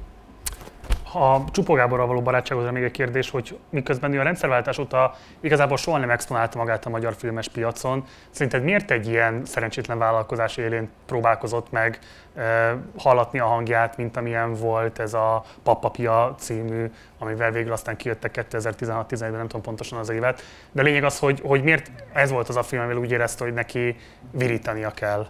Ha 1.11 1.43
Csupó 1.51 1.73
Gáborral 1.73 2.07
való 2.07 2.21
barátságozra 2.21 2.71
még 2.71 2.83
egy 2.83 2.91
kérdés, 2.91 3.29
hogy 3.29 3.57
miközben 3.69 4.13
ő 4.13 4.19
a 4.19 4.23
rendszerváltás 4.23 4.77
óta 4.77 5.15
igazából 5.39 5.77
soha 5.77 5.97
nem 5.97 6.09
exponálta 6.09 6.57
magát 6.57 6.85
a 6.85 6.89
magyar 6.89 7.13
filmes 7.13 7.47
piacon, 7.47 8.03
szerinted 8.29 8.63
miért 8.63 8.91
egy 8.91 9.07
ilyen 9.07 9.45
szerencsétlen 9.45 9.97
vállalkozás 9.97 10.57
élén 10.57 10.89
próbálkozott 11.05 11.71
meg 11.71 11.99
e, 12.35 12.77
hallatni 12.97 13.39
a 13.39 13.45
hangját, 13.45 13.97
mint 13.97 14.17
amilyen 14.17 14.53
volt 14.53 14.99
ez 14.99 15.13
a 15.13 15.43
Pappapia 15.63 16.35
című, 16.37 16.91
amivel 17.19 17.51
végül 17.51 17.71
aztán 17.71 17.95
kijöttek 17.95 18.45
2016-17-ben, 18.51 19.31
nem 19.31 19.47
tudom 19.47 19.61
pontosan 19.61 19.99
az 19.99 20.09
évet. 20.09 20.41
De 20.71 20.81
a 20.81 20.83
lényeg 20.83 21.03
az, 21.03 21.19
hogy, 21.19 21.41
hogy 21.43 21.63
miért 21.63 21.91
ez 22.13 22.31
volt 22.31 22.49
az 22.49 22.55
a 22.55 22.63
film, 22.63 22.81
amivel 22.81 23.01
úgy 23.01 23.11
érezte, 23.11 23.43
hogy 23.43 23.53
neki 23.53 23.95
virítania 24.31 24.91
kell. 24.91 25.27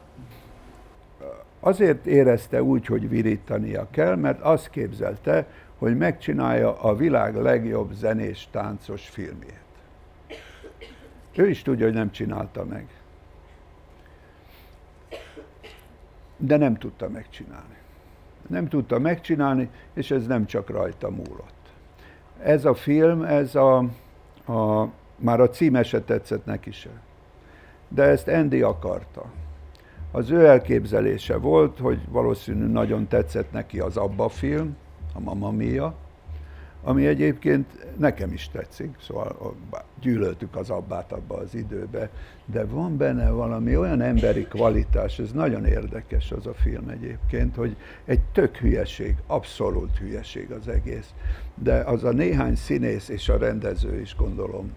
Azért 1.63 2.05
érezte 2.05 2.63
úgy, 2.63 2.85
hogy 2.85 3.09
virítania 3.09 3.87
kell, 3.91 4.15
mert 4.15 4.41
azt 4.41 4.69
képzelte, 4.69 5.45
hogy 5.81 5.97
megcsinálja 5.97 6.81
a 6.81 6.95
világ 6.95 7.35
legjobb 7.35 7.93
zenés 7.93 8.47
táncos 8.51 9.09
filmjét. 9.09 9.59
Ő 11.35 11.49
is 11.49 11.61
tudja, 11.61 11.85
hogy 11.85 11.93
nem 11.93 12.11
csinálta 12.11 12.65
meg. 12.65 12.87
De 16.37 16.57
nem 16.57 16.77
tudta 16.77 17.09
megcsinálni. 17.09 17.75
Nem 18.47 18.67
tudta 18.67 18.99
megcsinálni, 18.99 19.69
és 19.93 20.11
ez 20.11 20.27
nem 20.27 20.45
csak 20.45 20.69
rajta 20.69 21.09
múlott. 21.09 21.71
Ez 22.43 22.65
a 22.65 22.73
film, 22.73 23.23
ez 23.23 23.55
a, 23.55 23.77
a 24.45 24.89
már 25.15 25.39
a 25.39 25.49
címe 25.49 25.83
se 25.83 26.01
tetszett 26.01 26.45
neki 26.45 26.71
se. 26.71 26.89
De 27.87 28.03
ezt 28.03 28.27
Andy 28.27 28.61
akarta. 28.61 29.31
Az 30.11 30.29
ő 30.29 30.45
elképzelése 30.45 31.37
volt, 31.37 31.79
hogy 31.79 31.99
valószínű 32.09 32.65
nagyon 32.65 33.07
tetszett 33.07 33.51
neki 33.51 33.79
az 33.79 33.97
Abba 33.97 34.29
film, 34.29 34.77
a 35.13 35.19
Mamma 35.19 35.51
Mia, 35.51 35.95
ami 36.83 37.07
egyébként 37.07 37.97
nekem 37.97 38.31
is 38.31 38.49
tetszik, 38.49 38.95
szóval 39.01 39.55
gyűlöltük 40.01 40.55
az 40.55 40.69
abbát 40.69 41.11
abba 41.11 41.35
az 41.35 41.55
időbe, 41.55 42.09
de 42.45 42.65
van 42.65 42.97
benne 42.97 43.29
valami 43.29 43.77
olyan 43.77 44.01
emberi 44.01 44.43
kvalitás, 44.43 45.19
ez 45.19 45.31
nagyon 45.31 45.65
érdekes 45.65 46.31
az 46.31 46.47
a 46.47 46.53
film 46.53 46.89
egyébként, 46.89 47.55
hogy 47.55 47.75
egy 48.05 48.19
tök 48.31 48.57
hülyeség, 48.57 49.15
abszolút 49.27 49.97
hülyeség 49.97 50.51
az 50.51 50.67
egész, 50.67 51.13
de 51.55 51.75
az 51.75 52.03
a 52.03 52.11
néhány 52.11 52.55
színész 52.55 53.09
és 53.09 53.29
a 53.29 53.37
rendező 53.37 53.99
is 53.99 54.15
gondolom 54.15 54.71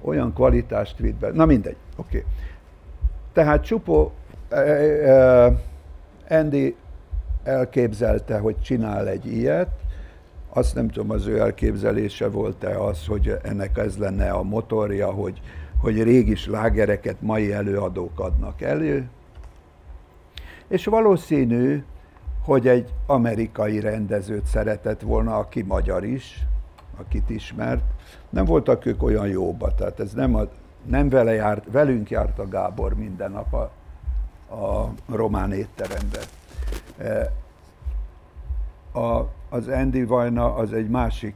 olyan 0.00 0.32
kvalitást 0.32 0.98
vitt 0.98 1.16
be. 1.16 1.30
Na 1.30 1.46
mindegy, 1.46 1.76
oké. 1.96 2.18
Okay. 2.18 2.30
Tehát 3.32 3.64
Csupó, 3.64 4.12
eh, 4.48 5.46
eh, 5.46 5.52
Andy 6.28 6.76
elképzelte, 7.44 8.38
hogy 8.38 8.60
csinál 8.60 9.08
egy 9.08 9.26
ilyet, 9.26 9.68
azt 10.56 10.74
nem 10.74 10.88
tudom, 10.88 11.10
az 11.10 11.26
ő 11.26 11.38
elképzelése 11.38 12.28
volt-e 12.28 12.82
az, 12.82 13.06
hogy 13.06 13.36
ennek 13.42 13.78
ez 13.78 13.96
lenne 13.96 14.30
a 14.30 14.42
motorja, 14.42 15.10
hogy, 15.10 15.40
hogy 15.80 16.02
régi 16.02 16.34
slágereket 16.34 17.16
mai 17.20 17.52
előadók 17.52 18.20
adnak 18.20 18.62
elő. 18.62 19.08
És 20.68 20.84
valószínű, 20.84 21.84
hogy 22.44 22.68
egy 22.68 22.92
amerikai 23.06 23.80
rendezőt 23.80 24.46
szeretett 24.46 25.00
volna, 25.00 25.36
aki 25.36 25.62
magyar 25.62 26.04
is, 26.04 26.46
akit 26.96 27.30
ismert. 27.30 27.82
Nem 28.28 28.44
voltak 28.44 28.86
ők 28.86 29.02
olyan 29.02 29.26
jóba, 29.26 29.74
tehát 29.74 30.00
ez 30.00 30.12
nem, 30.12 30.34
a, 30.34 30.42
nem 30.86 31.08
vele 31.08 31.32
járt, 31.32 31.64
velünk 31.70 32.10
járt 32.10 32.38
a 32.38 32.48
Gábor 32.48 32.94
minden 32.94 33.30
nap 33.30 33.52
a, 33.52 33.70
a 34.54 34.92
román 35.08 35.52
étteremben. 35.52 36.22
E, 36.98 37.32
a, 38.98 39.28
az 39.48 39.68
Andy 39.68 40.04
Vajna 40.04 40.54
az 40.54 40.72
egy 40.72 40.88
másik 40.88 41.34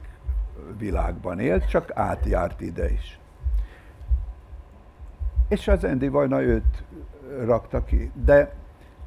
világban 0.78 1.40
élt, 1.40 1.68
csak 1.68 1.90
átjárt 1.94 2.60
ide 2.60 2.90
is. 2.90 3.18
És 5.48 5.68
az 5.68 5.84
Andy 5.84 6.08
Vajna 6.08 6.42
őt 6.42 6.84
rakta 7.44 7.84
ki. 7.84 8.10
De, 8.24 8.52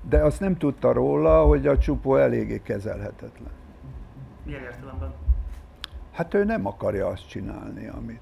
de 0.01 0.24
azt 0.24 0.40
nem 0.40 0.58
tudta 0.58 0.91
róla, 0.91 1.45
hogy 1.45 1.67
a 1.67 1.77
csupó 1.77 2.16
eléggé 2.16 2.61
kezelhetetlen. 2.61 3.51
Milyen 4.45 4.61
értelemben? 4.61 5.14
Hát 6.11 6.33
ő 6.33 6.43
nem 6.43 6.66
akarja 6.66 7.08
azt 7.08 7.27
csinálni, 7.27 7.88
amit, 7.88 8.22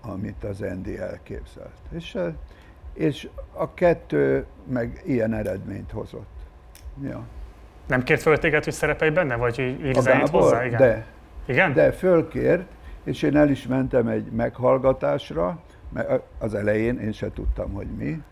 amit 0.00 0.44
az 0.44 0.62
Andy 0.62 0.98
elképzelt. 0.98 1.80
És, 1.90 2.18
és 2.92 3.28
a 3.52 3.74
kettő 3.74 4.46
meg 4.66 5.02
ilyen 5.04 5.32
eredményt 5.32 5.90
hozott. 5.90 6.41
Ja. 7.02 7.20
Nem 7.86 8.02
kért 8.02 8.22
föl 8.22 8.38
téged, 8.38 8.64
hogy 8.64 8.72
szerepelj 8.72 9.10
benne, 9.10 9.36
vagy 9.36 9.58
írj 9.58 9.98
zenét 9.98 10.28
hozzá? 10.28 10.64
Igen. 10.64 10.78
De. 10.78 11.06
Igen? 11.46 11.72
De 11.72 11.92
fölkért, 11.92 12.62
és 13.04 13.22
én 13.22 13.36
el 13.36 13.50
is 13.50 13.66
mentem 13.66 14.08
egy 14.08 14.30
meghallgatásra, 14.30 15.58
mert 15.88 16.22
az 16.38 16.54
elején 16.54 16.98
én 16.98 17.12
se 17.12 17.32
tudtam, 17.32 17.72
hogy 17.72 17.86
mi, 17.86 18.22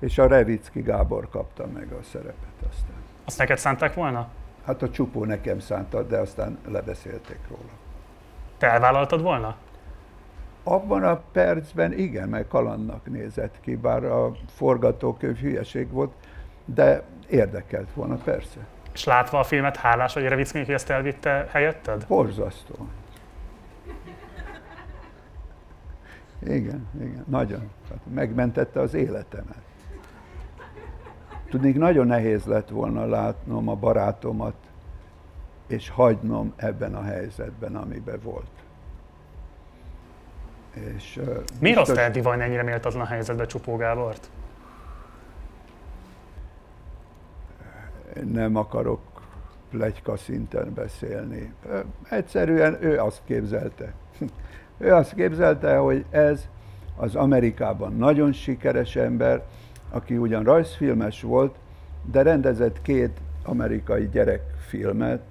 és 0.00 0.18
a 0.18 0.26
Revicki 0.26 0.80
Gábor 0.80 1.28
kapta 1.28 1.66
meg 1.66 1.92
a 1.92 2.02
szerepet 2.02 2.68
aztán. 2.70 2.96
Azt 3.24 3.38
neked 3.38 3.58
szánták 3.58 3.94
volna? 3.94 4.28
Hát 4.66 4.82
a 4.82 4.90
csupó 4.90 5.24
nekem 5.24 5.58
szánta, 5.58 6.02
de 6.02 6.18
aztán 6.18 6.58
lebeszélték 6.68 7.38
róla. 7.48 7.72
Te 8.58 8.70
elvállaltad 8.70 9.22
volna? 9.22 9.56
Abban 10.62 11.02
a 11.02 11.20
percben 11.32 11.92
igen, 11.92 12.28
mert 12.28 12.48
kalannak 12.48 13.10
nézett 13.10 13.54
ki, 13.60 13.76
bár 13.76 14.04
a 14.04 14.32
forgatókönyv 14.54 15.38
hülyeség 15.38 15.90
volt, 15.90 16.12
de 16.64 17.02
érdekelt 17.28 17.92
volna, 17.94 18.14
persze. 18.14 18.58
És 18.92 19.04
látva 19.04 19.38
a 19.38 19.44
filmet, 19.44 19.76
hálás 19.76 20.14
vagy 20.14 20.28
Revickinek, 20.28 20.66
hogy 20.66 20.74
ezt 20.74 20.90
elvitte 20.90 21.48
helyetted? 21.50 22.04
Borzasztó. 22.08 22.74
Igen, 26.42 26.88
igen, 27.00 27.24
nagyon. 27.28 27.70
Hát 27.90 27.98
megmentette 28.14 28.80
az 28.80 28.94
életemet. 28.94 29.62
Tudnék, 31.48 31.76
nagyon 31.76 32.06
nehéz 32.06 32.44
lett 32.44 32.68
volna 32.68 33.06
látnom 33.06 33.68
a 33.68 33.74
barátomat, 33.74 34.54
és 35.66 35.88
hagynom 35.88 36.52
ebben 36.56 36.94
a 36.94 37.02
helyzetben, 37.02 37.76
amiben 37.76 38.20
volt. 38.22 38.50
És, 40.96 41.20
Miért 41.60 41.78
azt 41.78 41.94
teheti 41.94 42.20
vagy 42.20 42.40
ennyire 42.40 42.62
méltatlan 42.62 43.06
helyzetbe 43.06 43.46
Csupó 43.46 43.76
Gábort? 43.76 44.30
Nem 48.32 48.56
akarok 48.56 49.00
plegyka 49.70 50.16
szinten 50.16 50.74
beszélni. 50.74 51.52
Egyszerűen 52.10 52.76
ő 52.80 52.98
azt 52.98 53.20
képzelte. 53.24 53.92
Ő 54.78 54.94
azt 54.94 55.14
képzelte, 55.14 55.76
hogy 55.76 56.04
ez 56.10 56.48
az 56.96 57.14
Amerikában 57.14 57.96
nagyon 57.96 58.32
sikeres 58.32 58.96
ember, 58.96 59.42
aki 59.90 60.16
ugyan 60.16 60.42
rajzfilmes 60.42 61.22
volt, 61.22 61.54
de 62.10 62.22
rendezett 62.22 62.82
két 62.82 63.20
amerikai 63.44 64.08
gyerekfilmet, 64.08 65.22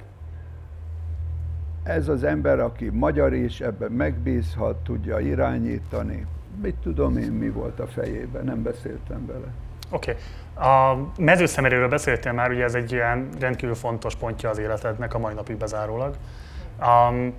ez 1.83 2.07
az 2.07 2.23
ember, 2.23 2.59
aki 2.59 2.89
magyar 2.89 3.33
is, 3.33 3.61
ebben 3.61 3.91
megbízhat, 3.91 4.83
tudja 4.83 5.19
irányítani. 5.19 6.25
Mit 6.61 6.75
tudom 6.75 7.17
én, 7.17 7.31
mi 7.31 7.49
volt 7.49 7.79
a 7.79 7.87
fejében, 7.87 8.45
nem 8.45 8.63
beszéltem 8.63 9.25
vele. 9.25 9.53
Oké. 9.93 10.11
Okay. 10.11 10.23
A 10.69 10.97
mezőszemerőről 11.17 11.87
beszéltél 11.87 12.31
már, 12.31 12.51
ugye 12.51 12.63
ez 12.63 12.75
egy 12.75 12.91
ilyen 12.91 13.29
rendkívül 13.39 13.75
fontos 13.75 14.15
pontja 14.15 14.49
az 14.49 14.57
életednek 14.57 15.13
a 15.13 15.17
mai 15.17 15.33
napig 15.33 15.55
bezárólag. 15.55 16.15
Um, 16.81 17.33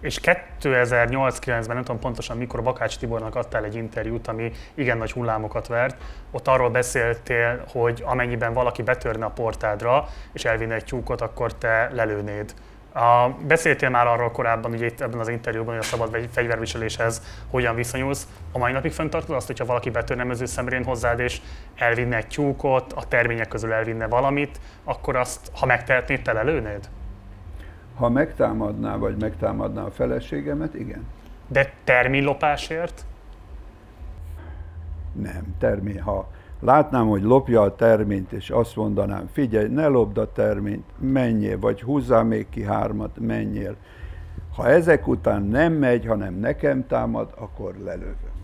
és 0.00 0.20
2008-9-ben, 0.22 1.74
nem 1.74 1.84
tudom 1.84 1.98
pontosan 2.00 2.36
mikor, 2.36 2.62
Bakács 2.62 2.98
Tibornak 2.98 3.34
adtál 3.34 3.64
egy 3.64 3.74
interjút, 3.74 4.28
ami 4.28 4.52
igen 4.74 4.98
nagy 4.98 5.12
hullámokat 5.12 5.66
vert. 5.66 5.96
Ott 6.30 6.48
arról 6.48 6.70
beszéltél, 6.70 7.64
hogy 7.72 8.02
amennyiben 8.06 8.52
valaki 8.52 8.82
betörne 8.82 9.24
a 9.24 9.30
portádra, 9.30 10.08
és 10.32 10.44
elvinne 10.44 10.74
egy 10.74 10.84
tyúkot, 10.84 11.20
akkor 11.20 11.54
te 11.54 11.90
lelőnéd. 11.92 12.54
A, 12.92 13.28
beszéltél 13.46 13.88
már 13.88 14.06
arról 14.06 14.30
korábban, 14.30 14.72
ugye 14.72 14.86
itt 14.86 15.00
ebben 15.00 15.18
az 15.18 15.28
interjúban, 15.28 15.74
hogy 15.74 15.84
a 15.84 15.86
szabad 15.86 16.28
fegyverviseléshez 16.30 17.22
hogyan 17.50 17.74
viszonyulsz. 17.74 18.26
A 18.52 18.58
mai 18.58 18.72
napig 18.72 18.92
fenntartod 18.92 19.36
azt, 19.36 19.46
hogyha 19.46 19.64
valaki 19.64 19.90
betörne 19.90 20.46
szemrén 20.46 20.84
hozzád, 20.84 21.20
és 21.20 21.40
elvinne 21.76 22.16
egy 22.16 22.26
tyúkot, 22.26 22.92
a 22.92 23.04
termények 23.08 23.48
közül 23.48 23.72
elvinne 23.72 24.06
valamit, 24.06 24.60
akkor 24.84 25.16
azt, 25.16 25.50
ha 25.54 25.66
megtehetnéd, 25.66 26.22
te 26.22 26.32
lelőnéd? 26.32 26.88
Ha 27.96 28.08
megtámadná, 28.08 28.96
vagy 28.96 29.16
megtámadná 29.16 29.82
a 29.82 29.90
feleségemet, 29.90 30.74
igen. 30.74 31.06
De 31.46 31.72
terménylopásért? 31.84 33.04
Nem, 35.12 35.54
termény. 35.58 36.00
Ha 36.00 36.28
látnám, 36.60 37.08
hogy 37.08 37.22
lopja 37.22 37.62
a 37.62 37.74
terményt, 37.74 38.32
és 38.32 38.50
azt 38.50 38.76
mondanám, 38.76 39.28
figyelj, 39.32 39.68
ne 39.68 39.86
lopd 39.86 40.18
a 40.18 40.32
terményt, 40.32 40.86
menjél, 40.98 41.58
vagy 41.58 41.82
húzzál 41.82 42.24
még 42.24 42.48
ki 42.50 42.62
hármat, 42.62 43.18
menjél. 43.20 43.76
Ha 44.56 44.68
ezek 44.68 45.06
után 45.06 45.42
nem 45.42 45.72
megy, 45.72 46.06
hanem 46.06 46.34
nekem 46.34 46.86
támad, 46.86 47.32
akkor 47.36 47.74
lelövöm. 47.84 48.36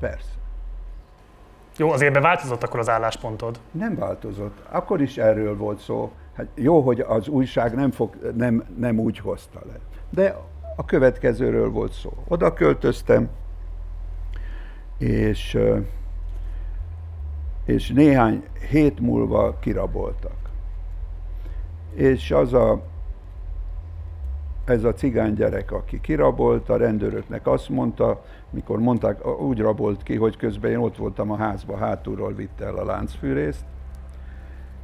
Persze. 0.00 0.30
Jó, 1.76 1.90
azért 1.90 2.18
változott 2.18 2.62
akkor 2.62 2.78
az 2.78 2.88
álláspontod? 2.88 3.60
Nem 3.70 3.96
változott. 3.96 4.58
Akkor 4.70 5.00
is 5.00 5.16
erről 5.16 5.56
volt 5.56 5.78
szó. 5.78 6.12
Hát 6.34 6.46
jó, 6.54 6.80
hogy 6.80 7.00
az 7.00 7.28
újság 7.28 7.74
nem, 7.74 7.90
fog, 7.90 8.32
nem, 8.36 8.64
nem 8.76 8.98
úgy 8.98 9.18
hozta 9.18 9.60
le. 9.66 9.78
De 10.10 10.36
a 10.76 10.84
következőről 10.84 11.70
volt 11.70 11.92
szó. 11.92 12.12
Oda 12.28 12.52
költöztem, 12.52 13.28
és, 14.98 15.58
és 17.68 17.88
néhány 17.88 18.42
hét 18.70 19.00
múlva 19.00 19.58
kiraboltak. 19.58 20.36
És 21.94 22.30
az 22.30 22.52
a, 22.52 22.82
ez 24.64 24.84
a 24.84 24.92
cigány 24.92 25.34
gyerek, 25.34 25.72
aki 25.72 26.00
kirabolt, 26.00 26.68
a 26.68 26.76
rendőröknek 26.76 27.46
azt 27.46 27.68
mondta, 27.68 28.24
mikor 28.50 28.78
mondták, 28.78 29.26
úgy 29.40 29.58
rabolt 29.58 30.02
ki, 30.02 30.16
hogy 30.16 30.36
közben 30.36 30.70
én 30.70 30.76
ott 30.76 30.96
voltam 30.96 31.30
a 31.30 31.36
házba, 31.36 31.76
hátulról 31.76 32.32
vitte 32.34 32.64
el 32.64 32.76
a 32.76 32.84
láncfűrészt, 32.84 33.64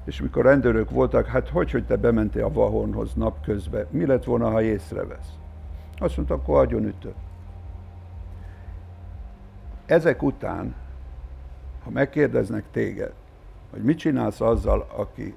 és 0.05 0.21
mikor 0.21 0.45
rendőrök 0.45 0.91
voltak, 0.91 1.27
hát 1.27 1.49
hogy, 1.49 1.71
hogy 1.71 1.85
te 1.85 1.97
bementél 1.97 2.45
a 2.45 2.53
vahonhoz 2.53 3.15
napközben, 3.15 3.87
mi 3.91 4.07
lett 4.07 4.25
volna, 4.25 4.51
ha 4.51 4.63
észrevesz? 4.63 5.33
Azt 5.99 6.17
mondta, 6.17 6.35
akkor 6.35 6.59
agyon 6.59 6.85
ütött. 6.85 7.17
Ezek 9.87 10.23
után, 10.23 10.75
ha 11.85 11.91
megkérdeznek 11.91 12.65
téged, 12.71 13.13
hogy 13.71 13.83
mit 13.83 13.99
csinálsz 13.99 14.41
azzal, 14.41 14.87
aki 14.97 15.35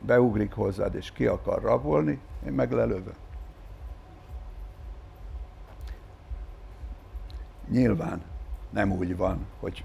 beugrik 0.00 0.52
hozzád 0.52 0.94
és 0.94 1.12
ki 1.12 1.26
akar 1.26 1.62
rabolni, 1.62 2.20
én 2.46 2.52
meg 2.52 2.72
lelövöm. 2.72 3.14
Nyilván 7.68 8.22
nem 8.70 8.92
úgy 8.92 9.16
van, 9.16 9.46
hogy 9.60 9.84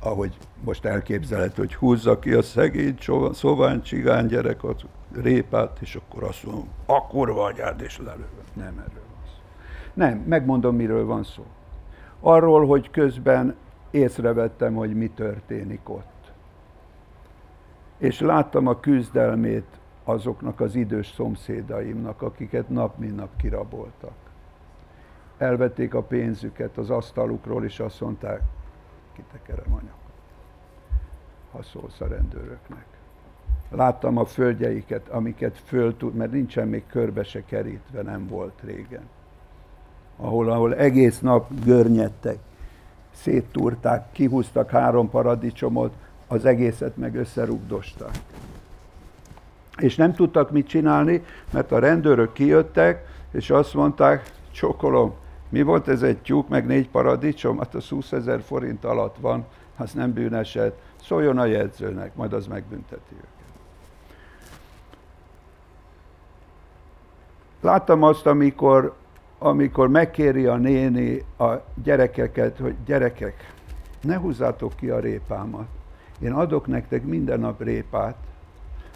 ahogy 0.00 0.38
most 0.64 0.84
elképzelhető, 0.84 1.62
hogy 1.62 1.74
húzza 1.74 2.18
ki 2.18 2.32
a 2.32 2.42
szegény, 2.42 2.96
szóvány 3.32 3.82
csigány 3.82 4.26
gyerek 4.26 4.62
a 4.64 4.74
répát, 5.12 5.78
és 5.80 5.94
akkor 5.94 6.22
azt 6.22 6.44
mondom, 6.44 6.68
akkor 6.86 7.32
vagy 7.32 7.60
át, 7.60 7.80
és 7.80 7.98
lelövöm. 7.98 8.26
Nem 8.52 8.78
erről 8.78 9.04
van 9.14 9.24
szó. 9.26 9.40
Nem, 9.94 10.18
megmondom, 10.18 10.76
miről 10.76 11.06
van 11.06 11.24
szó. 11.24 11.44
Arról, 12.20 12.66
hogy 12.66 12.90
közben 12.90 13.56
észrevettem, 13.90 14.74
hogy 14.74 14.94
mi 14.94 15.08
történik 15.08 15.88
ott. 15.88 16.32
És 17.98 18.20
láttam 18.20 18.66
a 18.66 18.80
küzdelmét 18.80 19.78
azoknak 20.04 20.60
az 20.60 20.74
idős 20.74 21.06
szomszédaimnak, 21.06 22.22
akiket 22.22 22.68
nap 22.68 22.98
mint 22.98 23.16
nap 23.16 23.36
kiraboltak. 23.36 24.16
Elvették 25.38 25.94
a 25.94 26.02
pénzüket 26.02 26.76
az 26.76 26.90
asztalukról, 26.90 27.64
és 27.64 27.80
azt 27.80 28.00
mondták, 28.00 28.42
kitekerem 29.12 29.72
anya, 29.72 29.92
ha 31.52 31.62
szólsz 31.62 32.00
a 32.00 32.06
rendőröknek. 32.06 32.86
Láttam 33.70 34.16
a 34.16 34.24
földjeiket, 34.24 35.08
amiket 35.08 35.58
föl 35.58 35.96
tud, 35.96 36.14
mert 36.14 36.32
nincsen 36.32 36.68
még 36.68 36.86
körbe 36.86 37.22
se 37.22 37.44
kerítve, 37.44 38.02
nem 38.02 38.26
volt 38.26 38.60
régen. 38.60 39.08
Ahol, 40.16 40.50
ahol 40.50 40.74
egész 40.74 41.20
nap 41.20 41.50
görnyedtek, 41.64 42.38
széttúrták, 43.22 44.12
kihúztak 44.12 44.70
három 44.70 45.10
paradicsomot, 45.10 45.92
az 46.26 46.44
egészet 46.44 46.96
meg 46.96 47.14
összerugdosták. 47.14 48.18
És 49.78 49.96
nem 49.96 50.12
tudtak 50.12 50.50
mit 50.50 50.66
csinálni, 50.66 51.24
mert 51.50 51.72
a 51.72 51.78
rendőrök 51.78 52.32
kijöttek, 52.32 53.06
és 53.30 53.50
azt 53.50 53.74
mondták, 53.74 54.32
csokolom, 54.50 55.14
mi 55.48 55.62
volt 55.62 55.88
ez 55.88 56.02
egy 56.02 56.18
tyúk, 56.18 56.48
meg 56.48 56.66
négy 56.66 56.88
paradicsom? 56.88 57.58
Hát 57.58 57.74
az 57.74 57.88
20 57.88 58.12
ezer 58.12 58.40
forint 58.40 58.84
alatt 58.84 59.16
van, 59.20 59.44
az 59.76 59.92
nem 59.92 60.12
bűneset. 60.12 60.80
Szóljon 61.02 61.38
a 61.38 61.44
jegyzőnek, 61.44 62.14
majd 62.14 62.32
az 62.32 62.46
megbünteti 62.46 63.14
őket. 63.14 63.28
Láttam 67.60 68.02
azt, 68.02 68.26
amikor, 68.26 68.94
amikor 69.38 69.88
megkéri 69.88 70.46
a 70.46 70.56
néni 70.56 71.24
a 71.38 71.52
gyerekeket, 71.82 72.58
hogy 72.58 72.74
gyerekek, 72.86 73.52
ne 74.00 74.16
húzzátok 74.16 74.72
ki 74.76 74.88
a 74.88 74.98
répámat. 74.98 75.66
Én 76.18 76.32
adok 76.32 76.66
nektek 76.66 77.04
minden 77.04 77.40
nap 77.40 77.62
répát, 77.62 78.16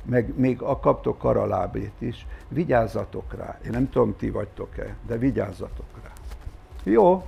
meg 0.04 0.32
még 0.36 0.62
a 0.62 0.78
kaptok 0.78 1.18
karalábét 1.18 1.92
is, 1.98 2.26
vigyázzatok 2.48 3.34
rá. 3.34 3.58
Én 3.64 3.70
nem 3.70 3.90
tudom, 3.90 4.16
ti 4.16 4.30
vagytok-e, 4.30 4.96
de 5.06 5.16
vigyázzatok 5.16 5.86
rá. 6.02 6.10
Jó, 6.82 7.24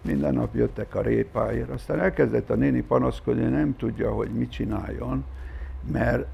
minden 0.00 0.34
nap 0.34 0.54
jöttek 0.54 0.94
a 0.94 1.00
répáért, 1.00 1.70
aztán 1.70 2.00
elkezdett 2.00 2.50
a 2.50 2.54
néni 2.54 2.82
panaszkodni, 2.82 3.42
nem 3.42 3.76
tudja, 3.76 4.12
hogy 4.12 4.28
mit 4.28 4.50
csináljon, 4.50 5.24
mert 5.92 6.26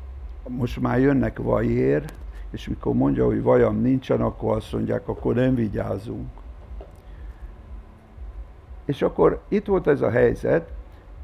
most 0.48 0.80
már 0.80 0.98
jönnek 0.98 1.38
vajér, 1.38 2.04
és 2.50 2.68
mikor 2.68 2.94
mondja, 2.94 3.24
hogy 3.24 3.42
vajam 3.42 3.80
nincsen, 3.80 4.20
akkor 4.20 4.56
azt 4.56 4.72
mondják, 4.72 5.08
akkor 5.08 5.34
nem 5.34 5.54
vigyázunk. 5.54 6.28
És 8.84 9.02
akkor 9.02 9.40
itt 9.48 9.66
volt 9.66 9.86
ez 9.86 10.00
a 10.00 10.10
helyzet, 10.10 10.72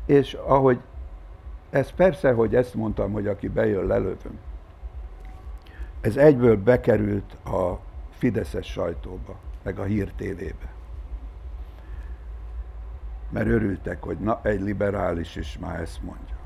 és 0.07 0.35
ahogy 0.35 0.79
ez 1.71 1.91
persze, 1.91 2.33
hogy 2.33 2.55
ezt 2.55 2.75
mondtam, 2.75 3.13
hogy 3.13 3.27
aki 3.27 3.49
bejön, 3.49 3.87
lelövöm. 3.87 4.39
Ez 6.01 6.17
egyből 6.17 6.57
bekerült 6.57 7.37
a 7.45 7.79
Fideszes 8.11 8.67
sajtóba, 8.67 9.35
meg 9.63 9.79
a 9.79 9.83
Hír 9.83 10.13
TV-be 10.17 10.75
mert 13.35 13.47
örültek, 13.47 14.03
hogy 14.03 14.19
na, 14.19 14.41
egy 14.43 14.61
liberális 14.61 15.37
is 15.37 15.59
már 15.61 15.81
ezt 15.81 16.03
mondja. 16.03 16.37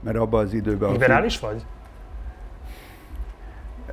Mert 0.00 0.16
abban 0.16 0.44
az 0.44 0.52
időben... 0.52 0.92
Liberális 0.92 1.34
az, 1.34 1.40
vagy? 1.40 1.64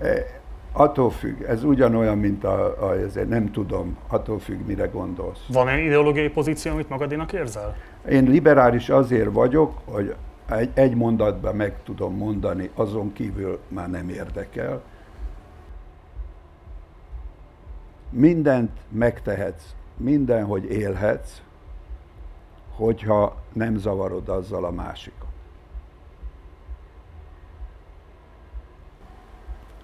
E, 0.01 0.39
attól 0.71 1.09
függ, 1.09 1.41
ez 1.41 1.63
ugyanolyan, 1.63 2.17
mint 2.17 2.43
a, 2.43 2.85
a, 2.87 2.89
azért 2.89 3.29
nem 3.29 3.51
tudom, 3.51 3.97
attól 4.07 4.39
függ, 4.39 4.65
mire 4.65 4.85
gondolsz. 4.85 5.45
Van 5.47 5.67
egy 5.67 5.85
ideológiai 5.85 6.29
pozíció, 6.29 6.71
amit 6.71 6.89
magadénak 6.89 7.33
érzel? 7.33 7.75
Én 8.09 8.23
liberális 8.23 8.89
azért 8.89 9.31
vagyok, 9.31 9.77
hogy 9.85 10.15
egy, 10.49 10.69
egy 10.73 10.95
mondatban 10.95 11.55
meg 11.55 11.73
tudom 11.83 12.15
mondani, 12.15 12.69
azon 12.73 13.13
kívül 13.13 13.59
már 13.67 13.89
nem 13.89 14.09
érdekel. 14.09 14.81
Mindent 18.09 18.71
megtehetsz, 18.89 19.75
mindenhogy 19.97 20.71
élhetsz, 20.71 21.41
hogyha 22.75 23.35
nem 23.53 23.77
zavarod 23.77 24.29
azzal 24.29 24.65
a 24.65 24.71
másikat. 24.71 25.26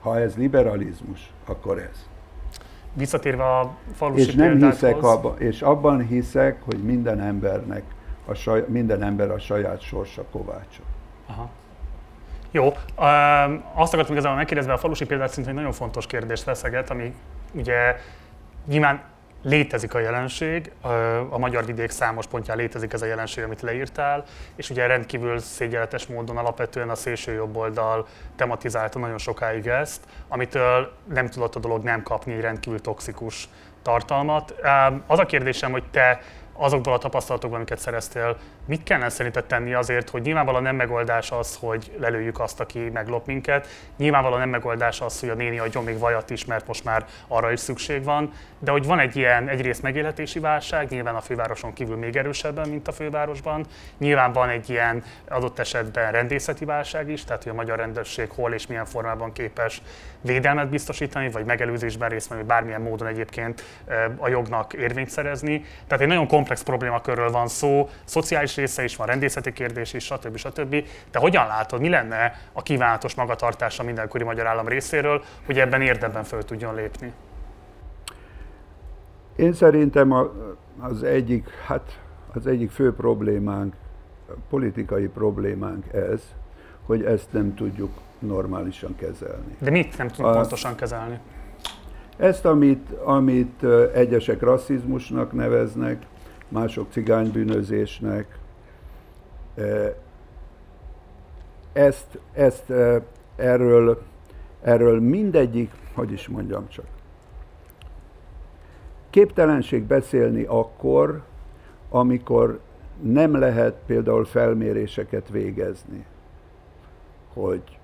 Ha 0.04 0.20
ez 0.20 0.36
liberalizmus, 0.36 1.32
akkor 1.46 1.78
ez. 1.78 2.08
Visszatérve 2.94 3.44
a 3.44 3.76
falusi 3.94 4.22
és 4.22 4.36
nem 4.36 4.58
hiszek 4.62 5.04
abba, 5.04 5.36
és 5.38 5.62
abban 5.62 6.08
hiszek, 6.08 6.62
hogy 6.64 6.84
minden 6.84 7.22
embernek 7.22 7.84
a 8.26 8.34
saj, 8.34 8.66
minden 8.68 9.04
ember 9.04 9.32
a 9.32 9.40
saját 9.40 9.82
sorsa 9.82 10.24
kovácsa. 10.32 10.82
Aha. 11.28 11.50
Jó, 12.52 12.66
azt 13.74 13.94
akartam 13.94 14.14
igazából 14.14 14.38
megkérdezni, 14.38 14.72
a 14.72 14.78
falusi 14.78 15.06
példát 15.06 15.30
szintén 15.30 15.52
egy 15.52 15.58
nagyon 15.58 15.72
fontos 15.72 16.08
kérdést 16.08 16.44
veszeget, 16.44 16.90
ami 16.90 17.14
ugye 17.54 17.96
nyilván 18.68 19.02
létezik 19.44 19.94
a 19.94 20.00
jelenség, 20.00 20.72
a 21.30 21.38
magyar 21.38 21.66
vidék 21.66 21.90
számos 21.90 22.28
pontján 22.28 22.58
létezik 22.58 22.94
ez 22.94 23.02
a 23.02 23.06
jelenség, 23.06 23.44
amit 23.44 23.62
leírtál, 23.62 24.24
és 24.56 24.70
ugye 24.70 24.86
rendkívül 24.86 25.40
szégyenletes 25.40 26.08
módon 26.08 26.38
alapvetően 26.38 26.90
a 26.90 26.96
szélső 26.96 27.34
jobb 27.34 27.56
oldal 27.56 28.08
tematizálta 28.36 29.00
nagyon 29.00 29.18
sokáig 29.18 29.68
ezt, 29.68 30.02
amitől 30.28 30.92
nem 31.14 31.28
tudott 31.28 31.56
a 31.56 31.60
dolog 31.60 31.84
nem 31.84 32.04
kapni 32.04 32.42
rendkívül 32.42 32.82
toxikus 32.82 33.50
tartalmat. 33.82 34.56
Az 35.08 35.20
a 35.20 35.26
kérdésem, 35.26 35.72
hogy 35.72 35.84
te 35.92 36.20
azokból 36.54 36.94
a 36.94 36.98
tapasztalatokból, 36.98 37.58
amiket 37.58 37.80
szereztél, 37.80 38.38
mit 38.66 38.84
kellene 38.84 39.10
szerinted 39.10 39.46
tenni 39.46 39.74
azért, 39.74 40.10
hogy 40.10 40.22
nyilvánvalóan 40.22 40.64
nem 40.64 40.76
megoldás 40.76 41.32
az, 41.32 41.58
hogy 41.60 41.92
lelőjük 42.00 42.40
azt, 42.40 42.60
aki 42.60 42.80
meglop 42.80 43.26
minket, 43.26 43.68
nyilvánvalóan 43.98 44.40
nem 44.40 44.50
megoldás 44.50 45.02
az, 45.02 45.20
hogy 45.20 45.30
a 45.30 45.34
néni 45.34 45.60
adjon 45.60 45.84
még 45.84 46.00
vajat 46.00 46.30
is, 46.30 46.46
mert 46.46 46.68
most 46.68 46.84
már 46.84 47.06
arra 47.28 47.52
is 47.52 47.60
szükség 47.60 48.04
van, 48.04 48.34
de 48.60 48.72
hogy 48.72 48.86
van 48.86 49.00
egy 49.00 49.16
ilyen 49.16 49.48
egyrészt 49.48 49.82
megélhetési 49.82 50.40
válság, 50.40 50.90
nyilván 50.90 51.16
a 51.16 51.22
fővároson 51.22 51.74
kívül 51.74 51.98
még 51.98 52.16
erősebben, 52.16 52.70
mint 52.70 52.88
a 52.88 52.92
fővárosban, 52.92 53.66
nyilván 53.98 54.32
van 54.32 54.50
egy 54.50 54.70
ilyen 54.70 55.04
adott 55.28 55.60
esetben 55.60 56.12
rendészeti 56.12 56.66
válság 56.66 57.10
is, 57.10 57.24
tehát 57.24 57.44
hogy 57.44 57.52
a 57.52 57.56
magyar 57.56 57.78
rendőrség 57.78 58.30
hol 58.30 58.54
és 58.54 58.68
milyen 58.68 58.86
formában 58.86 59.34
képes 59.34 59.82
védelmet 60.22 60.70
biztosítani, 60.70 61.30
vagy 61.30 61.46
megelőzésben 61.46 62.10
részt 62.10 62.28
venni, 62.28 62.44
bármilyen 62.44 62.82
módon 62.82 63.08
egyébként 63.08 63.64
a 64.18 64.28
jognak 64.28 64.74
érvényt 64.74 65.10
szerezni. 65.10 65.66
Tehát 65.88 66.04
egy 66.04 66.10
nagyon 66.10 66.28
komplex 66.28 66.64
problémakörről 66.64 67.32
van 67.32 67.48
szó, 67.48 67.90
szociális 68.04 68.53
része 68.56 68.84
is 68.84 68.96
van, 68.96 69.08
rendészeti 69.08 69.52
kérdés 69.54 69.94
is, 69.94 70.04
stb. 70.04 70.38
stb. 70.38 70.86
De 71.12 71.20
hogyan 71.20 71.48
látod, 71.48 71.80
mi 71.80 71.90
lenne 71.90 72.40
a 72.54 72.62
kívánatos 72.62 73.16
magatartása 73.16 73.84
mindenkori 73.84 74.24
magyar 74.24 74.48
állam 74.48 74.68
részéről, 74.68 75.24
hogy 75.46 75.60
ebben 75.60 75.82
érdemben 75.82 76.24
föl 76.24 76.44
tudjon 76.44 76.76
lépni? 76.76 77.14
Én 79.36 79.54
szerintem 79.54 80.12
a, 80.12 80.32
az 80.80 81.04
egyik, 81.04 81.50
hát 81.50 82.00
az 82.34 82.48
egyik 82.48 82.72
fő 82.72 82.94
problémánk, 82.94 83.74
politikai 84.50 85.08
problémánk 85.08 85.94
ez, 85.94 86.22
hogy 86.86 87.04
ezt 87.04 87.28
nem 87.32 87.56
tudjuk 87.56 87.92
normálisan 88.20 88.96
kezelni. 88.96 89.56
De 89.60 89.70
mit 89.70 89.98
nem 89.98 90.08
tudunk 90.08 90.28
Azt- 90.28 90.38
pontosan 90.40 90.76
kezelni? 90.76 91.20
Ezt, 92.18 92.46
amit, 92.46 92.92
amit 92.92 93.64
egyesek 93.94 94.42
rasszizmusnak 94.42 95.32
neveznek, 95.32 96.06
mások 96.48 96.92
cigánybűnözésnek, 96.92 98.38
ezt, 101.74 102.20
ezt 102.34 102.74
erről, 103.36 104.02
erről 104.62 105.00
mindegyik, 105.00 105.72
hogy 105.94 106.12
is 106.12 106.28
mondjam 106.28 106.68
csak, 106.68 106.86
képtelenség 109.10 109.84
beszélni 109.84 110.44
akkor, 110.44 111.22
amikor 111.90 112.60
nem 113.02 113.40
lehet 113.40 113.76
például 113.86 114.26
felméréseket 114.26 115.30
végezni, 115.30 116.06
hogy 117.34 117.78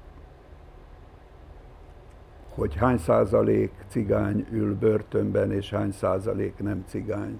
hogy 2.59 2.75
hány 2.75 2.97
százalék 2.97 3.71
cigány 3.87 4.45
ül 4.51 4.75
börtönben, 4.75 5.51
és 5.51 5.69
hány 5.69 5.91
százalék 5.91 6.53
nem 6.57 6.83
cigány. 6.87 7.39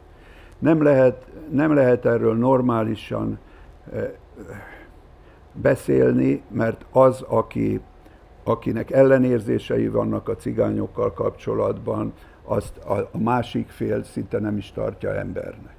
Nem 0.59 0.83
lehet, 0.83 1.25
nem 1.51 1.74
lehet 1.74 2.06
erről 2.06 2.35
normálisan 2.35 3.40
beszélni, 5.53 6.42
mert 6.48 6.85
az, 6.92 7.22
aki, 7.22 7.80
akinek 8.43 8.92
ellenérzései 8.92 9.88
vannak 9.88 10.30
a 10.30 10.35
cigányokkal 10.35 11.14
kapcsolatban, 11.14 12.14
azt 12.43 12.77
a, 12.77 13.09
másik 13.18 13.69
fél 13.69 14.03
szinte 14.03 14.40
nem 14.40 14.58
is 14.58 14.72
tartja 14.72 15.16
embernek. 15.16 15.76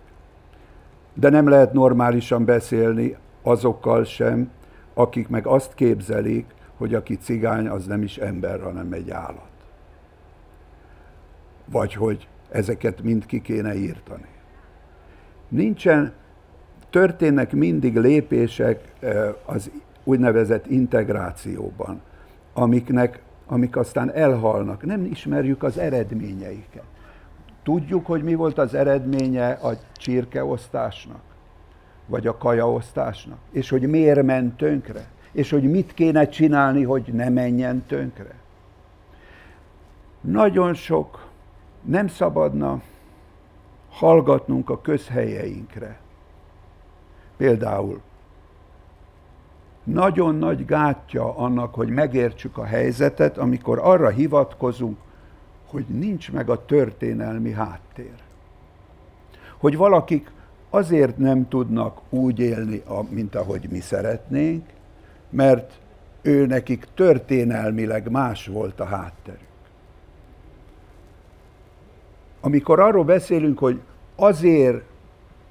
De 1.15 1.29
nem 1.29 1.49
lehet 1.49 1.73
normálisan 1.73 2.45
beszélni 2.45 3.17
azokkal 3.43 4.05
sem, 4.05 4.51
akik 4.95 5.29
meg 5.29 5.47
azt 5.47 5.75
képzelik, 5.75 6.47
hogy 6.77 6.95
aki 6.95 7.17
cigány, 7.17 7.69
az 7.69 7.87
nem 7.87 8.03
is 8.03 8.17
ember, 8.17 8.61
hanem 8.61 8.93
egy 8.93 9.11
állat. 9.11 9.49
Vagy 11.65 11.95
hogy 11.95 12.29
ezeket 12.49 13.03
mind 13.03 13.27
ki 13.27 13.41
kéne 13.41 13.75
írtani. 13.75 14.29
Nincsen, 15.49 16.13
történnek 16.91 17.53
mindig 17.53 17.97
lépések 17.97 18.95
az 19.45 19.71
úgynevezett 20.05 20.67
integrációban, 20.67 22.01
amiknek, 22.53 23.23
amik 23.47 23.77
aztán 23.77 24.13
elhalnak. 24.13 24.85
Nem 24.85 25.05
ismerjük 25.05 25.63
az 25.63 25.79
eredményeiket. 25.79 26.85
Tudjuk, 27.63 28.07
hogy 28.07 28.23
mi 28.23 28.35
volt 28.35 28.59
az 28.59 28.75
eredménye 28.75 29.51
a 29.51 29.73
csirkeosztásnak, 29.97 31.21
vagy 32.07 32.27
a 32.27 32.37
kajaosztásnak, 32.37 33.39
és 33.51 33.69
hogy 33.69 33.89
miért 33.89 34.23
ment 34.23 34.57
tönkre, 34.57 35.05
és 35.33 35.51
hogy 35.51 35.71
mit 35.71 35.95
kéne 35.95 36.29
csinálni, 36.29 36.83
hogy 36.83 37.11
ne 37.13 37.29
menjen 37.29 37.85
tönkre. 37.87 38.35
Nagyon 40.21 40.75
sok 40.75 41.29
nem 41.83 42.09
szabadna 42.09 42.83
hallgatnunk 43.91 44.71
a 44.71 44.81
közhelyeinkre. 44.81 46.00
Például 47.41 48.01
nagyon 49.85 50.35
nagy 50.35 50.65
gátja 50.65 51.37
annak, 51.37 51.75
hogy 51.75 51.89
megértsük 51.89 52.59
a 52.59 52.65
helyzetet, 52.65 53.39
amikor 53.39 53.79
arra 53.83 54.09
hivatkozunk, 54.09 54.99
hogy 55.67 55.85
nincs 55.89 56.33
meg 56.33 56.51
a 56.51 56.65
történelmi 56.65 57.53
háttér. 57.53 58.13
Hogy 59.59 59.77
valakik 59.77 60.31
azért 60.71 61.17
nem 61.17 61.49
tudnak 61.49 62.01
úgy 62.11 62.39
élni, 62.39 62.83
mint 63.09 63.35
ahogy 63.35 63.69
mi 63.71 63.81
szeretnénk, 63.81 64.69
mert 65.31 65.79
ő 66.23 66.47
nekik 66.47 66.87
történelmileg 66.95 68.11
más 68.11 68.47
volt 68.47 68.81
a 68.81 68.85
hátterük. 68.85 69.49
Amikor 72.41 72.81
arról 72.81 73.05
beszélünk, 73.05 73.59
hogy 73.59 73.81
azért 74.17 74.90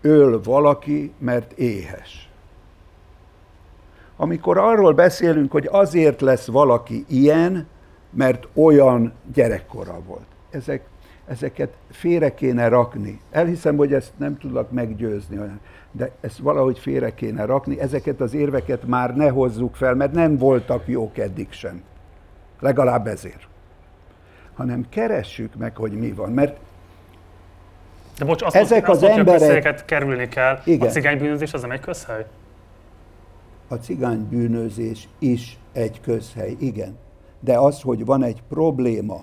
öl 0.01 0.41
valaki, 0.43 1.13
mert 1.17 1.51
éhes. 1.51 2.29
Amikor 4.17 4.57
arról 4.57 4.93
beszélünk, 4.93 5.51
hogy 5.51 5.67
azért 5.71 6.21
lesz 6.21 6.47
valaki 6.47 7.05
ilyen, 7.07 7.67
mert 8.09 8.47
olyan 8.53 9.13
gyerekkora 9.33 10.01
volt. 10.07 10.25
Ezek, 10.49 10.83
ezeket 11.27 11.73
félre 11.89 12.33
kéne 12.33 12.67
rakni. 12.67 13.19
Elhiszem, 13.31 13.75
hogy 13.75 13.93
ezt 13.93 14.11
nem 14.17 14.37
tudlak 14.37 14.71
meggyőzni, 14.71 15.39
de 15.91 16.11
ezt 16.21 16.37
valahogy 16.37 16.79
félre 16.79 17.13
kéne 17.13 17.45
rakni. 17.45 17.79
Ezeket 17.79 18.21
az 18.21 18.33
érveket 18.33 18.87
már 18.87 19.15
ne 19.15 19.29
hozzuk 19.29 19.75
fel, 19.75 19.95
mert 19.95 20.11
nem 20.11 20.37
voltak 20.37 20.87
jók 20.87 21.17
eddig 21.17 21.51
sem. 21.51 21.81
Legalább 22.59 23.07
ezért. 23.07 23.47
Hanem 24.53 24.85
keressük 24.89 25.55
meg, 25.55 25.75
hogy 25.75 25.91
mi 25.91 26.11
van. 26.11 26.31
Mert 26.31 26.59
De 28.19 28.25
bocs, 28.25 28.41
azt 28.41 28.55
Ezek 28.55 28.87
mondod, 28.87 28.89
azt 28.89 29.03
az 29.03 29.09
mondod, 29.09 29.33
hogy 29.33 29.41
a 29.41 29.45
emberek- 29.55 29.85
kerülni 29.85 30.27
kell. 30.27 30.59
Igen. 30.65 30.87
A 30.87 30.91
cigánybűnözés 30.91 31.53
az 31.53 31.61
nem 31.61 31.71
egy 31.71 31.79
közhely? 31.79 32.25
a 33.71 33.75
cigánybűnözés 33.75 35.07
is 35.19 35.57
egy 35.71 36.01
közhely, 36.01 36.55
igen. 36.59 36.97
De 37.39 37.57
az, 37.57 37.81
hogy 37.81 38.05
van 38.05 38.23
egy 38.23 38.43
probléma, 38.49 39.21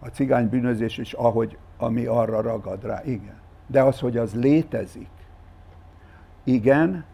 a 0.00 0.06
cigánybűnözés 0.06 0.98
is, 0.98 1.12
ahogy, 1.12 1.56
ami 1.78 2.04
arra 2.04 2.40
ragad 2.40 2.84
rá, 2.84 3.02
igen. 3.04 3.40
De 3.66 3.82
az, 3.82 3.98
hogy 4.00 4.16
az 4.16 4.34
létezik, 4.34 5.08
igen, 6.44 7.04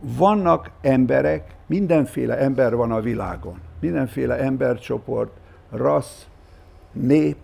vannak 0.00 0.70
emberek, 0.80 1.54
mindenféle 1.66 2.38
ember 2.38 2.74
van 2.76 2.92
a 2.92 3.00
világon, 3.00 3.60
mindenféle 3.80 4.36
embercsoport, 4.38 5.30
rassz, 5.70 6.26
nép, 6.92 7.36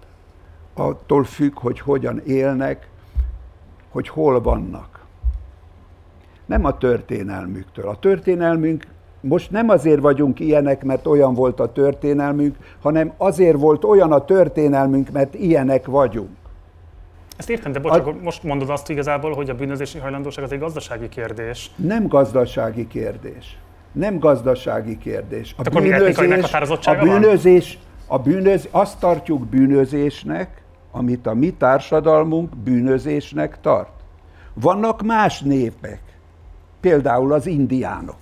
attól 0.75 1.25
függ, 1.25 1.59
hogy 1.59 1.81
hogyan 1.81 2.23
élnek, 2.27 2.89
hogy 3.91 4.09
hol 4.09 4.41
vannak 4.41 4.95
nem 6.47 6.65
a 6.65 6.79
történelmüktől. 6.79 7.89
A 7.89 7.99
történelmünk 7.99 8.85
most 9.21 9.51
nem 9.51 9.69
azért 9.69 10.01
vagyunk 10.01 10.41
ilyenek, 10.41 10.85
mert 10.85 11.07
olyan 11.07 11.35
volt 11.35 11.61
a 11.61 11.73
történelmünk, 11.73 12.57
hanem 12.83 13.13
azért 13.17 13.59
volt 13.59 13.85
olyan 13.85 14.13
a 14.13 14.25
történelmünk, 14.25 15.11
mert 15.11 15.35
ilyenek 15.35 15.87
vagyunk. 15.87 16.31
Ezt 17.37 17.51
értem, 17.51 17.73
de 17.73 17.79
bocs, 17.79 17.93
A- 17.93 17.97
akkor 17.97 18.15
most 18.23 18.43
mondod 18.43 18.71
azt 18.71 18.91
igazából, 18.91 19.35
hogy 19.35 19.51
a 19.51 19.55
bűnözési 19.55 19.99
hajlandóság 19.99 20.45
az 20.45 20.53
egy 20.53 20.59
gazdasági 20.59 21.09
kérdés. 21.09 21.71
Nem 21.77 22.09
gazdasági 22.09 22.87
kérdés. 22.87 23.59
Nem 23.93 24.19
gazdasági 24.19 24.99
kérdés. 24.99 25.55
A 25.59 25.79
etnikai 25.79 26.27
meghatározottsága 26.27 27.01
a 27.01 27.05
bűnözés, 27.05 27.79
a 28.07 28.19
bűnöz, 28.19 28.69
azt 28.71 28.99
tartjuk 28.99 29.47
bűnözésnek, 29.47 30.64
amit 30.97 31.27
a 31.27 31.35
mi 31.35 31.51
társadalmunk 31.51 32.57
bűnözésnek 32.57 33.61
tart. 33.61 33.91
Vannak 34.55 35.03
más 35.03 35.41
népek, 35.41 36.01
például 36.81 37.33
az 37.33 37.47
indiánok. 37.47 38.17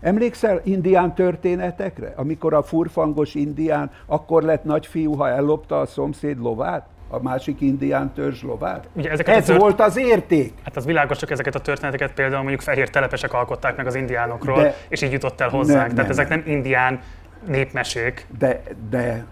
Emlékszel 0.00 0.60
indián 0.64 1.14
történetekre? 1.14 2.12
Amikor 2.16 2.54
a 2.54 2.62
furfangos 2.62 3.34
indián 3.34 3.90
akkor 4.06 4.42
lett 4.42 4.64
nagyfiú, 4.64 5.14
ha 5.14 5.28
ellopta 5.28 5.80
a 5.80 5.86
szomszéd 5.86 6.38
lovát? 6.38 6.86
A 7.08 7.22
másik 7.22 7.60
indián 7.60 8.12
törzs 8.12 8.42
lovát? 8.42 8.88
Ugye 8.92 9.10
ezeket 9.10 9.36
Ez 9.36 9.44
tört- 9.44 9.60
volt 9.60 9.80
az 9.80 9.96
érték. 9.96 10.52
Hát 10.64 10.76
az 10.76 10.84
világos, 10.84 11.18
csak 11.18 11.30
ezeket 11.30 11.54
a 11.54 11.60
történeteket 11.60 12.12
például 12.12 12.40
mondjuk 12.40 12.60
fehér 12.60 12.90
telepesek 12.90 13.32
alkották 13.32 13.76
meg 13.76 13.86
az 13.86 13.94
indiánokról, 13.94 14.62
De- 14.62 14.74
és 14.88 15.02
így 15.02 15.12
jutott 15.12 15.40
el 15.40 15.48
hozzánk. 15.48 15.78
Nem, 15.86 15.94
Tehát 15.94 15.96
nem, 16.10 16.10
ezek 16.10 16.28
nem. 16.28 16.38
nem 16.38 16.48
indián 16.54 17.00
népmesék. 17.46 18.26
De, 18.38 18.62
de 18.90 19.24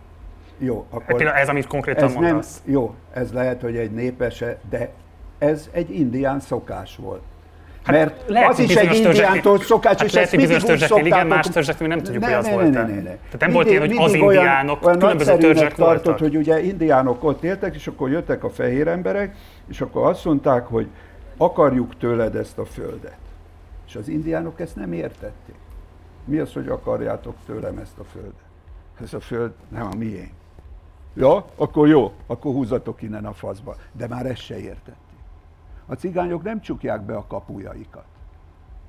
jó, 0.61 0.87
Hát 0.91 1.01
akkor 1.01 1.17
például 1.17 1.39
ez, 1.39 1.49
amit 1.49 1.67
konkrétan 1.67 2.05
ez 2.05 2.15
nem, 2.15 2.41
jó, 2.65 2.95
ez 3.13 3.33
lehet, 3.33 3.61
hogy 3.61 3.77
egy 3.77 3.91
népese, 3.91 4.59
de 4.71 4.91
ez 5.39 5.69
egy 5.73 5.99
indián 5.99 6.41
szokás 6.41 6.97
volt. 6.97 7.23
Hát 7.85 7.97
Mert 7.97 8.29
lehet, 8.29 8.51
az 8.51 8.59
is 8.59 8.75
egy 8.75 8.97
indiántól 8.97 9.59
szokás, 9.61 9.97
hát 9.97 10.07
és 10.07 10.13
lehet, 10.13 10.33
ezt 10.33 10.41
bizonyos 10.41 10.63
úgy 10.63 10.69
törzseknél 10.69 11.07
igen, 11.07 11.27
más 11.27 11.47
törzseknél 11.47 11.89
nem 11.89 12.03
tudjuk, 12.03 12.23
ne, 12.23 12.29
hogy 12.29 12.37
az 12.37 12.47
ne, 12.47 12.53
volt-e. 12.53 12.69
Ne, 12.69 12.81
ne, 12.81 12.87
ne, 12.87 12.95
ne. 12.95 13.03
Tehát 13.03 13.41
nem 13.41 13.51
volt 13.51 13.67
ilyen, 13.67 13.81
hogy 13.81 13.97
az 13.97 14.15
indiánok, 14.15 14.87
olyan 14.87 14.99
különböző 14.99 15.37
törzsek 15.37 15.75
tartott, 15.75 16.05
voltak. 16.05 16.19
hogy 16.19 16.37
ugye 16.37 16.63
indiánok 16.63 17.25
ott 17.25 17.43
éltek, 17.43 17.75
és 17.75 17.87
akkor 17.87 18.11
jöttek 18.11 18.45
a 18.45 18.51
fehér 18.51 18.89
emberek, 18.89 19.37
és 19.69 19.81
akkor 19.81 20.07
azt 20.07 20.25
mondták, 20.25 20.67
hogy 20.67 20.87
akarjuk 21.37 21.97
tőled 21.99 22.37
ezt 22.37 22.59
a 22.59 22.65
földet. 22.65 23.19
És 23.87 23.97
az 23.97 24.09
indiánok 24.09 24.61
ezt 24.61 24.77
nem 24.77 24.93
értették. 24.93 25.55
Mi 26.25 26.39
az, 26.39 26.53
hogy 26.53 26.69
akarjátok 26.69 27.35
tőlem 27.47 27.79
ezt 27.79 27.99
a 27.99 28.05
földet? 28.13 28.33
Ez 29.03 29.15
a 29.15 29.21
föld 29.21 29.53
nem 29.69 29.89
a 29.93 29.97
miénk. 29.97 30.40
Ja, 31.15 31.45
akkor 31.57 31.89
jó, 31.89 32.13
akkor 32.27 32.53
húzatok 32.53 33.03
innen 33.03 33.25
a 33.25 33.33
faszba. 33.33 33.77
De 33.93 34.09
már 34.09 34.27
ezt 34.27 34.41
se 34.41 34.59
értették. 34.59 35.19
A 35.87 35.95
cigányok 35.95 36.43
nem 36.43 36.61
csukják 36.61 37.03
be 37.03 37.17
a 37.17 37.25
kapujaikat. 37.27 38.05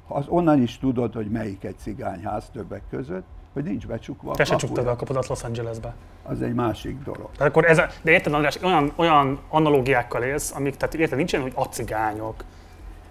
Az 0.08 0.26
onnan 0.28 0.62
is 0.62 0.78
tudod, 0.78 1.14
hogy 1.14 1.30
melyik 1.30 1.64
egy 1.64 1.78
cigányház 1.78 2.50
többek 2.50 2.82
között, 2.90 3.26
hogy 3.54 3.64
nincs 3.64 3.88
becsukva 3.88 4.32
a 4.32 4.36
Te 4.36 4.44
se 4.44 4.56
csuktad 4.56 4.84
be 4.84 4.92
a 4.92 4.96
kapodat 4.96 5.28
Los 5.28 5.44
Angelesbe. 5.44 5.96
Az 6.24 6.42
egy 6.42 6.54
másik 6.54 7.04
dolog. 7.04 7.30
Tehát 7.32 7.52
akkor 7.52 7.66
ez 7.66 7.78
a, 7.78 7.88
de 8.02 8.12
érted 8.12 8.34
András, 8.34 8.62
olyan, 8.62 8.92
olyan 8.96 9.40
analógiákkal 9.50 10.24
élsz, 10.24 10.56
amik, 10.56 10.76
tehát 10.76 10.96
érted, 10.96 11.18
nincs 11.18 11.34
ilyen, 11.34 11.44
hogy 11.44 11.54
a 11.56 11.64
cigányok. 11.64 12.44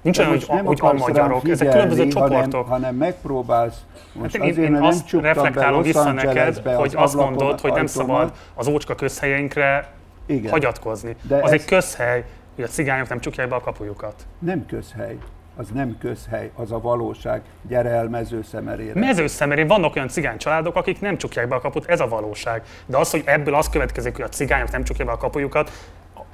Nincs 0.02 0.18
olyan, 0.18 0.30
hogy, 0.30 0.44
nem 0.48 0.64
hogy 0.64 0.78
a 0.82 0.92
magyarok, 0.92 1.48
ezek 1.48 1.56
figyelni, 1.56 1.72
különböző 1.94 2.20
hanem, 2.20 2.38
csoportok. 2.42 2.68
hanem 2.68 2.94
megpróbálsz, 2.94 3.76
most 4.12 4.36
Hát 4.36 4.44
én, 4.44 4.50
azért, 4.50 4.66
én 4.66 4.72
nem 4.72 4.82
azt 4.82 5.12
reflektálom 5.12 5.82
vissza 5.82 6.12
neked, 6.12 6.56
hogy 6.74 6.92
az 6.96 7.02
azt 7.02 7.14
mondod, 7.14 7.60
hogy 7.60 7.72
nem 7.72 7.86
szabad 7.86 8.32
az 8.54 8.66
ócska 8.68 8.94
közhelyeinkre 8.94 9.88
Igen. 10.26 10.50
hagyatkozni. 10.50 11.16
De 11.22 11.34
az 11.36 11.42
ez- 11.42 11.50
egy 11.52 11.64
közhely, 11.64 12.24
hogy 12.54 12.64
a 12.64 12.68
cigányok 12.68 13.08
nem 13.08 13.20
csukják 13.20 13.48
be 13.48 13.54
a 13.54 13.60
kapujukat. 13.60 14.14
Nem 14.38 14.66
közhely. 14.66 15.16
Az 15.56 15.68
nem 15.74 15.96
közhely, 16.00 16.50
az 16.54 16.72
a 16.72 16.80
valóság. 16.80 17.40
Gyere 17.68 17.88
el 17.88 18.08
mezőszemerére. 18.08 19.00
Mezőszemerén 19.00 19.66
vannak 19.66 19.96
olyan 19.96 20.08
cigány 20.08 20.36
családok, 20.38 20.76
akik 20.76 21.00
nem 21.00 21.16
csukják 21.16 21.48
be 21.48 21.54
a 21.54 21.60
kaput, 21.60 21.86
ez 21.86 22.00
a 22.00 22.08
valóság. 22.08 22.62
De 22.86 22.96
az, 22.96 23.10
hogy 23.10 23.22
ebből 23.24 23.54
az 23.54 23.68
következik, 23.68 24.14
hogy 24.16 24.24
a 24.24 24.28
cigányok 24.28 24.70
nem 24.70 24.82
csukják 24.84 25.06
be 25.06 25.12
a 25.12 25.16
kapujukat, 25.16 25.70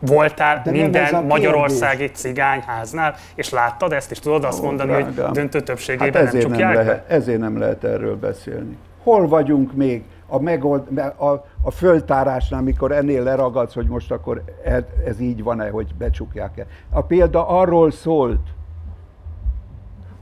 voltál 0.01 0.61
De 0.65 0.71
nem 0.71 0.81
minden 0.81 1.25
magyarországi 1.25 2.07
cigányháznál, 2.07 3.15
és 3.35 3.51
láttad 3.51 3.93
ezt, 3.93 4.11
és 4.11 4.19
tudod 4.19 4.45
azt 4.45 4.61
Ó, 4.61 4.65
mondani, 4.65 4.93
hogy 4.93 5.05
drágám. 5.15 5.33
döntő 5.33 5.59
Hát 5.59 5.67
többségében 5.67 6.11
nem 6.13 6.27
ezért 6.27 6.43
nem, 6.43 6.53
csukják 6.53 6.75
be? 6.75 6.83
lehet, 6.83 7.11
ezért 7.11 7.39
nem 7.39 7.59
lehet 7.59 7.85
erről 7.85 8.17
beszélni. 8.17 8.77
Hol 9.03 9.29
vagyunk 9.29 9.73
még 9.73 10.05
a, 10.27 10.39
megold, 10.41 10.99
a, 11.17 11.27
a 11.63 11.71
föltárásnál, 11.71 12.61
amikor 12.61 12.93
ennél 12.93 13.23
leragadsz, 13.23 13.75
hogy 13.75 13.87
most 13.87 14.11
akkor 14.11 14.43
ez, 14.65 14.83
ez 15.07 15.21
így 15.21 15.43
van-e, 15.43 15.69
hogy 15.71 15.95
becsukják-e. 15.99 16.67
A 16.91 17.03
példa 17.03 17.49
arról 17.49 17.91
szólt, 17.91 18.49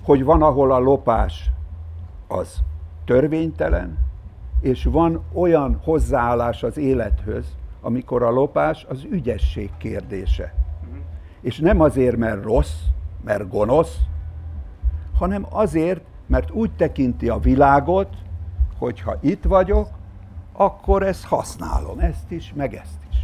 hogy 0.05 0.25
van, 0.25 0.43
ahol 0.43 0.73
a 0.73 0.79
lopás 0.79 1.51
az 2.29 2.59
törvénytelen, 3.05 3.99
és 4.61 4.85
van 4.85 5.25
olyan 5.33 5.81
hozzáállás 5.85 6.63
az 6.63 6.79
élethöz, 6.79 7.45
amikor 7.85 8.23
a 8.23 8.31
lopás 8.31 8.87
az 8.89 9.07
ügyesség 9.11 9.71
kérdése. 9.79 10.55
És 11.41 11.59
nem 11.59 11.81
azért, 11.81 12.17
mert 12.17 12.43
rossz, 12.43 12.75
mert 13.25 13.49
gonosz, 13.49 13.97
hanem 15.19 15.47
azért, 15.51 16.01
mert 16.27 16.51
úgy 16.51 16.71
tekinti 16.77 17.29
a 17.29 17.39
világot, 17.39 18.09
hogy 18.79 19.01
ha 19.01 19.17
itt 19.21 19.45
vagyok, 19.45 19.89
akkor 20.53 21.03
ezt 21.03 21.25
használom, 21.25 21.99
ezt 21.99 22.31
is, 22.31 22.53
meg 22.57 22.75
ezt 22.75 22.99
is. 23.11 23.17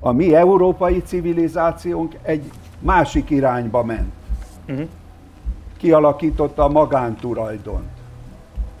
A 0.00 0.12
mi 0.12 0.34
európai 0.34 1.02
civilizációnk 1.02 2.16
egy 2.22 2.50
másik 2.78 3.30
irányba 3.30 3.84
ment. 3.84 4.12
Kialakította 5.76 6.64
a 6.64 6.68
magántulajdont. 6.68 7.90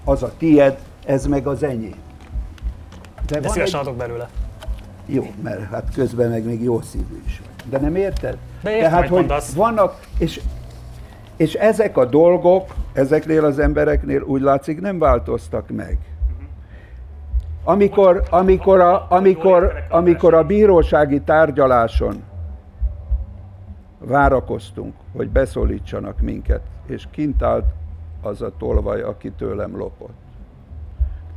Az 0.04 0.22
a 0.22 0.32
tied, 0.36 0.78
ez 1.06 1.26
meg 1.26 1.46
az 1.46 1.62
enyém. 1.62 2.04
De 3.26 3.40
van 3.40 3.50
szívesen 3.50 3.80
adok 3.80 3.96
belőle. 3.96 4.28
Jó, 5.06 5.32
mert 5.42 5.70
hát 5.70 5.94
közben 5.94 6.30
meg 6.30 6.44
még 6.44 6.62
jó 6.62 6.80
szívű 6.80 7.22
is 7.26 7.40
vagy. 7.40 7.70
De 7.70 7.78
nem 7.78 7.96
érted? 7.96 8.36
De 8.62 8.70
értem, 8.70 8.90
Tehát, 8.90 9.08
hogy 9.08 9.18
mondasz. 9.18 9.54
vannak, 9.54 10.00
és, 10.18 10.40
és 11.36 11.54
ezek 11.54 11.96
a 11.96 12.04
dolgok, 12.04 12.74
ezeknél 12.92 13.44
az 13.44 13.58
embereknél 13.58 14.22
úgy 14.22 14.40
látszik 14.40 14.80
nem 14.80 14.98
változtak 14.98 15.70
meg. 15.70 15.98
Amikor, 17.64 18.22
amikor, 18.30 18.80
a, 18.80 19.06
amikor, 19.08 19.72
amikor 19.90 20.34
a 20.34 20.44
bírósági 20.44 21.20
tárgyaláson 21.20 22.22
várakoztunk, 23.98 24.94
hogy 25.16 25.28
beszólítsanak 25.28 26.20
minket, 26.20 26.60
és 26.86 27.06
kint 27.10 27.42
állt 27.42 27.64
az 28.22 28.42
a 28.42 28.52
tolvaj, 28.58 29.02
aki 29.02 29.30
tőlem 29.30 29.76
lopott. 29.76 30.14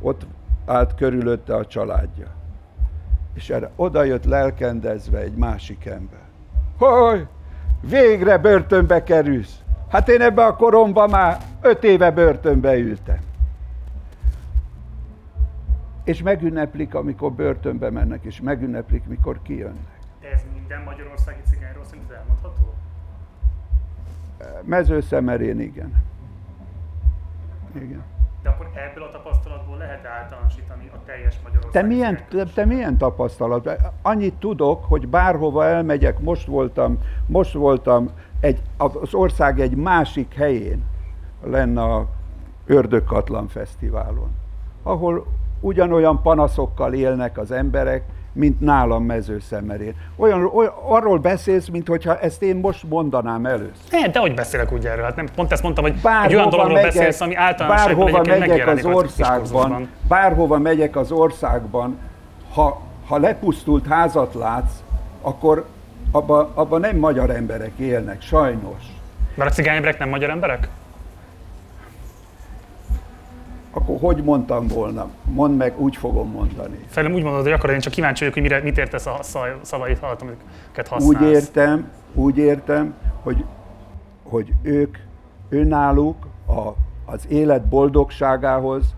Ott 0.00 0.26
állt 0.66 0.94
körülötte 0.94 1.54
a 1.54 1.66
családja. 1.66 2.26
És 3.34 3.50
erre 3.50 3.70
oda 3.76 4.02
jött 4.02 4.24
lelkendezve 4.24 5.18
egy 5.18 5.34
másik 5.34 5.84
ember. 5.84 6.20
Hogy, 6.78 7.26
végre 7.80 8.38
börtönbe 8.38 9.02
kerülsz. 9.02 9.62
Hát 9.88 10.08
én 10.08 10.20
ebbe 10.20 10.44
a 10.44 10.56
koromban 10.56 11.10
már 11.10 11.38
öt 11.60 11.84
éve 11.84 12.10
börtönbe 12.10 12.76
ültem. 12.76 13.18
És 16.04 16.22
megünneplik, 16.22 16.94
amikor 16.94 17.32
börtönbe 17.32 17.90
mennek, 17.90 18.24
és 18.24 18.40
megünneplik, 18.40 19.04
mikor 19.06 19.42
kijönnek. 19.42 19.98
De 20.20 20.30
ez 20.30 20.42
minden 20.54 20.82
magyarországi 20.82 21.40
cigányról 21.50 21.84
szerinted 21.84 22.16
elmondható? 22.16 22.74
Mezőszemerén 24.64 25.60
igen. 25.60 26.04
Igen. 27.74 28.02
De 28.42 28.48
akkor 28.48 28.70
ebből 28.74 29.02
a 29.04 29.10
tapasztalatból 29.10 29.76
lehet 29.76 30.06
általánosítani 30.06 30.90
a 30.94 30.96
teljes 31.06 31.34
Te 31.34 31.40
Magyarország. 31.42 31.86
milyen, 31.86 32.18
te, 32.28 32.44
te 32.44 32.64
milyen 32.64 32.98
tapasztalat? 32.98 33.70
Annyit 34.02 34.34
tudok, 34.34 34.84
hogy 34.84 35.08
bárhova 35.08 35.64
elmegyek, 35.64 36.18
most 36.18 36.46
voltam, 36.46 36.98
most 37.26 37.52
voltam 37.52 38.10
egy, 38.40 38.62
az 38.76 39.14
ország 39.14 39.60
egy 39.60 39.76
másik 39.76 40.34
helyén, 40.34 40.84
lenne 41.44 41.82
a 41.82 42.06
Ördögkatlan 42.66 43.48
Fesztiválon, 43.48 44.30
ahol 44.82 45.26
ugyanolyan 45.60 46.22
panaszokkal 46.22 46.92
élnek 46.92 47.38
az 47.38 47.50
emberek, 47.50 48.04
mint 48.32 48.60
nálam 48.60 49.04
mezőszemerén. 49.04 49.94
Olyan, 50.16 50.50
olyan, 50.54 50.72
arról 50.88 51.18
beszélsz, 51.18 51.68
mintha 51.68 52.18
ezt 52.18 52.42
én 52.42 52.56
most 52.56 52.82
mondanám 52.88 53.46
először. 53.46 53.90
Ne, 53.90 54.08
de 54.08 54.18
hogy 54.18 54.34
beszélek 54.34 54.72
úgy 54.72 54.86
erről? 54.86 55.04
Hát 55.04 55.16
nem, 55.16 55.28
pont 55.34 55.52
ezt 55.52 55.62
mondtam, 55.62 55.84
hogy 55.84 55.92
egy 55.92 56.00
Bárhova 56.00 56.36
olyan 56.36 56.50
dologról 56.50 56.74
megyek, 56.74 56.92
beszélsz, 56.94 57.20
ami 57.20 57.34
általánosságban 57.34 58.04
bárhova 58.12 58.38
megyek 58.38 58.66
az 58.66 58.84
országban, 58.84 59.88
bárhova 60.08 60.58
megyek 60.58 60.96
az 60.96 61.10
országban, 61.10 61.98
ha, 62.54 62.80
ha 63.06 63.18
lepusztult 63.18 63.86
házat 63.86 64.34
látsz, 64.34 64.72
akkor 65.20 65.66
abban 66.10 66.50
abba 66.54 66.78
nem 66.78 66.96
magyar 66.96 67.30
emberek 67.30 67.72
élnek, 67.78 68.22
sajnos. 68.22 68.82
Mert 69.34 69.50
a 69.50 69.54
cigány 69.54 69.76
emberek 69.76 69.98
nem 69.98 70.08
magyar 70.08 70.30
emberek? 70.30 70.68
Akkor 73.72 73.98
hogy 74.00 74.22
mondtam 74.24 74.66
volna? 74.66 75.08
Mondd 75.24 75.54
meg, 75.54 75.80
úgy 75.80 75.96
fogom 75.96 76.30
mondani. 76.30 76.78
Felem 76.86 77.12
úgy 77.12 77.22
mondod, 77.22 77.42
hogy 77.42 77.52
akarod, 77.52 77.74
én 77.74 77.80
csak 77.80 77.92
kíváncsi 77.92 78.18
vagyok, 78.18 78.34
hogy 78.34 78.42
mire, 78.42 78.62
mit 78.62 78.78
értesz 78.78 79.06
a 79.06 79.18
szavait 79.62 79.98
amiket 80.02 80.88
használsz. 80.88 81.06
Úgy 81.06 81.30
értem, 81.30 81.88
úgy 82.14 82.38
értem, 82.38 82.94
hogy, 83.22 83.44
hogy 84.22 84.52
ők 84.62 84.96
önálluk 85.48 86.26
a, 86.46 86.68
az 87.04 87.26
élet 87.28 87.68
boldogságához, 87.68 88.94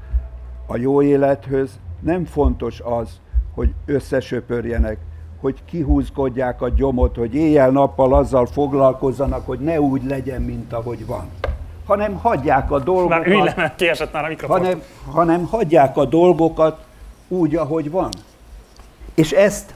a 0.66 0.76
jó 0.76 1.02
élethöz 1.02 1.78
nem 2.00 2.24
fontos 2.24 2.80
az, 2.80 3.20
hogy 3.54 3.74
összesöpörjenek, 3.86 4.98
hogy 5.40 5.64
kihúzkodják 5.64 6.62
a 6.62 6.68
gyomot, 6.68 7.16
hogy 7.16 7.34
éjjel-nappal 7.34 8.14
azzal 8.14 8.46
foglalkozzanak, 8.46 9.46
hogy 9.46 9.58
ne 9.58 9.80
úgy 9.80 10.04
legyen, 10.04 10.42
mint 10.42 10.72
ahogy 10.72 11.06
van. 11.06 11.24
Hanem 11.86 12.14
hagyják 12.14 12.70
a 12.70 12.74
Már 12.76 12.82
dolgokat, 12.84 13.56
mert 13.56 13.76
kiesett 13.76 14.12
már 14.12 14.24
a 14.24 14.28
mikrofon. 14.28 14.58
hanem, 14.60 14.82
hanem 15.10 15.46
hagyják 15.46 15.96
a 15.96 16.04
dolgokat 16.04 16.84
úgy, 17.28 17.56
ahogy 17.56 17.90
van. 17.90 18.08
És 19.14 19.32
ezt, 19.32 19.74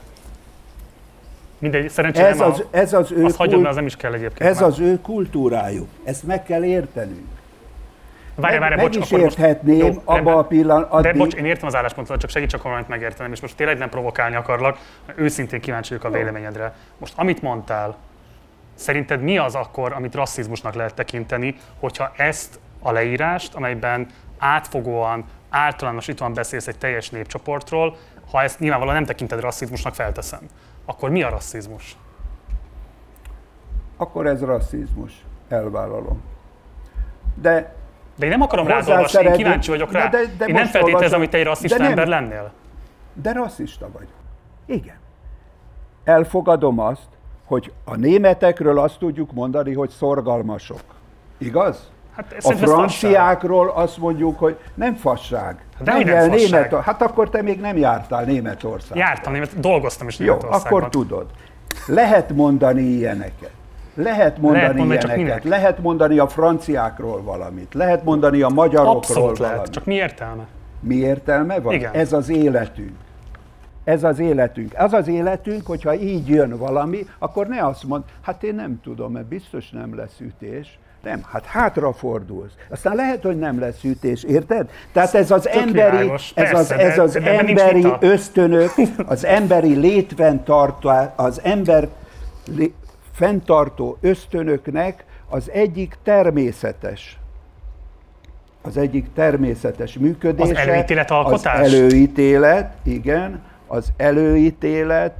Mindegy, 1.59 1.89
szerencsére 1.89 2.27
ez 2.27 2.39
az, 2.41 2.63
ez 2.71 2.93
az 2.93 3.11
ő 3.11 3.23
Azt 3.25 3.37
mert 3.37 3.65
az 3.65 3.75
nem 3.75 3.85
is 3.85 3.95
kell 3.95 4.13
egyébként. 4.13 4.49
Ez 4.49 4.59
már. 4.59 4.69
az 4.69 4.79
ő 4.79 4.99
kultúrájuk. 5.01 5.87
Ezt 6.03 6.23
meg 6.23 6.43
kell 6.43 6.63
értenünk. 6.63 7.25
Várj, 8.35 8.57
várj, 8.57 8.75
bocs, 8.81 8.95
is 8.95 9.01
akkor 9.03 9.19
most- 9.19 9.37
érthetném 9.37 9.77
Jó, 9.77 9.87
abba 9.87 10.13
rendben. 10.13 10.33
a 10.33 10.43
pillanat- 10.43 11.01
De 11.01 11.13
bocs, 11.13 11.33
én 11.33 11.45
értem 11.45 11.67
az 11.67 11.75
álláspontodat, 11.75 12.21
csak 12.21 12.29
segíts 12.29 12.53
akkor 12.53 12.65
valamit 12.65 12.87
megértenem, 12.87 13.31
és 13.31 13.39
most 13.41 13.55
tényleg 13.55 13.77
nem 13.77 13.89
provokálni 13.89 14.35
akarlak, 14.35 14.77
őszintén 15.15 15.59
kíváncsi 15.61 15.89
vagyok 15.95 16.13
a 16.13 16.17
véleményedre. 16.17 16.73
Most 16.97 17.13
amit 17.15 17.41
mondtál, 17.41 17.95
szerinted 18.77 19.21
mi 19.21 19.37
az 19.37 19.55
akkor, 19.55 19.93
amit 19.93 20.15
rasszizmusnak 20.15 20.73
lehet 20.73 20.93
tekinteni, 20.93 21.55
hogyha 21.79 22.11
ezt 22.15 22.59
a 22.81 22.91
leírást, 22.91 23.55
amelyben 23.55 24.07
átfogóan, 24.37 25.25
általánosítóan 25.49 26.33
beszélsz 26.33 26.67
egy 26.67 26.77
teljes 26.77 27.09
népcsoportról, 27.09 27.95
ha 28.31 28.41
ezt 28.41 28.59
nyilvánvalóan 28.59 28.95
nem 28.95 29.05
tekinted 29.05 29.39
rasszizmusnak, 29.39 29.95
felteszem, 29.95 30.39
akkor 30.85 31.09
mi 31.09 31.23
a 31.23 31.29
rasszizmus? 31.29 31.97
Akkor 33.97 34.27
ez 34.27 34.41
rasszizmus. 34.43 35.11
Elvállalom. 35.47 36.21
De 37.35 37.75
De 38.15 38.25
én 38.25 38.31
nem 38.31 38.41
akarom 38.41 38.67
rád 38.67 38.87
olvasni, 38.89 39.23
én 39.23 39.31
kíváncsi 39.31 39.69
vagyok 39.69 39.91
rá. 39.91 40.07
De- 40.07 40.17
de- 40.25 40.33
de 40.37 40.45
én 40.45 40.53
nem 40.53 40.65
feltételezem, 40.65 41.19
hogy 41.19 41.29
te 41.29 41.37
egy 41.37 41.43
rasszista 41.43 41.77
nem. 41.77 41.89
ember 41.89 42.07
lennél. 42.07 42.51
De 43.13 43.31
rasszista 43.31 43.89
vagyok. 43.91 44.09
Igen. 44.65 44.95
Elfogadom 46.03 46.79
azt, 46.79 47.07
hogy 47.47 47.71
a 47.85 47.95
németekről 47.95 48.79
azt 48.79 48.97
tudjuk 48.99 49.31
mondani, 49.33 49.73
hogy 49.73 49.89
szorgalmasok. 49.89 50.81
Igaz? 51.37 51.89
Hát 52.15 52.35
A 52.43 52.51
franciákról 52.51 53.69
azt 53.69 53.97
mondjuk, 53.97 54.39
hogy 54.39 54.57
nem 54.73 54.95
fasság. 54.95 55.65
De 55.79 55.91
hogy 55.91 56.05
nem 56.05 56.13
Menj 56.15 56.25
el 56.25 56.29
fasság. 56.39 56.69
Német, 56.69 56.83
hát 56.85 57.01
akkor 57.01 57.29
te 57.29 57.41
még 57.41 57.59
nem 57.59 57.77
jártál 57.77 58.23
Németországba. 58.23 58.97
Jártam, 58.97 59.33
német, 59.33 59.59
dolgoztam 59.59 60.07
is 60.07 60.19
Jó, 60.19 60.25
Németországban. 60.25 60.79
akkor 60.79 60.89
tudod. 60.89 61.25
Lehet 61.87 62.33
mondani 62.33 62.81
ilyeneket. 62.81 63.51
Lehet 63.93 64.37
mondani, 64.37 64.61
Lehet 64.61 64.77
mondani, 64.77 65.21
ilyeneket. 65.21 65.43
Lehet 65.43 65.79
mondani 65.79 66.17
a 66.19 66.27
franciákról 66.27 67.21
valamit. 67.23 67.73
Lehet 67.73 68.03
mondani 68.03 68.41
a 68.41 68.49
magyarokról 68.49 68.95
Abszolút 68.95 69.37
valamit. 69.37 69.39
lehet, 69.57 69.69
csak 69.71 69.85
mi 69.85 69.93
értelme? 69.93 70.45
Mi 70.79 70.95
értelme 70.95 71.59
van? 71.59 71.73
Igen. 71.73 71.93
Ez 71.93 72.13
az 72.13 72.29
életünk. 72.29 72.91
Ez 73.87 74.03
az 74.03 74.19
életünk. 74.19 74.73
Az 74.77 74.93
az 74.93 75.07
életünk, 75.07 75.65
hogyha 75.65 75.95
így 75.95 76.27
jön 76.27 76.57
valami, 76.57 77.05
akkor 77.19 77.47
ne 77.47 77.65
azt 77.65 77.83
mond, 77.83 78.03
hát 78.21 78.43
én 78.43 78.55
nem 78.55 78.79
tudom, 78.83 79.11
mert 79.11 79.25
biztos 79.25 79.69
nem 79.69 79.95
lesz 79.95 80.19
ütés. 80.19 80.79
Nem, 81.03 81.21
hát 81.31 81.45
hátrafordulsz. 81.45 82.51
Aztán 82.69 82.95
lehet, 82.95 83.23
hogy 83.23 83.37
nem 83.39 83.59
lesz 83.59 83.83
ütés, 83.83 84.23
érted? 84.23 84.69
Tehát 84.91 85.15
ez 85.15 85.31
az 85.31 85.41
Tök 85.41 85.53
emberi, 85.53 85.97
világos, 85.97 86.31
ez 86.35 86.53
az, 86.53 86.71
ez 86.71 86.95
de- 86.95 87.01
az 87.01 87.13
de 87.13 87.41
nincs 87.41 87.59
emberi 87.59 87.87
ösztönök, 87.99 88.71
az 89.05 89.25
emberi 89.25 89.75
létfenntartó, 89.75 90.89
az 91.15 91.41
ember 91.43 91.87
lé- 92.55 92.73
fenntartó 93.11 93.97
ösztönöknek 94.01 95.05
az 95.29 95.51
egyik 95.51 95.97
természetes 96.03 97.17
az 98.61 98.77
egyik 98.77 99.05
természetes 99.13 99.97
működése. 99.97 100.61
Az 100.61 100.67
előítéletalkotás? 100.67 101.59
Az 101.59 101.73
előítélet, 101.73 102.73
igen, 102.83 103.41
az 103.67 103.91
előítélet, 103.97 105.15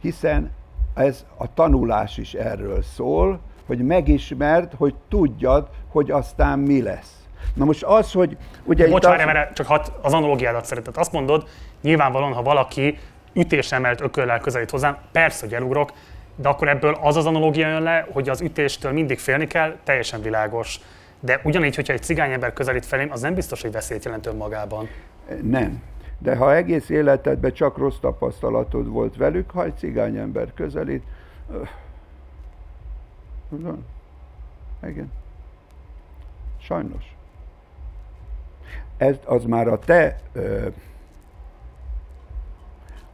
hiszen 0.00 0.50
ez 0.94 1.24
a 1.36 1.54
tanulás 1.54 2.16
is 2.16 2.34
erről 2.34 2.82
szól, 2.82 3.40
hogy 3.66 3.78
megismerd, 3.78 4.72
hogy 4.76 4.94
tudjad, 5.08 5.68
hogy 5.88 6.10
aztán 6.10 6.58
mi 6.58 6.82
lesz. 6.82 7.18
Na 7.54 7.64
most 7.64 7.82
az, 7.82 8.12
hogy 8.12 8.36
ugye 8.64 8.84
itt 8.84 8.90
Bocs, 8.90 9.04
az, 9.04 9.10
várjál, 9.10 9.32
mert 9.32 9.54
csak 9.54 9.66
hat, 9.66 9.92
az 10.02 10.12
analógiádat 10.12 10.64
szeretett. 10.64 10.96
Azt 10.96 11.12
mondod, 11.12 11.48
nyilvánvalóan, 11.82 12.32
ha 12.32 12.42
valaki 12.42 12.98
ütésre 13.32 13.76
emelt 13.76 14.00
ököllel 14.00 14.40
közelít 14.40 14.70
hozzám, 14.70 14.96
persze, 15.12 15.44
hogy 15.44 15.54
elugrok, 15.54 15.92
de 16.36 16.48
akkor 16.48 16.68
ebből 16.68 16.98
az 17.00 17.16
az 17.16 17.26
analógia 17.26 17.68
jön 17.68 17.82
le, 17.82 18.06
hogy 18.12 18.28
az 18.28 18.40
ütéstől 18.40 18.92
mindig 18.92 19.18
félni 19.18 19.46
kell, 19.46 19.76
teljesen 19.84 20.22
világos. 20.22 20.80
De 21.20 21.40
ugyanígy, 21.44 21.74
hogyha 21.74 21.92
egy 21.92 22.02
cigány 22.02 22.32
ember 22.32 22.52
közelít 22.52 22.86
felém, 22.86 23.10
az 23.10 23.20
nem 23.20 23.34
biztos, 23.34 23.62
hogy 23.62 23.72
veszélyt 23.72 24.04
jelent 24.04 24.26
önmagában. 24.26 24.88
Nem. 25.42 25.82
De 26.18 26.36
ha 26.36 26.54
egész 26.54 26.88
életedben 26.88 27.52
csak 27.52 27.76
rossz 27.76 27.98
tapasztalatod 27.98 28.88
volt 28.88 29.16
velük, 29.16 29.50
ha 29.50 29.64
egy 29.64 29.76
cigány 29.76 30.16
ember 30.16 30.54
közelít, 30.54 31.02
öh, 31.50 31.68
tudom, 33.48 33.84
igen. 34.82 35.12
Sajnos. 36.60 37.16
Ez, 38.96 39.16
az 39.24 39.44
már 39.44 39.68
a 39.68 39.78
te 39.78 40.20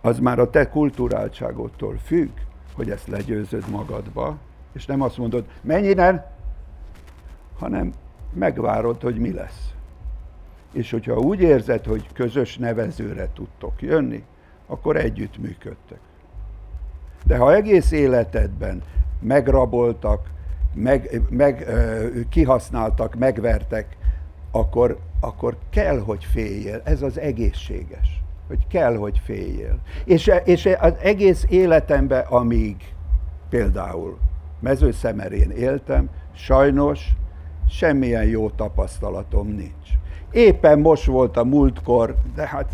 az 0.01 0.19
már 0.19 0.39
a 0.39 0.51
te 0.51 0.69
kulturáltságodtól 0.69 1.97
függ, 1.97 2.31
hogy 2.75 2.91
ezt 2.91 3.07
legyőzöd 3.07 3.69
magadba, 3.71 4.37
és 4.73 4.87
nem 4.87 5.01
azt 5.01 5.19
mondod, 5.19 5.45
innen, 5.63 6.25
hanem 7.59 7.93
megvárod, 8.33 9.03
hogy 9.03 9.19
mi 9.19 9.33
lesz. 9.33 9.74
És 10.75 10.91
hogyha 10.91 11.17
úgy 11.17 11.41
érzed, 11.41 11.85
hogy 11.85 12.07
közös 12.13 12.57
nevezőre 12.57 13.29
tudtok 13.35 13.83
jönni, 13.83 14.25
akkor 14.67 14.97
együtt 14.97 15.39
működtek. 15.39 15.99
De 17.25 17.37
ha 17.37 17.55
egész 17.55 17.91
életedben 17.91 18.83
megraboltak, 19.21 20.31
meg, 20.75 21.21
meg, 21.31 21.67
kihasználtak, 22.29 23.15
megvertek, 23.15 23.97
akkor, 24.51 24.99
akkor 25.21 25.57
kell, 25.71 25.99
hogy 25.99 26.25
féljél. 26.25 26.81
Ez 26.85 27.03
az 27.03 27.19
egészséges. 27.19 28.23
Hogy 28.49 28.67
kell, 28.67 28.97
hogy 28.97 29.21
féljél. 29.25 29.79
És, 30.05 30.31
és 30.45 30.69
az 30.81 30.93
egész 31.03 31.47
életemben, 31.49 32.25
amíg 32.27 32.77
például 33.49 34.19
mezőszemerén 34.61 35.51
éltem, 35.51 36.09
sajnos 36.35 37.09
semmilyen 37.69 38.25
jó 38.25 38.51
tapasztalatom 38.51 39.49
nincs. 39.49 39.89
Éppen 40.35 40.79
most 40.79 41.05
volt 41.05 41.37
a 41.37 41.45
múltkor, 41.45 42.15
de 42.35 42.47
hát, 42.47 42.69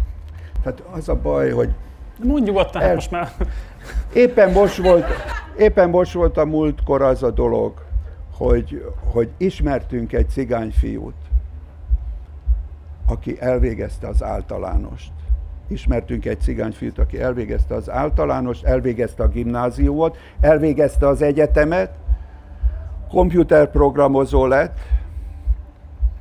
hát 0.64 0.82
az 0.90 1.08
a 1.08 1.14
baj, 1.14 1.50
hogy 1.50 1.70
Mondj 2.22 2.44
nyugodtan, 2.44 2.80
El- 2.82 2.86
hát 2.86 2.94
most 2.94 3.10
már 3.10 3.30
Éppen 4.12 4.52
most 4.52 4.76
volt, 4.76 5.04
éppen 5.58 5.90
most 5.90 6.12
volt 6.12 6.36
a 6.36 6.44
múltkor 6.44 7.02
az 7.02 7.22
a 7.22 7.30
dolog, 7.30 7.72
hogy, 8.36 8.84
hogy 9.04 9.28
ismertünk 9.36 10.12
egy 10.12 10.28
cigányfiút, 10.28 11.14
aki 13.06 13.36
elvégezte 13.40 14.08
az 14.08 14.22
általánost. 14.22 15.12
Ismertünk 15.68 16.24
egy 16.24 16.40
cigányfiút, 16.40 16.98
aki 16.98 17.20
elvégezte 17.20 17.74
az 17.74 17.90
általánost, 17.90 18.64
elvégezte 18.64 19.22
a 19.22 19.28
gimnáziumot, 19.28 20.16
elvégezte 20.40 21.08
az 21.08 21.22
egyetemet, 21.22 21.90
komputerprogramozó 23.08 24.46
lett, 24.46 24.78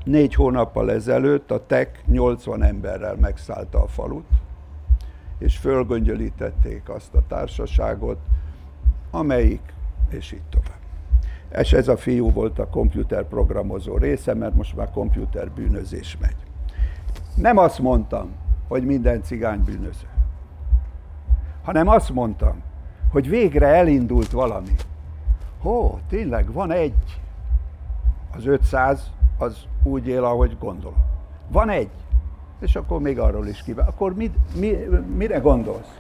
négy 0.10 0.34
hónappal 0.34 0.92
ezelőtt 0.92 1.52
a 1.52 1.66
TEK 1.66 2.04
80 2.06 2.64
emberrel 2.64 3.16
megszállta 3.16 3.82
a 3.82 3.88
falut, 3.88 4.28
és 5.38 5.58
fölgöngyölítették 5.58 6.90
azt 6.90 7.14
a 7.14 7.24
társaságot, 7.28 8.18
amelyik, 9.12 9.74
és 10.10 10.32
így 10.32 10.44
tovább. 10.50 10.80
És 11.62 11.74
ez 11.74 11.88
a 11.88 11.98
fiú 11.98 12.32
volt 12.32 12.60
a 12.60 12.68
komputerprogramozó 12.68 13.98
része, 13.98 14.34
mert 14.34 14.56
most 14.56 14.76
már 14.76 14.92
komputerbűnözés 14.92 16.18
megy. 16.22 16.36
Nem 17.36 17.58
azt 17.58 17.80
mondtam, 17.80 18.32
hogy 18.68 18.86
minden 18.86 19.24
cigány 19.24 19.64
bűnöző, 19.64 20.08
hanem 21.64 21.88
azt 21.88 22.14
mondtam, 22.14 22.62
hogy 23.12 23.30
végre 23.30 23.68
elindult 23.68 24.32
valami. 24.32 24.76
Hó, 25.60 26.00
tényleg, 26.10 26.52
van 26.52 26.72
egy. 26.72 27.22
Az 28.36 28.46
500 28.46 29.12
az 29.38 29.68
úgy 29.84 30.08
él, 30.08 30.24
ahogy 30.24 30.58
gondolom. 30.60 30.98
Van 31.52 31.70
egy. 31.70 31.90
És 32.62 32.76
akkor 32.76 33.00
még 33.00 33.20
arról 33.20 33.48
is 33.48 33.64
kíván. 33.64 33.88
Akkor 33.88 34.16
mit, 34.16 34.34
mi, 34.60 34.78
mire 35.16 35.38
gondolsz? 35.38 36.00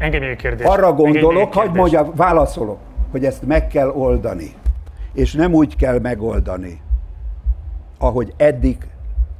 engedj 0.00 0.24
még 0.24 0.32
egy 0.32 0.40
kérdés. 0.40 0.66
Arra 0.66 0.92
gondolok, 0.92 1.54
hogy 1.54 1.62
kérdés. 1.62 1.80
mondja, 1.80 2.10
válaszolok, 2.14 2.78
hogy 3.10 3.24
ezt 3.24 3.46
meg 3.46 3.66
kell 3.66 3.88
oldani. 3.88 4.54
És 5.12 5.32
nem 5.32 5.52
úgy 5.52 5.76
kell 5.76 5.98
megoldani, 5.98 6.80
ahogy 7.98 8.34
eddig 8.36 8.76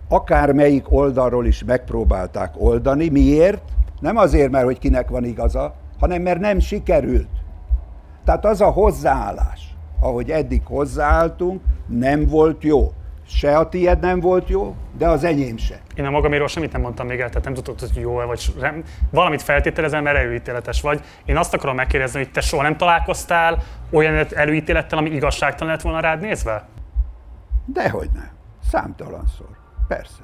akármelyik 0.09 0.93
oldalról 0.93 1.47
is 1.47 1.65
megpróbálták 1.65 2.55
oldani. 2.59 3.09
Miért? 3.09 3.63
Nem 4.01 4.17
azért, 4.17 4.51
mert 4.51 4.65
hogy 4.65 4.79
kinek 4.79 5.09
van 5.09 5.25
igaza, 5.25 5.75
hanem 5.99 6.23
mert 6.23 6.41
nem 6.41 6.59
sikerült. 6.59 7.29
Tehát 8.25 8.45
az 8.45 8.61
a 8.61 8.71
hozzáállás, 8.71 9.77
ahogy 10.01 10.31
eddig 10.31 10.63
hozzáálltunk, 10.65 11.61
nem 11.87 12.27
volt 12.27 12.63
jó. 12.63 12.93
Se 13.33 13.59
a 13.59 13.69
tied 13.69 14.01
nem 14.01 14.21
volt 14.21 14.49
jó, 14.49 14.77
de 14.99 15.09
az 15.09 15.25
enyém 15.25 15.57
se. 15.57 15.81
Én 15.95 16.05
a 16.05 16.11
magaméről 16.11 16.49
semmit 16.49 16.73
nem 16.73 16.81
mondtam 16.81 17.07
még 17.07 17.21
el, 17.21 17.29
tehát 17.29 17.45
nem 17.45 17.55
tudod, 17.55 17.81
hogy 17.81 17.97
jó-e 17.97 18.25
vagy 18.25 18.39
sem. 18.39 18.83
Valamit 19.11 19.43
feltételezem, 19.43 20.03
mert 20.03 20.17
előítéletes 20.17 20.81
vagy. 20.81 21.01
Én 21.25 21.37
azt 21.37 21.55
akarom 21.55 21.75
megkérdezni, 21.77 22.19
hogy 22.19 22.31
te 22.31 22.41
soha 22.41 22.63
nem 22.63 22.77
találkoztál 22.77 23.63
olyan 23.91 24.27
előítélettel, 24.35 24.99
ami 24.99 25.11
igazságtalan 25.11 25.73
lett 25.73 25.83
volna 25.83 26.01
rád 26.01 26.21
nézve? 26.21 26.69
Dehogy 27.65 28.09
nem. 28.15 28.31
Számtalanszor. 28.71 29.49
Persze. 29.89 30.23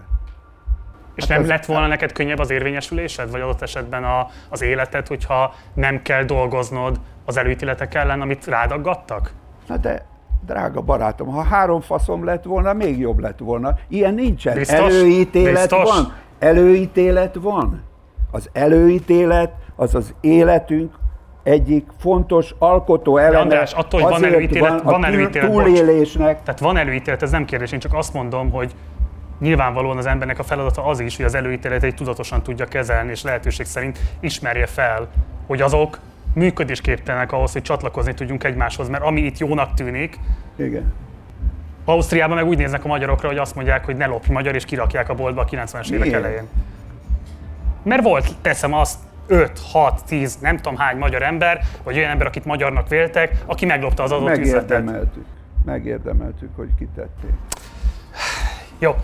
És 1.14 1.24
Hát 1.24 1.38
nem 1.38 1.46
lett 1.46 1.64
volna 1.64 1.86
neked 1.86 2.12
könnyebb 2.12 2.38
az 2.38 2.50
érvényesülésed, 2.50 3.30
vagy 3.30 3.40
adott 3.40 3.62
esetben 3.62 4.04
a, 4.04 4.28
az 4.48 4.62
életed, 4.62 5.06
hogyha 5.06 5.54
nem 5.74 6.02
kell 6.02 6.24
dolgoznod 6.24 7.00
az 7.24 7.36
előítéletek 7.36 7.94
ellen, 7.94 8.20
amit 8.20 8.46
rádaggattak? 8.46 9.32
Na 9.66 9.76
de, 9.76 10.06
drága 10.46 10.80
barátom, 10.80 11.28
ha 11.28 11.42
három 11.42 11.80
faszom 11.80 12.24
lett 12.24 12.44
volna, 12.44 12.72
még 12.72 12.98
jobb 12.98 13.18
lett 13.18 13.38
volna. 13.38 13.74
Ilyen 13.88 14.14
nincsen. 14.14 14.54
Biztos? 14.54 14.78
Előítélet 14.78 15.52
Biztos? 15.52 15.90
van. 15.90 16.12
Előítélet 16.38 17.34
van. 17.40 17.82
Az 18.30 18.48
előítélet 18.52 19.52
az 19.76 19.94
az 19.94 20.14
életünk 20.20 20.94
egyik 21.42 21.86
fontos 21.98 22.54
alkotó 22.58 23.16
eleme. 23.16 23.38
András, 23.40 23.72
attól, 23.72 24.00
hogy 24.00 24.12
van 24.12 24.24
előítélet- 24.24 24.82
van, 24.82 24.92
van 24.92 25.04
előítélet, 25.04 25.50
bocs. 25.52 25.64
túlélésnek. 25.64 26.42
Tehát 26.42 26.60
van 26.60 26.76
előítélet, 26.76 27.22
ez 27.22 27.30
nem 27.30 27.44
kérdés, 27.44 27.72
én 27.72 27.78
csak 27.78 27.94
azt 27.94 28.12
mondom, 28.12 28.50
hogy 28.50 28.72
nyilvánvalóan 29.40 29.96
az 29.96 30.06
embernek 30.06 30.38
a 30.38 30.42
feladata 30.42 30.84
az 30.84 31.00
is, 31.00 31.16
hogy 31.16 31.24
az 31.24 31.34
előítéleteit 31.34 31.94
tudatosan 31.94 32.42
tudja 32.42 32.64
kezelni, 32.66 33.10
és 33.10 33.22
lehetőség 33.22 33.66
szerint 33.66 33.98
ismerje 34.20 34.66
fel, 34.66 35.08
hogy 35.46 35.60
azok 35.60 35.98
működésképtelenek 36.36 37.32
ahhoz, 37.32 37.52
hogy 37.52 37.62
csatlakozni 37.62 38.14
tudjunk 38.14 38.44
egymáshoz, 38.44 38.88
mert 38.88 39.02
ami 39.02 39.20
itt 39.20 39.38
jónak 39.38 39.74
tűnik, 39.74 40.18
Igen. 40.56 40.92
Ausztriában 41.84 42.36
meg 42.36 42.46
úgy 42.46 42.58
néznek 42.58 42.84
a 42.84 42.88
magyarokra, 42.88 43.28
hogy 43.28 43.38
azt 43.38 43.54
mondják, 43.54 43.84
hogy 43.84 43.96
ne 43.96 44.06
lopj 44.06 44.32
magyar, 44.32 44.54
és 44.54 44.64
kirakják 44.64 45.08
a 45.08 45.14
boltba 45.14 45.40
a 45.40 45.44
90-es 45.44 45.90
évek 45.90 46.12
elején. 46.12 46.48
Mert 47.82 48.02
volt, 48.02 48.34
teszem 48.40 48.72
azt, 48.72 48.98
5, 49.26 49.60
6, 49.72 50.04
10, 50.04 50.36
nem 50.36 50.56
tudom 50.56 50.76
hány 50.76 50.96
magyar 50.96 51.22
ember, 51.22 51.60
vagy 51.82 51.96
olyan 51.96 52.10
ember, 52.10 52.26
akit 52.26 52.44
magyarnak 52.44 52.88
véltek, 52.88 53.42
aki 53.46 53.66
meglopta 53.66 54.02
az 54.02 54.12
adott 54.12 54.36
üzletet. 54.36 54.68
Megérdemeltük. 54.68 55.24
Megérdemeltük, 55.64 56.56
hogy 56.56 56.68
kitették. 56.78 57.30
Jó, 58.78 58.94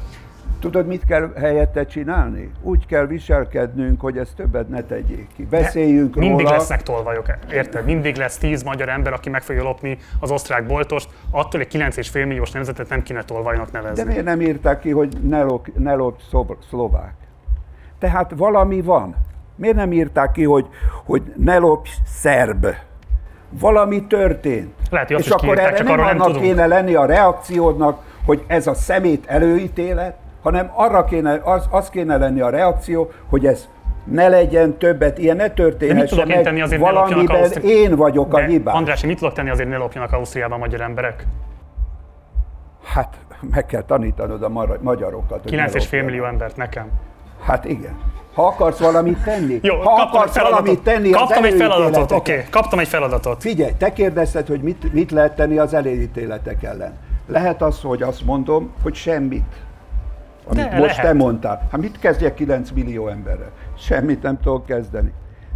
Tudod, 0.63 0.87
mit 0.87 1.05
kell 1.05 1.33
helyette 1.37 1.87
csinálni? 1.87 2.51
Úgy 2.61 2.87
kell 2.87 3.07
viselkednünk, 3.07 4.01
hogy 4.01 4.19
ezt 4.19 4.37
többet 4.37 4.69
ne 4.69 4.83
tegyék 4.83 5.27
ki. 5.37 5.45
Beszéljünk 5.45 6.15
mindig 6.15 6.45
róla. 6.47 6.57
lesznek 6.57 6.83
tolvajok, 6.83 7.27
érted? 7.51 7.85
Mindig 7.85 8.17
lesz 8.17 8.39
10 8.39 8.63
magyar 8.63 8.89
ember, 8.89 9.13
aki 9.13 9.31
meg 9.31 9.43
fogja 9.43 9.63
lopni 9.63 9.99
az 10.21 10.31
osztrák 10.31 10.67
boltost, 10.67 11.09
attól 11.31 11.61
egy 11.61 11.75
9,5 11.75 12.13
milliós 12.27 12.51
nemzetet 12.51 12.89
nem 12.89 13.03
kéne 13.03 13.23
tolvajnak 13.23 13.73
nevezni. 13.73 14.03
De 14.03 14.09
miért 14.09 14.25
nem 14.25 14.41
írták 14.41 14.81
ki, 14.81 14.91
hogy 14.91 15.17
ne, 15.23 15.43
lop, 15.43 15.67
ne 15.79 15.95
lop 15.95 16.21
szlovák? 16.69 17.15
Tehát 17.99 18.33
valami 18.37 18.81
van. 18.81 19.15
Miért 19.55 19.77
nem 19.77 19.93
írták 19.93 20.33
ki, 20.33 20.45
hogy, 20.45 20.67
hogy 21.05 21.23
ne 21.37 21.57
lopj 21.59 21.91
szerb? 22.05 22.67
Valami 23.49 24.07
történt. 24.07 24.75
Lehet, 24.91 25.09
hogy 25.09 25.19
És 25.19 25.29
akkor 25.31 25.41
kiírták, 25.41 25.67
erre 25.67 25.77
csak 25.77 25.87
nem 25.87 25.93
arról 25.95 26.07
nem 26.07 26.15
annak 26.15 26.27
tudunk. 26.27 26.45
kéne 26.45 26.67
lenni 26.67 26.95
a 26.95 27.05
reakciódnak, 27.05 28.03
hogy 28.27 28.45
ez 28.47 28.67
a 28.67 28.75
szemét 28.75 29.27
előítélet, 29.27 30.17
hanem 30.43 30.71
arra 30.75 31.05
kéne, 31.05 31.41
az, 31.45 31.69
az 31.71 31.89
kéne 31.91 32.17
lenni 32.17 32.41
a 32.41 32.51
reakció, 32.51 33.11
hogy 33.29 33.47
ez 33.47 33.69
ne 34.05 34.29
legyen 34.29 34.79
többet, 34.79 35.19
ilyen 35.19 35.37
ne 35.37 35.49
történhessen 35.51 36.07
tudok 36.19 36.29
én 36.37 36.43
tenni 36.43 36.61
azért, 36.61 36.81
valamiben 36.81 37.37
Ausztri- 37.37 37.69
én 37.69 37.97
vagyok 37.97 38.35
a 38.35 38.39
De, 38.39 38.47
hibás. 38.47 38.75
András, 38.75 39.05
mit 39.05 39.19
tudok 39.19 39.35
tenni 39.35 39.51
azért, 39.51 39.69
ne 39.69 39.77
lopjanak 39.77 40.12
Ausztriában 40.12 40.59
magyar 40.59 40.81
emberek? 40.81 41.27
Hát 42.85 43.17
meg 43.51 43.67
kell 43.67 43.83
tanítanod 43.83 44.43
a 44.43 44.49
magyarokat. 44.81 45.43
hogy 45.43 45.53
ne 45.53 45.65
9,5 45.67 45.73
lopjanak. 45.75 46.07
millió 46.11 46.25
embert 46.25 46.57
nekem. 46.57 46.87
Hát 47.45 47.65
igen. 47.65 47.99
Ha 48.35 48.47
akarsz 48.47 48.79
valamit 48.79 49.19
tenni, 49.25 49.59
Jó, 49.62 49.75
ha 49.75 49.83
kaptam 49.83 50.05
egy 50.05 50.09
akarsz 50.09 50.39
valamit 50.39 50.81
tenni 50.83 51.11
Kaptam 51.11 51.45
egy 51.45 51.55
feladatot, 51.55 52.12
oké. 52.12 52.45
Kaptam 52.51 52.79
egy 52.79 52.89
feladatot. 52.89 53.41
Figyelj, 53.41 53.73
te 53.79 53.93
kérdezted, 53.93 54.47
hogy 54.47 54.61
mit, 54.61 54.93
mit 54.93 55.11
lehet 55.11 55.35
tenni 55.37 55.59
az 55.59 55.75
előítéletek 55.75 56.62
ellen. 56.62 56.93
Lehet 57.27 57.62
az, 57.62 57.81
hogy 57.81 58.03
azt 58.03 58.25
mondom, 58.25 58.73
hogy 58.83 58.95
semmit. 58.95 59.55
Amit 60.47 60.69
De 60.69 60.79
most 60.79 60.97
lehet. 60.97 61.12
te 61.12 61.12
mondtál. 61.12 61.67
Hát 61.71 61.81
mit 61.81 61.99
kezdjek 61.99 62.35
9 62.35 62.71
millió 62.71 63.09
emberrel? 63.09 63.51
Semmit 63.79 64.23
nem 64.23 64.41
tudok 64.41 64.67
kezdeni. 64.67 65.12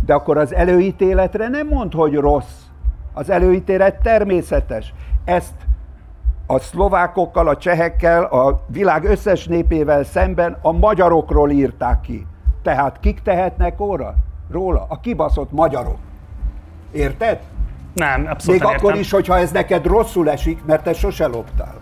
De 0.06 0.15
akkor 0.15 0.39
az 0.39 0.55
előítéletre 0.55 1.48
nem 1.48 1.66
mond, 1.66 1.92
hogy 1.92 2.15
rossz. 2.15 2.60
Az 3.12 3.31
előítélet 3.31 4.00
természetes. 4.02 4.94
Ezt 5.24 5.55
a 6.47 6.58
szlovákokkal, 6.58 7.48
a 7.48 7.56
csehekkel, 7.56 8.24
a 8.24 8.60
világ 8.66 9.05
összes 9.05 9.47
népével 9.47 10.05
szemben 10.05 10.56
a 10.62 10.73
magyarokról 10.73 11.50
írták 11.50 12.00
ki. 12.00 12.26
Tehát 12.62 13.00
kik 13.00 13.20
tehetnek 13.23 13.81
óra? 13.81 14.15
Róla? 14.50 14.86
A 14.89 15.00
kibaszott 15.00 15.52
magyarok. 15.52 15.97
Érted? 16.92 17.39
Nem, 17.94 18.26
abszolút 18.31 18.60
Még 18.60 18.68
nem 18.68 18.76
akkor 18.76 18.89
értem. 18.89 19.00
is, 19.00 19.10
hogyha 19.10 19.39
ez 19.39 19.50
neked 19.50 19.86
rosszul 19.86 20.31
esik, 20.31 20.65
mert 20.65 20.82
te 20.82 20.92
sose 20.92 21.26
loptál. 21.26 21.74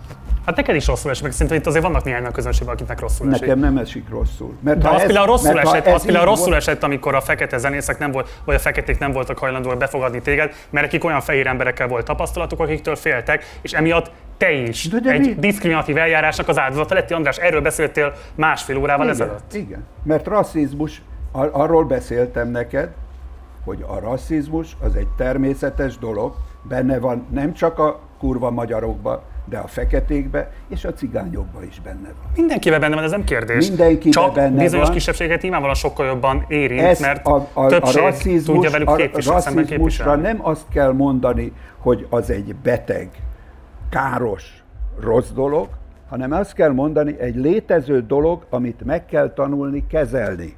Hát 0.45 0.57
neked 0.57 0.75
is 0.75 0.87
rosszul 0.87 1.11
esik, 1.11 1.23
meg 1.23 1.33
szerintem 1.33 1.57
itt 1.57 1.67
azért 1.67 1.85
vannak 1.85 2.05
néhány 2.05 2.25
a 2.25 2.31
közönségben, 2.31 2.75
akiknek 2.75 3.01
rosszul 3.01 3.29
esik. 3.31 3.41
Nekem 3.41 3.59
nem 3.59 3.77
esik 3.77 4.09
rosszul. 4.09 4.55
Mert 4.61 4.79
De 4.79 4.89
ha 4.89 4.95
az 4.95 5.01
ez- 5.01 5.07
például 5.07 5.27
rosszul 5.27 5.53
mert 5.53 5.67
ha 5.69 5.75
esett, 5.75 5.87
ez 5.87 5.95
az 5.95 6.05
például 6.05 6.25
rosszul 6.25 6.45
volt- 6.47 6.57
esett, 6.57 6.83
amikor 6.83 7.15
a 7.15 7.21
fekete 7.21 7.57
zenészek 7.59 7.99
nem 7.99 8.11
volt, 8.11 8.41
vagy 8.45 8.55
a 8.55 8.59
feketék 8.59 8.99
nem 8.99 9.13
voltak 9.13 9.39
hajlandóak 9.39 9.79
befogadni 9.79 10.21
téged, 10.23 10.53
mert 10.71 10.85
nekik 10.87 11.05
olyan 11.05 11.21
fehér 11.21 11.47
emberekkel 11.47 11.89
volt 11.89 12.05
tapasztalatuk, 12.05 12.61
akiktől 12.61 12.97
féltek, 12.97 13.59
és 13.63 13.73
emiatt 13.73 14.11
te 14.37 14.53
is 14.53 14.89
De- 14.89 14.99
de 15.01 15.11
egy 15.11 15.21
mi? 15.21 15.35
diszkriminatív 15.35 15.97
eljárásnak 15.97 16.49
az 16.49 16.59
áldozata 16.59 16.95
lettél. 16.95 17.17
András, 17.17 17.37
erről 17.37 17.61
beszéltél 17.61 18.13
másfél 18.35 18.77
órával 18.77 19.07
Igen, 19.07 19.21
ezelőtt. 19.21 19.55
igen, 19.55 19.85
mert 20.03 20.27
rasszizmus, 20.27 21.03
ar- 21.33 21.55
arról 21.55 21.85
beszéltem 21.85 22.49
neked, 22.51 22.89
hogy 23.65 23.85
a 23.87 23.99
rasszizmus 23.99 24.77
az 24.81 24.95
egy 24.95 25.09
természetes 25.17 25.99
dolog, 25.99 26.35
benne 26.63 26.99
van 26.99 27.27
nem 27.31 27.53
csak 27.53 27.79
a 27.79 28.01
kurva 28.19 28.51
magyarokba, 28.51 29.23
de 29.45 29.59
a 29.59 29.67
feketékbe 29.67 30.51
és 30.69 30.85
a 30.85 30.93
cigányokba 30.93 31.65
is 31.65 31.81
benne 31.81 32.09
van. 32.23 32.31
Mindenkivel 32.37 32.81
benne 32.81 32.95
van, 32.95 33.05
ez 33.05 33.11
nem 33.11 33.25
kérdés. 33.25 33.69
Mindenkiben 33.69 34.11
Csak 34.13 34.35
benne 34.35 34.63
bizonyos 34.63 34.87
van. 34.87 34.95
kisebbséget 34.95 35.41
nyilvánvalóan 35.43 35.79
sokkal 35.79 36.07
jobban 36.07 36.45
érint, 36.49 36.81
Ez 36.81 37.01
mert 37.01 37.27
a, 37.27 37.49
a, 37.53 37.65
a 37.65 37.67
többség 37.67 38.03
rasszizmus, 38.03 38.55
tudja 38.55 38.71
velük 38.71 38.89
a 38.89 38.95
képviselni, 38.95 39.41
szemben 39.41 39.63
rasszizmusra 39.63 40.15
nem 40.15 40.39
azt 40.43 40.69
kell 40.69 40.93
mondani, 40.93 41.53
hogy 41.79 42.07
az 42.11 42.31
egy 42.31 42.55
beteg, 42.55 43.09
káros, 43.91 44.63
rossz 45.01 45.31
dolog, 45.31 45.69
hanem 46.09 46.33
azt 46.33 46.53
kell 46.53 46.71
mondani, 46.73 47.19
egy 47.19 47.37
létező 47.37 48.07
dolog, 48.07 48.47
amit 48.51 48.85
meg 48.85 49.07
kell 49.07 49.33
tanulni, 49.33 49.87
kezelni. 49.87 50.57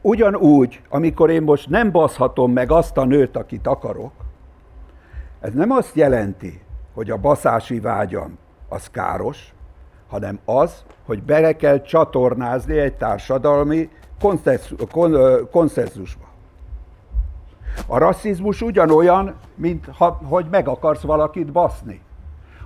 Ugyanúgy, 0.00 0.80
amikor 0.88 1.30
én 1.30 1.42
most 1.42 1.68
nem 1.68 1.90
baszhatom 1.90 2.52
meg 2.52 2.70
azt 2.70 2.96
a 2.96 3.04
nőt, 3.04 3.36
akit 3.36 3.66
akarok, 3.66 4.12
ez 5.40 5.52
nem 5.52 5.70
azt 5.70 5.94
jelenti, 5.94 6.60
hogy 6.94 7.10
a 7.10 7.16
baszási 7.16 7.80
vágyam 7.80 8.38
az 8.68 8.90
káros, 8.90 9.54
hanem 10.08 10.38
az, 10.44 10.84
hogy 11.06 11.22
bele 11.22 11.56
kell 11.56 11.80
csatornázni 11.80 12.78
egy 12.78 12.94
társadalmi 12.94 13.90
konszenzusba. 15.50 16.24
A 17.86 17.98
rasszizmus 17.98 18.60
ugyanolyan, 18.60 19.34
mint 19.54 19.86
ha, 19.96 20.20
hogy 20.24 20.46
meg 20.50 20.68
akarsz 20.68 21.02
valakit 21.02 21.52
baszni. 21.52 22.00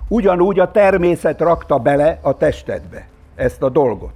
Ugyanúgy 0.07 0.59
a 0.59 0.71
természet 0.71 1.39
rakta 1.39 1.77
bele 1.77 2.19
a 2.21 2.37
testedbe 2.37 3.07
ezt 3.35 3.63
a 3.63 3.69
dolgot. 3.69 4.13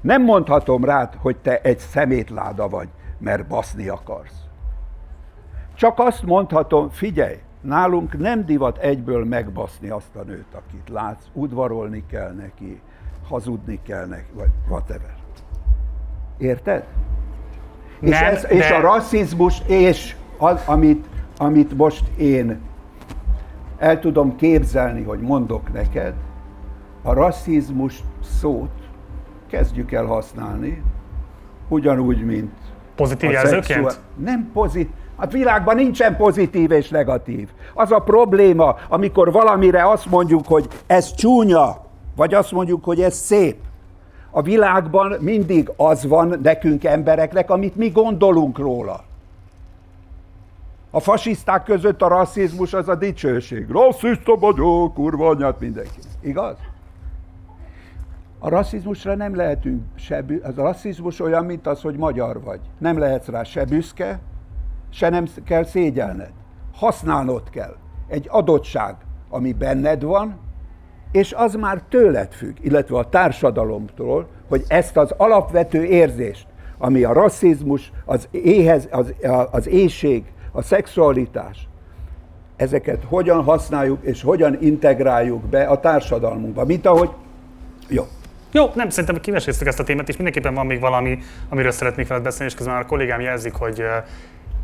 Nem 0.00 0.22
mondhatom 0.22 0.84
rád, 0.84 1.14
hogy 1.14 1.36
te 1.36 1.60
egy 1.60 1.78
szemétláda 1.78 2.68
vagy, 2.68 2.88
mert 3.18 3.46
baszni 3.46 3.88
akarsz. 3.88 4.42
Csak 5.74 5.98
azt 5.98 6.22
mondhatom, 6.22 6.88
figyelj, 6.88 7.36
nálunk 7.64 8.18
nem 8.18 8.44
divat 8.44 8.78
egyből 8.78 9.24
megbaszni 9.24 9.88
azt 9.88 10.16
a 10.16 10.22
nőt, 10.22 10.54
akit 10.54 10.88
látsz, 10.88 11.24
udvarolni 11.32 12.04
kell 12.10 12.32
neki, 12.32 12.80
hazudni 13.28 13.78
kell 13.82 14.06
neki, 14.06 14.30
vagy 14.34 14.50
whatever. 14.68 15.14
Érted? 16.38 16.84
és, 18.00 18.10
Nem, 18.10 18.24
ez, 18.24 18.46
és 18.50 18.68
de- 18.68 18.74
a 18.74 18.80
rasszizmus, 18.80 19.62
és 19.66 20.16
az, 20.38 20.62
amit, 20.66 21.06
amit 21.38 21.76
most 21.76 22.04
én 22.16 22.58
el 23.78 24.00
tudom 24.00 24.36
képzelni, 24.36 25.02
hogy 25.02 25.20
mondok 25.20 25.72
neked, 25.72 26.14
a 27.02 27.12
rasszizmus 27.12 28.02
szót 28.22 28.70
kezdjük 29.46 29.92
el 29.92 30.04
használni, 30.04 30.82
ugyanúgy, 31.68 32.24
mint 32.24 32.52
Pozitív 32.94 33.30
jelzőként? 33.30 33.64
szexuál- 33.64 34.00
Nem 34.16 34.50
pozitív. 34.52 34.92
A 35.16 35.26
világban 35.26 35.76
nincsen 35.76 36.16
pozitív 36.16 36.70
és 36.70 36.88
negatív. 36.88 37.48
Az 37.74 37.92
a 37.92 37.98
probléma, 37.98 38.76
amikor 38.88 39.32
valamire 39.32 39.88
azt 39.90 40.06
mondjuk, 40.06 40.46
hogy 40.46 40.68
ez 40.86 41.14
csúnya, 41.14 41.84
vagy 42.16 42.34
azt 42.34 42.52
mondjuk, 42.52 42.84
hogy 42.84 43.00
ez 43.00 43.14
szép. 43.14 43.56
A 44.30 44.42
világban 44.42 45.16
mindig 45.20 45.70
az 45.76 46.06
van 46.06 46.38
nekünk 46.42 46.84
embereknek, 46.84 47.50
amit 47.50 47.76
mi 47.76 47.88
gondolunk 47.88 48.58
róla. 48.58 49.04
A 50.90 51.00
fasiszták 51.00 51.64
között 51.64 52.02
a 52.02 52.08
rasszizmus 52.08 52.72
az 52.72 52.88
a 52.88 52.94
dicsőség. 52.94 53.68
Rasszista 53.68 54.36
vagyok, 54.36 54.94
kurva 54.94 55.28
anyát 55.28 55.60
mindenki. 55.60 55.98
Igaz? 56.20 56.56
A 58.38 58.48
rasszizmusra 58.48 59.14
nem 59.14 59.36
lehetünk 59.36 59.82
se, 59.94 60.22
bü- 60.22 60.44
az 60.44 60.58
a 60.58 60.62
rasszizmus 60.62 61.20
olyan, 61.20 61.44
mint 61.44 61.66
az, 61.66 61.80
hogy 61.80 61.96
magyar 61.96 62.42
vagy. 62.42 62.60
Nem 62.78 62.98
lehetsz 62.98 63.26
rá 63.28 63.42
se 63.42 63.64
büszke, 63.64 64.20
se 64.94 65.08
nem 65.08 65.26
kell 65.44 65.64
szégyelned. 65.64 66.30
Használnod 66.74 67.50
kell. 67.50 67.76
Egy 68.08 68.26
adottság, 68.30 68.94
ami 69.28 69.52
benned 69.52 70.02
van, 70.02 70.38
és 71.12 71.32
az 71.32 71.54
már 71.54 71.82
tőled 71.88 72.32
függ, 72.32 72.56
illetve 72.60 72.98
a 72.98 73.08
társadalomtól, 73.08 74.28
hogy 74.48 74.64
ezt 74.68 74.96
az 74.96 75.14
alapvető 75.16 75.84
érzést, 75.84 76.46
ami 76.78 77.02
a 77.02 77.12
rasszizmus, 77.12 77.92
az, 78.04 78.28
éhez, 78.30 78.88
az, 78.90 79.14
az 79.50 79.68
éjség, 79.68 80.24
a 80.52 80.62
szexualitás, 80.62 81.68
ezeket 82.56 83.04
hogyan 83.08 83.42
használjuk 83.42 84.02
és 84.02 84.22
hogyan 84.22 84.56
integráljuk 84.60 85.44
be 85.44 85.64
a 85.64 85.80
társadalmunkba. 85.80 86.64
Mint 86.64 86.86
ahogy... 86.86 87.10
Jó. 87.88 88.04
Jó, 88.52 88.70
nem, 88.74 88.88
szerintem 88.88 89.20
kiveséztük 89.20 89.66
ezt 89.66 89.80
a 89.80 89.84
témát, 89.84 90.08
és 90.08 90.16
mindenképpen 90.16 90.54
van 90.54 90.66
még 90.66 90.80
valami, 90.80 91.18
amiről 91.48 91.70
szeretnék 91.70 92.08
veled 92.08 92.22
beszélni, 92.22 92.50
és 92.50 92.56
közben 92.56 92.74
már 92.74 92.84
a 92.84 92.86
kollégám 92.86 93.20
jelzik, 93.20 93.54
hogy 93.54 93.82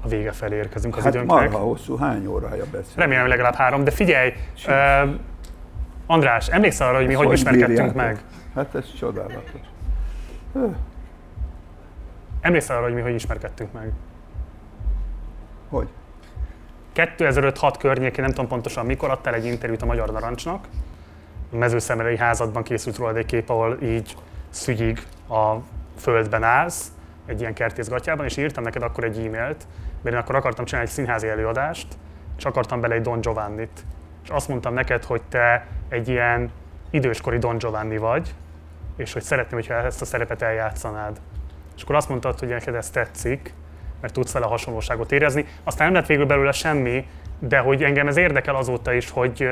a 0.02 0.08
vége 0.08 0.32
felé 0.32 0.56
érkezünk 0.56 0.96
az 0.96 1.02
Hát 1.02 1.14
időnknek. 1.14 1.50
marha 1.50 1.66
hosszú, 1.66 1.96
hány 1.96 2.26
órája 2.26 2.64
beszél? 2.70 2.92
Remélem, 2.96 3.26
legalább 3.26 3.54
három, 3.54 3.84
de 3.84 3.90
figyelj, 3.90 4.32
uh, 4.66 5.10
András, 6.06 6.48
emlékszel 6.48 6.88
arra, 6.88 6.96
hogy 6.96 7.06
mi 7.06 7.12
Ezt 7.12 7.22
hogy, 7.22 7.32
ismerkedtünk 7.32 7.94
meg? 7.94 8.22
Hát 8.54 8.74
ez 8.74 8.94
csodálatos. 8.98 9.60
Emlékszel 12.40 12.76
arra, 12.76 12.84
hogy 12.84 12.94
mi 12.94 13.00
hogy 13.00 13.14
ismerkedtünk 13.14 13.72
meg? 13.72 13.92
Hogy? 15.68 15.88
2005-6 16.94 17.74
környékén, 17.78 18.24
nem 18.24 18.32
tudom 18.32 18.48
pontosan 18.48 18.86
mikor, 18.86 19.10
adtál 19.10 19.34
egy 19.34 19.44
interjút 19.44 19.82
a 19.82 19.86
Magyar 19.86 20.10
Narancsnak. 20.10 20.66
A 21.52 21.56
mezőszemelői 21.56 22.16
házadban 22.16 22.62
készült 22.62 22.96
rólad 22.96 23.16
egy 23.16 23.26
kép, 23.26 23.50
ahol 23.50 23.78
így 23.82 24.16
szügyig 24.50 25.06
a 25.28 25.54
földben 25.98 26.42
állsz, 26.42 26.86
egy 27.26 27.40
ilyen 27.40 27.54
kertészgatjában, 27.54 28.24
és 28.24 28.36
írtam 28.36 28.64
neked 28.64 28.82
akkor 28.82 29.04
egy 29.04 29.18
e-mailt, 29.26 29.66
mert 30.02 30.16
én 30.16 30.22
akkor 30.22 30.34
akartam 30.34 30.64
csinálni 30.64 30.88
egy 30.88 30.94
színházi 30.94 31.28
előadást, 31.28 31.86
és 32.36 32.44
akartam 32.44 32.80
bele 32.80 32.94
egy 32.94 33.02
Don 33.02 33.20
Giovannit. 33.20 33.84
És 34.22 34.28
azt 34.28 34.48
mondtam 34.48 34.74
neked, 34.74 35.04
hogy 35.04 35.22
te 35.28 35.66
egy 35.88 36.08
ilyen 36.08 36.50
időskori 36.90 37.38
Don 37.38 37.58
Giovanni 37.58 37.96
vagy, 37.96 38.34
és 38.96 39.12
hogy 39.12 39.22
szeretném, 39.22 39.60
hogyha 39.60 39.74
ezt 39.74 40.02
a 40.02 40.04
szerepet 40.04 40.42
eljátszanád. 40.42 41.20
És 41.76 41.82
akkor 41.82 41.94
azt 41.94 42.08
mondtad, 42.08 42.38
hogy 42.38 42.48
neked 42.48 42.74
ez 42.74 42.90
tetszik, 42.90 43.54
mert 44.00 44.12
tudsz 44.12 44.32
vele 44.32 44.46
hasonlóságot 44.46 45.12
érezni. 45.12 45.46
Aztán 45.64 45.86
nem 45.86 45.94
lett 45.94 46.06
végül 46.06 46.26
belőle 46.26 46.52
semmi, 46.52 47.06
de 47.38 47.58
hogy 47.58 47.84
engem 47.84 48.06
ez 48.08 48.16
érdekel 48.16 48.54
azóta 48.54 48.92
is, 48.92 49.10
hogy 49.10 49.48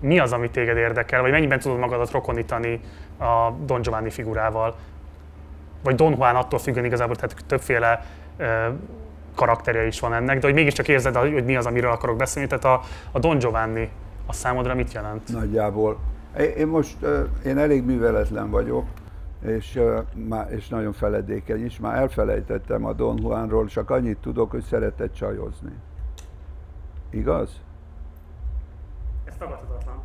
mi 0.00 0.18
az, 0.18 0.32
ami 0.32 0.50
téged 0.50 0.76
érdekel, 0.76 1.20
vagy 1.20 1.30
mennyiben 1.30 1.58
tudod 1.58 1.78
magadat 1.78 2.10
rokonítani 2.10 2.80
a 3.18 3.50
Don 3.50 3.80
Giovanni 3.80 4.10
figurával. 4.10 4.76
vagy 5.82 5.94
Don 5.94 6.12
Juan 6.12 6.36
attól 6.36 6.58
függően 6.58 6.84
igazából, 6.84 7.16
tehát 7.16 7.36
többféle 7.46 8.04
karakterje 9.34 9.86
is 9.86 10.00
van 10.00 10.12
ennek, 10.12 10.38
de 10.38 10.46
hogy 10.46 10.54
mégiscsak 10.54 10.88
érzed, 10.88 11.16
hogy 11.16 11.44
mi 11.44 11.56
az, 11.56 11.66
amiről 11.66 11.90
akarok 11.90 12.16
beszélni, 12.16 12.48
tehát 12.48 12.64
a, 12.64 12.80
a 13.12 13.18
Don 13.18 13.38
Giovanni 13.38 13.90
a 14.26 14.32
számodra 14.32 14.74
mit 14.74 14.92
jelent? 14.92 15.32
Nagyjából. 15.32 15.98
Én 16.56 16.66
most 16.66 16.96
én 17.44 17.58
elég 17.58 17.84
műveletlen 17.84 18.50
vagyok, 18.50 18.84
és, 19.40 19.80
és 20.48 20.68
nagyon 20.68 20.92
feledékeny 20.92 21.64
is. 21.64 21.78
Már 21.78 21.96
elfelejtettem 21.96 22.84
a 22.84 22.92
Don 22.92 23.18
Juanról, 23.18 23.66
csak 23.66 23.90
annyit 23.90 24.18
tudok, 24.18 24.50
hogy 24.50 24.62
szeretett 24.62 25.14
csajozni. 25.14 25.72
Igaz? 27.10 27.60
Ez 29.24 29.34
tagadhatatlan. 29.38 30.02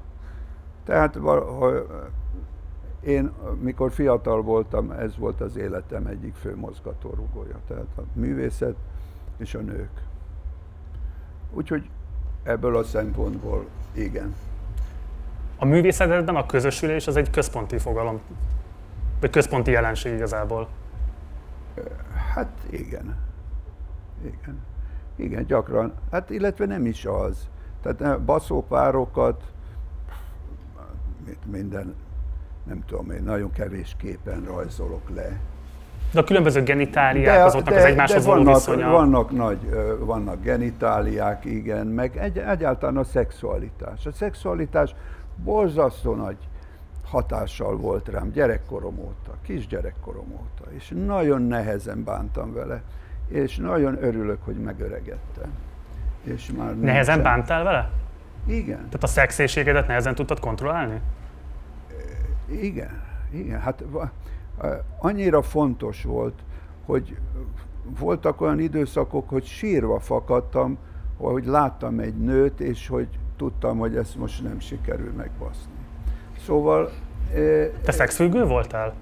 Tehát 0.83 1.19
én, 3.01 3.31
mikor 3.61 3.91
fiatal 3.91 4.41
voltam, 4.41 4.91
ez 4.91 5.17
volt 5.17 5.41
az 5.41 5.57
életem 5.57 6.05
egyik 6.05 6.35
fő 6.35 6.55
mozgatórugója. 6.55 7.55
Tehát 7.67 7.87
a 7.97 8.01
művészet 8.13 8.75
és 9.37 9.53
a 9.53 9.59
nők. 9.59 9.89
Úgyhogy 11.53 11.89
ebből 12.43 12.77
a 12.77 12.83
szempontból 12.83 13.65
igen. 13.93 14.35
A 15.57 15.65
művészetben 15.65 16.35
a 16.35 16.45
közösülés 16.45 17.07
az 17.07 17.15
egy 17.15 17.29
központi 17.29 17.77
fogalom, 17.77 18.21
vagy 19.19 19.29
központi 19.29 19.71
jelenség 19.71 20.13
igazából. 20.13 20.67
Hát 22.33 22.57
igen. 22.69 23.15
Igen. 24.21 24.59
Igen, 25.15 25.45
gyakran. 25.45 25.93
Hát 26.11 26.29
illetve 26.29 26.65
nem 26.65 26.85
is 26.85 27.05
az. 27.05 27.49
Tehát 27.81 28.21
baszópárokat, 28.21 29.43
minden, 31.45 31.95
nem 32.63 32.85
tudom 32.85 33.11
én, 33.11 33.23
nagyon 33.23 33.51
kevés 33.51 33.95
képen 33.99 34.43
rajzolok 34.43 35.09
le. 35.09 35.39
De 36.11 36.19
a 36.19 36.23
különböző 36.23 36.63
genitáliák, 36.63 37.37
de, 37.37 37.43
azoknak 37.43 37.73
de, 37.73 37.79
az 37.79 37.85
egymáshoz 37.85 38.23
de 38.23 38.29
vannak, 38.29 38.45
való 38.45 38.57
viszonya. 38.57 38.89
Vannak, 38.89 39.31
nagy, 39.31 39.57
vannak 39.99 40.41
genitáliák, 40.41 41.45
igen, 41.45 41.87
meg 41.87 42.17
egy, 42.17 42.37
egyáltalán 42.37 42.97
a 42.97 43.03
szexualitás. 43.03 44.05
A 44.05 44.11
szexualitás 44.11 44.95
borzasztó 45.43 46.15
nagy 46.15 46.37
hatással 47.05 47.77
volt 47.77 48.07
rám 48.07 48.31
gyerekkorom 48.31 48.97
óta, 48.99 49.31
kisgyerekkorom 49.41 50.31
óta, 50.31 50.71
és 50.75 50.93
nagyon 51.05 51.41
nehezen 51.41 52.03
bántam 52.03 52.53
vele, 52.53 52.81
és 53.27 53.57
nagyon 53.57 54.03
örülök, 54.03 54.37
hogy 54.45 54.55
megöregettem. 54.55 55.51
És 56.23 56.51
már 56.57 56.79
nehezen 56.79 57.21
bántál 57.21 57.63
vele? 57.63 57.89
Igen. 58.45 58.77
Tehát 58.77 59.03
a 59.03 59.07
szexéségedet 59.07 59.87
nehezen 59.87 60.15
tudtad 60.15 60.39
kontrollálni? 60.39 61.01
Igen, 62.61 63.03
igen. 63.31 63.59
Hát 63.59 63.83
annyira 64.99 65.41
fontos 65.41 66.03
volt, 66.03 66.43
hogy 66.85 67.17
voltak 67.99 68.41
olyan 68.41 68.59
időszakok, 68.59 69.29
hogy 69.29 69.45
sírva 69.45 69.99
fakadtam, 69.99 70.77
hogy 71.17 71.45
láttam 71.45 71.99
egy 71.99 72.17
nőt, 72.17 72.59
és 72.59 72.87
hogy 72.87 73.07
tudtam, 73.37 73.77
hogy 73.77 73.95
ezt 73.95 74.15
most 74.15 74.43
nem 74.43 74.59
sikerül 74.59 75.13
megbaszni. 75.13 75.71
Szóval... 76.45 76.91
Te 77.83 77.91
szexfüggő 77.91 78.45
voltál? 78.45 78.93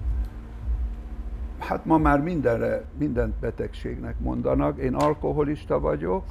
Hát 1.59 1.85
ma 1.85 1.97
már 1.97 2.21
mindenre, 2.21 2.83
minden 2.97 3.33
betegségnek 3.39 4.19
mondanak. 4.19 4.77
Én 4.77 4.93
alkoholista 4.93 5.79
vagyok, 5.79 6.23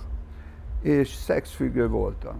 és 0.81 1.09
szexfüggő 1.09 1.89
voltam. 1.89 2.37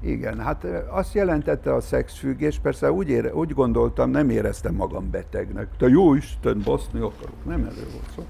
Igen, 0.00 0.40
hát 0.40 0.66
azt 0.88 1.14
jelentette 1.14 1.74
a 1.74 1.80
szexfüggés, 1.80 2.58
persze 2.58 2.92
úgy, 2.92 3.08
ére, 3.08 3.34
úgy 3.34 3.52
gondoltam, 3.52 4.10
nem 4.10 4.30
éreztem 4.30 4.74
magam 4.74 5.10
betegnek. 5.10 5.68
Te 5.78 5.88
jó 5.88 6.14
Isten, 6.14 6.62
baszni 6.64 6.98
akarok. 6.98 7.44
Nem 7.44 7.64
erről 7.64 7.90
volt 7.92 8.10
szó. 8.16 8.26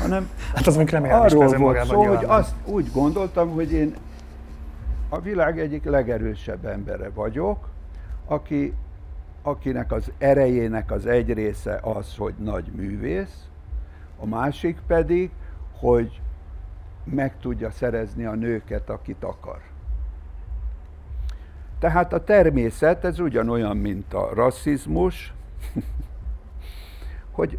Hanem 0.00 0.30
hát 0.54 0.66
az 0.66 0.76
nem 0.76 1.04
arról 1.04 1.56
volt 1.56 1.84
szó, 1.84 2.04
hogy 2.04 2.24
azt 2.24 2.54
úgy 2.64 2.90
gondoltam, 2.92 3.50
hogy 3.50 3.72
én 3.72 3.94
a 5.08 5.20
világ 5.20 5.58
egyik 5.60 5.84
legerősebb 5.84 6.66
embere 6.66 7.10
vagyok, 7.10 7.68
aki, 8.26 8.74
akinek 9.42 9.92
az 9.92 10.10
erejének 10.18 10.90
az 10.90 11.06
egy 11.06 11.32
része 11.32 11.80
az, 11.82 12.16
hogy 12.16 12.34
nagy 12.38 12.70
művész, 12.76 13.46
a 14.18 14.26
másik 14.26 14.78
pedig, 14.86 15.30
hogy 15.78 16.20
meg 17.04 17.38
tudja 17.40 17.70
szerezni 17.70 18.24
a 18.24 18.34
nőket, 18.34 18.90
akit 18.90 19.24
akar. 19.24 19.71
Tehát 21.82 22.12
a 22.12 22.24
természet, 22.24 23.04
ez 23.04 23.18
ugyanolyan, 23.18 23.76
mint 23.76 24.14
a 24.14 24.34
rasszizmus, 24.34 25.32
hogy 27.36 27.58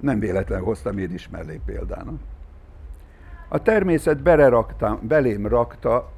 nem 0.00 0.18
véletlen 0.18 0.62
hoztam 0.62 0.98
én 0.98 1.12
is 1.12 1.28
mellé 1.28 1.60
példának. 1.64 2.20
A 3.48 3.62
természet 3.62 4.22
belém 5.02 5.46
rakta, 5.46 6.10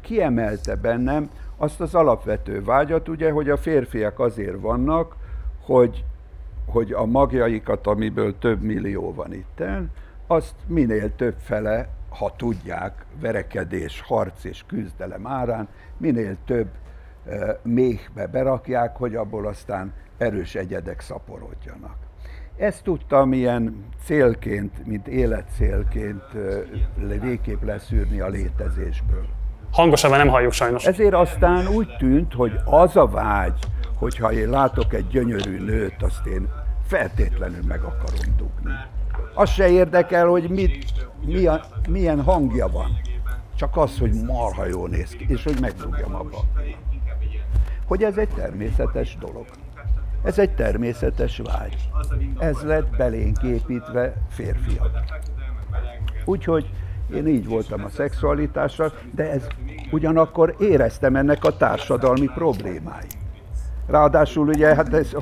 kiemelte 0.00 0.76
bennem 0.76 1.30
azt 1.56 1.80
az 1.80 1.94
alapvető 1.94 2.64
vágyat, 2.64 3.08
ugye, 3.08 3.30
hogy 3.30 3.50
a 3.50 3.56
férfiak 3.56 4.18
azért 4.18 4.60
vannak, 4.60 5.16
hogy, 5.60 6.04
hogy 6.66 6.92
a 6.92 7.04
magjaikat, 7.04 7.86
amiből 7.86 8.38
több 8.38 8.62
millió 8.62 9.14
van 9.14 9.32
itten, 9.32 9.90
azt 10.26 10.54
minél 10.66 11.16
több 11.16 11.34
fele 11.38 11.88
ha 12.10 12.34
tudják, 12.36 13.04
verekedés, 13.20 14.00
harc 14.00 14.44
és 14.44 14.64
küzdelem 14.66 15.26
árán 15.26 15.68
minél 15.96 16.36
több 16.44 16.68
méhbe 17.62 18.26
berakják, 18.26 18.96
hogy 18.96 19.14
abból 19.14 19.46
aztán 19.46 19.92
erős 20.18 20.54
egyedek 20.54 21.00
szaporodjanak. 21.00 21.96
Ezt 22.56 22.82
tudtam 22.82 23.32
ilyen 23.32 23.84
célként, 24.04 24.86
mint 24.86 25.08
életcélként 25.08 26.22
végképp 27.20 27.62
leszűrni 27.62 28.20
a 28.20 28.28
létezésből. 28.28 29.26
Hangosabban 29.72 30.18
nem 30.18 30.28
halljuk 30.28 30.52
sajnos. 30.52 30.86
Ezért 30.86 31.14
aztán 31.14 31.66
úgy 31.66 31.96
tűnt, 31.98 32.34
hogy 32.34 32.52
az 32.64 32.96
a 32.96 33.06
vágy, 33.06 33.58
hogyha 33.94 34.32
én 34.32 34.48
látok 34.48 34.94
egy 34.94 35.06
gyönyörű 35.06 35.64
nőt, 35.64 36.02
azt 36.02 36.26
én 36.26 36.48
feltétlenül 36.86 37.62
meg 37.68 37.80
akarom 37.80 38.36
dugni. 38.36 38.72
Az 39.34 39.50
se 39.50 39.68
érdekel, 39.68 40.26
hogy 40.26 40.50
mit, 40.50 40.92
mi 41.24 41.46
a, 41.46 41.60
milyen 41.88 42.22
hangja 42.22 42.68
van. 42.68 43.00
Csak 43.54 43.76
az, 43.76 43.98
hogy 43.98 44.12
marha 44.26 44.66
jól 44.66 44.88
néz 44.88 45.10
ki, 45.10 45.26
és 45.28 45.44
hogy 45.44 45.60
megdugjam 45.60 46.14
abba. 46.14 46.44
Hogy 47.86 48.02
ez 48.02 48.16
egy 48.16 48.28
természetes 48.28 49.16
dolog. 49.20 49.46
Ez 50.24 50.38
egy 50.38 50.54
természetes 50.54 51.40
vágy. 51.44 51.88
Ez 52.38 52.60
lett 52.62 52.96
belénk 52.96 53.42
építve 53.42 54.14
férfiak. 54.28 54.90
Úgyhogy 56.24 56.70
én 57.14 57.26
így 57.26 57.46
voltam 57.46 57.84
a 57.84 57.88
szexualitással, 57.88 58.92
de 59.14 59.30
ez 59.30 59.46
ugyanakkor 59.90 60.54
éreztem 60.58 61.16
ennek 61.16 61.44
a 61.44 61.56
társadalmi 61.56 62.26
problémái. 62.34 63.06
Ráadásul 63.86 64.48
ugye, 64.48 64.74
hát 64.74 64.94
ez 64.94 65.12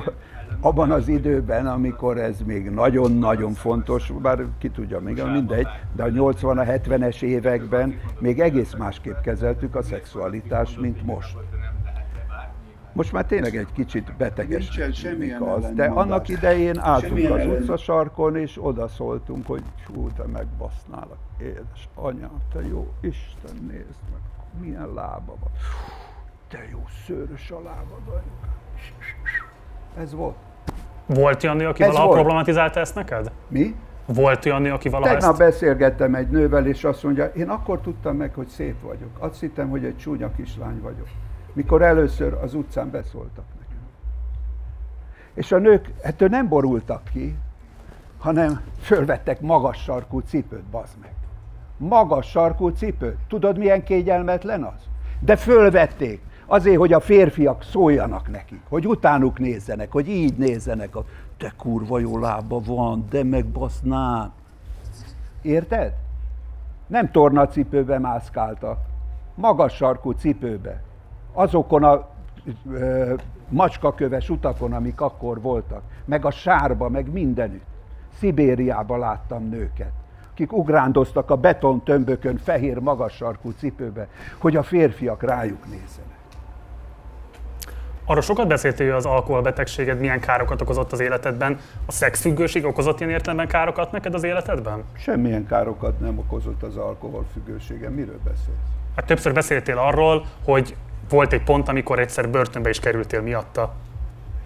abban 0.61 0.91
az 0.91 1.07
időben, 1.07 1.67
amikor 1.67 2.17
ez 2.17 2.41
még 2.45 2.69
nagyon-nagyon 2.69 3.53
fontos, 3.53 4.11
bár 4.21 4.45
ki 4.57 4.69
tudja 4.69 4.99
még, 4.99 5.23
mindegy, 5.23 5.67
de 5.95 6.03
a 6.03 6.09
80 6.09 6.57
a 6.57 6.63
70-es 6.63 7.21
években 7.21 7.99
még 8.19 8.39
egész 8.39 8.73
másképp 8.73 9.19
kezeltük 9.23 9.75
a 9.75 9.81
szexualitást, 9.81 10.79
mint 10.79 11.05
most. 11.05 11.37
Most 12.93 13.11
már 13.11 13.25
tényleg 13.25 13.55
egy 13.55 13.71
kicsit 13.73 14.13
beteges 14.17 14.79
az, 15.39 15.71
de 15.73 15.85
annak 15.85 16.27
idején 16.27 16.79
álltunk 16.79 17.29
az 17.29 17.45
utcasarkon, 17.45 18.35
és 18.35 18.57
odaszóltunk, 18.63 19.47
hogy 19.47 19.63
hú, 19.85 20.07
te 20.07 20.23
megbasználak, 20.23 21.17
édes 21.41 21.89
anyám, 21.95 22.41
te 22.53 22.67
jó 22.67 22.93
Isten, 23.01 23.55
nézd 23.67 23.99
meg, 24.11 24.21
milyen 24.61 24.93
lába 24.93 25.35
van. 25.39 25.51
Te 26.47 26.67
jó 26.71 26.83
szőrös 27.05 27.51
a 27.51 27.61
lábad, 27.61 28.01
anyukám. 28.07 28.57
Ez 29.97 30.13
volt. 30.13 30.48
Volt 31.13 31.43
olyan 31.43 31.55
nő, 31.55 31.67
aki 31.67 31.83
valaha 31.83 32.05
volt. 32.05 32.17
problematizálta 32.17 32.79
ezt 32.79 32.95
neked? 32.95 33.31
Mi? 33.47 33.75
Volt 34.05 34.45
olyan 34.45 34.61
nő, 34.61 34.71
aki 34.71 34.89
valaha 34.89 35.11
Tegnap 35.11 35.29
ezt... 35.29 35.39
beszélgettem 35.39 36.15
egy 36.15 36.29
nővel, 36.29 36.67
és 36.67 36.83
azt 36.83 37.03
mondja, 37.03 37.25
én 37.25 37.49
akkor 37.49 37.79
tudtam 37.79 38.15
meg, 38.15 38.33
hogy 38.33 38.47
szép 38.47 38.81
vagyok. 38.81 39.09
Azt 39.19 39.39
hittem, 39.39 39.69
hogy 39.69 39.85
egy 39.85 39.97
csúnya 39.97 40.31
kislány 40.35 40.81
vagyok. 40.81 41.07
Mikor 41.53 41.81
először 41.81 42.33
az 42.33 42.53
utcán 42.53 42.91
beszóltak 42.91 43.45
nekem. 43.59 43.83
És 45.33 45.51
a 45.51 45.57
nők 45.57 45.91
ettől 46.01 46.27
nem 46.27 46.47
borultak 46.47 47.01
ki, 47.11 47.35
hanem 48.17 48.61
fölvettek 48.81 49.41
magas 49.41 49.77
sarkú 49.83 50.19
cipőt, 50.19 50.63
bazd 50.63 50.93
meg. 51.01 51.11
Magas 51.77 52.29
sarkú 52.29 52.67
cipőt. 52.69 53.17
Tudod, 53.27 53.57
milyen 53.57 53.83
kényelmetlen 53.83 54.63
az? 54.63 54.87
De 55.19 55.35
fölvették. 55.35 56.21
Azért, 56.51 56.77
hogy 56.77 56.93
a 56.93 56.99
férfiak 56.99 57.63
szóljanak 57.63 58.31
nekik, 58.31 58.61
hogy 58.69 58.87
utánuk 58.87 59.39
nézzenek, 59.39 59.91
hogy 59.91 60.07
így 60.07 60.37
nézzenek. 60.37 60.95
A, 60.95 61.05
te 61.37 61.53
kurva 61.57 61.99
jó 61.99 62.17
lába 62.17 62.59
van, 62.65 63.05
de 63.09 63.23
megbasznák. 63.23 64.29
Érted? 65.41 65.93
Nem 66.87 67.11
tornacipőbe 67.11 67.99
mászkáltak, 67.99 68.79
magas 69.35 69.75
sarkú 69.75 70.11
cipőbe. 70.11 70.81
Azokon 71.33 71.83
a 71.83 72.07
ö, 72.71 73.13
macskaköves 73.49 74.29
utakon, 74.29 74.73
amik 74.73 75.01
akkor 75.01 75.41
voltak, 75.41 75.81
meg 76.05 76.25
a 76.25 76.31
sárba, 76.31 76.89
meg 76.89 77.11
mindenütt. 77.11 77.65
Szibériában 78.17 78.99
láttam 78.99 79.49
nőket, 79.49 79.91
akik 80.31 80.53
ugrándoztak 80.53 81.29
a 81.29 81.35
beton 81.35 81.83
tömbökön 81.83 82.37
fehér 82.37 82.77
magassarkú 82.77 83.51
cipőbe, 83.51 84.07
hogy 84.37 84.55
a 84.55 84.63
férfiak 84.63 85.23
rájuk 85.23 85.65
nézzenek. 85.65 86.08
Arról 88.09 88.21
sokat 88.21 88.47
beszéltél, 88.47 88.85
hogy 88.87 88.95
az 88.95 89.05
alkoholbetegséged 89.05 89.99
milyen 89.99 90.19
károkat 90.19 90.61
okozott 90.61 90.91
az 90.91 90.99
életedben. 90.99 91.59
A 91.85 91.91
szexfüggőség 91.91 92.65
okozott 92.65 92.99
ilyen 92.99 93.11
értelemben 93.11 93.47
károkat 93.47 93.91
neked 93.91 94.13
az 94.13 94.23
életedben? 94.23 94.83
Semmilyen 94.97 95.45
károkat 95.47 95.99
nem 95.99 96.17
okozott 96.17 96.63
az 96.63 96.75
alkoholfüggősége. 96.75 97.89
Miről 97.89 98.19
beszélsz? 98.23 98.69
Hát 98.95 99.05
többször 99.05 99.33
beszéltél 99.33 99.77
arról, 99.77 100.25
hogy 100.45 100.75
volt 101.09 101.33
egy 101.33 101.43
pont, 101.43 101.67
amikor 101.69 101.99
egyszer 101.99 102.29
börtönbe 102.29 102.69
is 102.69 102.79
kerültél 102.79 103.21
miatta. 103.21 103.73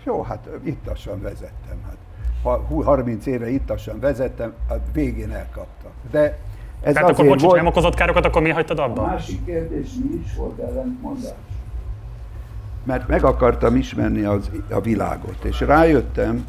Jó, 0.03 0.21
hát 0.21 0.47
ittasan 0.63 1.21
vezettem. 1.21 1.77
Hát, 1.85 1.97
ha 2.43 2.83
30 2.83 3.25
éve 3.25 3.49
ittasan 3.49 3.99
vezettem, 3.99 4.53
hát 4.69 4.79
végén 4.93 5.31
elkaptak. 5.31 5.91
De 6.11 6.21
ez 6.81 6.93
Tehát 6.93 7.09
akkor 7.09 7.11
azért 7.11 7.27
bocs, 7.27 7.39
hogy 7.39 7.49
volt... 7.49 7.55
nem 7.55 7.65
okozott 7.65 7.95
károkat, 7.95 8.25
akkor 8.25 8.41
mi 8.41 8.49
hagytad 8.49 8.79
A 8.79 8.83
abba? 8.83 9.01
másik 9.05 9.45
kérdés 9.45 9.87
mi 10.03 10.21
is 10.25 10.35
volt 10.35 10.59
ellentmondás? 10.59 11.31
Mert 12.83 13.07
meg 13.07 13.23
akartam 13.23 13.75
ismerni 13.75 14.23
az, 14.23 14.49
a 14.69 14.81
világot, 14.81 15.43
és 15.43 15.59
rájöttem, 15.59 16.45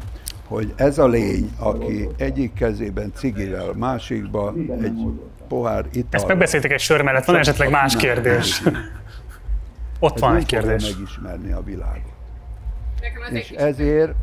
hogy 0.47 0.73
ez 0.75 0.97
a 0.97 1.07
lény, 1.07 1.51
aki 1.59 2.09
egyik 2.17 2.53
kezében 2.53 3.11
cigivel, 3.15 3.73
másikba 3.73 4.53
egy 4.81 4.97
pohár 5.47 5.85
ital. 5.91 6.07
Ezt 6.11 6.27
megbeszélték 6.27 6.71
egy 6.71 6.79
sör 6.79 7.01
mellett, 7.01 7.25
van 7.25 7.35
esetleg 7.35 7.69
más 7.69 7.95
kérdés? 7.95 8.63
Ott 9.99 10.19
van 10.19 10.35
egy 10.35 10.45
kérdés. 10.45 10.91
megismerni 10.95 11.51
a 11.51 11.63
világot. 11.63 12.13
És 13.29 13.49
ezért- 13.49 14.13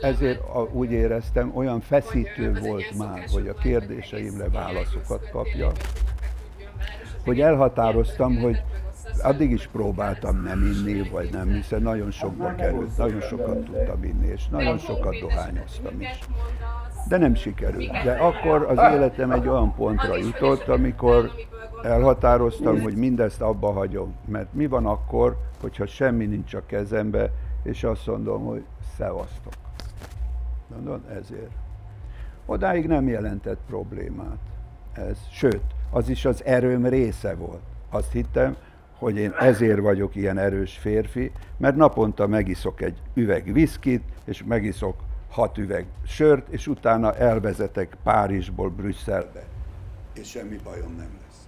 Ezért 0.00 0.40
úgy 0.72 0.90
éreztem, 0.90 1.50
olyan 1.54 1.80
feszítő 1.80 2.58
volt 2.62 2.96
már, 2.98 3.24
hogy 3.32 3.48
a 3.48 3.54
kérdéseimre 3.54 4.48
válaszokat 4.48 5.30
kapja. 5.30 5.70
Hogy 7.24 7.40
elhatároztam, 7.40 8.36
hogy 8.36 8.62
addig 9.22 9.50
is 9.50 9.66
próbáltam 9.66 10.42
nem 10.42 10.62
inni, 10.62 11.08
vagy 11.08 11.28
nem, 11.32 11.48
hiszen 11.48 11.82
nagyon 11.82 12.10
sokba 12.10 12.54
került, 12.54 12.96
nagyon 12.96 13.20
sokat 13.20 13.64
tudtam 13.64 14.04
inni, 14.04 14.26
és 14.26 14.48
nagyon 14.48 14.78
sokat 14.78 15.14
dohányoztam 15.20 16.00
is. 16.00 16.18
De 17.08 17.16
nem 17.16 17.34
sikerült. 17.34 17.90
De 18.04 18.12
akkor 18.12 18.62
az 18.62 18.92
életem 18.92 19.30
egy 19.30 19.48
olyan 19.48 19.74
pontra 19.74 20.16
jutott, 20.16 20.68
amikor 20.68 21.30
elhatároztam, 21.82 22.80
hogy 22.80 22.96
mindezt 22.96 23.40
abba 23.40 23.72
hagyom. 23.72 24.14
Mert 24.24 24.52
mi 24.52 24.66
van 24.66 24.86
akkor, 24.86 25.36
hogyha 25.60 25.86
semmi 25.86 26.24
nincs 26.26 26.54
a 26.54 26.66
kezembe, 26.66 27.30
és 27.62 27.84
azt 27.84 28.06
mondom, 28.06 28.44
hogy 28.44 28.64
szevasztok. 28.96 29.52
Mondod, 30.74 31.00
ezért. 31.10 31.50
Odáig 32.46 32.86
nem 32.86 33.08
jelentett 33.08 33.58
problémát 33.66 34.38
ez. 34.92 35.18
Sőt, 35.30 35.62
az 35.90 36.08
is 36.08 36.24
az 36.24 36.44
erőm 36.44 36.86
része 36.86 37.34
volt. 37.34 37.62
Azt 37.90 38.12
hittem, 38.12 38.56
hogy 38.98 39.16
én 39.16 39.34
ezért 39.38 39.80
vagyok 39.80 40.16
ilyen 40.16 40.38
erős 40.38 40.78
férfi, 40.80 41.32
mert 41.56 41.76
naponta 41.76 42.26
megiszok 42.26 42.80
egy 42.80 42.96
üveg 43.14 43.52
viszkit, 43.52 44.02
és 44.24 44.44
megiszok 44.46 44.96
hat 45.30 45.58
üveg 45.58 45.86
sört, 46.06 46.48
és 46.48 46.66
utána 46.66 47.14
elvezetek 47.14 47.96
Párizsból 48.02 48.68
Brüsszelbe. 48.68 49.42
És 50.14 50.28
semmi 50.28 50.56
bajom 50.64 50.94
nem 50.96 51.10
lesz. 51.20 51.46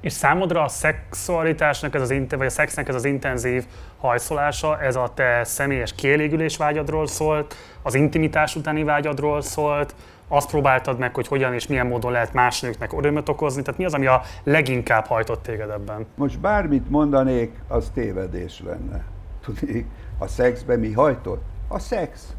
És 0.00 0.12
számodra 0.12 0.62
a 0.62 0.68
szexualitásnak 0.68 1.94
ez 1.94 2.02
az, 2.02 2.14
vagy 2.28 2.46
a 2.46 2.50
szexnek 2.50 2.88
ez 2.88 2.94
az 2.94 3.04
intenzív 3.04 3.64
hajszolása, 3.98 4.80
ez 4.80 4.96
a 4.96 5.12
te 5.14 5.44
személyes 5.44 5.94
kielégülés 5.94 6.56
vágyadról 6.56 7.06
szólt, 7.06 7.54
az 7.82 7.94
intimitás 7.94 8.56
utáni 8.56 8.82
vágyadról 8.82 9.42
szólt, 9.42 9.94
azt 10.28 10.50
próbáltad 10.50 10.98
meg, 10.98 11.14
hogy 11.14 11.26
hogyan 11.26 11.54
és 11.54 11.66
milyen 11.66 11.86
módon 11.86 12.12
lehet 12.12 12.32
más 12.32 12.60
nőknek 12.60 12.92
örömöt 12.92 13.28
okozni, 13.28 13.62
tehát 13.62 13.78
mi 13.78 13.84
az, 13.84 13.94
ami 13.94 14.06
a 14.06 14.22
leginkább 14.42 15.06
hajtott 15.06 15.42
téged 15.42 15.70
ebben? 15.70 16.06
Most 16.14 16.40
bármit 16.40 16.90
mondanék, 16.90 17.52
az 17.68 17.90
tévedés 17.94 18.62
lenne. 18.66 19.04
Tudni, 19.44 19.86
a 20.18 20.26
szexbe 20.26 20.76
mi 20.76 20.92
hajtott? 20.92 21.42
A 21.68 21.78
szex. 21.78 22.34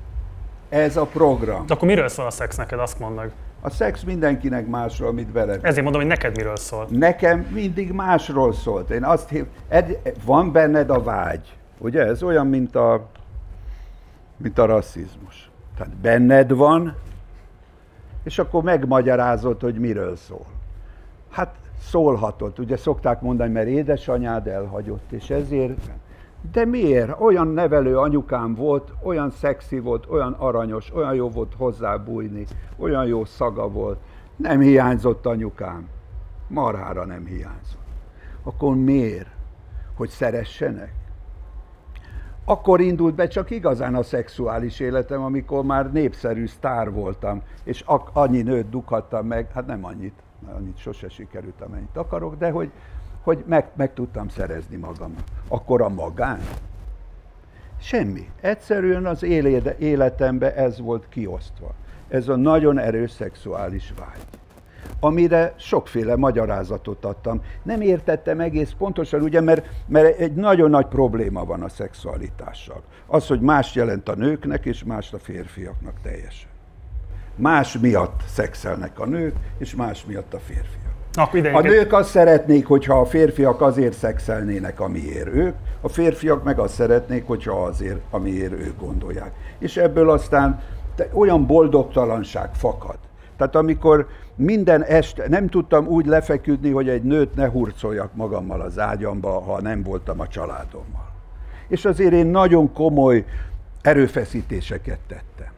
Ez 0.70 0.98
a 0.98 1.06
program. 1.06 1.66
De 1.66 1.74
akkor 1.74 1.88
miről 1.88 2.08
szól 2.08 2.26
a 2.26 2.30
szex 2.32 2.56
neked, 2.56 2.80
azt 2.80 3.00
mondd 3.00 3.16
meg. 3.16 3.32
A 3.62 3.70
szex 3.70 4.04
mindenkinek 4.04 4.68
másról, 4.68 5.10
amit 5.10 5.32
vele. 5.32 5.58
Ezért 5.62 5.84
mondom, 5.84 6.02
hogy 6.02 6.10
neked 6.10 6.36
miről 6.36 6.56
szól. 6.56 6.88
Nekem 6.90 7.40
mindig 7.40 7.92
másról 7.92 8.54
szólt. 8.54 8.90
Én 8.90 9.04
azt 9.04 9.30
hív, 9.30 9.46
ed, 9.68 10.00
van 10.26 10.52
benned 10.52 10.90
a 10.90 11.04
vágy. 11.04 11.58
Ugye 11.78 12.06
ez 12.06 12.24
olyan, 12.24 12.48
mint 12.48 12.76
a, 12.76 13.08
mint 14.38 14.58
a 14.58 14.66
rasszizmus. 14.66 15.50
Tehát 15.78 15.96
benned 15.96 16.52
van, 16.52 16.96
és 18.26 18.40
akkor 18.40 18.64
megmagyarázod, 18.64 19.62
hogy 19.62 19.80
miről 19.80 20.16
szól. 20.16 20.46
Hát 21.30 21.56
szólhatott, 21.80 22.60
ugye 22.60 22.78
szokták 22.78 23.22
mondani, 23.22 23.52
mert 23.52 23.68
édesanyád 23.68 24.48
elhagyott, 24.48 25.12
és 25.12 25.30
ezért. 25.30 25.92
De 26.52 26.66
miért? 26.66 27.20
Olyan 27.20 27.48
nevelő 27.48 27.98
anyukám 27.98 28.56
volt, 28.56 28.94
olyan 29.04 29.30
szexi 29.30 29.80
volt, 29.80 30.06
olyan 30.10 30.34
aranyos, 30.34 30.94
olyan 30.94 31.14
jó 31.14 31.30
volt 31.30 31.54
hozzábújni, 31.58 32.46
olyan 32.78 33.06
jó 33.06 33.26
szaga 33.26 33.70
volt. 33.70 34.00
Nem 34.36 34.60
hiányzott 34.60 35.26
anyukám. 35.26 35.88
Marhára 36.48 37.06
nem 37.06 37.26
hiányzott. 37.26 37.88
Akkor 38.44 38.76
miért? 38.76 39.30
Hogy 39.96 40.10
szeressenek? 40.10 40.94
Akkor 42.46 42.82
indult 42.82 43.16
be 43.16 43.28
csak 43.28 43.50
igazán 43.50 43.96
a 43.96 44.04
szexuális 44.04 44.80
életem, 44.80 45.24
amikor 45.24 45.64
már 45.64 45.92
népszerű 45.92 46.48
sztár 46.48 46.92
voltam, 46.92 47.42
és 47.64 47.84
annyi 48.14 48.42
nőt 48.42 48.70
dughattam 48.70 49.28
meg, 49.28 49.52
hát 49.52 49.66
nem 49.66 49.86
annyit, 49.86 50.14
annyit 50.56 50.78
sose 50.78 51.10
sikerült, 51.10 51.62
amennyit 51.62 51.98
akarok, 51.98 52.38
de 52.38 52.50
hogy, 52.50 52.72
hogy 53.22 53.44
meg, 53.48 53.70
meg 53.76 53.94
tudtam 53.94 54.30
szerezni 54.30 54.76
magamnak. 54.76 55.24
Akkor 55.48 55.82
a 55.82 55.90
magán? 55.90 56.40
Semmi. 57.80 58.30
Egyszerűen 58.42 59.06
az 59.06 59.24
életemben 59.78 60.52
ez 60.52 60.80
volt 60.80 61.10
kiosztva. 61.10 61.74
Ez 62.08 62.28
a 62.28 62.36
nagyon 62.36 62.78
erős 62.78 63.12
szexuális 63.12 63.94
vágy 64.00 64.26
amire 65.00 65.54
sokféle 65.58 66.16
magyarázatot 66.16 67.06
adtam. 67.06 67.42
Nem 67.64 67.82
értettem 67.82 68.40
egész 68.40 68.72
pontosan, 68.78 69.22
ugye, 69.22 69.42
mert, 69.42 69.66
mert 69.88 70.20
egy 70.20 70.34
nagyon 70.34 70.70
nagy 70.70 70.86
probléma 70.86 71.46
van 71.46 71.62
a 71.62 71.70
szexualitással. 71.70 72.82
Az, 73.08 73.28
hogy 73.28 73.40
más 73.40 73.76
jelent 73.76 74.10
a 74.10 74.16
nőknek, 74.16 74.66
és 74.66 74.84
más 74.84 75.14
a 75.14 75.20
férfiaknak 75.20 75.94
teljesen. 76.04 76.50
Más 77.36 77.78
miatt 77.78 78.22
szexelnek 78.28 79.00
a 79.00 79.06
nők, 79.06 79.36
és 79.58 79.76
más 79.76 80.06
miatt 80.06 80.34
a 80.34 80.40
férfiak. 80.40 80.86
A 81.54 81.62
nők 81.62 81.94
azt 81.94 82.10
szeretnék, 82.10 82.66
hogyha 82.66 83.00
a 83.00 83.06
férfiak 83.06 83.62
azért 83.62 83.94
szexelnének, 83.94 84.80
amiért 84.80 85.28
ők, 85.28 85.56
a 85.82 85.90
férfiak 85.90 86.44
meg 86.44 86.60
azt 86.60 86.74
szeretnék, 86.74 87.28
hogyha 87.28 87.64
azért, 87.64 88.00
amiért 88.10 88.52
ők 88.52 88.80
gondolják. 88.80 89.32
És 89.60 89.78
ebből 89.78 90.10
aztán 90.10 90.62
olyan 91.14 91.46
boldogtalanság 91.46 92.50
fakad. 92.54 92.98
Tehát 93.38 93.56
amikor 93.56 94.08
minden 94.36 94.84
este 94.84 95.28
nem 95.28 95.48
tudtam 95.48 95.88
úgy 95.88 96.06
lefeküdni, 96.06 96.72
hogy 96.72 96.90
egy 96.90 97.04
nőt 97.04 97.36
ne 97.36 97.50
hurcoljak 97.50 98.16
magammal 98.16 98.62
az 98.62 98.80
ágyamba, 98.80 99.42
ha 99.42 99.62
nem 99.62 99.84
voltam 99.84 100.20
a 100.20 100.28
családommal. 100.28 101.12
És 101.68 101.86
azért 101.86 102.14
én 102.14 102.26
nagyon 102.26 102.74
komoly 102.74 103.26
erőfeszítéseket 103.82 105.00
tettem. 105.08 105.52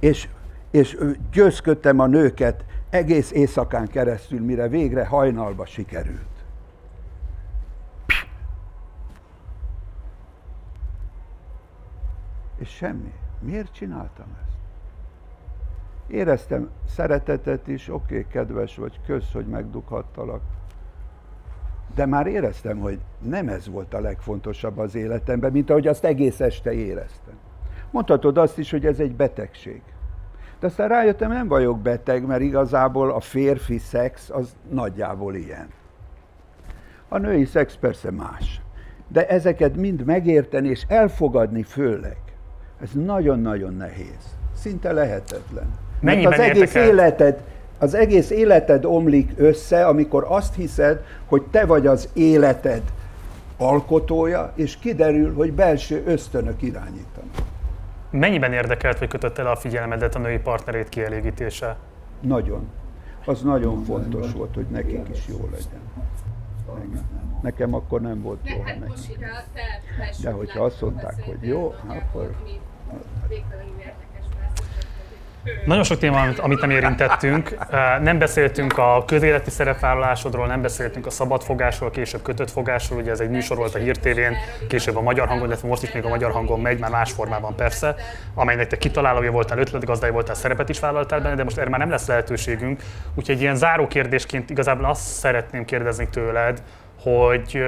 És, 0.00 0.28
és 0.70 0.98
győzködtem 1.32 1.98
a 1.98 2.06
nőket 2.06 2.64
egész 2.90 3.30
éjszakán 3.32 3.86
keresztül, 3.86 4.40
mire 4.40 4.68
végre 4.68 5.06
hajnalba 5.06 5.66
sikerült. 5.66 6.18
És 12.58 12.68
semmi. 12.68 13.12
Miért 13.40 13.72
csináltam 13.72 14.26
ezt? 14.40 14.43
Éreztem 16.06 16.70
szeretetet 16.88 17.68
is, 17.68 17.88
oké, 17.88 18.18
okay, 18.18 18.26
kedves 18.30 18.76
vagy, 18.76 19.00
kösz, 19.06 19.32
hogy 19.32 19.46
megdughattalak. 19.46 20.40
De 21.94 22.06
már 22.06 22.26
éreztem, 22.26 22.78
hogy 22.78 22.98
nem 23.22 23.48
ez 23.48 23.68
volt 23.68 23.94
a 23.94 24.00
legfontosabb 24.00 24.78
az 24.78 24.94
életemben, 24.94 25.52
mint 25.52 25.70
ahogy 25.70 25.86
azt 25.86 26.04
egész 26.04 26.40
este 26.40 26.72
éreztem. 26.72 27.34
Mondhatod 27.90 28.38
azt 28.38 28.58
is, 28.58 28.70
hogy 28.70 28.86
ez 28.86 28.98
egy 28.98 29.14
betegség. 29.14 29.82
De 30.60 30.66
aztán 30.66 30.88
rájöttem, 30.88 31.30
nem 31.30 31.48
vagyok 31.48 31.80
beteg, 31.80 32.26
mert 32.26 32.40
igazából 32.40 33.10
a 33.10 33.20
férfi 33.20 33.78
szex 33.78 34.30
az 34.30 34.56
nagyjából 34.70 35.34
ilyen. 35.34 35.68
A 37.08 37.18
női 37.18 37.44
szex 37.44 37.76
persze 37.76 38.10
más. 38.10 38.60
De 39.08 39.28
ezeket 39.28 39.76
mind 39.76 40.04
megérteni 40.04 40.68
és 40.68 40.84
elfogadni 40.88 41.62
főleg, 41.62 42.16
ez 42.80 42.90
nagyon-nagyon 42.92 43.74
nehéz. 43.74 44.36
Szinte 44.54 44.92
lehetetlen. 44.92 45.83
Mennyiben 46.04 46.32
az 46.32 46.38
egész 46.38 46.74
el? 46.74 46.86
életed, 46.86 47.42
az 47.78 47.94
egész 47.94 48.30
életed 48.30 48.84
omlik 48.84 49.32
össze, 49.36 49.86
amikor 49.86 50.24
azt 50.28 50.54
hiszed, 50.54 51.04
hogy 51.26 51.42
te 51.42 51.66
vagy 51.66 51.86
az 51.86 52.08
életed 52.12 52.82
alkotója, 53.56 54.52
és 54.54 54.76
kiderül, 54.76 55.34
hogy 55.34 55.52
belső 55.52 56.02
ösztönök 56.06 56.62
irányítanak. 56.62 57.30
Mennyiben 58.10 58.52
érdekelt, 58.52 58.98
vagy 58.98 59.08
kötött 59.08 59.38
el 59.38 59.46
a 59.46 59.56
figyelmedet 59.56 60.14
a 60.14 60.18
női 60.18 60.38
partnerét 60.38 60.88
kielégítése? 60.88 61.76
Nagyon. 62.20 62.68
Az 63.26 63.42
nagyon 63.42 63.84
fontos 63.84 64.32
volt, 64.32 64.54
hogy 64.54 64.66
nekik 64.70 65.08
is 65.12 65.24
jó 65.28 65.48
legyen. 65.50 65.80
Nekem, 66.66 67.04
nekem 67.42 67.74
akkor 67.74 68.00
nem 68.00 68.22
volt 68.22 68.38
jó, 68.42 68.60
hát 68.60 68.78
belső 68.78 69.12
De 70.22 70.30
hogyha 70.30 70.64
azt 70.64 70.80
mondták, 70.80 71.24
hogy 71.24 71.38
jó, 71.40 71.74
akkor- 71.86 72.34
lesz. 72.42 73.12
Nagyon 75.64 75.82
sok 75.82 75.98
téma, 75.98 76.20
amit- 76.20 76.38
amit 76.38 76.60
nem 76.60 76.70
érintettünk. 76.70 77.56
Nem 78.00 78.18
beszéltünk 78.18 78.78
a 78.78 79.04
közéleti 79.06 79.50
szerepvállalásodról, 79.50 80.46
nem 80.46 80.62
beszéltünk 80.62 81.06
a 81.06 81.10
szabadfogásról, 81.10 81.90
később 81.90 82.22
kötött 82.22 82.50
fogásról. 82.50 82.98
Ugye 83.00 83.10
ez 83.10 83.20
egy 83.20 83.30
műsor 83.30 83.56
volt 83.56 83.74
a 83.74 83.78
Hír 83.78 83.96
TV-n, 83.96 84.34
később 84.68 84.96
a 84.96 85.00
Magyar 85.00 85.28
Hangon, 85.28 85.46
illetve 85.46 85.68
most 85.68 85.82
is 85.82 85.92
még 85.92 86.04
a 86.04 86.08
Magyar 86.08 86.30
Hangon 86.30 86.60
megy, 86.60 86.78
már 86.78 86.90
más 86.90 87.12
formában 87.12 87.54
persze, 87.56 87.94
amelynek 88.34 88.66
te 88.66 88.78
kitalálója 88.78 89.30
voltál, 89.30 89.58
ötletgazdája 89.58 90.12
voltál, 90.12 90.34
szerepet 90.34 90.68
is 90.68 90.80
vállaltál 90.80 91.20
benne, 91.20 91.34
de 91.34 91.44
most 91.44 91.58
erre 91.58 91.70
már 91.70 91.80
nem 91.80 91.90
lesz 91.90 92.06
lehetőségünk. 92.06 92.82
Úgyhogy 93.14 93.40
ilyen 93.40 93.56
záró 93.56 93.86
kérdésként 93.86 94.50
igazából 94.50 94.84
azt 94.84 95.02
szeretném 95.02 95.64
kérdezni 95.64 96.08
tőled, 96.08 96.62
hogy 97.02 97.58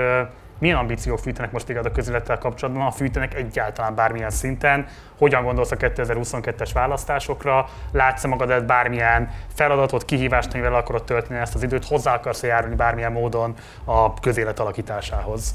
milyen 0.58 0.76
ambíciók 0.76 1.18
fűtenek 1.18 1.52
most 1.52 1.66
téged 1.66 1.86
a 1.86 1.90
közélettel 1.90 2.38
kapcsolatban, 2.38 2.84
ha 2.84 2.90
fűtenek 2.90 3.34
egyáltalán 3.34 3.94
bármilyen 3.94 4.30
szinten, 4.30 4.86
hogyan 5.18 5.44
gondolsz 5.44 5.70
a 5.70 5.76
2022-es 5.76 6.70
választásokra, 6.74 7.68
látsz-e 7.92 8.28
magadat 8.28 8.66
bármilyen 8.66 9.30
feladatot, 9.54 10.04
kihívást, 10.04 10.54
amivel 10.54 10.74
akarod 10.74 11.04
tölteni 11.04 11.40
ezt 11.40 11.54
az 11.54 11.62
időt, 11.62 11.84
hozzá 11.84 12.14
akarsz 12.14 12.42
-e 12.42 12.46
járulni 12.46 12.76
bármilyen 12.76 13.12
módon 13.12 13.54
a 13.84 14.14
közélet 14.14 14.60
alakításához? 14.60 15.54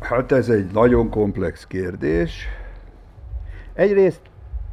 Hát 0.00 0.32
ez 0.32 0.48
egy 0.48 0.70
nagyon 0.72 1.10
komplex 1.10 1.66
kérdés. 1.66 2.48
Egyrészt 3.74 4.20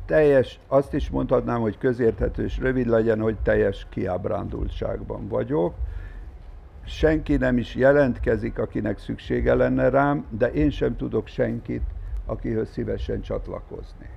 teljes, 0.06 0.60
azt 0.68 0.94
is 0.94 1.10
mondhatnám, 1.10 1.62
hogy 1.62 1.78
közérthető 1.78 2.44
és 2.44 2.58
rövid 2.58 2.88
legyen, 2.88 3.20
hogy 3.20 3.36
teljes 3.44 3.88
kiábrándultságban 3.90 5.28
vagyok. 5.28 5.74
Senki 6.86 7.36
nem 7.36 7.58
is 7.58 7.76
jelentkezik, 7.76 8.58
akinek 8.60 9.00
szüksége 9.00 9.54
lenne 9.54 9.90
rám, 9.90 10.26
de 10.30 10.52
én 10.52 10.70
sem 10.70 10.96
tudok 10.96 11.28
senkit, 11.28 11.84
akihöz 12.26 12.70
szívesen 12.70 13.22
csatlakozni. 13.22 14.10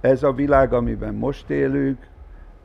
Ez 0.00 0.22
a 0.22 0.32
világ, 0.32 0.72
amiben 0.72 1.14
most 1.14 1.50
élünk, 1.50 2.06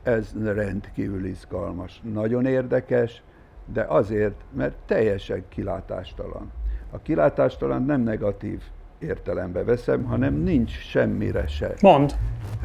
ez 0.02 0.34
rendkívül 0.44 1.24
izgalmas, 1.24 2.00
nagyon 2.12 2.46
érdekes, 2.46 3.22
de 3.66 3.82
azért, 3.82 4.40
mert 4.50 4.76
teljesen 4.86 5.44
kilátástalan. 5.48 6.52
A 6.90 6.98
kilátástalan 6.98 7.84
nem 7.84 8.00
negatív 8.00 8.62
értelembe 8.98 9.64
veszem, 9.64 10.04
hanem 10.04 10.34
nincs 10.34 10.70
semmire 10.70 11.46
se 11.46 11.74
Mond. 11.80 12.14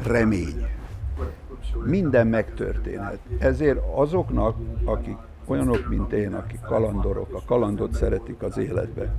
remény. 0.06 0.66
Minden 1.84 2.26
megtörténhet. 2.26 3.18
Ezért 3.38 3.78
azoknak, 3.94 4.56
akik 4.84 5.16
olyanok, 5.48 5.88
mint 5.88 6.12
én, 6.12 6.34
akik 6.34 6.60
kalandorok, 6.60 7.34
a 7.34 7.42
kalandot 7.46 7.94
szeretik 7.94 8.42
az 8.42 8.58
életbe, 8.58 9.14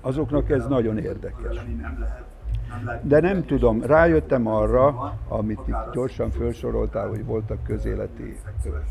azoknak 0.00 0.50
ez 0.50 0.66
nagyon 0.66 0.98
érdekes. 0.98 1.66
De 3.02 3.20
nem 3.20 3.44
tudom, 3.44 3.82
rájöttem 3.82 4.46
arra, 4.46 5.14
amit 5.28 5.60
itt 5.66 5.92
gyorsan 5.92 6.30
felsoroltál, 6.30 7.08
hogy 7.08 7.24
voltak 7.24 7.62
közéleti 7.62 8.36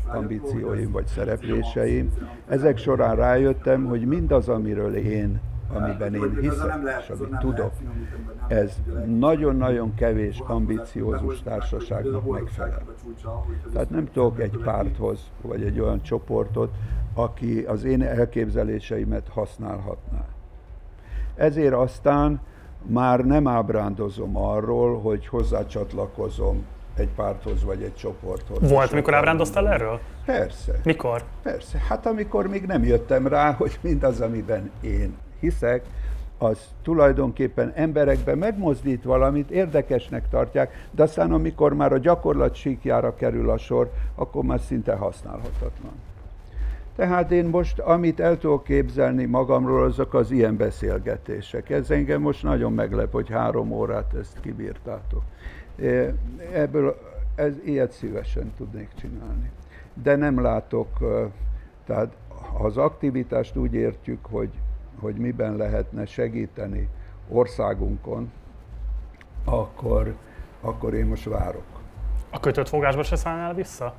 ambícióim 0.06 0.90
vagy 0.90 1.06
szerepléseim. 1.06 2.12
Ezek 2.48 2.78
során 2.78 3.16
rájöttem, 3.16 3.84
hogy 3.84 4.06
mindaz, 4.06 4.48
amiről 4.48 4.94
én, 4.94 5.40
amiben 5.72 6.14
én 6.14 6.38
hiszek, 6.40 6.78
és 7.00 7.08
amit 7.08 7.38
tudok, 7.38 7.72
ez 8.48 8.76
nagyon-nagyon 9.06 9.94
kevés 9.94 10.42
ambiciózus 10.46 11.42
társaságnak 11.42 12.30
megfelel. 12.30 12.82
Tehát 13.72 13.90
nem 13.90 14.08
tudok 14.12 14.40
egy 14.40 14.60
párthoz, 14.64 15.20
vagy 15.42 15.62
egy 15.62 15.80
olyan 15.80 16.02
csoportot, 16.02 16.74
aki 17.14 17.60
az 17.60 17.84
én 17.84 18.02
elképzeléseimet 18.02 19.28
használhatná. 19.28 20.24
Ezért 21.34 21.74
aztán 21.74 22.40
már 22.82 23.24
nem 23.24 23.48
ábrándozom 23.48 24.36
arról, 24.36 25.00
hogy 25.00 25.26
hozzácsatlakozom 25.26 26.64
egy 26.96 27.08
párthoz 27.08 27.64
vagy 27.64 27.82
egy 27.82 27.94
csoporthoz. 27.94 28.70
Volt, 28.70 28.92
amikor 28.92 29.14
ábrándoztál 29.14 29.68
erről? 29.68 30.00
Persze. 30.24 30.80
Mikor? 30.84 31.22
Persze. 31.42 31.78
Hát 31.88 32.06
amikor 32.06 32.46
még 32.46 32.66
nem 32.66 32.84
jöttem 32.84 33.26
rá, 33.26 33.52
hogy 33.52 33.78
mindaz, 33.80 34.20
amiben 34.20 34.70
én 34.80 35.16
hiszek, 35.40 35.84
az 36.38 36.58
tulajdonképpen 36.82 37.72
emberekben 37.74 38.38
megmozdít 38.38 39.02
valamit, 39.02 39.50
érdekesnek 39.50 40.28
tartják, 40.28 40.88
de 40.90 41.02
aztán 41.02 41.32
amikor 41.32 41.74
már 41.74 41.92
a 41.92 41.98
gyakorlat 41.98 42.54
síkjára 42.54 43.14
kerül 43.14 43.50
a 43.50 43.58
sor, 43.58 43.90
akkor 44.14 44.44
már 44.44 44.60
szinte 44.60 44.94
használhatatlan. 44.94 45.92
Tehát 46.96 47.30
én 47.30 47.44
most, 47.44 47.78
amit 47.78 48.20
el 48.20 48.38
tudok 48.38 48.64
képzelni 48.64 49.24
magamról, 49.24 49.84
azok 49.84 50.14
az 50.14 50.30
ilyen 50.30 50.56
beszélgetések. 50.56 51.70
Ez 51.70 51.90
engem 51.90 52.20
most 52.20 52.42
nagyon 52.42 52.72
meglep, 52.72 53.12
hogy 53.12 53.30
három 53.30 53.70
órát 53.70 54.14
ezt 54.14 54.40
kibírtátok. 54.40 55.22
Ebből 56.52 56.98
ez, 57.34 57.52
ilyet 57.64 57.92
szívesen 57.92 58.52
tudnék 58.56 58.88
csinálni. 59.00 59.50
De 60.02 60.16
nem 60.16 60.40
látok, 60.40 60.88
eh, 61.00 61.26
tehát 61.86 62.16
az 62.58 62.76
aktivitást 62.76 63.56
úgy 63.56 63.74
értjük, 63.74 64.26
hogy, 64.30 64.50
hogy 65.00 65.14
miben 65.14 65.56
lehetne 65.56 66.06
segíteni 66.06 66.88
országunkon, 67.28 68.32
akkor, 69.44 70.14
akkor 70.60 70.94
én 70.94 71.06
most 71.06 71.24
várok. 71.24 71.64
A 72.30 72.40
kötött 72.40 72.68
fogásba 72.68 73.02
se 73.02 73.16
szállnál 73.16 73.54
vissza? 73.54 73.94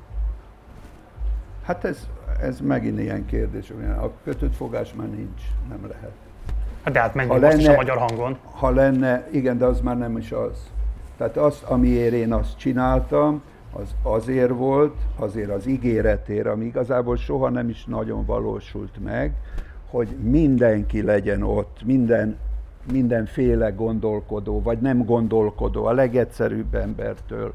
Hát 1.63 1.83
ez, 1.83 2.07
ez 2.41 2.61
megint 2.61 2.99
ilyen 2.99 3.25
kérdés. 3.25 3.69
A 4.01 4.09
kötött 4.23 4.55
fogás 4.55 4.93
már 4.93 5.07
nincs, 5.09 5.41
nem 5.69 5.87
lehet. 5.89 6.11
Hát 6.83 6.93
de 6.93 6.99
hát 6.99 7.13
Ha 7.13 7.25
most 7.39 7.57
is 7.57 7.63
a 7.63 7.67
lenne- 7.67 7.75
magyar 7.75 7.97
hangon. 7.97 8.37
Ha 8.51 8.69
lenne, 8.69 9.27
igen, 9.31 9.57
de 9.57 9.65
az 9.65 9.81
már 9.81 9.97
nem 9.97 10.17
is 10.17 10.31
az. 10.31 10.71
Tehát 11.17 11.37
azt, 11.37 11.63
amiért 11.63 12.13
én 12.13 12.33
azt 12.33 12.57
csináltam, 12.57 13.41
az 13.73 13.95
azért 14.03 14.51
volt, 14.51 14.95
azért 15.15 15.49
az 15.49 15.65
ígéretért, 15.67 16.47
ami 16.47 16.65
igazából 16.65 17.15
soha 17.17 17.49
nem 17.49 17.69
is 17.69 17.85
nagyon 17.85 18.25
valósult 18.25 19.03
meg, 19.03 19.33
hogy 19.89 20.07
mindenki 20.21 21.01
legyen 21.01 21.43
ott, 21.43 21.77
minden, 21.85 22.37
mindenféle 22.91 23.69
gondolkodó, 23.69 24.61
vagy 24.61 24.79
nem 24.79 25.05
gondolkodó, 25.05 25.85
a 25.85 25.91
legegyszerűbb 25.91 26.75
embertől 26.75 27.53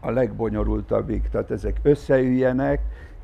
a 0.00 0.10
legbonyolultabbig. 0.10 1.28
Tehát 1.30 1.50
ezek 1.50 1.80
összeüljenek, 1.82 2.80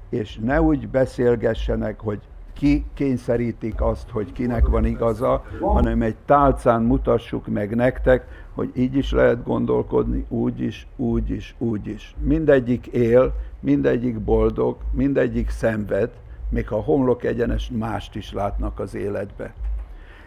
és 0.09 0.39
ne 0.43 0.63
úgy 0.63 0.89
beszélgessenek, 0.89 2.01
hogy 2.01 2.21
ki 2.53 2.85
kényszerítik 2.95 3.81
azt, 3.81 4.11
hogy 4.11 4.33
kinek 4.33 4.67
van 4.67 4.85
igaza, 4.85 5.45
hanem 5.61 6.03
egy 6.03 6.17
tálcán 6.25 6.83
mutassuk 6.83 7.47
meg 7.47 7.75
nektek, 7.75 8.27
hogy 8.55 8.71
így 8.75 8.97
is 8.97 9.13
lehet 9.13 9.45
gondolkodni, 9.45 10.25
úgy 10.29 10.61
is, 10.61 10.87
úgy 10.97 11.31
is, 11.31 11.55
úgy 11.59 11.87
is. 11.87 12.15
Mindegyik 12.23 12.87
él, 12.87 13.35
mindegyik 13.61 14.19
boldog, 14.19 14.77
mindegyik 14.93 15.51
szenved, 15.51 16.11
még 16.49 16.69
ha 16.69 16.81
homlok 16.81 17.25
egyenes 17.25 17.71
mást 17.79 18.15
is 18.15 18.33
látnak 18.33 18.81
az 18.81 18.95
életbe. 18.95 19.55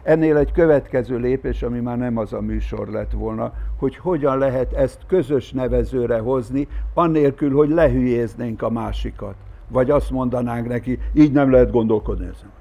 Ennél 0.03 0.37
egy 0.37 0.51
következő 0.51 1.17
lépés, 1.17 1.63
ami 1.63 1.79
már 1.79 1.97
nem 1.97 2.17
az 2.17 2.33
a 2.33 2.41
műsor 2.41 2.87
lett 2.87 3.11
volna, 3.11 3.53
hogy 3.77 3.95
hogyan 3.95 4.37
lehet 4.37 4.73
ezt 4.73 4.99
közös 5.07 5.51
nevezőre 5.51 6.17
hozni, 6.17 6.67
annélkül, 6.93 7.55
hogy 7.55 7.69
lehülyéznénk 7.69 8.61
a 8.61 8.69
másikat. 8.69 9.35
Vagy 9.67 9.89
azt 9.91 10.11
mondanánk 10.11 10.67
neki, 10.67 10.99
így 11.13 11.31
nem 11.31 11.51
lehet 11.51 11.71
gondolkodni 11.71 12.25
ezen. 12.25 12.51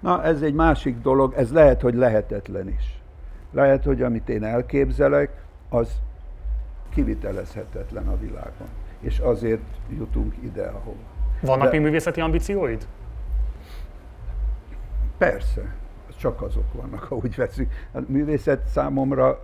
Na, 0.00 0.24
ez 0.24 0.42
egy 0.42 0.54
másik 0.54 1.00
dolog, 1.00 1.34
ez 1.36 1.52
lehet, 1.52 1.80
hogy 1.80 1.94
lehetetlen 1.94 2.68
is. 2.68 3.02
Lehet, 3.52 3.84
hogy 3.84 4.02
amit 4.02 4.28
én 4.28 4.44
elképzelek, 4.44 5.44
az 5.68 6.00
kivitelezhetetlen 6.94 8.08
a 8.08 8.18
világon. 8.18 8.68
És 9.00 9.18
azért 9.18 9.62
jutunk 9.98 10.34
ide, 10.42 10.66
ahova. 10.66 11.19
Vannak 11.40 11.64
De- 11.64 11.70
még 11.70 11.80
művészeti 11.80 12.20
ambícióid? 12.20 12.86
Persze, 15.18 15.74
csak 16.18 16.42
azok 16.42 16.72
vannak, 16.72 17.02
ha 17.02 17.14
úgy 17.14 17.36
veszük. 17.36 17.72
A 17.92 17.98
művészet 18.06 18.66
számomra 18.66 19.40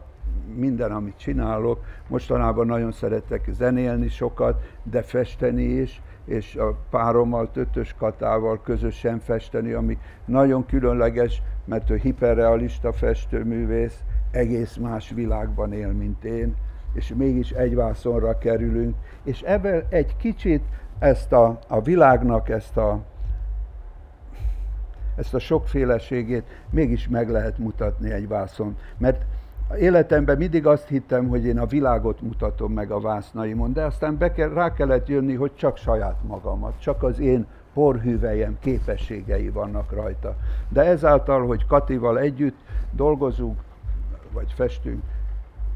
minden, 0.55 0.93
amit 0.93 1.19
csinálok, 1.19 1.85
mostanában 2.09 2.67
nagyon 2.67 2.93
szeretek 2.93 3.49
zenélni 3.53 4.09
sokat, 4.09 4.63
de 4.83 5.03
festeni 5.03 5.63
is, 5.63 6.03
és 6.25 6.57
a 6.57 6.77
párommal, 6.91 7.51
Tötös 7.51 7.95
Katával 7.99 8.61
közösen 8.63 9.19
festeni, 9.19 9.73
ami 9.73 9.99
nagyon 10.25 10.67
különleges, 10.67 11.43
mert 11.65 11.91
ő 11.91 11.97
hiperrealista 11.97 12.93
festőművész, 12.93 14.01
egész 14.31 14.77
más 14.77 15.11
világban 15.11 15.73
él, 15.73 15.93
mint 15.93 16.25
én, 16.25 16.55
és 16.93 17.13
mégis 17.17 17.51
egy 17.51 17.75
vászonra 17.75 18.39
kerülünk, 18.39 18.97
és 19.25 19.41
ebben 19.41 19.85
egy 19.89 20.17
kicsit 20.17 20.63
ezt 20.99 21.33
a, 21.33 21.59
a 21.69 21.81
világnak 21.81 22.49
ezt 22.49 22.77
a 22.77 23.01
ezt 25.17 25.35
a 25.35 25.39
sokféleségét 25.39 26.45
mégis 26.71 27.09
meg 27.09 27.31
lehet 27.31 27.59
mutatni 27.59 28.11
egy 28.11 28.29
vászon. 28.29 28.77
Mert 28.97 29.25
életemben 29.79 30.37
mindig 30.37 30.67
azt 30.67 30.89
hittem, 30.89 31.29
hogy 31.29 31.45
én 31.45 31.59
a 31.59 31.67
világot 31.67 32.21
mutatom 32.21 32.73
meg 32.73 32.91
a 32.91 33.01
vásznaimon, 33.01 33.73
de 33.73 33.85
aztán 33.85 34.19
be 34.19 34.33
kell, 34.33 34.49
rá 34.49 34.73
kellett 34.73 35.09
jönni, 35.09 35.35
hogy 35.35 35.55
csak 35.55 35.77
saját 35.77 36.17
magamat, 36.27 36.81
csak 36.81 37.03
az 37.03 37.19
én 37.19 37.47
porhűveljem 37.75 38.57
képességei 38.61 39.49
vannak 39.51 39.93
rajta. 39.93 40.37
De 40.69 40.83
ezáltal, 40.83 41.47
hogy 41.47 41.67
Katival 41.67 42.19
együtt 42.19 42.59
dolgozunk, 42.91 43.61
vagy 44.33 44.53
festünk, 44.55 45.03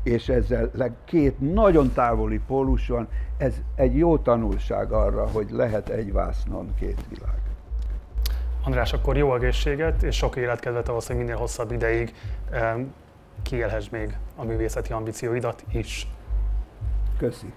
és 0.03 0.29
ezzel 0.29 0.97
két 1.05 1.53
nagyon 1.53 1.93
távoli 1.93 2.41
pólus 2.47 2.89
van, 2.89 3.09
ez 3.37 3.55
egy 3.75 3.97
jó 3.97 4.19
tanulság 4.19 4.93
arra, 4.93 5.29
hogy 5.29 5.51
lehet 5.51 5.89
egy 5.89 6.13
vásznon 6.13 6.75
két 6.79 7.05
világ. 7.09 7.39
András, 8.65 8.93
akkor 8.93 9.17
jó 9.17 9.35
egészséget 9.35 10.03
és 10.03 10.17
sok 10.17 10.37
életkedvet 10.37 10.89
ahhoz, 10.89 11.07
hogy 11.07 11.17
minél 11.17 11.37
hosszabb 11.37 11.73
ideig 11.73 12.15
kiélhess 13.43 13.89
még 13.89 14.17
a 14.37 14.45
művészeti 14.45 14.93
ambícióidat 14.93 15.65
is. 15.73 16.09
Köszi. 17.19 17.53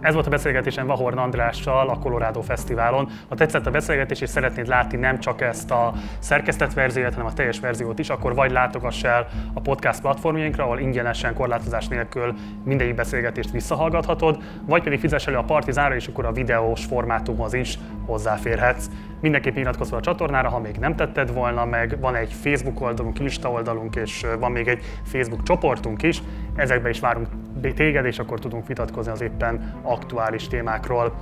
Ez 0.00 0.14
volt 0.14 0.26
a 0.26 0.30
beszélgetésem 0.30 0.86
Vahorn 0.86 1.18
Andrással 1.18 1.88
a 1.88 1.98
Colorado 1.98 2.40
Fesztiválon. 2.40 3.08
Ha 3.28 3.34
tetszett 3.34 3.66
a 3.66 3.70
beszélgetés 3.70 4.20
és 4.20 4.28
szeretnéd 4.28 4.66
látni 4.66 4.98
nem 4.98 5.18
csak 5.18 5.40
ezt 5.40 5.70
a 5.70 5.92
szerkesztett 6.18 6.72
verziót, 6.72 7.10
hanem 7.14 7.26
a 7.26 7.32
teljes 7.32 7.60
verziót 7.60 7.98
is, 7.98 8.08
akkor 8.08 8.34
vagy 8.34 8.50
látogass 8.50 9.02
el 9.02 9.26
a 9.54 9.60
podcast 9.60 10.00
platformjainkra, 10.00 10.64
ahol 10.64 10.78
ingyenesen, 10.78 11.34
korlátozás 11.34 11.88
nélkül 11.88 12.34
mindegyik 12.64 12.94
beszélgetést 12.94 13.50
visszahallgathatod, 13.50 14.42
vagy 14.66 14.82
pedig 14.82 15.00
fizess 15.00 15.26
elő 15.26 15.36
a 15.36 15.44
Partizánra, 15.44 15.94
és 15.94 16.06
akkor 16.06 16.24
a 16.24 16.32
videós 16.32 16.84
formátumhoz 16.84 17.52
is 17.52 17.78
hozzáférhetsz. 18.06 18.86
Mindenképp 19.20 19.56
iratkozz 19.56 19.88
fel 19.88 19.98
a 19.98 20.02
csatornára, 20.02 20.48
ha 20.48 20.58
még 20.58 20.76
nem 20.76 20.96
tetted 20.96 21.32
volna 21.32 21.64
meg, 21.64 22.00
van 22.00 22.14
egy 22.14 22.32
Facebook 22.32 22.80
oldalunk, 22.80 23.18
Insta 23.18 23.50
oldalunk, 23.50 23.96
és 23.96 24.26
van 24.38 24.52
még 24.52 24.68
egy 24.68 24.84
Facebook 25.02 25.42
csoportunk 25.42 26.02
is, 26.02 26.22
ezekbe 26.54 26.88
is 26.88 27.00
várunk 27.00 27.28
téged, 27.74 28.04
és 28.04 28.18
akkor 28.18 28.38
tudunk 28.38 28.66
vitatkozni 28.66 29.12
az 29.12 29.20
éppen 29.20 29.80
aktuális 29.82 30.48
témákról. 30.48 31.12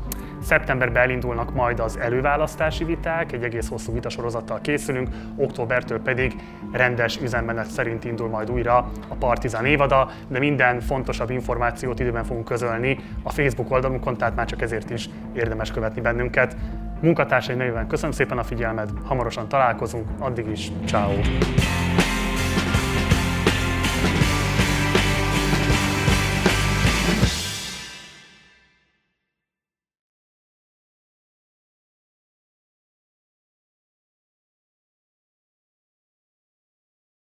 Szeptemberben 0.44 1.02
elindulnak 1.02 1.54
majd 1.54 1.80
az 1.80 1.98
előválasztási 1.98 2.84
viták, 2.84 3.32
egy 3.32 3.42
egész 3.42 3.68
hosszú 3.68 3.92
vitasorozattal 3.92 4.60
készülünk, 4.60 5.08
októbertől 5.36 6.00
pedig 6.00 6.34
rendes 6.72 7.20
üzemmenet 7.20 7.66
szerint 7.66 8.04
indul 8.04 8.28
majd 8.28 8.50
újra 8.50 8.76
a 9.08 9.14
Partizán 9.18 9.64
évada, 9.64 10.10
de 10.28 10.38
minden 10.38 10.80
fontosabb 10.80 11.30
információt 11.30 12.00
időben 12.00 12.24
fogunk 12.24 12.44
közölni 12.44 12.98
a 13.22 13.30
Facebook 13.30 13.70
oldalunkon, 13.70 14.16
tehát 14.16 14.34
már 14.34 14.46
csak 14.46 14.62
ezért 14.62 14.90
is 14.90 15.08
érdemes 15.32 15.70
követni 15.70 16.00
bennünket. 16.00 16.56
Munkatársai 17.00 17.56
nevében 17.56 17.86
köszönöm 17.86 18.12
szépen 18.12 18.38
a 18.38 18.42
figyelmed, 18.42 18.90
hamarosan 19.04 19.48
találkozunk, 19.48 20.08
addig 20.18 20.46
is, 20.46 20.72
ciao. 20.86 21.12